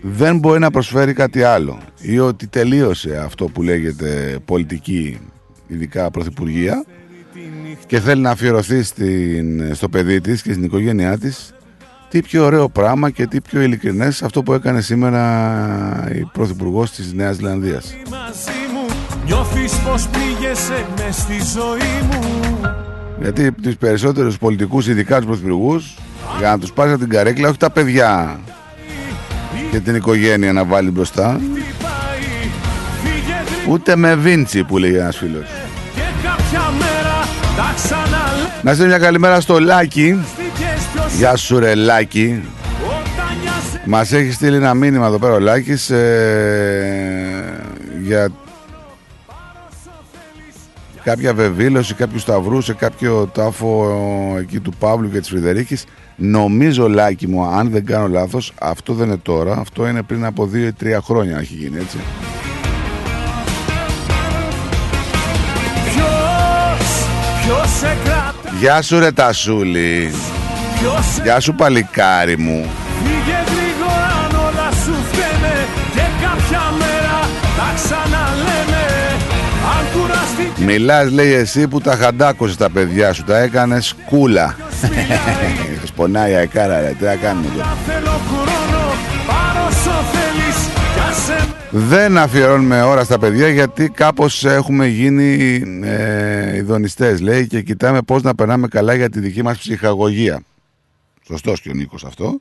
δεν 0.00 0.38
μπορεί 0.38 0.58
να 0.58 0.70
προσφέρει 0.70 1.12
κάτι 1.12 1.42
άλλο 1.42 1.78
ή 2.00 2.18
ότι 2.18 2.46
τελείωσε 2.46 3.16
αυτό 3.16 3.44
που 3.44 3.62
λέγεται 3.62 4.38
πολιτική 4.44 5.18
ειδικά 5.66 6.10
πρωθυπουργία 6.10 6.84
και 7.86 8.00
θέλει 8.00 8.22
να 8.22 8.30
αφιερωθεί 8.30 8.82
στην, 8.82 9.74
στο 9.74 9.88
παιδί 9.88 10.20
της 10.20 10.42
και 10.42 10.52
στην 10.52 10.64
οικογένειά 10.64 11.18
της 11.18 11.54
τι 12.14 12.22
πιο 12.22 12.44
ωραίο 12.44 12.68
πράγμα 12.68 13.10
και 13.10 13.26
τι 13.26 13.40
πιο 13.40 13.60
ειλικρινές 13.60 14.22
αυτό 14.22 14.42
που 14.42 14.52
έκανε 14.52 14.80
σήμερα 14.80 16.08
η 16.14 16.24
Πρωθυπουργός 16.32 16.90
της 16.90 17.12
Νέας 17.12 17.36
Ζηλανδίας. 17.36 17.94
Νιώθεις 19.26 19.72
πως 19.72 20.08
πήγεσαι 20.08 20.86
μες 20.96 21.14
στη 21.16 21.36
ζωή 21.54 22.02
μου 22.10 22.60
Γιατί 23.20 23.52
τους 23.52 23.76
περισσότερους 23.76 24.38
πολιτικούς, 24.38 24.86
ειδικά 24.86 25.16
τους 25.16 25.26
πρωθυπουργούς, 25.26 25.94
για 26.38 26.50
να 26.50 26.58
τους 26.58 26.72
πάρεις 26.72 26.92
από 26.92 27.02
την 27.02 27.10
καρέκλα, 27.10 27.48
όχι 27.48 27.58
τα 27.58 27.70
παιδιά 27.70 28.40
και 29.70 29.80
την 29.80 29.94
οικογένεια 29.94 30.52
να 30.52 30.64
βάλει 30.64 30.90
μπροστά, 30.90 31.40
ούτε 33.68 33.96
με 33.96 34.14
βίντσι 34.14 34.64
που 34.64 34.78
λέει 34.78 34.94
ένας 34.94 35.16
φίλος. 35.16 35.46
Και 35.94 36.00
κάποια 36.22 36.70
μέρα 36.78 37.28
τα 37.56 37.72
ξαναλέω 37.74 38.48
Να 38.62 38.72
στείλω 38.72 38.88
μια 38.88 38.98
καλημέρα 38.98 39.40
στο 39.40 39.60
Λάκη. 39.60 40.18
Γεια 41.16 41.36
σου 41.36 41.58
ρε 41.58 41.74
Λάκη. 41.74 42.42
Μας 43.86 44.12
έχεις 44.12 44.34
στείλει 44.34 44.56
ένα 44.56 44.74
μήνυμα 44.74 45.06
εδώ 45.06 45.18
πέρα 45.18 45.32
ο 45.32 45.38
Λάκης 45.38 45.90
ε, 45.90 47.60
για 48.02 48.28
κάποια 51.04 51.34
βεβήλωση, 51.34 51.94
κάποιο 51.94 52.18
σταυρού 52.18 52.60
σε 52.60 52.74
κάποιο 52.74 53.30
τάφο 53.34 53.90
ε, 54.36 54.40
εκεί 54.40 54.60
του 54.60 54.72
Παύλου 54.78 55.10
και 55.10 55.18
της 55.18 55.28
Φρυδερίκης. 55.28 55.84
Νομίζω 56.16 56.88
Λάκη 56.88 57.26
μου, 57.26 57.44
αν 57.44 57.70
δεν 57.70 57.84
κάνω 57.84 58.08
λάθος, 58.08 58.52
αυτό 58.60 58.92
δεν 58.92 59.06
είναι 59.06 59.16
τώρα, 59.16 59.56
αυτό 59.58 59.88
είναι 59.88 60.02
πριν 60.02 60.24
από 60.24 60.50
2 60.52 60.56
ή 60.56 60.72
3 60.82 60.98
χρόνια 61.02 61.38
έχει 61.38 61.54
γίνει 61.54 61.76
έτσι. 61.76 61.98
Ποιος, 65.84 67.08
ποιος 67.44 67.70
σε 67.78 67.96
κρατά 68.04 68.56
Γεια 68.60 68.82
σου 68.82 68.98
ρε 68.98 69.12
Τασούλη. 69.12 70.10
Ποιος 70.78 71.20
Γεια 71.22 71.40
σου 71.40 71.54
παλικάρι 71.54 72.38
μου. 72.38 72.66
Φύγε 73.04 73.38
γρήγορα 73.46 74.06
αν 74.24 74.34
όλα 74.46 74.70
σου 74.84 74.94
φταίνε 75.10 75.54
Και 75.94 76.06
κάποια 76.24 76.62
μέρα 76.78 77.18
τα 77.56 77.72
ξαναλέμε 77.74 78.84
Αν 79.76 79.84
κουραστεί 80.00 80.62
Μιλάς 80.64 81.10
λέει 81.10 81.32
εσύ 81.32 81.68
που 81.68 81.80
τα 81.80 81.96
χαντάκωσες 81.96 82.56
τα 82.56 82.70
παιδιά 82.70 83.12
σου, 83.12 83.24
τα 83.24 83.38
έκανες 83.38 83.94
κούλα. 84.06 84.56
Σπονάει 85.86 86.30
η 86.32 86.34
αεκάρα 86.34 86.80
ρε, 86.80 86.94
τι 86.98 87.04
να 87.04 87.14
κάνουμε 87.14 87.46
τώρα. 87.56 87.76
θέλω 87.86 88.20
χρόνο 88.28 88.82
Πάρω 89.26 89.66
όσο 89.68 89.90
θέλεις 90.12 90.68
Κι 90.94 91.00
άσε 91.10 91.46
με 91.70 91.80
Δεν 91.80 92.18
αφιερώνουμε 92.18 92.82
ώρα 92.82 93.04
στα 93.04 93.18
παιδιά 93.18 93.48
γιατί 93.48 93.88
κάπως 93.88 94.44
έχουμε 94.44 94.86
γίνει 94.86 95.62
ε, 95.84 96.56
ειδονιστές 96.56 97.20
λέει 97.20 97.46
και 97.46 97.60
κοιτάμε 97.62 98.00
πώς 98.02 98.22
να 98.22 98.34
περνάμε 98.34 98.68
καλά 98.68 98.94
για 98.94 99.10
τη 99.10 99.20
δική 99.20 99.42
μας 99.42 99.58
ψυχαγωγία. 99.58 100.40
Σωστός 101.26 101.60
και 101.60 101.70
ο 101.70 101.72
Νίκος 101.72 102.04
αυτό. 102.04 102.40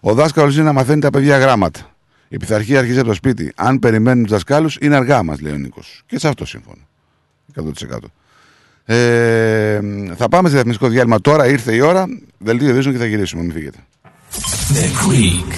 Ο 0.00 0.14
δάσκαλος 0.14 0.54
είναι 0.54 0.64
να 0.64 0.72
μαθαίνει 0.72 1.00
τα 1.00 1.10
παιδιά 1.10 1.38
γράμματα. 1.38 1.96
Η 2.28 2.36
πειθαρχία 2.36 2.78
αρχίζει 2.78 2.98
από 2.98 3.08
το 3.08 3.14
σπίτι. 3.14 3.52
Αν 3.56 3.78
περιμένουν 3.78 4.22
τους 4.22 4.32
δασκάλους 4.32 4.78
είναι 4.80 4.96
αργά 4.96 5.22
μας 5.22 5.40
λέει 5.40 5.52
ο 5.52 5.56
Νίκος. 5.56 6.02
Και 6.06 6.18
σε 6.18 6.28
αυτό 6.28 6.44
σύμφωνο. 6.46 6.80
100%. 7.54 7.98
Ε, 8.84 9.80
θα 10.16 10.28
πάμε 10.28 10.48
σε 10.48 10.54
διαφημιστικό 10.54 10.90
διάλειμμα 10.90 11.20
τώρα, 11.20 11.46
ήρθε 11.46 11.74
η 11.74 11.80
ώρα. 11.80 12.06
Δελτίο 12.38 12.68
ειδήσεων 12.68 12.94
και 12.94 13.00
θα 13.00 13.06
γυρίσουμε, 13.06 13.42
μην 13.42 13.52
φύγετε. 13.52 13.78
The 14.72 15.08
Greek 15.08 15.50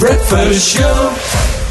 Breakfast 0.00 0.76
Show. 0.76 1.63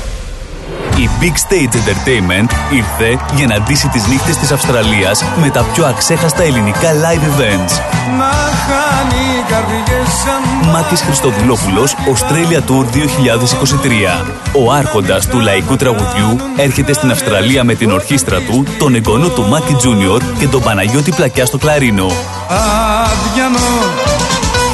Η 0.97 1.09
Big 1.21 1.25
Stage 1.25 1.75
Entertainment 1.75 2.49
ήρθε 2.71 3.19
για 3.35 3.47
να 3.47 3.59
ντύσει 3.59 3.87
τις 3.87 4.07
νύχτες 4.07 4.37
της 4.37 4.51
Αυστραλίας 4.51 5.23
με 5.41 5.49
τα 5.49 5.65
πιο 5.73 5.85
αξέχαστα 5.85 6.43
ελληνικά 6.43 6.91
live 6.91 7.23
events. 7.23 7.71
Να 8.17 8.31
χάνει 8.65 9.23
οι 9.37 9.43
καρδιές 9.49 10.07
σαν 10.23 10.69
Μάκης 10.71 11.01
Χριστοδουλόπουλος, 11.01 11.95
Australia 11.95 12.71
Tour 12.71 12.85
2023. 12.85 14.25
Ο 14.53 14.71
άρχοντας 14.71 15.27
του 15.27 15.39
λαϊκού 15.39 15.75
τραγουδιού 15.75 16.37
έρχεται 16.57 16.93
στην 16.93 17.11
Αυστραλία 17.11 17.63
με 17.63 17.75
την 17.75 17.91
ορχήστρα 17.91 18.39
του, 18.39 18.65
τον 18.79 18.95
εγγονό 18.95 19.27
του 19.27 19.47
Μάκη 19.47 19.73
Τζούνιορ 19.73 20.21
και 20.39 20.47
τον 20.47 20.61
Παναγιώτη 20.61 21.11
Πλακιά 21.11 21.45
στο 21.45 21.57
κλαρίνο. 21.57 22.05
Αδιανό 22.47 24.13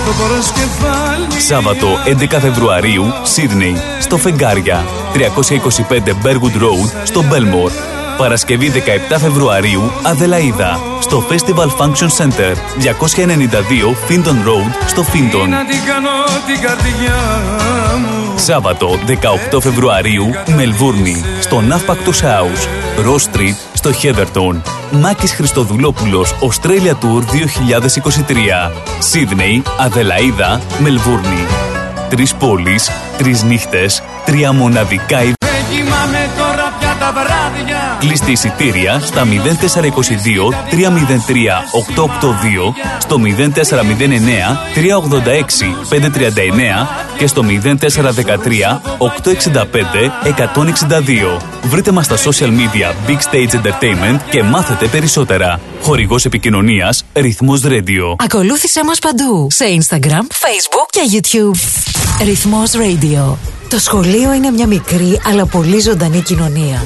το 0.06 0.12
προσκεφάλι 0.24 1.42
Σάββατο 1.42 1.88
11 2.06 2.40
Φεβρουαρίου, 2.40 3.06
Σίδνεϊ, 3.24 3.82
στο 4.00 4.18
Φεγγάρια, 4.18 4.86
325 5.14 6.16
Bergwood 6.24 6.62
Road, 6.62 6.90
στο 7.04 7.24
Belmore. 7.30 7.72
Παρασκευή 8.18 8.72
17 9.12 9.16
Φεβρουαρίου, 9.20 9.92
Αδελαίδα, 10.04 10.80
στο 11.00 11.24
Festival 11.30 11.68
Function 11.78 12.08
Center, 12.18 12.56
292 12.80 13.96
Finton 14.10 14.48
Road, 14.48 14.88
στο 14.88 15.02
Finton. 15.02 15.48
Να 15.50 15.66
την 15.66 15.84
κάνω 15.86 16.10
την 16.46 16.62
καρδιά 16.62 17.16
μου 18.00 18.20
Σάββατο 18.40 19.00
18 19.52 19.60
Φεβρουαρίου, 19.62 20.26
Μελβούρνη, 20.56 21.24
στο 21.40 21.62
Ναύπακτος 21.62 22.22
House, 22.22 22.68
Ross 23.06 23.36
Street, 23.36 23.56
στο 23.74 23.90
Heatherton. 24.02 24.62
Μάκης 24.92 25.34
Χριστοδουλόπουλος, 25.34 26.36
Australia 26.40 26.92
Tour 26.92 27.24
2023. 27.24 28.72
Σίδνεϊ, 29.00 29.64
Αδελαίδα, 29.78 30.62
Μελβούρνη. 30.80 31.69
Τρεις 32.10 32.36
πόλεις, 32.36 32.92
τρεις 33.18 33.44
νύχτες, 33.44 34.04
τρία 34.26 34.54
μοναδικά 34.54 35.24
τα 37.14 37.22
βράδια 37.22 37.98
Κλείστε 38.00 38.32
εισιτήρια 38.32 39.00
στα 39.00 39.24
0422 39.26 39.30
303 40.72 40.86
882 41.96 42.74
στο 43.00 43.18
0409 43.26 43.60
386 44.76 45.60
539 45.90 46.88
και 47.18 47.28
στο 47.28 47.44
0413 47.44 47.80
865 48.98 49.66
162. 51.38 51.42
Βρείτε 51.64 51.92
μας 51.92 52.06
στα 52.06 52.16
social 52.18 52.50
media 52.50 53.10
Big 53.10 53.18
Stage 53.32 53.56
Entertainment 53.56 54.20
και 54.30 54.44
μάθετε 54.44 54.88
περισσότερα. 54.88 55.60
Χορηγός 55.82 56.26
επικοινωνίας 56.26 57.06
Ρυθμός 57.14 57.62
Radio. 57.66 58.16
Ακολούθησέ 58.18 58.84
μας 58.84 59.00
παντού 59.00 59.48
σε 59.52 59.66
Instagram, 59.66 60.24
Facebook 60.24 60.88
και 60.90 61.02
YouTube. 61.12 61.58
Ρυθμός 62.26 62.72
Radio. 62.72 63.59
Το 63.70 63.80
σχολείο 63.80 64.34
είναι 64.34 64.52
μια 64.52 64.68
μικρή 64.68 65.20
αλλά 65.26 65.46
πολύ 65.46 65.80
ζωντανή 65.80 66.22
κοινωνία. 66.22 66.86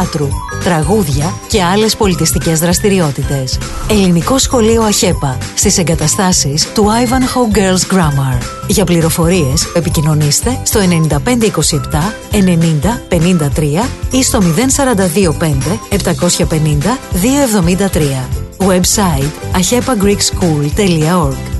θεάτρου, 0.00 0.28
τραγούδια 0.64 1.34
και 1.48 1.62
άλλες 1.62 1.96
πολιτιστικές 1.96 2.58
δραστηριότητες. 2.58 3.58
Ελληνικό 3.90 4.38
σχολείο 4.38 4.82
ΑΧΕΠΑ 4.82 5.38
στις 5.54 5.78
εγκαταστάσεις 5.78 6.72
του 6.72 6.84
Ivanhoe 6.84 7.56
Girls 7.56 7.86
Grammar. 7.94 8.38
Για 8.68 8.84
πληροφορίες 8.84 9.64
επικοινωνήστε 9.74 10.60
στο 10.62 10.80
9527 10.80 10.86
90 12.32 12.36
53 13.08 13.84
ή 14.10 14.22
στο 14.22 14.40
0425 14.40 14.42
750 15.88 16.98
273. 17.92 17.94
Website 18.58 19.32
ahepagreekschool.org 19.60 21.59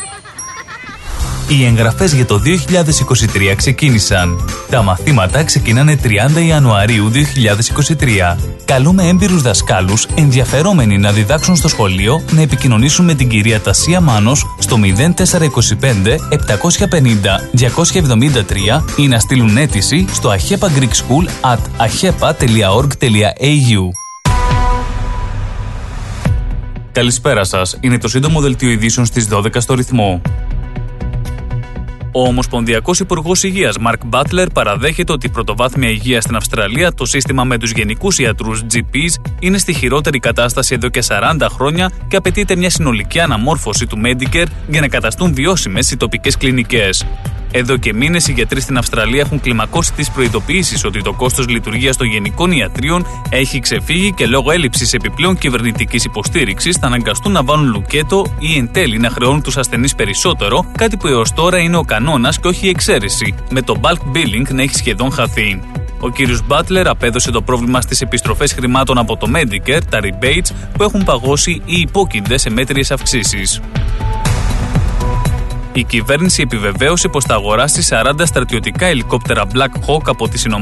Οι 1.51 1.65
εγγραφές 1.65 2.13
για 2.13 2.25
το 2.25 2.39
2023 2.39 3.53
ξεκίνησαν. 3.55 4.49
Τα 4.69 4.81
μαθήματα 4.81 5.43
ξεκινάνε 5.43 5.99
30 6.03 6.07
Ιανουαρίου 6.47 7.11
2023. 7.11 8.37
Καλούμε 8.65 9.07
έμπειρους 9.07 9.41
δασκάλους 9.41 10.07
ενδιαφερόμενοι 10.15 10.97
να 10.97 11.11
διδάξουν 11.11 11.55
στο 11.55 11.67
σχολείο 11.67 12.23
να 12.31 12.41
επικοινωνήσουν 12.41 13.05
με 13.05 13.13
την 13.13 13.29
κυρία 13.29 13.59
Τασία 13.59 14.01
Μάνος 14.01 14.55
στο 14.59 14.77
0425 14.77 14.85
750 16.29 16.35
273 17.57 18.81
ή 18.95 19.07
να 19.07 19.19
στείλουν 19.19 19.57
αίτηση 19.57 20.05
στο 20.11 20.29
ahepa 20.29 20.67
greek 20.79 20.93
school 21.01 21.25
at 21.53 21.59
ahepa.org.au 21.85 22.29
Καλησπέρα 26.91 27.43
σας. 27.43 27.77
Είναι 27.81 27.97
το 27.97 28.07
σύντομο 28.07 28.41
δελτίο 28.41 28.69
ειδήσεων 28.69 29.05
στις 29.05 29.27
12 29.31 29.45
στο 29.57 29.73
ρυθμό. 29.73 30.21
Ο 32.13 32.27
Ομοσπονδιακός 32.27 32.99
Υπουργός 32.99 33.43
Υγείας 33.43 33.77
Μαρκ 33.77 34.05
Μπάτλερ 34.05 34.49
παραδέχεται 34.49 35.11
ότι 35.11 35.25
η 35.25 35.29
πρωτοβάθμια 35.29 35.89
υγεία 35.89 36.21
στην 36.21 36.35
Αυστραλία, 36.35 36.93
το 36.93 37.05
σύστημα 37.05 37.43
με 37.43 37.57
τους 37.57 37.71
γενικούς 37.71 38.17
ιατρούς 38.17 38.63
GPs, 38.73 39.29
είναι 39.39 39.57
στη 39.57 39.73
χειρότερη 39.73 40.19
κατάσταση 40.19 40.73
εδώ 40.73 40.89
και 40.89 41.03
40 41.07 41.47
χρόνια 41.49 41.91
και 42.07 42.15
απαιτείται 42.15 42.55
μια 42.55 42.69
συνολική 42.69 43.19
αναμόρφωση 43.19 43.87
του 43.87 44.01
Medicare 44.05 44.47
για 44.67 44.81
να 44.81 44.87
καταστούν 44.87 45.33
βιώσιμες 45.33 45.91
οι 45.91 45.97
τοπικές 45.97 46.37
κλινικές. 46.37 47.05
Εδώ 47.51 47.77
και 47.77 47.93
μήνες 47.93 48.27
οι 48.27 48.31
γιατροί 48.31 48.61
στην 48.61 48.77
Αυστραλία 48.77 49.19
έχουν 49.19 49.41
κλιμακώσει 49.41 49.93
τις 49.93 50.11
προειδοποιήσεις 50.11 50.85
ότι 50.85 51.01
το 51.01 51.13
κόστος 51.13 51.47
λειτουργίας 51.47 51.97
των 51.97 52.07
γενικών 52.07 52.51
ιατρίων 52.51 53.05
έχει 53.29 53.59
ξεφύγει 53.59 54.13
και 54.13 54.25
λόγω 54.25 54.51
έλλειψης 54.51 54.93
επιπλέον 54.93 55.37
κυβερνητικής 55.37 56.03
υποστήριξης 56.03 56.77
θα 56.77 56.87
αναγκαστούν 56.87 57.31
να 57.31 57.43
βάλουν 57.43 57.69
λουκέτο 57.69 58.35
ή 58.39 58.57
εν 58.57 58.71
τέλει 58.71 58.97
να 58.97 59.09
χρεώνουν 59.09 59.41
τους 59.41 59.57
ασθενείς 59.57 59.95
περισσότερο, 59.95 60.65
κάτι 60.77 60.97
που 60.97 61.07
έως 61.07 61.33
τώρα 61.33 61.57
είναι 61.57 61.77
ο 61.77 61.83
κανόνας 61.83 62.39
και 62.39 62.47
όχι 62.47 62.65
η 62.65 62.69
εξαίρεση, 62.69 63.35
με 63.49 63.61
το 63.61 63.75
bulk 63.81 64.17
billing 64.17 64.53
να 64.53 64.61
έχει 64.61 64.75
σχεδόν 64.75 65.11
χαθεί. 65.11 65.59
Ο 65.99 66.09
κύριος 66.09 66.45
Μπάτλερ 66.45 66.87
απέδωσε 66.87 67.31
το 67.31 67.41
πρόβλημα 67.41 67.81
στις 67.81 68.01
επιστροφές 68.01 68.53
χρημάτων 68.53 68.97
από 68.97 69.17
το 69.17 69.27
Medicare, 69.35 69.81
τα 69.89 69.99
rebates, 70.01 70.51
που 70.77 70.83
έχουν 70.83 71.03
παγώσει 71.03 71.61
ή 71.65 71.79
υπόκεινται 71.79 72.37
σε 72.37 72.49
μέτριες 72.49 72.91
αυξήσεις. 72.91 73.61
Η 75.73 75.83
κυβέρνηση 75.83 76.41
επιβεβαίωσε 76.41 77.07
πως 77.07 77.23
θα 77.23 77.33
αγοράσει 77.33 77.87
40 77.89 78.11
στρατιωτικά 78.23 78.85
ελικόπτερα 78.85 79.43
Black 79.53 79.89
Hawk 79.89 80.01
από 80.05 80.27
τις 80.27 80.45
ΗΠΑ 80.45 80.55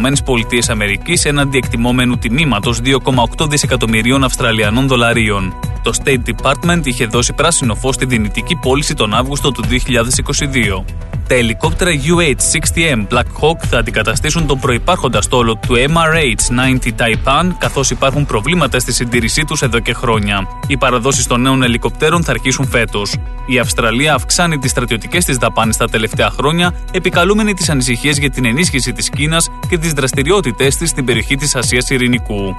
έναντι 1.24 1.58
εκτιμόμενου 1.58 2.18
τιμήματος 2.18 2.80
2,8 2.84 3.50
δισεκατομμυρίων 3.50 4.24
Αυστραλιανών 4.24 4.88
δολαρίων. 4.88 5.54
Το 5.84 5.94
State 6.04 6.30
Department 6.30 6.82
είχε 6.84 7.06
δώσει 7.06 7.34
πράσινο 7.34 7.76
φως 7.76 7.96
στη 7.96 8.06
δυνητική 8.06 8.56
πώληση 8.56 8.94
τον 8.94 9.14
Αύγουστο 9.14 9.52
του 9.52 9.64
2022. 9.64 10.84
Τα 11.28 11.36
ελικόπτερα 11.36 11.92
UH-60M 11.92 13.08
Black 13.14 13.20
Hawk 13.42 13.66
θα 13.70 13.78
αντικαταστήσουν 13.78 14.48
τον 14.48 14.60
προϋπάρχοντα 14.60 15.22
στόλο 15.22 15.56
του 15.68 15.76
MRH-90 15.76 16.92
Taipan, 16.98 17.52
καθώς 17.58 17.90
υπάρχουν 17.90 18.26
προβλήματα 18.26 18.80
στη 18.80 18.94
συντήρησή 18.94 19.46
τους 19.46 19.62
εδώ 19.62 19.80
και 19.80 19.94
χρόνια. 19.94 20.48
Οι 20.68 20.78
παραδόσεις 20.78 21.28
των 21.28 21.42
νέων 21.42 21.64
ελικοπτέρων 21.64 22.24
θα 22.24 22.32
αρχίσουν 22.32 22.68
φέτος. 22.68 23.16
Η 23.46 23.60
Αυστραλία 23.60 24.14
αυξάνει 24.14 24.58
τι 24.58 24.70
στρατιωτικές 25.00 25.26
της 25.26 25.38
δαπάνες 25.38 25.78
τα 25.78 25.90
τελευταία 25.90 26.30
χρόνια, 26.30 26.74
επικαλούμενη 26.92 27.54
τις 27.54 27.70
ανησυχίες 27.70 28.18
για 28.18 28.30
την 28.30 28.46
ενίσχυση 28.46 28.94
της 28.94 29.10
Κίνας 29.10 29.50
και 29.70 29.78
τις 29.78 29.94
δραστηριότητές 29.94 30.76
της 30.76 30.90
στην 30.90 31.06
περιοχή 31.06 31.36
της 31.36 31.56
Ασίας 31.56 31.90
Ειρηνικού. 31.90 32.56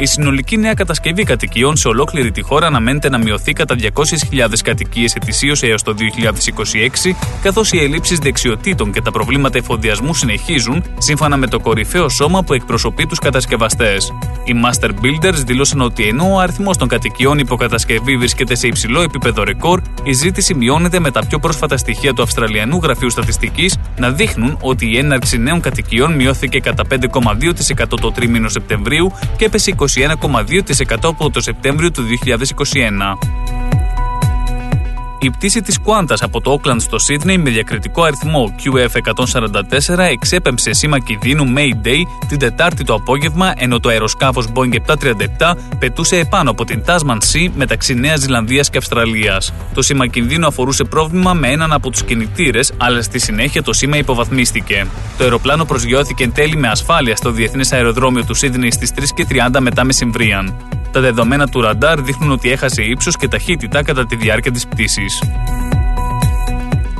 Η 0.00 0.06
συνολική 0.06 0.56
νέα 0.56 0.74
κατασκευή 0.74 1.22
κατοικιών 1.22 1.76
σε 1.76 1.88
ολόκληρη 1.88 2.30
τη 2.30 2.42
χώρα 2.42 2.66
αναμένεται 2.66 3.08
να 3.08 3.18
μειωθεί 3.18 3.52
κατά 3.52 3.76
200.000 3.78 3.88
κατοικίες 4.64 5.14
ετησίως 5.14 5.62
έως 5.62 5.82
το 5.82 5.94
2026, 7.04 7.14
καθώς 7.42 7.72
οι 7.72 7.78
ελλείψεις 7.78 8.18
δεξιοτήτων 8.18 8.92
και 8.92 9.02
τα 9.02 9.10
προβλήματα 9.10 9.58
εφοδιασμού 9.58 10.14
συνεχίζουν, 10.14 10.84
σύμφωνα 10.98 11.36
με 11.36 11.46
το 11.46 11.60
κορυφαίο 11.60 12.08
σώμα 12.08 12.42
που 12.42 12.54
εκπροσωπεί 12.54 13.06
τους 13.06 13.18
κατασκευαστές. 13.18 14.12
Οι 14.44 14.52
Master 14.64 14.88
Builders 14.88 15.44
δήλωσαν 15.46 15.80
ότι 15.80 16.08
ενώ 16.08 16.34
ο 16.34 16.38
αριθμός 16.38 16.76
των 16.76 16.88
κατοικιών 16.88 17.38
υποκατασκευή 17.38 18.16
βρίσκεται 18.16 18.54
σε 18.54 18.66
υψηλό 18.66 19.00
επίπεδο 19.00 19.42
ρεκόρ, 19.42 19.80
η 20.02 20.12
ζήτηση 20.12 20.54
μειώνεται 20.54 20.98
με 21.00 21.10
τα 21.10 21.26
πιο 21.26 21.38
πρόσφατα 21.38 21.76
στοιχεία 21.76 22.12
του 22.14 22.22
Αυστραλιανού 22.22 22.80
Γραφείου 22.82 23.10
Στατιστικής 23.10 23.78
να 23.98 24.10
δείχνουν 24.10 24.58
ότι 24.60 24.90
η 24.92 24.98
έναρξη 24.98 25.38
νέων 25.38 25.60
κατοικιών 25.60 26.12
μειώθηκε 26.12 26.60
κατά 26.60 26.84
5,2% 26.90 27.84
το 28.00 28.12
τρίμηνο 28.12 28.48
Σεπτεμβρίου 28.48 29.12
και 29.36 29.44
έπεσε 29.44 29.70
21,2% 29.88 30.96
από 31.02 31.30
το 31.30 31.40
Σεπτέμβριο 31.40 31.90
του 31.90 32.02
2021. 32.24 33.77
Η 35.20 35.30
πτήση 35.30 35.62
της 35.62 35.78
Qantas 35.84 36.16
από 36.20 36.40
το 36.40 36.60
Auckland 36.60 36.80
στο 36.80 36.96
Sydney 37.08 37.36
με 37.36 37.50
διακριτικό 37.50 38.02
αριθμό 38.02 38.54
QF144 38.64 39.98
εξέπεμψε 39.98 40.72
σήμα 40.72 40.98
κινδύνου 40.98 41.44
Mayday 41.56 42.26
την 42.28 42.38
Τετάρτη 42.38 42.84
το 42.84 42.94
απόγευμα 42.94 43.52
ενώ 43.56 43.80
το 43.80 43.88
αεροσκάφος 43.88 44.46
Boeing 44.54 44.94
737 44.94 45.54
πετούσε 45.78 46.18
επάνω 46.18 46.50
από 46.50 46.64
την 46.64 46.82
Tasman 46.86 47.18
Sea 47.32 47.48
μεταξύ 47.54 47.94
Νέας 47.94 48.20
Ζηλανδίας 48.20 48.70
και 48.70 48.78
Αυστραλίας. 48.78 49.52
Το 49.74 49.82
σήμα 49.82 50.06
κινδύνου 50.06 50.46
αφορούσε 50.46 50.84
πρόβλημα 50.84 51.32
με 51.32 51.48
έναν 51.48 51.72
από 51.72 51.90
τους 51.90 52.02
κινητήρες 52.02 52.72
αλλά 52.76 53.02
στη 53.02 53.18
συνέχεια 53.18 53.62
το 53.62 53.72
σήμα 53.72 53.96
υποβαθμίστηκε. 53.96 54.86
Το 55.18 55.24
αεροπλάνο 55.24 55.64
προσγειώθηκε 55.64 56.24
εν 56.24 56.32
τέλει 56.32 56.56
με 56.56 56.68
ασφάλεια 56.68 57.16
στο 57.16 57.30
Διεθνές 57.30 57.72
Αεροδρόμιο 57.72 58.24
του 58.24 58.36
Sydney 58.36 58.68
στις 58.70 58.92
3.30 59.50 59.60
μετά 59.60 59.84
μεσημβρίαν. 59.84 60.77
Τα 60.92 61.00
δεδομένα 61.00 61.48
του 61.48 61.60
ραντάρ 61.60 62.00
δείχνουν 62.00 62.30
ότι 62.30 62.50
έχασε 62.50 62.82
ύψος 62.82 63.16
και 63.16 63.28
ταχύτητα 63.28 63.82
κατά 63.82 64.06
τη 64.06 64.16
διάρκεια 64.16 64.52
της 64.52 64.66
πτήσης. 64.66 65.22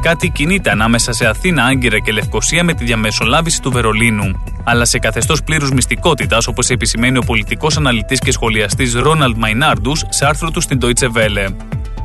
Κάτι 0.00 0.30
κινείται 0.30 0.70
ανάμεσα 0.70 1.12
σε 1.12 1.26
Αθήνα, 1.26 1.64
Άγκυρα 1.64 1.98
και 1.98 2.12
Λευκοσία 2.12 2.64
με 2.64 2.74
τη 2.74 2.84
διαμεσολάβηση 2.84 3.62
του 3.62 3.70
Βερολίνου. 3.70 4.42
Αλλά 4.64 4.84
σε 4.84 4.98
καθεστώς 4.98 5.42
πλήρους 5.42 5.70
μυστικότητας, 5.70 6.46
όπως 6.46 6.68
επισημαίνει 6.68 7.18
ο 7.18 7.22
πολιτικός 7.26 7.76
αναλυτής 7.76 8.18
και 8.18 8.32
σχολιαστής 8.32 8.94
Ρόναλντ 8.94 9.36
Μαϊνάρντους 9.36 10.04
σε 10.08 10.26
άρθρο 10.26 10.50
του 10.50 10.60
στην 10.60 10.78
Deutsche 10.82 11.06
Welle. 11.12 11.54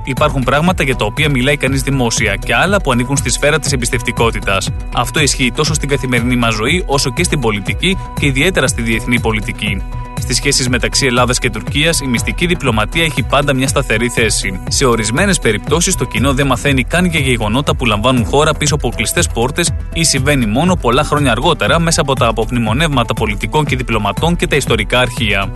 Υπάρχουν 0.03 0.43
πράγματα 0.43 0.83
για 0.83 0.95
τα 0.95 1.05
οποία 1.05 1.29
μιλάει 1.29 1.57
κανείς 1.57 1.81
δημόσια 1.81 2.35
και 2.35 2.55
άλλα 2.55 2.81
που 2.81 2.91
ανήκουν 2.91 3.17
στη 3.17 3.29
σφαίρα 3.29 3.59
της 3.59 3.71
εμπιστευτικότητας. 3.71 4.69
Αυτό 4.93 5.19
ισχύει 5.19 5.51
τόσο 5.51 5.73
στην 5.73 5.89
καθημερινή 5.89 6.35
μας 6.35 6.53
ζωή 6.53 6.83
όσο 6.85 7.13
και 7.13 7.23
στην 7.23 7.39
πολιτική 7.39 7.97
και 8.19 8.25
ιδιαίτερα 8.25 8.67
στη 8.67 8.81
διεθνή 8.81 9.19
πολιτική. 9.19 9.81
Στις 10.19 10.35
σχέσεις 10.35 10.69
μεταξύ 10.69 11.05
Ελλάδας 11.05 11.39
και 11.39 11.49
Τουρκίας, 11.49 11.99
η 11.99 12.07
μυστική 12.07 12.45
διπλωματία 12.45 13.03
έχει 13.03 13.23
πάντα 13.23 13.53
μια 13.53 13.67
σταθερή 13.67 14.09
θέση. 14.09 14.63
Σε 14.67 14.85
ορισμένες 14.85 15.39
περιπτώσεις, 15.39 15.95
το 15.95 16.05
κοινό 16.05 16.33
δεν 16.33 16.47
μαθαίνει 16.47 16.83
καν 16.83 17.05
για 17.05 17.19
γεγονότα 17.19 17.75
που 17.75 17.85
λαμβάνουν 17.85 18.25
χώρα 18.25 18.53
πίσω 18.53 18.75
από 18.75 18.89
κλειστές 18.95 19.27
πόρτες 19.27 19.71
ή 19.93 20.03
συμβαίνει 20.03 20.45
μόνο 20.45 20.75
πολλά 20.75 21.03
χρόνια 21.03 21.31
αργότερα 21.31 21.79
μέσα 21.79 22.01
από 22.01 22.15
τα 22.15 22.27
αποπνημονεύματα 22.27 23.13
πολιτικών 23.13 23.65
και 23.65 23.75
διπλωματών 23.75 24.35
και 24.35 24.47
τα 24.47 24.55
ιστορικά 24.55 24.99
αρχεία. 24.99 25.51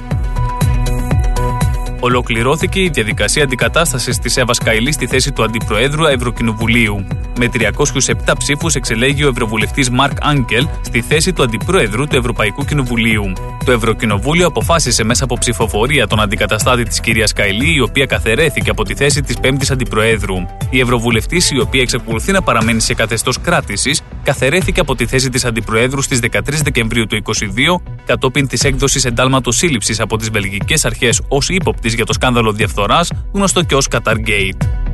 Ολοκληρώθηκε 2.07 2.81
η 2.81 2.89
διαδικασία 2.93 3.43
αντικατάστασης 3.43 4.17
της 4.17 4.37
Εύα 4.37 4.53
Καηλή 4.63 4.91
στη 4.91 5.07
θέση 5.07 5.31
του 5.31 5.43
Αντιπροέδρου 5.43 6.05
Ευρωκοινοβουλίου. 6.05 7.07
Με 7.39 7.49
307 7.53 8.33
ψήφους 8.37 8.75
εξελέγει 8.75 9.23
ο 9.23 9.27
Ευρωβουλευτής 9.27 9.89
Μαρκ 9.89 10.17
Άγκελ 10.21 10.67
στη 10.81 11.01
θέση 11.01 11.33
του 11.33 11.43
Αντιπρόεδρου 11.43 12.07
του 12.07 12.15
Ευρωπαϊκού 12.15 12.65
Κοινοβουλίου. 12.65 13.23
Το 13.65 13.71
Ευρωκοινοβούλιο 13.71 14.47
αποφάσισε 14.47 15.03
μέσα 15.03 15.23
από 15.23 15.37
ψηφοφορία 15.37 16.07
τον 16.07 16.19
αντικαταστάτη 16.19 16.83
της 16.83 16.99
κυρίας 16.99 17.33
Καηλή, 17.33 17.75
η 17.75 17.81
οποία 17.81 18.05
καθαιρέθηκε 18.05 18.69
από 18.69 18.83
τη 18.83 18.95
θέση 18.95 19.21
της 19.21 19.35
5η 19.41 19.71
Αντιπροέδρου. 19.71 20.35
Η 20.69 20.79
Ευρωβουλευτής, 20.79 21.51
η 21.51 21.59
οποία 21.59 21.81
εξακολουθεί 21.81 22.31
να 22.31 22.41
παραμένει 22.41 22.81
σε 22.81 22.93
καθεστώς 22.93 23.41
κράτησης, 23.41 24.01
καθαιρέθηκε 24.23 24.79
από 24.79 24.95
τη 24.95 25.05
θέση 25.05 25.29
της 25.29 25.45
Αντιπροέδρου 25.45 26.01
στις 26.01 26.19
13 26.19 26.63
Δεκεμβρίου 26.63 27.05
του 27.07 27.15
2022, 27.15 27.81
κατόπιν 28.05 28.47
της 28.47 28.63
έκδοσης 28.63 29.05
εντάλματος 29.05 29.57
σύλληψης 29.57 29.99
από 29.99 30.17
τις 30.17 30.29
βελγικές 30.29 30.85
αρχές 30.85 31.21
ως 31.27 31.49
ύποπτης 31.49 31.95
για 31.97 32.05
το 32.05 32.13
σκάνδαλο 32.13 32.51
διαφθοράς, 32.51 33.11
γνωστό 33.33 33.63
και 33.63 33.75
ως 33.75 33.87
Qatargate. 33.91 34.86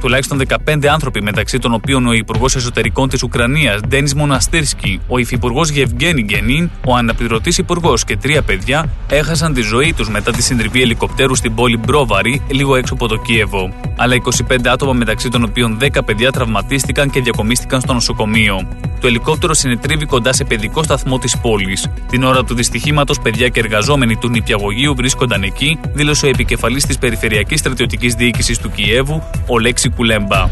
Τουλάχιστον 0.00 0.40
15 0.66 0.86
άνθρωποι, 0.86 1.22
μεταξύ 1.22 1.58
των 1.58 1.74
οποίων 1.74 2.06
ο 2.06 2.12
Υπουργός 2.12 2.56
Εσωτερικών 2.56 3.08
της 3.08 3.22
Ουκρανίας 3.22 3.80
Ντένις 3.88 4.14
Μοναστήρσκι, 4.14 5.00
ο 5.08 5.18
Υφυπουργός 5.18 5.68
Γευγένη 5.70 6.22
Γκενίν, 6.22 6.70
ο 6.86 6.96
Αναπληρωτής 6.96 7.58
Υπουργός 7.58 8.04
και 8.04 8.16
τρία 8.16 8.42
παιδιά 8.42 8.88
έχασαν 9.08 9.54
τη 9.54 9.60
ζωή 9.60 9.92
τους 9.92 10.08
μετά 10.08 10.32
τη 10.32 10.42
συντριβή 10.42 10.82
ελικοπτέρου 10.82 11.34
στην 11.34 11.54
πόλη 11.54 11.76
Μπρόβαρη, 11.76 12.42
λίγο 12.50 12.76
έξω 12.76 12.94
από 12.94 13.08
το 13.08 13.16
Κίεβο. 13.16 13.72
Άλλα 13.96 14.14
25 14.14 14.56
άτομα, 14.66 14.92
μεταξύ 14.92 15.28
των 15.28 15.44
οποίων 15.44 15.78
10 15.80 16.04
παιδιά 16.04 16.30
τραυματίστηκαν 16.30 17.10
και 17.10 17.20
διακομίστηκαν 17.20 17.80
στο 17.80 17.92
νοσοκομείο. 17.92 18.68
Το 19.00 19.06
ελικόπτερο 19.06 19.54
συνετρίβει 19.54 20.06
κοντά 20.06 20.32
σε 20.32 20.44
παιδικό 20.44 20.82
σταθμό 20.82 21.18
της 21.18 21.38
πόλης. 21.38 21.88
Την 22.10 22.22
ώρα 22.22 22.44
του 22.44 22.54
δυστυχήματος, 22.54 23.20
παιδιά 23.20 23.48
και 23.48 23.60
εργαζόμενοι 23.60 24.16
του 24.16 24.28
νηπιαγωγείου 24.28 24.94
βρίσκονταν 24.94 25.42
εκεί, 25.42 25.78
δήλωσε 25.92 26.26
ο 26.26 26.28
επικεφαλής 26.28 26.86
της 26.86 26.98
Περιφερειακής 26.98 27.58
Στρατιωτικής 27.60 28.14
Διοίκησης 28.14 28.58
του 28.58 28.70
Κιέβου, 28.70 29.22
ο 29.46 29.58
Λέξη 29.58 29.89
Κουλέμπα. 29.96 30.48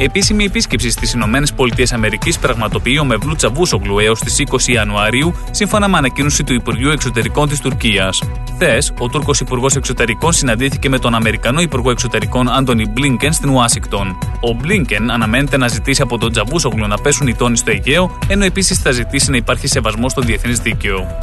Επίσημη 0.00 0.44
επίσκεψη 0.44 0.90
στις 0.90 1.12
ΗΠΑ 1.12 2.38
πραγματοποιεί 2.40 2.98
ο 3.00 3.04
Μευλού 3.04 3.34
Τσαβούσογλου 3.34 3.98
έως 3.98 4.20
τις 4.20 4.42
20 4.50 4.72
Ιανουαρίου, 4.72 5.34
σύμφωνα 5.50 5.88
με 5.88 5.96
ανακοίνωση 5.96 6.44
του 6.44 6.52
Υπουργείου 6.52 6.90
Εξωτερικών 6.90 7.48
της 7.48 7.60
Τουρκίας. 7.60 8.22
Χθες, 8.54 8.92
ο 8.98 9.08
Τούρκος 9.08 9.40
Υπουργός 9.40 9.76
Εξωτερικών 9.76 10.32
συναντήθηκε 10.32 10.88
με 10.88 10.98
τον 10.98 11.14
Αμερικανό 11.14 11.60
Υπουργό 11.60 11.90
Εξωτερικών 11.90 12.48
Άντωνι 12.48 12.88
Μπλίνκεν 12.88 13.32
στην 13.32 13.48
Ουάσιγκτον. 13.48 14.18
Ο 14.40 14.52
Μπλίνκεν 14.52 15.10
αναμένεται 15.10 15.56
να 15.56 15.68
ζητήσει 15.68 16.02
από 16.02 16.18
τον 16.18 16.32
Τσαβούσογλου 16.32 16.86
να 16.86 16.96
πέσουν 16.98 17.26
οι 17.26 17.34
τόνοι 17.34 17.56
στο 17.56 17.70
Αιγαίο, 17.70 18.18
ενώ 18.28 18.44
επίσης 18.44 18.78
θα 18.78 18.90
ζητήσει 18.90 19.30
να 19.30 19.36
υπάρχει 19.36 19.66
σεβασμός 19.66 20.12
στο 20.12 20.20
διεθνές 20.20 20.58
δίκαιο. 20.58 21.18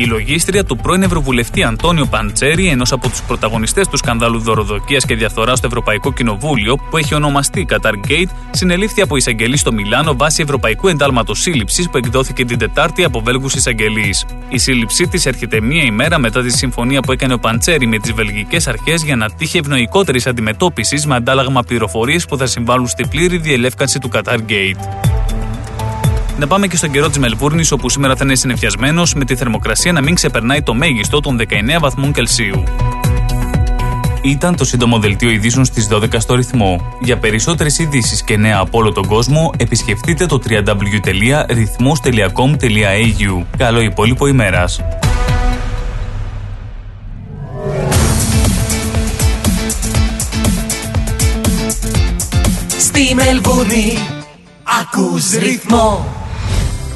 Η 0.00 0.04
λογίστρια 0.04 0.64
του 0.64 0.76
πρώην 0.76 1.02
Ευρωβουλευτή 1.02 1.62
Αντώνιο 1.62 2.06
Παντσέρη, 2.06 2.66
ενός 2.66 2.92
από 2.92 3.08
τους 3.08 3.22
πρωταγωνιστές 3.22 3.88
του 3.88 3.96
σκανδάλου 3.96 4.38
δωροδοκίας 4.38 5.04
και 5.04 5.14
διαφθοράς 5.14 5.58
στο 5.58 5.66
Ευρωπαϊκό 5.66 6.12
Κοινοβούλιο, 6.12 6.76
που 6.76 6.96
έχει 6.96 7.14
ονομαστεί 7.14 7.66
Qatar 7.70 7.92
Gate, 7.92 8.28
συνελήφθη 8.50 9.00
από 9.00 9.16
εισαγγελή 9.16 9.56
στο 9.56 9.72
Μιλάνο 9.72 10.16
βάσει 10.16 10.42
Ευρωπαϊκού 10.42 10.88
Εντάλματος 10.88 11.40
Σύλληψης 11.40 11.90
που 11.90 11.96
εκδόθηκε 11.96 12.44
την 12.44 12.58
Τετάρτη 12.58 13.04
από 13.04 13.20
Βέλγους 13.20 13.54
εισαγγελείς. 13.54 14.24
Η 14.48 14.58
σύλληψή 14.58 15.08
της 15.08 15.26
έρχεται 15.26 15.60
μία 15.60 15.82
ημέρα 15.82 16.18
μετά 16.18 16.42
τη 16.42 16.50
συμφωνία 16.50 17.00
που 17.00 17.12
έκανε 17.12 17.32
ο 17.32 17.38
Παντσέρη 17.38 17.86
με 17.86 17.98
τις 17.98 18.12
βελγικές 18.12 18.66
αρχές 18.66 19.02
για 19.02 19.16
να 19.16 19.30
τύχει 19.30 19.58
ευνοϊκότερης 19.58 20.26
αντιμετώπισης 20.26 21.06
με 21.06 21.14
αντάλλαγμα 21.14 21.62
πληροφορίες 21.62 22.24
που 22.24 22.36
θα 22.36 22.46
συμβάλλουν 22.46 22.86
στη 22.86 23.06
πλήρη 23.06 23.38
διελεύκανση 23.38 23.98
του 23.98 24.10
Qatar 24.12 24.38
Gate. 24.48 25.10
Να 26.40 26.46
πάμε 26.46 26.66
και 26.66 26.76
στον 26.76 26.90
καιρό 26.90 27.08
της 27.08 27.18
Μελβούρνης, 27.18 27.72
όπου 27.72 27.88
σήμερα 27.88 28.16
θα 28.16 28.24
είναι 28.24 28.34
συνεφιασμένος, 28.34 29.14
με 29.14 29.24
τη 29.24 29.36
θερμοκρασία 29.36 29.92
να 29.92 30.00
μην 30.00 30.14
ξεπερνάει 30.14 30.62
το 30.62 30.74
μέγιστο 30.74 31.20
των 31.20 31.36
19 31.36 31.80
βαθμών 31.80 32.12
Κελσίου. 32.12 32.62
Ήταν 34.22 34.56
το 34.56 34.64
σύντομο 34.64 34.98
δελτίο 34.98 35.30
ειδήσεων 35.30 35.64
στις 35.64 35.88
12 35.90 36.20
στο 36.20 36.34
ρυθμό. 36.34 36.96
Για 37.00 37.18
περισσότερες 37.18 37.78
ειδήσεις 37.78 38.22
και 38.22 38.36
νέα 38.36 38.58
από 38.58 38.78
όλο 38.78 38.92
τον 38.92 39.06
κόσμο, 39.06 39.52
επισκεφτείτε 39.56 40.26
το 40.26 40.40
www.rythmos.com.au. 40.48 43.44
Καλό 43.56 43.80
υπόλοιπο 43.80 44.26
ημέρας. 44.26 44.80
Στη 52.78 53.14
Μελβούρνη 53.14 53.98
ακούς 54.80 55.30
ρυθμό. 55.30 56.19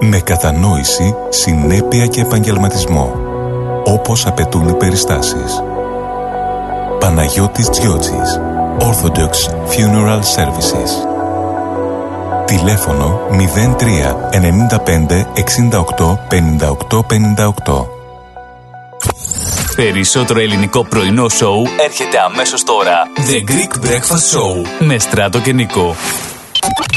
Με 0.00 0.20
κατανόηση, 0.20 1.14
συνέπεια 1.28 2.06
και 2.06 2.20
επαγγελματισμό. 2.20 3.14
όπως 3.84 4.26
απαιτούν 4.26 4.68
οι 4.68 4.74
περιστάσεις. 4.74 5.62
Παναγιώτης 7.00 7.68
Τζιότσης 7.68 8.40
Orthodox 8.78 9.32
Funeral 9.70 10.20
Services 10.20 10.90
Τηλέφωνο 12.44 13.20
03 13.30 14.16
95 14.30 15.26
68 15.98 16.18
58 16.30 17.00
58 17.66 17.86
Περισσότερο 19.76 20.40
ελληνικό 20.40 20.84
πρωινό 20.84 21.28
σοου 21.28 21.62
έρχεται 21.84 22.18
αμέσως 22.20 22.62
τώρα. 22.62 23.02
The 23.16 23.50
Greek 23.50 23.86
Breakfast 23.86 24.36
Show 24.36 24.66
με 24.78 24.98
Στράτο 24.98 25.40
και 25.40 25.52
Νικό. 25.52 25.94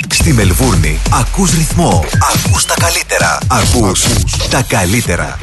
Στη 0.09 0.33
Μελβούρνη 0.33 0.99
ακούς 1.21 1.51
ρυθμό, 1.51 2.03
ακούς 2.35 2.65
τα 2.65 2.73
καλύτερα, 2.79 3.37
ακούς 3.47 4.05
τα 4.49 4.63
καλύτερα. 4.63 5.39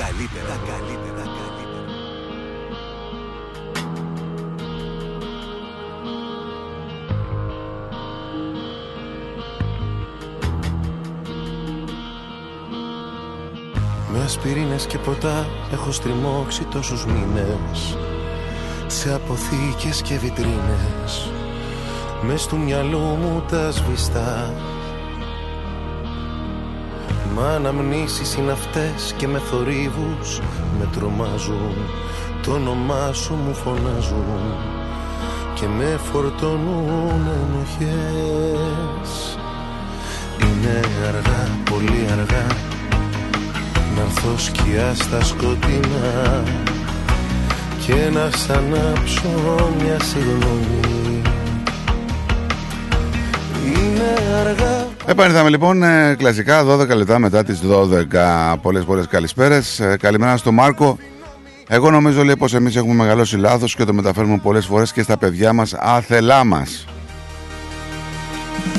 Με 14.13 14.25
ασπιρίνες 14.25 14.87
και 14.87 14.99
ποτά 14.99 15.47
έχω 15.73 15.93
στριμώξει 15.93 16.65
τόσους 16.65 17.05
μήνες. 17.05 17.97
Σε 18.87 19.15
αποθήκες 19.15 20.03
και 20.03 20.19
βιτρίνες 20.19 21.31
Μες 22.23 22.47
του 22.47 22.59
μυαλού 22.59 22.99
μου 22.99 23.43
τα 23.51 23.71
σβηστά. 23.71 24.55
Μα 27.35 27.51
αναμνήσεις 27.51 28.35
είναι 28.35 28.53
αυτές 28.53 29.15
και 29.17 29.29
με 29.29 29.39
θορύβους 29.39 30.41
με 30.79 30.89
τρομάζουν. 30.93 31.75
Το 32.43 32.53
όνομά 32.53 33.13
σου 33.13 33.35
μου 33.35 33.55
φωνάζουν 33.55 34.55
και 35.55 35.67
με 35.67 35.99
φορτώνουν 36.13 37.29
ενοχές. 37.43 39.39
Είναι 40.41 40.81
αργά, 41.09 41.49
πολύ 41.71 42.07
αργά 42.13 42.47
να 43.97 44.01
έρθω 44.03 44.39
σκιά 44.39 44.95
στα 44.95 45.25
σκοτεινά 45.25 46.43
και 47.87 48.11
να 48.13 48.31
σ' 48.31 48.51
ανάψω 48.51 49.29
μια 49.83 50.01
συγγνώμη. 50.03 50.81
Είναι 50.83 51.19
αργά 51.19 51.40
Επανήλθαμε 55.07 55.49
λοιπόν 55.49 55.83
ε, 55.83 56.15
κλασικά 56.19 56.65
12 56.67 56.89
λεπτά 56.97 57.19
μετά 57.19 57.45
τις 57.45 57.61
12 57.71 58.57
Πολλές 58.63 58.85
πολλές 58.85 59.07
καλησπέρες. 59.07 59.81
Ε, 59.81 59.97
Καλημέρα 60.01 60.37
στο 60.37 60.53
Μάρκο. 60.53 60.99
Εγώ 61.69 61.91
νομίζω 61.91 62.25
λέει 62.25 62.37
πως 62.37 62.55
εμείς 62.55 62.77
έχουμε 62.77 62.95
μεγαλώσει 62.95 63.37
λάθος 63.37 63.75
Και 63.75 63.85
το 63.85 63.93
μεταφέρουμε 63.93 64.39
πολλές 64.43 64.67
φορές 64.67 64.93
και 64.93 65.03
στα 65.03 65.17
παιδιά 65.19 65.53
μας 65.53 65.75
Άθελά 65.79 66.45
μας. 66.45 66.85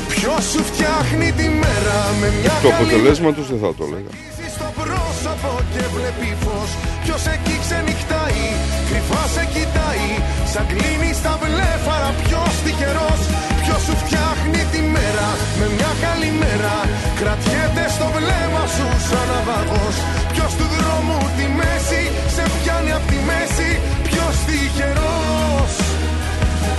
Ποιος 0.08 0.44
σου 0.52 0.64
φτιάχνει 0.64 1.32
τη 1.32 1.44
μέρα 1.50 1.98
με 2.22 2.28
μια 2.42 2.52
Το 2.62 2.68
αποτελέσμα 2.68 3.34
τους 3.34 3.48
δεν 3.50 3.60
θα 3.60 3.74
το 3.78 3.84
έλεγα. 3.88 4.12
στο 4.56 4.68
πρόσωπο 4.80 5.52
και 5.74 5.84
βλέπει 5.96 6.36
φως. 6.44 6.70
Ποιος 7.04 7.26
εκεί 7.36 7.56
ξενυχτάει, 7.64 8.44
κρυφά 8.90 9.24
σε 9.36 9.44
κοιτάει. 9.54 10.08
Σαν 10.54 10.66
κλείνει 10.72 11.14
στα 11.14 11.34
βλέφαρα 11.44 12.10
ποιος 12.24 12.52
τυχερός 12.64 13.22
Ποιος 13.64 13.82
σου 13.88 13.96
φτιάχνει 14.04 14.62
τη 14.74 14.82
μέρα 14.96 15.28
με 15.60 15.66
μια 15.76 15.92
καλή 16.06 16.32
μέρα 16.44 16.76
Κρατιέται 17.20 17.86
στο 17.96 18.08
βλέμμα 18.16 18.64
σου 18.76 18.88
σαν 19.08 19.26
ναυαγός. 19.30 19.96
Ποιος 20.32 20.52
του 20.58 20.68
δρόμου 20.76 21.18
τη 21.38 21.46
μέση 21.60 22.04
σε 22.36 22.44
πιάνει 22.58 22.92
απ' 22.98 23.08
τη 23.12 23.20
μέση 23.30 23.70
Ποιος 24.08 24.36
τυχερός. 24.48 25.74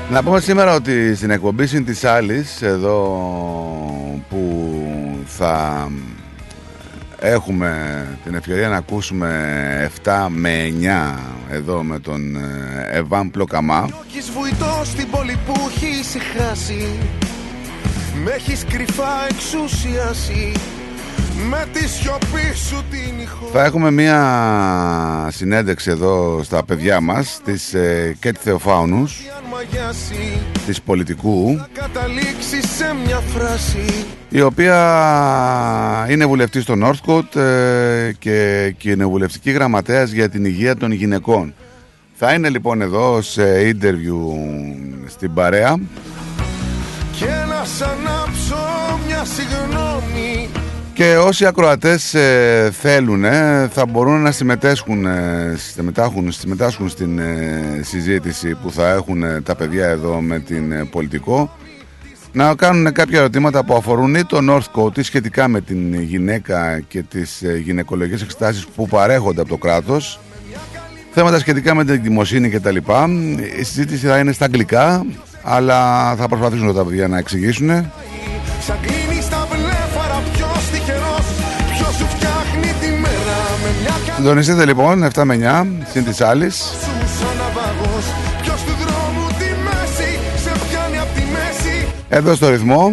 Να 0.09 0.23
πούμε 0.23 0.39
σήμερα 0.39 0.75
ότι 0.75 1.15
στην 1.15 1.29
εκπομπή 1.31 1.67
συν 1.67 1.85
της 1.85 2.03
άλλης 2.03 2.61
Εδώ 2.61 2.99
που 4.29 4.43
θα 5.27 5.87
έχουμε 7.19 7.71
την 8.23 8.35
ευκαιρία 8.35 8.67
να 8.67 8.75
ακούσουμε 8.77 9.91
7 10.03 10.27
με 10.29 10.73
9 10.81 11.19
Εδώ 11.51 11.83
με 11.83 11.99
τον 11.99 12.35
ε, 12.35 12.97
Εβάν 12.97 13.31
Πλοκαμά. 13.31 13.89
Έχεις 14.07 14.31
βουητό 14.31 14.81
στην 14.83 15.09
πόλη 15.09 15.37
που 15.45 15.53
έχει 15.69 15.99
ησυχάσει 15.99 16.99
Με 18.23 18.31
έχεις 18.31 18.65
κρυφά 18.65 19.27
εξουσιάσει 19.29 20.51
Με 21.49 21.65
τη 21.73 21.87
σιωπή 21.89 22.55
σου 22.55 22.83
την 22.91 23.19
ηχό. 23.21 23.49
Θα 23.51 23.63
έχουμε 23.63 23.91
μία 23.91 25.29
συνέντευξη 25.31 25.89
εδώ 25.89 26.41
στα 26.43 26.63
παιδιά 26.63 27.01
μας 27.01 27.39
της 27.45 27.73
ε, 27.73 28.15
Κέτη 28.19 28.39
Θεοφάουνους 28.43 29.19
Αν 29.37 29.43
μαγιάσει 29.51 30.37
της 30.65 30.81
πολιτικού 30.81 31.61
Καταλήξει 31.73 32.61
σε 32.67 32.95
μια 33.05 33.19
φράση. 33.19 34.05
η 34.29 34.41
οποία 34.41 36.07
είναι 36.09 36.25
βουλευτής 36.25 36.63
στο 36.63 36.73
Northcote 36.83 37.35
ε, 37.39 38.11
και 38.19 38.73
κοινοβουλευτική 38.77 39.51
γραμματέας 39.51 40.11
για 40.11 40.29
την 40.29 40.45
υγεία 40.45 40.75
των 40.77 40.91
γυναικών. 40.91 41.53
Θα 42.13 42.33
είναι 42.33 42.49
λοιπόν 42.49 42.81
εδώ 42.81 43.21
σε 43.21 43.43
interview 43.71 44.35
στην 45.07 45.33
παρέα. 45.33 45.75
Και 47.19 47.25
να 47.25 47.65
σ' 47.65 47.81
ανάψω 47.81 48.57
μια 49.07 49.25
συγγνώμη 49.25 50.49
και 50.97 51.17
όσοι 51.17 51.45
ακροατές 51.45 52.13
ε, 52.13 52.69
θέλουν 52.79 53.23
ε, 53.23 53.69
θα 53.73 53.85
μπορούν 53.85 54.21
να 54.21 54.31
συμμετέσχουν, 54.31 55.05
ε, 55.05 55.55
συμμετάχουν, 55.57 56.31
συμμετάσχουν 56.31 56.89
στην 56.89 57.19
ε, 57.19 57.79
συζήτηση 57.83 58.55
που 58.55 58.71
θα 58.71 58.89
έχουν 58.89 59.23
ε, 59.23 59.41
τα 59.41 59.55
παιδιά 59.55 59.87
εδώ 59.87 60.21
με 60.21 60.39
την 60.39 60.71
ε, 60.71 60.85
πολιτικό. 60.91 61.55
Να 62.31 62.55
κάνουν 62.55 62.91
κάποια 62.91 63.19
ερωτήματα 63.19 63.65
που 63.65 63.75
αφορούν 63.75 64.15
ή 64.15 64.25
το 64.25 64.39
Northcote 64.49 64.97
ή 64.97 65.01
σχετικά 65.01 65.47
με 65.47 65.61
την 65.61 66.01
γυναίκα 66.01 66.79
και 66.79 67.01
τις 67.01 67.41
ε, 67.41 67.57
γυναικολογικές 67.57 68.21
εξετάσεις 68.21 68.65
που 68.65 68.87
παρέχονται 68.87 69.41
από 69.41 69.49
το 69.49 69.57
κράτος. 69.57 70.19
Θέματα 71.11 71.39
σχετικά 71.39 71.75
με 71.75 71.85
την 71.85 72.01
δημοσύνη 72.01 72.49
και 72.49 72.59
τα 72.59 72.71
λοιπά. 72.71 73.09
Η 73.59 73.63
συζήτηση 73.63 74.07
θα 74.07 74.17
είναι 74.17 74.31
στα 74.31 74.45
αγγλικά 74.45 75.05
αλλά 75.43 76.15
θα 76.15 76.27
προσπαθήσουν 76.27 76.73
τα 76.73 76.83
παιδιά 76.83 77.07
να 77.07 77.17
εξηγήσουν 77.17 77.91
Συντονιστείτε 84.27 84.65
λοιπόν 84.65 85.07
7 85.13 85.23
με 85.23 85.39
9 85.41 85.65
συν 85.91 86.03
της 86.03 86.21
άλλης. 86.21 86.55
Σου 86.55 86.69
σαν 87.19 87.27
ναυαγός 87.37 88.05
Ποιος 88.41 88.63
του 88.63 88.71
δρόμου 88.79 89.27
τη 89.27 89.45
μέση 89.45 90.19
σε 90.43 90.51
πιάνει 90.69 90.97
απ' 90.97 91.13
τη 91.15 91.21
μέση 91.21 91.87
εδώ 92.09 92.35
στο 92.35 92.49
ρυθμό. 92.49 92.91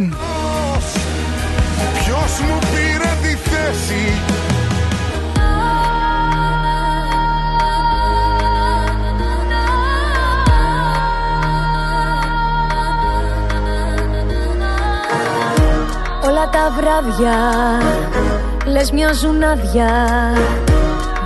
Ποιος 1.95 2.41
μου 2.41 2.59
πήρε 2.59 3.13
τη 3.23 3.37
θέση 3.51 4.13
Όλα 16.29 16.49
τα 16.51 16.73
βράδια 16.77 17.37
λες 18.65 18.91
μοιάζουν 18.91 19.43
άδεια 19.43 19.93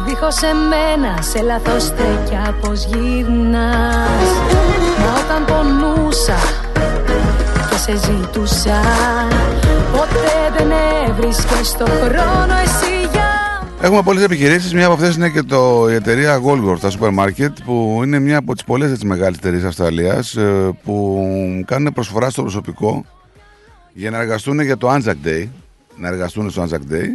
Δίχως 0.09 0.43
εμένα 0.43 1.23
σε 1.23 1.43
λάθος 1.43 1.83
στέκια 1.83 2.57
πως 2.61 2.85
γυρνάς. 2.85 4.29
Μα 4.99 5.13
όταν 5.25 5.45
πονούσα 5.45 6.37
και 7.71 7.77
σε 7.77 7.97
ζητούσα 7.97 8.81
Ποτέ 9.93 10.57
δεν 10.57 10.71
έβρισκες 11.09 11.73
το 11.73 11.85
χρόνο 11.85 12.55
εσύ 12.65 13.09
για 13.13 13.63
Έχουμε 13.81 14.03
πολλές 14.03 14.23
επιχειρήσεις, 14.23 14.75
μία 14.75 14.85
από 14.85 14.95
αυτές 14.95 15.15
είναι 15.15 15.29
και 15.29 15.43
το, 15.43 15.91
η 15.91 15.95
εταιρεία 15.95 16.41
Goldgore, 16.45 16.79
τα 16.81 16.91
σούπερ 16.91 17.11
μάρκετ 17.11 17.57
που 17.65 18.01
είναι 18.05 18.19
μία 18.19 18.39
από 18.39 18.55
τις 18.55 18.65
πολλές 18.65 18.91
έτσι, 18.91 19.07
μεγάλες 19.07 19.37
εταιρείες 19.37 19.65
Αυστραλίας 19.65 20.37
ε, 20.37 20.71
που 20.85 21.23
κάνουν 21.67 21.93
προσφορά 21.93 22.31
στο 22.31 22.43
προσωπικό 22.43 23.05
για 23.93 24.11
να 24.11 24.19
εργαστούν 24.19 24.61
για 24.61 24.77
το 24.77 24.93
Anzac 24.93 25.27
Day. 25.27 25.49
Να 25.97 26.09
εργαστούν 26.09 26.51
στο 26.51 26.63
Anzac 26.63 26.93
Day 26.93 27.07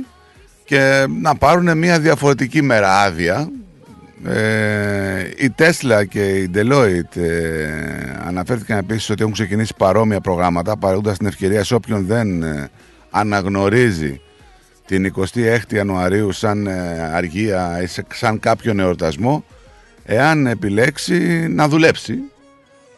και 0.66 1.06
να 1.22 1.36
πάρουν 1.36 1.78
μια 1.78 2.00
διαφορετική 2.00 2.62
μέρα 2.62 3.00
άδεια 3.02 3.50
ε, 4.26 5.20
η 5.38 5.54
Tesla 5.58 6.04
και 6.10 6.30
η 6.30 6.52
Deloitte 6.56 7.16
ε, 7.18 7.68
αναφέρθηκαν 8.28 8.78
επίσης 8.78 9.10
ότι 9.10 9.22
έχουν 9.22 9.34
ξεκινήσει 9.34 9.74
παρόμοια 9.78 10.20
προγράμματα 10.22 10.78
παρέχοντας 10.78 11.18
την 11.18 11.28
ευκαιρία 11.28 11.64
σε 11.64 11.76
όποιον 11.76 12.06
δεν 12.06 12.44
ε, 12.44 12.70
αναγνωρίζει 13.10 14.22
την 14.86 15.14
26η 15.18 15.74
Ιανουαρίου 15.74 16.32
σαν 16.32 16.68
ε, 16.68 17.10
αργία 17.14 17.80
ή 17.82 17.86
σε- 17.88 18.06
σαν 18.14 18.40
κάποιον 18.40 18.80
εορτασμό 18.80 19.44
εάν 20.06 20.48
επιλέξει 20.48 21.48
να 21.50 21.68
δουλέψει 21.68 22.16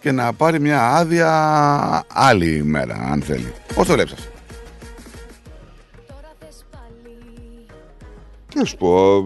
και 0.01 0.11
να 0.11 0.33
πάρει 0.33 0.59
μια 0.59 0.81
άδεια 0.87 1.29
άλλη 2.13 2.55
ημέρα, 2.55 3.07
αν 3.11 3.21
θέλει. 3.21 3.53
Πώς 3.75 3.87
το 3.87 3.93
βλέπεις 3.93 4.11
αυτό; 4.13 4.29
Τι 8.55 8.61
να 8.61 8.67
σου 8.67 8.77
πω. 8.77 9.25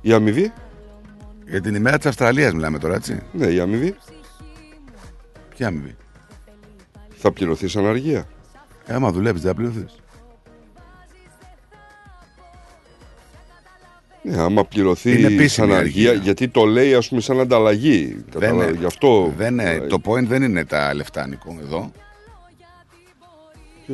Η 0.00 0.12
αμοιβή. 0.12 0.52
Για 1.48 1.60
την 1.60 1.74
ημέρα 1.74 1.96
της 1.96 2.06
Αυστραλίας 2.06 2.52
μιλάμε 2.52 2.78
τώρα, 2.78 2.94
έτσι. 2.94 3.22
Ναι, 3.32 3.46
η 3.46 3.60
αμοιβή. 3.60 3.94
Ποια 5.48 5.66
αμοιβή; 5.66 5.96
Θα 7.16 7.32
πληρωθεί 7.32 7.68
σαν 7.68 7.86
αργία. 7.86 8.26
Ε, 8.86 8.94
άμα 8.94 9.12
δουλεύεις, 9.12 9.40
δεν 9.42 9.50
θα 9.50 9.56
πληρωθείς. 9.56 9.94
Ναι, 14.22 14.36
άμα 14.36 14.50
Είναι 14.50 14.64
πληρωθεί 14.64 15.10
επίσημη 15.10 15.48
σαν 15.48 15.72
αργία, 15.72 16.08
αργία. 16.10 16.22
γιατί 16.24 16.48
το 16.48 16.64
λέει 16.64 16.94
ας 16.94 17.08
πούμε 17.08 17.20
σαν 17.20 17.40
ανταλλαγή. 17.40 18.24
Κατάλαβε, 18.30 18.64
είναι- 18.68 18.78
Γι' 18.78 18.84
αυτό. 18.84 19.32
Δεν 19.36 19.52
είναι, 19.52 19.78
το 19.80 20.00
point 20.04 20.24
δεν 20.24 20.42
είναι 20.42 20.64
τα 20.64 20.94
λεφτά, 20.94 21.26
Νικό, 21.26 21.56
εδώ. 21.60 21.92
Τι; 23.86 23.92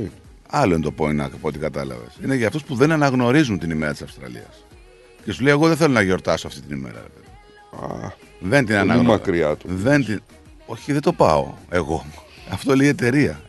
Άλλο 0.50 0.74
είναι 0.74 0.82
το 0.84 0.94
point 0.98 1.18
από 1.18 1.48
ό,τι 1.48 1.58
κατάλαβες. 1.58 2.12
Είναι 2.24 2.34
για 2.34 2.46
αυτούς 2.46 2.62
που 2.62 2.74
δεν 2.74 2.92
αναγνωρίζουν 2.92 3.58
την 3.58 3.70
ημέρα 3.70 3.92
της 3.92 4.02
Αυστραλίας. 4.02 4.64
Και 5.24 5.32
σου 5.32 5.42
λέει: 5.42 5.52
Εγώ 5.52 5.68
δεν 5.68 5.76
θέλω 5.76 5.92
να 5.92 6.00
γιορτάσω 6.00 6.46
αυτή 6.46 6.60
την 6.60 6.76
ημέρα. 6.76 6.94
ρε 7.02 7.08
παιδί. 7.14 7.26
Α, 8.04 8.12
δεν 8.40 8.58
την 8.58 8.66
πολύ 8.66 8.78
αναγνωρίζω. 8.78 9.12
μακριά 9.12 9.56
του. 9.56 9.66
Δεν 9.70 10.04
την... 10.04 10.22
Όχι, 10.66 10.92
δεν 10.92 11.00
το 11.00 11.12
πάω 11.12 11.52
εγώ. 11.70 12.06
Αυτό 12.50 12.76
λέει 12.76 12.86
η 12.86 12.90
εταιρεία. 12.90 13.40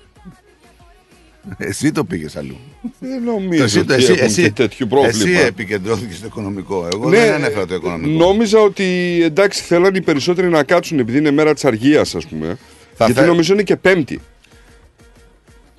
Εσύ 1.58 1.92
το 1.92 2.04
πήγες 2.04 2.36
αλλού. 2.36 2.58
Δεν 3.00 3.24
νομίζω 3.24 3.64
Εσύ- 3.64 3.80
ότι 3.80 3.94
εσύ- 3.94 4.12
έχουν 4.12 4.26
εσύ- 4.26 4.42
και 4.42 4.52
τέτοιο 4.52 4.88
πρόβλημα. 4.88 5.30
Εσύ 5.30 5.46
επικεντρώθηκε 5.46 6.14
στο 6.14 6.26
οικονομικό. 6.26 6.88
Εγώ 6.94 7.10
Ναι, 7.10 7.18
δεν 7.20 7.34
ανέφερα 7.34 7.66
το 7.66 7.76
οικονομικό. 7.76 8.26
Νόμιζα 8.26 8.60
ότι 8.60 9.20
εντάξει 9.24 9.62
θέλαν 9.64 9.96
οι 9.96 10.02
περισσότεροι 10.02 10.50
να 10.50 10.64
κάτσουν 10.64 11.00
επειδή 11.00 11.18
είναι 11.18 11.32
μέρα 11.32 11.54
της 11.54 11.66
αργίας, 11.66 12.16
ας 12.16 12.26
πούμε. 12.28 12.58
Θα 12.96 13.06
γιατί 13.06 13.20
θε- 13.20 13.28
νομίζω 13.30 13.54
είναι 13.54 13.64
και 13.64 13.76
Πέμπτη. 13.76 14.22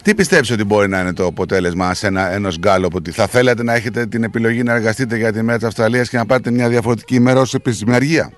Τι 0.02 0.14
πιστεύεις 0.14 0.50
ότι 0.50 0.64
μπορεί 0.64 0.88
να 0.88 1.00
είναι 1.00 1.12
το 1.12 1.26
αποτέλεσμα 1.26 1.94
σε 1.94 2.06
ένα, 2.06 2.32
ενός 2.32 2.58
γκάλωπ 2.58 2.94
ότι 2.94 3.10
θα 3.10 3.26
θέλατε 3.26 3.62
να 3.62 3.74
έχετε 3.74 4.06
την 4.06 4.22
επιλογή 4.22 4.62
να 4.62 4.74
εργαστείτε 4.74 5.16
για 5.16 5.32
τη 5.32 5.42
μέρα 5.42 5.58
της 5.58 5.66
Αυστραλίας 5.66 6.08
και 6.08 6.16
να 6.16 6.26
πάρετε 6.26 6.50
μια 6.50 6.68
διαφορετική 6.68 7.14
ημέρα 7.14 7.40
ως 7.40 7.54
επίσημη 7.54 7.94
αργία. 7.94 8.32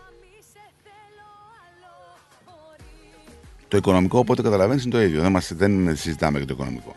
Το 3.68 3.76
οικονομικό, 3.76 4.18
οπότε 4.18 4.42
καταλαβαίνεις, 4.42 4.84
είναι 4.84 4.92
το 4.92 5.02
ίδιο. 5.02 5.20
Δεν, 5.20 5.30
μας, 5.30 5.52
δεν 5.54 5.96
συζητάμε 5.96 6.38
για 6.38 6.46
το 6.46 6.52
οικονομικό. 6.54 6.96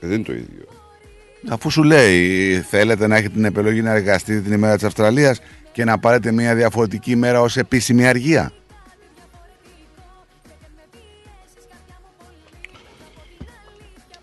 Ε, 0.00 0.06
δεν 0.06 0.16
είναι 0.16 0.24
το 0.24 0.32
ίδιο. 0.32 0.64
Αφού 1.48 1.70
σου 1.70 1.82
λέει, 1.82 2.60
θέλετε 2.60 3.06
να 3.06 3.16
έχετε 3.16 3.32
την 3.32 3.44
επιλογή 3.44 3.82
να 3.82 3.90
εργαστείτε 3.90 4.40
την 4.40 4.52
ημέρα 4.52 4.74
της 4.74 4.84
Αυστραλίας 4.84 5.40
και 5.72 5.84
να 5.84 5.98
πάρετε 5.98 6.32
μια 6.32 6.54
διαφορετική 6.54 7.10
ημέρα 7.10 7.40
ως 7.40 7.56
επίσημη 7.56 8.06
αργία. 8.06 8.52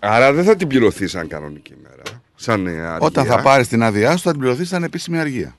Άρα 0.06 0.32
δεν 0.32 0.44
θα 0.44 0.56
την 0.56 0.68
πληρωθείς 0.68 1.10
σαν 1.10 1.28
κανονική 1.28 1.74
ημέρα. 1.78 2.02
Σαν 2.34 2.66
ε, 2.66 2.70
αργία. 2.70 2.98
Όταν 3.00 3.24
θα 3.26 3.40
πάρεις 3.42 3.68
την 3.68 3.82
άδειά 3.82 4.16
σου 4.16 4.22
θα 4.22 4.30
την 4.30 4.40
πληρωθείς 4.40 4.68
σαν 4.68 4.82
επίσημη 4.82 5.18
αργία. 5.18 5.56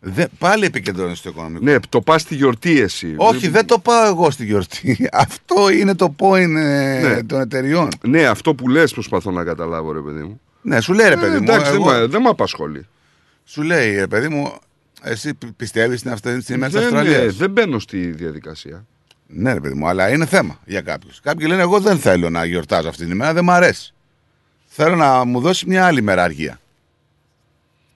Δε, 0.00 0.24
πάλι 0.38 0.64
επικεντρώνεσαι 0.64 1.16
στο 1.16 1.28
οικονομικό. 1.28 1.64
Ναι, 1.64 1.76
το 1.88 2.00
πας 2.00 2.20
στη 2.22 2.34
γιορτή 2.34 2.80
εσύ. 2.80 3.14
Όχι, 3.16 3.48
δεν 3.48 3.66
το 3.66 3.78
πάω 3.78 4.06
εγώ 4.06 4.30
στη 4.30 4.44
γιορτή. 4.44 5.08
Αυτό 5.12 5.70
είναι 5.70 5.94
το 5.94 6.14
point 6.18 6.54
ε, 6.56 7.00
Ναι. 7.02 7.22
των 7.22 7.40
εταιριών. 7.40 7.88
Ναι, 8.06 8.26
αυτό 8.26 8.54
που 8.54 8.68
λες 8.68 8.92
προσπαθώ 8.92 9.30
να 9.30 9.44
καταλάβω, 9.44 9.92
ρε 9.92 10.00
παιδί 10.00 10.22
μου. 10.22 10.40
Ναι, 10.62 10.80
σου 10.80 10.92
λέει 10.92 11.08
ρε 11.08 11.16
παιδί 11.16 11.34
Ε, 11.36 11.38
μου. 11.38 11.42
εντάξει, 11.42 11.72
εγώ- 11.72 11.90
δεν 11.90 12.00
με- 12.00 12.06
δεν 12.06 12.22
με 12.22 12.28
απασχολεί. 12.28 12.86
Σου 13.44 13.62
λέει 13.62 13.94
ρε 13.94 14.06
παιδί 14.06 14.28
μου, 14.28 14.52
εσύ 15.02 15.34
πιστεύεις 15.56 15.98
στην 16.00 16.10
αυτή 16.12 16.40
στην 16.40 16.54
ημέρα 16.54 16.70
τη 16.72 16.76
Δεν, 16.78 16.84
Αυστραλίας; 16.86 17.22
ε, 17.34 17.36
δεν 17.36 17.50
μπαίνω 17.50 17.78
στη 17.78 17.98
διαδικασία. 17.98 18.86
Ναι, 19.26 19.52
ρε 19.52 19.60
παιδί 19.60 19.74
μου, 19.74 19.88
αλλά 19.88 20.12
είναι 20.12 20.26
θέμα 20.26 20.60
για 20.64 20.80
κάποιους. 20.80 21.20
Κάποιοι 21.20 21.46
λένε: 21.48 21.62
Εγώ 21.62 21.80
δεν 21.80 21.98
θέλω 21.98 22.30
να 22.30 22.44
γιορτάζω 22.44 22.88
αυτή 22.88 23.02
την 23.02 23.12
ημέρα, 23.12 23.32
δεν 23.32 23.44
μ' 23.44 23.50
αρέσει. 23.50 23.94
Θέλω 24.66 24.96
να 24.96 25.24
μου 25.24 25.40
δώσει 25.40 25.66
μια 25.66 25.86
άλλη 25.86 26.02
μέρα 26.02 26.22
αργία. 26.22 26.60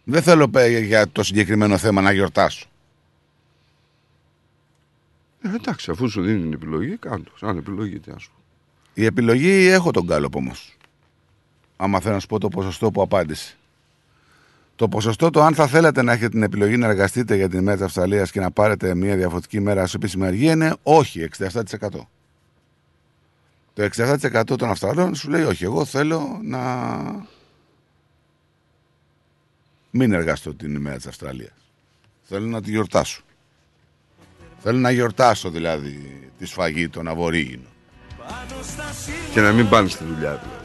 Δεν 0.05 0.23
θέλω 0.23 0.49
πέ, 0.49 0.69
για 0.79 1.09
το 1.09 1.23
συγκεκριμένο 1.23 1.79
θέμα 1.79 2.01
να 2.01 2.13
γιορτάσω. 2.13 2.67
Ε, 5.43 5.55
εντάξει, 5.55 5.91
αφού 5.91 6.09
σου 6.09 6.23
δίνει 6.23 6.41
την 6.41 6.53
επιλογή, 6.53 6.97
κάνε 6.97 7.23
το. 7.25 7.33
Σαν 7.37 7.57
επιλογή, 7.57 7.99
τι 7.99 8.11
να 8.11 8.19
σου 8.19 8.31
πω. 8.31 8.43
Η 8.95 9.05
επιλογή 9.05 9.67
έχω 9.67 9.91
τον 9.91 10.07
κάλοπ 10.07 10.35
όμως. 10.35 10.77
Άμα 11.77 12.01
θέλω 12.01 12.15
να 12.15 12.21
σου 12.21 12.27
πω 12.27 12.39
το 12.39 12.49
ποσοστό 12.49 12.91
που 12.91 13.03
απάντησε. 13.03 13.57
Το 14.81 14.89
ποσοστό 14.89 15.31
το 15.31 15.43
αν 15.43 15.55
θα 15.55 15.67
θέλατε 15.67 16.03
να 16.03 16.13
έχετε 16.13 16.29
την 16.29 16.43
επιλογή 16.43 16.77
να 16.77 16.87
εργαστείτε 16.87 17.37
για 17.37 17.49
την 17.49 17.59
ημέρα 17.59 17.77
τη 17.77 17.85
Αυστραλίας 17.85 18.31
και 18.31 18.41
να 18.41 18.51
πάρετε 18.51 18.95
μια 18.95 19.17
διαφορετική 19.17 19.57
ημέρα 19.57 19.87
σε 19.87 19.97
επίσημη 19.97 20.27
αργία 20.27 20.53
είναι 20.53 20.77
όχι, 20.83 21.29
67%. 21.39 21.53
Το 23.75 23.89
67% 23.97 24.43
των 24.45 24.71
Αυστραλών 24.71 25.15
σου 25.15 25.31
λέει 25.31 25.43
όχι, 25.43 25.65
εγώ 25.65 25.85
θέλω 25.85 26.41
να 26.43 27.27
μην 29.91 30.13
εργαστώ 30.13 30.55
την 30.55 30.75
ημέρα 30.75 30.97
της 30.97 31.07
Αυστραλίας. 31.07 31.55
Θέλω 32.23 32.47
να 32.47 32.63
τη 32.63 32.71
γιορτάσω. 32.71 33.23
Θέλω 34.59 34.79
να 34.79 34.91
γιορτάσω 34.91 35.51
δηλαδή 35.51 36.31
τη 36.39 36.47
σφαγή 36.47 36.89
των 36.89 37.09
Αβορήγινων. 37.09 37.69
Και 39.33 39.41
να 39.41 39.53
μην 39.53 39.69
πάνε 39.69 39.89
στη 39.89 40.05
δουλειά, 40.05 40.43
δηλαδή. 40.43 40.65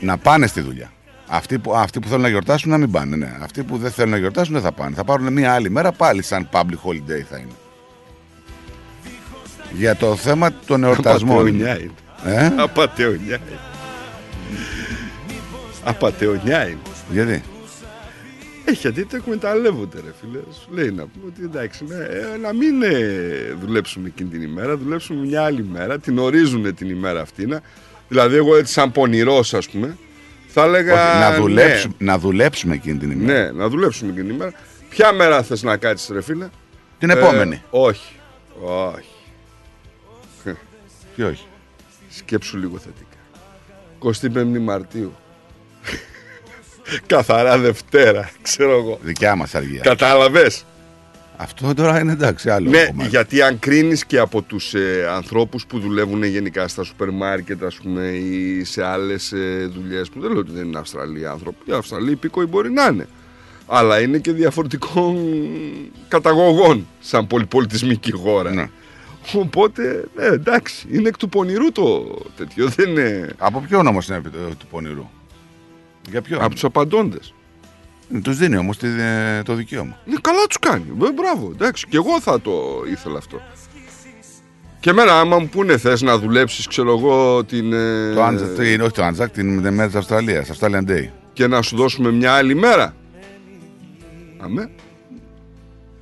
Να 0.00 0.18
πάνε 0.18 0.46
στη 0.46 0.60
δουλειά. 0.60 0.92
Αυτοί 1.32 1.58
που, 1.58 1.74
αυτοί 1.76 2.00
που 2.00 2.08
θέλουν 2.08 2.22
να 2.22 2.28
γιορτάσουν 2.28 2.70
να 2.70 2.78
μην 2.78 2.90
πάνε. 2.90 3.16
Ναι. 3.16 3.36
Αυτοί 3.40 3.62
που 3.62 3.76
δεν 3.76 3.90
θέλουν 3.90 4.10
να 4.10 4.16
γιορτάσουν 4.16 4.52
δεν 4.52 4.62
θα 4.62 4.72
πάνε. 4.72 4.94
Θα 4.94 5.04
πάρουν 5.04 5.32
μια 5.32 5.52
άλλη 5.52 5.70
μέρα 5.70 5.92
πάλι 5.92 6.22
σαν 6.22 6.48
public 6.52 6.80
holiday 6.84 7.22
θα 7.30 7.38
είναι. 7.38 7.54
Για 9.72 9.96
το 9.96 10.16
θέμα 10.16 10.52
των 10.66 10.84
εορτασμών. 10.84 11.36
Απατεωνιά 11.36 11.80
είναι. 11.80 11.92
Ε; 12.24 12.52
Απατεωνιά 12.56 13.38
είναι. 13.48 13.58
Απατεωνιά 15.84 16.68
είναι. 16.68 16.78
Γιατί; 17.12 17.42
Ε, 18.64 18.72
γιατί 18.72 19.04
το 19.04 19.16
εκμεταλλεύονται, 19.16 20.00
ρε 20.04 20.12
φίλε. 20.20 20.38
Σου 20.62 20.68
λέει 20.70 20.90
να 20.90 21.06
πούμε 21.06 21.24
ότι 21.26 21.42
εντάξει, 21.44 21.84
ναι, 21.84 21.94
ε, 21.94 22.36
να 22.42 22.52
μην 22.52 22.82
ε, 22.82 23.56
δουλέψουμε 23.60 24.08
εκείνη 24.08 24.28
την 24.28 24.42
ημέρα, 24.42 24.76
δουλέψουμε 24.76 25.26
μια 25.26 25.42
άλλη 25.44 25.64
μέρα, 25.72 25.98
την 25.98 26.18
ορίζουν 26.18 26.74
την 26.74 26.90
ημέρα 26.90 27.20
αυτή. 27.20 27.46
Να, 27.46 27.60
δηλαδή, 28.08 28.36
εγώ 28.36 28.56
έτσι, 28.56 28.72
σαν 28.72 28.92
πονηρός, 28.92 29.54
ας 29.54 29.68
πούμε, 29.68 29.96
θα 30.52 30.62
έλεγα. 30.62 30.92
Όχι, 31.10 31.20
να, 31.20 31.30
ναι, 31.30 31.36
δουλέψουμε, 31.36 31.94
να 31.98 32.18
δουλέψουμε 32.18 32.74
εκείνη 32.74 32.98
την 32.98 33.10
ημέρα. 33.10 33.42
Ναι, 33.42 33.50
να 33.50 33.68
δουλέψουμε 33.68 34.10
εκείνη 34.10 34.26
την 34.26 34.34
ημέρα. 34.34 34.52
Ποια 34.88 35.12
μέρα 35.12 35.42
θες 35.42 35.62
να 35.62 35.76
κάτσεις, 35.76 36.08
ρε 36.08 36.22
φίλε; 36.22 36.48
Την 36.98 37.10
επόμενη. 37.10 37.62
όχι. 37.70 38.14
Όχι. 38.62 39.08
Τι 41.16 41.22
όχι. 41.22 41.46
Σκέψου 42.08 42.58
λίγο 42.58 42.78
θετικά. 42.78 43.16
25η 44.54 44.58
Μαρτίου. 44.60 45.14
Καθαρά 47.06 47.58
Δευτέρα, 47.58 48.30
ξέρω 48.42 48.70
εγώ. 48.78 48.98
Δικιά 49.02 49.34
μας 49.36 49.54
αργία. 49.54 49.80
Κατάλαβες; 49.80 50.64
Αυτό 51.42 51.74
τώρα 51.74 52.00
είναι 52.00 52.12
εντάξει, 52.12 52.50
άλλο. 52.50 52.70
Ναι, 52.70 52.86
κομμάτι. 52.86 53.08
γιατί 53.08 53.42
αν 53.42 53.58
κρίνεις 53.58 54.04
και 54.04 54.18
από 54.18 54.42
τους 54.42 54.74
ε, 54.74 55.08
ανθρώπους 55.10 55.66
που 55.66 55.78
δουλεύουν 55.78 56.22
γενικά 56.22 56.68
στα 56.68 56.82
σούπερ 56.82 57.10
μάρκετ, 57.10 57.64
ας 57.64 57.74
πούμε, 57.74 58.06
ή 58.06 58.64
σε 58.64 58.84
άλλες 58.84 59.32
ε, 59.32 59.70
δουλειές 59.74 60.08
που 60.10 60.20
δεν 60.20 60.30
λέω 60.30 60.40
ότι 60.40 60.52
δεν 60.52 60.66
είναι 60.66 60.78
Αυστραλοί 60.78 61.26
άνθρωποι. 61.26 61.70
Οι 61.70 61.72
Αυστραλοί 61.72 62.10
υπήκοοι 62.10 62.46
μπορεί 62.46 62.70
να 62.70 62.86
είναι. 62.86 63.08
Αλλά 63.66 64.00
είναι 64.00 64.18
και 64.18 64.32
διαφορετικών 64.32 65.16
καταγωγών 66.08 66.86
σαν 67.00 67.26
πολυπολιτισμική 67.26 68.12
χώρα. 68.12 68.50
Ναι. 68.54 68.70
Οπότε, 69.34 70.04
ναι, 70.16 70.24
εντάξει, 70.24 70.86
είναι 70.90 71.08
εκ 71.08 71.16
του 71.16 71.28
πονηρού 71.28 71.72
το 71.72 72.18
τέτοιο. 72.36 72.68
Δεν 72.68 72.90
είναι... 72.90 73.34
Από 73.38 73.60
ποιον 73.60 73.86
όμω 73.86 73.98
είναι 74.08 74.16
επί- 74.16 74.32
του 74.58 74.66
πονηρού; 74.70 75.08
Για 76.10 76.22
ποιον. 76.22 76.40
Από 76.40 76.52
τους 76.54 76.64
απαντώντες. 76.64 77.34
Τους 78.22 78.36
δίνει 78.36 78.56
όμως 78.56 78.76
το 79.44 79.54
δικαίωμα. 79.54 79.98
Ναι, 80.04 80.14
καλά 80.20 80.46
τους 80.48 80.58
κάνει. 80.58 80.84
Ε, 81.02 81.12
μπράβο, 81.12 81.50
εντάξει. 81.54 81.86
Και 81.88 81.96
εγώ 81.96 82.20
θα 82.20 82.40
το 82.40 82.52
ήθελα 82.90 83.18
αυτό. 83.18 83.40
Και 84.80 84.90
εμένα, 84.90 85.18
άμα 85.20 85.38
μου 85.38 85.48
πούνε 85.48 85.76
θες 85.76 86.00
να 86.02 86.18
δουλέψεις, 86.18 86.66
ξέρω 86.66 86.90
εγώ, 86.98 87.44
την. 87.44 87.72
ε, 87.72 88.12
Το 88.14 88.26
Anzac, 88.26 88.54
την- 88.56 88.80
όχι 88.80 88.92
το 88.92 89.06
Anzac, 89.06 89.30
την 89.32 89.62
την 89.62 89.74
μέρα 89.74 89.86
της 89.86 89.94
Αυστραλίας, 89.96 90.50
Australian 90.58 90.88
Day. 90.90 91.08
Και 91.32 91.46
να 91.46 91.62
σου 91.62 91.76
δώσουμε 91.76 92.10
μια 92.12 92.32
άλλη 92.32 92.54
μέρα. 92.54 92.94
Αμέ. 94.38 94.70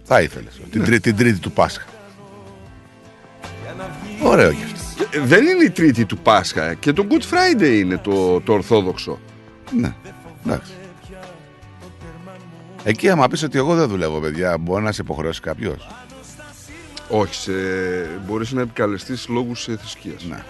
Θα 0.02 0.20
ήθελες. 0.22 0.60
Την, 0.70 0.84
τρί- 0.84 1.02
την 1.02 1.16
τρίτη 1.16 1.38
του 1.38 1.52
Πάσχα. 1.52 1.84
Ωραίο 4.22 4.50
και 4.52 4.62
αυτό. 4.64 5.04
Ε, 5.10 5.20
Δεν 5.20 5.46
είναι 5.46 5.64
η 5.64 5.70
τρίτη 5.70 6.04
του 6.04 6.18
Πάσχα. 6.18 6.74
Και 6.74 6.92
το 6.92 7.06
Good 7.10 7.22
Friday 7.34 7.78
είναι 7.78 7.96
το, 7.98 8.40
το 8.40 8.52
ορθόδοξο. 8.52 9.18
Ναι, 9.80 9.94
εντάξει. 10.46 10.72
Εκεί, 12.82 13.08
άμα 13.08 13.28
πεις 13.28 13.42
ότι 13.42 13.58
εγώ 13.58 13.74
δεν 13.74 13.88
δουλεύω, 13.88 14.20
παιδιά, 14.20 14.58
μπορεί 14.58 14.82
να 14.82 14.92
σε 14.92 15.02
υποχρεώσει 15.02 15.40
κάποιος; 15.40 15.88
Όχι, 17.08 17.34
σε... 17.34 17.52
μπορείς 18.26 18.52
να 18.52 18.60
επικαλεστείς 18.60 19.28
λόγους 19.28 19.68
ε, 19.68 19.76
θρησκείας. 19.76 20.24
Ναι. 20.24 20.42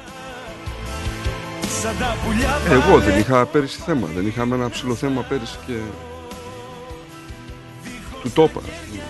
Εγώ 2.71 2.99
δεν 2.99 3.19
είχα 3.19 3.47
πέρυσι 3.47 3.81
θέμα. 3.81 4.09
Δεν 4.15 4.27
είχαμε 4.27 4.55
ένα 4.55 4.69
ψηλό 4.69 4.95
θέμα 4.95 5.23
πέρυσι 5.23 5.59
και... 5.67 5.73
Του 8.23 8.31
το 8.31 8.43
είπα. 8.43 8.61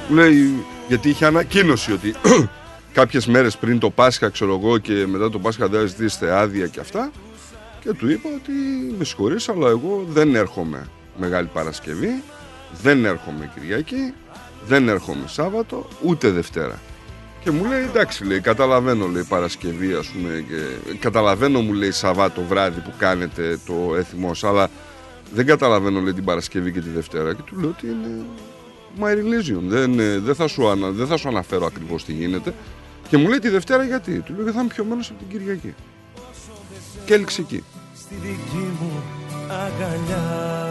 Μου 0.09 0.15
λέει, 0.17 0.65
γιατί 0.89 1.09
είχε 1.09 1.27
ανακοίνωση 1.27 1.93
ότι 1.93 2.15
κάποιες 2.99 3.27
μέρες 3.27 3.57
πριν 3.57 3.79
το 3.79 3.91
Πάσχα, 3.91 4.29
ξέρω 4.29 4.61
εγώ, 4.63 4.79
και 4.79 5.07
μετά 5.07 5.31
το 5.31 5.39
Πάσχα 5.39 5.69
δεν 5.69 5.87
ζητήσετε 5.87 6.33
άδεια 6.33 6.67
και 6.67 6.81
αυτά. 6.81 7.11
Και 7.81 7.93
του 7.93 8.11
είπα 8.11 8.29
ότι 8.35 8.53
με 8.99 9.05
συγχωρείς, 9.05 9.49
αλλά 9.49 9.69
εγώ 9.69 10.05
δεν 10.09 10.35
έρχομαι 10.35 10.89
Μεγάλη 11.17 11.49
Παρασκευή, 11.53 12.23
δεν 12.83 13.05
έρχομαι 13.05 13.51
Κυριακή, 13.55 14.15
δεν 14.67 14.89
έρχομαι 14.89 15.27
Σάββατο, 15.27 15.89
ούτε 16.03 16.31
Δευτέρα. 16.31 16.81
Και 17.41 17.51
μου 17.51 17.65
λέει 17.65 17.83
εντάξει, 17.83 18.25
λέει, 18.25 18.41
καταλαβαίνω 18.41 19.07
λέει 19.07 19.25
Παρασκευή, 19.29 19.95
ας 19.95 20.07
πούμε, 20.07 20.45
και 20.49 20.97
καταλαβαίνω 20.99 21.61
μου 21.61 21.73
λέει 21.73 21.91
Σαββάτο 21.91 22.43
βράδυ 22.43 22.81
που 22.81 22.93
κάνετε 22.99 23.59
το 23.67 23.95
έθιμος, 23.97 24.45
αλλά 24.45 24.71
δεν 25.35 25.47
καταλαβαίνω 25.47 26.01
λέει 26.01 26.13
την 26.13 26.25
Παρασκευή 26.25 26.73
και 26.73 26.81
τη 26.81 26.89
Δευτέρα. 26.89 27.35
Και 27.35 27.43
του 27.43 27.61
λέω 27.61 27.69
ότι 27.69 27.87
είναι 27.87 28.25
my 29.01 29.13
religion, 29.13 29.61
δεν, 29.63 29.99
ε, 29.99 30.19
δεν, 30.19 30.35
θα, 30.35 30.47
σου 30.47 30.69
ανα, 30.69 30.91
δεν 30.91 31.07
θα 31.07 31.17
σου 31.17 31.29
αναφέρω 31.29 31.67
ακριβώς 31.67 32.05
τι 32.05 32.13
γίνεται. 32.13 32.55
Και 33.09 33.17
μου 33.17 33.29
λέει 33.29 33.39
τη 33.39 33.49
Δευτέρα 33.49 33.85
γιατί, 33.85 34.21
του 34.21 34.33
λέω 34.33 34.43
γιατί 34.43 34.57
θα 34.57 34.63
είμαι 34.63 34.73
πιωμένος 34.75 35.11
από 35.11 35.19
την 35.19 35.39
Κυριακή. 35.39 35.75
Και 37.05 37.15
έληξε 37.15 37.41
εκεί. 37.41 37.65
στη 37.95 38.15
δική 38.23 38.67
μου 38.81 39.03
αγκαλιά 39.49 40.68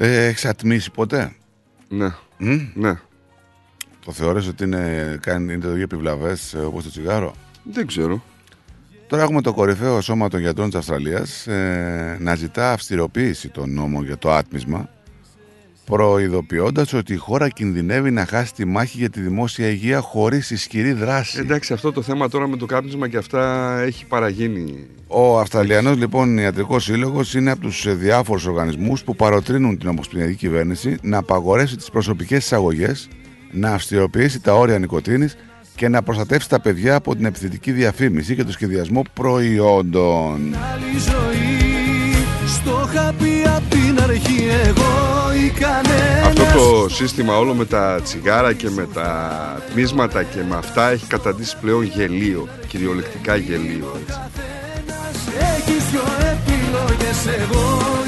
Ε, 0.00 0.26
έχεις 0.26 0.44
ατμίσει 0.44 0.90
ποτέ; 0.90 1.32
Ναι. 1.88 2.08
Μμ; 2.38 2.58
Ναι. 2.74 2.98
Το 4.04 4.12
θεωρείς 4.12 4.48
ότι 4.48 4.64
είναι, 4.64 5.18
κάνει, 5.22 5.52
είναι 5.52 5.62
το 5.62 5.70
ίδιο 5.70 5.82
επιβλαβές 5.82 6.54
ε, 6.54 6.58
όπως 6.58 6.84
το 6.84 6.90
τσιγάρο; 6.90 7.34
Δεν 7.62 7.86
ξέρω. 7.86 8.22
Τώρα 9.06 9.22
έχουμε 9.22 9.42
το 9.42 9.52
κορυφαίο 9.52 10.00
σώμα 10.00 10.28
των 10.28 10.40
γιατρών 10.40 10.66
της 10.70 10.78
Αυστραλίας 10.78 11.46
ε, 11.46 12.16
να 12.20 12.34
ζητά 12.34 12.72
αυστηροποίηση 12.72 13.48
των 13.48 13.72
νόμων 13.72 14.04
για 14.04 14.18
το 14.18 14.32
άτμισμα 14.32 14.88
προειδοποιώντας 15.88 16.92
ότι 16.92 17.12
η 17.12 17.16
χώρα 17.16 17.48
κινδυνεύει 17.48 18.10
να 18.10 18.26
χάσει 18.26 18.54
τη 18.54 18.64
μάχη 18.64 18.98
για 18.98 19.10
τη 19.10 19.20
δημόσια 19.20 19.68
υγεία 19.68 20.00
χωρίς 20.00 20.50
ισχυρή 20.50 20.92
δράση. 20.92 21.38
Εντάξει, 21.38 21.72
αυτό 21.72 21.92
το 21.92 22.02
θέμα 22.02 22.28
τώρα 22.28 22.48
με 22.48 22.56
το 22.56 22.66
κάπνισμα 22.66 23.08
και 23.08 23.16
αυτά 23.16 23.74
έχει 23.80 24.06
παραγίνει. 24.06 24.86
Ο 25.06 25.38
Αυστραλιανός 25.38 25.96
λοιπόν 25.96 26.38
Ιατρικός 26.38 26.84
Σύλλογος 26.84 27.34
είναι 27.34 27.50
από 27.50 27.60
τους 27.60 27.86
ε, 27.86 27.94
διάφορους 27.94 28.46
οργανισμούς 28.46 29.02
που 29.04 29.16
παροτρύνουν 29.16 29.78
την 29.78 29.88
Ομοσπονδιακή 29.88 30.34
Κυβέρνηση 30.34 30.98
να 31.02 31.18
απαγορεύσει 31.18 31.76
τις 31.76 31.90
προσωπικές 31.90 32.44
εισαγωγές, 32.44 33.08
να 33.50 33.70
αυστηροποιήσει 33.70 34.40
τα 34.40 34.54
όρια 34.54 34.78
νοικοτήνης 34.78 35.36
και 35.74 35.88
να 35.88 36.02
προστατεύσει 36.02 36.48
τα 36.48 36.60
παιδιά 36.60 36.94
από 36.94 37.16
την 37.16 37.24
επιθετική 37.24 37.72
διαφήμιση 37.72 38.34
και 38.34 38.44
το 38.44 38.52
σχεδιασμό 38.52 39.02
προϊόντων. 39.12 40.56
Άλλη 40.72 40.98
ζωή 40.98 41.58
Στο 42.46 42.88
είχα 42.88 43.14
πει 43.18 43.30
απ' 43.30 43.37
την 43.68 44.02
αρχή 44.02 44.46
εγώ 44.64 44.92
ή 45.44 45.48
κανένας 45.50 46.26
Αυτό 46.26 46.58
το 46.58 46.88
σύστημα 46.88 47.38
όλο 47.38 47.54
με 47.54 47.64
τα 47.64 48.00
τσιγάρα 48.04 48.52
και 48.52 48.70
με 48.70 48.88
τα 48.94 49.32
τμίσματα 49.72 50.22
και 50.22 50.38
με 50.48 50.56
αυτά 50.56 50.90
έχει 50.90 51.06
καταντήσει 51.06 51.56
πλέον 51.60 51.82
γελίο, 51.82 52.48
κυριολεκτικά 52.68 53.36
γελίο. 53.36 54.00
Έτσι. 54.00 54.18
Έχεις 55.38 55.84
δυο 55.90 56.02
επιλογές 56.30 57.26
εγώ 57.26 58.07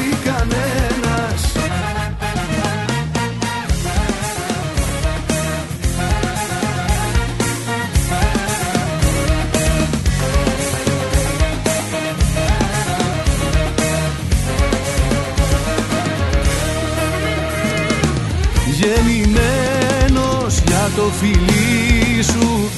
Γεννημένος 18.81 20.61
για 20.67 20.91
το 20.97 21.03
φιλί 21.03 22.23
σου 22.23 22.69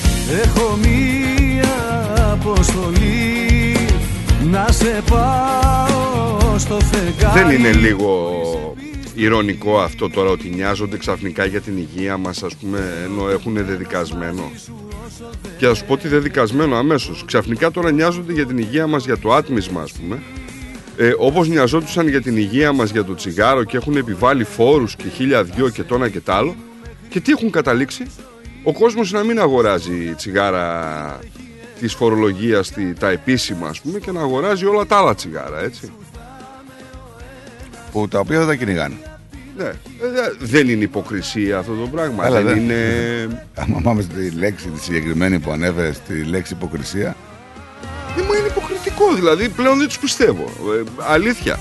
Έχω 0.43 0.79
μία 0.83 1.75
αποστολή. 2.33 3.77
Να 4.51 4.67
σε 4.71 5.03
πάω 5.11 6.59
στο 6.59 6.79
φεγγάρι. 6.81 7.41
Δεν 7.41 7.59
είναι 7.59 7.73
λίγο 7.73 8.31
ηρωνικό 9.15 9.81
αυτό 9.81 10.11
τώρα 10.11 10.31
ότι 10.31 10.49
νοιάζονται 10.49 10.97
ξαφνικά 10.97 11.45
για 11.45 11.61
την 11.61 11.77
υγεία 11.77 12.17
μας 12.17 12.43
ας 12.43 12.57
πούμε 12.57 12.93
ενώ 13.05 13.31
έχουν 13.31 13.55
δεδικασμένο; 13.55 14.51
Και 15.59 15.67
θα 15.67 15.75
σου 15.75 15.85
πω 15.85 15.93
ότι 15.93 16.09
δεδικασμένο 16.09 16.77
αμέσως. 16.77 17.25
Ξαφνικά 17.27 17.71
τώρα 17.71 17.91
νοιάζονται 17.91 18.33
για 18.33 18.47
την 18.47 18.59
υγεία 18.59 18.87
μας 18.87 19.05
για 19.05 19.19
το 19.19 19.33
άτμισμα 19.35 19.83
ας 19.83 19.93
πούμε 19.93 20.23
ε, 20.97 21.13
όπως 21.19 21.49
νοιαζόντουσαν 21.49 22.09
για 22.09 22.23
την 22.23 22.37
υγεία 22.37 22.73
μας 22.73 22.91
για 22.91 23.05
το 23.05 23.15
τσιγάρο 23.15 23.65
και 23.65 23.77
έχουν 23.77 23.97
επιβάλει 23.97 24.45
φόρους 24.45 24.97
και 24.97 25.09
χίλια 25.15 25.43
δυο 25.45 25.69
και 25.69 25.83
τόνα 25.83 26.09
και 26.09 26.21
τ' 26.21 26.31
άλλο 26.31 26.55
και 27.09 27.21
τι 27.21 27.33
έχουν 27.33 27.51
καταλήξει; 27.51 28.05
Ο 28.63 28.73
κόσμος 28.73 29.13
να 29.13 29.23
μην 29.23 29.41
αγοράζει 29.41 30.15
τσιγάρα 30.17 31.19
της 31.81 31.95
φορολογίας 31.95 32.71
τη- 32.71 32.93
τα 32.93 33.09
επίσημα 33.11 33.69
ας 33.69 33.81
πούμε 33.81 33.99
και 33.99 34.11
να 34.13 34.21
αγοράζει 34.21 34.65
όλα 34.65 34.87
τα 34.87 34.97
άλλα 34.97 35.15
τσιγάρα 35.15 35.61
έτσι 35.63 35.93
Που 37.93 38.09
τα 38.09 38.19
οποία 38.19 38.39
δεν 38.39 38.47
τα 38.47 38.55
κυνηγάνε. 38.55 38.95
Ναι, 39.57 39.65
ε, 39.65 39.73
δε- 40.01 40.47
δεν 40.47 40.69
είναι 40.69 40.85
υποκρισία 40.85 41.59
αυτό 41.59 41.73
το 41.75 41.87
πράγμα. 41.89 42.25
Αλλά 42.25 42.43
δεν 42.43 42.55
δεν- 42.55 42.63
είναι. 42.63 43.45
Άμα 43.55 43.81
πάμε 43.83 44.03
στη 44.03 44.31
λέξη 44.31 44.69
τη 44.69 44.81
συγκεκριμένη 44.81 45.39
που 45.39 45.51
ανέφερες, 45.51 46.01
τη 46.01 46.23
λέξη 46.25 46.53
υποκρισία, 46.53 47.17
Δεν 48.17 48.25
μου 48.27 48.33
είναι 48.33 48.47
υποκριτικό, 48.47 49.15
δηλαδή 49.15 49.49
πλέον 49.49 49.79
δεν 49.79 49.87
τους 49.87 49.99
πιστεύω. 49.99 50.45
Ε, 50.45 50.83
αλήθεια. 51.09 51.59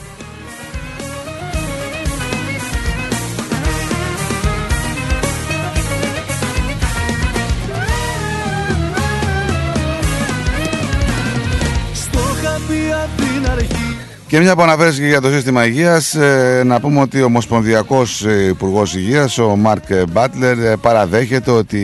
Στο 11.94 12.20
είχα 12.40 12.60
πει 12.68 12.92
απ' 13.04 13.22
την 13.22 13.52
αρχή 13.52 13.82
Και 14.28 14.40
μια 14.40 14.56
που 14.56 14.62
αναφέρεσαι 14.62 15.02
και 15.02 15.08
για 15.08 15.22
το 15.22 15.30
σύστημα 15.32 15.66
υγείας, 15.66 16.16
να 16.64 16.80
πούμε 16.80 17.02
ότι 17.02 17.22
ο 17.22 17.26
Ομοσπονδιακός 17.26 18.26
Υπουργός 18.50 18.96
Υγείας, 18.96 19.38
ο 19.38 19.56
Μάρκ 19.56 19.84
Μπάτλερ, 20.12 20.58
ε, 20.58 20.76
παραδέχεται 20.82 21.52
ότι 21.52 21.78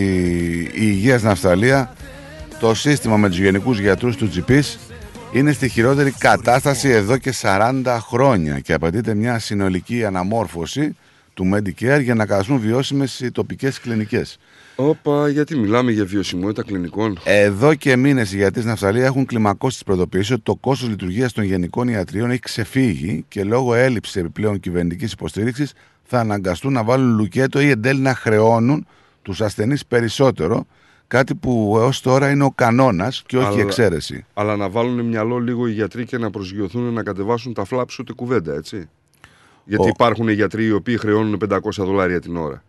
η 0.73 0.81
υγεία 0.81 1.17
στην 1.17 1.29
Αυστραλία, 1.29 1.91
το 2.59 2.73
σύστημα 2.73 3.17
με 3.17 3.29
τους 3.29 3.39
γενικούς 3.39 3.79
γιατρούς 3.79 4.15
του 4.15 4.29
GPs, 4.35 4.77
είναι 5.33 5.51
στη 5.51 5.69
χειρότερη 5.69 6.11
κατάσταση 6.11 6.89
εδώ 6.89 7.17
και 7.17 7.33
40 7.41 7.97
χρόνια 7.99 8.59
και 8.59 8.73
απαιτείται 8.73 9.13
μια 9.13 9.39
συνολική 9.39 10.05
αναμόρφωση 10.05 10.95
του 11.33 11.51
Medicare 11.53 12.01
για 12.01 12.15
να 12.15 12.25
καταστούν 12.25 12.59
βιώσιμες 12.59 13.19
οι 13.19 13.31
τοπικές 13.31 13.79
κλινικές. 13.79 14.37
Όπα, 14.75 15.29
γιατί 15.29 15.57
μιλάμε 15.57 15.91
για 15.91 16.05
βιωσιμότητα 16.05 16.63
κλινικών; 16.63 17.19
Εδώ 17.23 17.73
και 17.73 17.95
μήνες 17.95 18.33
οι 18.33 18.35
γιατροί 18.35 18.59
στην 18.59 18.71
Αυστραλία 18.71 19.05
έχουν 19.05 19.25
κλιμακώσει 19.25 19.75
τις 19.75 19.85
προειδοποιήσεις 19.85 20.31
ότι 20.31 20.41
το 20.41 20.55
κόστος 20.55 20.89
λειτουργίας 20.89 21.33
των 21.33 21.43
γενικών 21.43 21.87
ιατρίων 21.87 22.31
έχει 22.31 22.39
ξεφύγει 22.39 23.25
και 23.27 23.43
λόγω 23.43 23.73
έλλειψης 23.73 24.15
επιπλέον 24.15 24.59
κυβερνητικής 24.59 25.11
υποστήριξης 25.11 25.73
θα 26.03 26.19
αναγκαστούν 26.19 26.73
να 26.73 26.83
βάλουν 26.83 27.15
λουκέτο 27.15 27.59
ή 27.59 27.69
εν 27.69 27.81
τέλει 27.81 27.99
να 27.99 28.15
χρεώνουν 28.15 28.87
τους 29.21 29.41
ασθενείς 29.41 29.85
περισσότερο. 29.85 30.65
Κάτι 31.07 31.35
που 31.35 31.75
έως 31.79 32.01
τώρα 32.01 32.29
είναι 32.29 32.43
ο 32.43 32.51
κανόνας 32.51 33.23
και 33.25 33.37
όχι 33.37 33.45
η 33.47 33.51
Αλλά- 33.51 33.61
εξαίρεση. 33.61 34.25
Αλλά 34.33 34.55
να 34.55 34.69
βάλουν 34.69 35.05
μυαλό 35.05 35.37
λίγο 35.37 35.67
οι 35.67 35.71
γιατροί 35.71 36.05
και 36.05 36.17
να 36.17 36.29
προσγειωθούν 36.29 36.93
να 36.93 37.03
κατεβάσουν 37.03 37.53
τα 37.53 37.65
φλάψη 37.65 37.97
ούτε 38.01 38.13
κουβέντα, 38.13 38.53
έτσι. 38.53 38.89
Γιατί 39.65 39.83
Ο- 39.83 39.87
υπάρχουν 39.87 40.29
γιατροί 40.29 40.65
οι 40.65 40.71
οποίοι 40.71 40.97
χρεώνουν 40.97 41.37
500 41.37 41.83
δολάρια 41.85 42.19
την 42.19 42.37
ώρα, 42.37 42.63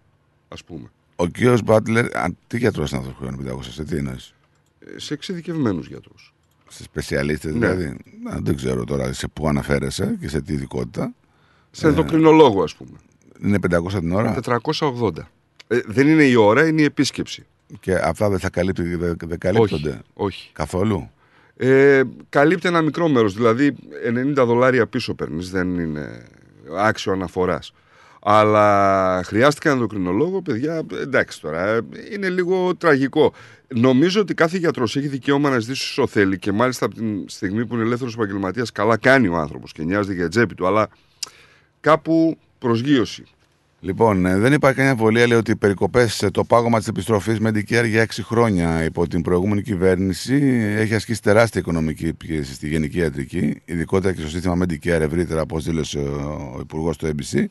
ας 0.48 0.64
πούμε. 0.64 0.90
Ο 1.16 1.26
κύριος 1.26 1.62
Μπάτλερ, 1.62 2.16
α, 2.16 2.28
τι 2.46 2.58
γιατρός 2.58 2.90
είναι 2.90 3.00
αυτός 3.00 3.14
που 3.14 3.20
χρεώνει 3.20 3.36
500, 3.36 3.72
σε 3.72 3.84
τι 3.84 3.96
εννοείς; 3.96 4.34
Ε, 4.96 4.98
Σε 4.98 5.14
εξειδικευμένους 5.14 5.86
γιατρούς. 5.88 6.34
Σε 6.68 6.82
σπεσιαλίστες 6.82 7.54
Ναι. 7.54 7.58
δηλαδή; 7.58 7.84
Α, 8.32 8.38
δεν 8.42 8.56
ξέρω 8.56 8.84
τώρα 8.84 9.12
σε 9.12 9.28
πού 9.28 9.48
αναφέρεσαι 9.48 10.16
και 10.20 10.28
σε 10.28 10.40
τι 10.40 10.52
ειδικότητα. 10.52 11.12
Σε 11.70 11.86
Ε, 11.86 11.88
ενδοκρινολόγο, 11.88 12.62
ας 12.62 12.74
πούμε. 12.74 12.98
Είναι 13.44 13.58
500 13.58 13.98
την 14.00 14.12
ώρα; 14.12 14.34
480. 14.40 15.28
Ε, 15.68 15.80
δεν 15.86 16.08
είναι 16.08 16.24
η 16.24 16.34
ώρα, 16.34 16.66
είναι 16.66 16.80
η 16.80 16.84
επίσκεψη. 16.84 17.46
Και 17.80 17.94
αυτά 17.94 18.28
δεν 18.28 18.38
θα 18.38 18.50
καλύπτει, 18.50 18.94
δεν, 18.94 19.16
δεν 19.24 19.38
καλύπτονται; 19.38 20.00
όχι. 20.14 20.50
Καθόλου; 20.52 21.10
Ε, 21.56 22.02
καλύπτει 22.28 22.68
ένα 22.68 22.82
μικρό 22.82 23.08
μέρος, 23.08 23.34
δηλαδή 23.34 23.74
90 24.36 24.44
δολάρια 24.46 24.86
πίσω 24.86 25.14
παίρνεις, 25.14 25.50
δεν 25.50 25.78
είναι 25.78 26.22
άξιο 26.76 27.12
αναφοράς. 27.12 27.72
Αλλά 28.20 29.22
χρειάστηκε 29.24 29.68
ενδοκρινολόγο, 29.68 30.42
παιδιά, 30.42 30.82
εντάξει 31.00 31.40
τώρα, 31.40 31.66
ε, 31.66 31.80
είναι 32.12 32.28
λίγο 32.28 32.76
τραγικό. 32.76 33.32
Νομίζω 33.68 34.20
ότι 34.20 34.34
κάθε 34.34 34.58
γιατρός 34.58 34.96
έχει 34.96 35.08
δικαίωμα 35.08 35.50
να 35.50 35.58
ζητήσει 35.58 35.82
όσο 35.82 36.06
θέλει 36.06 36.38
και 36.38 36.52
μάλιστα 36.52 36.86
από 36.86 36.94
την 36.94 37.28
στιγμή 37.28 37.66
που 37.66 37.74
είναι 37.74 37.82
ελεύθερος 37.82 38.14
επαγγελματίας 38.14 38.72
καλά 38.72 38.96
κάνει 38.96 39.28
ο 39.28 39.36
άνθρωπος 39.36 39.72
και 39.72 39.82
νοιάζεται 39.82 40.14
για 40.14 40.28
τσέπη 40.28 40.54
του, 40.54 40.66
αλλά 40.66 40.88
κάπου 41.80 42.38
προσγείωση. 42.58 43.24
Λοιπόν, 43.80 44.26
ε, 44.26 44.38
δεν 44.38 44.52
υπάρχει 44.52 44.76
κανένα 44.76 44.94
αμφιβολία 44.94 45.26
λέει 45.26 45.38
ότι 45.38 45.50
οι 45.50 45.56
περικοπές 45.56 46.28
το 46.32 46.44
πάγωμα 46.44 46.78
της 46.78 46.88
επιστροφής 46.88 47.38
Medicare 47.42 47.86
για 47.86 48.02
6 48.02 48.22
χρόνια 48.22 48.84
υπό 48.84 49.08
την 49.08 49.22
προηγούμενη 49.22 49.62
κυβέρνηση 49.62 50.34
έχει 50.76 50.94
ασκήσει 50.94 51.22
τεράστια 51.22 51.60
οικονομική 51.60 52.12
πίεση 52.12 52.54
στη 52.54 52.68
γενική 52.68 52.98
ιατρική, 52.98 53.62
ειδικότερα 53.64 54.14
και 54.14 54.20
στο 54.20 54.28
σύστημα 54.28 54.56
Medicare 54.64 55.00
ευρύτερα, 55.00 55.40
όπως 55.40 55.64
δήλωσε 55.64 55.98
ο 55.98 56.58
Υπουργός 56.60 56.96
του 56.96 57.06
ABC. 57.06 57.44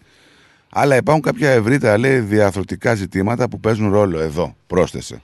Αλλά 0.69 0.95
υπάρχουν 0.95 1.23
κάποια 1.23 1.49
ευρύτερα 1.49 1.97
λέει, 1.97 2.19
διαθροτικά 2.19 2.95
ζητήματα 2.95 3.49
που 3.49 3.59
παίζουν 3.59 3.91
ρόλο 3.91 4.19
εδώ, 4.19 4.55
πρόσθεσε. 4.67 5.21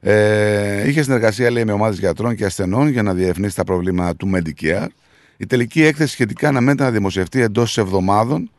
Ε, 0.00 0.88
είχε 0.88 1.02
συνεργασία 1.02 1.50
λέει, 1.50 1.64
με 1.64 1.72
ομάδες 1.72 1.98
γιατρών 1.98 2.36
και 2.36 2.44
ασθενών 2.44 2.88
για 2.88 3.02
να 3.02 3.14
διερευνήσει 3.14 3.56
τα 3.56 3.64
προβλήματα 3.64 4.16
του 4.16 4.30
Medicare. 4.34 4.86
Η 5.36 5.46
τελική 5.46 5.82
έκθεση 5.82 6.12
σχετικά 6.12 6.48
αναμένεται 6.48 6.82
να 6.82 6.90
δημοσιευτεί 6.90 7.40
εντός 7.40 7.78
εβδομάδων 7.78 8.50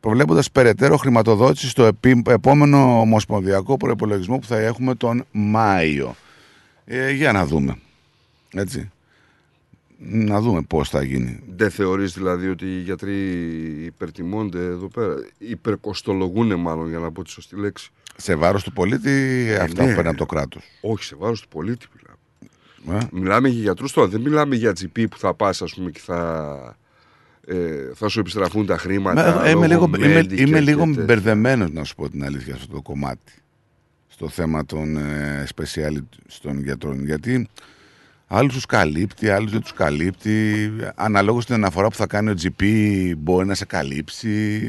προβλέποντας 0.00 0.50
περαιτέρω 0.50 0.96
χρηματοδότηση 0.96 1.68
στο 1.68 1.84
επί- 1.84 2.28
επόμενο 2.28 3.00
ομοσπονδιακό 3.00 3.76
προπολογισμό 3.76 4.38
που 4.38 4.46
θα 4.46 4.58
έχουμε 4.58 4.94
τον 4.94 5.24
Μάιο. 5.30 6.16
Ε, 6.84 7.10
για 7.10 7.32
να 7.32 7.46
δούμε. 7.46 7.78
Έτσι. 8.54 8.90
Να 10.02 10.40
δούμε 10.40 10.62
πώς 10.62 10.88
θα 10.88 11.02
γίνει. 11.02 11.40
Δεν 11.56 11.70
θεωρείς 11.70 12.12
δηλαδή 12.12 12.48
ότι 12.48 12.64
οι 12.64 12.80
γιατροί 12.80 13.14
υπερτιμώνται 13.84 14.64
εδώ 14.64 14.88
πέρα; 14.88 15.14
Υπερκοστολογούν 15.38 16.60
μάλλον 16.60 16.88
για 16.88 16.98
να 16.98 17.10
πω 17.12 17.22
τη 17.22 17.30
σωστή 17.30 17.56
λέξη. 17.56 17.90
Σε 18.16 18.34
βάρος 18.34 18.62
του 18.62 18.72
πολίτη 18.72 19.10
αυτά 19.60 19.82
ναι. 19.82 19.88
που 19.88 19.94
παίρνει 19.94 20.08
από 20.08 20.18
το 20.18 20.26
κράτος. 20.26 20.62
Όχι, 20.80 21.04
σε 21.04 21.16
βάρος 21.18 21.40
του 21.40 21.48
πολίτη 21.48 21.86
μιλάμε. 21.96 23.04
Ε. 23.04 23.08
Μιλάμε 23.12 23.48
για 23.48 23.60
γιατρούς 23.60 23.92
τώρα. 23.92 24.08
Δεν 24.08 24.20
μιλάμε 24.20 24.56
για 24.56 24.72
GP 24.80 25.04
που 25.10 25.18
θα 25.18 25.34
πας 25.34 25.62
ας 25.62 25.74
πούμε 25.74 25.90
και 25.90 26.00
θα, 26.04 26.76
ε, 27.50 27.90
θα 27.94 28.08
σου 28.08 28.20
επιστραφούν 28.20 28.66
τα 28.66 28.78
χρήματα. 28.78 29.34
Μα, 29.34 29.46
ε, 29.46 29.50
είμαι 29.50 29.66
λόγω 29.66 29.86
λίγο, 29.86 30.06
είμαι, 30.10 30.20
Medicaid 30.20 30.38
είμαι 30.38 30.58
και 30.58 30.60
λίγο 30.60 30.84
τέτοια. 30.84 31.04
μπερδεμένος 31.04 31.72
να 31.72 31.84
σου 31.84 31.94
πω 31.94 32.10
την 32.10 32.24
αλήθεια 32.24 32.54
αυτό 32.54 32.74
το 32.74 32.82
κομμάτι. 32.82 33.32
Στο 34.08 34.28
θέμα 34.28 34.66
των 34.66 34.96
ε, 34.96 35.46
specialist 35.54 36.38
των 36.42 36.62
γιατρών. 36.62 37.04
Γιατί 37.04 37.48
άλλους 38.26 38.54
τους 38.54 38.66
καλύπτει, 38.66 39.28
άλλους 39.30 39.50
δεν 39.52 39.60
τους 39.60 39.72
καλύπτει. 39.72 40.70
Αναλόγως 40.94 41.42
στην 41.42 41.54
αναφορά 41.54 41.88
που 41.88 41.96
θα 41.96 42.06
κάνει 42.06 42.30
ο 42.30 42.34
GP, 42.42 42.64
μπορεί 43.18 43.46
να 43.46 43.54
σε 43.54 43.64
καλύψει. 43.64 44.60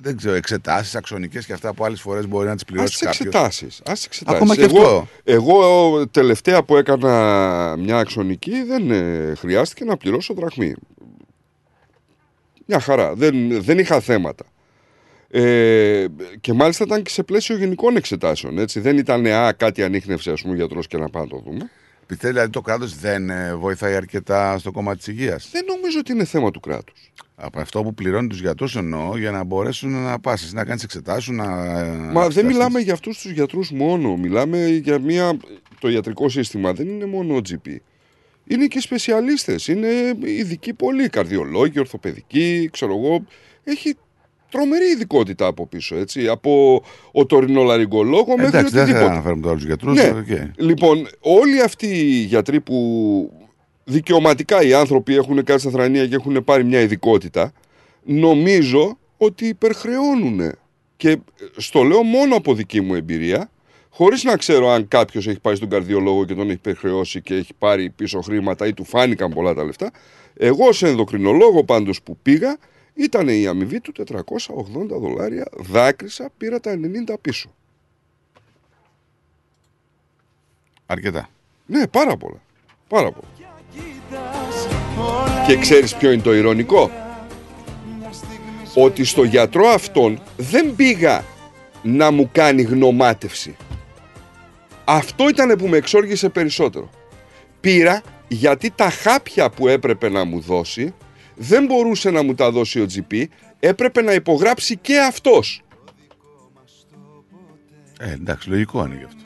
Δεν 0.00 0.16
ξέρω, 0.16 0.34
εξετάσεις, 0.34 0.94
αξονικές 0.94 1.46
και 1.46 1.52
αυτά 1.52 1.74
που 1.74 1.84
άλλες 1.84 2.00
φορές 2.00 2.28
μπορεί 2.28 2.46
να 2.46 2.54
τις 2.54 2.62
Ας 2.62 2.70
πληρώσει 2.70 2.92
τις 2.92 3.00
κάποιος. 3.06 3.26
εξετάσεις, 3.26 3.80
ας 3.84 3.92
τις 3.92 4.04
εξετάσεις. 4.04 4.40
Ακόμα 4.40 4.56
και 4.56 4.62
εγώ, 4.62 4.86
αυτό. 4.86 5.08
Εγώ 5.24 6.06
τελευταία 6.08 6.62
που 6.62 6.76
έκανα 6.76 7.76
μια 7.78 7.98
αξονική 7.98 8.62
δεν 8.62 8.90
ε, 8.90 9.34
χρειάστηκε 9.38 9.84
να 9.84 9.96
πληρώσω 9.96 10.34
δραχμή. 10.34 10.74
Μια 12.72 12.80
χαρά. 12.80 13.14
Δεν, 13.14 13.62
δεν 13.62 13.78
είχα 13.78 14.00
θέματα. 14.00 14.44
Ε, 15.28 16.06
και 16.40 16.52
μάλιστα 16.52 16.84
ήταν 16.84 17.02
και 17.02 17.10
σε 17.10 17.22
πλαίσιο 17.22 17.56
γενικών 17.56 17.96
εξετάσεων. 17.96 18.58
Έτσι. 18.58 18.80
Δεν 18.80 18.98
ήταν 18.98 19.26
α, 19.26 19.52
κάτι 19.52 19.82
ανείχνευσε 19.82 20.30
ας 20.30 20.42
πούμε, 20.42 20.52
ο 20.54 20.56
γιατρός 20.56 20.86
και 20.86 20.96
να 20.96 21.08
πάμε 21.08 21.24
να 21.24 21.30
το 21.30 21.42
δούμε. 21.44 21.70
Πιστεύει 22.06 22.32
δηλαδή 22.32 22.50
το 22.50 22.60
κράτος 22.60 22.98
δεν 22.98 23.30
ε, 23.30 23.54
βοηθάει 23.54 23.94
αρκετά 23.94 24.58
στο 24.58 24.70
κομμάτι 24.70 24.98
της 24.98 25.06
υγείας; 25.06 25.48
Δεν 25.52 25.64
νομίζω 25.64 25.98
ότι 25.98 26.12
είναι 26.12 26.24
θέμα 26.24 26.50
του 26.50 26.60
κράτους. 26.60 27.12
Από 27.34 27.60
αυτό 27.60 27.82
που 27.82 27.94
πληρώνει 27.94 28.28
τους 28.28 28.40
γιατρούς 28.40 28.76
εννοώ 28.76 29.16
για 29.16 29.30
να 29.30 29.44
μπορέσουν 29.44 30.02
να 30.02 30.18
πας, 30.18 30.52
να 30.52 30.64
κάνεις 30.64 30.82
εξετάσου, 30.82 31.32
να. 31.32 31.44
Μα 31.44 31.84
δεν 31.84 32.12
εξετάσεις. 32.12 32.42
μιλάμε 32.42 32.80
για 32.80 32.92
αυτούς 32.92 33.18
τους 33.18 33.30
γιατρούς 33.30 33.70
μόνο. 33.70 34.16
Μιλάμε 34.16 34.66
για 34.66 34.98
μια... 34.98 35.36
Το 35.78 35.88
ιατρικό 35.88 36.28
σύστημα 36.28 36.72
δεν 36.72 36.88
είναι 36.88 37.06
μόνο 37.06 37.36
GP. 37.36 37.76
Είναι 38.46 38.66
και 38.66 38.80
σπεσιαλίστες. 38.80 39.68
Είναι 39.68 39.88
ειδικοί 40.20 40.74
πολλοί. 40.74 41.08
Καρδιολόγοι, 41.08 41.78
ορθοπαιδικοί, 41.78 42.68
ξέρω 42.72 42.96
εγώ. 42.96 43.24
Έχει 43.64 43.94
τρομερή 44.50 44.84
ειδικότητα 44.84 45.46
από 45.46 45.66
πίσω, 45.66 45.96
έτσι. 45.96 46.28
Από 46.28 46.82
οτορινολαριγκολόγο 47.12 48.36
μέχρι 48.36 48.46
Εντάξει, 48.46 48.72
δεν 48.72 48.72
θα 48.72 48.82
οτιδήποτε. 48.82 49.12
αναφέρουμε 49.12 49.42
τώρα 49.42 49.54
τους 49.54 49.64
γιατρούς. 49.64 49.94
Ναι. 49.94 50.52
Λοιπόν, 50.56 51.08
όλοι 51.20 51.60
αυτοί 51.62 51.86
οι 51.86 52.22
γιατροί 52.22 52.60
που 52.60 53.30
δικαιωματικά 53.84 54.62
οι 54.62 54.74
άνθρωποι 54.74 55.14
έχουν 55.14 55.44
κάνει 55.44 55.60
στα 55.60 55.70
θρανία 55.70 56.06
και 56.06 56.14
έχουν 56.14 56.44
πάρει 56.44 56.64
μια 56.64 56.80
ειδικότητα, 56.80 57.52
νομίζω 58.02 58.98
ότι 59.16 59.46
υπερχρεώνουν. 59.46 60.52
Και 60.96 61.16
στο 61.56 61.82
λέω 61.82 62.02
μόνο 62.02 62.36
από 62.36 62.54
δική 62.54 62.80
μου 62.80 62.94
εμπειρία, 62.94 63.50
χωρίς 63.94 64.24
να 64.24 64.36
ξέρω 64.36 64.70
αν 64.70 64.88
κάποιος 64.88 65.26
έχει 65.26 65.40
πάει 65.40 65.54
στον 65.54 65.68
καρδιολόγο 65.68 66.24
και 66.24 66.34
τον 66.34 66.44
έχει 66.44 66.52
υπερχρεώσει 66.52 67.22
και 67.22 67.34
έχει 67.34 67.54
πάρει 67.58 67.90
πίσω 67.90 68.20
χρήματα 68.20 68.66
ή 68.66 68.74
του 68.74 68.84
φάνηκαν 68.84 69.30
πολλά 69.32 69.54
τα 69.54 69.64
λεφτά. 69.64 69.90
Εγώ, 70.34 70.72
σε 70.72 70.88
ενδοκρινολόγο 70.88 71.64
πάντως 71.64 72.02
που 72.02 72.16
πήγα, 72.22 72.56
ήταν 72.94 73.28
η 73.28 73.46
αμοιβή 73.46 73.80
του 73.80 73.92
480 73.92 75.00
δολάρια. 75.00 75.48
Δάκρυσα, 75.56 76.30
πήρα 76.36 76.60
τα 76.60 76.78
90 77.08 77.14
πίσω. 77.20 77.54
Αρκετά. 80.86 81.28
Ναι, 81.66 81.86
πάρα 81.86 82.16
πολλά. 82.16 82.40
Πάρα 82.88 83.12
πολλά. 83.12 83.28
Και 85.46 85.56
ξέρεις 85.56 85.94
ποιο 85.94 86.12
είναι 86.12 86.22
το 86.22 86.34
ηρωνικό; 86.34 86.90
Ότι 88.74 89.04
στο 89.04 89.22
γιατρό 89.24 89.68
αυτόν 89.68 90.22
δεν 90.36 90.74
πήγα 90.76 91.24
να 91.82 92.10
μου 92.10 92.28
κάνει 92.32 92.62
γνωμάτευση. 92.62 93.56
Αυτό 94.84 95.28
ήταν 95.28 95.56
που 95.58 95.66
με 95.66 95.76
εξόργησε 95.76 96.28
περισσότερο. 96.28 96.90
Πήρα 97.60 98.02
γιατί 98.28 98.70
τα 98.70 98.90
χάπια 98.90 99.50
που 99.50 99.68
έπρεπε 99.68 100.08
να 100.08 100.24
μου 100.24 100.40
δώσει 100.40 100.94
δεν 101.34 101.64
μπορούσε 101.64 102.10
να 102.10 102.22
μου 102.22 102.34
τα 102.34 102.50
δώσει 102.50 102.80
ο 102.80 102.86
GP, 102.94 103.24
έπρεπε 103.60 104.02
να 104.02 104.12
υπογράψει 104.12 104.76
και 104.76 105.00
αυτός. 105.00 105.62
Ε, 107.98 108.12
εντάξει, 108.12 108.48
λογικό 108.48 108.84
είναι 108.84 108.96
γι' 108.98 109.04
αυτό. 109.04 109.20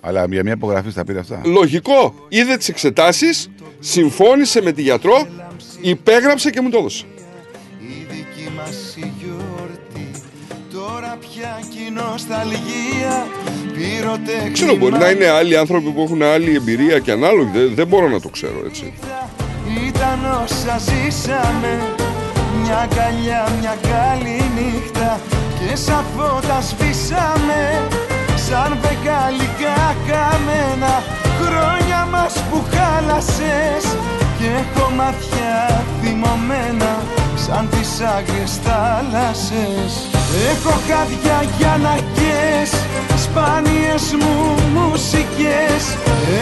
Αλλά 0.00 0.26
για 0.30 0.42
μια 0.42 0.52
υπογραφή 0.52 0.90
στα 0.90 1.04
πήρε 1.04 1.18
αυτά. 1.18 1.42
Λογικό. 1.44 2.14
Είδε 2.28 2.56
τις 2.56 2.68
εξετάσεις, 2.68 3.50
συμφώνησε 3.78 4.62
με 4.62 4.72
τη 4.72 4.82
γιατρό, 4.82 5.26
υπέγραψε 5.80 6.50
και 6.50 6.60
μου 6.60 6.70
το 6.70 6.78
έδωσε. 6.78 7.04
Τώρα 11.16 11.28
πια 11.28 11.58
κι 11.70 11.82
η 11.88 11.90
νοσταλγία. 11.90 13.14
Πυροτεχνήματα 13.74 14.52
Ξέρω, 14.52 14.76
μπορεί 14.76 14.98
να 14.98 15.10
είναι 15.10 15.28
άλλοι 15.28 15.56
άνθρωποι 15.56 15.90
που 15.90 16.02
έχουν 16.02 16.22
άλλη 16.22 16.54
εμπειρία 16.54 16.98
και 16.98 17.10
ανάλογη. 17.10 17.50
Δεν, 17.52 17.74
δεν 17.74 17.86
μπορώ 17.86 18.08
να 18.08 18.20
το 18.20 18.28
ξέρω 18.28 18.58
έτσι. 18.68 18.92
Ήταν 19.88 20.18
όσα 20.42 20.78
ζήσαμε. 20.78 21.72
Μια 22.60 22.76
αγκαλιά, 22.86 23.42
μια 23.60 23.76
καλή 23.92 24.40
νύχτα. 24.56 25.20
Και 25.58 25.76
σαν 25.76 26.04
φώτα 26.16 26.60
σβήσαμε. 26.60 27.60
Σαν 28.46 28.78
βεγγαλικά 28.82 29.80
καμένα 30.08 30.94
Χρόνια 31.40 32.08
μας 32.12 32.34
που 32.50 32.58
χάλασες. 32.72 33.84
Και 34.38 34.48
έχω 34.60 34.90
μάτια 34.90 35.84
θυμωμένα 36.00 36.92
Σαν 37.44 37.68
τις 37.70 37.90
άγριες 38.16 38.52
θάλασσες. 38.64 39.92
Έχω 40.50 40.74
χάδια 40.88 41.38
για 41.58 41.78
να 41.82 41.94
κες 42.16 42.70
Σπάνιες 43.24 44.04
μου 44.20 44.36
μουσικές. 44.76 45.82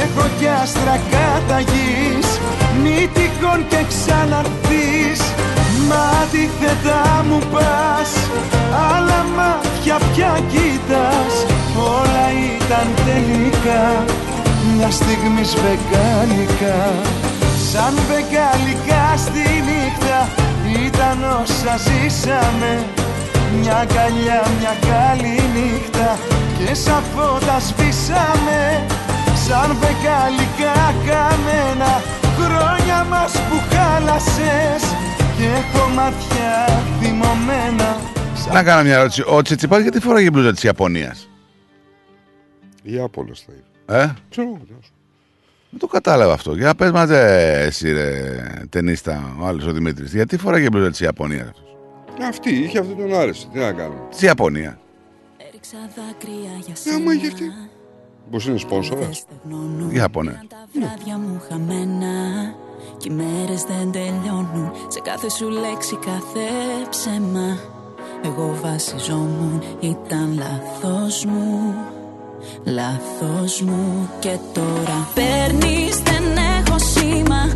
Έχω 0.03 0.25
κι 0.39 0.49
άστρα 0.63 0.97
καταγής 1.15 2.29
Μη 2.83 3.09
τυχόν 3.15 3.61
και 3.69 3.81
ξαναρθείς. 3.91 5.21
Μα 5.89 6.03
αντίθετα 6.23 7.25
μου 7.29 7.39
πας 7.53 8.11
Άλλα 8.93 9.21
μάτια 9.37 9.97
πια 10.13 10.39
κοίτας 10.51 11.35
Όλα 11.97 12.27
ήταν 12.55 12.87
τελικά 13.07 13.83
Μια 14.77 14.91
στιγμή 14.91 15.45
βεγγαλικά 15.65 16.81
Σαν 17.71 17.95
βεγγαλικά 18.09 19.05
στη 19.17 19.45
νύχτα 19.67 20.29
Ήταν 20.83 21.23
όσα 21.43 21.77
ζήσαμε 21.77 22.85
μια 23.61 23.77
αγκαλιά, 23.77 24.43
μια 24.59 24.75
καλή 24.91 25.41
νύχτα 25.55 26.19
Και 26.59 26.75
σαν 26.75 27.03
φώτα 27.03 27.59
σβήσαμε 27.61 28.87
Σαν 29.47 29.77
βεγγαλικά 29.81 30.95
καμένα 31.07 32.03
Χρόνια 32.39 33.05
μας 33.05 33.33
που 33.33 33.57
χάλασες 33.75 34.83
Και 35.37 35.45
έχω 35.45 35.89
μάτια 35.89 36.83
θυμωμένα 37.01 37.97
Να 38.53 38.63
κάνω 38.63 38.83
μια 38.83 38.95
ερώτηση. 38.97 39.23
Ο 39.27 39.43
Τσιτσιπάς 39.43 39.83
γιατί 39.83 40.01
φοράγε 40.01 40.31
μπλούζα 40.31 40.53
της 40.53 40.63
Ιαπωνίας; 40.63 41.29
Οι 42.83 42.99
Άπωνες 43.01 43.45
θα 43.47 43.53
είναι. 43.53 44.01
Ε; 44.03 44.13
Ξέρω 44.31 44.47
εγώ, 44.49 44.57
τι 44.67 44.73
να 44.73 44.79
σου 44.83 44.91
Δεν 45.77 45.83
το 45.83 45.95
κατάλαβα 45.95 46.33
αυτό. 46.33 46.55
Για 46.55 46.75
πες 46.75 46.91
μας 46.91 47.09
ρε, 47.09 47.61
εσύ 47.63 47.93
ρε, 47.93 48.43
ταινίστα, 48.69 49.37
ο 49.41 49.47
άλλος 49.47 49.67
ο 49.67 49.73
Δημήτρης. 49.73 50.15
Γιατί 50.15 50.37
φοράγε 50.37 50.69
μπλούζα 50.71 50.91
της 50.91 51.01
Ιαπωνίας 51.01 51.49
αυτός; 51.49 51.77
πω. 52.17 52.27
Αυτή, 52.27 52.51
είχε 52.51 52.79
αυτή 52.79 52.95
τον 52.95 53.15
άρεσε. 53.15 53.47
Τι 53.53 53.59
να 53.59 53.73
κάνουμε. 53.73 54.01
Της 54.11 54.23
Ιαπωνίας. 54.23 54.75
Ναι, 56.85 56.95
άμα 56.95 57.13
είχε 57.13 57.27
αυτή. 57.27 57.53
Πώς 58.31 58.47
είναι 58.47 58.59
σπόνσορας. 58.59 59.25
Ιαπωνία. 59.91 60.45
βράδια 60.73 61.19
μου 61.19 61.43
χαμένα 61.49 62.15
Κι 62.97 63.09
οι 63.09 63.13
μέρες 63.13 63.63
δεν 63.63 63.93
τελειώνουν 63.93 64.73
Σε 64.89 65.01
κάθε 65.01 65.31
σου 65.31 65.49
λέξη 65.49 65.97
κάθε 65.97 66.49
ψέμα 66.91 67.59
Εγώ 68.25 68.59
βασιζόμουν 68.63 69.63
ήταν 69.81 70.39
λάθος 70.39 71.25
μου 71.25 71.75
Λάθος 72.65 73.61
μου 73.61 74.09
και 74.21 74.39
τώρα. 74.53 75.09
Παίρνεις 75.15 75.99
δεν 76.03 76.25
έχω 76.59 76.79
σήμα 76.79 77.53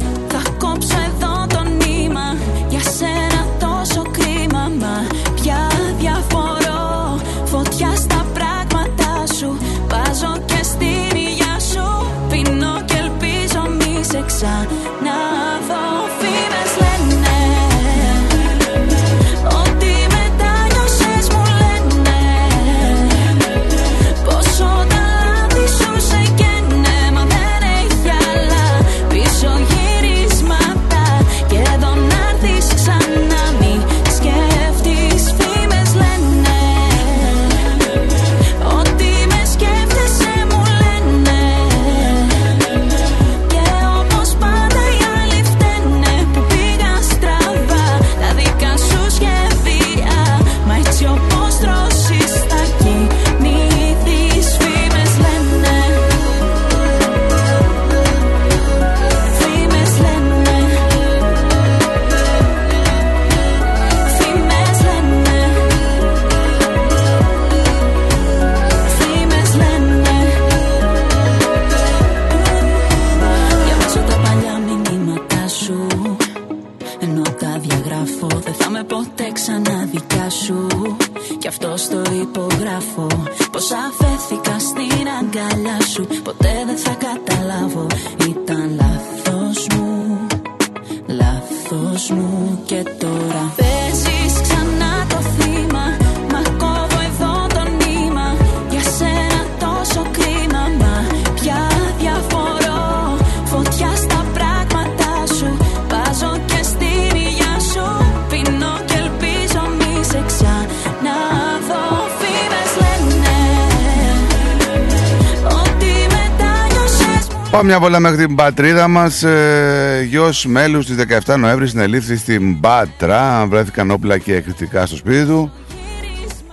Πάμε 117.59 117.71
μια 117.71 117.81
βόλτα 117.81 118.01
μέχρι 118.01 118.27
την 118.27 118.35
πατρίδα 118.35 118.89
μας. 118.89 119.23
Ε, 119.23 120.07
Γιος 120.09 120.47
μέλους 120.47 120.87
τη 120.87 120.95
17 121.27 121.37
Νοέμβρη 121.39 121.69
συνελήφθη 121.69 122.17
στην 122.17 122.61
Πάτρα. 122.61 123.47
Βρέθηκαν 123.47 123.91
όπλα 123.91 124.19
και 124.19 124.35
εκρηκτικά 124.35 124.87
στο 124.87 124.97
σπίτι 124.97 125.25
του. 125.25 125.53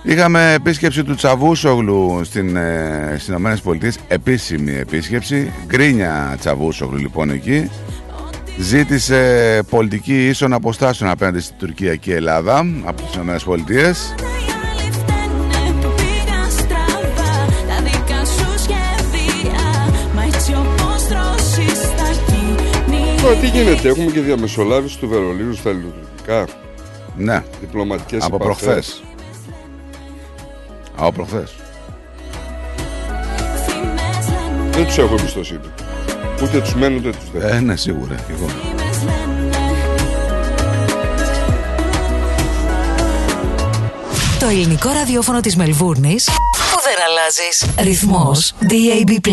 Είχαμε 0.02 0.52
επίσκεψη 0.52 1.04
του 1.04 1.14
Τσαβούσογλου 1.14 2.20
στην, 2.24 2.56
ε, 2.56 3.08
στις 3.12 3.28
Ηνωμένες 3.28 3.60
Πολιτείες, 3.60 3.98
επίσημη 4.08 4.72
επίσκεψη. 4.72 5.52
Γκρίνια 5.66 6.36
Τσαβούσογλου 6.38 6.98
λοιπόν 6.98 7.30
εκεί. 7.30 7.70
Ζήτησε 8.58 9.60
πολιτική 9.70 10.28
ίσων 10.28 10.52
αποστάσεων 10.52 11.10
απέναντι 11.10 11.40
στην 11.40 11.56
Τουρκία 11.58 11.94
και 11.94 12.14
Ελλάδα 12.14 12.66
από 12.84 13.02
τις 13.02 13.14
Ηνωμένες 13.14 13.42
Πολιτείες. 13.42 14.14
Τώρα 23.26 23.38
τι 23.38 23.46
γίνεται, 23.46 23.88
έχουμε 23.88 24.10
και 24.10 24.20
διαμεσολάβηση 24.20 24.98
του 24.98 25.08
Βερολίνου 25.08 25.54
στα 25.54 25.68
ελληνοτουρκικά. 25.70 26.46
Ναι. 27.16 27.42
Διπλωματικές 27.60 28.24
Από 28.24 28.36
επαφές. 28.36 28.64
προχθές. 28.64 29.02
Από 30.96 31.12
προχθές. 31.12 31.54
Δεν 34.70 34.84
τους 34.84 34.98
έχω 34.98 35.14
εμπιστοσύνη. 35.18 35.60
Ούτε 36.42 36.60
τους 36.60 36.74
μένουν 36.74 36.98
ούτε 36.98 37.10
τους 37.10 37.30
δεν. 37.32 37.56
Ε, 37.56 37.60
ναι, 37.60 37.76
σίγουρα. 37.76 38.14
και 38.14 38.32
Εγώ. 38.32 38.46
Το 44.38 44.46
ελληνικό 44.46 44.90
ραδιόφωνο 44.90 45.40
της 45.40 45.56
Μελβούρνης 45.56 46.24
που 46.24 46.80
δεν 46.84 46.96
αλλάζεις. 47.08 47.64
Ρυθμός 47.78 48.54
DAB+. 48.60 49.30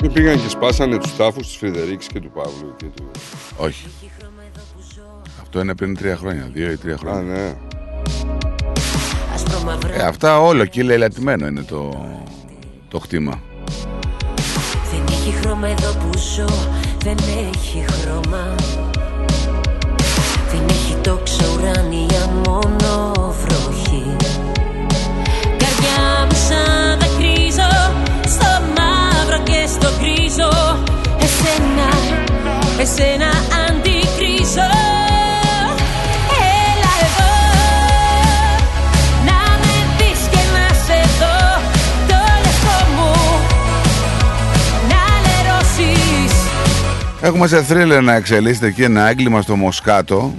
Δεν 0.00 0.12
πήγαν 0.12 0.42
και 0.42 0.48
σπάσανε 0.48 0.98
τους 0.98 1.16
τάφους 1.16 1.46
της 1.46 1.56
Φρυδερίκης 1.56 2.06
και 2.06 2.20
του 2.20 2.30
Παύλου 2.30 2.74
και 2.76 2.86
του... 2.94 3.10
Όχι. 3.56 3.86
Αυτό 5.40 5.60
είναι 5.60 5.74
πριν 5.74 5.96
τρία 5.96 6.16
χρόνια, 6.16 6.50
δύο 6.52 6.70
ή 6.70 6.76
τρία 6.76 6.96
χρόνια. 6.96 7.34
Α, 7.34 7.38
ναι. 7.38 7.56
Ε, 9.92 10.02
αυτά 10.02 10.40
όλο 10.40 10.62
εκεί 10.62 10.82
λαιλατημένο 10.82 11.46
είναι 11.46 11.62
το, 11.62 12.06
το 12.88 12.98
χτήμα. 12.98 13.42
Δεν 14.90 15.02
έχει 15.08 15.32
χρώμα 15.32 15.68
εδώ 15.68 15.92
που 15.92 16.18
ζω, 16.18 16.46
δεν 17.04 17.16
έχει 17.52 17.84
χρώμα 17.90 18.54
Δεν 20.50 20.68
έχει 20.68 20.94
τόξο 21.02 21.44
ουράνια, 21.54 22.26
μόνο 22.46 23.12
βροχή 23.14 24.16
Καρδιά 25.58 26.26
μου 26.28 26.34
σαν 26.48 26.79
δακρύζω, 26.79 26.79
στο 26.79 26.79
μαύρο 29.70 29.78
και 29.78 29.86
στο 29.86 29.88
γκρίζο 29.98 30.78
Εσένα, 31.20 31.88
εσένα 32.80 33.30
αντικρίζω 33.68 34.70
Έλα 36.40 36.92
εδώ, 37.06 37.32
να 39.26 39.38
με 39.60 39.76
δεις 39.98 40.20
και 40.30 40.42
να 40.54 40.74
σε 40.74 41.00
δω 41.18 41.60
Το 42.08 42.18
λευκό 42.44 42.90
μου 42.96 43.12
να 44.88 45.02
λερώσεις 45.26 46.34
Έχουμε 47.20 47.46
σε 47.46 47.62
θρίλερ 47.62 48.02
να 48.02 48.14
εξελίσσεται 48.14 48.66
εκεί 48.66 48.82
ένα 48.82 49.08
έγκλημα 49.08 49.42
στο 49.42 49.56
Μοσκάτο. 49.56 50.34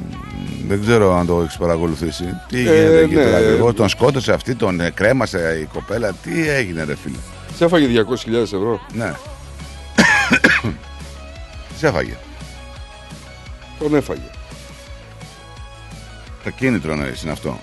Δεν 0.67 0.81
ξέρω 0.81 1.17
αν 1.17 1.25
το 1.25 1.41
έχεις 1.41 1.57
παρακολουθήσει. 1.57 2.23
Τι 2.49 2.57
Ε, 2.57 2.61
γίνεται 2.61 2.99
εκεί 3.03 3.15
ναι. 3.15 3.23
τώρα. 3.23 3.37
Εγώ 3.37 3.73
τον 3.73 3.89
σκότωσε 3.89 4.31
αυτή, 4.33 4.55
τον 4.55 4.79
ε, 4.79 4.89
κρέμασε 4.89 5.57
η 5.61 5.65
κοπέλα. 5.73 6.11
Τι 6.23 6.49
έγινε, 6.49 6.83
ρε 6.83 6.95
φίλε; 7.03 7.15
Σε 7.55 7.65
έφαγε 7.65 8.03
200.000 8.25 8.33
ευρώ. 8.33 8.81
Ναι. 8.93 9.13
Σε 11.77 11.87
έφαγε. 11.87 12.17
Τον 13.79 13.95
έφαγε. 13.95 14.29
Το 16.43 16.49
κίνητρο 16.49 16.95
να 16.95 17.05
είναι 17.05 17.31
αυτό. 17.31 17.59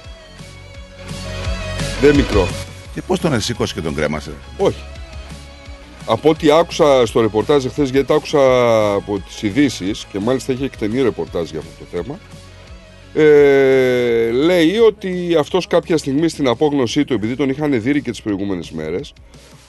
Δεν 2.01 2.15
μικρό. 2.15 2.49
Και 2.95 3.03
πώς 3.03 3.21
τον 3.21 3.41
σήκωσε 3.41 3.75
και 3.75 3.81
τον 3.81 3.95
κρέμασε; 3.95 4.33
Όχι. 4.57 4.83
Από 6.07 6.29
ό,τι 6.29 6.51
άκουσα 6.51 7.07
στο 7.07 7.21
ρεπορτάζ 7.21 7.67
χθε, 7.67 7.83
γιατί 7.83 8.05
το 8.05 8.15
άκουσα 8.15 8.39
από 8.93 9.19
τις 9.19 9.43
ειδήσεις 9.43 10.07
και 10.13 10.19
μάλιστα 10.19 10.53
είχε 10.53 10.65
εκτενή 10.65 11.03
ρεπορτάζ 11.03 11.51
για 11.51 11.59
αυτό 11.59 11.71
το 11.79 11.85
θέμα. 11.91 12.19
Ε, 13.15 14.31
λέει 14.31 14.77
ότι 14.79 15.37
αυτός 15.39 15.67
κάποια 15.67 15.97
στιγμή 15.97 16.29
στην 16.29 16.49
απόγνωσή 16.49 17.05
του, 17.05 17.13
επειδή 17.13 17.37
τον 17.37 17.49
είχαν 17.49 17.83
δει 17.83 18.03
και 18.03 18.11
τις 18.11 18.23
προηγούμενες 18.23 18.71
μέρες, 18.71 19.13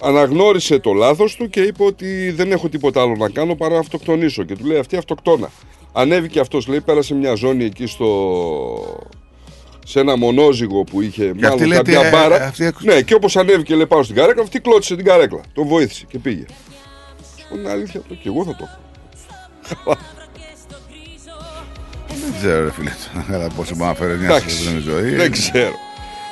αναγνώρισε 0.02 0.80
το 0.80 0.94
λάθος 0.94 1.36
του 1.36 1.50
και 1.50 1.62
είπε 1.62 1.84
ότι 1.84 2.32
δεν 2.32 2.52
έχω 2.52 2.70
τίποτα 2.70 3.02
άλλο 3.02 3.16
να 3.16 3.30
κάνω 3.30 3.56
παρά 3.56 3.74
να 3.74 3.80
αυτοκτονήσω. 3.80 4.44
Και 4.44 4.56
του 4.56 4.66
λέει 4.66 4.78
αυτή 4.80 4.98
αυτοκτόνα. 4.98 5.50
Ανέβηκε 5.94 6.40
αυτός, 6.40 6.68
λέει, 6.68 6.82
πέρασε 6.82 7.14
μια 7.16 7.34
ζώνη 7.36 7.64
εκεί 7.64 7.86
στο... 7.86 9.08
σε 9.86 10.00
ένα 10.00 10.18
μονόζυγο 10.18 10.84
που 10.84 11.02
είχε 11.02 11.24
Και 11.24 11.30
αυτή 11.30 11.44
μάλλον 11.46 11.68
λέει 11.68 11.78
κάποια 11.78 12.00
τι, 12.00 12.08
ε, 12.08 12.10
μπάρα. 12.12 12.42
ε, 12.44 12.46
αυτή- 12.46 12.74
Ναι, 12.80 13.02
και 13.02 13.14
όπως 13.14 13.38
ανέβηκε 13.38 13.76
λέει 13.76 13.88
πάω 13.88 14.04
στην 14.04 14.16
καρέκλα, 14.16 14.42
αυτή 14.44 14.60
κλώτησε 14.60 14.96
την 14.96 15.06
καρέκλα. 15.06 15.42
Τον 15.54 15.68
βοήθησε 15.68 16.06
και 16.10 16.20
πήγε. 16.20 16.46
Είναι 17.56 17.70
αλήθεια 17.70 18.00
αυτό. 18.00 18.14
Και 18.14 18.28
εγώ 18.30 18.44
θα 18.44 18.56
το 18.56 18.68
έχω. 18.68 19.98
Δεν 22.08 22.34
ξέρω, 22.38 22.64
ρε 22.64 22.72
φίλε, 22.72 22.92
κατά 23.32 23.50
πόσο 23.56 23.76
μπορεί 23.76 23.88
να 23.90 23.96
φέρει 23.96 24.18
μια 24.18 24.28
Εντάξει, 24.28 24.50
σύγχρονη 24.56 24.80
ζωή. 24.80 25.16
Δεν 25.16 25.32
ξέρω. 25.32 25.74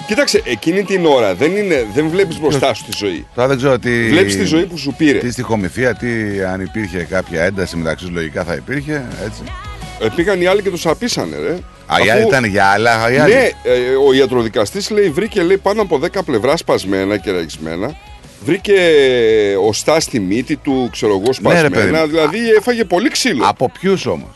Κοίταξε, 0.08 0.42
εκείνη 0.45 0.84
την 0.84 1.06
ώρα 1.06 1.35
δεν, 1.35 1.56
είναι, 1.56 1.85
δεν 1.93 2.09
βλέπεις 2.09 2.40
μπροστά 2.40 2.74
σου 2.74 2.84
τη 2.84 2.92
ζωή. 2.98 3.27
Τώρα 3.35 3.48
δεν 3.48 3.58
ξέρω 3.58 3.80
τι. 3.80 4.09
Βλέπεις 4.09 4.38
τη 4.38 4.43
ζωή 4.45 4.66
που 4.66 4.77
σου 4.77 4.93
πήρε. 4.98 5.17
Τι 5.17 5.32
στοιχομηθεία, 5.32 5.93
τι 5.95 6.08
αν 6.43 6.61
υπήρχε 6.61 6.98
κάποια 7.09 7.43
ένταση 7.43 7.76
μεταξύ 7.77 8.06
τους, 8.06 8.14
λογικά 8.14 8.43
θα 8.43 8.53
υπήρχε. 8.53 9.06
Έτσι. 9.26 9.42
Ε, 10.00 10.08
πήγαν 10.16 10.42
οι 10.42 10.45
άλλοι 10.45 10.61
και 10.61 10.69
τους 10.69 10.85
απίσανε, 10.85 11.38
ρε. 11.38 11.51
Α, 11.85 11.95
οι 12.06 12.09
άλλοι 12.09 12.22
ήταν 12.27 12.43
για 12.45 12.66
άλλα. 12.66 13.11
οι 13.11 13.17
άλλοι. 13.17 13.34
Ναι, 13.34 13.40
ε, 13.64 13.80
ο 14.08 14.14
ιατροδικαστής 14.14 14.90
λέει 14.90 15.09
βρήκε 15.09 15.42
λέει, 15.42 15.58
πάνω 15.58 15.82
από 15.82 16.00
10 16.03 16.08
πλευρά 16.26 16.58
σπασμένα 16.58 17.17
και 17.17 17.32
ραγισμένα. 17.32 17.95
Βρήκε 18.43 18.74
οστά 19.67 20.00
στη 20.00 20.19
μύτη 20.19 20.56
του, 20.56 20.90
ξέρω 20.92 21.11
εγώ, 21.11 21.53
Ναι, 21.53 21.61
ρε, 21.61 21.69
παιδί 21.69 21.88
σπασμένα. 21.88 22.00
μου. 22.06 22.08
δηλαδή 22.08 22.50
έφαγε 22.58 22.84
πολύ 22.84 23.09
ξύλο. 23.09 23.45
Από 23.48 23.72
ποιους 23.80 24.06
όμως; 24.06 24.30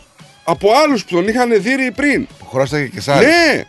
Από 0.43 0.69
άλλους 0.83 1.03
που 1.05 1.15
τον 1.15 1.27
είχαν 1.27 1.61
δει 1.61 1.91
πριν. 1.95 2.27
Που 2.39 2.45
χρώσταγε 2.51 2.85
και 2.85 3.01
σ' 3.01 3.07
άλλους. 3.07 3.25
Ναι. 3.25 3.63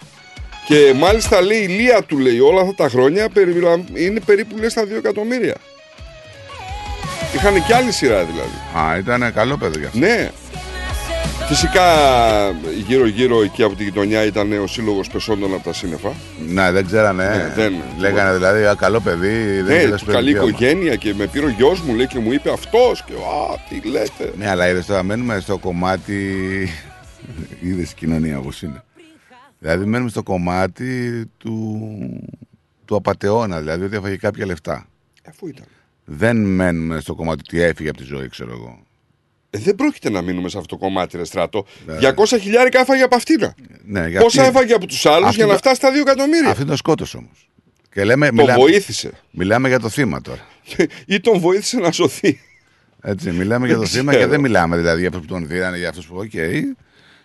Και 0.66 0.92
μάλιστα 0.96 1.40
λέει 1.40 1.58
η 1.62 1.66
Λία 1.66 2.02
του 2.02 2.18
λέει 2.18 2.38
όλα 2.38 2.60
αυτά 2.60 2.74
τα 2.74 2.88
χρόνια 2.88 3.28
περι- 3.28 3.56
είναι 3.94 4.20
περίπου 4.20 4.56
λέει 4.58 4.68
στα 4.68 4.82
2 4.84 4.96
εκατομμύρια. 4.96 5.54
Είχαν 7.34 7.66
και 7.66 7.74
άλλη 7.74 7.92
σειρά 7.92 8.24
δηλαδή. 8.24 8.86
Α, 8.92 8.96
ήταν 8.98 9.32
καλό 9.34 9.56
παιδί 9.56 9.78
γι' 9.78 9.84
αυτό. 9.84 9.98
Ναι. 9.98 10.30
Φυσικά 11.48 11.84
γύρω-γύρω 12.86 13.42
εκεί 13.42 13.62
από 13.62 13.74
τη 13.74 13.82
γειτονιά 13.84 14.24
ήταν 14.24 14.52
ο 14.62 14.66
σύλλογος 14.66 15.08
Πεσόντων 15.08 15.54
από 15.54 15.64
τα 15.64 15.72
σύννεφα. 15.72 16.12
Ναι, 16.48 16.70
δεν 16.72 16.86
ξέρανε. 16.86 17.24
Ναι, 17.28 17.52
δεν- 17.62 17.74
Λέγανε 17.98 18.32
δηλαδή, 18.32 18.64
α, 18.66 18.74
καλό 18.78 19.00
παιδί. 19.00 19.60
Δεν 19.62 19.76
Ναι, 19.76 19.82
είδες 19.82 20.00
του 20.00 20.06
το 20.06 20.12
καλή 20.12 20.26
δικαίωμα. 20.26 20.48
οικογένεια 20.48 20.94
και 20.96 21.14
με 21.16 21.26
πήρε 21.26 21.46
ο 21.46 21.48
γιος 21.48 21.80
μου 21.80 21.94
λέει 21.94 22.06
και 22.06 22.18
μου 22.18 22.32
είπε 22.32 22.50
αυτός 22.52 23.04
και 23.06 23.12
α, 23.12 23.58
τι 23.68 23.88
λέτε. 23.88 24.32
Ναι, 24.38 24.48
αλλά 24.50 24.68
είδες 24.68 24.86
τώρα 24.86 25.02
μένουμε 25.02 25.40
στο 25.40 25.58
κομμάτι. 25.58 26.14
είδες 27.60 27.90
η 27.90 27.94
κοινωνία 27.94 28.38
όπως 28.38 28.62
είναι. 28.62 28.82
Δηλαδή 29.62 29.84
μένουμε 29.84 30.10
στο 30.10 30.22
κομμάτι 30.22 31.24
του, 31.38 31.80
του 32.84 32.96
απαταιώνα, 32.96 33.58
δηλαδή 33.60 33.84
ότι 33.84 33.96
έφαγε 33.96 34.16
κάποια 34.16 34.46
λεφτά. 34.46 34.86
Αφού 35.28 35.46
ήταν. 35.46 35.64
Δεν 36.04 36.36
μένουμε 36.36 37.00
στο 37.00 37.14
κομμάτι 37.14 37.40
ότι 37.46 37.60
έφυγε 37.60 37.88
από 37.88 37.98
τη 37.98 38.04
ζωή, 38.04 38.28
ξέρω 38.28 38.50
εγώ. 38.50 38.82
Ε, 39.50 39.58
δεν 39.58 39.74
πρόκειται 39.74 40.10
να 40.10 40.22
μείνουμε 40.22 40.48
σε 40.48 40.58
αυτό 40.58 40.76
το 40.76 40.82
κομμάτι, 40.84 41.16
ρε 41.16 41.24
στράτο. 41.24 41.66
Ναι. 41.86 41.98
200 42.00 42.38
χιλιάρικα 42.40 42.80
έφαγε 42.80 43.02
από 43.02 43.16
αυτήν. 43.16 43.52
Ναι, 43.84 44.08
για 44.08 44.20
Πόσα 44.20 44.42
αυτή- 44.42 44.54
έφαγε 44.56 44.74
από 44.74 44.86
τους 44.86 45.06
άλλους 45.06 45.24
αυτή 45.24 45.36
για 45.36 45.46
να 45.46 45.52
το- 45.52 45.58
φτάσει 45.58 45.76
στα 45.76 45.90
2 45.90 46.00
εκατομμύρια; 46.00 46.50
Αυτό 46.50 46.64
τον 46.64 46.76
σκότωσε 46.76 47.16
όμως. 47.16 47.48
Και 47.92 48.04
λέμε, 48.04 48.30
Τον 48.30 48.54
βοήθησε. 48.54 49.10
Μιλάμε 49.30 49.68
για 49.68 49.78
το 49.80 49.88
θύμα 49.88 50.20
τώρα. 50.20 50.46
Ή 51.06 51.20
τον 51.20 51.38
βοήθησε 51.38 51.76
να 51.78 51.92
σωθεί. 51.92 52.40
Έτσι, 53.02 53.30
μιλάμε 53.30 53.66
για 53.66 53.74
το 53.76 53.80
Δεν 53.82 53.90
θύμα 53.90 54.10
ξέρω. 54.10 54.24
και 54.24 54.30
δεν 54.30 54.40
μιλάμε 54.40 54.76
δηλαδή 54.76 54.98
για 55.00 55.08
αυτούς 55.08 55.26
που 55.26 55.32
τον 55.32 55.46
δίνανε, 55.46 55.78
για 55.78 55.88
αυτούς 55.88 56.06
που. 56.06 56.16
Οκ. 56.16 56.30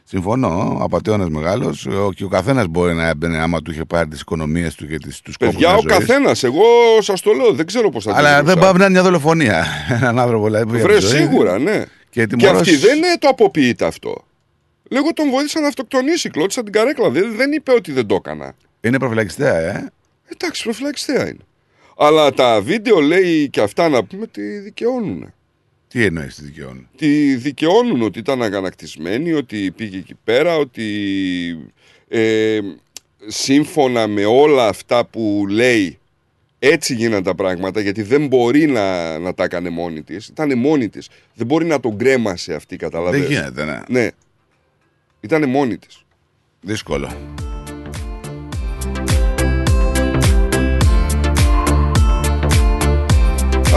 Συμφωνώ, 0.09 0.77
απατεώνας 0.81 1.29
μεγάλος. 1.29 1.87
Και 2.15 2.23
ο 2.23 2.27
καθένας 2.27 2.67
μπορεί 2.67 2.93
να 2.93 3.07
έμπαινε 3.07 3.37
άμα 3.37 3.61
του 3.61 3.71
είχε 3.71 3.85
πάρει 3.85 4.07
τις 4.07 4.21
οικονομίες 4.21 4.75
του 4.75 4.87
και 4.87 4.99
τους 4.99 5.21
κόπους. 5.23 5.37
Παιδιά, 5.37 5.75
ο 5.75 5.81
καθένας. 5.81 6.43
Εγώ 6.43 6.63
σας 6.99 7.21
το 7.21 7.31
λέω, 7.31 7.53
δεν 7.53 7.65
ξέρω 7.65 7.89
πώς 7.89 8.03
θα 8.03 8.11
Αλλά 8.15 8.29
δεν 8.29 8.37
αντιδρούσα. 8.37 8.59
πάει 8.59 8.73
να 8.73 8.83
είναι 8.85 8.89
μια 8.93 9.03
δολοφονία. 9.03 9.65
Έναν 10.01 10.19
άνθρωπο 10.19 10.45
δηλαδή. 10.45 10.65
που 10.65 10.73
είχε 10.75 10.83
Βρε, 10.83 10.95
τη 10.95 11.01
ζωή. 11.01 11.19
σίγουρα, 11.19 11.59
ναι. 11.59 11.83
Και, 12.09 12.25
Και 12.25 12.27
τιμωρός- 12.27 12.59
αυτή 12.61 12.75
δεν 12.75 12.97
είναι 12.97 13.15
το 13.19 13.27
αποποιείται 13.27 13.85
αυτό. 13.85 14.25
Λέγω 14.89 15.13
τον 15.13 15.29
βοήθησα 15.29 15.59
να 15.61 15.67
αυτοκτονήσει, 15.67 16.29
κλώτησα 16.29 16.63
την 16.63 16.71
καρέκλα. 16.73 17.09
Δεν, 17.09 17.33
δεν 17.35 17.51
είπε 17.51 17.71
ότι 17.71 17.91
δεν 17.91 18.05
το 18.05 18.15
έκανα. 18.15 18.53
Είναι 18.81 18.99
προφυλακιστέα, 18.99 19.57
ε. 19.57 19.91
Εντάξει, 20.33 20.63
προφυλαξιστέα 20.63 21.21
είναι. 21.27 21.37
Αλλά 21.97 22.31
τα 22.33 22.61
βίντεο 22.61 22.99
λέει 22.99 23.49
και 23.49 23.61
αυτά 23.61 23.89
να 23.89 24.03
πούμε 24.03 24.27
τι 24.27 24.41
δικαιώνουν. 24.59 25.33
Τι 25.87 26.03
εννοείς 26.03 26.35
τη 26.35 26.43
δικαιώνουν; 26.43 26.87
Τι 26.95 27.35
δικαιώνουν 27.35 28.01
ότι 28.01 28.19
ήταν 28.19 28.41
αγανακτισμένοι, 28.41 29.33
ότι 29.33 29.71
πήγε 29.71 29.97
εκεί 29.97 30.15
πέρα, 30.23 30.57
ότι 30.57 30.85
ε, 32.07 32.59
σύμφωνα 33.27 34.07
με 34.07 34.25
όλα 34.25 34.67
αυτά 34.67 35.05
που 35.05 35.45
λέει 35.49 35.99
έτσι 36.59 36.95
γίνανε 36.95 37.23
τα 37.23 37.35
πράγματα 37.35 37.81
γιατί 37.81 38.01
δεν 38.01 38.27
μπορεί 38.27 38.65
να, 38.65 39.17
να 39.19 39.33
τα 39.33 39.43
έκανε 39.43 39.69
μόνη 39.69 40.01
της. 40.01 40.27
Ήταν 40.27 40.57
μόνη 40.57 40.89
της. 40.89 41.09
Δεν 41.33 41.47
μπορεί 41.47 41.65
να 41.65 41.79
τον 41.79 41.97
κρέμασε 41.97 42.53
αυτή, 42.53 42.75
καταλαβαίνεις. 42.75 43.27
Δεν 43.27 43.37
γίνεται, 43.37 43.65
ναι. 43.65 43.79
Ναι. 43.87 44.09
Ήταν 45.19 45.49
μόνη 45.49 45.77
της. 45.77 46.03
Δύσκολο. 46.61 47.11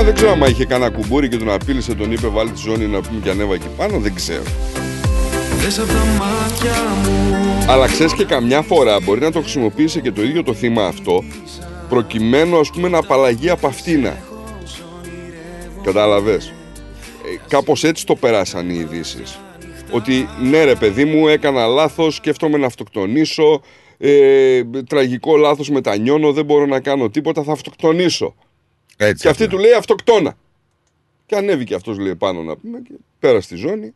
Α, 0.01 0.03
δεν 0.03 0.15
ξέρω 0.15 0.33
αν 0.33 0.43
είχε 0.43 0.65
κανένα 0.65 0.91
κουμπούρι 0.91 1.29
και 1.29 1.37
τον 1.37 1.51
απείλησε, 1.51 1.95
τον 1.95 2.13
είπε 2.13 2.27
βάλει 2.27 2.51
τη 2.51 2.61
ζώνη 2.61 2.87
να 2.87 3.01
πούμε 3.01 3.21
και 3.23 3.31
ανέβα 3.31 3.55
εκεί 3.55 3.67
πάνω. 3.77 3.99
Δεν 3.99 4.15
ξέρω. 4.15 4.43
Δες 5.63 5.79
απ' 5.79 5.87
τα 5.87 6.05
μάτια 6.19 6.73
μου 7.05 7.37
Αλλά 7.69 7.87
ξέρεις 7.87 8.15
και 8.15 8.25
καμιά 8.25 8.63
φορά 8.63 9.01
μπορεί 9.01 9.21
να 9.21 9.33
το 9.33 9.41
χρησιμοποιήσει 9.41 10.01
και 10.01 10.13
το 10.13 10.23
ίδιο 10.23 10.43
το 10.43 10.55
θύμα 10.55 10.87
αυτό 10.87 11.25
προκειμένου 11.89 12.59
ας 12.59 12.71
πούμε 12.71 12.89
να 12.89 12.99
απαλλαγεί 12.99 13.51
από 13.51 13.67
αυτήνα. 13.67 14.17
Κατάλαβες; 15.83 16.47
Ε, 16.47 17.37
κάπως 17.49 17.85
έτσι 17.85 18.07
το 18.07 18.15
περάσαν 18.15 18.71
οι 18.71 18.79
ειδήσεις. 18.79 19.39
Ότι 19.91 20.29
ναι 20.43 20.65
ρε 20.65 20.75
παιδί 20.75 21.05
μου 21.05 21.29
έκανα 21.29 21.67
λάθος, 21.67 22.15
σκέφτομαι 22.15 22.59
να 22.59 22.67
αυτοκτονήσω, 22.67 23.61
ε, 23.99 24.61
τραγικό 24.89 25.37
λάθος 25.37 25.71
μετανιώνω, 25.71 26.33
δεν 26.33 26.45
μπορώ 26.45 26.67
να 26.67 26.81
κάνω 26.81 27.09
τίποτα, 27.09 27.43
θα 27.43 27.53
αυτοκτονήσω. 27.53 28.35
Έτσι, 29.03 29.23
και 29.23 29.29
αυτή 29.29 29.47
του 29.47 29.59
λέει 29.59 29.73
αυτοκτόνα. 29.73 30.37
Και 31.27 31.37
ανέβηκε 31.37 31.75
αυτός 31.75 31.99
λέει 31.99 32.15
πάνω 32.17 32.43
να 32.43 32.57
πούμε 32.57 32.81
και 32.81 32.93
πέρασε 33.19 33.49
τη 33.49 33.57
ζώνη, 33.57 33.95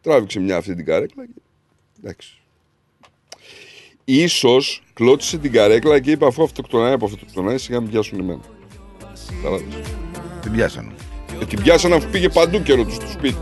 τράβηξε 0.00 0.40
μια 0.40 0.56
αυτή 0.56 0.74
την 0.74 0.84
καρέκλα 0.84 1.24
και 1.26 1.40
εντάξει. 2.02 2.38
Ίσως 4.04 4.82
κλώτησε 4.94 5.38
την 5.38 5.52
καρέκλα 5.52 6.00
και 6.00 6.10
είπε 6.10 6.26
αφού 6.26 6.42
αυτοκτονάει 6.42 6.92
από 6.92 7.04
αυτοκτονάει 7.04 7.58
σιγά 7.58 7.80
μην 7.80 7.90
πιάσουν 7.90 8.18
εμένα. 8.20 8.40
Κατάλαβες. 9.42 9.74
Την 10.42 10.52
πιάσανε. 10.52 10.92
Ε, 11.40 11.44
την 11.44 11.62
πιάσανε 11.62 11.94
αφού 11.94 12.10
πήγε 12.10 12.28
παντού 12.28 12.62
καιρό 12.62 12.84
τους 12.84 12.94
στο 12.94 13.06
σπίτι. 13.06 13.38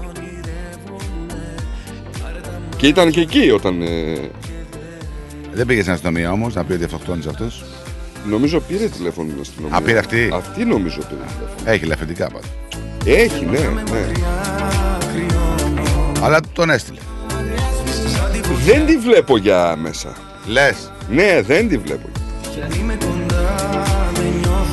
Και 2.77 2.87
ήταν 2.87 3.11
και 3.11 3.21
εκεί 3.21 3.51
όταν. 3.51 3.83
ε, 3.83 4.31
Δεν 5.53 5.67
πήγε 5.67 5.81
στην 5.81 5.93
αστυνομία 5.93 6.31
όμως 6.33 6.55
να 6.55 6.65
πει 6.65 6.73
ότι 6.73 6.85
αυτοκτόνησε 6.85 7.29
αυτός. 7.29 7.65
Νομίζω 8.29 8.61
πήρε 8.61 8.87
τηλέφωνο 8.89 9.29
την 9.29 9.41
αστυνομία. 9.41 9.77
Α, 9.77 9.81
πήρε 9.81 9.99
αυτή; 9.99 10.31
Αυτή 10.33 10.65
νομίζω 10.65 10.99
πήρε 10.99 11.21
τηλέφωνο. 11.35 11.71
Έχει 11.71 11.85
λαφεντικά 11.85 12.27
πάντα. 12.31 12.47
Έχει, 13.05 13.45
ναι, 13.45 13.59
ναι. 13.59 14.13
Αλλά 16.23 16.41
τον 16.53 16.71
έστειλε. 16.71 16.99
Δεν 18.67 18.87
τη 18.87 18.97
βλέπω 18.99 19.37
για 19.37 19.77
μέσα. 19.77 20.13
Λες. 20.47 20.93
Ναι, 21.11 21.41
δεν 21.47 21.69
τη 21.69 21.79
βλέπω. 21.79 22.09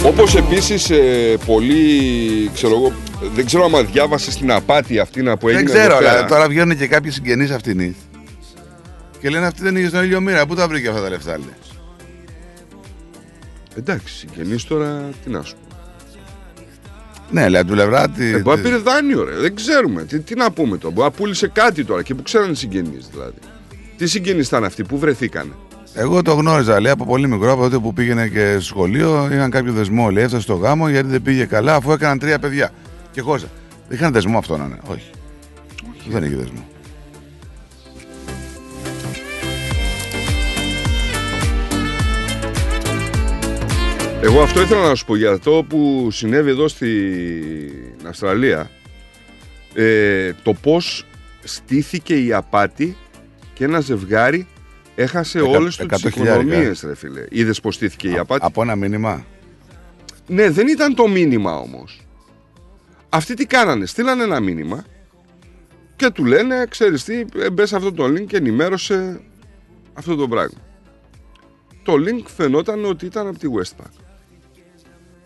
Όπως 0.06 0.36
επίσης 0.36 0.90
ε, 0.90 1.38
πολύ, 1.46 1.86
ξέρω 2.54 2.74
εγώ, 2.74 2.94
δεν 3.36 3.46
ξέρω 3.46 3.64
άμα 3.66 3.84
διάβασε 3.84 4.32
την 4.32 4.52
απάτη 4.52 5.00
αυτή 5.00 5.22
να 5.22 5.38
που 5.38 5.48
έγινε 5.50 5.64
Δεν 5.64 5.74
ξέρω, 5.74 5.94
εδώ 5.94 5.98
πέρα. 6.04 6.12
αλλά 6.12 6.26
τώρα 6.26 6.48
βγαίνουν 6.48 6.78
και 6.78 6.88
κάποιοι 6.88 7.12
συγγενείς 7.12 7.52
αυτήν. 7.52 7.96
Και 9.20 9.30
λένε 9.30 9.46
αυτή 9.46 9.62
δεν 9.62 9.76
είχε 9.76 9.88
στον 9.88 10.04
ίδιο 10.04 10.22
μοίρα. 10.22 10.46
Πού 10.46 10.56
τα 10.56 10.68
βρήκε 10.68 10.90
αυτά 10.90 11.02
τα 11.02 11.10
λεφτά, 11.10 11.32
λέει. 11.38 11.54
Εντάξει, 13.78 14.14
συγγενείς 14.14 14.64
τώρα 14.64 15.10
τι 15.24 15.30
να 15.30 15.42
σου 15.42 15.54
πω. 15.54 15.76
Ναι, 17.32 17.50
λέει 17.50 17.62
από 17.62 17.68
την 17.68 17.76
πλευρά 17.76 18.10
τη. 18.10 18.26
Ε, 18.26 18.40
μπορεί 18.40 18.58
να 18.58 18.64
πήρε 18.64 18.78
δάνειο, 18.78 19.24
ρε. 19.24 19.36
Δεν 19.36 19.56
ξέρουμε. 19.56 20.04
Τι, 20.04 20.20
τι 20.20 20.36
να 20.36 20.52
πούμε 20.52 20.78
τώρα. 20.78 20.94
Μπορεί 20.94 21.08
να 21.08 21.14
πούλησε 21.16 21.48
κάτι 21.48 21.86
τώρα 21.86 22.04
και 22.04 22.16
που 22.16 22.24
ξέρανε 22.24 22.52
οι 22.52 22.56
συγγενείς 22.56 23.08
δηλαδή. 23.12 23.38
Τι 23.98 24.08
συγγενείς 24.08 24.48
ήταν 24.48 24.64
αυτοί, 24.64 24.84
πού 24.84 24.98
βρεθήκανε; 24.98 25.52
Εγώ 25.94 26.22
το 26.22 26.34
γνώριζα, 26.34 26.82
λέει, 26.82 26.92
από 26.92 27.06
πολύ 27.06 27.28
μικρό, 27.28 27.52
από 27.52 27.62
τότε 27.62 27.78
που 27.78 27.94
πήγαινε 27.94 28.28
και 28.28 28.52
στο 28.54 28.62
σχολείο. 28.62 29.30
Είχαν 29.32 29.50
κάποιο 29.50 29.74
δεσμό, 29.74 30.10
λέει, 30.10 30.24
έφτασε 30.24 30.44
στο 30.44 30.54
γάμο 30.54 30.90
γιατί 30.90 31.10
δεν 31.10 31.22
πήγε 31.22 31.46
καλά, 31.46 31.76
αφού 31.76 31.92
έκαναν 31.92 32.20
τρία 32.20 32.40
παιδιά. 32.40 32.72
Και 33.12 33.22
χώσα. 33.22 33.48
Είχαν 33.90 34.12
δεσμό 34.12 34.38
αυτό 34.38 34.58
να 34.58 34.64
είναι. 34.64 34.78
Όχι. 34.88 35.10
Δεν 36.10 36.24
είχε 36.24 36.36
δεσμό. 36.36 36.68
Εγώ 44.24 44.42
αυτό 44.42 44.62
ήθελα 44.62 44.88
να 44.88 44.96
σου 44.96 45.06
πω 45.06 45.16
για 45.16 45.32
αυτό 45.32 45.66
που 45.70 46.08
συνέβη 46.12 46.50
εδώ 46.50 46.68
στην 46.68 48.08
Αυστραλία. 48.08 48.70
Ε, 49.74 50.34
το 50.44 50.54
πώς 50.54 51.06
στήθηκε 51.44 52.24
η 52.26 52.34
απάτη 52.34 52.98
και 53.54 53.64
ένα 53.64 53.80
ζευγάρι 53.80 54.48
έχασε 54.96 55.40
Εκα- 55.40 55.48
όλες 55.50 55.76
τους 55.76 55.88
τις 55.88 56.04
100 56.04 56.10
χιλιάρικα. 56.12 56.44
οικονομίες, 56.54 56.82
ρε 56.84 56.96
φίλε. 56.96 57.26
Είδες 57.30 57.60
πώς 57.60 57.76
στήθηκε 57.76 58.10
η 58.10 58.18
απάτη; 58.18 58.46
Από 58.46 58.62
ένα 58.62 58.76
μήνυμα. 58.76 59.26
Ναι, 60.28 60.50
δεν 60.50 60.68
ήταν 60.68 60.96
το 60.96 61.08
μήνυμα 61.08 61.58
όμως. 61.58 62.02
Αυτοί 63.10 63.34
τι 63.34 63.46
κάνανε, 63.46 63.86
στείλανε 63.86 64.24
ένα 64.24 64.40
μήνυμα 64.40 64.84
και 65.96 66.10
του 66.10 66.26
λένε, 66.26 66.66
ξέρεις 66.70 67.04
τι, 67.04 67.26
ε, 67.40 67.50
μπες 67.50 67.70
σε 67.70 67.76
αυτό 67.76 67.92
το 67.94 68.06
link 68.06 68.26
και 68.28 68.38
ενημέρωσε 68.38 69.22
αυτό 69.94 70.16
το 70.16 70.28
πράγμα. 70.28 70.58
Το 71.84 71.94
link 71.94 72.24
φαινόταν 72.36 72.86
ότι 72.86 73.06
ήταν 73.06 73.28
από 73.28 73.40
τη 73.40 73.48
Westpac. 73.58 74.03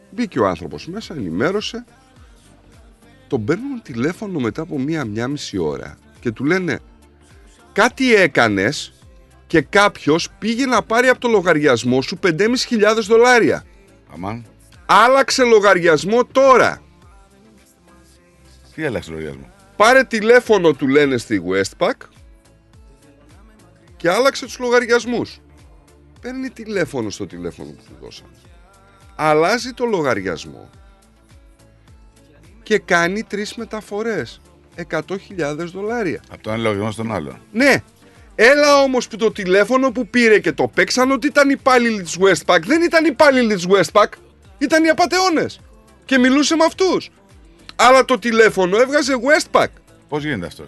Μπήκε 0.09 0.39
ο 0.39 0.47
άνθρωπος 0.47 0.87
μέσα, 0.87 1.13
ενημέρωσε 1.13 1.85
τον 3.27 3.45
παίρνουν 3.45 3.81
τηλέφωνο 3.81 4.39
μετά 4.39 4.61
από 4.61 4.79
μία-μία 4.79 5.27
μισή 5.27 5.57
ώρα 5.57 5.97
και 6.19 6.31
του 6.31 6.45
λένε 6.45 6.79
κάτι 7.73 8.15
έκανες 8.15 8.93
και 9.47 9.61
κάποιος 9.61 10.29
πήγε 10.39 10.65
να 10.65 10.81
πάρει 10.81 11.07
από 11.07 11.19
το 11.19 11.27
λογαριασμό 11.27 12.01
σου 12.01 12.19
5.500 12.23 12.35
δολάρια. 13.07 13.63
Αμάν. 14.13 14.45
Άλλαξε 14.85 15.43
λογαριασμό 15.43 16.25
τώρα. 16.25 16.81
Τι 18.75 18.85
άλλαξε 18.85 19.11
λογαριασμό; 19.11 19.51
Πάρε 19.75 20.03
τηλέφωνο 20.03 20.73
του 20.73 20.87
λένε 20.87 21.17
στη 21.17 21.41
Westpac 21.47 21.91
και 23.97 24.09
άλλαξε 24.09 24.45
τους 24.45 24.59
λογαριασμούς. 24.59 25.39
Παίρνει 26.21 26.49
τηλέφωνο 26.49 27.09
στο 27.09 27.27
τηλέφωνο 27.27 27.69
που 27.69 27.83
του 27.87 27.97
δώσαν. 28.01 28.27
Αλλάζει 29.19 29.71
το 29.73 29.85
λογαριασμό 29.85 30.69
και 32.63 32.77
κάνει 32.79 33.23
τρεις 33.23 33.55
μεταφορές. 33.55 34.41
100.000 34.89 34.99
δολάρια. 35.73 36.19
Από 36.31 36.41
το 36.43 36.49
ένα 36.49 36.57
λογαριασμό 36.59 36.91
στον 36.91 37.13
άλλο. 37.13 37.37
Ναι. 37.51 37.75
Έλα 38.35 38.77
όμως 38.81 39.07
που 39.07 39.15
το 39.15 39.31
τηλέφωνο 39.31 39.91
που 39.91 40.07
πήρε 40.07 40.39
και 40.39 40.51
το 40.51 40.67
παίξαν 40.67 41.11
ότι 41.11 41.27
ήταν 41.27 41.49
υπάλληλοι 41.49 42.01
της 42.01 42.17
Westpac. 42.19 42.59
Δεν 42.65 42.81
ήταν 42.81 43.05
υπάλληλοι 43.05 43.55
της 43.55 43.65
Westpac. 43.69 44.05
Ήταν 44.57 44.83
οι 44.83 44.89
απατεώνες. 44.89 45.59
Και 46.05 46.17
μιλούσε 46.17 46.55
με 46.55 46.63
αυτούς. 46.63 47.09
Αλλά 47.75 48.05
το 48.05 48.19
τηλέφωνο 48.19 48.77
έβγαζε 48.77 49.13
Westpac. 49.13 49.65
Πώς 50.09 50.23
γίνεται 50.23 50.45
αυτό; 50.45 50.63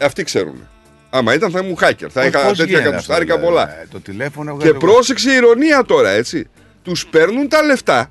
Αυτοί 0.00 0.22
ξέρουν. 0.24 0.68
Άμα 1.10 1.34
ήταν 1.34 1.50
θα 1.50 1.60
ήμουν 1.60 1.76
hacker. 1.80 2.06
Θα 2.08 2.20
Πώς- 2.20 2.24
είχα 2.26 2.40
πώς 2.48 2.56
τέτοια 2.58 2.64
γίνεται 2.64 2.90
κατουστάρικα 2.90 3.34
αυτό, 3.34 3.46
πολλά. 3.46 3.66
δηλαδή, 3.66 3.88
Το 3.88 4.00
τηλέφωνο 4.00 4.56
Και 4.56 4.72
πρόσεξε 4.72 5.32
η 5.32 5.34
ηρωνία 5.36 5.84
τώρα, 5.84 6.10
έτσι. 6.10 6.48
Τους 6.86 7.06
παίρνουν 7.06 7.48
τα 7.48 7.62
λεφτά, 7.62 8.10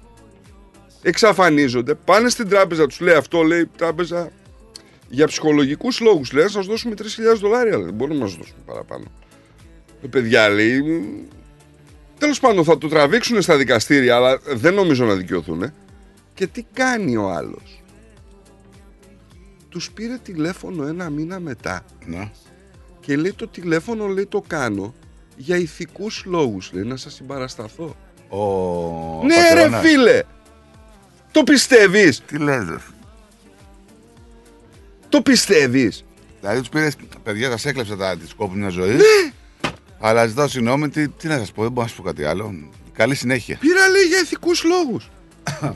εξαφανίζονται, 1.02 1.96
πάνε 1.96 2.30
στην 2.30 2.50
τράπεζα, 2.50 2.88
τους 2.88 3.00
λέει 3.00 3.16
αυτό, 3.16 3.42
λέει 3.42 3.62
η 3.62 3.70
τράπεζα, 3.78 4.32
για 5.10 5.28
ψυχολογικούς 5.28 6.00
λόγους, 6.00 6.32
λέει, 6.32 6.44
να 6.44 6.50
σας 6.50 6.66
δώσουμε 6.66 6.96
3.000 6.98 7.04
δολάρια, 7.40 7.76
λέει, 7.78 7.86
δεν 7.86 7.94
μπορούμε 7.94 8.20
να 8.20 8.28
σας 8.28 8.38
δώσουμε 8.38 8.58
παραπάνω. 8.66 9.04
Ε, 10.04 10.08
παιδιά, 10.08 10.50
λέει, 10.50 10.82
μ, 10.82 11.26
τέλος 12.18 12.40
πάντων 12.40 12.64
θα 12.64 12.78
το 12.78 12.88
τραβήξουν 12.88 13.42
στα 13.42 13.58
δικαστήρια, 13.58 14.16
αλλά 14.16 14.40
δεν 14.46 14.74
νομίζω 14.74 15.06
να 15.06 15.14
δικαιωθούν. 15.16 15.74
Και 16.34 16.48
τι 16.48 16.66
κάνει 16.74 17.16
ο 17.18 17.30
άλλος; 17.30 17.84
Τους 19.70 19.92
πήρε 19.92 20.18
τηλέφωνο 20.24 20.88
ένα 20.88 21.10
μήνα 21.10 21.40
μετά 21.40 21.86
Ναι. 22.06 22.32
και 23.00 23.16
λέει 23.18 23.34
το 23.34 23.48
τηλέφωνο 23.48 24.08
λέει 24.08 24.26
το 24.26 24.44
κάνω 24.48 24.94
για 25.38 25.58
ηθικούς 25.58 26.24
λόγους 26.26 26.72
λέει 26.74 26.84
να 26.84 26.96
σας 26.96 27.14
συμπαρασταθώ. 27.14 27.96
Ο... 28.30 28.38
ναι 29.26 29.36
πατεώνας. 29.36 29.82
ρε 29.82 29.88
φίλε! 29.88 30.22
Το 31.32 31.44
πιστεύεις! 31.44 32.22
Τι 32.26 32.38
λες 32.38 32.68
ρε. 32.70 32.78
Το 35.10 35.22
πιστεύεις! 35.22 36.06
Δηλαδή 36.40 36.60
τους 36.60 36.70
πήρες, 36.70 36.96
παιδιά, 37.24 37.50
τα 37.50 37.70
έκλεψα 37.70 37.96
τα 37.98 38.18
της 38.18 38.34
κόπου 38.34 38.56
μια 38.56 38.70
ζωής. 38.70 38.96
Ναι! 38.96 39.32
Αλλά 40.00 40.26
ζητάω 40.26 40.48
συγγνώμη, 40.48 40.90
τι, 40.90 41.10
τι 41.10 41.28
να 41.28 41.38
σας 41.38 41.52
πω, 41.52 41.62
δεν 41.62 41.72
μπορώ 41.72 41.88
να 41.88 41.92
σα 41.94 42.02
πω 42.02 42.08
κάτι 42.08 42.24
άλλο. 42.24 42.54
Καλή 42.94 43.16
συνέχεια. 43.16 43.58
Πήρα 43.58 43.90
λέει 43.90 44.04
για 44.04 44.20
ηθικούς 44.20 44.64
λόγους. 44.64 45.10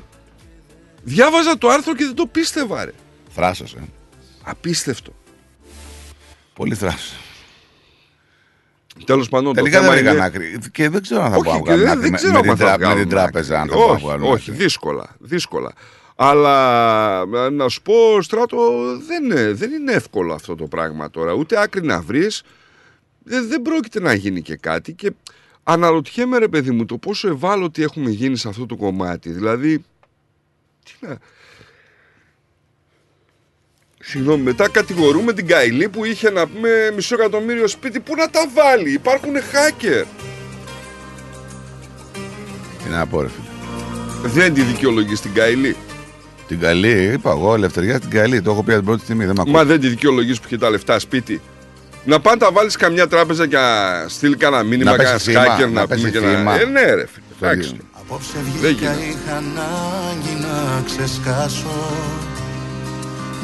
Διάβαζα 1.03 1.58
το 1.58 1.69
άρθρο 1.69 1.95
και 1.95 2.06
δεν 2.06 2.16
το 2.16 2.26
πίστευα 2.26 2.86
ρε. 2.86 2.92
Θράσος, 3.30 3.74
ε. 3.74 3.80
Απίστευτο. 4.44 5.14
Πολύ 6.53 6.76
θράσος. 6.76 7.28
Τέλος 9.06 9.30
πάντων 9.30 9.53
το 9.53 9.61
Τελικά 9.61 9.80
θέμα 9.80 9.94
δεν 9.94 10.00
είναι... 10.00 10.10
βρήκαν 10.10 10.26
άκρη. 10.26 10.60
Και 10.72 10.90
δεν 10.90 11.02
ξέρω 11.02 11.22
αν 11.24 11.32
θα 11.32 11.38
Όχι, 11.38 11.45
πάω 11.50 11.61
και 11.64 11.76
δεν, 11.76 12.00
δεν 12.00 12.11
ξέρω 12.14 12.32
με, 12.32 12.38
αν 12.38 12.44
την 12.44 12.56
θα 12.58 12.64
τρα- 12.66 12.80
με 12.80 12.86
βγάλουν 12.86 13.00
την 13.02 13.10
τράπεζα. 13.10 13.56
Αν 13.60 13.61
άκρη. 13.61 13.72
θα 13.72 13.78
πάω 13.78 13.88
να 13.88 13.94
όχι, 13.94 14.03
βγάλουν 14.06 14.32
όχι, 14.32 14.52
άκρη. 14.52 14.64
δύσκολα, 14.64 15.16
δύσκολα. 15.19 15.74
Αλλά 16.16 17.22
ε, 17.36 17.50
να 17.50 17.68
σου 17.68 17.82
πω, 17.82 18.22
Στράτο, 18.22 18.58
δεν 19.08 19.24
είναι, 19.24 19.53
δεν 19.53 19.72
είναι 19.72 19.92
εύκολο 19.92 20.34
αυτό 20.34 20.56
το 20.56 20.66
πράγμα 20.68 21.10
τώρα. 21.10 21.34
Ούτε 21.34 21.61
άκρη 21.61 21.82
να 21.84 22.02
βρεις, 22.02 22.44
δεν, 23.24 23.48
δεν 23.48 23.61
πρόκειται 23.61 24.00
να 24.00 24.14
γίνει 24.14 24.42
και 24.42 24.56
κάτι. 24.56 24.94
Και 24.94 25.11
αναρωτιέμαι, 25.64 26.38
ρε 26.38 26.48
παιδί 26.48 26.72
μου, 26.72 26.86
το 26.86 26.98
πόσο 26.98 27.28
ευάλωτοι 27.28 27.84
έχουμε 27.84 28.10
γίνει 28.10 28.38
σε 28.38 28.48
αυτό 28.48 28.66
το 28.66 28.76
κομμάτι. 28.76 29.30
Δηλαδή, 29.30 29.78
τι 30.84 30.92
να... 31.00 31.18
Συγγνώμη, 34.03 34.44
μετά 34.44 34.69
κατηγορούμε 34.69 35.34
την 35.34 35.48
Καηλή 35.48 35.90
που 35.90 36.06
είχε 36.06 36.30
να 36.30 36.48
πούμε 36.48 36.69
μισό 36.95 37.16
εκατομμύριο 37.16 37.68
σπίτι. 37.68 38.00
Πού 38.00 38.16
να 38.16 38.30
τα 38.30 38.40
βάλει, 38.53 38.92
υπάρχουν 38.94 39.32
hacker. 39.36 40.06
Τι 42.84 42.90
να 42.90 43.06
πω, 43.08 43.22
ρε 43.22 43.28
φίλε. 43.28 43.48
Δεν 44.34 44.53
τη 44.53 44.61
δικαιολογείς 44.61 45.22
την 45.22 45.34
Καηλή. 45.34 45.76
Την 46.48 46.60
καλή, 46.60 47.03
είπα 47.14 47.30
εγώ, 47.32 47.53
ελευθεριά 47.53 47.98
στην 47.98 48.10
καλή. 48.10 48.42
Το 48.42 48.52
έχω 48.52 48.64
πει 48.64 48.69
από 48.72 48.78
την 48.80 48.88
πρώτη 48.88 49.03
στιγμή. 49.03 49.26
Δεν 49.26 49.34
με 49.36 49.42
ακούει. 49.42 49.53
Μα 49.53 49.64
δεν 49.64 49.80
τη 49.80 49.88
δικαιολογείς 49.88 50.38
που 50.40 50.44
είχε 50.48 50.58
τα 50.58 50.69
λεφτά 50.69 51.00
σπίτι. 51.00 51.42
Να 52.06 52.19
πάνε 52.19 52.38
τα 52.38 52.52
βάλεις 52.52 52.76
καμιά 52.76 53.08
τράπεζα 53.08 53.48
και 53.48 53.56
να 53.56 54.06
στείλει 54.08 54.36
κανένα 54.36 54.64
μήνυμα, 54.64 54.92
Να 54.92 54.98
πέσει 54.98 55.32
κανένα 55.32 55.56
θύμα, 55.56 55.68
hacker 55.68 55.74
να 55.74 55.80
να 55.82 55.88
πέσει 55.88 56.00
πούμε 56.00 56.11
και 56.11 56.19
θύμα. 56.28 56.44
να. 56.44 56.60
Ε, 56.60 56.66
ναι, 56.66 56.82
ρε 56.82 57.06
φίλε. 57.08 57.26
Στο 57.38 57.45
Εντάξει. 57.45 57.69
ίδιο. 57.69 57.82
Απόψε 57.92 58.32
Δεν 58.34 58.44
βγήκα, 58.74 58.92
γίνεται. 58.94 59.06
είχα 59.06 59.36
ανάγκη 59.36 60.34
να 60.42 60.84
ξεσκάσω 60.86 61.92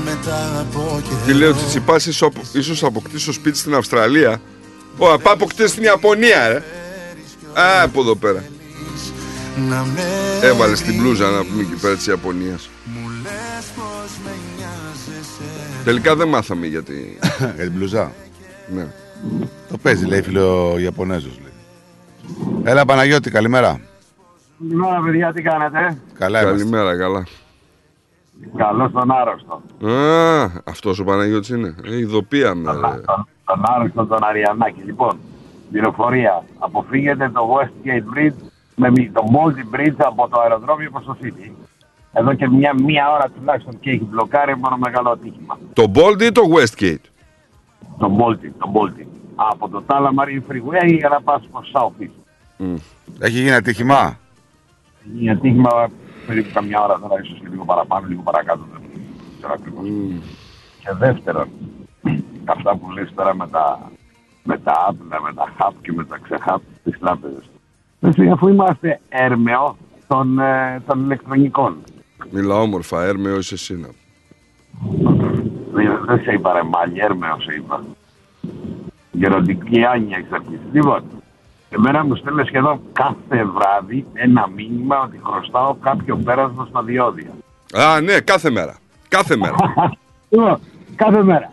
Μετά 0.03 0.59
από 0.59 1.01
καιρό 1.03 1.19
Τι 1.25 1.33
λέω, 1.33 1.53
Τσιτσιπά, 1.53 1.95
ίσως 2.53 2.83
αποκτήσω 2.83 3.32
σπίτι 3.33 3.57
στην 3.57 3.75
Αυστραλία. 3.75 4.41
Ω, 4.98 5.11
απά 5.11 5.32
αποκτήσει 5.32 5.67
στην 5.67 5.83
Ιαπωνία, 5.83 6.48
ρε. 6.48 6.64
Α, 7.61 7.82
από 7.83 8.01
εδώ 8.01 8.15
πέρα. 8.15 8.43
να 9.69 9.83
με 9.83 10.01
Έβαλες 10.41 10.82
την 10.82 10.95
μπλούζα 11.01 11.30
να 11.30 11.43
πούμε 11.45 11.61
εκεί 11.61 11.82
πέρα 11.82 11.95
της 11.95 12.07
Ιαπωνίας. 12.07 12.69
Τελικά 15.83 16.15
δεν 16.15 16.27
μάθαμε 16.27 16.67
γιατί. 16.67 17.17
Για 17.56 17.64
την 17.64 17.72
μπλουζά. 17.72 18.11
ναι. 18.74 18.88
Το 19.72 19.77
παίζει, 19.77 20.06
λέει 20.06 20.22
φίλο 20.22 20.75
Ιαπωνέζος. 20.80 21.40
Έλα 22.64 22.85
Παναγιώτη, 22.85 23.30
καλημέρα. 23.32 23.80
Καλημέρα, 24.59 25.01
παιδιά, 25.06 25.33
τι 25.33 25.41
κάνετε; 25.41 25.98
Καλά 26.19 26.41
είμαστε. 26.41 26.57
Καλημέρα, 26.57 26.98
καλά. 26.98 27.24
Καλώς 28.57 28.91
τον 28.91 29.11
άρρωστο. 29.11 29.61
Α, 29.89 30.43
αυτός 30.65 30.99
ο 30.99 31.03
Παναγιώτης 31.03 31.49
είναι. 31.49 31.75
Ε, 31.85 31.97
ειδοποίαμε. 31.97 32.72
ρε. 32.72 32.77
Τον, 32.80 33.27
τον 33.45 33.61
άρρωστο 33.64 34.05
τον 34.05 34.23
Αριανάκη. 34.23 34.81
Λοιπόν, 34.81 35.17
πληροφορία. 35.72 36.43
Αποφύγετε 36.59 37.30
το 37.30 37.41
Westgate 37.55 38.17
Bridge 38.17 38.35
με 38.75 38.89
μη- 38.91 39.11
το 39.14 39.22
Multi 39.33 39.75
Bridge 39.75 39.95
από 39.97 40.27
το 40.30 40.39
αεροδρόμιο 40.41 40.89
προς 40.91 41.05
το 41.05 41.17
City. 41.23 41.51
Εδώ 42.14 42.33
και 42.33 42.49
μια, 42.49 42.73
μία 42.83 43.11
ώρα 43.11 43.30
τουλάχιστον 43.38 43.80
και 43.80 43.89
έχει 43.89 44.07
μπλοκάρει 44.09 44.57
μόνο 44.57 44.77
μεγάλο 44.77 45.09
ατύχημα. 45.09 45.57
Το 45.73 45.91
Bolt 45.95 46.22
ή 46.22 46.31
το 46.31 46.41
Westgate; 46.55 47.05
Το 47.97 48.17
Bolti, 48.19 48.49
το 48.59 48.72
Bolti. 48.73 49.05
Από 49.35 49.69
το 49.69 49.83
Tala 49.88 50.07
Marine 50.07 50.51
Freeway 50.51 50.93
για 50.97 51.09
να 51.09 51.22
πας 51.22 51.47
προς 51.51 51.72
South 51.73 52.03
East. 52.03 52.69
Έχει 53.19 53.38
γίνει 53.39 53.51
ατύχημα; 53.53 54.17
Είναι 55.19 55.31
ατύχημα 55.31 55.89
περίπου 56.27 56.49
καμιά 56.53 56.83
ώρα 56.83 56.99
τώρα, 56.99 57.21
ίσως 57.21 57.39
και 57.39 57.47
λίγο 57.49 57.65
παραπάνω, 57.65 58.07
λίγο 58.07 58.21
παρακάτω. 58.21 58.63
Δεν 58.71 58.81
ξέρω 59.37 59.53
ακριβώς. 59.53 59.87
Και 60.79 60.91
δεύτερον, 60.97 61.47
αυτά 62.55 62.75
που 62.75 62.91
λες 62.91 63.11
τώρα 63.15 63.35
με 63.35 63.47
τα, 63.47 63.91
με 64.43 64.57
τα 64.57 64.73
app, 64.89 64.95
με 65.21 65.33
τα 65.33 65.53
hub 65.57 65.73
και 65.81 65.91
με 65.91 66.05
τα 66.05 66.17
ξεχάπ 66.23 66.61
της 66.83 66.99
τράπεζας. 66.99 67.49
Εσύ, 67.99 68.29
αφού 68.29 68.47
είμαστε 68.47 68.99
έρμεο 69.09 69.77
των, 70.07 70.39
ε, 70.39 70.81
των 70.87 71.03
ηλεκτρονικών. 71.03 71.77
Μιλά 72.29 72.55
όμορφα, 72.55 73.03
έρμεο 73.03 73.37
είσαι 73.37 73.53
εσύ 73.53 73.77
να. 73.77 73.87
Δεν, 75.71 76.05
δεν 76.05 76.19
σε 76.23 76.31
είπα 76.31 76.53
ρε 76.53 76.63
μάλι, 76.63 76.99
έρμεο 76.99 77.39
σε 77.39 77.53
είπα. 77.53 77.83
Γεροντική 79.11 79.85
άνοια 79.85 80.17
εξ 80.17 80.31
αρχής. 80.31 80.59
Λοιπόν, 80.71 81.03
εμένα 81.75 82.05
μου 82.05 82.15
στέλνει 82.15 82.45
σχεδόν 82.45 82.79
κάθε 82.93 83.45
βράδυ 83.45 84.05
ένα 84.13 84.47
μήνυμα 84.55 85.01
ότι 85.01 85.19
χρωστάω 85.23 85.75
κάποιο 85.81 86.15
πέρασμα 86.15 86.65
στα 86.69 86.83
διόδια. 86.83 87.31
Α, 87.73 88.01
ναι, 88.01 88.19
κάθε 88.19 88.49
μέρα. 88.49 88.75
Κάθε 89.07 89.35
μέρα. 89.37 89.55
Λοιπόν, 90.29 90.59
κάθε 90.95 91.23
μέρα. 91.23 91.51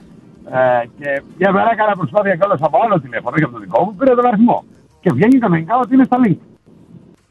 Ε, 0.51 0.85
και 0.99 1.23
μια 1.39 1.53
μέρα 1.53 1.69
έκανα 1.73 1.97
προσπάθεια 1.97 2.37
κιόλας 2.37 2.61
από 2.63 2.79
άλλο 2.85 3.01
τηλέφωνο, 3.01 3.35
όχι 3.35 3.45
από 3.45 3.53
το 3.53 3.59
δικό 3.59 3.85
μου, 3.85 3.95
πήρε 3.95 4.15
τον 4.15 4.27
αριθμό. 4.27 4.65
Και 5.01 5.11
βγαίνει 5.13 5.39
κανονικά 5.39 5.79
ότι 5.79 5.95
είναι 5.95 6.05
στα 6.05 6.19
link. 6.25 6.37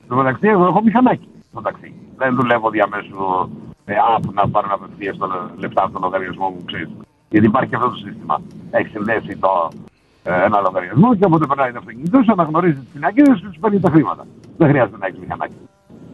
Στο 0.05 0.15
μεταξύ, 0.15 0.47
εγώ 0.47 0.65
έχω 0.65 0.81
μηχανάκι 0.83 1.27
στο 1.51 1.61
ταξί. 1.61 1.93
Δεν 2.17 2.35
δουλεύω 2.35 2.69
διαμέσου 2.69 3.49
ε, 3.85 3.93
app 4.15 4.23
να 4.33 4.49
πάρω 4.49 4.67
απευθεία 4.71 5.13
λεφτά 5.57 5.83
από 5.83 5.91
τον 5.91 6.01
λογαριασμό 6.01 6.49
μου, 6.49 6.63
ξέρεις. 6.65 6.89
Γιατί 7.29 7.45
υπάρχει 7.45 7.75
αυτό 7.75 7.89
το 7.89 7.95
σύστημα. 7.95 8.41
Έχεις 8.71 8.91
συνδέσει 8.91 9.37
το, 9.37 9.49
ε, 9.71 10.00
ένα 10.23 10.59
λογαριασμό 10.59 11.15
και 11.15 11.25
όποτε 11.25 11.45
περνάει 11.45 11.71
το 11.71 11.77
αυτοκίνητό 11.77 12.21
σου, 12.23 12.31
αναγνωρίζει 12.31 12.79
τις 12.79 12.89
πινακίδε 12.93 13.31
και 13.33 13.47
του 13.51 13.59
παίρνει 13.59 13.79
τα 13.79 13.89
χρήματα. 13.89 14.25
Δεν 14.57 14.67
χρειάζεται 14.67 14.97
να 14.97 15.05
έχεις 15.05 15.19
μηχανάκι. 15.19 15.55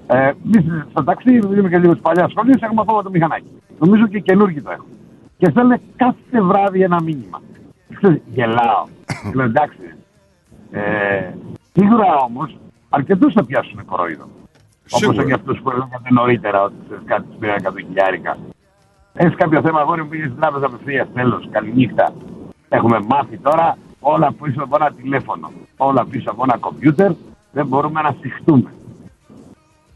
Ε, 0.08 0.32
εμείς 0.46 0.86
στο 0.90 1.04
ταξί, 1.04 1.34
επειδή 1.34 1.60
είμαι 1.60 1.70
και 1.70 1.78
λίγο 1.78 1.94
τη 1.94 2.00
παλιάς 2.02 2.32
σχολή, 2.32 2.54
έχουμε 2.60 2.82
ακόμα 2.82 3.04
το 3.04 3.10
μηχανάκι. 3.10 3.52
Νομίζω 3.80 4.08
και 4.08 4.20
καινούργιο 4.20 4.62
το 4.62 4.72
έχω. 4.72 4.86
Και 5.38 5.50
στέλνε 5.50 5.82
κάθε 5.96 6.42
βράδυ 6.42 6.82
ένα 6.82 7.02
μήνυμα. 7.02 7.42
Ξέρεις, 7.96 8.22
Γελάω. 8.26 8.84
Λέω 9.36 9.46
εντάξει. 9.46 9.94
Ε, 10.72 11.32
σίγουρα 11.74 12.16
όμως, 12.28 12.58
αρκετούς 12.90 13.34
θα 13.34 13.46
πιάσουν 13.46 13.86
κοροϊδό. 13.86 14.28
Όπως 14.90 15.00
Σίγουρα. 15.00 15.24
και 15.24 15.34
αυτούς 15.34 15.60
που 15.62 15.70
έλεγατε 15.70 16.10
νωρίτερα 16.10 16.64
ότι 16.64 16.76
ξέρεις 16.86 17.04
κάτι 17.06 17.24
τους 17.24 17.38
πήραν 17.40 17.58
100 17.64 17.72
χιλιάρικα. 17.86 18.38
Έχεις 19.14 19.36
κάποιο 19.36 19.62
θέμα, 19.62 19.80
αγόρι 19.80 20.02
μου 20.02 20.10
πήγες 20.10 20.28
στην 20.28 20.40
τράπεζα 20.40 20.66
απευθείας. 20.66 21.08
Τέλος, 21.14 21.48
καληνύχτα. 21.52 22.14
Έχουμε 22.70 23.00
μάθει 23.08 23.38
τώρα 23.38 23.78
όλα 24.00 24.32
πίσω 24.42 24.64
από 24.64 24.76
ένα 24.76 24.92
τηλέφωνο. 24.92 25.52
Όλα 25.78 26.06
πίσω 26.06 26.32
από 26.32 26.44
ένα 26.44 26.58
κομπιούτερ. 26.58 27.12
Δεν 27.52 27.66
μπορούμε 27.68 28.02
να 28.02 28.16
συχτούμε. 28.22 28.74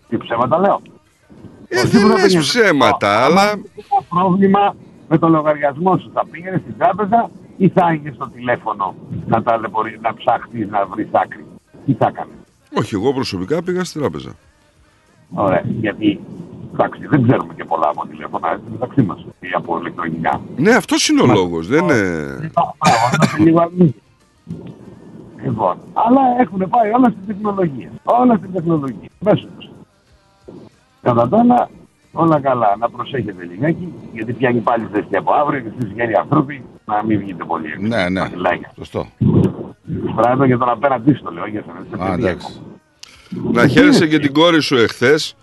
Τι 0.10 0.18
ψέματα 0.18 0.60
λέω; 0.60 0.82
Ε, 1.68 1.84
δεν 1.84 2.08
λες 2.08 2.38
ψέματα, 2.38 3.26
αλλά... 3.26 3.52
Το 3.76 4.04
πρόβλημα 4.10 4.76
με 5.10 5.18
το 5.18 5.28
λογαριασμό 5.30 5.98
σου. 5.98 6.12
Θα 6.14 6.26
πήγαινες 6.32 6.62
στην 6.62 6.78
τράπεζα 6.78 7.30
ή 7.58 7.70
θα 7.70 7.88
έγινε 7.90 8.12
στο 8.16 8.28
τηλέφωνο 8.30 8.96
να, 9.28 9.44
ταλαιπωρεί- 9.44 10.02
να 10.02 10.14
ψαχτεί, 10.14 10.66
να 10.66 10.86
βρεις 10.86 11.08
άκρη. 11.12 11.46
Τι 11.86 11.94
θα 11.94 12.08
έκανες; 12.08 12.36
Όχι, 12.78 12.96
εγώ 12.96 13.14
προσωπικά 13.14 13.64
πήγα 13.64 13.84
στην 13.84 14.02
τράπεζα. 14.02 14.36
Ωραία. 15.34 15.64
Γιατί 15.66 16.20
εντάξει, 16.82 17.08
δεν 17.08 17.24
ξέρουμε 17.28 17.54
και 17.54 17.66
πολλά 17.66 17.88
από 17.90 18.08
τηλέφωνα 18.08 18.52
έτσι, 18.52 18.66
μεταξύ 18.72 19.02
μας 19.02 19.26
ή 19.40 19.50
από 19.54 19.78
ηλεκτρονικά. 19.80 20.42
Ναι, 20.56 20.72
αυτός 20.72 21.08
είναι 21.08 21.22
ο 21.22 21.26
λόγος. 21.26 21.68
Δεν 21.68 21.84
είναι. 21.84 22.00
Μπράβο, 22.54 22.76
είμαστε 23.14 23.38
λίγο 23.44 23.62
αρνητικοί. 23.62 24.02
Λοιπόν, 25.44 25.78
αλλά 25.94 26.22
έχουν 26.40 26.70
πάει 26.70 26.92
όλα 26.92 27.10
στην 27.10 27.28
τεχνολογία. 27.28 27.90
Όλα 28.04 28.36
στην 28.36 28.54
τεχνολογία. 28.54 29.10
Μέσω 29.20 29.48
τους. 29.58 29.70
Κατά 31.02 31.30
τα 31.30 31.40
άλλα, 31.40 31.70
όλα 32.12 32.40
καλά. 32.40 32.76
Να 32.80 32.90
προσέχετε 32.90 33.44
λιγάκι, 33.52 33.94
γιατί 34.14 34.34
πιάνει 34.34 34.60
πάλι 34.60 34.88
ζέστη 34.94 35.18
από 35.18 35.34
αύριο 35.34 35.60
και 35.60 35.70
εσείς 35.78 35.92
γέροι 35.96 36.14
ανθρώποι 36.14 36.64
να 36.86 37.04
μην 37.04 37.20
βγείτε 37.20 37.44
πολύ 37.44 37.68
έξω. 37.68 37.82
Ναι, 37.82 38.10
ναι. 38.10 38.20
Παγγελάκια. 38.20 38.72
Σωστό. 38.76 39.08
Στράτο 40.12 40.44
για 40.44 40.58
τον 40.58 40.70
απέναντί 40.70 41.14
στο 41.14 41.32
λέω, 41.32 41.48
για 41.48 41.64
σας. 41.66 42.00
Α, 42.02 42.14
εντάξει. 42.14 42.62
Να 43.52 43.68
χαίρεσαι 43.68 44.08
και 44.08 44.20
την 44.20 44.34
κόρη 44.34 44.62
σου 44.62 44.76
εχθές 44.76 45.36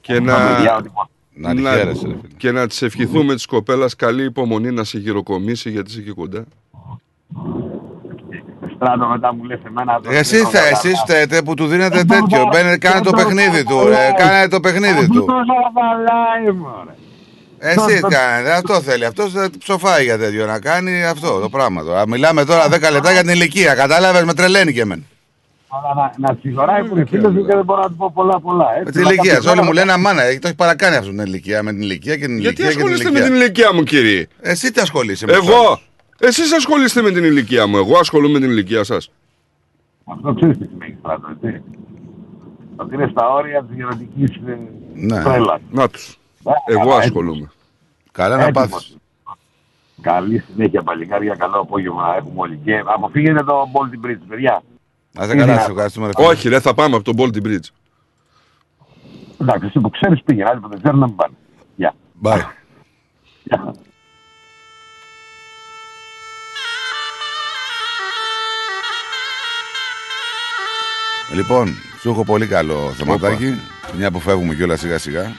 και 0.00 0.20
να, 0.20 0.34
παιδιά, 0.36 0.76
ότι 0.76 0.88
πώς. 0.94 1.06
Να 1.34 1.54
τη 1.54 1.62
χαίρεσαι, 1.62 2.06
ρε 2.06 2.12
φίλε. 2.12 2.14
και 2.36 2.50
να 2.52 2.66
της 2.66 2.82
ευχηθούμε 2.82 3.34
της 3.34 3.46
κοπέλας 3.46 3.96
καλή 3.96 4.24
υπομονή 4.24 4.70
να 4.70 4.84
σε 4.84 4.98
γυροκομίσει 4.98 5.70
γιατί 5.70 5.90
είσαι 5.90 6.00
εκεί 6.00 6.10
κοντά. 6.10 6.44
Στράτο 8.74 9.06
μετά 9.06 9.34
μου 9.34 9.44
λες 9.44 9.60
εμένα... 9.66 10.00
το 10.00 10.10
Εσύ 10.10 10.36
δεν 10.36 10.46
θα, 10.46 10.58
έχω 10.58 10.66
εσείς 10.68 10.98
καταλάβει. 11.00 11.24
φταίτε 11.24 11.42
που 11.42 11.54
του 11.54 11.66
δίνετε 11.66 12.04
τέτοιο. 12.04 12.48
Μπαίνετε, 12.52 12.76
κάνε 12.78 13.00
το 13.00 13.10
παιχνίδι 13.10 13.64
του. 13.64 13.86
ρε, 13.86 14.10
Κάνε 14.16 14.48
το 14.48 14.60
παιχνίδι 14.60 15.08
του. 15.08 15.18
Αυτό 15.18 15.32
ζαβαλάει, 15.32 16.52
μωρέ. 16.56 16.94
Εσύ 17.58 18.00
κάνετε, 18.00 18.52
αυτό 18.52 18.80
θέλει. 18.80 19.04
Αυτός 19.04 19.32
ψοφάει 19.58 20.04
για 20.04 20.18
τέτοιο 20.18 20.46
να 20.46 20.58
κάνει 20.60 21.04
αυτό 21.04 21.40
το 21.40 21.48
πράγμα. 21.48 21.82
Τώρα. 21.82 22.08
Μιλάμε 22.08 22.44
τώρα 22.44 22.66
10 22.66 22.70
λεπτά 22.92 23.12
για 23.12 23.20
την 23.20 23.30
ηλικία. 23.30 23.74
Κατάλαβες, 23.74 24.24
με 24.24 24.34
τρελαίνει 24.34 24.72
και 24.72 24.80
εμένα. 24.80 25.02
Αλλά 25.72 25.94
να, 26.18 26.28
να 26.28 26.38
συγχωράει 26.40 26.84
που 26.84 26.96
είναι 26.96 27.04
φίλος 27.04 27.32
μου 27.32 27.40
και 27.46 27.54
δεν 27.54 27.64
μπορώ 27.64 27.80
να 27.82 27.88
του 27.88 27.96
πω 27.96 28.10
πολλά 28.14 28.40
πολλά. 28.40 28.64
Με 28.74 28.78
Έτσι, 28.80 28.92
την 28.92 29.02
να 29.02 29.08
ηλικία. 29.08 29.32
κάποιος 29.32 29.46
Όλοι 29.52 29.56
μου 29.60 29.62
άλλος- 29.62 29.74
λένε 29.78 29.92
αμάνα, 29.92 30.22
το 30.22 30.46
έχει 30.46 30.54
παρακάνει 30.54 30.96
αυτό 30.96 31.10
την 31.10 31.18
ηλικία. 31.18 31.62
Με 31.62 31.72
την 31.72 31.80
ηλικία 31.82 32.16
και 32.16 32.26
την 32.26 32.38
Γιατί 32.38 32.62
ηλικία. 32.62 32.82
και 32.82 32.84
την 32.84 32.94
ασχολείστε 32.94 33.10
με 33.10 33.18
ηλικία. 33.18 33.32
την 33.34 33.40
ηλικία 33.42 33.74
μου 33.74 33.82
κύριε; 33.82 34.26
Εσύ 34.40 34.72
τι 34.72 34.80
ασχολείσαι 34.80 35.26
με 35.26 35.32
αυτό. 35.32 35.52
Εγώ. 35.52 35.80
Εσείς 36.18 36.52
ασχολείστε 36.52 37.02
με 37.02 37.10
την 37.10 37.24
ηλικία 37.24 37.66
μου. 37.66 37.76
Εγώ 37.76 37.98
ασχολούμαι 37.98 38.32
με 38.32 38.38
την 38.40 38.50
ηλικία 38.50 38.84
σας. 38.84 39.10
Αυτό 40.04 40.34
ξέρεις 40.34 40.58
τι 40.58 40.66
σημαίνει 40.66 40.96
στράτο, 40.98 41.28
έτσι. 41.42 41.62
Ότι 42.76 42.94
είναι 42.94 43.08
στα 43.10 43.28
όρια 43.32 43.64
της 43.64 43.76
γενετικής 43.76 44.36
ε, 44.46 44.58
Ναι. 44.94 45.22
τρέλας. 45.22 45.60
Να 45.70 45.88
τους. 45.88 46.18
Ε, 46.44 46.72
Εγώ 46.72 46.80
καλά, 46.80 46.96
ασχολούμαι. 46.96 47.50
Καλά 48.12 48.36
να 48.36 48.42
Έτοιμος. 48.44 48.68
πάθεις. 48.68 48.96
Καλή 50.00 50.38
συνέχεια 50.52 50.82
παλικάρια, 50.82 51.34
καλό 51.34 51.60
απόγευμα 51.60 52.06
να 52.08 52.16
έχουμε 52.16 52.34
όλοι. 52.36 52.60
Και 52.64 52.82
αποφύγετε 52.86 53.42
το 53.44 53.68
Baltic 53.72 54.06
Bridge, 54.06 54.18
παιδιά. 54.28 54.62
Να 55.12 55.24
σε 55.26 55.34
καλά, 55.36 55.60
σε 55.60 55.70
ευχαριστούμε. 55.70 56.06
ρε 56.06 56.12
φίλε. 56.16 56.26
Όχι 56.26 56.48
ρε 56.48 56.60
θα 56.60 56.74
πάμε 56.74 56.96
από 56.96 57.04
τον 57.04 57.14
Baltic 57.18 57.46
Bridge. 57.46 57.68
Εντάξει, 59.40 59.66
εσύ 59.66 59.80
που 59.80 59.90
ξέρεις 59.90 60.22
πήγαινε, 60.22 60.48
άλλοι 60.50 60.60
που 60.60 60.68
δεν 60.68 60.78
ξέρουν 60.78 60.98
να 60.98 61.06
μην 61.06 61.16
πάνε. 61.16 61.34
Γεια. 61.76 61.94
Bye. 62.22 62.40
Γεια. 63.42 63.74
Λοιπόν, 71.34 71.74
σου 72.00 72.10
έχω 72.10 72.24
πολύ 72.24 72.46
καλό 72.46 72.92
θεματάκι. 72.96 73.54
Μια 73.96 74.10
που 74.10 74.20
φεύγουμε 74.20 74.54
κιόλας 74.54 74.80
σιγά 74.80 74.98
σιγά. 74.98 75.32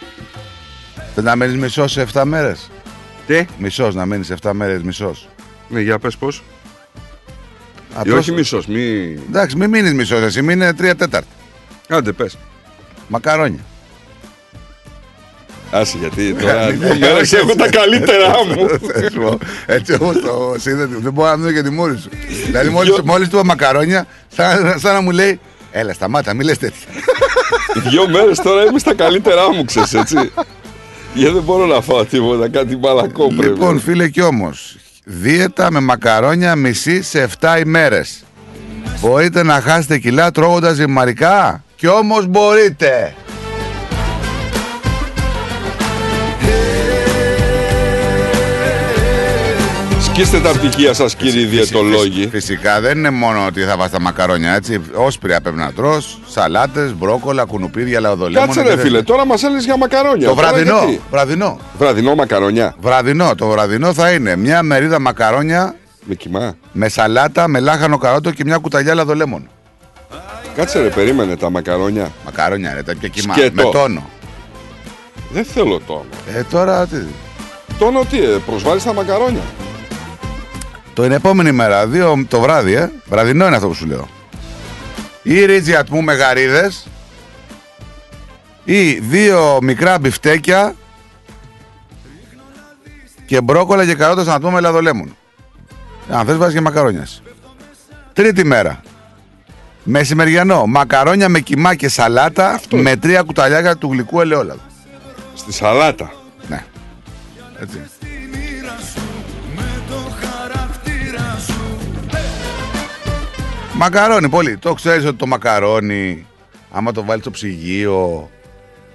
Θες 1.13 1.23
να 1.23 1.35
μένεις 1.35 1.57
μισός 1.57 1.91
σε 1.91 2.01
7 2.13 2.23
μέρες; 2.25 2.69
Τι; 3.27 3.45
Μισός 3.57 3.95
να 3.95 4.05
μείνει 4.05 4.25
7 4.41 4.51
μέρες, 4.53 4.83
μισός. 4.83 5.27
Ναι, 5.69 5.79
για 5.79 5.99
πες 5.99 6.17
πώς. 6.17 6.43
Ή 8.03 8.11
όχι 8.11 8.31
μισός, 8.31 8.65
μη... 8.65 9.17
Εντάξει, 9.29 9.55
μην 9.55 9.69
μείνεις 9.69 9.93
μισός, 9.93 10.21
εσύ 10.21 10.41
μείνει 10.41 10.65
3 10.65 10.73
τέταρτα. 10.77 11.23
Άντε 11.87 12.11
πες. 12.11 12.37
Μακαρόνια. 13.07 13.59
Άσε 15.71 15.97
γιατί 15.99 16.33
τώρα 16.33 16.69
δύο 16.69 16.95
μέρες 16.99 17.33
έχω 17.33 17.55
τα 17.55 17.69
καλύτερά 17.69 18.31
μου. 18.45 18.67
Θα 18.69 19.09
σου 19.11 19.19
πω, 19.19 19.37
Έτσι 19.65 19.93
όπω 19.93 20.13
το 20.13 20.55
σύνδετο, 20.57 20.99
δεν 20.99 21.13
μπορώ 21.13 21.29
να 21.29 21.35
δω 21.35 21.51
και 21.51 21.61
τη 21.61 21.69
μούρη 21.69 21.97
σου. 21.97 22.09
Δηλαδή, 22.45 22.69
μόλι 23.03 23.27
του 23.27 23.35
είπα 23.35 23.45
μακαρόνια, 23.45 24.07
σαν, 24.35 24.79
σαν 24.79 24.93
να 24.93 25.01
μου 25.01 25.11
λέει, 25.11 25.39
Έλα, 25.71 25.93
σταμάτα, 25.93 26.33
μη 26.33 26.43
λες 26.43 26.57
τέτοια. 26.57 26.87
Δύο 27.89 28.09
μέρες 28.09 28.39
τώρα 28.39 28.63
είμαι 28.63 28.79
στα 28.79 28.93
καλύτερά 28.93 29.53
μου, 29.53 29.65
ξέρεις 29.65 29.93
έτσι. 29.93 30.15
Γιατί 31.13 31.33
δεν 31.33 31.43
μπορώ 31.43 31.65
να 31.65 31.81
φάω 31.81 32.05
τίποτα, 32.05 32.49
κάτι 32.49 32.77
μαλακό 32.77 33.27
πρέπει. 33.27 33.43
Λοιπόν, 33.43 33.79
φίλε 33.79 34.09
κι 34.09 34.21
όμως, 34.21 34.75
δίαιτα 35.03 35.71
με 35.71 35.79
μακαρόνια 35.79 36.55
μισή 36.55 37.01
σε 37.03 37.29
7 37.41 37.59
ημέρες. 37.65 38.23
Μπορείτε 38.99 39.43
να 39.43 39.61
χάσετε 39.61 39.97
κιλά 39.97 40.31
τρώγοντας 40.31 40.75
ζυμαρικά. 40.75 41.63
Κι 41.75 41.87
όμως 41.87 42.25
μπορείτε. 42.25 43.15
Σκίστε 50.13 50.39
τα 50.39 50.49
πτυχία 50.51 50.93
σας 50.93 51.15
κύριοι 51.15 51.45
διαιτολόγοι; 51.45 52.27
Φυσικά 52.31 52.79
δεν 52.81 52.97
είναι 52.97 53.09
μόνο 53.09 53.45
ότι 53.45 53.61
θα 53.61 53.77
βάζει 53.77 53.91
τα 53.91 53.99
μακαρόνια 54.01 54.53
έτσι. 54.53 54.81
Όσπρια 54.93 55.41
πρέπει 55.41 55.57
να 55.57 55.71
τρως, 55.73 56.19
σαλάτες, 56.29 56.93
μπρόκολα, 56.93 57.43
κουνουπίδια, 57.45 57.99
λαοδολέμονα. 57.99 58.45
Κάτσε 58.45 58.61
και 58.61 58.67
ρε 58.67 58.75
τέτοια. 58.75 58.89
φίλε, 58.89 59.01
τώρα 59.03 59.25
μας 59.25 59.43
έλεγες 59.43 59.63
για 59.65 59.77
μακαρόνια. 59.77 60.27
Το 60.27 60.35
Τώρα 60.35 60.47
βραδινό. 60.47 60.77
γιατί; 60.77 61.01
Βραδινό. 61.11 61.59
Βραδινό 61.77 62.15
μακαρόνια. 62.15 62.75
Βραδινό. 62.81 63.35
Το 63.35 63.47
βραδινό 63.47 63.93
θα 63.93 64.11
είναι 64.11 64.35
μια 64.35 64.63
μερίδα 64.63 64.99
μακαρόνια 64.99 65.75
Με 66.03 66.15
κοιμά. 66.15 66.55
με 66.71 66.89
σαλάτα, 66.89 67.47
με 67.47 67.59
λάχανο 67.59 67.97
καρότο 67.97 68.31
και 68.31 68.43
μια 68.45 68.57
κουταλιά 68.57 68.93
λαδολέμων. 68.95 69.49
Κάτσε 70.55 70.81
ρε, 70.81 70.87
περίμενε 70.87 71.35
τα 71.35 71.49
μακαρόνια. 71.49 72.11
Μακαρόνια 72.25 72.73
ρε, 72.73 72.83
τα 72.83 72.93
πιο 72.99 73.07
κοιμά. 73.09 73.33
Σκέτο. 73.33 73.53
Με 73.65 73.71
τόνο. 73.71 74.09
Δεν 75.31 75.43
θέλω 75.45 75.79
τόνο. 75.87 76.05
Ε, 76.35 76.43
τώρα 76.51 76.87
τι. 76.87 76.95
Τόνο 77.79 78.03
τι, 78.09 78.17
ε, 78.23 78.37
προσβάλλεις 78.45 78.83
τα 78.83 78.93
μακαρόνια. 78.93 79.41
Το 80.93 81.05
είναι 81.05 81.15
επόμενη 81.15 81.51
μέρα, 81.51 81.87
δύο 81.87 82.25
το 82.27 82.39
βράδυ, 82.39 82.73
ε. 82.73 82.91
Βραδινό 83.05 83.45
είναι 83.45 83.55
αυτό 83.55 83.67
που 83.67 83.73
σου 83.73 83.85
λέω. 83.85 84.09
Ή 85.23 85.45
ρίτζι 85.45 85.75
ατμού 85.75 86.01
με 86.01 86.13
γαρίδες 86.13 86.87
ή 88.63 88.93
δύο 88.93 89.59
μικρά 89.61 89.99
μπιφτέκια 89.99 90.75
και 93.25 93.41
μπρόκολα 93.41 93.85
και 93.85 93.95
καρότες 93.95 94.25
να 94.25 94.33
ατμού 94.33 94.51
με 94.51 94.59
λαδολέμον. 94.59 95.15
Αν 96.09 96.25
θες 96.25 96.37
βάζεις 96.37 96.53
και 96.53 96.61
μακαρόνιας. 96.61 97.21
Τρίτη 98.13 98.43
μέρα. 98.45 98.81
Μεσημεριανό. 99.83 100.65
Μακαρόνια 100.65 101.29
με 101.29 101.39
κοιμά 101.39 101.75
και 101.75 101.89
σαλάτα 101.89 102.59
με 102.71 102.95
τρία 102.95 103.21
κουταλιάκια 103.21 103.77
του 103.77 103.91
γλυκού 103.91 104.21
ελαιόλαδου. 104.21 104.61
Στη 105.33 105.53
σαλάτα. 105.53 106.11
Ναι. 106.47 106.63
Έτσι. 107.61 107.81
Μακαρόνι, 113.83 114.29
πολύ. 114.29 114.57
Το 114.57 114.73
ξέρεις 114.73 115.05
ότι 115.05 115.15
το 115.15 115.27
μακαρόνι, 115.27 116.25
άμα 116.71 116.91
το 116.91 117.03
βάλεις 117.03 117.21
στο 117.21 117.31
ψυγείο 117.31 118.29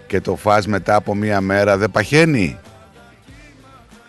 και 0.07 0.21
το 0.21 0.37
φας 0.37 0.67
μετά 0.67 0.95
από 0.95 1.15
μία 1.15 1.41
μέρα, 1.41 1.77
δεν 1.77 1.91
παχαίνει; 1.91 2.59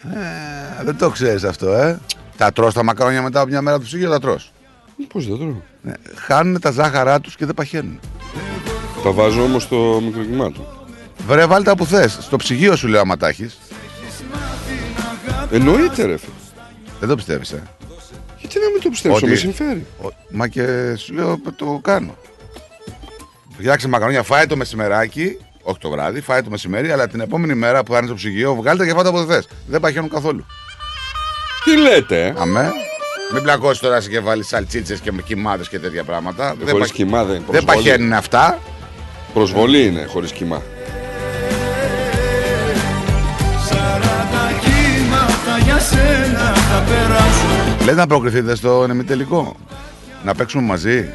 Ε, 0.03 0.83
δεν 0.83 0.97
το 0.97 1.09
ξέρεις 1.09 1.43
αυτό, 1.43 1.73
ε. 1.73 1.99
Τα 2.37 2.51
τρως 2.51 2.73
τα 2.73 2.83
μακαρόνια 2.83 3.21
μετά 3.21 3.39
από 3.39 3.49
μια 3.49 3.61
μέρα 3.61 3.75
από 3.75 3.83
το 3.83 3.89
ψυγείο, 3.89 4.09
τα 4.09 4.19
τρως. 4.19 4.51
Πώς 5.07 5.27
δεν 5.27 5.37
τρώω. 5.37 5.61
Ναι. 5.81 5.93
Χάνουν 6.15 6.59
τα 6.59 6.71
ζάχαρά 6.71 7.19
τους 7.19 7.35
και 7.35 7.45
δεν 7.45 7.53
παχαίνουν. 7.55 7.99
Τα 9.03 9.11
βάζω 9.11 9.43
όμως 9.43 9.63
στο 9.63 10.01
μικροκυμάτο. 10.03 10.87
Βρε, 11.27 11.45
βάλτε 11.45 11.69
τα 11.69 11.75
που 11.75 11.85
θες. 11.85 12.17
Στο 12.21 12.37
ψυγείο 12.37 12.75
σου 12.75 12.87
λέω 12.87 13.01
άμα 13.01 13.17
τα 13.17 13.27
έχεις. 13.27 13.57
Εννοείται 15.51 16.05
ρε 16.05 16.17
φίλε. 16.17 16.33
Δεν 16.99 17.09
το 17.09 17.15
πιστεύεις, 17.15 17.51
ε. 17.51 17.63
Γιατί 18.49 18.65
να 18.65 18.71
μην 18.71 18.81
το 18.81 18.89
πιστέψω, 18.89 19.17
Ότι- 19.17 19.27
με 19.29 19.35
συμφέρει. 19.35 19.85
Ο- 20.01 20.07
Μα 20.29 20.47
και 20.47 20.95
σου 20.95 21.13
λέω 21.13 21.39
το 21.55 21.79
κάνω. 21.83 22.15
Φτιάξε 23.57 23.87
μακαρόνια, 23.87 24.23
φάει 24.23 24.45
το 24.45 24.55
μεσημεράκι, 24.55 25.37
όχι 25.61 25.77
το 25.79 25.89
βράδυ, 25.89 26.21
φάει 26.21 26.41
το 26.41 26.49
μεσημέρι, 26.49 26.91
αλλά 26.91 27.07
την 27.07 27.19
επόμενη 27.19 27.53
μέρα 27.55 27.83
που 27.83 27.91
θα 27.91 27.97
είναι 27.97 28.07
στο 28.07 28.15
ψυγείο, 28.15 28.55
βγάλτε 28.55 28.85
και 28.85 28.93
φάτε 28.93 29.09
από 29.09 29.25
θες. 29.25 29.47
Δεν 29.67 29.79
παχαίνουν 29.79 30.09
καθόλου. 30.09 30.45
Τι 31.63 31.77
λέτε, 31.77 32.25
ε; 32.25 32.33
Αμέ. 32.37 32.71
Μην 33.33 33.43
πλακώσεις 33.43 33.79
τώρα 33.79 34.01
σε 34.01 34.09
και 34.09 34.19
βάλει 34.19 34.43
σαλτσίτσες 34.43 34.99
και 34.99 35.11
με 35.11 35.21
κοιμάδε 35.21 35.63
και 35.69 35.79
τέτοια 35.79 36.03
πράγματα. 36.03 36.49
Ε, 36.49 36.69
χωρίς 36.69 36.87
παχ- 36.87 36.91
κοιμά 36.91 37.23
δεν 37.23 37.33
δεν 37.33 37.43
προσβολή. 37.45 37.65
παχαίνουν 37.65 38.13
αυτά. 38.13 38.59
Προσβολή 39.33 39.85
είναι 39.85 40.05
χωρίς 40.09 40.31
κοιμά. 40.31 40.61
Για 45.77 45.85
σένα 45.85 46.53
θα 46.53 46.83
περάσω 46.83 47.83
Λέτε 47.85 47.95
να 47.95 48.07
προκριθείτε 48.07 48.55
στο 48.55 48.87
ημιτελικό. 48.89 49.55
Να 50.23 50.35
παίξουμε 50.35 50.63
μαζί. 50.63 51.09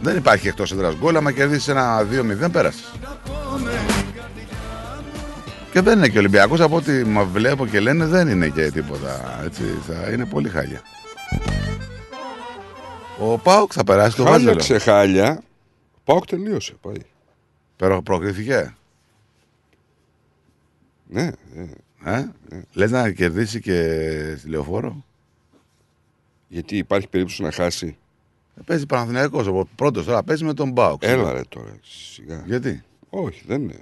Δεν 0.00 0.16
υπάρχει 0.16 0.48
εκτός 0.48 0.72
έδρας 0.72 0.94
γκολ. 0.94 1.16
Άμα 1.16 1.32
κερδίσεις 1.32 1.68
ένα 1.68 2.06
2-0, 2.46 2.50
πέρασες. 2.52 2.92
Και 5.72 5.80
δεν 5.80 5.98
είναι 5.98 6.08
και 6.08 6.18
Ολυμπιακός 6.18 6.60
από 6.60 6.76
ό,τι 6.76 7.04
μα 7.04 7.24
βλέπω 7.24 7.66
και 7.66 7.80
λένε 7.80 8.06
δεν 8.06 8.28
είναι 8.28 8.48
και 8.48 8.70
τίποτα. 8.70 9.40
Έτσι, 9.44 9.62
θα 9.86 10.10
είναι 10.10 10.24
πολύ 10.24 10.48
χάλια. 10.48 10.80
Ο 13.18 13.38
Πάουκ 13.38 13.70
θα 13.74 13.84
περάσει 13.84 14.16
το 14.16 14.22
Χάλια 14.22 14.38
Βάζελο. 14.38 14.58
ξεχάλια. 14.60 15.42
Πάοκ 16.04 16.24
τελείωσε. 16.26 16.74
Πάει. 16.80 16.94
Προ, 17.76 18.02
προκρίθηκε. 18.02 18.74
Ναι, 21.06 21.30
ναι. 21.54 21.66
Ε; 22.04 22.24
Λες 22.72 22.90
να 22.90 23.10
κερδίσει 23.10 23.60
και 23.60 24.34
στη 24.38 24.48
λεωφόρο. 24.48 25.04
Γιατί 26.48 26.76
υπάρχει 26.76 27.08
περίπτωση 27.08 27.42
να 27.42 27.50
χάσει. 27.52 27.96
Ε, 28.56 28.60
Παίζει 28.66 28.86
Παναθηναϊκός 28.86 29.46
ο 29.46 29.68
πρώτος 29.74 30.04
τώρα 30.04 30.22
παίζει 30.22 30.44
με 30.44 30.54
τον 30.54 30.74
Πάουκ. 30.74 31.02
Έλα 31.02 31.32
ρε 31.32 31.40
τώρα. 31.48 31.76
Σιγά. 31.82 32.42
Γιατί; 32.46 32.82
Όχι, 33.10 33.42
δεν 33.46 33.62
είναι. 33.62 33.78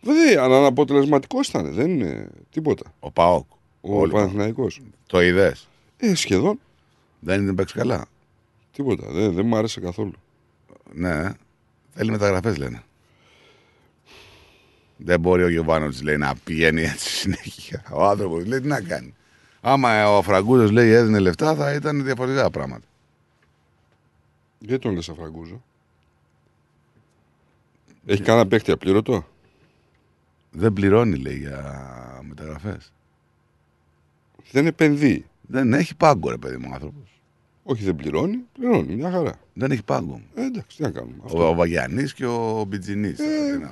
Δηλαδή, 0.00 0.36
αναποτελεσματικός 0.36 1.48
ήταν. 1.48 1.72
Δεν 1.72 1.90
είναι 1.90 2.28
τίποτα. 2.50 2.94
Ο 3.00 3.10
Πάοκ. 3.10 3.46
Ο 3.80 3.98
Όλοι. 4.00 4.12
Παναθηναϊκός. 4.12 4.80
Το 5.06 5.20
είδες; 5.22 5.68
Ε, 5.96 6.14
σχεδόν. 6.14 6.60
Δεν 7.20 7.40
είναι 7.42 7.52
παίξεις 7.54 7.76
καλά; 7.76 8.06
Τίποτα. 8.72 9.10
Δεν, 9.10 9.32
δεν 9.32 9.46
μου 9.46 9.56
άρεσε 9.56 9.80
καθόλου. 9.80 10.12
Ναι. 10.92 11.32
Θέλει 11.90 12.10
μεταγραφές 12.10 12.56
λένε. 12.56 12.82
Δεν 14.96 15.20
μπορεί 15.20 15.42
ο 15.42 15.48
Γιωβάνο 15.48 15.88
λέει 16.02 16.16
να 16.16 16.34
πηγαίνει 16.44 16.82
έτσι 16.82 17.08
συνέχεια. 17.10 17.82
Ο 17.92 18.04
άνθρωπος 18.04 18.46
λέει 18.46 18.60
τι 18.60 18.66
να 18.66 18.80
κάνει. 18.80 19.14
Άμα 19.60 20.16
ο 20.16 20.22
Φραγκούζος 20.22 20.70
λέει 20.70 20.90
έδινε 20.90 21.18
λεφτά 21.18 21.54
θα 21.54 21.72
ήταν 21.72 22.04
διαφορετικά 22.04 22.50
πράγματα. 22.50 22.86
Γιατί 24.58 24.82
τον 24.82 24.94
λες 24.94 25.08
Αφραγκούζο. 25.08 25.62
Έχει 28.06 28.22
κανένα 28.22 28.46
παίχτη 28.48 28.70
απλήρωτο; 28.70 29.26
Δεν 30.50 30.72
πληρώνει 30.72 31.16
λέει 31.16 31.38
για 31.38 32.20
μεταγραφές. 32.22 32.92
Δεν 34.50 34.66
επενδύει. 34.66 35.24
Δεν 35.40 35.72
έχει 35.72 35.94
πάγκο 35.94 36.30
ρε 36.30 36.36
παιδί 36.36 36.56
μου 36.56 36.68
ο 36.70 36.74
άνθρωπος. 36.74 37.05
Όχι, 37.68 37.84
δεν 37.84 37.96
πληρώνει. 37.96 38.38
Πληρώνει, 38.58 38.94
μια 38.94 39.10
χαρά. 39.10 39.32
Δεν 39.52 39.70
έχει 39.70 39.82
πάγκο. 39.82 40.20
Ε, 40.34 40.42
εντάξει, 40.44 40.76
τι 40.76 40.82
να 40.82 40.90
κάνουμε. 40.90 41.16
Ο, 41.22 41.42
ο 41.42 41.54
Βαγιανής 41.54 42.14
και 42.14 42.26
ο 42.26 42.64
Μπιτζινής. 42.68 43.18
Ε, 43.18 43.24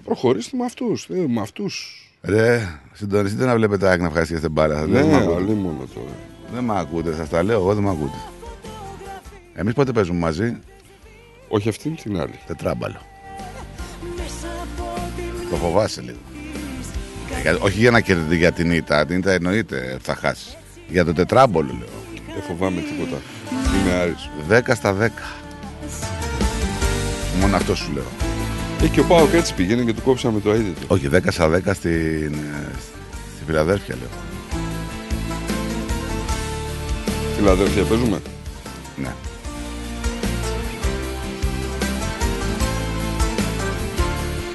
προχωρήστε 0.05 0.57
με 0.57 0.65
αυτούς. 0.65 1.09
Ε, 1.11 1.25
με 1.29 1.41
αυτούς. 1.41 1.99
Ρε, 2.23 2.79
συντονιστείτε 2.93 3.45
να 3.45 3.55
βλέπετε 3.55 3.89
ΑΕΚ 3.89 4.01
να 4.01 4.07
ευχαριστήσετε 4.07 4.49
μπάλα. 4.49 4.87
Ναι, 4.87 5.03
δεν 5.03 5.07
μ' 5.11 5.15
ακούτε. 5.15 5.35
αλλή 5.35 5.53
μόνο 5.53 5.87
τώρα. 5.95 6.17
Δεν 6.55 6.65
με 6.65 6.79
ακούτε, 6.79 7.15
σας 7.15 7.29
τα 7.29 7.43
λέω, 7.43 7.61
εγώ 7.61 7.75
δεν 7.75 7.83
με 7.83 7.91
ακούτε. 7.91 8.17
Εμείς 9.55 9.75
πότε 9.75 9.93
παίζουμε 9.93 10.19
μαζί; 10.19 10.57
Όχι 11.49 11.69
αυτήν 11.69 11.95
την 11.97 12.21
άλλη. 12.21 12.39
Τετράμπαλο. 12.47 13.01
Το 15.51 15.57
φοβάσαι 15.57 16.01
λίγο. 16.01 16.19
Για- 17.43 17.59
όχι 17.61 17.79
για 17.79 17.91
να 17.91 18.01
κερδίσει 18.01 18.37
για 18.37 18.53
την 18.53 18.71
ήττα. 18.73 19.07
Την 19.07 19.19
ήττα 19.19 19.33
εννοείται 19.33 19.99
θα 20.03 20.15
χάσεις. 20.15 20.57
Για 20.89 21.05
το 21.05 21.13
τετράμπολο 21.13 21.67
λέω. 21.79 21.89
Δεν 22.35 22.43
φοβάμαι 22.43 22.81
τίποτα. 22.81 23.21
Είμαι 23.81 23.93
Άρης. 23.93 24.29
10 24.49 24.75
στα 24.75 24.97
10. 25.01 25.09
Μόνο 27.41 27.57
αυτό 27.57 27.75
σου 27.75 27.93
λέω. 27.93 28.05
Ε, 28.83 28.87
και 28.89 29.01
ο 29.01 29.05
Πάοκ 29.05 29.33
έτσι 29.33 29.55
πήγαινε 29.55 29.83
και 29.83 29.93
του 29.93 30.03
κόψαμε 30.03 30.41
το 30.41 30.51
αίτητο. 30.51 30.87
Όχι, 30.87 31.09
10 31.13 31.19
στα 31.31 31.51
10 31.51 31.59
στην, 31.75 32.35
ε, 32.35 32.69
στη 33.37 33.45
Φιλαδέλφια 33.47 33.95
λέω. 34.01 34.09
Φιλαδέλφια 37.37 37.83
παίζουμε; 37.83 38.23
Ναι. 38.97 39.13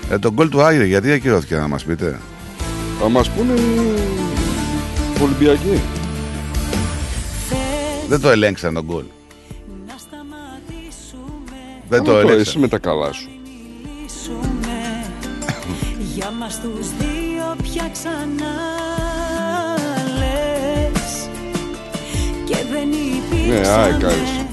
Ε, 0.09 0.17
το 0.19 0.31
γκολ 0.31 0.49
του 0.49 0.61
Άγιρε, 0.61 0.85
γιατί 0.85 1.11
ακυρώθηκε 1.11 1.55
να 1.55 1.67
μας 1.67 1.83
πείτε; 1.83 2.19
Θα 3.01 3.09
μας 3.09 3.29
πούνε 3.29 3.53
οι 3.53 5.21
Ολυμπιακοί. 5.21 5.81
Δεν 8.09 8.21
το 8.21 8.29
ελέγξαν 8.29 8.73
τον 8.73 8.83
γκολ. 8.83 9.03
Δεν 11.89 12.03
το 12.03 12.11
Άμα 12.11 12.19
ελέγξαν. 12.19 12.39
Εσύ 12.39 12.59
με 12.59 12.67
τα 12.67 12.77
καλά 12.77 13.11
σου. 13.11 13.29
Για 16.15 16.31
μας 16.39 16.61
τους 16.61 16.87
δύο 16.99 17.55
πια 17.63 17.89
ξανά 17.91 18.53
λες 20.19 21.29
Και 22.45 22.55
δεν 22.71 22.87
Ναι, 22.89 22.95
υπήρξαμε 22.95 23.67
ΑΕΚ 23.77 24.03
Άρης. 24.03 24.45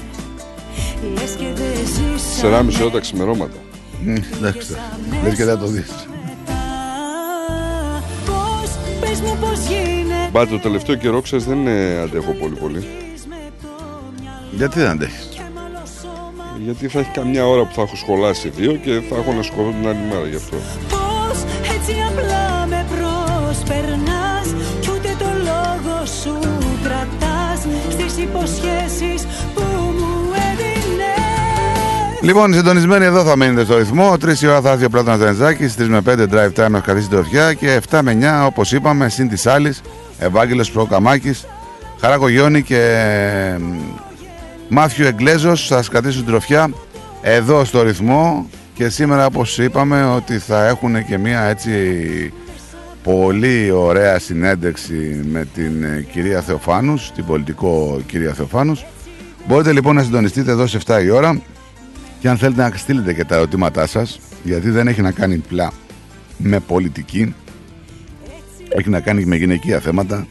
Λες 1.13 1.31
και 1.37 1.45
δεν 1.55 1.75
ζήσαμε 1.85 2.67
4,5 2.71 2.81
ώρα 2.81 2.91
τα 2.91 2.99
ξημερώματα. 2.99 3.57
Μμ, 4.03 4.15
Εντάξει, 4.37 4.75
λες 5.23 5.35
και 5.35 5.45
δεν 5.45 5.59
το 5.59 5.65
δεις. 5.67 6.07
Πώς, 8.25 8.69
πες 8.99 9.19
μου 9.21 9.37
πώς 9.39 9.59
γίνεται 9.67 10.29
Μπα 10.31 10.47
το 10.47 10.59
τελευταίο 10.59 10.95
καιρό 10.95 11.21
ξέρεις 11.21 11.45
δεν 11.45 11.67
ε, 11.67 11.99
αντέχω 11.99 12.31
πολύ 12.31 12.55
πολύ. 12.55 12.87
Γιατί 14.57 14.79
δεν 14.79 14.89
αντέχεις; 14.89 15.29
Γιατί 16.63 16.87
θα 16.87 16.99
έχει 16.99 17.09
καμιά 17.13 17.47
ώρα 17.47 17.61
που 17.61 17.73
θα 17.75 17.81
έχω 17.81 17.95
σχολάσει 17.95 18.49
δύο 18.49 18.73
και 18.73 19.01
θα 19.09 19.15
έχω 19.15 19.33
να 19.33 19.43
σχολώ 19.43 19.69
την 19.79 19.87
άλλη 19.87 19.99
μέρα 20.09 20.27
γι' 20.27 20.35
αυτό. 20.35 20.57
Πώς 20.89 21.37
έτσι 21.75 21.93
απλά 22.09 22.65
με 22.69 22.85
προσπερνάς 22.93 24.47
Κι 24.79 24.89
ούτε 24.89 25.15
το 25.19 25.29
λόγο 25.49 26.05
σου 26.21 26.39
κρατάς 26.83 27.59
Στις 27.89 28.23
υποσχέσεις 28.23 29.27
που 29.55 29.61
μου 29.97 30.33
έδινες 30.49 32.21
Λοιπόν, 32.21 32.53
συντονισμένοι 32.53 33.05
εδώ 33.05 33.23
θα 33.23 33.35
μείνετε 33.35 33.63
στο 33.63 33.77
ρυθμό. 33.77 34.13
3 34.13 34.41
η 34.41 34.47
ώρα 34.47 34.61
θα 34.61 34.71
έρθει 34.71 34.85
ο 34.85 34.89
Πλάτωνας 34.89 35.19
Δενζάκη, 35.19 35.73
3 35.77 35.85
με 35.87 36.01
5 36.05 36.11
drive 36.11 36.65
time 36.65 36.69
να 36.69 36.79
καθίσει 36.79 37.07
την 37.07 37.17
τροφιά 37.17 37.53
και 37.53 37.79
7 37.89 37.99
με 38.03 38.17
9, 38.43 38.45
όπως 38.45 38.71
είπαμε, 38.71 39.09
συν 39.09 39.29
τη 39.29 39.49
άλλη, 39.49 39.73
Ευάγγελος 40.19 40.71
Προκαμάκης, 40.71 41.45
Χαράκο 42.01 42.27
Γιώνη 42.27 42.61
και 42.61 43.05
μ, 43.59 44.06
Μάθιο 44.69 45.07
Εγκλέζο 45.07 45.49
θα 45.49 45.55
σας 45.55 45.89
κρατήσουν 45.89 46.21
την 46.21 46.29
τροφιά 46.29 46.69
εδώ 47.21 47.65
στο 47.65 47.81
ρυθμό. 47.81 48.49
Και 48.73 48.89
σήμερα, 48.89 49.25
όπως 49.25 49.57
είπαμε, 49.57 50.05
ότι 50.05 50.37
θα 50.37 50.67
έχουν 50.67 51.05
και 51.05 51.17
μία 51.17 51.41
έτσι 51.41 52.33
πολύ 53.03 53.71
ωραία 53.71 54.19
συνέντευξη 54.19 55.21
με 55.31 55.47
την 55.53 55.83
ε, 55.83 56.05
κυρία 56.11 56.41
Θεοφάνους, 56.41 57.11
την 57.11 57.25
πολιτικό 57.25 58.01
κυρία 58.07 58.33
Θεοφάνους. 58.33 58.85
Μπορείτε 59.47 59.71
λοιπόν 59.71 59.95
να 59.95 60.03
συντονιστείτε 60.03 60.51
εδώ 60.51 60.67
σε 60.67 60.79
7 60.85 61.03
η 61.03 61.09
ώρα 61.09 61.41
και 62.19 62.29
αν 62.29 62.37
θέλετε 62.37 62.61
να 62.61 62.77
στείλετε 62.77 63.13
και 63.13 63.25
τα 63.25 63.35
ερωτήματά 63.35 63.87
σας 63.87 64.19
γιατί 64.43 64.69
δεν 64.69 64.87
έχει 64.87 65.01
να 65.01 65.11
κάνει 65.11 65.37
πλά 65.37 65.71
με 66.37 66.59
πολιτική 66.59 67.35
έχει 68.69 68.89
να 68.89 68.99
κάνει 68.99 69.19
και 69.19 69.27
με 69.27 69.35
γυναικεία 69.35 69.79
θέματα 69.79 70.27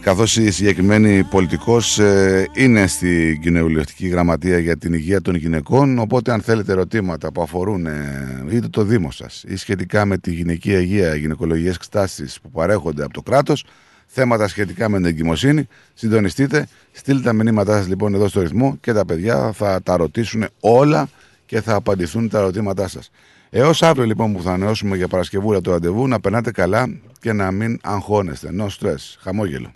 καθώς 0.00 0.36
η 0.36 0.50
συγκεκριμένη 0.50 1.24
πολιτικός 1.24 1.98
ε, 1.98 2.46
είναι 2.54 2.86
στην 2.86 3.40
κοινοβουλευτική 3.40 4.06
γραμματεία 4.06 4.58
για 4.58 4.76
την 4.76 4.92
υγεία 4.92 5.20
των 5.20 5.34
γυναικών 5.34 5.98
οπότε 5.98 6.32
αν 6.32 6.40
θέλετε 6.40 6.72
ερωτήματα 6.72 7.32
που 7.32 7.42
αφορούν 7.42 7.86
ε, 7.86 8.46
είτε 8.50 8.68
το 8.68 8.82
Δήμο 8.82 9.10
σας 9.10 9.44
ή 9.48 9.56
σχετικά 9.56 10.04
με 10.04 10.18
τη 10.18 10.32
γυναικεία 10.32 10.80
υγεία, 10.80 11.14
γυναικολογικές 11.14 11.74
εξετάσεις 11.74 12.40
που 12.40 12.50
παρέχονται 12.50 13.04
από 13.04 13.12
το 13.12 13.22
κράτος 13.22 13.64
θέματα 14.06 14.48
σχετικά 14.48 14.88
με 14.88 14.96
την 14.96 15.06
εγκυμοσύνη, 15.06 15.66
συντονιστείτε, 15.94 16.66
στείλτε 16.92 17.22
τα 17.22 17.32
μηνύματά 17.32 17.76
σας 17.76 17.88
λοιπόν 17.88 18.14
εδώ 18.14 18.28
στο 18.28 18.40
ρυθμό 18.40 18.76
και 18.80 18.92
τα 18.92 19.04
παιδιά 19.04 19.52
θα 19.52 19.82
τα 19.82 19.96
ρωτήσουν 19.96 20.46
όλα 20.60 21.08
και 21.46 21.60
θα 21.60 21.74
απαντηθούν 21.74 22.28
τα 22.28 22.38
ερωτήματά 22.38 22.88
σας. 22.88 23.10
Έως 23.50 23.82
αύριο 23.82 24.04
λοιπόν 24.04 24.32
που 24.32 24.42
θα 24.42 24.52
ανανεώσουμε 24.52 24.96
για 24.96 25.08
Παρασκευούλα 25.08 25.60
το 25.60 25.70
ραντεβού 25.70 26.08
να 26.08 26.20
περνάτε 26.20 26.50
καλά 26.50 26.98
και 27.20 27.32
να 27.32 27.50
μην 27.50 27.78
αγχώνεστε. 27.82 28.50
No 28.58 28.66
stress. 28.66 29.16
Χαμόγελο. 29.18 29.72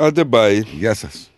Άντε 0.00 0.24
πάει. 0.24 0.60
Γεια 0.60 0.94
σας. 0.94 1.30